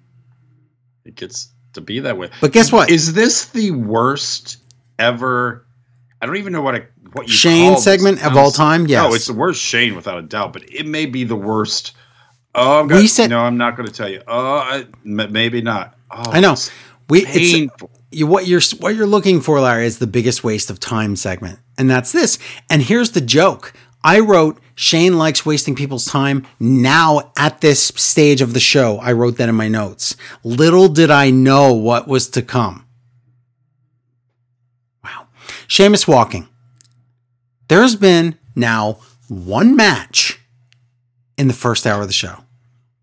It 1.05 1.15
gets 1.15 1.51
to 1.75 1.83
be 1.83 2.01
that 2.01 2.17
way. 2.17 2.31
But 2.41 2.53
guess 2.53 2.73
what? 2.73 2.89
Is 2.89 3.13
this 3.13 3.51
the 3.51 3.71
worst 3.71 4.57
ever? 4.99 5.67
I 6.23 6.25
don't 6.25 6.39
even 6.39 6.55
know 6.55 6.63
what 6.63 6.75
I, 6.75 6.87
what 7.13 7.29
you 7.29 7.35
Shane 7.35 7.67
call 7.67 7.75
this. 7.75 7.85
segment 7.85 8.25
of 8.25 8.35
all 8.35 8.51
time? 8.51 8.87
Yes. 8.87 9.03
No, 9.07 9.15
it's 9.15 9.27
the 9.27 9.35
worst 9.35 9.61
Shane 9.61 9.95
without 9.95 10.17
a 10.17 10.23
doubt. 10.23 10.55
But 10.55 10.73
it 10.73 10.87
may 10.87 11.05
be 11.05 11.25
the 11.25 11.37
worst. 11.37 11.93
Oh, 12.55 12.81
I'm 12.81 12.87
We 12.87 12.95
gonna, 12.95 13.09
said- 13.09 13.29
no. 13.29 13.41
I'm 13.41 13.59
not 13.59 13.77
going 13.77 13.87
to 13.87 13.93
tell 13.93 14.09
you. 14.09 14.23
Oh, 14.27 14.57
I, 14.57 14.87
maybe 15.05 15.61
not. 15.61 15.99
Oh, 16.11 16.23
I 16.31 16.41
know. 16.41 16.53
it's 16.53 16.71
We, 17.11 17.27
it's, 17.27 17.53
painful. 17.53 17.91
you, 18.11 18.27
what 18.27 18.47
you're 18.47 18.63
what 18.79 18.95
you're 18.95 19.07
looking 19.07 19.43
for, 19.43 19.61
Larry, 19.61 19.85
is 19.85 19.99
the 19.99 20.07
biggest 20.07 20.45
waste 20.45 20.71
of 20.71 20.81
time 20.81 21.15
segment, 21.15 21.59
and 21.77 21.91
that's 21.91 22.13
this. 22.13 22.39
And 22.71 22.81
here's 22.81 23.11
the 23.11 23.21
joke: 23.21 23.75
I 24.03 24.21
wrote 24.21 24.59
Shane 24.81 25.19
likes 25.19 25.45
wasting 25.45 25.75
people's 25.75 26.07
time. 26.07 26.47
Now 26.59 27.33
at 27.37 27.61
this 27.61 27.89
stage 27.89 28.41
of 28.41 28.55
the 28.55 28.61
show, 28.61 28.97
I 28.97 29.13
wrote 29.13 29.37
that 29.37 29.51
in 29.51 29.55
my 29.55 29.69
notes. 29.69 30.17
Little 30.43 30.89
did 30.89 31.11
I 31.11 31.29
know 31.29 31.75
what 31.75 32.09
was 32.09 32.31
to 32.31 32.41
come. 32.41 32.87
Wow, 35.05 35.27
Sheamus 35.67 36.09
walking. 36.09 36.49
There's 37.69 37.95
been 37.95 38.39
now 38.57 39.01
one 39.29 39.77
match 39.77 40.41
in 41.37 41.47
the 41.47 41.53
first 41.53 41.87
hour 41.87 42.01
of 42.01 42.09
the 42.09 42.15
show, 42.15 42.39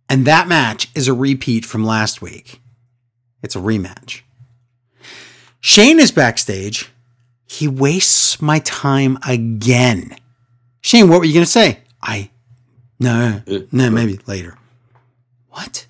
and 0.10 0.26
that 0.26 0.48
match 0.48 0.90
is 0.96 1.08
a 1.08 1.14
repeat 1.14 1.64
from 1.64 1.86
last 1.86 2.24
week. 2.24 2.60
It's 3.44 3.56
a 3.56 3.60
rematch. 3.60 4.22
Shane 5.60 6.00
is 6.00 6.12
backstage. 6.12 6.90
He 7.46 7.68
wastes 7.68 8.42
my 8.42 8.58
time 8.58 9.20
again. 9.28 10.18
Shane, 10.88 11.10
what 11.10 11.20
were 11.20 11.26
you 11.26 11.34
going 11.34 11.46
to 11.46 11.52
say? 11.52 11.80
I, 12.02 12.30
no, 12.98 13.42
uh, 13.46 13.60
no, 13.74 13.88
uh. 13.88 13.92
maybe 13.92 14.22
later. 14.26 14.58
What? 15.50 15.86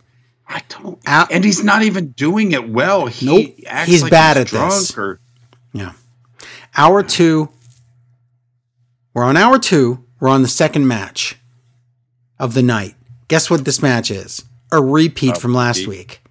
I 0.47 0.63
don't. 0.69 0.97
Out- 1.05 1.31
and 1.31 1.43
he's 1.43 1.63
not 1.63 1.83
even 1.83 2.07
doing 2.13 2.53
it 2.53 2.67
well. 2.67 3.05
He 3.05 3.27
Nope. 3.27 3.85
He's 3.85 4.01
like 4.01 4.09
bad 4.09 4.37
he's 4.37 4.45
at 4.45 4.47
drunk 4.47 4.71
this. 4.71 4.97
Or, 4.97 5.19
Yeah. 5.71 5.91
Hour 6.75 7.03
two. 7.03 7.49
We're 9.13 9.23
on 9.23 9.37
hour 9.37 9.59
two. 9.59 10.03
We're 10.19 10.29
on 10.29 10.41
the 10.41 10.47
second 10.47 10.87
match 10.87 11.37
of 12.39 12.55
the 12.55 12.63
night. 12.63 12.95
Guess 13.27 13.51
what 13.51 13.65
this 13.65 13.83
match 13.83 14.09
is? 14.09 14.45
A 14.71 14.81
repeat 14.81 15.37
A 15.37 15.39
from 15.39 15.53
last 15.53 15.85
week. 15.85 16.23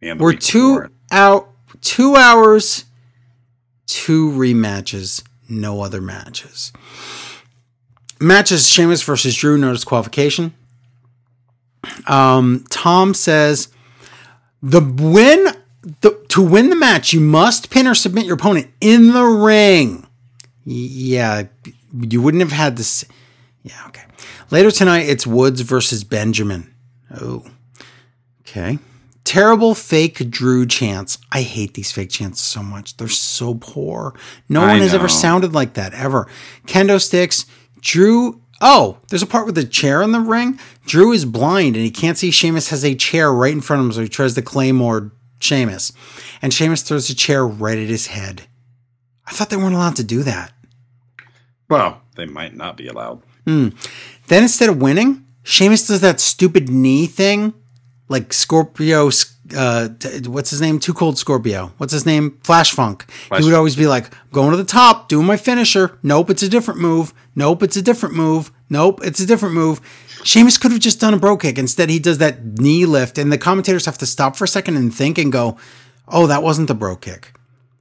We're 0.00 0.14
week 0.16 0.40
two 0.40 0.88
out, 1.12 1.50
two 1.82 2.16
hours, 2.16 2.86
two 3.86 4.30
rematches, 4.30 5.22
no 5.48 5.82
other 5.82 6.00
matches. 6.00 6.72
Matches 8.20 8.68
Sheamus 8.68 9.02
versus 9.02 9.34
Drew, 9.34 9.56
no 9.56 9.72
disqualification. 9.72 10.54
Um, 12.06 12.64
Tom 12.70 13.14
says 13.14 13.68
the 14.62 14.80
win 14.80 15.46
the, 16.00 16.24
to 16.28 16.42
win 16.42 16.70
the 16.70 16.76
match, 16.76 17.12
you 17.12 17.20
must 17.20 17.70
pin 17.70 17.86
or 17.86 17.94
submit 17.94 18.26
your 18.26 18.34
opponent 18.34 18.68
in 18.80 19.12
the 19.12 19.24
ring. 19.24 20.06
Yeah, 20.64 21.44
you 21.92 22.20
wouldn't 22.20 22.42
have 22.42 22.52
had 22.52 22.76
this. 22.76 23.04
Yeah, 23.62 23.80
okay. 23.88 24.02
Later 24.50 24.70
tonight, 24.70 25.08
it's 25.08 25.26
Woods 25.26 25.60
versus 25.62 26.04
Benjamin. 26.04 26.74
Oh, 27.18 27.46
okay. 28.42 28.78
Terrible 29.28 29.74
fake 29.74 30.30
Drew 30.30 30.64
chants. 30.64 31.18
I 31.30 31.42
hate 31.42 31.74
these 31.74 31.92
fake 31.92 32.08
chants 32.08 32.40
so 32.40 32.62
much. 32.62 32.96
They're 32.96 33.08
so 33.08 33.56
poor. 33.56 34.14
No 34.48 34.62
I 34.62 34.68
one 34.68 34.78
has 34.78 34.94
ever 34.94 35.06
sounded 35.06 35.52
like 35.52 35.74
that 35.74 35.92
ever. 35.92 36.26
Kendo 36.66 36.98
sticks. 36.98 37.44
Drew. 37.82 38.40
Oh, 38.62 38.96
there's 39.10 39.22
a 39.22 39.26
part 39.26 39.44
with 39.44 39.54
the 39.54 39.64
chair 39.64 40.00
in 40.00 40.12
the 40.12 40.20
ring. 40.20 40.58
Drew 40.86 41.12
is 41.12 41.26
blind 41.26 41.76
and 41.76 41.84
he 41.84 41.90
can't 41.90 42.16
see 42.16 42.30
Sheamus 42.30 42.70
has 42.70 42.82
a 42.86 42.94
chair 42.94 43.30
right 43.30 43.52
in 43.52 43.60
front 43.60 43.80
of 43.80 43.86
him, 43.88 43.92
so 43.92 44.00
he 44.00 44.08
tries 44.08 44.32
to 44.32 44.40
claymore 44.40 45.12
Sheamus. 45.40 45.92
And 46.40 46.54
Sheamus 46.54 46.80
throws 46.80 47.10
a 47.10 47.14
chair 47.14 47.46
right 47.46 47.76
at 47.76 47.88
his 47.88 48.06
head. 48.06 48.44
I 49.26 49.32
thought 49.32 49.50
they 49.50 49.58
weren't 49.58 49.74
allowed 49.74 49.96
to 49.96 50.04
do 50.04 50.22
that. 50.22 50.54
Well, 51.68 52.00
they 52.16 52.24
might 52.24 52.56
not 52.56 52.78
be 52.78 52.88
allowed. 52.88 53.22
Hmm. 53.44 53.68
Then 54.28 54.44
instead 54.44 54.70
of 54.70 54.80
winning, 54.80 55.26
Sheamus 55.42 55.86
does 55.86 56.00
that 56.00 56.18
stupid 56.18 56.70
knee 56.70 57.06
thing, 57.06 57.52
like 58.08 58.32
Scorpio. 58.32 59.10
Uh, 59.56 59.88
t- 59.98 60.28
what's 60.28 60.50
his 60.50 60.60
name? 60.60 60.78
Too 60.78 60.92
cold 60.92 61.18
Scorpio. 61.18 61.72
What's 61.78 61.92
his 61.92 62.04
name? 62.04 62.38
Flash 62.42 62.72
Funk. 62.72 63.10
Flash 63.10 63.40
he 63.40 63.46
would 63.46 63.54
always 63.54 63.76
be 63.76 63.86
like, 63.86 64.10
going 64.32 64.50
to 64.50 64.56
the 64.56 64.64
top, 64.64 65.08
doing 65.08 65.26
my 65.26 65.36
finisher. 65.36 65.98
Nope, 66.02 66.30
it's 66.30 66.42
a 66.42 66.48
different 66.48 66.80
move. 66.80 67.14
Nope, 67.34 67.62
it's 67.62 67.76
a 67.76 67.82
different 67.82 68.14
move. 68.14 68.52
Nope, 68.68 69.00
it's 69.02 69.20
a 69.20 69.26
different 69.26 69.54
move. 69.54 69.80
Sheamus 70.24 70.58
could 70.58 70.72
have 70.72 70.80
just 70.80 71.00
done 71.00 71.14
a 71.14 71.18
bro 71.18 71.36
kick. 71.36 71.58
Instead, 71.58 71.90
he 71.90 71.98
does 71.98 72.18
that 72.18 72.44
knee 72.58 72.84
lift, 72.84 73.18
and 73.18 73.32
the 73.32 73.38
commentators 73.38 73.86
have 73.86 73.98
to 73.98 74.06
stop 74.06 74.36
for 74.36 74.44
a 74.44 74.48
second 74.48 74.76
and 74.76 74.94
think 74.94 75.16
and 75.16 75.32
go, 75.32 75.56
"Oh, 76.08 76.26
that 76.26 76.42
wasn't 76.42 76.68
the 76.68 76.74
bro 76.74 76.96
kick." 76.96 77.32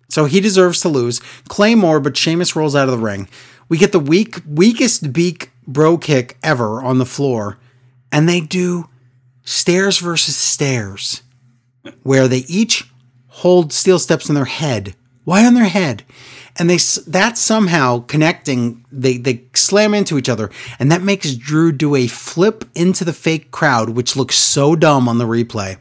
So 0.09 0.25
he 0.25 0.39
deserves 0.39 0.79
to 0.81 0.89
lose. 0.89 1.19
Claymore, 1.49 1.99
but 1.99 2.15
Sheamus 2.15 2.55
rolls 2.55 2.75
out 2.75 2.87
of 2.87 2.97
the 2.97 3.03
ring. 3.03 3.27
We 3.69 3.77
get 3.77 3.91
the 3.91 3.99
weak, 3.99 4.41
weakest 4.47 5.11
beak 5.11 5.51
bro 5.67 5.97
kick 5.97 6.37
ever 6.41 6.81
on 6.81 6.99
the 6.99 7.05
floor, 7.05 7.57
and 8.11 8.29
they 8.29 8.39
do 8.39 8.87
stairs 9.47 9.97
versus 9.99 10.35
stairs, 10.35 11.23
where 12.03 12.27
they 12.27 12.43
each 12.49 12.83
hold 13.27 13.71
steel 13.71 13.97
steps 13.97 14.29
on 14.29 14.35
their 14.35 14.45
head. 14.45 14.93
Why 15.23 15.45
on 15.45 15.53
their 15.53 15.65
head? 15.69 16.03
And 16.59 16.69
they 16.69 16.77
that 17.07 17.37
somehow 17.37 17.99
connecting. 18.07 18.83
They 18.91 19.17
they 19.17 19.43
slam 19.53 19.93
into 19.93 20.17
each 20.17 20.27
other, 20.29 20.49
and 20.79 20.91
that 20.91 21.01
makes 21.01 21.33
Drew 21.35 21.71
do 21.71 21.95
a 21.95 22.07
flip 22.07 22.65
into 22.75 23.05
the 23.05 23.13
fake 23.13 23.51
crowd, 23.51 23.89
which 23.91 24.15
looks 24.15 24.35
so 24.35 24.75
dumb 24.75 25.07
on 25.07 25.17
the 25.17 25.25
replay. 25.25 25.77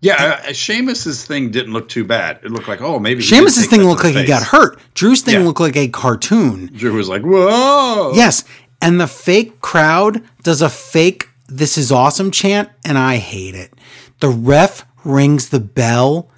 Yeah, 0.00 0.40
uh, 0.48 0.52
Sheamus's 0.52 1.24
thing 1.24 1.50
didn't 1.52 1.72
look 1.74 1.88
too 1.88 2.02
bad. 2.04 2.40
It 2.42 2.50
looked 2.50 2.66
like, 2.66 2.80
oh, 2.80 2.98
maybe 2.98 3.22
Sheamus's 3.22 3.66
thing 3.68 3.82
looked 3.84 4.02
like 4.02 4.16
he 4.16 4.24
got 4.24 4.42
hurt. 4.42 4.80
Drew's 4.94 5.20
thing 5.20 5.34
Yeah. 5.34 5.44
looked 5.46 5.60
like 5.60 5.76
a 5.76 5.86
cartoon. 5.88 6.70
Drew 6.74 6.94
was 6.94 7.08
like, 7.08 7.22
whoa. 7.22 8.10
Yes. 8.12 8.42
And 8.80 9.00
the 9.00 9.06
fake 9.06 9.60
crowd 9.60 10.20
does 10.42 10.60
a 10.60 10.68
fake 10.68 11.28
this 11.56 11.78
is 11.78 11.92
awesome 11.92 12.30
chant, 12.30 12.70
and 12.84 12.98
I 12.98 13.16
hate 13.16 13.54
it. 13.54 13.72
The 14.20 14.28
ref 14.28 14.86
rings 15.04 15.48
the 15.48 15.60
bell. 15.60 16.30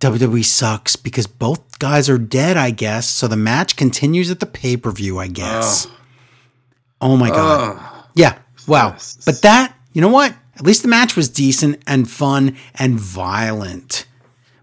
WWE 0.00 0.44
sucks 0.44 0.96
because 0.96 1.26
both 1.26 1.78
guys 1.78 2.08
are 2.08 2.18
dead, 2.18 2.56
I 2.56 2.70
guess. 2.70 3.08
So 3.08 3.28
the 3.28 3.36
match 3.36 3.76
continues 3.76 4.30
at 4.30 4.40
the 4.40 4.46
pay 4.46 4.76
per 4.76 4.90
view, 4.90 5.18
I 5.18 5.28
guess. 5.28 5.88
Oh 7.00 7.16
my 7.16 7.30
God. 7.30 7.76
Ugh. 7.76 8.04
Yeah. 8.14 8.38
Wow. 8.66 8.90
Yes. 8.90 9.18
But 9.24 9.42
that, 9.42 9.74
you 9.92 10.00
know 10.00 10.08
what? 10.08 10.34
At 10.56 10.62
least 10.64 10.82
the 10.82 10.88
match 10.88 11.16
was 11.16 11.28
decent 11.28 11.82
and 11.86 12.10
fun 12.10 12.56
and 12.74 12.98
violent. 12.98 14.06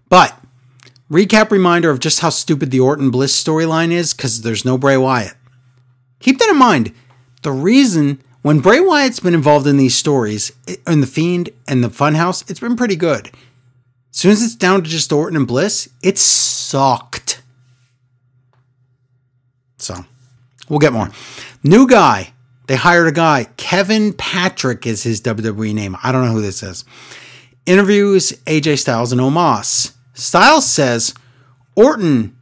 But 0.08 0.38
recap 1.10 1.50
reminder 1.50 1.90
of 1.90 2.00
just 2.00 2.20
how 2.20 2.30
stupid 2.30 2.70
the 2.70 2.80
Orton 2.80 3.10
Bliss 3.10 3.42
storyline 3.42 3.90
is 3.90 4.12
because 4.12 4.42
there's 4.42 4.64
no 4.64 4.76
Bray 4.76 4.96
Wyatt. 4.96 5.34
Keep 6.20 6.38
that 6.38 6.50
in 6.50 6.58
mind. 6.58 6.92
The 7.42 7.52
reason 7.52 8.22
when 8.44 8.60
Bray 8.60 8.78
Wyatt's 8.78 9.20
been 9.20 9.32
involved 9.32 9.66
in 9.66 9.78
these 9.78 9.94
stories, 9.94 10.52
in 10.86 11.00
the 11.00 11.06
Fiend 11.06 11.48
and 11.66 11.82
the 11.82 11.88
Funhouse, 11.88 12.48
it's 12.50 12.60
been 12.60 12.76
pretty 12.76 12.94
good. 12.94 13.28
As 14.10 14.18
soon 14.18 14.32
as 14.32 14.42
it's 14.42 14.54
down 14.54 14.82
to 14.82 14.90
just 14.90 15.10
Orton 15.10 15.34
and 15.34 15.46
Bliss, 15.46 15.88
it 16.02 16.18
sucked. 16.18 17.40
So 19.78 20.04
we'll 20.68 20.78
get 20.78 20.92
more. 20.92 21.08
New 21.62 21.86
guy. 21.88 22.34
They 22.66 22.76
hired 22.76 23.06
a 23.06 23.12
guy. 23.12 23.48
Kevin 23.56 24.12
Patrick 24.12 24.86
is 24.86 25.02
his 25.02 25.22
WWE 25.22 25.72
name. 25.72 25.96
I 26.02 26.12
don't 26.12 26.26
know 26.26 26.32
who 26.32 26.42
this 26.42 26.62
is. 26.62 26.84
Interviews 27.64 28.32
AJ 28.44 28.80
Styles 28.80 29.10
and 29.10 29.22
Omos. 29.22 29.94
Styles 30.12 30.70
says 30.70 31.14
Orton 31.76 32.36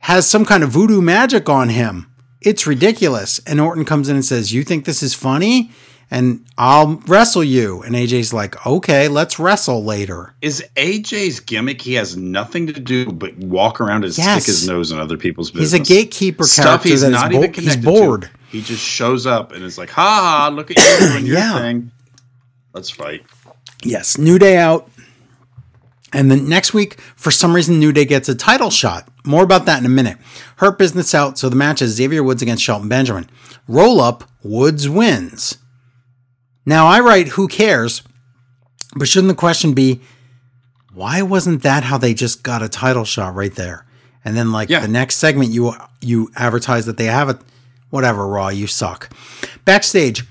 has 0.00 0.28
some 0.28 0.44
kind 0.44 0.64
of 0.64 0.70
voodoo 0.70 1.00
magic 1.00 1.48
on 1.48 1.68
him. 1.68 2.11
It's 2.44 2.66
ridiculous. 2.66 3.40
And 3.46 3.60
Orton 3.60 3.84
comes 3.84 4.08
in 4.08 4.16
and 4.16 4.24
says, 4.24 4.52
You 4.52 4.62
think 4.64 4.84
this 4.84 5.02
is 5.02 5.14
funny? 5.14 5.70
And 6.10 6.44
I'll 6.58 6.96
wrestle 7.06 7.42
you. 7.42 7.82
And 7.82 7.94
AJ's 7.94 8.34
like, 8.34 8.66
Okay, 8.66 9.08
let's 9.08 9.38
wrestle 9.38 9.82
later. 9.82 10.34
Is 10.42 10.62
AJ's 10.76 11.40
gimmick? 11.40 11.80
He 11.80 11.94
has 11.94 12.16
nothing 12.16 12.66
to 12.66 12.74
do 12.74 13.06
but 13.10 13.36
walk 13.38 13.80
around 13.80 14.04
and 14.04 14.16
Yes. 14.18 14.42
stick 14.42 14.46
his 14.54 14.68
nose 14.68 14.92
in 14.92 14.98
other 14.98 15.16
people's 15.16 15.50
business? 15.50 15.72
He's 15.72 15.80
a 15.80 15.94
gatekeeper 15.94 16.44
Stuff 16.44 16.82
he's 16.84 17.02
not 17.02 17.30
bo- 17.32 17.44
even 17.44 17.54
he's 17.54 17.76
bored. 17.76 18.22
to. 18.22 18.30
He 18.50 18.60
just 18.60 18.84
shows 18.84 19.24
up 19.26 19.52
and 19.52 19.64
is 19.64 19.78
like, 19.78 19.88
"Ha 19.90 20.02
ha! 20.02 20.48
Look 20.54 20.70
at 20.70 20.76
you 20.76 21.08
doing 21.08 21.24
your 21.26 21.38
Yeah. 21.38 21.58
thing. 21.58 21.90
Let's 22.74 22.90
fight." 22.90 23.24
Yes, 23.82 24.18
New 24.18 24.38
Day 24.38 24.58
out. 24.58 24.90
And 26.12 26.30
then 26.30 26.46
next 26.46 26.74
week, 26.74 27.00
for 27.16 27.30
some 27.30 27.54
reason, 27.54 27.78
New 27.78 27.90
Day 27.92 28.04
gets 28.04 28.28
a 28.28 28.34
title 28.34 28.68
shot. 28.68 29.08
More 29.24 29.44
about 29.44 29.66
that 29.66 29.78
in 29.78 29.86
a 29.86 29.90
minute. 29.90 30.18
Hurt 30.56 30.78
Business 30.78 31.14
out, 31.14 31.38
so 31.38 31.48
the 31.48 31.56
match 31.56 31.80
is 31.80 31.92
Xavier 31.92 32.22
Woods 32.22 32.42
against 32.42 32.62
Shelton 32.64 32.88
Benjamin. 32.88 33.28
Roll 33.68 34.00
up, 34.00 34.24
Woods 34.42 34.88
wins. 34.88 35.58
Now 36.66 36.86
I 36.86 37.00
write, 37.00 37.28
who 37.28 37.48
cares? 37.48 38.02
But 38.96 39.08
shouldn't 39.08 39.28
the 39.30 39.34
question 39.34 39.74
be, 39.74 40.00
why 40.92 41.22
wasn't 41.22 41.62
that 41.62 41.84
how 41.84 41.98
they 41.98 42.14
just 42.14 42.42
got 42.42 42.62
a 42.62 42.68
title 42.68 43.04
shot 43.04 43.34
right 43.34 43.54
there? 43.54 43.86
And 44.24 44.36
then 44.36 44.52
like 44.52 44.68
Yeah. 44.68 44.80
the 44.80 44.88
next 44.88 45.16
segment, 45.16 45.50
you 45.50 45.74
you 46.00 46.30
advertise 46.36 46.86
that 46.86 46.96
they 46.96 47.06
have 47.06 47.28
it. 47.28 47.38
Whatever, 47.90 48.26
Raw, 48.26 48.48
you 48.48 48.66
suck. 48.66 49.10
Backstage, 49.64 50.24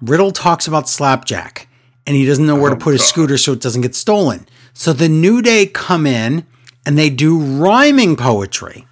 Riddle 0.00 0.30
talks 0.32 0.66
about 0.66 0.88
Slapjack, 0.88 1.68
and 2.06 2.14
he 2.16 2.24
doesn't 2.26 2.46
know 2.46 2.56
where 2.56 2.70
to 2.70 2.76
oh, 2.76 2.78
put 2.78 2.92
his 2.92 3.04
scooter 3.06 3.36
so 3.38 3.52
it 3.52 3.60
doesn't 3.60 3.82
get 3.82 3.94
stolen. 3.94 4.46
So 4.72 4.92
the 4.92 5.08
New 5.08 5.42
Day 5.42 5.66
come 5.66 6.06
in 6.06 6.46
and 6.86 6.98
they 6.98 7.10
do 7.10 7.38
rhyming 7.38 8.16
poetry. 8.16 8.86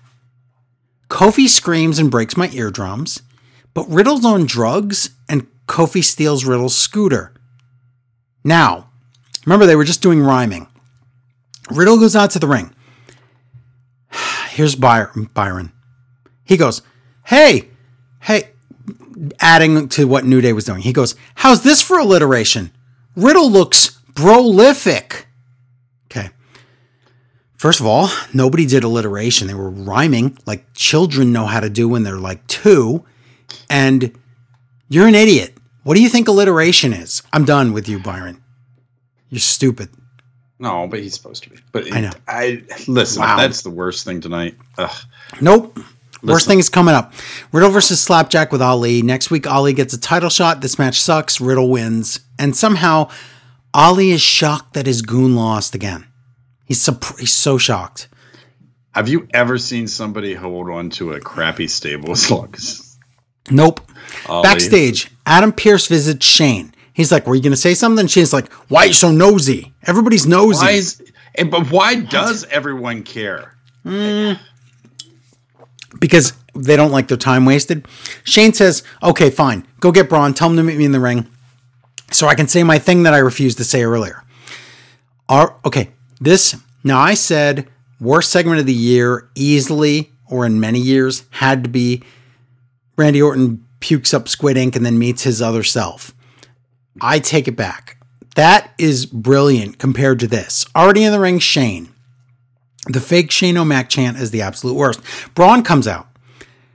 Kofi 1.08 1.48
screams 1.48 1.98
and 1.98 2.10
breaks 2.10 2.36
my 2.36 2.48
eardrums, 2.50 3.22
but 3.74 3.88
Riddle's 3.88 4.24
on 4.24 4.46
drugs 4.46 5.10
and 5.28 5.46
Kofi 5.66 6.02
steals 6.02 6.44
Riddle's 6.44 6.76
scooter. 6.76 7.32
Now, 8.44 8.90
remember 9.44 9.66
they 9.66 9.76
were 9.76 9.84
just 9.84 10.02
doing 10.02 10.20
rhyming. 10.20 10.68
Riddle 11.70 11.98
goes 11.98 12.16
out 12.16 12.30
to 12.30 12.38
the 12.38 12.46
ring. 12.46 12.74
Here's 14.50 14.76
Byron. 14.76 15.30
Byron. 15.34 15.72
He 16.44 16.56
goes, 16.56 16.82
"Hey, 17.24 17.70
hey," 18.20 18.50
adding 19.40 19.88
to 19.90 20.06
what 20.06 20.24
New 20.24 20.40
Day 20.40 20.52
was 20.52 20.64
doing. 20.64 20.82
He 20.82 20.92
goes, 20.92 21.16
"How's 21.36 21.62
this 21.62 21.82
for 21.82 21.98
alliteration? 21.98 22.70
Riddle 23.16 23.50
looks 23.50 23.98
prolific." 24.14 25.25
First 27.56 27.80
of 27.80 27.86
all, 27.86 28.08
nobody 28.34 28.66
did 28.66 28.84
alliteration. 28.84 29.48
They 29.48 29.54
were 29.54 29.70
rhyming 29.70 30.38
like 30.46 30.72
children 30.74 31.32
know 31.32 31.46
how 31.46 31.60
to 31.60 31.70
do 31.70 31.88
when 31.88 32.02
they're 32.02 32.18
like 32.18 32.46
two. 32.46 33.04
And 33.70 34.16
you're 34.88 35.06
an 35.06 35.14
idiot. 35.14 35.56
What 35.82 35.94
do 35.94 36.02
you 36.02 36.08
think 36.08 36.28
alliteration 36.28 36.92
is? 36.92 37.22
I'm 37.32 37.44
done 37.44 37.72
with 37.72 37.88
you, 37.88 37.98
Byron. 37.98 38.42
You're 39.30 39.40
stupid. 39.40 39.88
No, 40.58 40.86
but 40.86 41.00
he's 41.00 41.14
supposed 41.14 41.44
to 41.44 41.50
be. 41.50 41.56
But 41.72 41.92
I 41.92 42.00
know. 42.00 42.12
I 42.28 42.62
listen. 42.88 43.22
Wow. 43.22 43.36
That's 43.36 43.62
the 43.62 43.70
worst 43.70 44.04
thing 44.04 44.20
tonight. 44.20 44.56
Ugh. 44.78 44.96
Nope. 45.40 45.78
Worst 46.22 46.46
thing 46.46 46.58
is 46.58 46.68
coming 46.68 46.94
up. 46.94 47.12
Riddle 47.52 47.70
versus 47.70 48.00
Slapjack 48.00 48.50
with 48.50 48.62
Ali. 48.62 49.02
Next 49.02 49.30
week, 49.30 49.46
Ali 49.46 49.72
gets 49.72 49.94
a 49.94 50.00
title 50.00 50.30
shot. 50.30 50.60
This 50.60 50.78
match 50.78 51.00
sucks. 51.00 51.40
Riddle 51.40 51.68
wins. 51.68 52.20
And 52.38 52.56
somehow, 52.56 53.10
Ali 53.72 54.10
is 54.10 54.22
shocked 54.22 54.74
that 54.74 54.86
his 54.86 55.02
goon 55.02 55.36
lost 55.36 55.74
again. 55.74 56.06
He's, 56.66 56.78
supp- 56.80 57.18
he's 57.18 57.32
so 57.32 57.56
shocked. 57.58 58.08
Have 58.92 59.08
you 59.08 59.26
ever 59.32 59.56
seen 59.58 59.86
somebody 59.86 60.34
hold 60.34 60.68
on 60.70 60.90
to 60.90 61.12
a 61.12 61.20
crappy 61.20 61.68
stable 61.68 62.12
as 62.12 62.30
long 62.30 62.52
as 62.54 62.98
Nope. 63.50 63.80
Ali? 64.28 64.42
Backstage, 64.42 65.10
Adam 65.24 65.52
Pearce 65.52 65.86
visits 65.86 66.26
Shane. 66.26 66.74
He's 66.92 67.10
like, 67.12 67.26
Were 67.26 67.34
you 67.34 67.42
going 67.42 67.52
to 67.52 67.56
say 67.58 67.74
something? 67.74 68.06
Shane's 68.06 68.32
like, 68.32 68.50
Why 68.68 68.80
are 68.84 68.86
you 68.86 68.92
so 68.94 69.10
nosy? 69.10 69.72
Everybody's 69.86 70.26
nosy. 70.26 70.64
Why 70.64 70.70
is? 70.72 71.02
eh, 71.36 71.44
But 71.44 71.70
why 71.70 71.96
does 71.96 72.44
everyone 72.44 73.02
care? 73.02 73.52
because 76.00 76.32
they 76.54 76.76
don't 76.76 76.90
like 76.90 77.08
their 77.08 77.16
time 77.16 77.44
wasted. 77.44 77.86
Shane 78.24 78.52
says, 78.52 78.82
okay, 79.02 79.30
fine, 79.30 79.66
go 79.80 79.92
get 79.92 80.08
Braun, 80.08 80.34
tell 80.34 80.50
him 80.50 80.56
to 80.56 80.62
meet 80.62 80.76
me 80.78 80.84
in 80.84 80.92
the 80.92 81.00
ring 81.00 81.26
so 82.10 82.26
I 82.26 82.34
can 82.34 82.48
say 82.48 82.62
my 82.62 82.78
thing 82.78 83.02
that 83.04 83.14
I 83.14 83.18
refused 83.18 83.58
to 83.58 83.64
say 83.64 83.82
earlier. 83.84 84.22
Our, 85.28 85.56
okay, 85.64 85.90
this, 86.20 86.56
now 86.84 87.00
I 87.00 87.14
said 87.14 87.68
worst 88.00 88.30
segment 88.30 88.60
of 88.60 88.66
the 88.66 88.72
year 88.72 89.28
easily 89.34 90.10
or 90.28 90.46
in 90.46 90.60
many 90.60 90.80
years 90.80 91.24
had 91.30 91.64
to 91.64 91.70
be 91.70 92.02
Randy 92.96 93.22
Orton 93.22 93.64
pukes 93.80 94.14
up 94.14 94.28
squid 94.28 94.56
ink 94.56 94.76
and 94.76 94.84
then 94.84 94.98
meets 94.98 95.22
his 95.22 95.42
other 95.42 95.62
self. 95.62 96.14
I 97.00 97.18
take 97.18 97.46
it 97.46 97.56
back. 97.56 97.98
That 98.34 98.72
is 98.78 99.06
brilliant 99.06 99.78
compared 99.78 100.20
to 100.20 100.26
this. 100.26 100.66
Already 100.74 101.04
in 101.04 101.12
the 101.12 101.20
ring, 101.20 101.38
Shane. 101.38 101.88
The 102.88 103.00
fake 103.00 103.30
Shane 103.30 103.56
O'Mac 103.56 103.88
chant 103.88 104.18
is 104.18 104.30
the 104.30 104.42
absolute 104.42 104.74
worst. 104.74 105.00
Braun 105.34 105.62
comes 105.62 105.88
out. 105.88 106.08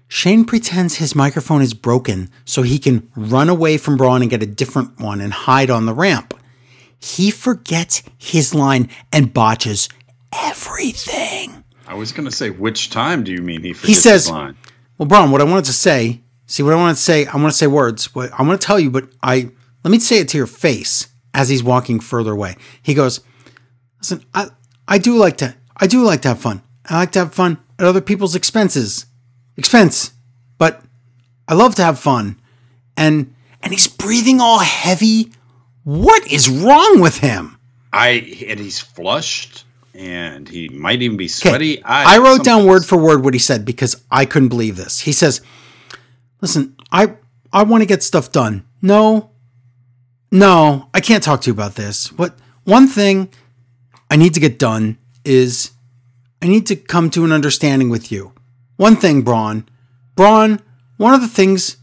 Shane 0.08 0.44
pretends 0.44 0.96
his 0.96 1.16
microphone 1.16 1.62
is 1.62 1.74
broken 1.74 2.30
so 2.44 2.64
he 2.64 2.80
can 2.80 3.10
run 3.16 3.48
away 3.48 3.78
from 3.78 3.96
Braun 3.96 4.22
and 4.22 4.30
get 4.30 4.44
a 4.44 4.48
different 4.48 5.00
one 5.00 5.22
and 5.22 5.32
hide 5.32 5.70
on 5.70 5.86
the 5.86 5.94
ramp. 5.94 6.34
He 7.02 7.32
forgets 7.32 8.04
his 8.18 8.54
line 8.54 8.90
and 9.12 9.34
botches 9.34 9.90
everything. 10.32 11.64
I 11.88 11.96
was 11.96 12.12
going 12.12 12.30
to 12.30 12.36
say, 12.36 12.50
which 12.50 12.90
time 12.90 13.24
do 13.24 13.32
you 13.32 13.42
mean 13.42 13.62
he? 13.62 13.74
He 13.74 13.94
says, 13.94 14.26
his 14.26 14.32
line? 14.32 14.56
Well, 14.98 15.08
Braun, 15.08 15.32
what 15.32 15.42
I 15.42 15.46
wanted 15.46 15.66
to 15.66 15.74
say, 15.74 16.22
see 16.46 16.64
what 16.64 16.74
I 16.74 16.78
wanted 16.78 16.96
to 16.96 17.02
say, 17.02 17.26
I 17.26 17.36
want 17.38 17.52
to 17.52 17.58
say 17.58 17.68
words. 17.68 18.14
What 18.14 18.32
I 18.38 18.44
want 18.44 18.62
to 18.62 18.66
tell 18.66 18.80
you, 18.80 18.92
but 18.92 19.10
I 19.24 19.50
let 19.84 19.92
me 19.92 20.00
say 20.00 20.20
it 20.20 20.28
to 20.30 20.38
your 20.38 20.48
face 20.48 21.08
as 21.34 21.50
he's 21.50 21.64
walking 21.64 22.00
further 22.00 22.32
away. 22.32 22.56
He 22.82 22.94
goes, 22.94 23.22
Listen, 24.00 24.24
I 24.34 24.50
I 24.88 25.00
do 25.00 25.16
like 25.16 25.38
to 25.38 25.56
I 25.78 25.88
do 25.88 26.04
like 26.04 26.22
to 26.22 26.30
have 26.30 26.40
fun. 26.40 26.62
I 26.90 26.98
like 26.98 27.12
to 27.14 27.20
have 27.20 27.34
fun 27.34 27.58
at 27.80 27.86
other 27.86 28.02
people's 28.02 28.36
expenses. 28.36 29.06
Expense. 29.58 30.12
But 30.58 30.82
I 31.48 31.56
love 31.56 31.76
to 31.76 31.84
have 31.84 32.00
fun. 32.00 32.40
And 32.96 33.34
and 33.64 33.74
he's 33.74 33.88
breathing 33.88 34.40
all 34.40 34.60
heavy. 34.60 35.32
What 35.84 36.32
is 36.32 36.50
wrong 36.50 37.00
with 37.00 37.18
him? 37.18 37.58
I 37.92 38.10
and 38.48 38.60
he's 38.60 38.80
flushed, 38.80 39.66
and 39.94 40.48
he 40.48 40.70
might 40.70 41.02
even 41.02 41.18
be 41.18 41.28
sweaty. 41.28 41.84
I, 41.84 42.18
wrote 42.20 42.44
down 42.44 42.66
word 42.66 42.86
for 42.86 42.98
word 42.98 43.24
what 43.24 43.34
he 43.34 43.40
said 43.40 43.66
because 43.66 44.02
I 44.12 44.26
couldn't 44.26 44.50
believe 44.50 44.78
this. 44.78 45.00
He 45.00 45.12
says, 45.12 45.42
"Listen, 46.40 46.76
I 46.92 47.16
I 47.52 47.64
want 47.64 47.82
to 47.82 47.88
get 47.88 48.04
stuff 48.04 48.32
done. 48.32 48.66
No, 48.82 49.32
no, 50.32 50.90
I 50.94 51.02
can't 51.02 51.24
talk 51.24 51.42
to 51.42 51.48
you 51.48 51.54
about 51.54 51.76
this. 51.76 52.12
What 52.14 52.36
one 52.64 52.88
thing 52.88 53.30
I 54.10 54.16
need 54.16 54.34
to 54.36 54.40
get 54.40 54.60
done 54.60 54.98
is 55.26 55.72
I 56.42 56.48
need 56.48 56.68
to 56.68 56.76
come 56.76 57.10
to 57.12 57.26
an 57.26 57.32
understanding 57.32 57.90
with 57.90 58.12
you. 58.12 58.34
One 58.78 58.96
thing, 58.96 59.24
Braun, 59.24 59.68
Braun. 60.16 60.62
One 60.98 61.14
of 61.16 61.22
the 61.22 61.28
things." 61.28 61.78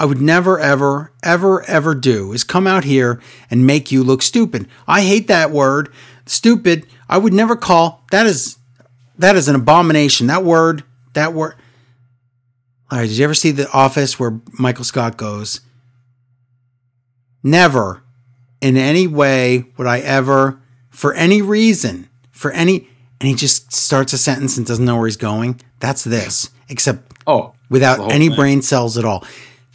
I 0.00 0.06
would 0.06 0.22
never, 0.22 0.58
ever, 0.58 1.12
ever, 1.22 1.62
ever 1.64 1.94
do 1.94 2.32
is 2.32 2.42
come 2.42 2.66
out 2.66 2.84
here 2.84 3.20
and 3.50 3.66
make 3.66 3.92
you 3.92 4.02
look 4.02 4.22
stupid. 4.22 4.66
I 4.88 5.02
hate 5.02 5.28
that 5.28 5.50
word, 5.50 5.92
stupid. 6.24 6.86
I 7.06 7.18
would 7.18 7.34
never 7.34 7.54
call 7.54 8.02
that 8.10 8.24
is 8.24 8.56
that 9.18 9.36
is 9.36 9.46
an 9.46 9.54
abomination. 9.56 10.28
That 10.28 10.42
word, 10.42 10.84
that 11.12 11.34
word. 11.34 11.54
All 12.90 12.98
right, 12.98 13.06
did 13.06 13.18
you 13.18 13.24
ever 13.24 13.34
see 13.34 13.50
The 13.50 13.70
Office 13.72 14.18
where 14.18 14.40
Michael 14.58 14.84
Scott 14.86 15.18
goes? 15.18 15.60
Never, 17.42 18.02
in 18.62 18.78
any 18.78 19.06
way, 19.06 19.66
would 19.76 19.86
I 19.86 19.98
ever, 20.00 20.60
for 20.88 21.12
any 21.12 21.42
reason, 21.42 22.08
for 22.30 22.50
any, 22.52 22.88
and 23.20 23.28
he 23.28 23.34
just 23.34 23.70
starts 23.70 24.14
a 24.14 24.18
sentence 24.18 24.56
and 24.56 24.66
doesn't 24.66 24.84
know 24.84 24.96
where 24.96 25.06
he's 25.06 25.18
going. 25.18 25.60
That's 25.78 26.04
this, 26.04 26.48
except 26.70 27.12
Oh, 27.26 27.52
without 27.68 28.10
any 28.10 28.28
thing. 28.28 28.36
brain 28.36 28.62
cells 28.62 28.96
at 28.96 29.04
all. 29.04 29.24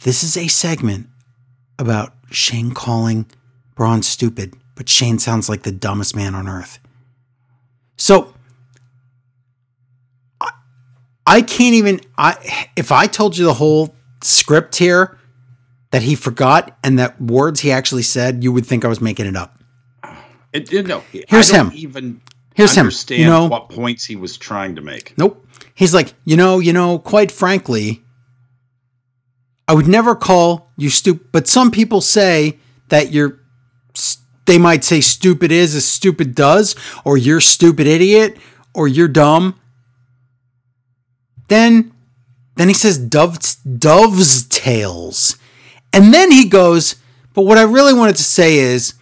This 0.02 0.22
is 0.22 0.36
a 0.36 0.48
segment 0.48 1.08
about 1.78 2.14
Shane 2.30 2.72
calling 2.72 3.26
Braun 3.74 4.02
stupid, 4.02 4.54
but 4.74 4.88
Shane 4.88 5.18
sounds 5.18 5.48
like 5.48 5.62
the 5.62 5.72
dumbest 5.72 6.14
man 6.16 6.34
on 6.34 6.48
earth. 6.48 6.78
So 7.96 8.34
I, 10.40 10.50
I 11.26 11.42
can't 11.42 11.74
even 11.74 12.00
I 12.18 12.68
if 12.76 12.92
I 12.92 13.06
told 13.06 13.36
you 13.36 13.44
the 13.44 13.54
whole 13.54 13.94
script 14.22 14.76
here 14.76 15.18
that 15.90 16.02
he 16.02 16.14
forgot 16.14 16.76
and 16.82 16.98
that 16.98 17.20
words 17.20 17.60
he 17.60 17.70
actually 17.70 18.02
said, 18.02 18.42
you 18.42 18.52
would 18.52 18.66
think 18.66 18.84
I 18.84 18.88
was 18.88 19.00
making 19.00 19.26
it 19.26 19.36
up. 19.36 19.60
It, 20.52 20.72
it, 20.72 20.86
no, 20.86 21.02
Here's 21.28 21.50
him. 21.50 21.70
Even 21.74 22.20
Here's 22.54 22.74
him. 22.74 22.80
understand 22.82 23.20
You 23.20 23.26
know- 23.26 23.46
what 23.46 23.68
points 23.68 24.04
he 24.04 24.16
was 24.16 24.36
trying 24.38 24.74
to 24.76 24.80
make. 24.82 25.16
Nope. 25.18 25.42
He's 25.74 25.92
like, 25.94 26.14
you 26.24 26.36
know, 26.36 26.58
you 26.58 26.72
know, 26.72 26.98
quite 26.98 27.30
frankly, 27.30 28.02
I 29.68 29.74
would 29.74 29.88
never 29.88 30.14
call 30.14 30.70
you 30.76 30.90
stupid, 30.90 31.28
but 31.32 31.48
some 31.48 31.70
people 31.70 32.00
say 32.00 32.58
that 32.88 33.10
you're, 33.12 33.40
they 34.46 34.58
might 34.58 34.84
say 34.84 35.00
stupid 35.00 35.50
is 35.50 35.74
as 35.74 35.84
stupid 35.84 36.34
does, 36.34 36.76
or 37.04 37.16
you're 37.18 37.40
stupid 37.40 37.86
idiot, 37.86 38.36
or 38.74 38.86
you're 38.86 39.08
dumb. 39.08 39.58
Then, 41.48 41.92
then 42.56 42.68
he 42.68 42.74
says 42.74 42.98
dove's, 42.98 43.56
dove's 43.56 44.44
tails. 44.46 45.36
And 45.92 46.12
then 46.12 46.30
he 46.30 46.44
goes, 46.48 46.96
but 47.34 47.42
what 47.42 47.58
I 47.58 47.62
really 47.62 47.92
wanted 47.92 48.16
to 48.16 48.22
say 48.24 48.56
is, 48.58 48.94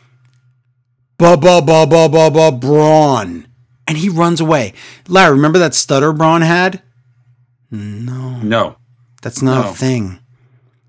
ba 1.19 1.37
ba 1.37 1.61
ba 1.63 1.87
ba 1.87 2.09
ba 2.09 2.31
ba 2.31 2.53
brawn. 2.53 3.47
And 3.87 3.99
he 3.99 4.09
runs 4.09 4.41
away. 4.41 4.73
Larry, 5.09 5.33
remember 5.37 5.59
that 5.59 5.75
stutter 5.75 6.13
Braun 6.15 6.41
had? 6.41 6.83
No, 7.71 8.39
no, 8.41 8.77
That's 9.23 9.43
not 9.43 9.65
No. 9.65 9.71
a 9.71 9.75
thing. 9.75 10.21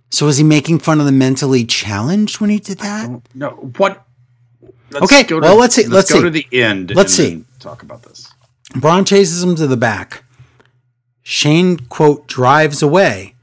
So 0.09 0.25
was 0.25 0.37
he 0.37 0.43
making 0.43 0.79
fun 0.79 0.99
of 0.99 1.05
the 1.05 1.11
mentally 1.11 1.65
challenged 1.65 2.39
when 2.39 2.49
he 2.49 2.59
did 2.59 2.77
that? 2.79 3.09
no. 3.33 3.49
What? 3.77 4.05
Let's 4.91 5.03
Okay, 5.11 5.23
to- 5.23 5.39
well, 5.39 5.57
let's 5.57 5.75
see- 5.75 5.87
let's 5.87 6.11
go 6.11 6.19
see. 6.19 6.23
to 6.25 6.29
the 6.29 6.47
end. 6.51 6.91
Let's 6.95 7.17
and 7.19 7.43
see. 7.43 7.45
Talk 7.59 7.81
about 7.83 8.03
this. 8.03 8.29
Braun 8.75 9.03
chases 9.03 9.43
him 9.43 9.55
to 9.55 9.67
the 9.67 9.77
back. 9.77 10.23
Shane, 11.23 11.77
quote, 11.89 12.27
drives 12.27 12.81
away. 12.81 13.35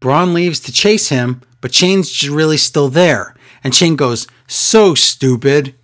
Braun 0.00 0.34
leaves 0.34 0.60
to 0.60 0.72
chase 0.72 1.08
him, 1.08 1.42
but 1.60 1.72
Shane's 1.72 2.10
just 2.10 2.32
really 2.32 2.56
still 2.56 2.88
there. 2.88 3.34
And 3.64 3.74
Shane 3.74 3.96
goes, 3.96 4.26
so 4.46 4.94
stupid. 4.94 5.74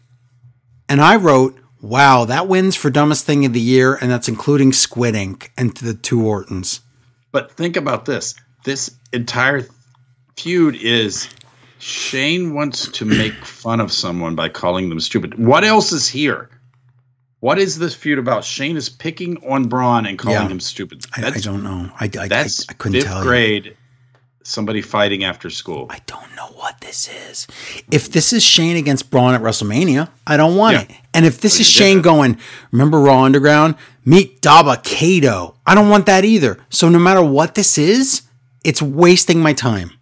And 0.88 1.00
I 1.00 1.16
wrote, 1.16 1.58
wow, 1.80 2.24
that 2.24 2.48
wins 2.48 2.76
for 2.76 2.90
dumbest 2.90 3.24
thing 3.24 3.44
of 3.44 3.52
the 3.52 3.60
year, 3.60 3.94
and 3.94 4.10
that's 4.10 4.28
including 4.28 4.72
Squid 4.72 5.14
Ink 5.14 5.52
and 5.56 5.74
the 5.76 5.94
two 5.94 6.24
Ortons. 6.26 6.80
But 7.30 7.52
think 7.52 7.76
about 7.76 8.04
this. 8.04 8.34
This 8.64 8.90
entire 9.12 9.66
feud 10.36 10.76
is 10.76 11.28
Shane 11.78 12.54
wants 12.54 12.88
to 12.92 13.04
make 13.04 13.34
fun 13.44 13.80
of 13.80 13.92
someone 13.92 14.34
by 14.34 14.48
calling 14.48 14.88
them 14.88 15.00
stupid. 15.00 15.38
What 15.38 15.64
else 15.64 15.92
is 15.92 16.08
here? 16.08 16.48
What 17.40 17.58
is 17.58 17.78
this 17.78 17.94
feud 17.94 18.18
about? 18.18 18.44
Shane 18.44 18.76
is 18.76 18.88
picking 18.88 19.36
on 19.48 19.64
Braun 19.64 20.06
and 20.06 20.16
calling 20.18 20.36
Yeah. 20.42 20.48
him 20.48 20.60
stupid. 20.60 21.04
I, 21.16 21.26
I 21.26 21.30
don't 21.40 21.62
know. 21.64 21.90
I, 21.98 22.04
I, 22.20 22.28
That's 22.28 22.68
I 22.68 22.74
couldn't 22.74 23.00
fifth 23.00 23.06
tell 23.08 23.18
you. 23.18 23.24
grade. 23.24 23.76
Somebody 24.44 24.80
fighting 24.82 25.22
after 25.22 25.50
school. 25.50 25.86
I 25.90 26.00
don't 26.06 26.34
know 26.34 26.46
what 26.56 26.80
this 26.80 27.08
is. 27.08 27.46
If 27.92 28.10
this 28.10 28.32
is 28.32 28.42
Shane 28.42 28.76
against 28.76 29.08
Braun 29.08 29.34
at 29.34 29.40
WrestleMania, 29.40 30.08
I 30.26 30.36
don't 30.36 30.56
want 30.56 30.74
Yeah. 30.74 30.80
it. 30.82 30.90
And 31.14 31.24
if 31.24 31.40
this 31.40 31.54
Well, 31.56 31.60
is 31.60 31.66
Shane 31.70 32.00
going, 32.02 32.38
remember 32.72 32.98
Raw 33.00 33.22
Underground? 33.22 33.76
Meet 34.04 34.42
Dabba-Kato. 34.42 35.54
I 35.64 35.74
don't 35.76 35.88
want 35.88 36.06
that 36.06 36.24
either. 36.24 36.58
So 36.70 36.88
no 36.88 36.98
matter 36.98 37.22
what 37.22 37.54
this 37.54 37.78
is, 37.78 38.22
it's 38.64 38.82
wasting 38.82 39.40
my 39.40 39.52
time. 39.52 39.92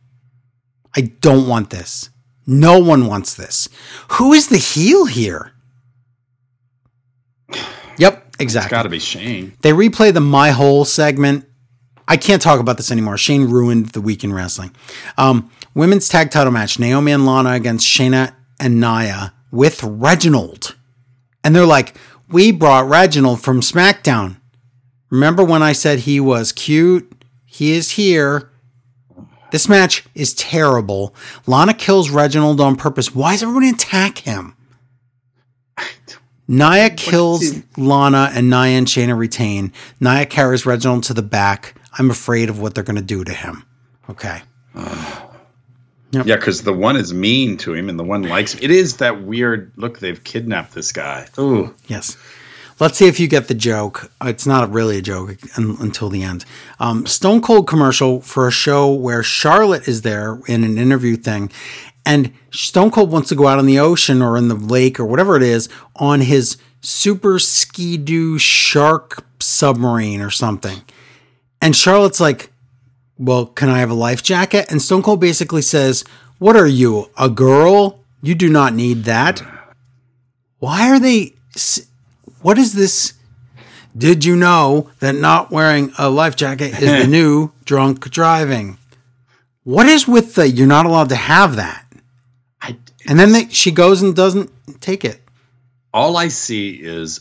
I 0.97 1.03
don't 1.21 1.47
want 1.49 1.71
this. 1.71 2.11
No 2.47 2.79
one 2.79 3.07
wants 3.07 3.35
this. 3.35 3.69
Who 4.13 4.33
is 4.33 4.49
the 4.49 4.59
heel 4.59 5.07
here? 5.07 5.53
Yep, 7.99 8.27
It's 8.29 8.37
exactly. 8.41 8.71
got 8.71 8.83
to 8.85 8.89
be 8.89 8.99
Shane. 8.99 9.53
They 9.63 9.73
replay 9.73 10.13
the 10.13 10.21
My 10.21 10.51
Whole 10.51 10.85
segment. 10.85 11.47
I 12.09 12.17
can't 12.17 12.43
talk 12.43 12.59
about 12.61 12.77
this 12.77 12.91
anymore. 12.91 13.17
Shane 13.19 13.45
ruined 13.49 13.91
the 13.91 14.01
week 14.01 14.25
in 14.25 14.33
wrestling. 14.33 14.75
Um, 15.17 15.51
women's 15.75 16.09
tag 16.09 16.31
title 16.31 16.53
match 16.53 16.79
Naomi 16.79 17.13
and 17.13 17.27
Lana 17.27 17.53
against 17.53 17.87
Shayna 17.87 18.35
and 18.59 18.81
Nia 18.81 19.33
with 19.53 19.83
Reginald. 19.85 20.77
And 21.45 21.55
they're 21.55 21.67
like, 21.67 21.95
we 22.29 22.53
brought 22.53 22.89
Reginald 22.89 23.43
from 23.43 23.61
SmackDown. 23.61 24.37
Remember 25.11 25.45
when 25.45 25.63
I 25.63 25.73
said 25.73 26.01
he 26.01 26.21
was 26.21 26.53
cute? 26.53 27.25
He 27.45 27.73
is 27.73 27.93
here. 27.93 28.51
This 29.51 29.69
match 29.69 30.05
is 30.15 30.35
terrible. 30.35 31.15
Lana 31.47 31.75
kills 31.75 32.11
Reginald 32.11 32.61
on 32.61 32.77
purpose. 32.77 33.15
Why 33.15 33.35
is 33.35 33.43
everybody 33.43 33.71
attack 33.71 34.19
him? 34.19 34.55
Nia 36.49 36.91
kills 36.91 37.45
Lana 37.77 38.31
and 38.35 38.51
Nia 38.51 38.77
and 38.79 38.87
Shayna 38.87 39.17
retain. 39.17 39.73
Nia 40.01 40.27
carries 40.27 40.67
Reginald 40.67 41.05
to 41.05 41.15
the 41.15 41.23
back. 41.23 41.75
I'm 41.99 42.11
afraid 42.11 42.49
of 42.49 42.59
what 42.59 42.75
they're 42.75 42.85
going 42.85 42.97
to 42.97 43.03
do 43.03 43.23
to 43.25 43.33
him. 43.33 43.65
Okay. 44.09 44.43
Yeah, 46.13 46.23
because 46.25 46.63
the 46.63 46.73
one 46.73 46.97
is 46.97 47.15
mean 47.15 47.57
to 47.59 47.73
him 47.73 47.89
and 47.89 47.97
the 47.97 48.03
one 48.03 48.25
likes 48.25 48.55
him. 48.55 48.61
It 48.65 48.73
is 48.73 48.97
that 48.97 49.23
weird 49.23 49.71
look. 49.77 50.01
They've 50.01 50.23
kidnapped 50.25 50.75
this 50.75 50.91
guy. 50.91 51.29
Ooh. 51.39 51.73
Yes. 51.87 52.17
Let's 52.81 52.97
see 52.97 53.07
if 53.07 53.21
you 53.21 53.29
get 53.29 53.49
the 53.49 53.55
joke. 53.55 54.11
It's 54.23 54.47
not 54.47 54.73
really 54.73 54.97
a 54.97 55.03
joke 55.03 55.37
un- 55.59 55.77
until 55.81 56.09
the 56.09 56.23
end. 56.23 56.47
Um, 56.79 57.05
Stone 57.05 57.43
Cold 57.43 57.69
commercial 57.69 58.23
for 58.23 58.49
a 58.49 58.51
show 58.51 58.91
where 58.91 59.23
Charlotte 59.23 59.87
is 59.87 60.01
there 60.01 60.41
in 60.47 60.65
an 60.65 60.79
interview 60.79 61.17
thing, 61.17 61.53
and 62.07 62.33
Stone 62.51 62.91
Cold 62.91 63.13
wants 63.13 63.29
to 63.29 63.35
go 63.35 63.47
out 63.47 63.59
on 63.59 63.67
the 63.67 63.79
ocean 63.79 64.23
or 64.23 64.39
in 64.39 64.49
the 64.49 64.55
lake 64.55 64.99
or 64.99 65.05
whatever 65.05 65.37
it 65.37 65.43
is 65.43 65.69
on 65.97 66.23
his 66.23 66.57
super 66.81 67.39
ski 67.39 67.99
doo 67.99 68.39
shark 68.39 69.27
submarine 69.41 70.23
or 70.23 70.31
something. 70.31 70.81
And 71.61 71.77
Charlotte's 71.77 72.21
like, 72.21 72.51
Well, 73.19 73.45
can 73.45 73.69
I 73.69 73.81
have 73.81 73.91
a 73.91 73.95
life 73.95 74.23
jacket? 74.23 74.71
And 74.71 74.81
Stone 74.81 75.03
Cold 75.03 75.21
basically 75.21 75.63
says, 75.63 76.03
What 76.39 76.57
are 76.57 76.67
you, 76.67 77.11
a 77.19 77.29
girl? 77.29 78.01
You 78.23 78.35
do 78.35 78.49
not 78.49 78.75
need 78.75 79.05
that. 79.05 79.43
Why 80.59 80.91
are 80.91 80.99
they. 80.99 81.35
What 82.43 82.59
is 82.59 82.75
this? 82.75 83.15
Did 83.97 84.25
you 84.25 84.37
know 84.37 84.91
that 85.01 85.15
not 85.15 85.51
wearing 85.51 85.93
a 85.99 86.09
life 86.09 86.37
jacket 86.37 86.81
is 86.81 87.03
the 87.03 87.07
new 87.11 87.51
drunk 87.65 88.09
driving? 88.11 88.79
What 89.65 89.87
is 89.87 90.07
with 90.09 90.35
the 90.37 90.49
you're 90.49 90.67
not 90.67 90.87
allowed 90.87 91.09
to 91.11 91.17
have 91.17 91.57
that? 91.57 91.87
I, 92.63 92.77
And 93.07 93.19
then 93.19 93.33
they, 93.33 93.49
she 93.49 93.71
goes 93.71 94.01
and 94.03 94.15
doesn't 94.15 94.51
take 94.81 95.05
it. 95.05 95.21
all 95.93 96.17
I 96.17 96.29
see 96.29 96.71
is 96.71 97.21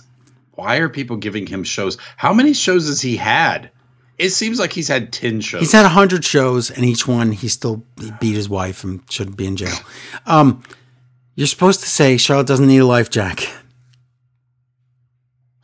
why 0.54 0.78
are 0.78 0.90
people 0.90 1.18
giving 1.18 1.48
him 1.48 1.64
shows? 1.64 1.98
How 2.18 2.34
many 2.34 2.54
shows 2.54 2.88
has 2.88 3.02
he 3.02 3.16
had? 3.18 3.72
It 4.18 4.32
seems 4.32 4.60
like 4.60 4.74
he's 4.74 4.90
had 4.90 5.14
10 5.14 5.40
shows. 5.40 5.62
He's 5.62 5.72
had 5.72 5.84
100 5.84 6.26
shows, 6.26 6.70
and 6.70 6.84
each 6.84 7.08
one 7.08 7.32
he 7.32 7.48
still 7.48 7.84
beat 8.20 8.36
his 8.36 8.50
wife 8.50 8.84
and 8.84 9.02
should 9.10 9.38
be 9.38 9.48
in 9.48 9.56
jail. 9.56 9.78
Um, 10.26 10.62
you're 11.36 11.48
supposed 11.48 11.80
to 11.82 11.88
say 11.88 12.18
Charlotte 12.18 12.48
doesn't 12.48 12.68
need 12.68 12.80
a 12.80 12.86
life 12.86 13.10
jacket. 13.10 13.50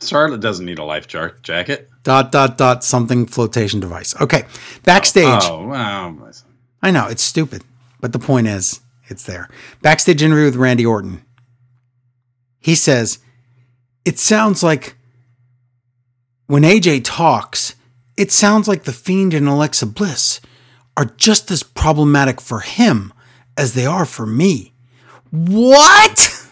Charlotte 0.02 0.40
doesn't 0.40 0.66
need 0.66 0.78
a 0.78 0.84
life 0.84 1.06
jar- 1.08 1.36
jacket. 1.42 1.88
Dot, 2.02 2.30
dot, 2.30 2.58
dot, 2.58 2.84
something 2.84 3.26
flotation 3.26 3.80
device. 3.80 4.14
Okay. 4.20 4.44
Backstage. 4.84 5.42
Oh, 5.44 5.66
wow. 5.66 6.16
I 6.82 6.90
know, 6.90 7.06
it's 7.08 7.22
stupid, 7.22 7.64
but 8.00 8.12
the 8.12 8.18
point 8.18 8.46
is, 8.46 8.80
it's 9.08 9.24
there. 9.24 9.48
Backstage 9.82 10.22
interview 10.22 10.44
with 10.44 10.56
Randy 10.56 10.84
Orton. 10.84 11.24
He 12.58 12.74
says, 12.74 13.18
It 14.04 14.18
sounds 14.18 14.62
like 14.62 14.96
when 16.46 16.62
AJ 16.62 17.02
talks, 17.04 17.74
it 18.16 18.30
sounds 18.30 18.68
like 18.68 18.84
The 18.84 18.92
Fiend 18.92 19.34
and 19.34 19.48
Alexa 19.48 19.86
Bliss 19.86 20.40
are 20.96 21.06
just 21.16 21.50
as 21.50 21.62
problematic 21.62 22.40
for 22.40 22.60
him 22.60 23.12
as 23.56 23.74
they 23.74 23.86
are 23.86 24.04
for 24.06 24.26
me. 24.26 24.72
What? 25.30 26.46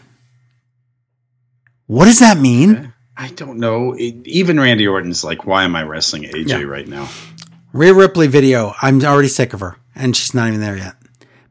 What 1.86 2.06
does 2.06 2.18
that 2.20 2.38
mean? 2.38 2.92
I 3.16 3.28
don't 3.28 3.58
know. 3.58 3.92
It, 3.92 4.26
even 4.26 4.58
Randy 4.58 4.86
Orton's 4.86 5.22
like, 5.22 5.46
why 5.46 5.64
am 5.64 5.76
I 5.76 5.82
wrestling 5.84 6.24
AJ 6.24 6.48
Yeah. 6.48 6.62
right 6.62 6.88
now? 6.88 7.08
Rhea 7.72 7.94
Ripley 7.94 8.26
video. 8.26 8.74
I'm 8.82 9.02
already 9.04 9.28
sick 9.28 9.52
of 9.52 9.60
her, 9.60 9.76
and 9.94 10.16
she's 10.16 10.34
not 10.34 10.48
even 10.48 10.60
there 10.60 10.76
yet. 10.76 10.94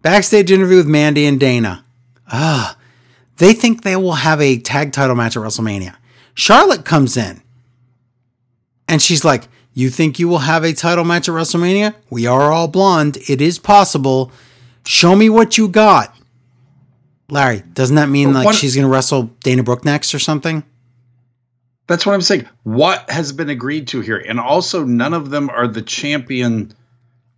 Backstage 0.02 0.52
interview 0.52 0.78
with 0.78 0.88
Mandy 0.88 1.26
and 1.26 1.40
Dana. 1.40 1.86
Ah, 2.32 2.78
they 3.38 3.54
think 3.54 3.84
they 3.84 3.96
will 3.96 4.14
have 4.14 4.42
a 4.42 4.58
tag 4.58 4.92
title 4.94 5.16
match 5.16 5.36
at 5.38 5.44
WrestleMania. 5.44 5.96
Charlotte 6.34 6.84
comes 6.86 7.16
in, 7.18 7.42
and 8.88 9.02
she's 9.02 9.24
like, 9.26 9.48
"You 9.74 9.90
think 9.90 10.20
you 10.20 10.28
will 10.28 10.40
have 10.40 10.64
a 10.64 10.74
title 10.74 11.04
match 11.04 11.28
at 11.30 11.36
WrestleMania? 11.36 11.94
We 12.10 12.26
are 12.26 12.52
all 12.52 12.68
blonde. 12.68 13.18
It 13.28 13.42
is 13.42 13.60
possible. 13.60 14.32
Show 14.86 15.16
me 15.16 15.30
what 15.30 15.58
you 15.58 15.68
got." 15.68 16.16
Larry, 17.30 17.64
doesn't 17.74 17.96
that 17.96 18.10
mean 18.10 18.34
But 18.34 18.46
like 18.46 18.56
she's 18.56 18.76
gonna 18.76 18.88
wrestle 18.90 19.32
Dana 19.44 19.64
Brooke 19.64 19.86
next 19.86 20.14
or 20.14 20.20
something? 20.20 20.64
That's 21.88 22.06
what 22.06 22.14
I'm 22.14 22.22
saying. 22.22 22.48
What 22.64 23.10
has 23.10 23.32
been 23.34 23.50
agreed 23.50 23.88
to 23.90 24.02
here? 24.02 24.18
And 24.18 24.40
also, 24.40 24.84
none 24.86 25.14
of 25.14 25.30
them 25.30 25.50
are 25.50 25.68
the 25.68 25.82
champion. 25.82 26.74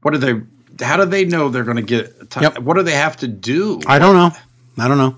What 0.01 0.13
are 0.13 0.19
they? 0.19 0.41
How 0.83 0.97
do 0.97 1.05
they 1.05 1.25
know 1.25 1.49
they're 1.49 1.63
going 1.63 1.77
to 1.77 1.81
get? 1.81 2.29
ti- 2.29 2.41
Yep. 2.41 2.59
What 2.59 2.75
do 2.77 2.83
they 2.83 2.91
have 2.93 3.17
to 3.17 3.27
do? 3.27 3.79
I 3.87 3.97
don't 3.97 4.15
know. 4.15 4.31
I 4.77 4.87
don't 4.87 4.97
know. 4.97 5.17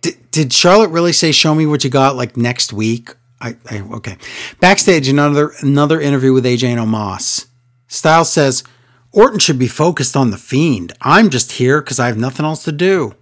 Did, 0.00 0.30
did 0.30 0.52
Charlotte 0.52 0.90
really 0.90 1.12
say 1.12 1.30
"Show 1.32 1.54
me 1.54 1.66
what 1.66 1.84
you 1.84 1.90
got" 1.90 2.16
like 2.16 2.36
next 2.36 2.72
week? 2.72 3.14
I, 3.40 3.56
I 3.70 3.80
okay. 3.80 4.16
Backstage, 4.60 5.08
another 5.08 5.52
another 5.60 6.00
interview 6.00 6.32
with 6.32 6.44
AJ 6.44 6.68
and 6.68 6.80
Omos. 6.80 7.46
Styles 7.86 8.32
says 8.32 8.64
Orton 9.12 9.38
should 9.38 9.58
be 9.58 9.68
focused 9.68 10.16
on 10.16 10.30
the 10.30 10.36
Fiend. 10.36 10.92
I'm 11.00 11.30
just 11.30 11.52
here 11.52 11.80
because 11.80 12.00
I 12.00 12.06
have 12.08 12.18
nothing 12.18 12.44
else 12.44 12.64
to 12.64 12.72
do. 12.72 13.14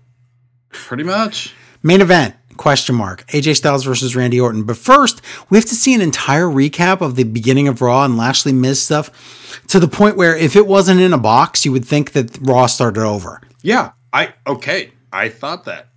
Pretty 0.70 1.04
much. 1.04 1.54
Main 1.82 2.00
event 2.00 2.34
question 2.56 2.94
mark 2.94 3.26
AJ 3.28 3.56
Styles 3.56 3.84
versus 3.84 4.16
Randy 4.16 4.40
Orton. 4.40 4.64
But 4.64 4.76
first, 4.76 5.22
we 5.50 5.58
have 5.58 5.66
to 5.66 5.74
see 5.74 5.94
an 5.94 6.00
entire 6.00 6.46
recap 6.46 7.00
of 7.00 7.16
the 7.16 7.24
beginning 7.24 7.68
of 7.68 7.80
Raw 7.80 8.04
and 8.04 8.16
Lashley 8.16 8.52
Miz 8.52 8.82
stuff 8.82 9.62
to 9.68 9.80
the 9.80 9.88
point 9.88 10.16
where 10.16 10.36
if 10.36 10.56
it 10.56 10.66
wasn't 10.66 11.00
in 11.00 11.12
a 11.12 11.18
box, 11.18 11.64
you 11.64 11.72
would 11.72 11.84
think 11.84 12.12
that 12.12 12.38
Raw 12.40 12.66
started 12.66 13.02
over. 13.02 13.40
Yeah. 13.62 13.92
I 14.12 14.32
okay. 14.46 14.92
I 15.12 15.28
thought 15.28 15.64
that. 15.66 15.88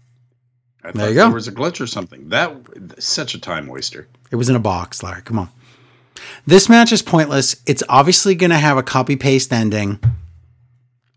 I 0.83 0.91
thought 0.91 1.09
you 1.09 1.15
go. 1.15 1.25
There 1.25 1.33
was 1.33 1.47
a 1.47 1.51
glitch 1.51 1.81
or 1.81 1.87
something. 1.87 2.29
That 2.29 2.55
such 2.99 3.33
a 3.33 3.39
time 3.39 3.67
waster. 3.67 4.07
It 4.31 4.35
was 4.35 4.49
in 4.49 4.55
a 4.55 4.59
box, 4.59 5.03
Larry. 5.03 5.21
Come 5.21 5.39
on. 5.39 5.49
This 6.45 6.69
match 6.69 6.91
is 6.91 7.01
pointless. 7.01 7.61
It's 7.65 7.83
obviously 7.89 8.35
going 8.35 8.49
to 8.49 8.57
have 8.57 8.77
a 8.77 8.83
copy 8.83 9.15
paste 9.15 9.53
ending. 9.53 9.99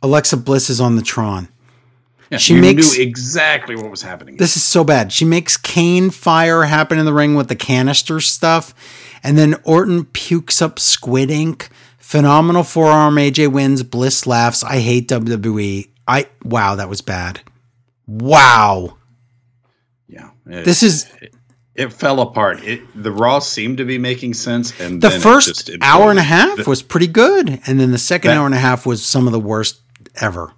Alexa 0.03 0.37
Bliss 0.37 0.71
is 0.71 0.81
on 0.81 0.97
the 0.97 1.03
Tron. 1.03 1.49
Yeah, 2.33 2.39
She 2.39 2.55
makes- 2.55 2.97
knew 2.97 3.02
exactly 3.02 3.77
what 3.77 3.91
was 3.91 4.02
happening. 4.02 4.36
This 4.39 4.57
is 4.57 4.62
so 4.62 4.85
bad. 4.85 5.12
She 5.12 5.25
makes 5.25 5.57
Kane 5.57 6.11
fire 6.11 6.65
happen 6.65 6.99
in 6.99 7.05
the 7.05 7.12
ring 7.12 7.35
with 7.35 7.49
the 7.49 7.55
canister 7.57 8.20
stuff. 8.20 8.75
And 9.23 9.36
then 9.39 9.57
Orton 9.65 10.05
pukes 10.07 10.61
up 10.62 10.78
squid 10.81 11.31
ink. 11.31 11.69
Phenomenal 11.99 12.65
forearm. 12.65 13.17
AJ 13.17 13.49
wins. 13.52 13.83
Bliss 13.83 14.27
laughs. 14.27 14.65
I 14.65 14.78
hate 14.81 15.09
WWE. 15.09 15.89
I 16.09 16.27
wow, 16.44 16.75
that 16.75 16.89
was 16.89 17.01
bad. 17.02 17.41
Wow. 18.07 18.97
yeah. 20.09 20.31
It, 20.47 20.65
This 20.65 20.83
is 20.83 21.07
it 21.75 21.93
fell 21.93 22.20
apart. 22.20 22.62
It 22.65 22.83
the 23.01 23.12
Raw 23.12 23.39
seemed 23.39 23.78
to 23.78 23.85
be 23.85 23.99
making 23.99 24.35
sense, 24.35 24.78
and 24.81 25.01
the 25.01 25.09
then 25.09 25.19
it 25.19 25.23
first 25.23 25.49
just 25.67 25.70
hour 25.83 26.11
and 26.11 26.19
a 26.19 26.23
half 26.23 26.57
The- 26.59 26.69
was 26.69 26.83
pretty 26.83 27.07
good. 27.07 27.61
And 27.67 27.78
then 27.78 27.93
the 27.93 27.99
second 27.99 28.31
That- 28.31 28.39
hour 28.39 28.47
and 28.47 28.55
a 28.55 28.59
half 28.59 28.85
was 28.86 29.05
some 29.05 29.27
of 29.27 29.33
the 29.33 29.41
worst 29.41 29.81
ever. 30.20 30.52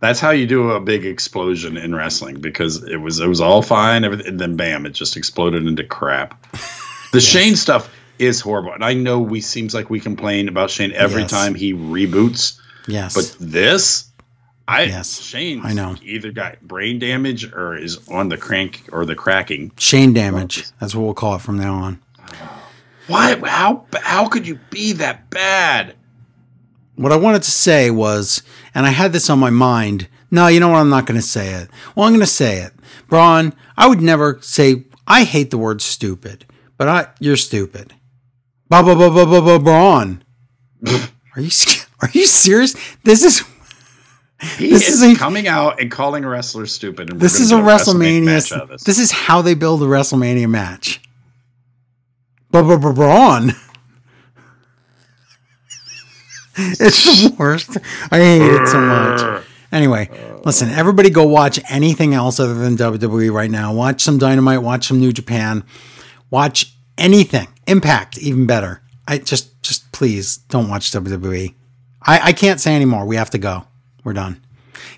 That's 0.00 0.18
how 0.18 0.30
you 0.30 0.46
do 0.46 0.70
a 0.70 0.80
big 0.80 1.04
explosion 1.04 1.76
in 1.76 1.94
wrestling 1.94 2.40
because 2.40 2.82
it 2.84 2.96
was 2.96 3.20
it 3.20 3.28
was 3.28 3.40
all 3.40 3.60
fine, 3.62 4.02
everything, 4.04 4.26
and 4.28 4.40
then 4.40 4.56
bam, 4.56 4.86
it 4.86 4.90
just 4.90 5.16
exploded 5.16 5.66
into 5.66 5.84
crap. 5.84 6.46
The 7.12 7.20
Shane 7.20 7.56
stuff 7.56 7.92
is 8.20 8.40
horrible, 8.40 8.72
and 8.72 8.84
I 8.84 8.94
know 8.94 9.18
we 9.18 9.40
seems 9.40 9.74
like 9.74 9.90
we 9.90 9.98
complain 9.98 10.46
about 10.48 10.70
Shane 10.70 10.92
every 10.92 11.22
Yes. 11.22 11.30
time 11.30 11.56
he 11.56 11.74
reboots, 11.74 12.56
Yes. 12.86 13.14
but 13.16 13.36
this, 13.40 14.04
I 14.68 14.84
Yes, 14.84 15.20
Shane, 15.20 15.60
I 15.64 15.72
know. 15.72 15.96
either 16.04 16.30
got 16.30 16.60
brain 16.62 17.00
damage 17.00 17.52
or 17.52 17.76
is 17.76 17.98
on 18.08 18.28
the 18.28 18.36
crank 18.36 18.84
or 18.92 19.04
the 19.04 19.16
cracking. 19.16 19.72
Shane 19.76 20.12
damage. 20.12 20.66
That's 20.78 20.94
what 20.94 21.02
we'll 21.02 21.14
call 21.14 21.34
it 21.34 21.40
from 21.42 21.58
now 21.58 21.74
on. 21.74 21.98
Why? 23.08 23.34
How? 23.44 23.84
How 24.02 24.28
could 24.28 24.46
you 24.46 24.60
be 24.70 24.92
that 24.92 25.30
bad? 25.30 25.96
What 27.00 27.12
I 27.12 27.16
wanted 27.16 27.42
to 27.44 27.50
say 27.50 27.90
was, 27.90 28.42
and 28.74 28.84
I 28.84 28.90
had 28.90 29.12
this 29.14 29.30
on 29.30 29.38
my 29.38 29.48
mind. 29.48 30.06
No, 30.30 30.48
you 30.48 30.60
know 30.60 30.68
what? 30.68 30.80
I'm 30.80 30.90
not 30.90 31.06
going 31.06 31.18
to 31.18 31.26
say 31.26 31.54
it. 31.54 31.70
Well, 31.96 32.04
I'm 32.06 32.12
going 32.12 32.20
to 32.20 32.26
say 32.26 32.58
it. 32.58 32.74
Braun, 33.08 33.54
I 33.76 33.88
would 33.88 34.02
never 34.02 34.38
say, 34.42 34.84
I 35.06 35.24
hate 35.24 35.50
the 35.50 35.56
word 35.56 35.80
stupid, 35.80 36.44
but 36.76 36.88
I, 36.88 37.06
you're 37.18 37.38
stupid. 37.38 37.94
Ba 38.68 38.82
ba 38.82 38.94
ba 38.94 39.10
ba 39.10 39.24
ba 39.24 39.40
ba 39.40 39.58
Braun. 39.58 40.22
Are 41.36 41.40
you, 41.40 41.50
are 42.02 42.10
you 42.12 42.26
serious? 42.26 42.74
This 43.04 43.22
is, 43.24 43.44
He 44.58 44.68
This 44.68 44.88
is 44.88 45.00
is 45.02 45.16
a- 45.16 45.18
coming 45.18 45.46
out 45.48 45.80
and 45.80 45.90
calling 45.90 46.24
a 46.24 46.28
wrestler 46.28 46.66
stupid. 46.66 47.10
And 47.10 47.20
this 47.20 47.38
is 47.40 47.50
a 47.52 47.56
WrestleMania. 47.56 48.68
this. 48.68 48.84
This 48.84 48.98
is 48.98 49.10
how 49.12 49.40
they 49.40 49.54
build 49.54 49.80
a 49.82 49.86
WrestleMania 49.86 50.50
match. 50.50 51.00
Ba 52.50 52.62
ba 52.62 52.76
ba 52.78 52.92
Braun. 52.92 53.52
It's 56.56 57.22
the 57.22 57.34
worst. 57.38 57.76
I 58.10 58.18
hate 58.18 58.42
it 58.42 58.68
so 58.68 58.80
much. 58.80 59.44
Anyway, 59.72 60.10
listen, 60.44 60.68
everybody 60.70 61.10
go 61.10 61.24
watch 61.26 61.60
anything 61.70 62.12
else 62.12 62.40
other 62.40 62.54
than 62.54 62.76
WWE 62.76 63.32
right 63.32 63.50
now. 63.50 63.72
Watch 63.72 64.02
some 64.02 64.18
Dynamite, 64.18 64.62
watch 64.62 64.88
some 64.88 64.98
New 64.98 65.12
Japan, 65.12 65.62
watch 66.30 66.74
anything. 66.98 67.46
Impact, 67.66 68.18
even 68.18 68.46
better. 68.46 68.82
I 69.06 69.18
just 69.18 69.62
just 69.62 69.90
please 69.92 70.38
don't 70.38 70.68
watch 70.68 70.90
WWE. 70.90 71.54
I, 72.02 72.20
I 72.28 72.32
can't 72.32 72.58
say 72.60 72.74
anymore. 72.74 73.04
We 73.06 73.16
have 73.16 73.30
to 73.30 73.38
go. 73.38 73.64
We're 74.02 74.14
done. 74.14 74.42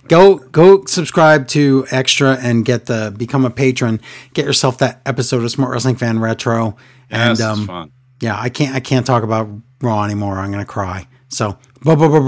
Go 0.09 0.37
go 0.39 0.85
subscribe 0.87 1.49
to 1.49 1.87
Extra 1.91 2.37
and 2.41 2.65
get 2.65 2.87
the 2.87 3.15
become 3.17 3.45
a 3.45 3.51
patron. 3.51 4.01
Get 4.33 4.47
yourself 4.47 4.79
that 4.79 5.03
episode 5.05 5.45
of 5.45 5.51
Smart 5.51 5.71
Wrestling 5.73 5.97
Fan 5.97 6.19
Retro. 6.19 6.77
Yes, 7.11 7.21
And 7.21 7.33
it's 7.33 7.41
um, 7.43 7.67
fun. 7.67 7.93
yeah, 8.21 8.41
I 8.41 8.49
can't 8.49 8.75
I 8.75 8.81
can't 8.81 9.05
talk 9.07 9.23
about 9.23 9.49
Raw 9.83 10.03
anymore. 10.05 10.39
I'm 10.39 10.51
gonna 10.51 10.65
cry. 10.65 11.07
So, 11.33 11.59
blah 11.83 11.97
blah 11.97 12.09
blah 12.09 12.21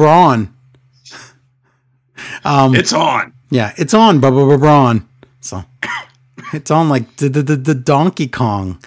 It's 2.74 2.92
on. 2.92 3.32
Yeah, 3.50 3.72
it's 3.76 3.94
on 3.94 4.20
blah 4.20 4.30
Braun. 4.56 5.06
So, 5.40 5.62
it's 6.52 6.70
on 6.70 6.88
like 6.88 7.16
the 7.16 7.28
the, 7.28 7.42
the, 7.42 7.56
the 7.56 7.74
Donkey 7.74 8.26
Kong. 8.26 8.82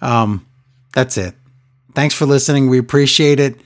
Um, 0.00 0.46
that's 0.94 1.16
it. 1.16 1.34
Thanks 1.94 2.14
for 2.14 2.26
listening. 2.26 2.68
We 2.68 2.78
appreciate 2.78 3.40
it. 3.40 3.60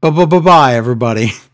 Bye 0.00 0.10
bye 0.10 0.24
bye 0.26 0.38
bye 0.38 0.74
everybody. 0.74 1.32